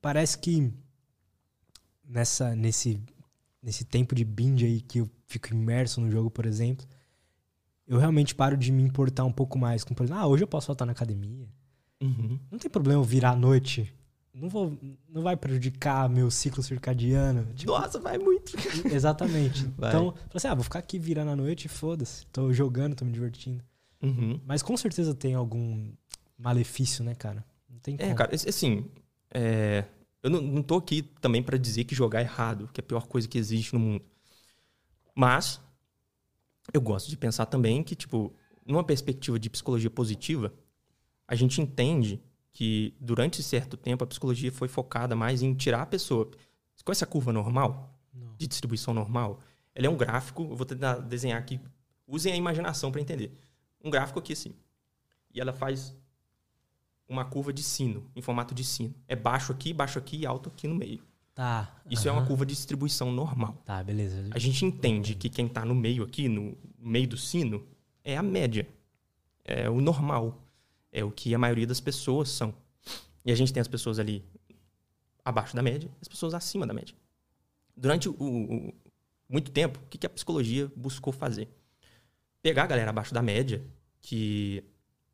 Parece 0.00 0.38
que 0.38 0.72
nessa, 2.08 2.56
nesse, 2.56 3.02
nesse 3.62 3.84
tempo 3.84 4.14
de 4.14 4.24
binge 4.24 4.64
aí 4.64 4.80
que 4.80 5.00
eu 5.00 5.10
fico 5.26 5.52
imerso 5.52 6.00
no 6.00 6.10
jogo, 6.10 6.30
por 6.30 6.46
exemplo, 6.46 6.86
eu 7.86 7.98
realmente 7.98 8.34
paro 8.34 8.56
de 8.56 8.72
me 8.72 8.82
importar 8.82 9.24
um 9.24 9.32
pouco 9.32 9.58
mais 9.58 9.84
com, 9.84 9.94
por 9.94 10.04
exemplo, 10.04 10.22
ah, 10.22 10.26
hoje 10.26 10.44
eu 10.44 10.48
posso 10.48 10.68
faltar 10.68 10.86
na 10.86 10.92
academia. 10.92 11.46
Uhum. 12.00 12.38
Não 12.50 12.58
tem 12.58 12.70
problema 12.70 13.00
eu 13.00 13.04
virar 13.04 13.32
à 13.32 13.36
noite. 13.36 13.92
Não, 14.40 14.48
vou, 14.48 14.78
não 15.08 15.22
vai 15.22 15.36
prejudicar 15.36 16.08
meu 16.08 16.30
ciclo 16.30 16.62
circadiano. 16.62 17.52
Tipo, 17.54 17.72
Nossa, 17.72 17.98
vai 17.98 18.16
muito. 18.18 18.52
exatamente. 18.86 19.64
Vai. 19.76 19.90
Então, 19.90 20.12
falei 20.12 20.28
assim, 20.34 20.48
ah, 20.48 20.54
vou 20.54 20.64
ficar 20.64 20.78
aqui 20.78 20.98
virando 20.98 21.30
à 21.32 21.36
noite 21.36 21.64
e 21.64 21.68
foda-se. 21.68 22.24
Tô 22.26 22.52
jogando, 22.52 22.94
tô 22.94 23.04
me 23.04 23.12
divertindo. 23.12 23.62
Uhum. 24.02 24.40
Mas 24.46 24.62
com 24.62 24.76
certeza 24.76 25.14
tem 25.14 25.34
algum 25.34 25.90
malefício, 26.38 27.02
né, 27.04 27.14
cara? 27.14 27.44
Não 27.68 27.78
tem 27.80 27.94
É, 27.98 28.04
como. 28.04 28.14
cara, 28.14 28.34
esse- 28.34 28.48
assim, 28.48 28.84
é, 29.34 29.84
eu 30.22 30.30
não, 30.30 30.40
não 30.40 30.62
tô 30.62 30.76
aqui 30.76 31.02
também 31.20 31.42
pra 31.42 31.56
dizer 31.58 31.84
que 31.84 31.94
jogar 31.94 32.20
é 32.20 32.22
errado, 32.22 32.68
que 32.72 32.80
é 32.80 32.82
a 32.82 32.86
pior 32.86 33.06
coisa 33.08 33.26
que 33.26 33.36
existe 33.38 33.74
no 33.74 33.80
mundo. 33.80 34.04
Mas 35.14 35.60
eu 36.72 36.80
gosto 36.80 37.08
de 37.08 37.16
pensar 37.16 37.46
também 37.46 37.82
que, 37.82 37.94
tipo, 37.96 38.32
numa 38.64 38.84
perspectiva 38.84 39.38
de 39.38 39.50
psicologia 39.50 39.90
positiva, 39.90 40.52
a 41.26 41.34
gente 41.34 41.60
entende 41.60 42.22
que 42.58 42.92
durante 42.98 43.40
certo 43.40 43.76
tempo 43.76 44.02
a 44.02 44.06
psicologia 44.08 44.50
foi 44.50 44.66
focada 44.66 45.14
mais 45.14 45.42
em 45.42 45.54
tirar 45.54 45.82
a 45.82 45.86
pessoa. 45.86 46.28
Você 46.74 46.82
conhece 46.82 47.04
a 47.04 47.06
curva 47.06 47.32
normal? 47.32 47.96
Não. 48.12 48.34
De 48.36 48.48
distribuição 48.48 48.92
normal? 48.92 49.38
Ela 49.72 49.86
é 49.86 49.88
um 49.88 49.96
gráfico, 49.96 50.42
eu 50.42 50.56
vou 50.56 50.66
tentar 50.66 50.94
desenhar 50.96 51.38
aqui. 51.38 51.60
Usem 52.04 52.32
a 52.32 52.36
imaginação 52.36 52.90
para 52.90 53.00
entender. 53.00 53.32
Um 53.80 53.88
gráfico 53.88 54.18
aqui 54.18 54.32
assim. 54.32 54.56
E 55.32 55.40
ela 55.40 55.52
faz 55.52 55.96
uma 57.08 57.24
curva 57.24 57.52
de 57.52 57.62
sino, 57.62 58.10
em 58.16 58.20
formato 58.20 58.52
de 58.52 58.64
sino. 58.64 58.92
É 59.06 59.14
baixo 59.14 59.52
aqui, 59.52 59.72
baixo 59.72 59.96
aqui 59.96 60.16
e 60.16 60.26
alto 60.26 60.48
aqui 60.48 60.66
no 60.66 60.74
meio. 60.74 61.00
Tá. 61.36 61.80
Isso 61.88 62.08
é 62.08 62.10
aham. 62.10 62.18
uma 62.18 62.26
curva 62.26 62.44
de 62.44 62.56
distribuição 62.56 63.12
normal. 63.12 63.62
Tá, 63.64 63.84
beleza. 63.84 64.30
A 64.32 64.38
gente 64.40 64.64
entende 64.64 65.14
que 65.14 65.28
quem 65.28 65.46
está 65.46 65.64
no 65.64 65.76
meio 65.76 66.02
aqui, 66.02 66.28
no 66.28 66.58
meio 66.76 67.06
do 67.06 67.16
sino, 67.16 67.64
é 68.02 68.16
a 68.16 68.22
média. 68.22 68.66
É 69.44 69.70
o 69.70 69.80
normal. 69.80 70.42
É 70.92 71.04
o 71.04 71.10
que 71.10 71.34
a 71.34 71.38
maioria 71.38 71.66
das 71.66 71.80
pessoas 71.80 72.30
são. 72.30 72.54
E 73.24 73.32
a 73.32 73.34
gente 73.34 73.52
tem 73.52 73.60
as 73.60 73.68
pessoas 73.68 73.98
ali 73.98 74.24
abaixo 75.24 75.54
da 75.54 75.62
média, 75.62 75.90
as 76.00 76.08
pessoas 76.08 76.32
acima 76.34 76.66
da 76.66 76.72
média. 76.72 76.94
Durante 77.76 78.08
o, 78.08 78.14
o 78.18 78.74
muito 79.28 79.50
tempo, 79.50 79.78
o 79.84 79.88
que 79.88 80.06
a 80.06 80.10
psicologia 80.10 80.70
buscou 80.74 81.12
fazer? 81.12 81.48
Pegar 82.40 82.64
a 82.64 82.66
galera 82.66 82.90
abaixo 82.90 83.12
da 83.12 83.20
média, 83.20 83.62
que 84.00 84.64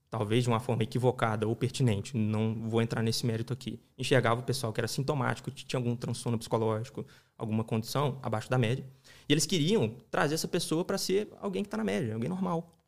talvez 0.09 0.45
de 0.45 0.49
uma 0.49 0.61
forma 0.61 0.85
equivocada 0.85 1.49
ou 1.49 1.57
pertinente, 1.57 2.17
não 2.17 2.55
vou 2.69 2.81
entrar 2.81 3.03
nesse 3.03 3.27
mérito 3.27 3.53
aqui, 3.53 3.81
enxergava 3.99 4.41
o 4.41 4.45
pessoal 4.45 4.73
que 4.73 4.79
era 4.81 4.87
sintomático, 4.87 5.51
que 5.51 5.65
tinha 5.65 5.81
algum 5.81 5.97
transtorno 5.97 6.39
psicológico, 6.39 7.05
alguma 7.37 7.65
condição 7.65 8.21
abaixo 8.23 8.49
da 8.49 8.57
média, 8.57 8.87
e 9.29 9.33
eles 9.33 9.45
queriam 9.45 9.97
trazer 10.13 10.35
essa 10.35 10.47
pessoa 10.47 10.85
para 10.85 10.97
ser 10.97 11.29
alguém 11.41 11.65
que 11.65 11.67
está 11.67 11.77
na 11.77 11.83
média, 11.83 12.15
alguém 12.15 12.29
normal, 12.29 12.79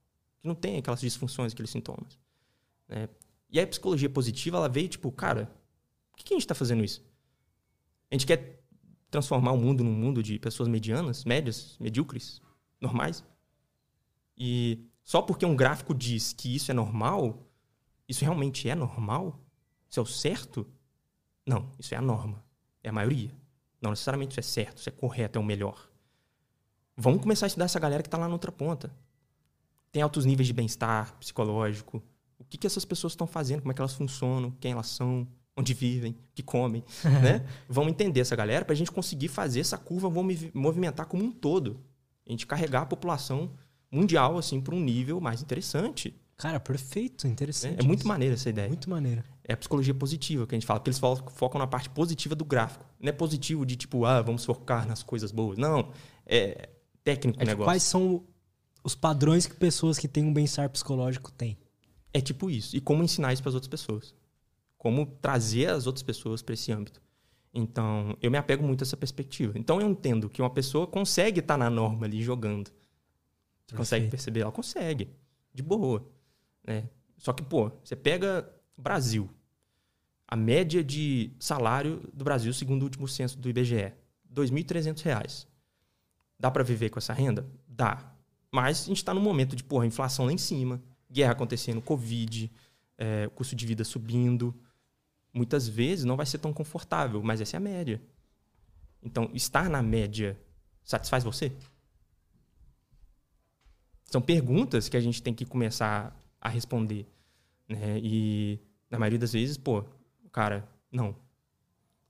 que 0.40 0.46
não 0.46 0.54
tem 0.54 0.78
aquelas 0.78 1.00
disfunções, 1.00 1.52
aqueles 1.52 1.70
sintomas. 1.70 2.16
Né? 2.88 3.08
E 3.50 3.60
a 3.60 3.66
psicologia 3.66 4.10
positiva, 4.10 4.56
ela 4.56 4.68
veio 4.68 4.88
tipo, 4.88 5.10
cara, 5.12 5.50
por 6.10 6.18
que 6.18 6.34
a 6.34 6.36
gente 6.36 6.44
está 6.44 6.54
fazendo 6.54 6.84
isso? 6.84 7.04
A 8.10 8.14
gente 8.14 8.26
quer 8.26 8.62
transformar 9.10 9.52
o 9.52 9.56
mundo 9.56 9.84
num 9.84 9.92
mundo 9.92 10.22
de 10.22 10.38
pessoas 10.38 10.68
medianas, 10.68 11.24
médias, 11.24 11.76
medíocres, 11.78 12.40
normais? 12.80 13.24
E 14.36 14.86
só 15.02 15.22
porque 15.22 15.46
um 15.46 15.56
gráfico 15.56 15.94
diz 15.94 16.32
que 16.32 16.54
isso 16.54 16.70
é 16.70 16.74
normal, 16.74 17.48
isso 18.08 18.24
realmente 18.24 18.68
é 18.68 18.74
normal? 18.74 19.40
Isso 19.88 20.00
é 20.00 20.02
o 20.02 20.06
certo? 20.06 20.66
Não, 21.46 21.70
isso 21.78 21.94
é 21.94 21.96
a 21.96 22.02
norma. 22.02 22.44
É 22.82 22.88
a 22.88 22.92
maioria. 22.92 23.30
Não 23.80 23.90
necessariamente 23.90 24.32
isso 24.32 24.40
é 24.40 24.42
certo, 24.42 24.78
isso 24.78 24.88
é 24.88 24.92
correto, 24.92 25.38
é 25.38 25.40
o 25.40 25.44
melhor. 25.44 25.88
Vamos 26.96 27.20
começar 27.20 27.46
a 27.46 27.48
estudar 27.48 27.66
essa 27.66 27.78
galera 27.78 28.02
que 28.02 28.08
está 28.08 28.18
lá 28.18 28.26
na 28.26 28.32
outra 28.32 28.50
ponta. 28.50 28.94
Tem 29.92 30.02
altos 30.02 30.24
níveis 30.24 30.46
de 30.46 30.52
bem-estar 30.52 31.14
psicológico. 31.18 32.02
O 32.38 32.44
que, 32.44 32.58
que 32.58 32.66
essas 32.66 32.84
pessoas 32.84 33.12
estão 33.12 33.26
fazendo, 33.26 33.60
como 33.60 33.72
é 33.72 33.74
que 33.74 33.80
elas 33.80 33.94
funcionam, 33.94 34.50
quem 34.60 34.72
elas 34.72 34.88
são, 34.88 35.26
onde 35.56 35.72
vivem, 35.72 36.12
o 36.12 36.34
que 36.34 36.42
comem. 36.42 36.84
né? 37.22 37.44
Vamos 37.68 37.90
entender 37.90 38.20
essa 38.20 38.36
galera 38.36 38.64
para 38.64 38.74
a 38.74 38.76
gente 38.76 38.90
conseguir 38.90 39.28
fazer 39.28 39.60
essa 39.60 39.78
curva 39.78 40.10
movimentar 40.52 41.06
como 41.06 41.24
um 41.24 41.32
todo. 41.32 41.80
A 42.26 42.30
gente 42.30 42.46
carregar 42.46 42.82
a 42.82 42.86
população 42.86 43.50
mundial 43.90 44.36
assim 44.36 44.60
para 44.60 44.74
um 44.74 44.80
nível 44.80 45.20
mais 45.20 45.40
interessante. 45.40 46.14
Cara, 46.36 46.60
perfeito, 46.60 47.26
interessante. 47.26 47.80
É, 47.80 47.84
é 47.84 47.86
muito 47.86 48.06
maneira 48.06 48.34
essa 48.34 48.50
ideia. 48.50 48.68
Muito 48.68 48.90
maneira. 48.90 49.24
É 49.42 49.54
a 49.54 49.56
psicologia 49.56 49.94
positiva 49.94 50.46
que 50.46 50.54
a 50.54 50.58
gente 50.58 50.66
fala, 50.66 50.80
porque 50.80 50.90
eles 50.90 50.98
focam 50.98 51.58
na 51.58 51.66
parte 51.66 51.88
positiva 51.88 52.34
do 52.34 52.44
gráfico. 52.44 52.84
Não 53.00 53.08
é 53.08 53.12
positivo 53.12 53.64
de 53.64 53.76
tipo, 53.76 54.04
ah, 54.04 54.20
vamos 54.20 54.44
focar 54.44 54.86
nas 54.86 55.02
coisas 55.02 55.32
boas. 55.32 55.56
Não, 55.56 55.92
é 56.26 56.68
técnico 57.02 57.40
é 57.40 57.44
o 57.44 57.46
negócio. 57.46 57.64
Quais 57.64 57.82
são 57.84 58.24
os 58.84 58.94
padrões 58.94 59.46
que 59.46 59.54
pessoas 59.54 59.98
que 59.98 60.08
têm 60.08 60.24
um 60.24 60.34
bem-estar 60.34 60.68
psicológico 60.68 61.30
têm? 61.32 61.56
É 62.16 62.20
tipo 62.22 62.48
isso. 62.48 62.74
E 62.74 62.80
como 62.80 63.04
ensinar 63.04 63.34
isso 63.34 63.42
para 63.42 63.50
as 63.50 63.54
outras 63.54 63.68
pessoas. 63.68 64.14
Como 64.78 65.04
trazer 65.04 65.68
as 65.68 65.86
outras 65.86 66.02
pessoas 66.02 66.40
para 66.40 66.54
esse 66.54 66.72
âmbito. 66.72 67.02
Então, 67.52 68.16
eu 68.22 68.30
me 68.30 68.38
apego 68.38 68.66
muito 68.66 68.80
a 68.80 68.84
essa 68.84 68.96
perspectiva. 68.96 69.58
Então, 69.58 69.82
eu 69.82 69.86
entendo 69.86 70.30
que 70.30 70.40
uma 70.40 70.48
pessoa 70.48 70.86
consegue 70.86 71.40
estar 71.40 71.54
tá 71.54 71.58
na 71.58 71.68
norma 71.68 72.06
ali 72.06 72.22
jogando. 72.22 72.70
Perfeito. 72.70 73.76
Consegue 73.76 74.08
perceber? 74.08 74.40
Ela 74.40 74.52
consegue. 74.52 75.10
De 75.52 75.62
boa. 75.62 76.08
Né? 76.66 76.88
Só 77.18 77.34
que, 77.34 77.42
pô, 77.42 77.70
você 77.84 77.94
pega 77.94 78.50
Brasil. 78.78 79.28
A 80.26 80.36
média 80.36 80.82
de 80.82 81.34
salário 81.38 82.00
do 82.14 82.24
Brasil, 82.24 82.52
segundo 82.54 82.80
o 82.80 82.84
último 82.86 83.06
censo 83.06 83.38
do 83.38 83.50
IBGE, 83.50 83.74
R$ 83.74 83.94
2.300. 84.34 85.46
Dá 86.40 86.50
para 86.50 86.64
viver 86.64 86.88
com 86.88 86.98
essa 86.98 87.12
renda? 87.12 87.46
Dá. 87.68 88.10
Mas 88.50 88.84
a 88.84 88.86
gente 88.86 88.96
está 88.96 89.12
num 89.12 89.20
momento 89.20 89.54
de, 89.54 89.62
porra, 89.62 89.84
inflação 89.84 90.24
lá 90.24 90.32
em 90.32 90.38
cima, 90.38 90.82
guerra 91.16 91.32
acontecendo, 91.32 91.80
Covid, 91.80 92.50
é, 92.98 93.28
custo 93.34 93.56
de 93.56 93.66
vida 93.66 93.84
subindo. 93.84 94.54
Muitas 95.32 95.66
vezes 95.66 96.04
não 96.04 96.16
vai 96.16 96.26
ser 96.26 96.38
tão 96.38 96.52
confortável, 96.52 97.22
mas 97.22 97.40
essa 97.40 97.56
é 97.56 97.58
a 97.58 97.60
média. 97.60 98.00
Então, 99.02 99.30
estar 99.32 99.70
na 99.70 99.82
média 99.82 100.38
satisfaz 100.82 101.24
você? 101.24 101.52
São 104.04 104.20
perguntas 104.20 104.88
que 104.88 104.96
a 104.96 105.00
gente 105.00 105.22
tem 105.22 105.34
que 105.34 105.44
começar 105.44 106.16
a 106.40 106.48
responder. 106.48 107.06
Né? 107.68 107.98
E 107.98 108.60
na 108.90 108.98
maioria 108.98 109.18
das 109.18 109.32
vezes, 109.32 109.56
pô, 109.56 109.84
cara, 110.30 110.68
não. 110.90 111.16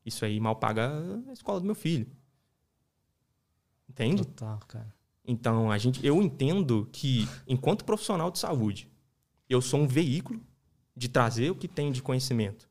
Isso 0.04 0.24
aí 0.24 0.38
mal 0.38 0.56
paga 0.56 0.90
a 1.28 1.32
escola 1.32 1.60
do 1.60 1.66
meu 1.66 1.74
filho. 1.74 2.06
Entende? 3.88 4.24
Total, 4.24 4.58
cara. 4.68 4.94
Então, 5.24 5.70
a 5.70 5.78
gente, 5.78 6.04
eu 6.06 6.22
entendo 6.22 6.88
que, 6.92 7.26
enquanto 7.48 7.84
profissional 7.84 8.30
de 8.30 8.38
saúde, 8.38 8.88
eu 9.48 9.60
sou 9.60 9.80
um 9.80 9.86
veículo 9.86 10.40
de 10.96 11.08
trazer 11.08 11.50
o 11.50 11.54
que 11.54 11.68
tem 11.68 11.92
de 11.92 12.02
conhecimento 12.02 12.68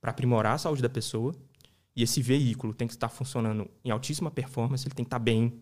para 0.00 0.10
aprimorar 0.10 0.54
a 0.54 0.58
saúde 0.58 0.82
da 0.82 0.88
pessoa. 0.88 1.34
E 1.94 2.02
esse 2.02 2.22
veículo 2.22 2.72
tem 2.72 2.86
que 2.86 2.94
estar 2.94 3.08
funcionando 3.08 3.68
em 3.84 3.90
altíssima 3.90 4.30
performance, 4.30 4.86
ele 4.86 4.94
tem 4.94 5.04
que 5.04 5.08
estar 5.08 5.18
bem, 5.18 5.60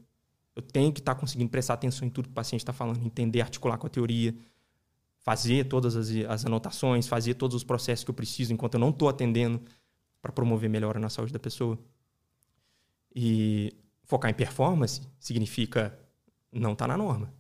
eu 0.54 0.60
tenho 0.60 0.92
que 0.92 1.00
estar 1.00 1.14
conseguindo 1.14 1.50
prestar 1.50 1.74
atenção 1.74 2.06
em 2.06 2.10
tudo 2.10 2.26
que 2.26 2.32
o 2.32 2.34
paciente 2.34 2.60
está 2.60 2.74
falando, 2.74 3.04
entender, 3.04 3.40
articular 3.40 3.78
com 3.78 3.86
a 3.86 3.90
teoria, 3.90 4.34
fazer 5.18 5.64
todas 5.64 5.96
as, 5.96 6.08
as, 6.28 6.44
anotações, 6.44 7.08
fazer 7.08 7.34
todos 7.34 7.54
os 7.54 7.64
processos 7.64 8.04
que 8.04 8.10
eu 8.10 8.14
preciso 8.14 8.52
enquanto 8.52 8.74
eu 8.74 8.80
não 8.80 8.90
estou 8.90 9.08
atendendo 9.08 9.60
para 10.20 10.30
promover 10.30 10.68
melhora 10.68 11.00
na 11.00 11.08
saúde 11.08 11.32
da 11.32 11.38
pessoa. 11.38 11.78
E 13.14 13.74
focar 14.04 14.30
em 14.30 14.34
performance 14.34 15.02
significa 15.18 15.98
não 16.52 16.72
estar 16.72 16.86
tá 16.86 16.88
na 16.88 16.96
norma, 16.96 17.32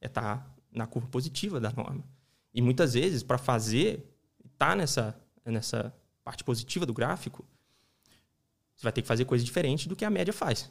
é 0.00 0.06
estar 0.06 0.38
tá 0.38 0.54
na 0.72 0.86
curva 0.86 1.08
positiva 1.08 1.60
da 1.60 1.72
norma. 1.72 2.04
E 2.58 2.60
muitas 2.60 2.94
vezes, 2.94 3.22
para 3.22 3.38
fazer, 3.38 4.04
tá 4.58 4.74
nessa, 4.74 5.16
nessa 5.44 5.94
parte 6.24 6.42
positiva 6.42 6.84
do 6.84 6.92
gráfico, 6.92 7.44
você 8.74 8.82
vai 8.82 8.92
ter 8.92 9.00
que 9.00 9.06
fazer 9.06 9.24
coisa 9.26 9.44
diferente 9.44 9.88
do 9.88 9.94
que 9.94 10.04
a 10.04 10.10
média 10.10 10.34
faz. 10.34 10.68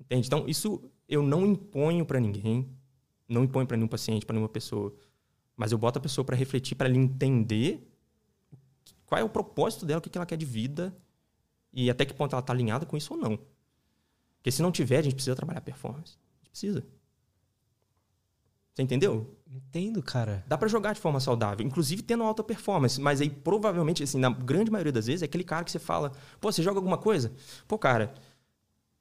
Entende? 0.00 0.26
Então, 0.26 0.48
isso 0.48 0.82
eu 1.08 1.22
não 1.22 1.46
imponho 1.46 2.04
para 2.04 2.18
ninguém, 2.18 2.76
não 3.28 3.44
imponho 3.44 3.64
para 3.64 3.76
nenhum 3.76 3.86
paciente, 3.86 4.26
para 4.26 4.34
nenhuma 4.34 4.48
pessoa, 4.48 4.92
mas 5.56 5.70
eu 5.70 5.78
boto 5.78 6.00
a 6.00 6.02
pessoa 6.02 6.24
para 6.24 6.34
refletir, 6.34 6.74
para 6.74 6.88
ela 6.88 6.98
entender 6.98 7.88
qual 9.06 9.20
é 9.20 9.22
o 9.22 9.28
propósito 9.28 9.86
dela, 9.86 10.00
o 10.00 10.02
que 10.02 10.18
ela 10.18 10.26
quer 10.26 10.36
de 10.36 10.44
vida 10.44 10.92
e 11.72 11.88
até 11.88 12.04
que 12.04 12.14
ponto 12.14 12.34
ela 12.34 12.40
está 12.40 12.52
alinhada 12.52 12.84
com 12.84 12.96
isso 12.96 13.14
ou 13.14 13.20
não. 13.20 13.38
Porque 14.38 14.50
se 14.50 14.60
não 14.60 14.72
tiver, 14.72 14.98
a 14.98 15.02
gente 15.02 15.14
precisa 15.14 15.36
trabalhar 15.36 15.60
performance. 15.60 16.18
A 16.18 16.38
gente 16.38 16.50
precisa. 16.50 16.84
Você 18.74 18.82
entendeu? 18.82 19.36
Entendo, 19.54 20.02
cara. 20.02 20.42
Dá 20.48 20.56
para 20.56 20.66
jogar 20.66 20.94
de 20.94 21.00
forma 21.00 21.20
saudável, 21.20 21.66
inclusive 21.66 22.02
tendo 22.02 22.22
alta 22.22 22.42
performance, 22.42 22.98
mas 22.98 23.20
aí 23.20 23.28
provavelmente, 23.28 24.02
assim, 24.02 24.18
na 24.18 24.30
grande 24.30 24.70
maioria 24.70 24.92
das 24.92 25.06
vezes, 25.06 25.20
é 25.20 25.26
aquele 25.26 25.44
cara 25.44 25.62
que 25.62 25.70
você 25.70 25.78
fala, 25.78 26.12
pô, 26.40 26.50
você 26.50 26.62
joga 26.62 26.78
alguma 26.78 26.96
coisa? 26.96 27.30
Pô, 27.68 27.76
cara, 27.76 28.14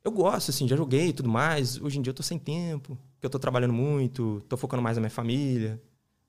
eu 0.04 0.12
gosto, 0.12 0.50
assim, 0.50 0.68
já 0.68 0.76
joguei 0.76 1.08
e 1.10 1.14
tudo 1.14 1.30
mais. 1.30 1.80
Hoje 1.80 2.00
em 2.00 2.02
dia 2.02 2.12
eu 2.12 2.16
tô 2.16 2.22
sem 2.24 2.38
tempo, 2.38 2.98
porque 3.14 3.26
eu 3.26 3.30
tô 3.30 3.40
trabalhando 3.40 3.74
muito, 3.74 4.42
tô 4.50 4.58
focando 4.58 4.84
mais 4.84 4.98
na 4.98 5.02
minha 5.02 5.10
família. 5.10 5.82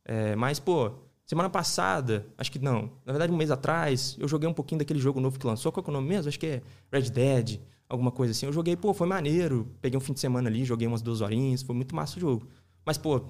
É, 0.05 0.37
mas, 0.37 0.61
pô, 0.61 0.93
semana 1.27 1.51
passada, 1.51 2.27
acho 2.39 2.53
que 2.53 2.61
não, 2.61 2.93
na 3.05 3.13
verdade 3.13 3.33
um 3.33 3.37
mês 3.37 3.51
atrás, 3.51 4.17
eu 4.21 4.29
joguei 4.29 4.49
um 4.49 4.55
pouquinho 4.55 4.79
daquele 4.79 5.01
jogo 5.01 5.21
novo 5.21 5.37
que 5.39 5.47
lançou. 5.47 5.73
Qual 5.73 5.85
é 5.85 5.91
o 5.91 5.93
nome 5.93 6.09
mesmo? 6.09 6.29
Acho 6.29 6.39
que 6.39 6.47
é 6.47 6.63
Red 6.93 7.11
Dead, 7.11 7.61
alguma 7.89 8.13
coisa 8.13 8.31
assim. 8.31 8.47
Eu 8.47 8.53
joguei, 8.53 8.77
pô, 8.77 8.95
foi 8.95 9.09
maneiro. 9.09 9.69
Peguei 9.81 9.97
um 9.99 10.01
fim 10.01 10.13
de 10.13 10.21
semana 10.21 10.49
ali, 10.49 10.65
joguei 10.65 10.87
umas 10.87 11.03
duas 11.03 11.21
horinhas, 11.21 11.63
foi 11.63 11.75
muito 11.75 11.95
massa 11.97 12.19
o 12.19 12.21
jogo. 12.21 12.47
Mas, 12.85 12.99
pô, 12.99 13.21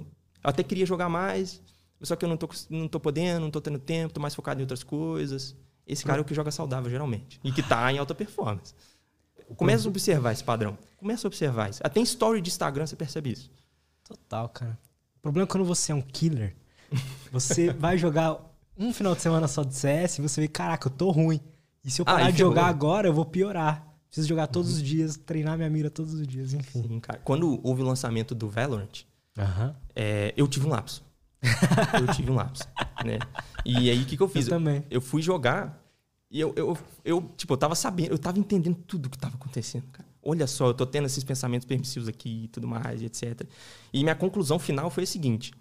eu 0.43 0.51
até 0.51 0.63
queria 0.63 0.87
jogar 0.87 1.09
mais, 1.09 1.61
só 2.03 2.17
que 2.17 2.25
eu 2.25 2.29
não 2.29 2.37
tô, 2.37 2.49
não 2.69 2.89
tô 2.89 2.99
podendo, 2.99 3.41
não 3.41 3.51
tô 3.51 3.61
tendo 3.61 3.79
tempo, 3.79 4.15
tô 4.15 4.21
mais 4.21 4.35
focado 4.35 4.61
em 4.61 4.63
outras 4.63 4.83
coisas. 4.83 5.57
Esse 5.87 6.05
cara 6.05 6.19
é 6.19 6.23
o 6.23 6.25
que 6.25 6.35
joga 6.35 6.51
saudável, 6.51 6.91
geralmente. 6.91 7.41
E 7.43 7.53
que 7.53 7.63
tá 7.63 7.93
em 7.93 7.99
alta 7.99 8.15
performance. 8.15 8.75
Começa 9.57 9.87
a 9.87 9.91
observar 9.91 10.33
esse 10.33 10.43
padrão. 10.43 10.79
Começa 10.97 11.27
a 11.27 11.29
observar 11.29 11.71
isso. 11.71 11.81
Até 11.85 12.01
em 12.01 12.05
story 12.05 12.41
de 12.41 12.49
Instagram 12.49 12.87
você 12.87 12.97
percebe 12.97 13.33
isso. 13.33 13.51
Total, 14.05 14.49
cara. 14.49 14.79
O 15.17 15.21
problema 15.21 15.45
é 15.45 15.49
quando 15.49 15.65
você 15.65 15.93
é 15.93 15.95
um 15.95 16.01
killer, 16.01 16.57
você 17.31 17.71
vai 17.75 17.99
jogar 17.99 18.39
um 18.77 18.93
final 18.93 19.15
de 19.15 19.23
semana 19.23 19.47
só 19.47 19.63
de 19.63 19.75
CS 19.75 20.19
e 20.19 20.23
você 20.23 20.41
vê, 20.41 20.49
caraca, 20.49 20.89
eu 20.89 20.93
tô 20.93 21.11
ruim. 21.11 21.41
E 21.85 21.91
se 21.91 22.01
eu 22.01 22.05
ah, 22.07 22.13
parar 22.13 22.27
ah, 22.27 22.31
de 22.31 22.39
jogar 22.39 22.67
agora, 22.67 23.09
eu 23.09 23.13
vou 23.13 23.25
piorar. 23.25 23.87
Preciso 24.07 24.29
jogar 24.29 24.47
todos 24.47 24.71
uhum. 24.73 24.77
os 24.77 24.83
dias, 24.83 25.17
treinar 25.17 25.57
minha 25.57 25.71
mira 25.71 25.91
todos 25.91 26.15
os 26.15 26.27
dias, 26.27 26.53
enfim. 26.53 26.83
Sim, 26.83 27.01
cara. 27.01 27.21
Quando 27.25 27.61
houve 27.63 27.83
o 27.83 27.85
lançamento 27.85 28.35
do 28.35 28.49
Valorant, 28.49 29.05
uhum. 29.39 29.75
é, 29.95 30.35
eu 30.37 30.47
tive 30.49 30.67
um 30.67 30.71
lapso. 30.71 31.05
eu 32.01 32.15
tive 32.15 32.31
um 32.31 32.35
lapso. 32.35 32.65
Né? 33.05 33.19
E 33.65 33.91
aí, 33.91 34.03
o 34.03 34.07
que, 34.07 34.17
que 34.17 34.23
eu 34.23 34.29
fiz? 34.29 34.47
Eu 34.47 34.51
também. 34.51 34.85
Eu 34.91 35.01
fui 35.01 35.23
jogar 35.23 35.83
e 36.33 36.41
eu, 36.41 36.55
eu, 36.57 36.79
eu, 37.05 37.31
tipo, 37.37 37.53
eu 37.53 37.59
tava 37.59 37.75
sabendo, 37.75 38.11
eu 38.11 38.19
tava 38.19 38.39
entendendo 38.39 38.79
tudo 38.87 39.05
o 39.05 39.11
que 39.11 39.19
tava 39.19 39.35
acontecendo, 39.35 39.85
cara. 39.93 40.09
Olha 40.23 40.47
só, 40.47 40.69
eu 40.69 40.75
tô 40.75 40.87
tendo 40.87 41.05
esses 41.05 41.23
pensamentos 41.23 41.67
permissivos 41.67 42.09
aqui 42.09 42.45
e 42.45 42.49
tudo 42.49 42.67
mais, 42.67 43.03
etc. 43.03 43.43
E 43.93 44.03
minha 44.03 44.15
conclusão 44.15 44.59
final 44.59 44.89
foi 44.89 45.03
a 45.03 45.07
seguinte: 45.07 45.53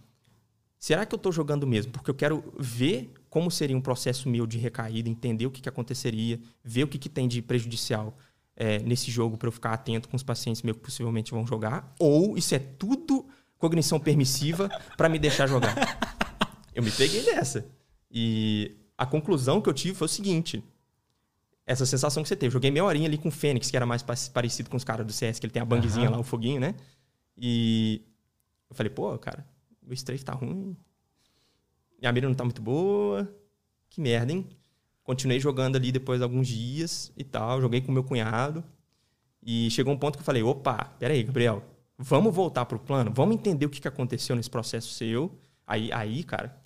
será 0.80 1.06
que 1.06 1.14
eu 1.14 1.20
tô 1.20 1.30
jogando 1.30 1.68
mesmo? 1.68 1.92
Porque 1.92 2.10
eu 2.10 2.16
quero 2.16 2.42
ver 2.58 3.12
como 3.30 3.52
seria 3.52 3.76
um 3.76 3.82
processo 3.82 4.30
meu 4.30 4.48
de 4.48 4.58
recaída, 4.58 5.10
entender 5.10 5.46
o 5.46 5.52
que, 5.52 5.62
que 5.62 5.68
aconteceria, 5.68 6.40
ver 6.64 6.86
o 6.86 6.88
que, 6.88 6.98
que 6.98 7.10
tem 7.10 7.28
de 7.28 7.42
prejudicial 7.42 8.18
é, 8.56 8.80
nesse 8.80 9.12
jogo 9.12 9.38
para 9.38 9.50
eu 9.50 9.52
ficar 9.52 9.74
atento 9.74 10.08
com 10.08 10.16
os 10.16 10.24
pacientes 10.24 10.62
meus 10.62 10.78
que 10.78 10.84
possivelmente 10.84 11.32
vão 11.32 11.46
jogar, 11.46 11.94
ou 12.00 12.38
isso 12.38 12.56
é 12.56 12.60
tudo 12.60 13.26
cognição 13.62 14.00
permissiva 14.00 14.68
para 14.98 15.08
me 15.08 15.20
deixar 15.20 15.48
jogar. 15.48 15.76
Eu 16.74 16.82
me 16.82 16.92
peguei 16.92 17.24
dessa. 17.24 17.66
E 18.10 18.76
a 18.98 19.06
conclusão 19.06 19.62
que 19.62 19.70
eu 19.70 19.74
tive 19.74 19.94
foi 19.94 20.06
o 20.06 20.10
seguinte: 20.10 20.64
essa 21.66 21.86
sensação 21.86 22.24
que 22.24 22.30
você 22.30 22.36
teve. 22.36 22.52
Joguei 22.52 22.72
meia 22.72 22.84
horinha 22.84 23.08
ali 23.08 23.18
com 23.18 23.30
o 23.30 23.32
Fênix, 23.32 23.70
que 23.70 23.78
era 23.78 23.86
mais 23.86 24.02
parecido 24.02 24.70
com 24.70 24.78
os 24.78 24.84
caras 24.84 25.06
do 25.06 25.14
CS, 25.14 25.40
que 25.40 25.46
ele 25.46 25.54
tem 25.54 25.62
a 25.62 25.66
bangzinha 25.66 26.08
uhum. 26.08 26.16
lá, 26.16 26.20
o 26.20 26.24
foguinho, 26.24 26.60
né? 26.60 26.76
E 27.38 28.02
eu 28.70 28.76
falei, 28.76 28.90
pô, 28.90 29.18
cara, 29.18 29.46
o 29.88 29.94
strafe 29.94 30.26
tá 30.26 30.34
ruim. 30.34 30.76
Minha 32.00 32.12
mira 32.12 32.28
não 32.28 32.36
tá 32.36 32.44
muito 32.44 32.62
boa. 32.62 33.32
Que 33.90 34.02
merda, 34.02 34.32
hein? 34.32 34.48
Continuei 35.04 35.40
jogando 35.40 35.76
ali 35.76 35.92
depois 35.92 36.20
de 36.20 36.24
alguns 36.24 36.48
dias 36.48 37.12
e 37.16 37.24
tal. 37.24 37.62
Joguei 37.62 37.82
com 37.82 37.92
meu 37.92 38.04
cunhado. 38.04 38.64
E 39.44 39.70
chegou 39.72 39.94
um 39.94 39.98
ponto 39.98 40.18
que 40.18 40.22
eu 40.22 40.26
falei, 40.26 40.44
opa, 40.44 40.86
peraí, 41.00 41.24
Gabriel, 41.24 41.64
vamos 42.02 42.34
voltar 42.34 42.66
pro 42.66 42.80
plano? 42.80 43.12
Vamos 43.14 43.36
entender 43.36 43.66
o 43.66 43.70
que 43.70 43.88
aconteceu 43.88 44.36
nesse 44.36 44.50
processo 44.50 44.94
seu. 44.94 45.40
Aí, 45.66 45.92
aí 45.92 46.24
cara, 46.24 46.60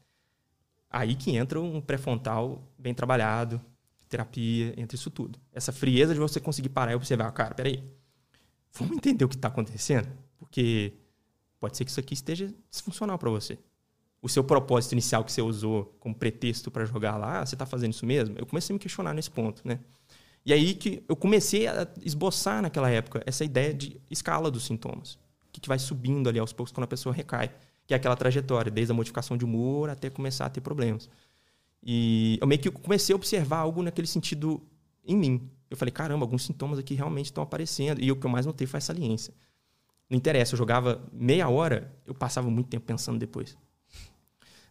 aí 0.90 1.16
que 1.16 1.36
entra 1.36 1.60
um 1.60 1.82
pré-frontal 1.82 2.64
bem 2.78 2.94
trabalhado, 2.94 3.62
terapia, 4.07 4.74
entra 4.78 4.95
isso 4.95 5.12
tudo. 5.12 5.38
Essa 5.52 5.72
frieza 5.72 6.14
de 6.14 6.20
você 6.20 6.40
conseguir 6.40 6.70
parar 6.70 6.94
e 6.94 6.95
observar, 6.95 7.32
cara, 7.32 7.53
peraí, 7.53 7.84
vamos 8.74 8.98
entender 8.98 9.26
o 9.26 9.30
que 9.30 9.36
está 9.36 9.49
acontecendo? 9.49 10.07
Porque 10.38 10.94
pode 11.60 11.76
ser 11.76 11.84
que 11.84 11.91
isso 11.91 11.99
aqui 11.99 12.14
esteja 12.14 12.53
disfuncional 12.72 13.18
para 13.20 13.30
você. 13.30 13.60
O 14.22 14.30
seu 14.30 14.44
propósito 14.44 14.94
inicial 14.94 15.24
que 15.24 15.32
você 15.32 15.41
usou 15.41 15.95
como 15.99 16.16
pretexto 16.16 16.72
para 16.72 16.86
jogar 16.86 17.18
lá, 17.18 17.45
você 17.45 17.56
está 17.56 17.66
fazendo 17.66 17.91
isso 17.91 18.06
mesmo? 18.06 18.36
Eu 18.40 18.45
comecei 18.45 18.74
a 18.74 18.76
me 18.76 18.80
questionar 18.80 19.14
nesse 19.14 19.30
ponto, 19.30 19.62
né? 19.68 19.80
E 20.45 20.53
aí 20.53 20.74
que 20.76 21.03
eu 21.07 21.16
comecei 21.16 21.68
a 21.68 21.88
esboçar 22.02 22.62
naquela 22.62 22.90
época 22.90 23.22
essa 23.26 23.44
ideia 23.44 23.74
de 23.74 23.99
escala 24.10 24.49
dos 24.49 24.66
sintomas. 24.66 25.20
Que 25.60 25.68
vai 25.68 25.80
subindo 25.80 26.30
ali 26.30 26.40
aos 26.40 26.53
poucos 26.53 26.72
quando 26.72 26.86
a 26.86 26.88
pessoa 26.88 27.14
recai. 27.14 27.52
Que 27.86 27.94
é 27.94 27.98
aquela 27.98 28.15
trajetória, 28.15 28.72
desde 28.72 28.91
a 28.91 28.95
modificação 28.95 29.38
de 29.38 29.45
humor 29.45 29.90
até 29.90 30.10
começar 30.10 30.45
a 30.45 30.49
ter 30.49 30.61
problemas. 30.61 31.10
E 31.84 32.38
eu 32.41 32.48
meio 32.48 32.60
que 32.60 32.72
comecei 32.72 33.14
a 33.14 33.15
observar 33.15 33.60
algo 33.60 33.84
naquele 33.84 34.07
sentido 34.07 34.61
em 35.06 35.15
mim. 35.15 35.49
Eu 35.69 35.77
falei, 35.77 35.91
caramba, 35.91 36.23
alguns 36.23 36.44
sintomas 36.44 36.80
aqui 36.80 36.95
realmente 36.95 37.27
estão 37.27 37.44
aparecendo. 37.44 38.02
E 38.02 38.11
o 38.11 38.15
que 38.15 38.26
eu 38.26 38.30
mais 38.30 38.45
notei 38.45 38.65
foi 38.65 38.80
a 38.80 38.82
saliência. 38.82 39.34
Não 40.10 40.18
interessa, 40.18 40.53
eu 40.53 40.57
jogava 40.57 41.03
meia 41.11 41.49
hora, 41.49 41.95
eu 42.06 42.14
passava 42.14 42.49
muito 42.49 42.68
tempo 42.68 42.86
pensando 42.86 43.19
depois. 43.19 43.57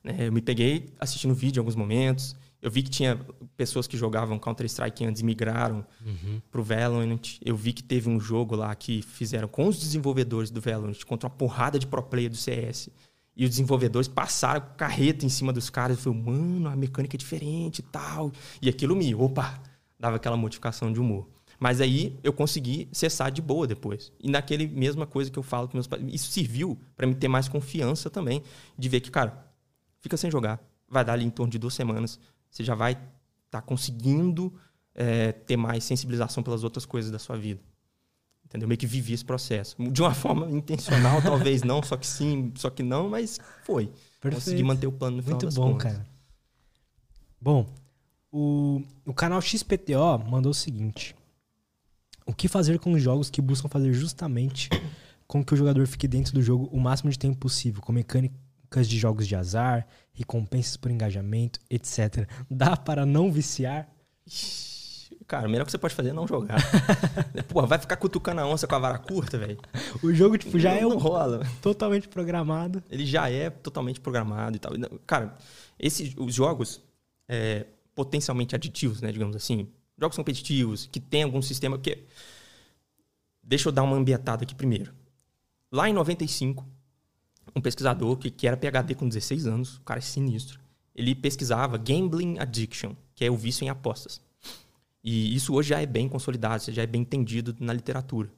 Né, 0.05 0.29
eu 0.29 0.33
me 0.33 0.43
peguei 0.43 0.93
assistindo 1.01 1.35
vídeo 1.35 1.59
em 1.59 1.63
alguns 1.63 1.75
momentos. 1.75 2.37
Eu 2.65 2.71
vi 2.71 2.83
que 2.83 2.89
tinha 2.89 3.21
pessoas 3.59 3.87
que 3.87 3.95
jogavam 3.95 4.39
Counter-Strike 4.39 5.05
antes 5.05 5.21
migraram 5.21 5.85
uhum. 6.03 6.41
para 6.51 6.61
o 6.63 6.65
Valorant. 6.65 7.37
Eu 7.45 7.55
vi 7.55 7.75
que 7.75 7.83
teve 7.83 8.09
um 8.09 8.19
jogo 8.19 8.57
lá 8.57 8.75
que 8.75 9.03
fizeram 9.03 9.47
com 9.47 9.69
os 9.69 9.79
desenvolvedores 9.79 10.51
do 10.51 10.63
Valorant 10.63 11.05
contra 11.07 11.29
uma 11.29 11.35
porrada 11.37 11.79
de 11.79 11.87
pro 11.87 12.03
player 12.03 12.31
do 12.31 12.37
CS. 12.39 12.89
E 13.37 13.45
os 13.45 13.51
desenvolvedores 13.51 14.09
passaram 14.09 14.65
carreta 14.79 15.27
em 15.27 15.29
cima 15.29 15.53
dos 15.53 15.69
caras. 15.69 15.99
Eu 15.99 16.15
falei, 16.15 16.21
mano, 16.23 16.71
a 16.71 16.75
mecânica 16.75 17.17
é 17.17 17.19
diferente 17.19 17.81
e 17.81 17.83
tal. 17.83 18.33
E 18.63 18.71
aquilo 18.71 18.97
me, 18.97 19.15
opa, 19.15 19.61
dava 20.01 20.17
aquela 20.17 20.39
modificação 20.39 20.91
de 20.91 20.99
humor. 20.99 21.29
Mas 21.61 21.83
aí 21.83 22.19
eu 22.25 22.33
consegui 22.33 22.89
cessar 22.93 23.31
de 23.31 23.43
boa 23.43 23.67
depois. 23.67 24.11
E 24.19 24.31
naquele 24.31 24.67
mesma 24.67 25.07
coisa 25.07 25.31
que 25.31 25.39
eu 25.39 25.43
falo 25.43 25.69
com 25.69 25.77
meus 25.77 25.87
pais. 25.87 26.03
Isso 26.09 26.31
serviu 26.31 26.79
para 26.97 27.07
me 27.07 27.15
ter 27.15 27.29
mais 27.29 27.47
confiança 27.47 28.09
também. 28.09 28.43
De 28.79 28.89
ver 28.89 29.01
que, 29.01 29.11
cara, 29.11 29.53
fica 30.01 30.17
sem 30.17 30.31
jogar. 30.31 30.59
Vai 30.89 31.05
dar 31.05 31.13
ali 31.13 31.27
em 31.27 31.31
torno 31.31 31.53
de 31.53 31.59
duas 31.59 31.75
semanas. 31.75 32.19
Você 32.55 32.63
já 32.63 32.77
vai 32.77 32.93
estar 32.93 33.11
tá 33.51 33.61
conseguindo 33.61 34.55
é, 34.95 35.33
ter 35.33 35.57
mais 35.57 35.83
sensibilização 35.83 36.41
pelas 36.41 36.63
outras 36.63 36.87
coisas 36.87 37.11
da 37.11 37.19
sua 37.19 37.37
vida. 37.37 37.61
Entendeu? 38.45 38.69
Meio 38.69 38.79
que 38.79 38.87
vivi 38.87 39.13
esse 39.13 39.25
processo. 39.25 39.77
De 39.91 40.01
uma 40.01 40.15
forma 40.15 40.49
intencional, 40.49 41.21
talvez 41.21 41.65
não, 41.65 41.83
só 41.83 41.97
que 41.97 42.07
sim, 42.07 42.53
só 42.55 42.71
que 42.71 42.85
não, 42.85 43.09
mas 43.09 43.41
foi. 43.65 43.87
Perfeito. 44.21 44.45
Consegui 44.45 44.63
manter 44.63 44.87
o 44.87 44.93
plano 44.93 45.17
no 45.17 45.23
final 45.25 45.41
Muito 45.41 45.55
bom, 45.57 45.73
contas. 45.73 45.93
cara. 45.93 46.07
Bom, 47.41 47.67
o, 48.31 48.81
o 49.05 49.13
canal 49.13 49.41
XPTO 49.43 50.19
mandou 50.31 50.53
o 50.53 50.55
seguinte. 50.55 51.17
O 52.25 52.33
que 52.33 52.47
fazer 52.47 52.79
com 52.79 52.93
os 52.93 53.03
jogos 53.03 53.31
que 53.31 53.43
buscam 53.43 53.69
fazer 53.69 53.93
justamente 53.93 54.71
com 55.27 55.45
que 55.45 55.55
o 55.55 55.57
jogador 55.57 55.85
fique 55.89 56.07
dentro 56.07 56.33
do 56.33 56.41
jogo 56.41 56.69
o 56.71 56.79
máximo 56.79 57.11
de 57.11 57.19
tempo 57.19 57.37
possível, 57.37 57.83
com 57.83 57.93
mecânicas 57.93 58.44
de 58.83 58.99
jogos 58.99 59.27
de 59.27 59.37
azar, 59.37 59.87
recompensas 60.13 60.77
por 60.77 60.91
engajamento, 60.91 61.61
etc. 61.71 62.29
Dá 62.51 62.77
para 62.77 63.07
não 63.07 63.31
viciar? 63.31 63.89
Cara, 65.27 65.49
o 65.49 65.51
melhor 65.51 65.65
que 65.65 65.71
você 65.71 65.79
pode 65.79 65.95
fazer 65.95 66.11
é 66.11 66.13
não 66.13 66.27
jogar. 66.27 66.59
Pô, 67.49 67.67
vai 67.67 67.79
ficar 67.79 67.97
cutucando 67.97 68.41
a 68.41 68.47
onça 68.47 68.67
com 68.67 68.75
a 68.75 68.79
vara 68.79 68.99
curta, 68.99 69.39
velho. 69.39 69.59
O 70.03 70.13
jogo, 70.13 70.37
tipo, 70.37 70.59
já 70.59 70.75
não, 70.75 70.81
é 70.81 70.87
um 70.87 70.99
rola. 70.99 71.47
totalmente 71.63 72.09
programado. 72.09 72.83
Ele 72.91 73.07
já 73.07 73.31
é 73.31 73.49
totalmente 73.49 74.01
programado 74.01 74.57
e 74.57 74.59
tal. 74.59 74.73
Cara, 75.07 75.37
esses, 75.79 76.15
os 76.17 76.35
jogos 76.35 76.83
é, 77.27 77.67
potencialmente 77.95 78.55
aditivos, 78.55 79.01
né, 79.01 79.11
digamos 79.11 79.35
assim, 79.35 79.69
jogos 79.99 80.17
competitivos, 80.17 80.89
que 80.91 81.01
tem 81.01 81.23
algum 81.23 81.41
sistema 81.41 81.79
que... 81.79 82.05
Deixa 83.43 83.69
eu 83.69 83.73
dar 83.73 83.83
uma 83.83 83.97
ambientada 83.97 84.43
aqui 84.43 84.55
primeiro. 84.55 84.93
Lá 85.71 85.89
em 85.89 85.93
95, 85.93 86.67
um 87.55 87.61
pesquisador 87.61 88.17
que, 88.17 88.31
que 88.31 88.47
era 88.47 88.57
PhD 88.57 88.95
com 88.95 89.09
16 89.09 89.47
anos, 89.47 89.77
o 89.77 89.81
cara 89.83 89.99
é 89.99 90.03
sinistro, 90.03 90.61
ele 90.95 91.15
pesquisava 91.15 91.77
Gambling 91.77 92.39
Addiction, 92.39 92.95
que 93.15 93.25
é 93.25 93.31
o 93.31 93.37
vício 93.37 93.65
em 93.65 93.69
apostas. 93.69 94.21
E 95.03 95.35
isso 95.35 95.53
hoje 95.53 95.71
já 95.71 95.83
é 95.83 95.87
bem 95.87 96.09
consolidado, 96.09 96.71
já 96.71 96.83
é 96.83 96.87
bem 96.87 97.03
entendido 97.03 97.55
na 97.61 97.73
literatura. 97.73 98.33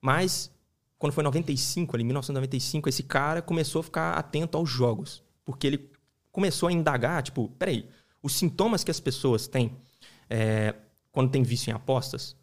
Mas, 0.00 0.50
quando 0.98 1.12
foi 1.12 1.22
em 1.22 1.26
95, 1.26 1.94
ali, 1.94 2.04
1995, 2.04 2.88
esse 2.88 3.02
cara 3.02 3.40
começou 3.40 3.80
a 3.80 3.84
ficar 3.84 4.12
atento 4.14 4.58
aos 4.58 4.68
jogos. 4.68 5.22
Porque 5.44 5.66
ele 5.66 5.90
começou 6.32 6.68
a 6.68 6.72
indagar, 6.72 7.22
tipo, 7.22 7.48
peraí, 7.58 7.88
os 8.22 8.32
sintomas 8.34 8.82
que 8.82 8.90
as 8.90 8.98
pessoas 8.98 9.46
têm 9.46 9.76
é, 10.28 10.74
quando 11.12 11.30
tem 11.30 11.42
vício 11.42 11.70
em 11.70 11.74
apostas, 11.74 12.34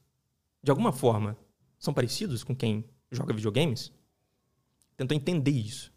de 0.63 0.71
alguma 0.71 0.93
forma, 0.93 1.35
são 1.77 1.93
parecidos 1.93 2.43
com 2.43 2.55
quem 2.55 2.85
joga 3.11 3.33
videogames? 3.33 3.91
Tentou 5.01 5.17
entender 5.17 5.49
isso. 5.49 5.91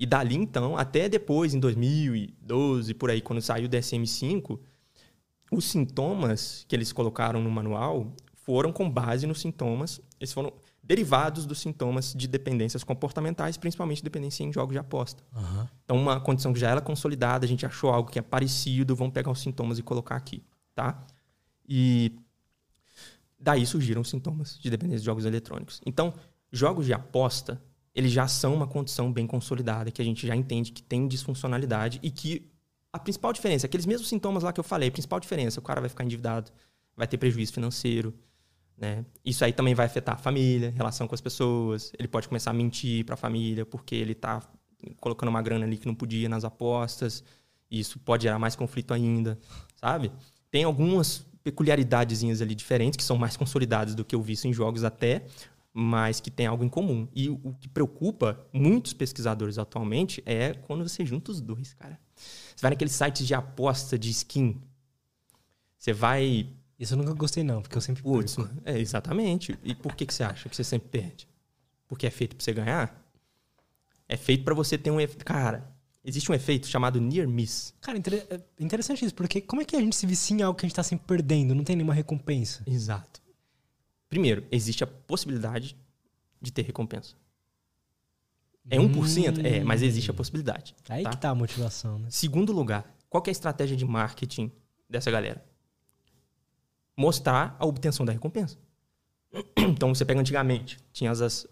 E 0.00 0.06
dali, 0.06 0.34
então, 0.34 0.74
até 0.74 1.06
depois, 1.06 1.52
em 1.52 1.60
2012, 1.60 2.94
por 2.94 3.10
aí, 3.10 3.20
quando 3.20 3.42
saiu 3.42 3.66
o 3.66 3.68
DSM-5, 3.68 4.58
os 5.52 5.66
sintomas 5.66 6.64
que 6.66 6.74
eles 6.74 6.90
colocaram 6.90 7.42
no 7.42 7.50
manual 7.50 8.10
foram 8.32 8.72
com 8.72 8.88
base 8.88 9.26
nos 9.26 9.42
sintomas, 9.42 10.00
eles 10.18 10.32
foram 10.32 10.50
derivados 10.82 11.44
dos 11.44 11.58
sintomas 11.58 12.14
de 12.14 12.26
dependências 12.26 12.82
comportamentais, 12.82 13.58
principalmente 13.58 14.02
dependência 14.02 14.44
em 14.44 14.50
jogos 14.50 14.72
de 14.72 14.78
aposta. 14.78 15.22
Uhum. 15.36 15.66
Então, 15.84 15.98
uma 15.98 16.18
condição 16.18 16.50
que 16.50 16.58
já 16.58 16.70
era 16.70 16.80
consolidada, 16.80 17.44
a 17.44 17.48
gente 17.48 17.66
achou 17.66 17.90
algo 17.90 18.10
que 18.10 18.18
é 18.18 18.22
parecido, 18.22 18.96
vamos 18.96 19.12
pegar 19.12 19.30
os 19.30 19.40
sintomas 19.40 19.78
e 19.78 19.82
colocar 19.82 20.16
aqui, 20.16 20.42
tá? 20.74 21.04
E 21.68 22.16
daí 23.38 23.66
surgiram 23.66 24.00
os 24.00 24.08
sintomas 24.08 24.58
de 24.58 24.70
dependência 24.70 25.00
de 25.00 25.04
jogos 25.04 25.26
eletrônicos. 25.26 25.82
Então, 25.84 26.14
jogos 26.50 26.86
de 26.86 26.94
aposta, 26.94 27.60
eles 27.94 28.12
já 28.12 28.28
são 28.28 28.54
uma 28.54 28.66
condição 28.66 29.12
bem 29.12 29.26
consolidada, 29.26 29.90
que 29.90 30.00
a 30.00 30.04
gente 30.04 30.26
já 30.26 30.36
entende 30.36 30.72
que 30.72 30.82
tem 30.82 31.08
disfuncionalidade 31.08 31.98
e 32.02 32.10
que 32.10 32.50
a 32.92 32.98
principal 32.98 33.32
diferença, 33.32 33.66
aqueles 33.66 33.86
mesmos 33.86 34.08
sintomas 34.08 34.42
lá 34.42 34.52
que 34.52 34.60
eu 34.60 34.64
falei, 34.64 34.88
a 34.88 34.92
principal 34.92 35.20
diferença, 35.20 35.60
o 35.60 35.62
cara 35.62 35.80
vai 35.80 35.88
ficar 35.88 36.04
endividado, 36.04 36.50
vai 36.96 37.06
ter 37.06 37.18
prejuízo 37.18 37.52
financeiro, 37.52 38.14
né? 38.76 39.04
Isso 39.24 39.44
aí 39.44 39.52
também 39.52 39.74
vai 39.74 39.86
afetar 39.86 40.14
a 40.14 40.18
família, 40.18 40.70
relação 40.70 41.06
com 41.06 41.14
as 41.14 41.20
pessoas, 41.20 41.92
ele 41.98 42.08
pode 42.08 42.28
começar 42.28 42.50
a 42.50 42.54
mentir 42.54 43.04
para 43.04 43.14
a 43.14 43.16
família 43.16 43.66
porque 43.66 43.94
ele 43.94 44.12
está 44.12 44.42
colocando 45.00 45.28
uma 45.28 45.42
grana 45.42 45.64
ali 45.64 45.76
que 45.76 45.86
não 45.86 45.94
podia 45.94 46.28
nas 46.28 46.44
apostas, 46.44 47.24
isso 47.70 47.98
pode 47.98 48.22
gerar 48.22 48.38
mais 48.38 48.56
conflito 48.56 48.94
ainda, 48.94 49.38
sabe? 49.76 50.12
Tem 50.50 50.64
algumas 50.64 51.26
peculiaridadezinhas 51.42 52.40
ali 52.40 52.54
diferentes 52.54 52.96
que 52.96 53.02
são 53.02 53.16
mais 53.16 53.36
consolidadas 53.36 53.94
do 53.94 54.04
que 54.04 54.14
eu 54.14 54.22
vi 54.22 54.34
em 54.44 54.52
jogos 54.52 54.84
até, 54.84 55.24
mas 55.80 56.18
que 56.18 56.28
tem 56.28 56.44
algo 56.44 56.64
em 56.64 56.68
comum. 56.68 57.06
E 57.14 57.28
o 57.28 57.54
que 57.60 57.68
preocupa 57.68 58.44
muitos 58.52 58.92
pesquisadores 58.92 59.58
atualmente 59.58 60.20
é 60.26 60.52
quando 60.52 60.86
você 60.86 61.06
junta 61.06 61.30
os 61.30 61.40
dois, 61.40 61.72
cara. 61.74 61.96
Você 62.16 62.60
vai 62.60 62.72
naqueles 62.72 62.92
sites 62.92 63.24
de 63.24 63.32
aposta 63.32 63.96
de 63.96 64.10
skin. 64.10 64.60
Você 65.78 65.92
vai. 65.92 66.48
Isso 66.80 66.94
eu 66.94 66.98
nunca 66.98 67.14
gostei, 67.14 67.44
não, 67.44 67.62
porque 67.62 67.78
eu 67.78 67.80
sempre 67.80 68.02
Putz, 68.02 68.34
perco. 68.34 68.52
É, 68.64 68.76
exatamente. 68.76 69.56
E 69.62 69.72
por 69.72 69.94
que, 69.94 70.04
que 70.04 70.12
você 70.12 70.24
acha 70.24 70.48
que 70.48 70.56
você 70.56 70.64
sempre 70.64 70.88
perde? 70.88 71.28
Porque 71.86 72.08
é 72.08 72.10
feito 72.10 72.34
para 72.34 72.44
você 72.44 72.52
ganhar? 72.52 73.10
É 74.08 74.16
feito 74.16 74.42
para 74.42 74.54
você 74.54 74.76
ter 74.76 74.90
um 74.90 75.00
efeito. 75.00 75.24
Cara, 75.24 75.72
existe 76.04 76.28
um 76.28 76.34
efeito 76.34 76.66
chamado 76.66 77.00
near 77.00 77.28
miss. 77.28 77.72
Cara, 77.80 77.98
é 77.98 78.40
interessante 78.58 79.04
isso, 79.04 79.14
porque 79.14 79.40
como 79.40 79.62
é 79.62 79.64
que 79.64 79.76
a 79.76 79.80
gente 79.80 79.94
se 79.94 80.06
vicia 80.06 80.36
em 80.36 80.42
algo 80.42 80.58
que 80.58 80.66
a 80.66 80.68
gente 80.68 80.74
tá 80.74 80.82
sempre 80.82 81.06
perdendo? 81.06 81.54
Não 81.54 81.62
tem 81.62 81.76
nenhuma 81.76 81.94
recompensa. 81.94 82.64
Exato. 82.66 83.27
Primeiro, 84.08 84.46
existe 84.50 84.82
a 84.82 84.86
possibilidade 84.86 85.76
de 86.40 86.52
ter 86.52 86.62
recompensa. 86.62 87.14
É 88.70 88.76
1%? 88.78 89.38
Hum. 89.38 89.46
É, 89.46 89.64
mas 89.64 89.82
existe 89.82 90.10
a 90.10 90.14
possibilidade. 90.14 90.74
Aí 90.88 91.02
tá? 91.02 91.10
que 91.10 91.16
tá 91.16 91.30
a 91.30 91.34
motivação, 91.34 91.98
né? 91.98 92.08
Segundo 92.10 92.52
lugar, 92.52 92.94
qual 93.08 93.22
é 93.26 93.30
a 93.30 93.32
estratégia 93.32 93.76
de 93.76 93.84
marketing 93.84 94.52
dessa 94.88 95.10
galera? 95.10 95.44
Mostrar 96.96 97.56
a 97.58 97.66
obtenção 97.66 98.04
da 98.04 98.12
recompensa. 98.12 98.58
Então, 99.58 99.94
você 99.94 100.04
pega 100.04 100.18
antigamente, 100.18 100.78
tinha 100.92 101.10
as, 101.10 101.20
as, 101.20 101.46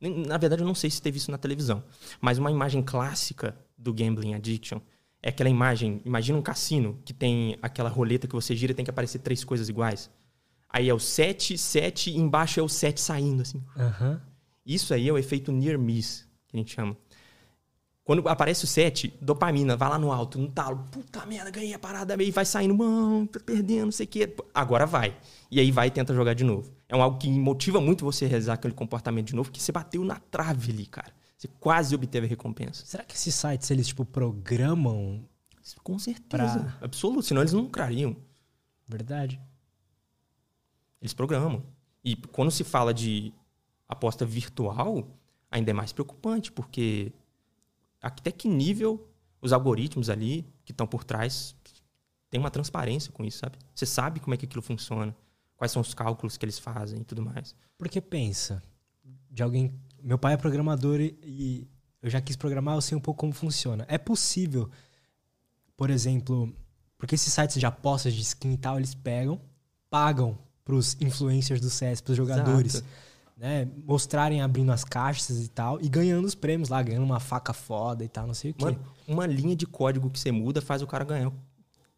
Na 0.00 0.36
verdade, 0.36 0.60
eu 0.60 0.66
não 0.66 0.74
sei 0.74 0.90
se 0.90 1.00
teve 1.00 1.16
isso 1.16 1.30
na 1.30 1.38
televisão, 1.38 1.82
mas 2.20 2.36
uma 2.36 2.50
imagem 2.50 2.82
clássica 2.82 3.56
do 3.78 3.94
Gambling 3.94 4.34
Addiction 4.34 4.80
é 5.22 5.28
aquela 5.28 5.48
imagem, 5.48 6.02
imagina 6.04 6.36
um 6.36 6.42
cassino 6.42 7.00
que 7.04 7.14
tem 7.14 7.56
aquela 7.62 7.88
roleta 7.88 8.26
que 8.26 8.34
você 8.34 8.56
gira 8.56 8.72
e 8.72 8.74
tem 8.74 8.84
que 8.84 8.90
aparecer 8.90 9.20
três 9.20 9.44
coisas 9.44 9.68
iguais. 9.68 10.10
Aí 10.72 10.88
é 10.88 10.94
o 10.94 10.98
7, 10.98 11.58
7 11.58 12.10
e 12.10 12.16
embaixo 12.16 12.58
é 12.58 12.62
o 12.62 12.68
7 12.68 13.00
saindo, 13.00 13.42
assim. 13.42 13.62
Aham. 13.76 14.20
Isso 14.64 14.94
aí 14.94 15.08
é 15.08 15.12
o 15.12 15.18
efeito 15.18 15.52
near 15.52 15.78
miss, 15.78 16.26
que 16.48 16.56
a 16.56 16.58
gente 16.58 16.74
chama. 16.74 16.96
Quando 18.04 18.28
aparece 18.28 18.64
o 18.64 18.66
7, 18.66 19.14
dopamina, 19.20 19.76
vai 19.76 19.88
lá 19.88 19.98
no 19.98 20.10
alto, 20.10 20.36
no 20.38 20.48
talo, 20.50 20.84
puta 20.90 21.24
merda, 21.24 21.50
ganhei 21.52 21.72
a 21.72 21.78
parada, 21.78 22.20
e 22.20 22.30
vai 22.32 22.44
saindo, 22.44 22.74
mano, 22.74 23.28
tô 23.28 23.38
perdendo, 23.38 23.84
não 23.84 23.92
sei 23.92 24.06
o 24.06 24.08
quê. 24.08 24.34
Agora 24.52 24.86
vai. 24.86 25.16
E 25.50 25.60
aí 25.60 25.70
vai 25.70 25.86
e 25.86 25.90
tenta 25.90 26.12
jogar 26.12 26.34
de 26.34 26.42
novo. 26.42 26.72
É 26.88 26.96
um 26.96 27.02
algo 27.02 27.16
que 27.18 27.30
motiva 27.30 27.80
muito 27.80 28.04
você 28.04 28.24
a 28.24 28.28
realizar 28.28 28.54
aquele 28.54 28.74
comportamento 28.74 29.28
de 29.28 29.36
novo, 29.36 29.50
porque 29.50 29.60
você 29.60 29.70
bateu 29.70 30.04
na 30.04 30.16
trave 30.16 30.72
ali, 30.72 30.86
cara. 30.86 31.12
Você 31.38 31.48
quase 31.60 31.94
obteve 31.94 32.26
a 32.26 32.28
recompensa. 32.28 32.84
Será 32.84 33.04
que 33.04 33.14
esses 33.14 33.34
sites, 33.34 33.70
eles, 33.70 33.86
tipo, 33.88 34.04
programam? 34.04 35.24
Com 35.84 35.96
certeza. 35.98 36.58
Pra- 36.60 36.78
Absoluto, 36.80 37.22
senão 37.22 37.42
eles 37.42 37.52
não 37.52 37.62
lucrariam. 37.62 38.16
Verdade. 38.88 39.40
Eles 41.02 41.12
programam. 41.12 41.64
E 42.04 42.14
quando 42.14 42.50
se 42.50 42.62
fala 42.62 42.94
de 42.94 43.34
aposta 43.88 44.24
virtual, 44.24 45.06
ainda 45.50 45.70
é 45.70 45.74
mais 45.74 45.92
preocupante, 45.92 46.50
porque 46.50 47.12
até 48.00 48.30
que 48.30 48.48
nível 48.48 49.08
os 49.40 49.52
algoritmos 49.52 50.08
ali 50.08 50.46
que 50.64 50.70
estão 50.72 50.86
por 50.86 51.02
trás 51.02 51.54
têm 52.30 52.40
uma 52.40 52.50
transparência 52.50 53.12
com 53.12 53.24
isso, 53.24 53.38
sabe? 53.38 53.58
Você 53.74 53.84
sabe 53.84 54.20
como 54.20 54.32
é 54.32 54.36
que 54.36 54.46
aquilo 54.46 54.62
funciona, 54.62 55.14
quais 55.56 55.72
são 55.72 55.82
os 55.82 55.92
cálculos 55.92 56.36
que 56.36 56.44
eles 56.44 56.58
fazem 56.58 57.00
e 57.00 57.04
tudo 57.04 57.20
mais. 57.20 57.54
Porque 57.76 58.00
pensa, 58.00 58.62
de 59.30 59.42
alguém. 59.42 59.74
Meu 60.00 60.18
pai 60.18 60.34
é 60.34 60.36
programador 60.36 61.00
e, 61.00 61.68
eu 62.00 62.10
já 62.10 62.20
quis 62.20 62.36
programar, 62.36 62.76
eu 62.76 62.80
sei 62.80 62.96
um 62.96 63.00
pouco 63.00 63.20
como 63.20 63.32
funciona. 63.32 63.84
É 63.88 63.98
possível, 63.98 64.68
por 65.76 65.90
exemplo, 65.90 66.52
porque 66.98 67.14
esses 67.14 67.32
sites 67.32 67.60
de 67.60 67.66
apostas 67.66 68.14
de 68.14 68.20
skin 68.22 68.52
e 68.52 68.56
tal, 68.56 68.76
eles 68.78 68.94
pegam, 68.94 69.40
pagam 69.88 70.38
pros 70.64 70.96
influencers 71.00 71.60
do 71.60 71.68
CS, 71.70 72.00
pros 72.00 72.16
jogadores, 72.16 72.74
Exato. 72.76 72.88
né? 73.36 73.68
Mostrarem 73.84 74.40
abrindo 74.42 74.70
as 74.72 74.84
caixas 74.84 75.44
e 75.44 75.48
tal, 75.48 75.80
e 75.80 75.88
ganhando 75.88 76.24
os 76.24 76.34
prêmios 76.34 76.68
lá, 76.68 76.82
ganhando 76.82 77.04
uma 77.04 77.20
faca 77.20 77.52
foda 77.52 78.04
e 78.04 78.08
tal, 78.08 78.26
não 78.26 78.34
sei 78.34 78.52
o 78.52 78.54
quê. 78.54 78.64
Mano, 78.64 78.78
uma 79.06 79.26
linha 79.26 79.56
de 79.56 79.66
código 79.66 80.08
que 80.10 80.18
você 80.18 80.30
muda 80.30 80.60
faz 80.62 80.82
o 80.82 80.86
cara 80.86 81.04
ganhar. 81.04 81.32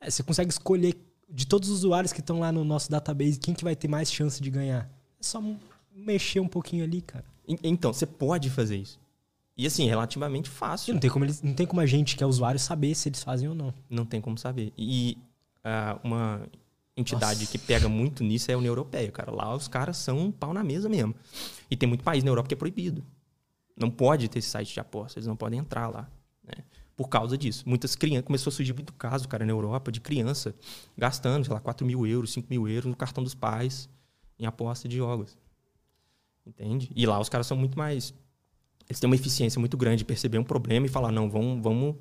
É, 0.01 0.11
você 0.11 0.23
consegue 0.23 0.51
escolher 0.51 0.95
de 1.31 1.47
todos 1.47 1.69
os 1.69 1.79
usuários 1.79 2.13
que 2.13 2.21
estão 2.21 2.39
lá 2.41 2.53
no 2.53 2.65
nosso 2.65 2.91
database 2.91 3.39
quem 3.39 3.55
que 3.55 3.65
vai 3.65 3.75
ter 3.77 3.89
mais 3.89 4.11
chance 4.13 4.41
de 4.43 4.51
ganhar. 4.51 4.85
É 5.19 5.23
só 5.23 5.43
mexer 5.95 6.41
um 6.41 6.49
pouquinho 6.49 6.85
ali, 6.85 7.01
cara. 7.01 7.25
En- 7.49 7.59
Então, 7.63 7.93
você 7.93 8.07
pode 8.07 8.51
fazer 8.51 8.77
isso. 8.77 8.99
E 9.57 9.67
assim, 9.67 9.87
relativamente 9.87 10.47
E 10.47 10.51
fácil. 10.51 10.93
não 10.95 11.01
tem 11.01 11.09
como 11.11 11.25
eles, 11.25 11.41
não 11.41 11.55
tem 11.55 11.65
como 11.67 11.81
a 11.81 11.87
gente 11.87 12.17
que 12.17 12.25
é 12.25 12.27
usuário 12.27 12.59
saber 12.59 12.95
se 12.95 13.09
eles 13.09 13.23
fazem 13.23 13.49
ou 13.49 13.55
não. 13.55 13.73
Não 13.89 14.05
tem 14.05 14.21
como 14.21 14.37
saber. 14.37 14.73
E 14.77 15.17
ah, 15.63 15.99
uma 16.03 16.43
entidade 16.97 17.41
Nossa. 17.41 17.53
que 17.53 17.59
pega 17.59 17.89
muito 17.89 18.23
nisso 18.23 18.51
é 18.51 18.55
a 18.55 18.59
União 18.59 18.71
Europeia, 18.71 19.11
cara. 19.11 19.31
Lá 19.31 19.55
os 19.55 19.69
caras 19.69 19.97
são 19.97 20.19
um 20.19 20.31
pau 20.31 20.53
na 20.53 20.63
mesa 20.63 20.89
mesmo. 20.89 21.15
E 21.71 21.77
tem 21.77 21.89
muito 21.89 22.05
país 22.05 22.23
na 22.23 22.31
Europa 22.31 22.49
que 22.49 22.55
é 22.55 22.57
proibido. 22.57 23.05
Não 23.77 23.91
pode 23.91 24.29
ter 24.29 24.39
esse 24.39 24.49
site 24.49 24.73
de 24.73 24.81
aposta, 24.81 25.19
eles 25.19 25.27
não 25.27 25.37
podem 25.37 25.59
entrar 25.59 25.89
lá. 25.89 26.09
Né? 26.43 26.65
Por 26.97 27.09
causa 27.09 27.37
disso. 27.37 27.65
Muitas 27.67 27.97
crianças. 27.97 28.27
Começou 28.27 28.51
a 28.51 28.55
surgir 28.55 28.73
muito 28.73 28.93
caso, 28.93 29.29
cara, 29.29 29.45
na 29.45 29.53
Europa, 29.53 29.91
de 29.91 30.01
criança 30.01 30.55
gastando, 30.97 31.45
sei 31.45 31.53
lá, 31.53 31.61
4 31.61 31.85
mil 31.85 32.07
euros, 32.07 32.33
5 32.33 32.47
mil 32.49 32.69
euros 32.69 32.89
no 32.89 32.97
cartão 32.97 33.25
dos 33.25 33.35
pais 33.35 33.89
em 34.39 34.47
aposta 34.47 34.89
de 34.89 34.97
jogos. 34.97 35.37
Entende? 36.47 36.91
E 36.95 37.07
lá 37.07 37.19
os 37.19 37.29
caras 37.29 37.47
são 37.47 37.57
muito 37.57 37.77
mais. 37.77 38.15
Eles 38.89 39.01
têm 39.01 39.09
uma 39.09 39.17
eficiência 39.17 39.59
muito 39.59 39.77
grande 39.77 39.99
de 39.99 40.05
perceber 40.05 40.39
um 40.39 40.45
problema 40.45 40.87
e 40.87 40.89
falar, 40.89 41.11
não, 41.11 41.29
vamos, 41.29 41.61
vamos 41.63 41.97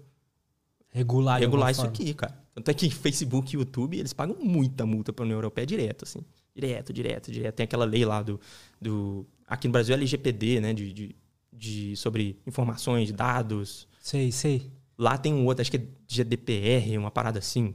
Regular, 0.94 1.40
regular 1.40 1.72
isso 1.72 1.82
forma. 1.82 1.94
aqui, 1.94 2.14
cara. 2.14 2.38
Tanto 2.54 2.70
é 2.70 2.74
que 2.74 2.90
Facebook 2.90 3.56
e 3.56 3.60
YouTube, 3.60 3.98
eles 3.98 4.14
pagam 4.14 4.38
muita 4.40 4.86
multa 4.86 5.12
pra 5.12 5.24
União 5.24 5.38
Europeia 5.38 5.66
direto, 5.66 6.04
assim. 6.04 6.20
Direto, 6.56 6.94
direto, 6.94 7.32
direto. 7.32 7.56
Tem 7.56 7.64
aquela 7.64 7.84
lei 7.86 8.06
lá 8.06 8.22
do... 8.22 8.40
do 8.80 9.26
aqui 9.48 9.68
no 9.68 9.72
Brasil 9.72 9.94
é 9.96 9.98
LGPD, 9.98 10.62
né? 10.62 10.72
De, 10.74 10.94
de, 10.94 11.16
de- 11.52 11.96
sobre 11.98 12.40
informações, 12.46 13.12
dados. 13.12 13.88
Sei, 14.00 14.32
sei. 14.32 14.72
Lá 14.96 15.18
tem 15.18 15.34
um 15.34 15.46
outro, 15.46 15.62
acho 15.64 15.72
que 15.72 15.78
é 15.78 15.88
GDPR, 16.08 16.96
uma 16.98 17.10
parada 17.10 17.40
assim. 17.40 17.74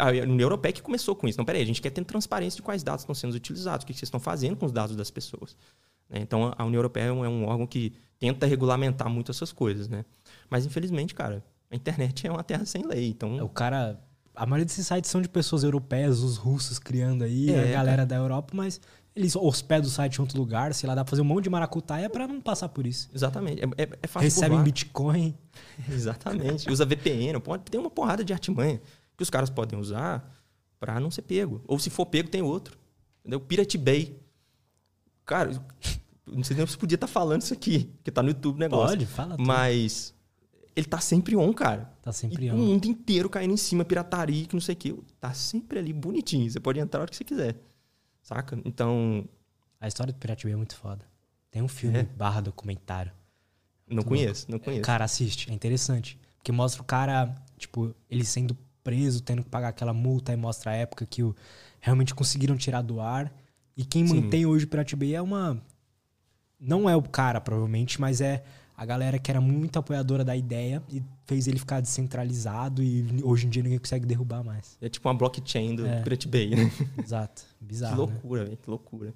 A 0.00 0.08
União 0.08 0.40
Europeia 0.46 0.72
que 0.72 0.82
começou 0.82 1.14
com 1.14 1.28
isso. 1.28 1.36
Não, 1.38 1.44
peraí, 1.44 1.62
a 1.62 1.66
gente 1.66 1.82
quer 1.82 1.90
ter 1.90 2.02
transparência 2.04 2.56
de 2.56 2.62
quais 2.62 2.82
dados 2.82 3.02
estão 3.02 3.14
sendo 3.14 3.34
utilizados, 3.34 3.84
o 3.84 3.86
que 3.86 3.92
vocês 3.92 4.04
estão 4.04 4.18
fazendo 4.18 4.56
com 4.56 4.64
os 4.66 4.72
dados 4.72 4.96
das 4.96 5.10
pessoas. 5.10 5.56
né? 6.08 6.20
Então, 6.20 6.52
a 6.56 6.64
União 6.64 6.78
Europeia 6.78 7.04
é 7.04 7.08
é 7.08 7.12
um 7.12 7.44
órgão 7.44 7.66
que 7.66 7.92
tenta 8.18 8.46
regulamentar 8.46 9.08
muito 9.10 9.30
essas 9.30 9.52
coisas, 9.52 9.88
né? 9.88 10.04
Mas, 10.50 10.64
infelizmente, 10.66 11.14
cara, 11.14 11.44
a 11.70 11.76
internet 11.76 12.26
é 12.26 12.30
uma 12.30 12.42
terra 12.44 12.64
sem 12.64 12.86
lei. 12.86 13.08
Então, 13.08 13.36
O 13.44 13.48
cara. 13.48 14.00
A 14.36 14.44
maioria 14.46 14.64
desses 14.64 14.84
sites 14.84 15.08
são 15.08 15.22
de 15.22 15.28
pessoas 15.28 15.62
europeias, 15.62 16.18
os 16.18 16.36
russos 16.36 16.80
criando 16.80 17.22
aí, 17.22 17.50
É, 17.50 17.68
a 17.68 17.72
galera 17.78 18.04
da 18.04 18.16
Europa, 18.16 18.52
mas 18.52 18.80
eles 19.14 19.36
hospedam 19.36 19.86
o 19.86 19.90
site 19.90 20.16
em 20.16 20.20
outro 20.22 20.36
lugar, 20.36 20.74
sei 20.74 20.88
lá, 20.88 20.94
dá 20.96 21.04
pra 21.04 21.10
fazer 21.10 21.22
um 21.22 21.24
monte 21.24 21.44
de 21.44 21.50
maracutaia 21.50 22.10
pra 22.10 22.26
não 22.26 22.40
passar 22.40 22.68
por 22.68 22.84
isso. 22.84 23.08
Exatamente. 23.14 23.62
É, 23.62 23.82
é, 23.84 23.88
é 24.02 24.06
fácil 24.08 24.24
Recebem. 24.24 24.60
Bitcoin. 24.64 25.38
Exatamente. 25.88 26.68
Usa 26.68 26.84
VPN. 26.84 27.38
Pode, 27.40 27.62
tem 27.70 27.80
uma 27.80 27.90
porrada 27.90 28.24
de 28.24 28.32
artimanha 28.32 28.82
que 29.16 29.22
os 29.22 29.30
caras 29.30 29.50
podem 29.50 29.78
usar 29.78 30.28
pra 30.80 30.98
não 30.98 31.12
ser 31.12 31.22
pego. 31.22 31.62
Ou 31.68 31.78
se 31.78 31.88
for 31.88 32.04
pego, 32.06 32.28
tem 32.28 32.42
outro. 32.42 32.76
Entendeu? 33.20 33.38
Pirate 33.38 33.78
Bay. 33.78 34.18
Cara, 35.24 35.50
não 36.26 36.42
sei 36.42 36.56
nem 36.56 36.66
se 36.66 36.76
podia 36.76 36.96
estar 36.96 37.06
falando 37.06 37.42
isso 37.42 37.54
aqui, 37.54 37.84
porque 37.98 38.10
tá 38.10 38.20
no 38.20 38.30
YouTube 38.30 38.56
o 38.56 38.58
negócio. 38.58 38.96
Pode, 38.98 39.06
fala 39.06 39.36
tudo. 39.36 39.46
Mas 39.46 40.12
ele 40.76 40.86
tá 40.86 41.00
sempre 41.00 41.36
on, 41.36 41.52
cara. 41.52 41.92
Tá 42.02 42.12
sempre 42.12 42.46
e 42.46 42.50
on. 42.50 42.54
O 42.54 42.58
mundo 42.58 42.86
inteiro 42.86 43.28
caindo 43.30 43.52
em 43.52 43.56
cima, 43.56 43.84
pirataria, 43.84 44.46
que 44.46 44.54
não 44.54 44.60
sei 44.60 44.74
o 44.74 44.76
quê. 44.78 44.94
Tá 45.20 45.32
sempre 45.34 45.78
ali, 45.78 45.92
bonitinho. 45.92 46.50
Você 46.50 46.58
pode 46.60 46.78
entrar 46.80 47.00
a 47.00 47.02
hora 47.02 47.10
que 47.10 47.16
você 47.16 47.24
quiser. 47.24 47.56
Saca? 48.22 48.58
Então, 48.64 49.28
A 49.80 49.86
história 49.88 50.12
do 50.12 50.18
Pirate 50.18 50.44
Bay 50.44 50.54
é 50.54 50.56
muito 50.56 50.76
foda. 50.76 51.04
Tem 51.50 51.60
um 51.60 51.68
filme 51.68 51.98
É? 51.98 52.02
barra 52.04 52.40
documentário. 52.40 53.12
não 53.86 54.02
conheço, 54.02 54.50
não 54.50 54.58
conheço. 54.58 54.82
Cara, 54.82 55.04
assiste, 55.04 55.50
é 55.50 55.54
interessante. 55.54 56.18
Porque 56.38 56.50
mostra 56.50 56.80
o 56.80 56.84
cara, 56.84 57.34
tipo, 57.58 57.94
ele 58.10 58.24
sendo 58.24 58.56
preso, 58.82 59.22
tendo 59.22 59.42
que 59.42 59.48
pagar 59.50 59.68
aquela 59.68 59.92
multa, 59.92 60.32
e 60.32 60.36
mostra 60.36 60.70
a 60.70 60.74
época 60.74 61.04
que 61.06 61.22
o, 61.22 61.34
realmente 61.80 62.14
conseguiram 62.14 62.56
tirar 62.56 62.80
do 62.82 63.00
ar. 63.00 63.32
E 63.76 63.84
quem 63.84 64.06
Sim. 64.06 64.22
mantém 64.22 64.46
hoje 64.46 64.64
o 64.64 64.68
Pirate 64.68 64.96
Bay 64.96 65.14
é 65.14 65.20
uma. 65.22 65.62
Não 66.58 66.88
é 66.88 66.96
o 66.96 67.02
cara, 67.02 67.40
provavelmente, 67.40 68.00
mas 68.00 68.20
é 68.22 68.42
a 68.76 68.84
galera 68.84 69.18
que 69.18 69.30
era 69.30 69.40
muito 69.40 69.78
apoiadora 69.78 70.24
da 70.24 70.36
ideia 70.36 70.82
e 70.90 71.02
fez 71.26 71.46
ele 71.46 71.58
ficar 71.58 71.80
descentralizado 71.80 72.82
e 72.82 73.20
hoje 73.22 73.46
em 73.46 73.50
dia 73.50 73.62
ninguém 73.62 73.78
consegue 73.78 74.04
derrubar 74.06 74.42
mais. 74.42 74.76
É 74.80 74.88
tipo 74.88 75.08
uma 75.08 75.14
blockchain 75.14 75.76
do 75.76 75.86
É. 75.86 76.02
Pirate 76.02 76.28
Bay, 76.28 76.50
né? 76.50 76.70
Exato. 77.02 77.42
Que 77.58 77.64
Bizarro. 77.64 77.92
né? 78.06 78.12
loucura, 78.12 78.44
velho, 78.44 78.56
que 78.56 78.70
loucura. 78.70 79.14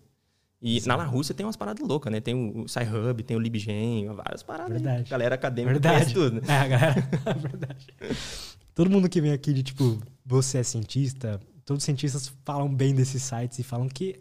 E 0.60 0.80
na, 0.86 0.96
na 0.96 1.04
Rússia 1.04 1.34
tem 1.34 1.46
umas 1.46 1.56
paradas 1.56 1.86
loucas, 1.86 2.12
né? 2.12 2.20
Tem 2.20 2.34
o, 2.34 2.66
Sci-Hub, 2.68 3.22
tem 3.22 3.36
o 3.36 3.40
LibGen, 3.40 4.06
várias 4.08 4.42
paradas. 4.42 4.72
Verdade. 4.72 5.08
Galera 5.08 5.34
acadêmica 5.36 5.72
Verdade. 5.78 6.12
tudo, 6.12 6.36
né? 6.36 6.42
É, 6.48 6.52
a 6.52 6.66
galera. 6.68 7.08
Verdade. 7.40 7.86
Todo 8.74 8.90
mundo 8.90 9.08
que 9.08 9.20
vem 9.20 9.32
aqui 9.32 9.52
de 9.52 9.62
tipo, 9.62 9.98
você 10.26 10.58
é 10.58 10.62
cientista, 10.64 11.40
todos 11.64 11.82
os 11.82 11.84
cientistas 11.84 12.32
falam 12.44 12.72
bem 12.72 12.94
desses 12.94 13.22
sites 13.22 13.58
e 13.58 13.62
falam 13.62 13.88
que. 13.88 14.20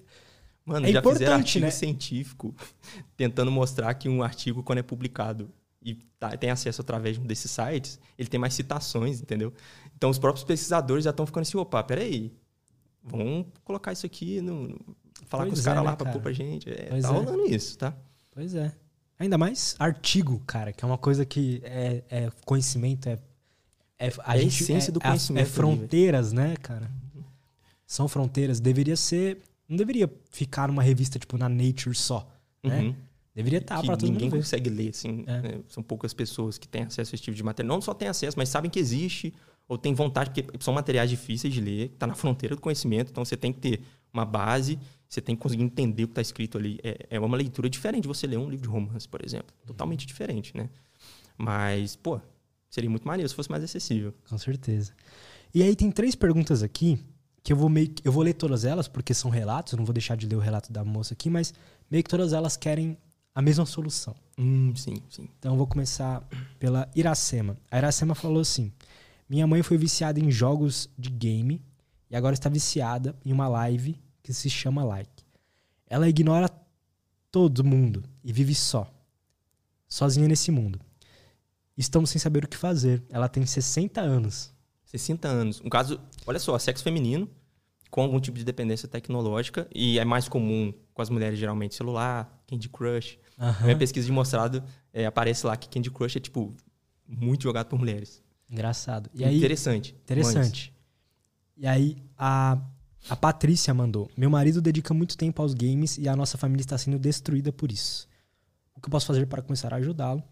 Mano, 0.67 0.85
É 0.85 0.91
já 0.91 1.01
fizeram 1.01 1.35
artigo 1.37 1.65
né? 1.65 1.71
científico 1.71 2.53
tentando 3.15 3.49
mostrar 3.49 3.93
que 3.93 4.09
um 4.09 4.21
artigo, 4.21 4.61
quando 4.61 4.79
é 4.79 4.83
publicado 4.83 5.49
e 5.81 5.95
tá- 6.19 6.35
tem 6.35 6.49
acesso 6.49 6.81
através 6.81 7.15
de 7.15 7.21
um 7.23 7.25
desses 7.25 7.49
sites, 7.49 7.97
ele 8.17 8.27
tem 8.27 8.37
mais 8.39 8.53
citações, 8.53 9.21
entendeu? 9.21 9.53
Então 9.95 10.09
os 10.09 10.19
próprios 10.19 10.43
pesquisadores 10.43 11.05
já 11.05 11.11
estão 11.11 11.25
ficando 11.25 11.43
assim, 11.43 11.57
opa, 11.57 11.81
peraí, 11.83 12.33
vamos 13.01 13.45
colocar 13.63 13.93
isso 13.93 14.05
aqui, 14.05 14.41
no, 14.41 14.67
no- 14.67 14.95
falar 15.27 15.43
com 15.45 15.51
Pois 15.51 15.59
os 15.59 15.65
é, 15.65 15.69
caras 15.69 15.83
né, 15.83 15.89
lá 15.89 15.95
pra 15.95 16.05
cara? 16.05 16.17
pôr 16.17 16.21
pra 16.21 16.33
gente. 16.33 16.69
É, 16.69 16.87
Pois 16.89 17.01
tá 17.03 17.09
é. 17.09 17.11
rolando 17.11 17.45
isso, 17.47 17.77
tá? 17.77 17.95
Pois 18.31 18.53
é. 18.53 18.75
Ainda 19.17 19.37
mais 19.37 19.75
artigo, 19.79 20.41
cara, 20.45 20.73
que 20.73 20.83
é 20.83 20.87
uma 20.87 20.97
coisa 20.97 21.25
que 21.25 21.61
é, 21.63 22.03
é 22.09 22.29
conhecimento, 22.45 23.07
é. 23.07 23.17
É, 23.97 24.07
a 24.25 24.35
É 24.35 24.37
a 24.39 24.41
gente, 24.41 24.61
essência 24.61 24.91
do 24.91 24.99
é- 24.99 25.03
é- 25.03 25.07
conhecimento 25.07 25.43
É 25.43 25.49
fronteiras, 25.49 26.33
né, 26.33 26.55
cara? 26.61 26.91
São 27.85 28.07
fronteiras. 28.09 28.59
Deveria 28.59 28.95
ser. 28.97 29.41
Não 29.67 29.75
deveria 29.75 30.11
ficar 30.31 30.67
numa 30.67 30.81
revista, 30.81 31.19
tipo, 31.19 31.37
na 31.37 31.49
Nature 31.49 31.95
só. 31.95 32.27
Né? 32.63 32.81
Uhum. 32.81 32.95
Deveria 33.35 33.59
estar 33.59 33.81
que 33.81 33.87
pra 33.87 33.97
todo 33.97 34.09
ninguém 34.09 34.25
mundo 34.25 34.33
ver. 34.33 34.37
consegue 34.39 34.69
ler, 34.69 34.89
assim. 34.89 35.23
É. 35.27 35.41
né? 35.41 35.59
São 35.67 35.83
poucas 35.83 36.13
pessoas 36.13 36.57
que 36.57 36.67
têm 36.67 36.83
acesso 36.83 37.13
a 37.13 37.15
esse 37.15 37.23
tipo 37.23 37.35
de 37.35 37.43
material. 37.43 37.75
Não 37.75 37.81
só 37.81 37.93
têm 37.93 38.07
acesso, 38.07 38.37
mas 38.37 38.49
sabem 38.49 38.71
que 38.71 38.79
existe, 38.79 39.33
ou 39.67 39.77
têm 39.77 39.93
vontade, 39.93 40.31
porque 40.43 40.63
são 40.63 40.73
materiais 40.73 41.09
difíceis 41.09 41.53
de 41.53 41.61
ler, 41.61 41.89
que 41.89 41.97
tá 41.97 42.07
na 42.07 42.15
fronteira 42.15 42.55
do 42.55 42.61
conhecimento, 42.61 43.11
então 43.11 43.23
você 43.23 43.35
tem 43.35 43.51
que 43.51 43.59
ter 43.59 43.81
uma 44.13 44.25
base, 44.25 44.79
você 45.07 45.21
tem 45.21 45.35
que 45.35 45.41
conseguir 45.41 45.63
entender 45.63 46.05
o 46.05 46.07
que 46.07 46.13
está 46.13 46.21
escrito 46.21 46.57
ali. 46.57 46.79
É, 46.83 47.07
é 47.11 47.19
uma 47.19 47.37
leitura 47.37 47.69
diferente 47.69 48.03
de 48.03 48.07
você 48.07 48.25
ler 48.25 48.37
um 48.37 48.49
livro 48.49 48.67
de 48.67 48.73
romance, 48.73 49.07
por 49.07 49.23
exemplo. 49.23 49.53
Totalmente 49.65 50.07
diferente, 50.07 50.55
né? 50.55 50.69
Mas, 51.37 51.95
pô, 51.95 52.19
seria 52.69 52.89
muito 52.89 53.07
maneiro 53.07 53.27
se 53.29 53.35
fosse 53.35 53.51
mais 53.51 53.63
acessível. 53.63 54.13
Com 54.27 54.37
certeza. 54.37 54.93
E 55.53 55.61
aí 55.61 55.75
tem 55.75 55.91
três 55.91 56.15
perguntas 56.15 56.63
aqui 56.63 56.99
que 57.47 57.53
eu 57.53 57.55
vou 57.55 57.69
meio 57.69 57.87
que- 57.87 58.05
eu 58.05 58.11
vou 58.11 58.23
ler 58.23 58.33
todas 58.33 58.65
elas 58.65 58.89
porque 58.89 59.13
são 59.13 59.31
relatos, 59.31 59.71
eu 59.71 59.77
não 59.77 59.85
vou 59.85 59.93
deixar 59.93 60.17
de 60.17 60.27
ler 60.27 60.35
o 60.35 60.39
relato 60.39 60.69
da 60.69 60.83
moça 60.83 61.13
aqui, 61.13 61.29
mas 61.29 61.53
meio 61.89 62.03
que 62.03 62.09
todas 62.09 62.33
elas 62.33 62.57
querem 62.57 62.97
a 63.33 63.41
mesma 63.41 63.65
solução. 63.65 64.13
Hum, 64.37 64.75
sim, 64.75 64.97
sim. 65.09 65.29
Então 65.39 65.53
eu 65.53 65.57
vou 65.57 65.65
começar 65.65 66.27
pela 66.59 66.89
Iracema. 66.93 67.55
A 67.71 67.77
Iracema 67.77 68.13
falou 68.13 68.41
assim: 68.41 68.69
Minha 69.29 69.47
mãe 69.47 69.63
foi 69.63 69.77
viciada 69.77 70.19
em 70.19 70.29
jogos 70.29 70.89
de 70.99 71.09
game 71.09 71.61
e 72.11 72.17
agora 72.17 72.33
está 72.33 72.49
viciada 72.49 73.15
em 73.23 73.31
uma 73.31 73.47
live 73.47 73.97
que 74.21 74.33
se 74.33 74.49
chama 74.49 74.83
Like. 74.83 75.23
Ela 75.89 76.09
ignora 76.09 76.49
todo 77.31 77.63
mundo 77.63 78.03
e 78.25 78.33
vive 78.33 78.53
só, 78.55 78.93
sozinha 79.87 80.27
nesse 80.27 80.51
mundo. 80.51 80.81
Estamos 81.77 82.09
sem 82.09 82.19
saber 82.19 82.43
o 82.43 82.47
que 82.49 82.57
fazer. 82.57 83.01
Ela 83.09 83.29
tem 83.29 83.45
60 83.45 84.01
anos. 84.01 84.51
60 84.83 85.27
anos. 85.29 85.61
Um 85.63 85.69
caso, 85.69 85.97
olha 86.27 86.39
só, 86.39 86.59
sexo 86.59 86.83
feminino 86.83 87.29
com 87.89 88.01
algum 88.01 88.19
tipo 88.19 88.37
de 88.37 88.43
dependência 88.43 88.87
tecnológica 88.87 89.67
e 89.73 89.97
é 89.97 90.05
mais 90.05 90.27
comum 90.27 90.73
com 90.93 91.01
as 91.01 91.09
mulheres 91.09 91.39
geralmente 91.39 91.73
celular, 91.73 92.43
Candy 92.45 92.69
Crush. 92.69 93.17
Na 93.37 93.63
minha 93.63 93.77
pesquisa 93.77 94.05
de 94.05 94.11
mostrado 94.11 94.63
é, 94.93 95.05
aparece 95.05 95.45
lá 95.45 95.55
que 95.55 95.69
Candy 95.69 95.89
Crush 95.89 96.17
é 96.17 96.19
tipo 96.19 96.53
muito 97.07 97.43
jogado 97.43 97.67
por 97.67 97.79
mulheres. 97.79 98.21
Engraçado. 98.49 99.09
E 99.13 99.23
aí, 99.23 99.37
Interessante. 99.37 99.95
Interessante. 100.03 100.73
E 101.55 101.65
aí, 101.65 101.97
a, 102.17 102.57
a 103.09 103.15
Patrícia 103.15 103.73
mandou: 103.73 104.09
Meu 104.15 104.29
marido 104.29 104.61
dedica 104.61 104.93
muito 104.93 105.17
tempo 105.17 105.41
aos 105.41 105.53
games 105.53 105.97
e 105.97 106.07
a 106.07 106.15
nossa 106.15 106.37
família 106.37 106.61
está 106.61 106.77
sendo 106.77 106.99
destruída 106.99 107.51
por 107.51 107.71
isso. 107.71 108.07
O 108.75 108.81
que 108.81 108.87
eu 108.87 108.91
posso 108.91 109.07
fazer 109.07 109.25
para 109.25 109.41
começar 109.41 109.73
a 109.73 109.77
ajudá-lo? 109.77 110.23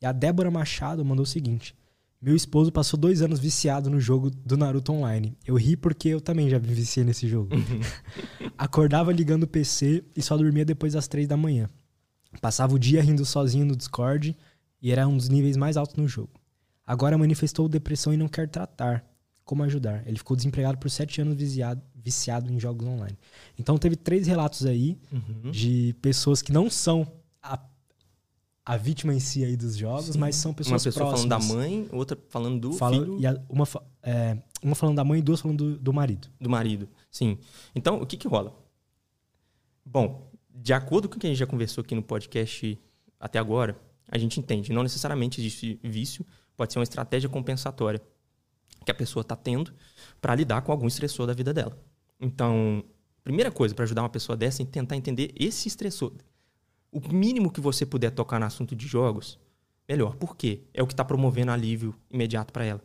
E 0.00 0.06
a 0.06 0.12
Débora 0.12 0.50
Machado 0.50 1.04
mandou 1.04 1.22
o 1.22 1.26
seguinte: 1.26 1.74
Meu 2.24 2.34
esposo 2.34 2.72
passou 2.72 2.98
dois 2.98 3.20
anos 3.20 3.38
viciado 3.38 3.90
no 3.90 4.00
jogo 4.00 4.30
do 4.30 4.56
Naruto 4.56 4.90
Online. 4.92 5.36
Eu 5.46 5.56
ri 5.56 5.76
porque 5.76 6.08
eu 6.08 6.22
também 6.22 6.48
já 6.48 6.58
me 6.58 6.68
viciei 6.72 7.04
nesse 7.04 7.28
jogo. 7.28 7.50
Acordava 8.56 9.12
ligando 9.12 9.42
o 9.42 9.46
PC 9.46 10.02
e 10.16 10.22
só 10.22 10.34
dormia 10.36 10.64
depois 10.64 10.94
das 10.94 11.06
três 11.06 11.28
da 11.28 11.36
manhã. 11.36 11.68
Passava 12.40 12.74
o 12.74 12.78
dia 12.78 13.02
rindo 13.02 13.26
sozinho 13.26 13.66
no 13.66 13.76
Discord 13.76 14.34
e 14.80 14.90
era 14.90 15.06
um 15.06 15.16
dos 15.18 15.28
níveis 15.28 15.56
mais 15.56 15.76
altos 15.76 15.96
no 15.96 16.08
jogo. 16.08 16.30
Agora 16.86 17.18
manifestou 17.18 17.68
depressão 17.68 18.14
e 18.14 18.16
não 18.16 18.26
quer 18.28 18.48
tratar. 18.48 19.04
Como 19.44 19.62
ajudar? 19.62 20.02
Ele 20.06 20.16
ficou 20.16 20.34
desempregado 20.34 20.78
por 20.78 20.90
sete 20.90 21.20
anos 21.20 21.34
viciado, 21.36 21.82
viciado 21.94 22.50
em 22.50 22.58
jogos 22.58 22.86
online. 22.86 23.18
Então 23.58 23.76
teve 23.76 23.96
três 23.96 24.26
relatos 24.26 24.64
aí 24.64 24.98
Uhum. 25.12 25.50
de 25.50 25.94
pessoas 26.00 26.40
que 26.40 26.52
não 26.52 26.70
são 26.70 27.06
a, 27.42 27.58
a 28.66 28.76
vítima 28.76 29.12
em 29.14 29.20
si 29.20 29.44
aí 29.44 29.56
dos 29.56 29.76
jogos, 29.76 30.06
Sim. 30.14 30.18
mas 30.18 30.36
são 30.36 30.50
Uma 30.52 30.56
pessoas 30.56 30.82
pessoa 30.84 31.08
próximas. 31.08 31.38
falando 31.38 31.48
da 31.48 31.54
mãe, 31.54 31.88
outra 31.92 32.18
falando 32.28 32.60
do 32.60 32.72
Fala- 32.72 32.96
filho 32.96 33.20
e 33.20 33.26
a- 33.26 33.40
uma, 33.48 33.64
é, 34.02 34.38
uma 34.62 34.74
falando 34.74 34.96
da 34.96 35.04
mãe 35.04 35.18
e 35.18 35.22
duas 35.22 35.40
falando 35.40 35.72
do, 35.72 35.78
do 35.78 35.92
marido. 35.92 36.28
do 36.40 36.48
marido. 36.48 36.88
Sim. 37.10 37.38
Então, 37.74 38.00
o 38.00 38.06
que 38.06 38.16
que 38.16 38.26
rola? 38.26 38.56
Bom, 39.84 40.30
de 40.54 40.72
acordo 40.72 41.08
com 41.08 41.16
o 41.16 41.18
que 41.18 41.26
a 41.26 41.30
gente 41.30 41.38
já 41.38 41.46
conversou 41.46 41.82
aqui 41.82 41.94
no 41.94 42.02
podcast 42.02 42.80
até 43.20 43.38
agora, 43.38 43.78
a 44.08 44.16
gente 44.18 44.40
entende, 44.40 44.72
não 44.72 44.82
necessariamente 44.82 45.40
existe 45.40 45.78
vício, 45.82 46.24
pode 46.56 46.72
ser 46.72 46.78
uma 46.78 46.84
estratégia 46.84 47.28
compensatória 47.28 48.00
que 48.84 48.90
a 48.90 48.94
pessoa 48.94 49.22
está 49.22 49.36
tendo 49.36 49.72
para 50.20 50.34
lidar 50.34 50.62
com 50.62 50.72
algum 50.72 50.86
estressor 50.86 51.26
da 51.26 51.32
vida 51.34 51.52
dela. 51.52 51.76
Então, 52.20 52.82
primeira 53.22 53.50
coisa 53.50 53.74
para 53.74 53.84
ajudar 53.84 54.02
uma 54.02 54.08
pessoa 54.08 54.36
dessa 54.36 54.62
é 54.62 54.64
tentar 54.66 54.96
entender 54.96 55.32
esse 55.36 55.68
estressor. 55.68 56.12
O 56.94 57.12
mínimo 57.12 57.50
que 57.50 57.60
você 57.60 57.84
puder 57.84 58.12
tocar 58.12 58.38
no 58.38 58.46
assunto 58.46 58.76
de 58.76 58.86
jogos, 58.86 59.36
melhor. 59.88 60.14
Por 60.14 60.36
quê? 60.36 60.60
É 60.72 60.80
o 60.80 60.86
que 60.86 60.92
está 60.92 61.04
promovendo 61.04 61.50
alívio 61.50 61.92
imediato 62.08 62.52
para 62.52 62.64
ela. 62.64 62.80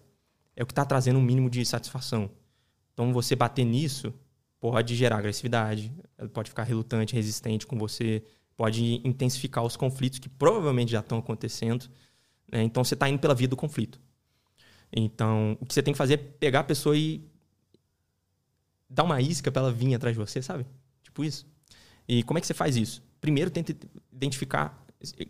É 0.56 0.64
o 0.64 0.66
que 0.66 0.72
está 0.72 0.84
trazendo 0.84 1.20
um 1.20 1.22
mínimo 1.22 1.48
de 1.48 1.64
satisfação. 1.64 2.28
Então, 2.92 3.14
você 3.14 3.36
bater 3.36 3.64
nisso 3.64 4.12
pode 4.60 4.96
gerar 4.96 5.20
agressividade, 5.20 5.94
ela 6.18 6.28
pode 6.28 6.50
ficar 6.50 6.64
relutante, 6.64 7.14
resistente 7.14 7.68
com 7.68 7.78
você, 7.78 8.24
pode 8.58 9.00
intensificar 9.08 9.64
os 9.64 9.78
conflitos 9.78 10.18
que 10.18 10.28
provavelmente 10.28 10.92
já 10.92 11.02
estão 11.02 11.20
acontecendo. 11.20 11.88
né? 12.52 12.64
Então, 12.64 12.84
você 12.84 12.96
está 12.96 13.08
indo 13.08 13.20
pela 13.20 13.36
via 13.36 13.48
do 13.48 13.56
conflito. 13.56 14.02
Então, 14.92 15.56
o 15.62 15.68
que 15.68 15.74
você 15.74 15.84
tem 15.84 15.94
que 15.94 16.00
fazer 16.00 16.16
é 16.16 16.18
pegar 16.18 16.62
a 16.62 16.64
pessoa 16.64 16.98
e 16.98 17.24
dar 18.90 19.04
uma 19.04 19.22
isca 19.22 19.52
para 19.52 19.62
ela 19.62 19.72
vir 19.72 19.94
atrás 19.94 20.16
de 20.16 20.20
você, 20.20 20.42
sabe? 20.42 20.66
Tipo 21.04 21.24
isso. 21.24 21.46
E 22.08 22.24
como 22.24 22.40
é 22.40 22.42
que 22.42 22.48
você 22.48 22.56
faz 22.56 22.76
isso? 22.76 23.08
Primeiro, 23.22 23.50
tenta 23.50 23.76
identificar 24.14 24.86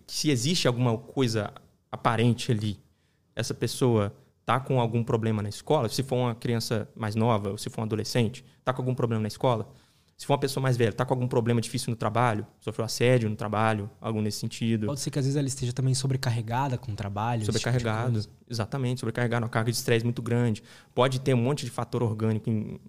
se 0.08 0.30
existe 0.32 0.68
alguma 0.68 0.98
coisa 0.98 1.52
aparente 1.92 2.52
ali. 2.52 2.80
Essa 3.36 3.54
pessoa 3.54 4.14
tá 4.46 4.60
com 4.60 4.80
algum 4.80 5.04
problema 5.04 5.42
na 5.44 5.50
escola, 5.50 5.88
se 5.90 6.02
for 6.02 6.16
uma 6.16 6.36
criança 6.36 6.90
mais 6.96 7.16
nova, 7.16 7.50
ou 7.52 7.58
se 7.58 7.70
for 7.70 7.82
um 7.82 7.84
adolescente, 7.84 8.44
tá 8.64 8.74
com 8.74 8.82
algum 8.82 8.96
problema 8.96 9.22
na 9.22 9.28
escola, 9.28 9.70
se 10.18 10.26
for 10.26 10.34
uma 10.34 10.40
pessoa 10.40 10.62
mais 10.62 10.76
velha, 10.76 10.92
tá 10.92 11.06
com 11.06 11.14
algum 11.14 11.28
problema 11.28 11.62
difícil 11.62 11.92
no 11.92 11.96
trabalho, 11.96 12.46
sofreu 12.60 12.84
assédio 12.84 13.30
no 13.30 13.36
trabalho, 13.36 13.90
algo 14.02 14.20
nesse 14.22 14.40
sentido. 14.40 14.88
Pode 14.88 15.00
ser 15.00 15.12
que 15.12 15.20
às 15.20 15.26
vezes 15.26 15.38
ela 15.38 15.48
esteja 15.48 15.72
também 15.72 15.94
sobrecarregada 15.94 16.78
com 16.78 16.92
o 16.92 16.96
trabalho. 16.96 17.42
tipo 17.42 17.52
de 17.54 17.58
Sobrecarregado, 17.60 18.12
coisa. 18.14 18.30
exatamente, 18.50 19.00
sobrecarregado, 19.00 19.46
uma 19.46 19.50
carga 19.50 19.72
de 19.72 19.78
estresse 19.78 20.04
muito 20.04 20.22
grande. 20.22 20.62
Pode 20.94 21.22
ter 21.22 21.34
um 21.34 21.42
monte 21.42 21.64
de 21.64 21.72
fator 21.72 22.02
orgânico 22.04 22.50
em- 22.50 22.80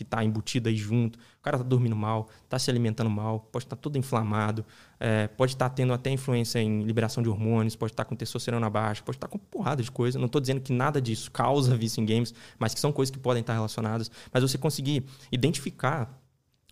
que 0.00 0.04
está 0.04 0.24
embutido 0.24 0.70
aí 0.70 0.76
junto. 0.76 1.18
O 1.18 1.42
cara 1.42 1.58
tá 1.58 1.64
dormindo 1.64 1.94
mal, 1.94 2.30
tá 2.48 2.58
se 2.58 2.70
alimentando 2.70 3.10
mal, 3.10 3.40
pode 3.52 3.66
estar 3.66 3.76
todo 3.76 3.98
inflamado, 3.98 4.64
é, 4.98 5.28
pode 5.28 5.52
estar 5.52 5.68
tendo 5.68 5.92
até 5.92 6.10
influência 6.10 6.58
em 6.58 6.82
liberação 6.84 7.22
de 7.22 7.28
hormônios, 7.28 7.76
pode 7.76 7.92
estar 7.92 8.06
com 8.06 8.16
testosterona 8.16 8.70
baixa, 8.70 9.02
pode 9.02 9.16
estar 9.16 9.28
com 9.28 9.36
porrada 9.36 9.82
de 9.82 9.90
coisa. 9.90 10.18
Não 10.18 10.24
estou 10.24 10.40
dizendo 10.40 10.62
que 10.62 10.72
nada 10.72 11.02
disso 11.02 11.30
causa 11.30 11.76
vício 11.76 12.00
em 12.00 12.06
games, 12.06 12.32
mas 12.58 12.72
que 12.72 12.80
são 12.80 12.90
coisas 12.90 13.10
que 13.10 13.18
podem 13.18 13.42
estar 13.42 13.52
relacionadas. 13.52 14.10
Mas 14.32 14.42
você 14.42 14.56
conseguir 14.56 15.04
identificar 15.30 16.18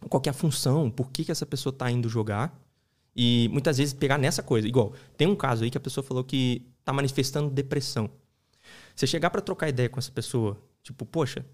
qual 0.08 0.22
é 0.24 0.30
a 0.30 0.32
função, 0.32 0.90
por 0.90 1.10
que, 1.10 1.24
que 1.24 1.32
essa 1.32 1.44
pessoa 1.44 1.70
está 1.70 1.90
indo 1.90 2.08
jogar 2.08 2.58
e 3.14 3.48
muitas 3.52 3.76
vezes 3.76 3.92
pegar 3.92 4.16
nessa 4.16 4.42
coisa. 4.42 4.66
Igual, 4.66 4.94
tem 5.18 5.28
um 5.28 5.36
caso 5.36 5.64
aí 5.64 5.70
que 5.70 5.76
a 5.76 5.80
pessoa 5.80 6.02
falou 6.02 6.24
que 6.24 6.66
tá 6.82 6.94
manifestando 6.94 7.50
depressão. 7.50 8.08
Você 8.96 9.06
chegar 9.06 9.28
para 9.28 9.42
trocar 9.42 9.68
ideia 9.68 9.88
com 9.88 9.98
essa 9.98 10.10
pessoa, 10.10 10.56
tipo, 10.82 11.04
poxa, 11.04 11.44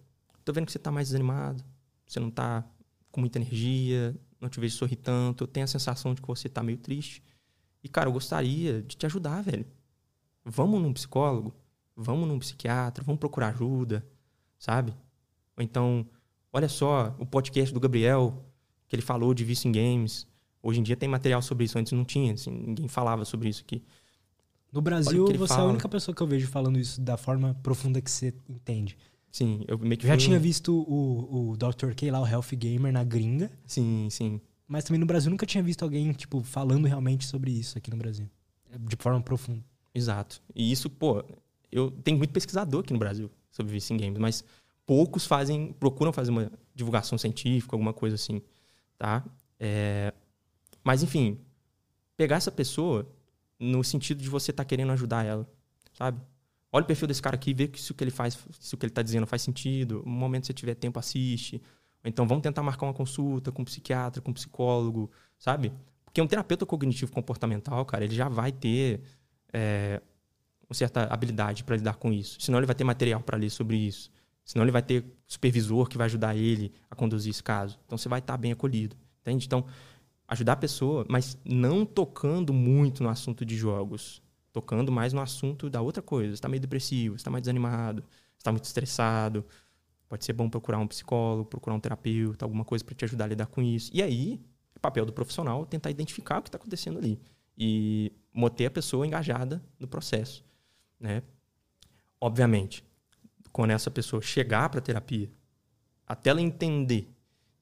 tô 0.44 0.52
vendo 0.52 0.66
que 0.66 0.72
você 0.72 0.78
tá 0.78 0.90
mais 0.90 1.08
desanimado, 1.08 1.64
você 2.06 2.20
não 2.20 2.30
tá 2.30 2.64
com 3.10 3.20
muita 3.20 3.38
energia, 3.38 4.14
não 4.40 4.48
te 4.48 4.60
vejo 4.60 4.76
sorrir 4.76 4.96
tanto, 4.96 5.44
eu 5.44 5.48
tenho 5.48 5.64
a 5.64 5.68
sensação 5.68 6.14
de 6.14 6.20
que 6.20 6.28
você 6.28 6.48
tá 6.48 6.62
meio 6.62 6.78
triste. 6.78 7.22
E, 7.82 7.88
cara, 7.88 8.08
eu 8.08 8.12
gostaria 8.12 8.82
de 8.82 8.96
te 8.96 9.06
ajudar, 9.06 9.42
velho. 9.42 9.66
Vamos 10.44 10.80
num 10.80 10.92
psicólogo, 10.92 11.54
vamos 11.96 12.28
num 12.28 12.38
psiquiatra, 12.38 13.02
vamos 13.04 13.18
procurar 13.18 13.48
ajuda, 13.48 14.04
sabe? 14.58 14.94
Ou 15.56 15.62
então, 15.62 16.06
olha 16.52 16.68
só, 16.68 17.14
o 17.18 17.26
podcast 17.26 17.72
do 17.72 17.80
Gabriel, 17.80 18.44
que 18.88 18.96
ele 18.96 19.02
falou 19.02 19.32
de 19.32 19.44
vício 19.44 19.68
em 19.68 19.72
games. 19.72 20.26
Hoje 20.62 20.80
em 20.80 20.82
dia 20.82 20.96
tem 20.96 21.08
material 21.08 21.42
sobre 21.42 21.64
isso, 21.64 21.78
antes 21.78 21.92
não 21.92 22.04
tinha, 22.04 22.34
assim, 22.34 22.50
ninguém 22.50 22.88
falava 22.88 23.24
sobre 23.24 23.48
isso 23.48 23.62
aqui. 23.62 23.82
No 24.72 24.82
Brasil, 24.82 25.26
você 25.26 25.52
é 25.52 25.56
a 25.56 25.58
fala. 25.58 25.70
única 25.70 25.88
pessoa 25.88 26.14
que 26.14 26.20
eu 26.20 26.26
vejo 26.26 26.48
falando 26.48 26.78
isso 26.78 27.00
da 27.00 27.16
forma 27.16 27.54
profunda 27.62 28.00
que 28.00 28.10
você 28.10 28.34
entende. 28.48 28.98
Sim, 29.34 29.64
eu 29.66 29.76
meio 29.76 29.98
que 29.98 30.06
Eu 30.06 30.08
já 30.10 30.14
fui 30.14 30.26
tinha 30.26 30.38
visto 30.38 30.72
o, 30.72 31.50
o 31.50 31.56
Dr. 31.56 31.92
K 31.96 32.08
lá, 32.08 32.20
o 32.20 32.26
Health 32.26 32.54
Gamer, 32.54 32.92
na 32.92 33.02
gringa. 33.02 33.50
Sim, 33.66 34.06
sim. 34.08 34.40
Mas 34.68 34.84
também 34.84 35.00
no 35.00 35.06
Brasil 35.06 35.28
nunca 35.28 35.44
tinha 35.44 35.60
visto 35.60 35.82
alguém, 35.82 36.12
tipo, 36.12 36.40
falando 36.44 36.86
realmente 36.86 37.26
sobre 37.26 37.50
isso 37.50 37.76
aqui 37.76 37.90
no 37.90 37.96
Brasil. 37.96 38.30
De 38.78 38.94
forma 38.94 39.20
profunda. 39.20 39.60
Exato. 39.92 40.40
E 40.54 40.70
isso, 40.70 40.88
pô, 40.88 41.24
eu 41.72 41.90
tenho 41.90 42.16
muito 42.16 42.32
pesquisador 42.32 42.82
aqui 42.82 42.92
no 42.92 42.98
Brasil 43.00 43.28
sobre 43.50 43.76
em 43.76 43.96
games, 43.96 44.18
mas 44.20 44.44
poucos 44.86 45.26
fazem, 45.26 45.72
procuram 45.72 46.12
fazer 46.12 46.30
uma 46.30 46.48
divulgação 46.72 47.18
científica, 47.18 47.74
alguma 47.74 47.92
coisa 47.92 48.14
assim, 48.14 48.40
tá? 48.96 49.24
É, 49.58 50.14
mas 50.84 51.02
enfim, 51.02 51.40
pegar 52.16 52.36
essa 52.36 52.52
pessoa 52.52 53.04
no 53.58 53.82
sentido 53.82 54.22
de 54.22 54.28
você 54.28 54.52
estar 54.52 54.64
querendo 54.64 54.92
ajudar 54.92 55.24
ela, 55.26 55.44
sabe? 55.92 56.20
Olha 56.74 56.82
o 56.82 56.86
perfil 56.86 57.06
desse 57.06 57.22
cara 57.22 57.36
aqui, 57.36 57.54
vê 57.54 57.70
se 57.76 57.92
o 57.92 57.94
que 57.94 58.02
ele 58.02 58.10
faz, 58.10 58.36
se 58.58 58.74
o 58.74 58.76
que 58.76 58.84
ele 58.84 58.92
tá 58.92 59.00
dizendo 59.00 59.28
faz 59.28 59.42
sentido. 59.42 60.02
No 60.04 60.10
momento 60.10 60.42
que 60.42 60.46
você 60.48 60.52
tiver 60.52 60.74
tempo, 60.74 60.98
assiste. 60.98 61.62
Então 62.04 62.26
vamos 62.26 62.42
tentar 62.42 62.64
marcar 62.64 62.84
uma 62.84 62.92
consulta 62.92 63.52
com 63.52 63.62
um 63.62 63.64
psiquiatra, 63.64 64.20
com 64.20 64.32
um 64.32 64.34
psicólogo, 64.34 65.08
sabe? 65.38 65.72
Porque 66.04 66.20
um 66.20 66.26
terapeuta 66.26 66.66
cognitivo 66.66 67.12
comportamental, 67.12 67.84
cara, 67.84 68.02
ele 68.02 68.16
já 68.16 68.28
vai 68.28 68.50
ter 68.50 69.00
é, 69.52 70.02
uma 70.68 70.74
certa 70.74 71.04
habilidade 71.04 71.62
para 71.62 71.76
lidar 71.76 71.94
com 71.94 72.12
isso. 72.12 72.40
Senão 72.40 72.58
ele 72.58 72.66
vai 72.66 72.74
ter 72.74 72.82
material 72.82 73.20
para 73.20 73.38
ler 73.38 73.50
sobre 73.50 73.76
isso. 73.76 74.10
Senão 74.44 74.64
ele 74.64 74.72
vai 74.72 74.82
ter 74.82 75.04
supervisor 75.28 75.88
que 75.88 75.96
vai 75.96 76.06
ajudar 76.06 76.34
ele 76.34 76.72
a 76.90 76.96
conduzir 76.96 77.30
esse 77.30 77.42
caso. 77.42 77.78
Então 77.86 77.96
você 77.96 78.08
vai 78.08 78.18
estar 78.18 78.36
bem 78.36 78.50
acolhido, 78.50 78.96
entende? 79.20 79.46
Então 79.46 79.64
ajudar 80.26 80.54
a 80.54 80.56
pessoa, 80.56 81.06
mas 81.08 81.38
não 81.44 81.86
tocando 81.86 82.52
muito 82.52 83.00
no 83.00 83.08
assunto 83.08 83.44
de 83.44 83.56
jogos, 83.56 84.23
tocando 84.54 84.92
mais 84.92 85.12
no 85.12 85.20
assunto 85.20 85.68
da 85.68 85.82
outra 85.82 86.00
coisa. 86.00 86.30
Você 86.30 86.34
está 86.34 86.48
meio 86.48 86.60
depressivo, 86.60 87.16
está 87.16 87.28
mais 87.28 87.42
desanimado, 87.42 88.04
está 88.38 88.52
muito 88.52 88.64
estressado. 88.64 89.44
Pode 90.08 90.24
ser 90.24 90.32
bom 90.32 90.48
procurar 90.48 90.78
um 90.78 90.86
psicólogo, 90.86 91.44
procurar 91.44 91.74
um 91.74 91.80
terapeuta, 91.80 92.44
alguma 92.44 92.64
coisa 92.64 92.84
para 92.84 92.94
te 92.94 93.04
ajudar 93.04 93.24
a 93.24 93.28
lidar 93.28 93.46
com 93.46 93.60
isso. 93.60 93.90
E 93.92 94.00
aí, 94.00 94.40
é 94.76 94.78
papel 94.78 95.04
do 95.04 95.12
profissional 95.12 95.66
tentar 95.66 95.90
identificar 95.90 96.38
o 96.38 96.42
que 96.42 96.48
está 96.48 96.56
acontecendo 96.56 96.98
ali 96.98 97.20
e 97.58 98.12
manter 98.32 98.66
a 98.66 98.70
pessoa 98.70 99.04
engajada 99.04 99.60
no 99.76 99.88
processo, 99.88 100.44
né? 101.00 101.24
Obviamente, 102.20 102.84
quando 103.50 103.72
essa 103.72 103.90
pessoa 103.90 104.22
chegar 104.22 104.68
para 104.68 104.78
a 104.78 104.82
terapia, 104.82 105.28
até 106.06 106.30
ela 106.30 106.40
entender 106.40 107.12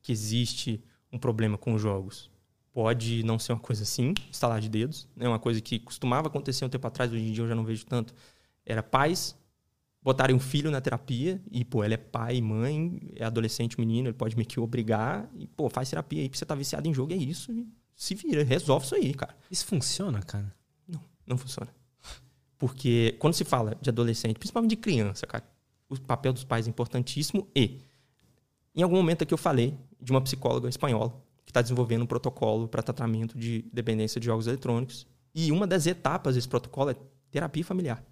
que 0.03 0.13
existe 0.13 0.85
um 1.11 1.19
problema 1.19 1.57
com 1.57 1.73
os 1.73 1.81
jogos, 1.81 2.31
Pode 2.73 3.23
não 3.23 3.39
ser 3.39 3.53
uma 3.53 3.61
coisa 3.61 3.83
assim, 3.83 4.15
instalar 4.31 4.61
de 4.61 4.69
dedos. 4.69 5.07
É 5.17 5.25
né? 5.25 5.29
uma 5.29 5.39
coisa 5.39 5.61
que 5.61 5.79
costumava 5.79 6.29
acontecer 6.29 6.65
um 6.65 6.69
tempo 6.69 6.87
atrás, 6.87 7.13
hoje 7.13 7.23
em 7.23 7.33
dia 7.33 7.45
eu 7.45 7.49
já 7.49 7.55
não 7.55 7.65
vejo 7.65 7.85
tanto. 7.85 8.15
Era 8.65 8.83
pais 8.83 9.37
botarem 10.03 10.35
um 10.35 10.41
filho 10.41 10.71
na 10.71 10.81
terapia 10.81 11.41
e, 11.51 11.65
pô, 11.65 11.85
ele 11.85 11.95
é 11.95 11.97
pai, 11.97 12.41
mãe, 12.41 13.01
é 13.15 13.25
adolescente, 13.25 13.79
menino, 13.79 14.09
ele 14.09 14.17
pode 14.17 14.37
meio 14.37 14.49
que 14.49 14.59
obrigar 14.59 15.31
e, 15.35 15.47
pô, 15.47 15.71
faz 15.71 15.91
terapia 15.91 16.23
aí 16.23 16.29
porque 16.29 16.39
você 16.39 16.45
tá 16.45 16.55
viciado 16.55 16.89
em 16.89 16.93
jogo, 16.93 17.13
é 17.13 17.17
isso. 17.17 17.55
se 17.95 18.15
vira, 18.15 18.43
resolve 18.43 18.85
isso 18.87 18.95
aí, 18.97 19.15
cara. 19.15 19.37
Isso 19.51 19.65
funciona, 19.65 20.21
cara? 20.23 20.53
Não, 20.89 21.01
não 21.27 21.39
funciona. 21.39 21.73
Porque 22.59 23.17
quando 23.19 23.35
se 23.35 23.45
fala 23.45 23.77
de 23.81 23.91
adolescente, 23.91 24.39
principalmente 24.39 24.71
de 24.71 24.77
criança, 24.77 25.27
cara, 25.27 25.45
o 25.89 26.01
papel 26.01 26.33
dos 26.33 26.43
pais 26.43 26.67
é 26.67 26.71
importantíssimo 26.71 27.49
e, 27.55 27.79
em 28.75 28.83
algum 28.83 28.97
momento 28.97 29.23
aqui 29.23 29.35
eu 29.35 29.39
falei 29.39 29.77
de 30.01 30.11
uma 30.11 30.21
psicóloga 30.21 30.69
espanhola 30.69 31.15
está 31.53 31.61
desenvolvendo 31.61 32.03
um 32.03 32.07
protocolo 32.07 32.67
para 32.67 32.83
tratamento 32.83 33.39
de 33.39 33.63
dependência 33.73 34.19
de 34.19 34.27
jogos 34.27 34.47
eletrônicos. 34.47 35.07
E 35.35 35.53
uma 35.53 35.67
das 35.67 35.87
etapas 35.87 36.35
desse 36.35 36.49
protocolo 36.49 36.91
é 36.91 36.97
terapia 37.31 37.65
familiar. 37.65 38.03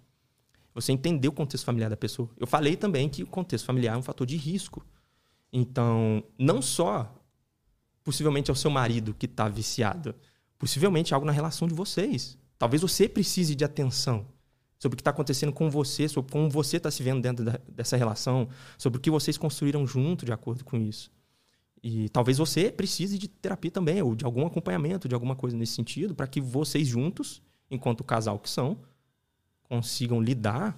Você 0.73 0.91
entender 0.91 1.27
o 1.27 1.31
contexto 1.31 1.65
familiar 1.65 1.89
da 1.89 1.97
pessoa. 1.97 2.29
Eu 2.37 2.47
falei 2.47 2.77
também 2.77 3.09
que 3.09 3.23
o 3.23 3.27
contexto 3.27 3.65
familiar 3.65 3.95
é 3.95 3.97
um 3.97 4.03
fator 4.03 4.25
de 4.25 4.37
risco. 4.37 4.85
Então, 5.51 6.23
não 6.37 6.61
só 6.61 7.13
possivelmente 8.03 8.49
é 8.49 8.53
o 8.53 8.55
seu 8.55 8.71
marido 8.71 9.13
que 9.13 9.25
está 9.25 9.49
viciado, 9.49 10.15
possivelmente 10.57 11.13
é 11.13 11.15
algo 11.15 11.25
na 11.25 11.33
relação 11.33 11.67
de 11.67 11.73
vocês. 11.73 12.37
Talvez 12.57 12.81
você 12.81 13.09
precise 13.09 13.55
de 13.55 13.65
atenção 13.65 14.25
sobre 14.79 14.95
o 14.95 14.97
que 14.97 15.01
está 15.01 15.11
acontecendo 15.11 15.51
com 15.51 15.69
você, 15.69 16.07
sobre 16.07 16.31
como 16.31 16.49
você 16.49 16.77
está 16.77 16.89
se 16.89 17.03
vendo 17.03 17.21
dentro 17.21 17.43
da, 17.43 17.59
dessa 17.67 17.97
relação, 17.97 18.47
sobre 18.77 18.97
o 18.97 19.01
que 19.01 19.11
vocês 19.11 19.37
construíram 19.37 19.85
junto 19.85 20.25
de 20.25 20.31
acordo 20.31 20.63
com 20.63 20.77
isso. 20.77 21.11
E 21.83 22.09
talvez 22.09 22.37
você 22.37 22.71
precise 22.71 23.17
de 23.17 23.27
terapia 23.27 23.71
também, 23.71 24.01
ou 24.01 24.15
de 24.15 24.23
algum 24.23 24.45
acompanhamento, 24.45 25.07
de 25.07 25.15
alguma 25.15 25.35
coisa 25.35 25.57
nesse 25.57 25.73
sentido, 25.73 26.13
para 26.13 26.27
que 26.27 26.39
vocês 26.39 26.87
juntos, 26.87 27.41
enquanto 27.69 28.03
casal 28.03 28.37
que 28.37 28.49
são, 28.49 28.77
consigam 29.63 30.21
lidar 30.21 30.77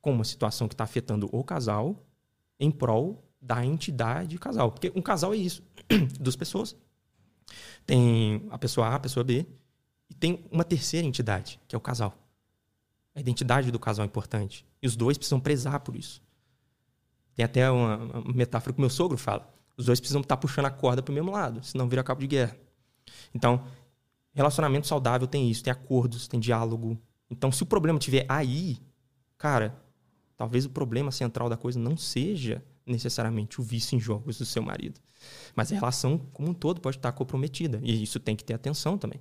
com 0.00 0.12
uma 0.12 0.24
situação 0.24 0.68
que 0.68 0.74
está 0.74 0.84
afetando 0.84 1.28
o 1.32 1.44
casal 1.44 2.06
em 2.58 2.70
prol 2.70 3.22
da 3.40 3.64
entidade 3.64 4.38
casal. 4.38 4.72
Porque 4.72 4.92
um 4.94 5.02
casal 5.02 5.34
é 5.34 5.36
isso, 5.36 5.62
duas 6.18 6.36
pessoas. 6.36 6.74
Tem 7.84 8.46
a 8.50 8.58
pessoa 8.58 8.88
A, 8.88 8.94
a 8.94 9.00
pessoa 9.00 9.24
B, 9.24 9.46
e 10.08 10.14
tem 10.14 10.44
uma 10.50 10.64
terceira 10.64 11.06
entidade, 11.06 11.60
que 11.68 11.74
é 11.74 11.78
o 11.78 11.80
casal. 11.80 12.16
A 13.14 13.20
identidade 13.20 13.70
do 13.70 13.78
casal 13.78 14.04
é 14.04 14.06
importante. 14.06 14.64
E 14.82 14.86
os 14.86 14.96
dois 14.96 15.18
precisam 15.18 15.40
prezar 15.40 15.80
por 15.80 15.96
isso. 15.96 16.22
Tem 17.34 17.44
até 17.44 17.70
uma, 17.70 18.22
metáfora 18.32 18.72
que 18.72 18.80
meu 18.80 18.90
sogro 18.90 19.18
fala. 19.18 19.52
Os 19.78 19.86
dois 19.86 19.98
precisam 20.00 20.20
estar 20.20 20.36
puxando 20.36 20.66
a 20.66 20.70
corda 20.70 21.02
para 21.02 21.12
o 21.12 21.14
mesmo 21.14 21.30
lado, 21.30 21.64
senão 21.64 21.88
vira 21.88 22.02
cabo 22.02 22.20
de 22.20 22.26
guerra. 22.26 22.54
Então, 23.32 23.64
relacionamento 24.34 24.86
saudável 24.86 25.26
tem 25.26 25.50
isso, 25.50 25.64
tem 25.64 25.70
acordos, 25.70 26.28
tem 26.28 26.38
diálogo, 26.38 27.00
então, 27.30 27.52
se 27.52 27.62
o 27.62 27.66
problema 27.66 27.98
estiver 27.98 28.24
aí, 28.28 28.78
cara, 29.36 29.78
talvez 30.36 30.64
o 30.64 30.70
problema 30.70 31.10
central 31.10 31.48
da 31.48 31.56
coisa 31.56 31.78
não 31.78 31.96
seja 31.96 32.64
necessariamente 32.86 33.60
o 33.60 33.64
vício 33.64 33.96
em 33.96 34.00
jogos 34.00 34.38
do 34.38 34.46
seu 34.46 34.62
marido. 34.62 34.98
Mas 35.54 35.70
a 35.70 35.74
relação 35.74 36.18
como 36.32 36.50
um 36.50 36.54
todo 36.54 36.80
pode 36.80 36.96
estar 36.96 37.12
comprometida. 37.12 37.80
E 37.82 38.02
isso 38.02 38.18
tem 38.18 38.34
que 38.34 38.44
ter 38.44 38.54
atenção 38.54 38.96
também. 38.96 39.20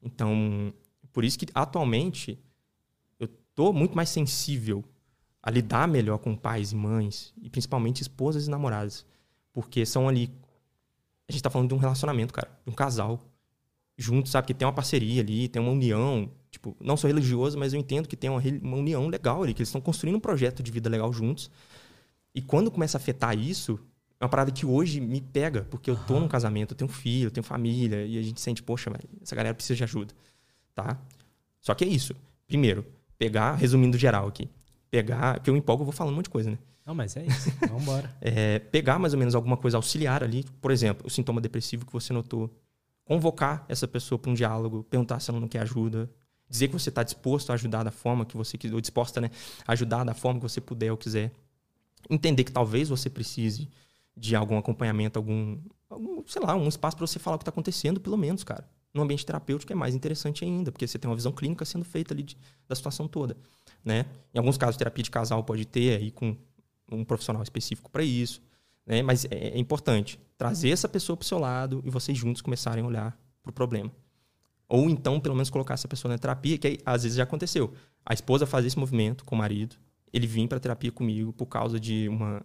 Então, 0.00 0.72
por 1.12 1.24
isso 1.24 1.38
que 1.38 1.46
atualmente 1.52 2.38
eu 3.18 3.26
estou 3.26 3.72
muito 3.72 3.96
mais 3.96 4.08
sensível 4.08 4.84
a 5.42 5.50
lidar 5.50 5.88
melhor 5.88 6.18
com 6.18 6.36
pais 6.36 6.72
e 6.72 6.76
mães, 6.76 7.32
e 7.40 7.48
principalmente 7.48 8.02
esposas 8.02 8.46
e 8.46 8.50
namoradas. 8.50 9.04
Porque 9.56 9.86
são 9.86 10.06
ali. 10.06 10.30
A 11.26 11.32
gente 11.32 11.40
está 11.40 11.48
falando 11.48 11.68
de 11.68 11.74
um 11.74 11.78
relacionamento, 11.78 12.34
cara, 12.34 12.50
de 12.62 12.70
um 12.70 12.74
casal 12.74 13.18
junto, 13.96 14.28
sabe? 14.28 14.48
Que 14.48 14.52
tem 14.52 14.68
uma 14.68 14.74
parceria 14.74 15.22
ali, 15.22 15.48
tem 15.48 15.62
uma 15.62 15.72
união. 15.72 16.30
Tipo, 16.50 16.76
não 16.78 16.94
sou 16.94 17.08
religioso, 17.08 17.58
mas 17.58 17.72
eu 17.72 17.80
entendo 17.80 18.06
que 18.06 18.16
tem 18.18 18.28
uma, 18.28 18.42
uma 18.62 18.76
união 18.76 19.08
legal 19.08 19.42
ali, 19.42 19.54
que 19.54 19.62
eles 19.62 19.70
estão 19.70 19.80
construindo 19.80 20.16
um 20.16 20.20
projeto 20.20 20.62
de 20.62 20.70
vida 20.70 20.90
legal 20.90 21.10
juntos. 21.10 21.50
E 22.34 22.42
quando 22.42 22.70
começa 22.70 22.98
a 22.98 23.00
afetar 23.00 23.34
isso, 23.38 23.80
é 24.20 24.24
uma 24.24 24.28
parada 24.28 24.50
que 24.50 24.66
hoje 24.66 25.00
me 25.00 25.22
pega, 25.22 25.66
porque 25.70 25.90
eu 25.90 25.96
tô 25.96 26.14
uhum. 26.14 26.20
num 26.20 26.28
casamento, 26.28 26.72
eu 26.72 26.76
tenho 26.76 26.90
filho, 26.90 27.28
eu 27.28 27.30
tenho 27.30 27.44
família, 27.44 28.04
e 28.04 28.18
a 28.18 28.22
gente 28.22 28.38
sente, 28.42 28.62
poxa, 28.62 28.92
essa 29.22 29.34
galera 29.34 29.54
precisa 29.54 29.74
de 29.74 29.84
ajuda, 29.84 30.14
tá? 30.74 31.00
Só 31.62 31.74
que 31.74 31.82
é 31.82 31.88
isso. 31.88 32.14
Primeiro, 32.46 32.84
pegar, 33.16 33.54
resumindo 33.54 33.96
geral 33.96 34.28
aqui, 34.28 34.50
pegar, 34.90 35.36
porque 35.36 35.48
eu 35.48 35.56
empolgo, 35.56 35.80
eu 35.80 35.86
vou 35.86 35.92
falando 35.94 36.12
um 36.12 36.16
monte 36.16 36.26
de 36.26 36.30
coisa, 36.30 36.50
né? 36.50 36.58
Não, 36.86 36.94
mas 36.94 37.16
é 37.16 37.26
isso. 37.26 37.50
Vamos 37.68 37.82
embora. 37.82 38.16
é, 38.20 38.60
pegar 38.60 38.98
mais 38.98 39.12
ou 39.12 39.18
menos 39.18 39.34
alguma 39.34 39.56
coisa 39.56 39.76
auxiliar 39.76 40.22
ali, 40.22 40.44
por 40.60 40.70
exemplo, 40.70 41.06
o 41.06 41.10
sintoma 41.10 41.40
depressivo 41.40 41.84
que 41.84 41.92
você 41.92 42.12
notou, 42.12 42.48
convocar 43.04 43.64
essa 43.68 43.88
pessoa 43.88 44.18
para 44.18 44.30
um 44.30 44.34
diálogo, 44.34 44.84
perguntar 44.84 45.18
se 45.18 45.30
ela 45.30 45.40
não 45.40 45.48
quer 45.48 45.60
ajuda, 45.60 46.08
dizer 46.48 46.68
que 46.68 46.74
você 46.74 46.88
está 46.88 47.02
disposto 47.02 47.50
a 47.50 47.54
ajudar 47.54 47.82
da 47.82 47.90
forma 47.90 48.24
que 48.24 48.36
você 48.36 48.56
quiser, 48.56 48.74
ou 48.74 48.80
disposta 48.80 49.20
né, 49.20 49.30
a 49.66 49.72
ajudar 49.72 50.04
da 50.04 50.14
forma 50.14 50.38
que 50.38 50.48
você 50.48 50.60
puder 50.60 50.92
ou 50.92 50.96
quiser. 50.96 51.32
Entender 52.08 52.44
que 52.44 52.52
talvez 52.52 52.88
você 52.88 53.10
precise 53.10 53.68
de 54.16 54.36
algum 54.36 54.56
acompanhamento, 54.56 55.18
algum, 55.18 55.58
algum 55.90 56.22
sei 56.26 56.40
lá, 56.40 56.54
um 56.54 56.68
espaço 56.68 56.96
para 56.96 57.06
você 57.06 57.18
falar 57.18 57.34
o 57.34 57.38
que 57.38 57.42
está 57.42 57.50
acontecendo, 57.50 58.00
pelo 58.00 58.16
menos, 58.16 58.44
cara. 58.44 58.68
No 58.94 59.02
ambiente 59.02 59.26
terapêutico 59.26 59.72
é 59.72 59.76
mais 59.76 59.94
interessante 59.94 60.44
ainda, 60.44 60.72
porque 60.72 60.86
você 60.86 60.98
tem 60.98 61.10
uma 61.10 61.16
visão 61.16 61.32
clínica 61.32 61.64
sendo 61.64 61.84
feita 61.84 62.14
ali 62.14 62.22
de, 62.22 62.38
da 62.66 62.74
situação 62.74 63.06
toda, 63.06 63.36
né? 63.84 64.06
Em 64.32 64.38
alguns 64.38 64.56
casos, 64.56 64.76
terapia 64.76 65.02
de 65.02 65.10
casal 65.10 65.44
pode 65.44 65.66
ter 65.66 65.98
aí 65.98 66.10
com 66.10 66.36
um 66.90 67.04
profissional 67.04 67.42
específico 67.42 67.90
para 67.90 68.02
isso. 68.02 68.42
Né? 68.86 69.02
Mas 69.02 69.24
é, 69.26 69.48
é 69.48 69.58
importante 69.58 70.18
trazer 70.38 70.70
essa 70.70 70.88
pessoa 70.88 71.16
para 71.16 71.24
o 71.24 71.26
seu 71.26 71.38
lado 71.38 71.82
e 71.84 71.90
vocês 71.90 72.16
juntos 72.16 72.42
começarem 72.42 72.84
a 72.84 72.86
olhar 72.86 73.18
para 73.42 73.50
o 73.50 73.52
problema. 73.52 73.90
Ou 74.68 74.90
então, 74.90 75.20
pelo 75.20 75.34
menos, 75.34 75.50
colocar 75.50 75.74
essa 75.74 75.88
pessoa 75.88 76.12
na 76.12 76.18
terapia, 76.18 76.58
que 76.58 76.66
aí, 76.66 76.78
às 76.84 77.04
vezes 77.04 77.16
já 77.16 77.22
aconteceu. 77.22 77.72
A 78.04 78.12
esposa 78.12 78.46
faz 78.46 78.64
esse 78.64 78.78
movimento 78.78 79.24
com 79.24 79.34
o 79.34 79.38
marido, 79.38 79.76
ele 80.12 80.26
vem 80.26 80.46
para 80.46 80.58
terapia 80.58 80.90
comigo 80.90 81.32
por 81.32 81.46
causa 81.46 81.78
de 81.78 82.08
uma 82.08 82.44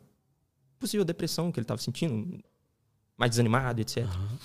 possível 0.79 1.05
depressão 1.05 1.51
que 1.51 1.59
ele 1.59 1.63
estava 1.63 1.81
sentindo, 1.81 2.43
mais 3.17 3.31
desanimado, 3.31 3.81
etc. 3.81 4.05
Uhum. 4.05 4.37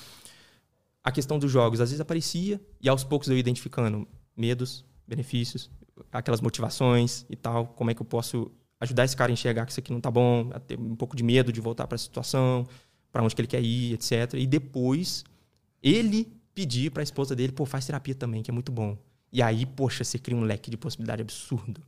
A 1.02 1.10
questão 1.10 1.38
dos 1.38 1.50
jogos, 1.50 1.80
às 1.80 1.90
vezes 1.90 2.00
aparecia, 2.00 2.60
e 2.80 2.88
aos 2.88 3.04
poucos 3.04 3.28
eu 3.28 3.34
ia 3.34 3.40
identificando 3.40 4.06
medos, 4.36 4.84
benefícios, 5.06 5.70
aquelas 6.12 6.40
motivações 6.40 7.24
e 7.30 7.36
tal, 7.36 7.68
como 7.68 7.90
é 7.90 7.94
que 7.94 8.02
eu 8.02 8.06
posso 8.06 8.50
ajudar 8.80 9.04
esse 9.04 9.16
cara 9.16 9.30
a 9.30 9.34
enxergar 9.34 9.64
que 9.64 9.72
isso 9.72 9.80
aqui 9.80 9.92
não 9.92 10.00
tá 10.00 10.10
bom, 10.10 10.50
a 10.52 10.60
ter 10.60 10.78
um 10.78 10.96
pouco 10.96 11.16
de 11.16 11.22
medo 11.22 11.52
de 11.52 11.60
voltar 11.60 11.86
para 11.86 11.96
a 11.96 11.98
situação, 11.98 12.66
para 13.10 13.22
onde 13.22 13.34
que 13.34 13.40
ele 13.40 13.48
quer 13.48 13.62
ir, 13.62 13.94
etc. 13.94 14.34
E 14.34 14.46
depois 14.46 15.24
ele 15.82 16.28
pedir 16.54 16.90
para 16.90 17.02
a 17.02 17.04
esposa 17.04 17.34
dele, 17.34 17.52
pô, 17.52 17.64
faz 17.66 17.86
terapia 17.86 18.14
também, 18.14 18.42
que 18.42 18.50
é 18.50 18.54
muito 18.54 18.72
bom. 18.72 18.96
E 19.32 19.42
aí, 19.42 19.66
poxa, 19.66 20.04
você 20.04 20.18
cria 20.18 20.36
um 20.36 20.42
leque 20.42 20.70
de 20.70 20.76
possibilidade 20.76 21.22
absurdo, 21.22 21.82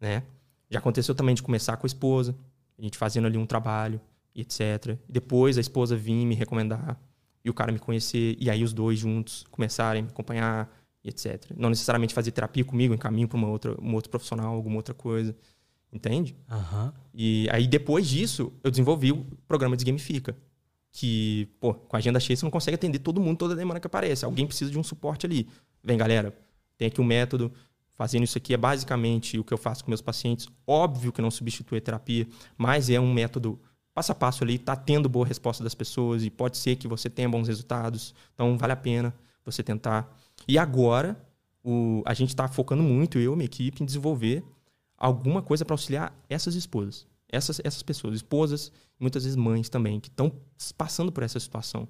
né? 0.00 0.22
Já 0.70 0.78
aconteceu 0.78 1.14
também 1.14 1.34
de 1.34 1.42
começar 1.42 1.76
com 1.76 1.86
a 1.86 1.88
esposa, 1.88 2.36
a 2.78 2.82
gente 2.82 2.96
fazendo 2.96 3.26
ali 3.26 3.36
um 3.36 3.46
trabalho, 3.46 4.00
etc. 4.34 4.98
E 5.08 5.12
depois 5.12 5.58
a 5.58 5.60
esposa 5.60 5.96
vir 5.96 6.24
me 6.26 6.34
recomendar 6.34 6.98
e 7.44 7.50
o 7.50 7.54
cara 7.54 7.72
me 7.72 7.78
conhecer 7.78 8.36
e 8.38 8.50
aí 8.50 8.62
os 8.62 8.72
dois 8.72 8.98
juntos 8.98 9.44
começarem 9.50 10.00
a 10.00 10.04
me 10.04 10.10
acompanhar, 10.10 10.70
etc. 11.04 11.50
Não 11.56 11.70
necessariamente 11.70 12.14
fazer 12.14 12.30
terapia 12.30 12.64
comigo, 12.64 12.94
em 12.94 12.98
caminho 12.98 13.28
para 13.28 13.36
uma 13.36 13.48
outra, 13.48 13.74
um 13.80 13.94
outro 13.94 14.10
profissional, 14.10 14.54
alguma 14.54 14.76
outra 14.76 14.94
coisa. 14.94 15.34
Entende? 15.92 16.36
Uhum. 16.50 16.92
E 17.14 17.48
aí, 17.50 17.66
depois 17.66 18.06
disso, 18.06 18.52
eu 18.62 18.70
desenvolvi 18.70 19.12
o 19.12 19.24
programa 19.46 19.76
de 19.76 19.84
Gamifica. 19.84 20.36
Que, 20.92 21.48
pô, 21.60 21.74
com 21.74 21.96
a 21.96 21.98
agenda 21.98 22.20
cheia, 22.20 22.36
você 22.36 22.44
não 22.44 22.50
consegue 22.50 22.74
atender 22.74 22.98
todo 22.98 23.20
mundo 23.20 23.38
toda 23.38 23.54
demanda 23.54 23.80
que 23.80 23.86
aparece. 23.86 24.24
Alguém 24.24 24.46
precisa 24.46 24.70
de 24.70 24.78
um 24.78 24.82
suporte 24.82 25.26
ali. 25.26 25.48
Vem, 25.82 25.96
galera, 25.96 26.36
tem 26.76 26.88
aqui 26.88 27.00
um 27.00 27.04
método. 27.04 27.52
Fazendo 27.94 28.22
isso 28.22 28.38
aqui 28.38 28.54
é 28.54 28.56
basicamente 28.56 29.38
o 29.38 29.44
que 29.44 29.52
eu 29.52 29.58
faço 29.58 29.84
com 29.84 29.90
meus 29.90 30.00
pacientes. 30.00 30.46
Óbvio 30.66 31.12
que 31.12 31.20
não 31.20 31.30
substitui 31.30 31.78
a 31.78 31.80
terapia, 31.80 32.26
mas 32.56 32.88
é 32.90 33.00
um 33.00 33.12
método 33.12 33.58
passo 33.92 34.12
a 34.12 34.14
passo 34.14 34.44
ali, 34.44 34.58
tá 34.58 34.76
tendo 34.76 35.08
boa 35.08 35.26
resposta 35.26 35.64
das 35.64 35.74
pessoas 35.74 36.22
e 36.22 36.30
pode 36.30 36.56
ser 36.56 36.76
que 36.76 36.86
você 36.86 37.10
tenha 37.10 37.28
bons 37.28 37.48
resultados. 37.48 38.14
Então, 38.32 38.56
vale 38.56 38.72
a 38.72 38.76
pena 38.76 39.12
você 39.44 39.60
tentar. 39.62 40.16
E 40.46 40.56
agora, 40.56 41.20
o, 41.64 42.02
a 42.06 42.14
gente 42.14 42.28
está 42.28 42.46
focando 42.46 42.82
muito, 42.82 43.18
eu 43.18 43.32
e 43.32 43.36
minha 43.36 43.46
equipe, 43.46 43.82
em 43.82 43.86
desenvolver 43.86 44.44
alguma 44.98 45.40
coisa 45.40 45.64
para 45.64 45.74
auxiliar 45.74 46.14
essas 46.28 46.54
esposas. 46.54 47.06
Essas, 47.30 47.60
essas 47.62 47.82
pessoas, 47.82 48.16
esposas, 48.16 48.72
muitas 48.98 49.24
vezes 49.24 49.36
mães 49.36 49.68
também, 49.68 50.00
que 50.00 50.08
estão 50.08 50.32
passando 50.76 51.12
por 51.12 51.22
essa 51.22 51.38
situação. 51.38 51.88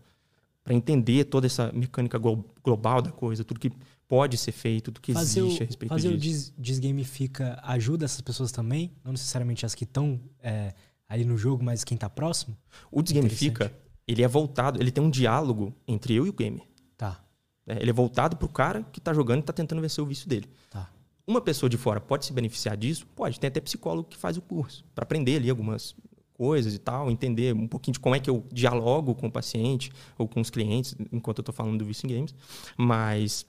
Para 0.63 0.75
entender 0.75 1.25
toda 1.25 1.47
essa 1.47 1.73
mecânica 1.73 2.19
global 2.63 3.01
da 3.01 3.11
coisa, 3.11 3.43
tudo 3.43 3.59
que 3.59 3.73
pode 4.07 4.37
ser 4.37 4.53
feito, 4.53 4.87
tudo 4.87 5.01
que 5.01 5.13
fazer 5.15 5.41
existe 5.41 5.61
o, 5.61 5.63
a 5.63 5.67
respeito 5.67 5.89
fazer 5.91 6.17
disso. 6.17 6.51
Fazer 6.51 6.61
o 6.61 6.63
desgamifica 6.63 7.61
ajuda 7.63 8.05
essas 8.05 8.21
pessoas 8.21 8.53
também? 8.53 8.93
Não 9.03 9.13
necessariamente 9.13 9.65
as 9.65 9.75
que 9.75 9.85
estão 9.85 10.21
é, 10.43 10.75
ali 11.09 11.25
no 11.25 11.39
jogo, 11.39 11.65
mas 11.65 11.85
quem 11.85 11.95
está 11.95 12.11
próximo? 12.11 12.57
O 12.91 13.03
desgamifica, 13.03 13.73
ele 14.07 14.23
é 14.23 14.29
voltado, 14.29 14.81
ele 14.83 14.91
tem 14.91 15.03
um 15.03 15.11
diálogo 15.11 15.75
entre 15.87 16.15
eu 16.15 16.27
e 16.27 16.31
o 16.31 16.33
gamer. 16.33 16.67
Tá. 16.97 17.23
É, 17.67 17.81
ele 17.81 17.91
é 17.91 17.93
voltado 17.93 18.37
para 18.37 18.47
o 18.47 18.49
cara 18.49 18.83
que 18.93 18.99
está 18.99 19.15
jogando 19.15 19.39
e 19.39 19.41
está 19.41 19.53
tentando 19.53 19.81
vencer 19.81 20.03
o 20.03 20.07
vício 20.07 20.29
dele. 20.29 20.51
Tá. 20.69 20.91
Uma 21.29 21.43
pessoa 21.43 21.69
de 21.69 21.77
fora 21.77 22.01
pode 22.01 22.25
se 22.25 22.33
beneficiar 22.33 22.75
disso? 22.75 23.07
Pode. 23.15 23.39
Tem 23.39 23.49
até 23.49 23.61
psicólogo 23.61 24.09
que 24.09 24.17
faz 24.17 24.39
o 24.39 24.41
curso 24.41 24.83
para 24.95 25.03
aprender 25.03 25.37
ali 25.37 25.51
algumas 25.51 25.95
coisas 26.33 26.73
e 26.73 26.79
tal, 26.79 27.11
entender 27.11 27.55
um 27.55 27.69
pouquinho 27.69 27.93
de 27.93 28.01
como 28.01 28.15
é 28.15 28.19
que 28.19 28.31
eu 28.31 28.47
dialogo 28.51 29.15
com 29.15 29.27
o 29.27 29.31
paciente 29.31 29.93
ou 30.17 30.27
com 30.27 30.41
os 30.41 30.49
clientes 30.49 30.97
enquanto 31.13 31.41
eu 31.41 31.43
estou 31.43 31.55
falando 31.55 31.85
do 31.85 31.91
em 31.91 32.09
games. 32.09 32.35
Mas 32.79 33.45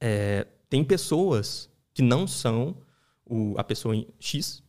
é, 0.00 0.46
tem 0.70 0.84
pessoas 0.84 1.68
que 1.92 2.00
não 2.00 2.28
são 2.28 2.76
o, 3.26 3.54
a 3.58 3.64
pessoa 3.64 3.96
X, 4.20 4.62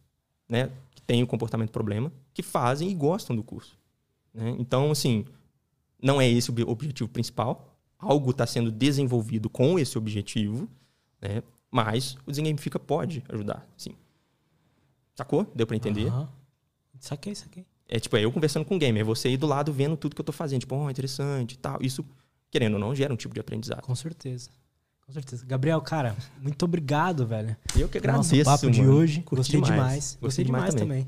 né, 0.50 0.72
que 0.96 1.04
tem 1.04 1.22
o 1.22 1.28
comportamento 1.28 1.70
problema, 1.70 2.12
que 2.34 2.42
fazem 2.42 2.90
e 2.90 2.96
gostam 2.96 3.36
do 3.36 3.44
curso. 3.44 3.78
Né? 4.34 4.56
Então, 4.58 4.90
assim, 4.90 5.26
não 6.02 6.20
é 6.20 6.28
esse 6.28 6.50
o 6.50 6.70
objetivo 6.72 7.08
principal. 7.08 7.78
Algo 8.00 8.32
está 8.32 8.48
sendo 8.48 8.72
desenvolvido 8.72 9.48
com 9.48 9.78
esse 9.78 9.96
objetivo, 9.96 10.68
né? 11.22 11.44
Mas 11.76 12.16
o 12.26 12.32
Desengamifica 12.32 12.80
pode 12.80 13.22
ajudar, 13.28 13.68
sim. 13.76 13.98
Sacou? 15.14 15.46
Deu 15.54 15.68
para 15.68 15.76
entender? 15.76 16.08
Aham. 16.08 16.30
Saquei, 17.02 17.36
saquei. 17.36 17.66
É 17.90 18.00
tipo, 18.00 18.16
é 18.16 18.24
eu 18.24 18.32
conversando 18.32 18.64
com 18.64 18.78
o 18.78 18.80
gamer, 18.80 19.02
é 19.02 19.04
você 19.04 19.28
aí 19.28 19.36
do 19.36 19.46
lado 19.46 19.74
vendo 19.74 19.98
tudo 19.98 20.16
que 20.16 20.22
eu 20.22 20.26
tô 20.26 20.32
fazendo, 20.32 20.62
tipo, 20.62 20.74
oh, 20.74 20.90
interessante 20.90 21.52
e 21.52 21.58
tal. 21.58 21.78
Isso, 21.82 22.06
querendo 22.50 22.76
ou 22.76 22.80
não, 22.80 22.96
gera 22.96 23.14
um 23.14 23.18
tipo 23.18 23.34
de 23.34 23.42
aprendizado. 23.42 23.82
Com 23.82 23.94
certeza. 23.94 24.50
Com 25.06 25.12
certeza. 25.12 25.46
Gabriel, 25.46 25.82
cara, 25.82 26.16
muito 26.42 26.64
obrigado, 26.64 27.28
velho. 27.28 27.58
Eu 27.76 27.90
que 27.90 28.00
pelo 28.00 28.14
nosso 28.16 28.30
agradeço, 28.30 28.50
papo 28.50 28.72
de 28.72 28.82
mano. 28.82 28.94
hoje. 28.94 29.22
Curti 29.24 29.36
Gostei 29.36 29.62
demais. 29.62 29.78
demais. 29.78 30.18
Gostei, 30.22 30.46
demais, 30.46 30.76
demais 30.76 30.82
também. 30.82 31.08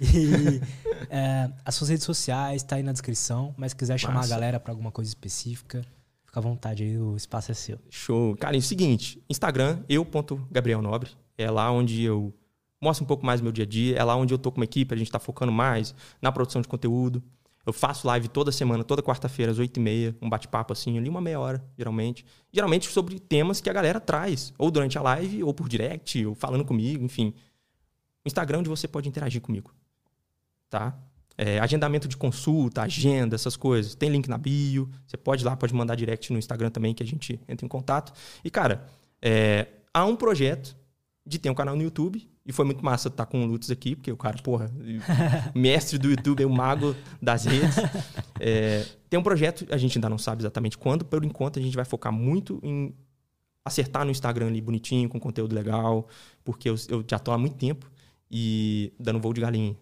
E 0.00 0.60
é, 1.10 1.50
as 1.64 1.74
suas 1.74 1.90
redes 1.90 2.04
sociais 2.04 2.62
tá 2.62 2.76
aí 2.76 2.84
na 2.84 2.92
descrição, 2.92 3.52
mas 3.56 3.72
se 3.72 3.76
quiser 3.76 3.98
chamar 3.98 4.14
Massa. 4.14 4.28
a 4.28 4.30
galera 4.30 4.60
pra 4.60 4.72
alguma 4.72 4.92
coisa 4.92 5.08
específica, 5.08 5.84
fica 6.34 6.40
à 6.40 6.42
vontade 6.42 6.82
aí, 6.82 6.98
o 6.98 7.16
espaço 7.16 7.52
é 7.52 7.54
seu. 7.54 7.78
Show. 7.88 8.36
Cara, 8.36 8.56
é 8.56 8.58
o 8.58 8.62
seguinte, 8.62 9.22
Instagram, 9.30 9.84
eu.gabrielnobre, 9.88 11.10
é 11.38 11.48
lá 11.48 11.70
onde 11.70 12.02
eu 12.02 12.34
mostro 12.80 13.04
um 13.04 13.06
pouco 13.06 13.24
mais 13.24 13.40
do 13.40 13.44
meu 13.44 13.52
dia 13.52 13.64
a 13.64 13.66
dia, 13.66 13.96
é 13.96 14.02
lá 14.02 14.16
onde 14.16 14.34
eu 14.34 14.38
tô 14.38 14.50
com 14.50 14.58
uma 14.58 14.64
equipe, 14.64 14.92
a 14.92 14.96
gente 14.96 15.10
tá 15.10 15.18
focando 15.18 15.52
mais 15.52 15.94
na 16.20 16.32
produção 16.32 16.60
de 16.60 16.66
conteúdo. 16.66 17.22
Eu 17.64 17.72
faço 17.72 18.06
live 18.06 18.28
toda 18.28 18.52
semana, 18.52 18.84
toda 18.84 19.02
quarta-feira, 19.02 19.52
às 19.52 19.58
8h30, 19.58 20.16
um 20.20 20.28
bate-papo 20.28 20.72
assim, 20.72 20.98
ali 20.98 21.08
uma 21.08 21.20
meia 21.20 21.40
hora, 21.40 21.64
geralmente. 21.78 22.26
Geralmente 22.52 22.88
sobre 22.88 23.18
temas 23.18 23.60
que 23.60 23.70
a 23.70 23.72
galera 23.72 24.00
traz, 24.00 24.52
ou 24.58 24.70
durante 24.70 24.98
a 24.98 25.02
live, 25.02 25.42
ou 25.42 25.54
por 25.54 25.66
direct, 25.66 26.26
ou 26.26 26.34
falando 26.34 26.64
comigo, 26.64 27.02
enfim. 27.02 27.32
O 28.22 28.28
Instagram 28.28 28.58
é 28.58 28.60
onde 28.60 28.68
você 28.68 28.86
pode 28.86 29.08
interagir 29.08 29.40
comigo, 29.40 29.72
tá? 30.68 30.98
É, 31.36 31.58
agendamento 31.58 32.06
de 32.06 32.16
consulta, 32.16 32.82
agenda, 32.82 33.34
essas 33.34 33.56
coisas. 33.56 33.94
Tem 33.94 34.08
link 34.08 34.28
na 34.28 34.38
bio. 34.38 34.88
Você 35.06 35.16
pode 35.16 35.42
ir 35.42 35.46
lá, 35.46 35.56
pode 35.56 35.74
mandar 35.74 35.94
direct 35.94 36.32
no 36.32 36.38
Instagram 36.38 36.70
também, 36.70 36.94
que 36.94 37.02
a 37.02 37.06
gente 37.06 37.40
entra 37.48 37.64
em 37.66 37.68
contato. 37.68 38.12
E, 38.44 38.50
cara, 38.50 38.86
é, 39.20 39.66
há 39.92 40.04
um 40.04 40.16
projeto 40.16 40.76
de 41.26 41.38
ter 41.38 41.50
um 41.50 41.54
canal 41.54 41.74
no 41.74 41.82
YouTube. 41.82 42.28
E 42.46 42.52
foi 42.52 42.66
muito 42.66 42.84
massa 42.84 43.08
estar 43.08 43.24
com 43.24 43.42
o 43.42 43.46
Lutz 43.46 43.70
aqui, 43.70 43.96
porque 43.96 44.12
o 44.12 44.18
cara, 44.18 44.36
porra, 44.42 44.70
mestre 45.54 45.96
do 45.96 46.10
YouTube, 46.10 46.42
é 46.42 46.46
o 46.46 46.50
mago 46.50 46.94
das 47.20 47.46
redes. 47.46 47.76
É, 48.38 48.84
tem 49.08 49.18
um 49.18 49.22
projeto, 49.22 49.66
a 49.70 49.78
gente 49.78 49.96
ainda 49.96 50.10
não 50.10 50.18
sabe 50.18 50.42
exatamente 50.42 50.76
quando, 50.76 51.06
por 51.06 51.24
enquanto 51.24 51.58
a 51.58 51.62
gente 51.62 51.74
vai 51.74 51.86
focar 51.86 52.12
muito 52.12 52.60
em 52.62 52.94
acertar 53.64 54.04
no 54.04 54.10
Instagram 54.10 54.48
ali 54.48 54.60
bonitinho, 54.60 55.08
com 55.08 55.18
conteúdo 55.18 55.54
legal, 55.54 56.06
porque 56.44 56.68
eu, 56.68 56.74
eu 56.88 57.02
já 57.08 57.18
tô 57.18 57.32
há 57.32 57.38
muito 57.38 57.56
tempo 57.56 57.90
e 58.30 58.92
dando 59.00 59.18
voo 59.20 59.32
de 59.32 59.40
galinha. 59.40 59.74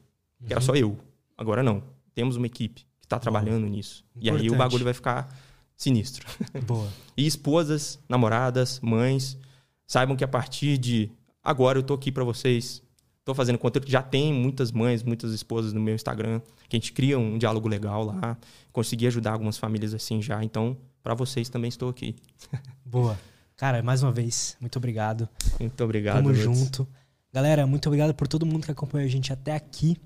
Que 0.46 0.52
era 0.52 0.60
só 0.60 0.74
eu. 0.74 0.96
Agora 1.36 1.62
não. 1.62 1.82
Temos 2.14 2.36
uma 2.36 2.46
equipe 2.46 2.82
que 3.00 3.06
está 3.06 3.18
trabalhando 3.18 3.66
nisso. 3.66 4.04
E 4.16 4.28
aí 4.28 4.34
o 4.34 4.38
Importante. 4.38 4.58
bagulho 4.58 4.84
vai 4.84 4.94
ficar 4.94 5.34
sinistro. 5.76 6.26
Boa. 6.66 6.88
E 7.16 7.26
esposas, 7.26 7.98
namoradas, 8.08 8.80
mães, 8.80 9.38
saibam 9.86 10.16
que 10.16 10.24
a 10.24 10.28
partir 10.28 10.78
de 10.78 11.10
agora 11.42 11.78
eu 11.78 11.82
tô 11.82 11.94
aqui 11.94 12.12
para 12.12 12.24
vocês. 12.24 12.82
Tô 13.24 13.34
fazendo 13.34 13.58
conteúdo. 13.58 13.88
Já 13.88 14.02
tem 14.02 14.32
muitas 14.32 14.72
mães, 14.72 15.02
muitas 15.02 15.32
esposas 15.32 15.72
no 15.72 15.80
meu 15.80 15.94
Instagram, 15.94 16.40
que 16.68 16.76
a 16.76 16.78
gente 16.78 16.92
cria 16.92 17.18
um 17.18 17.38
diálogo 17.38 17.68
legal 17.68 18.04
lá. 18.04 18.36
Consegui 18.72 19.06
ajudar 19.06 19.32
algumas 19.32 19.56
famílias 19.56 19.94
assim 19.94 20.20
já. 20.20 20.42
Então, 20.42 20.76
para 21.02 21.14
vocês 21.14 21.48
também 21.48 21.68
estou 21.68 21.88
aqui. 21.88 22.16
Boa. 22.84 23.18
Cara, 23.56 23.80
mais 23.82 24.02
uma 24.02 24.10
vez, 24.10 24.56
muito 24.60 24.76
obrigado. 24.76 25.28
Muito 25.60 25.84
obrigado. 25.84 26.16
Tamo 26.16 26.34
junto. 26.34 26.88
Galera, 27.32 27.66
muito 27.66 27.86
obrigado 27.86 28.12
por 28.12 28.26
todo 28.26 28.44
mundo 28.44 28.64
que 28.64 28.70
acompanhou 28.70 29.06
a 29.06 29.10
gente 29.10 29.32
até 29.32 29.54
aqui. 29.54 29.96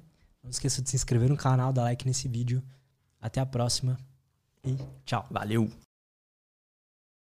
Não 0.46 0.50
esqueça 0.50 0.80
de 0.80 0.88
se 0.88 0.94
inscrever 0.94 1.28
no 1.28 1.36
canal, 1.36 1.72
dar 1.72 1.82
like 1.82 2.06
nesse 2.06 2.28
vídeo. 2.28 2.62
Até 3.20 3.40
a 3.40 3.46
próxima 3.46 3.98
e 4.64 4.76
tchau. 5.04 5.26
Valeu. 5.28 5.68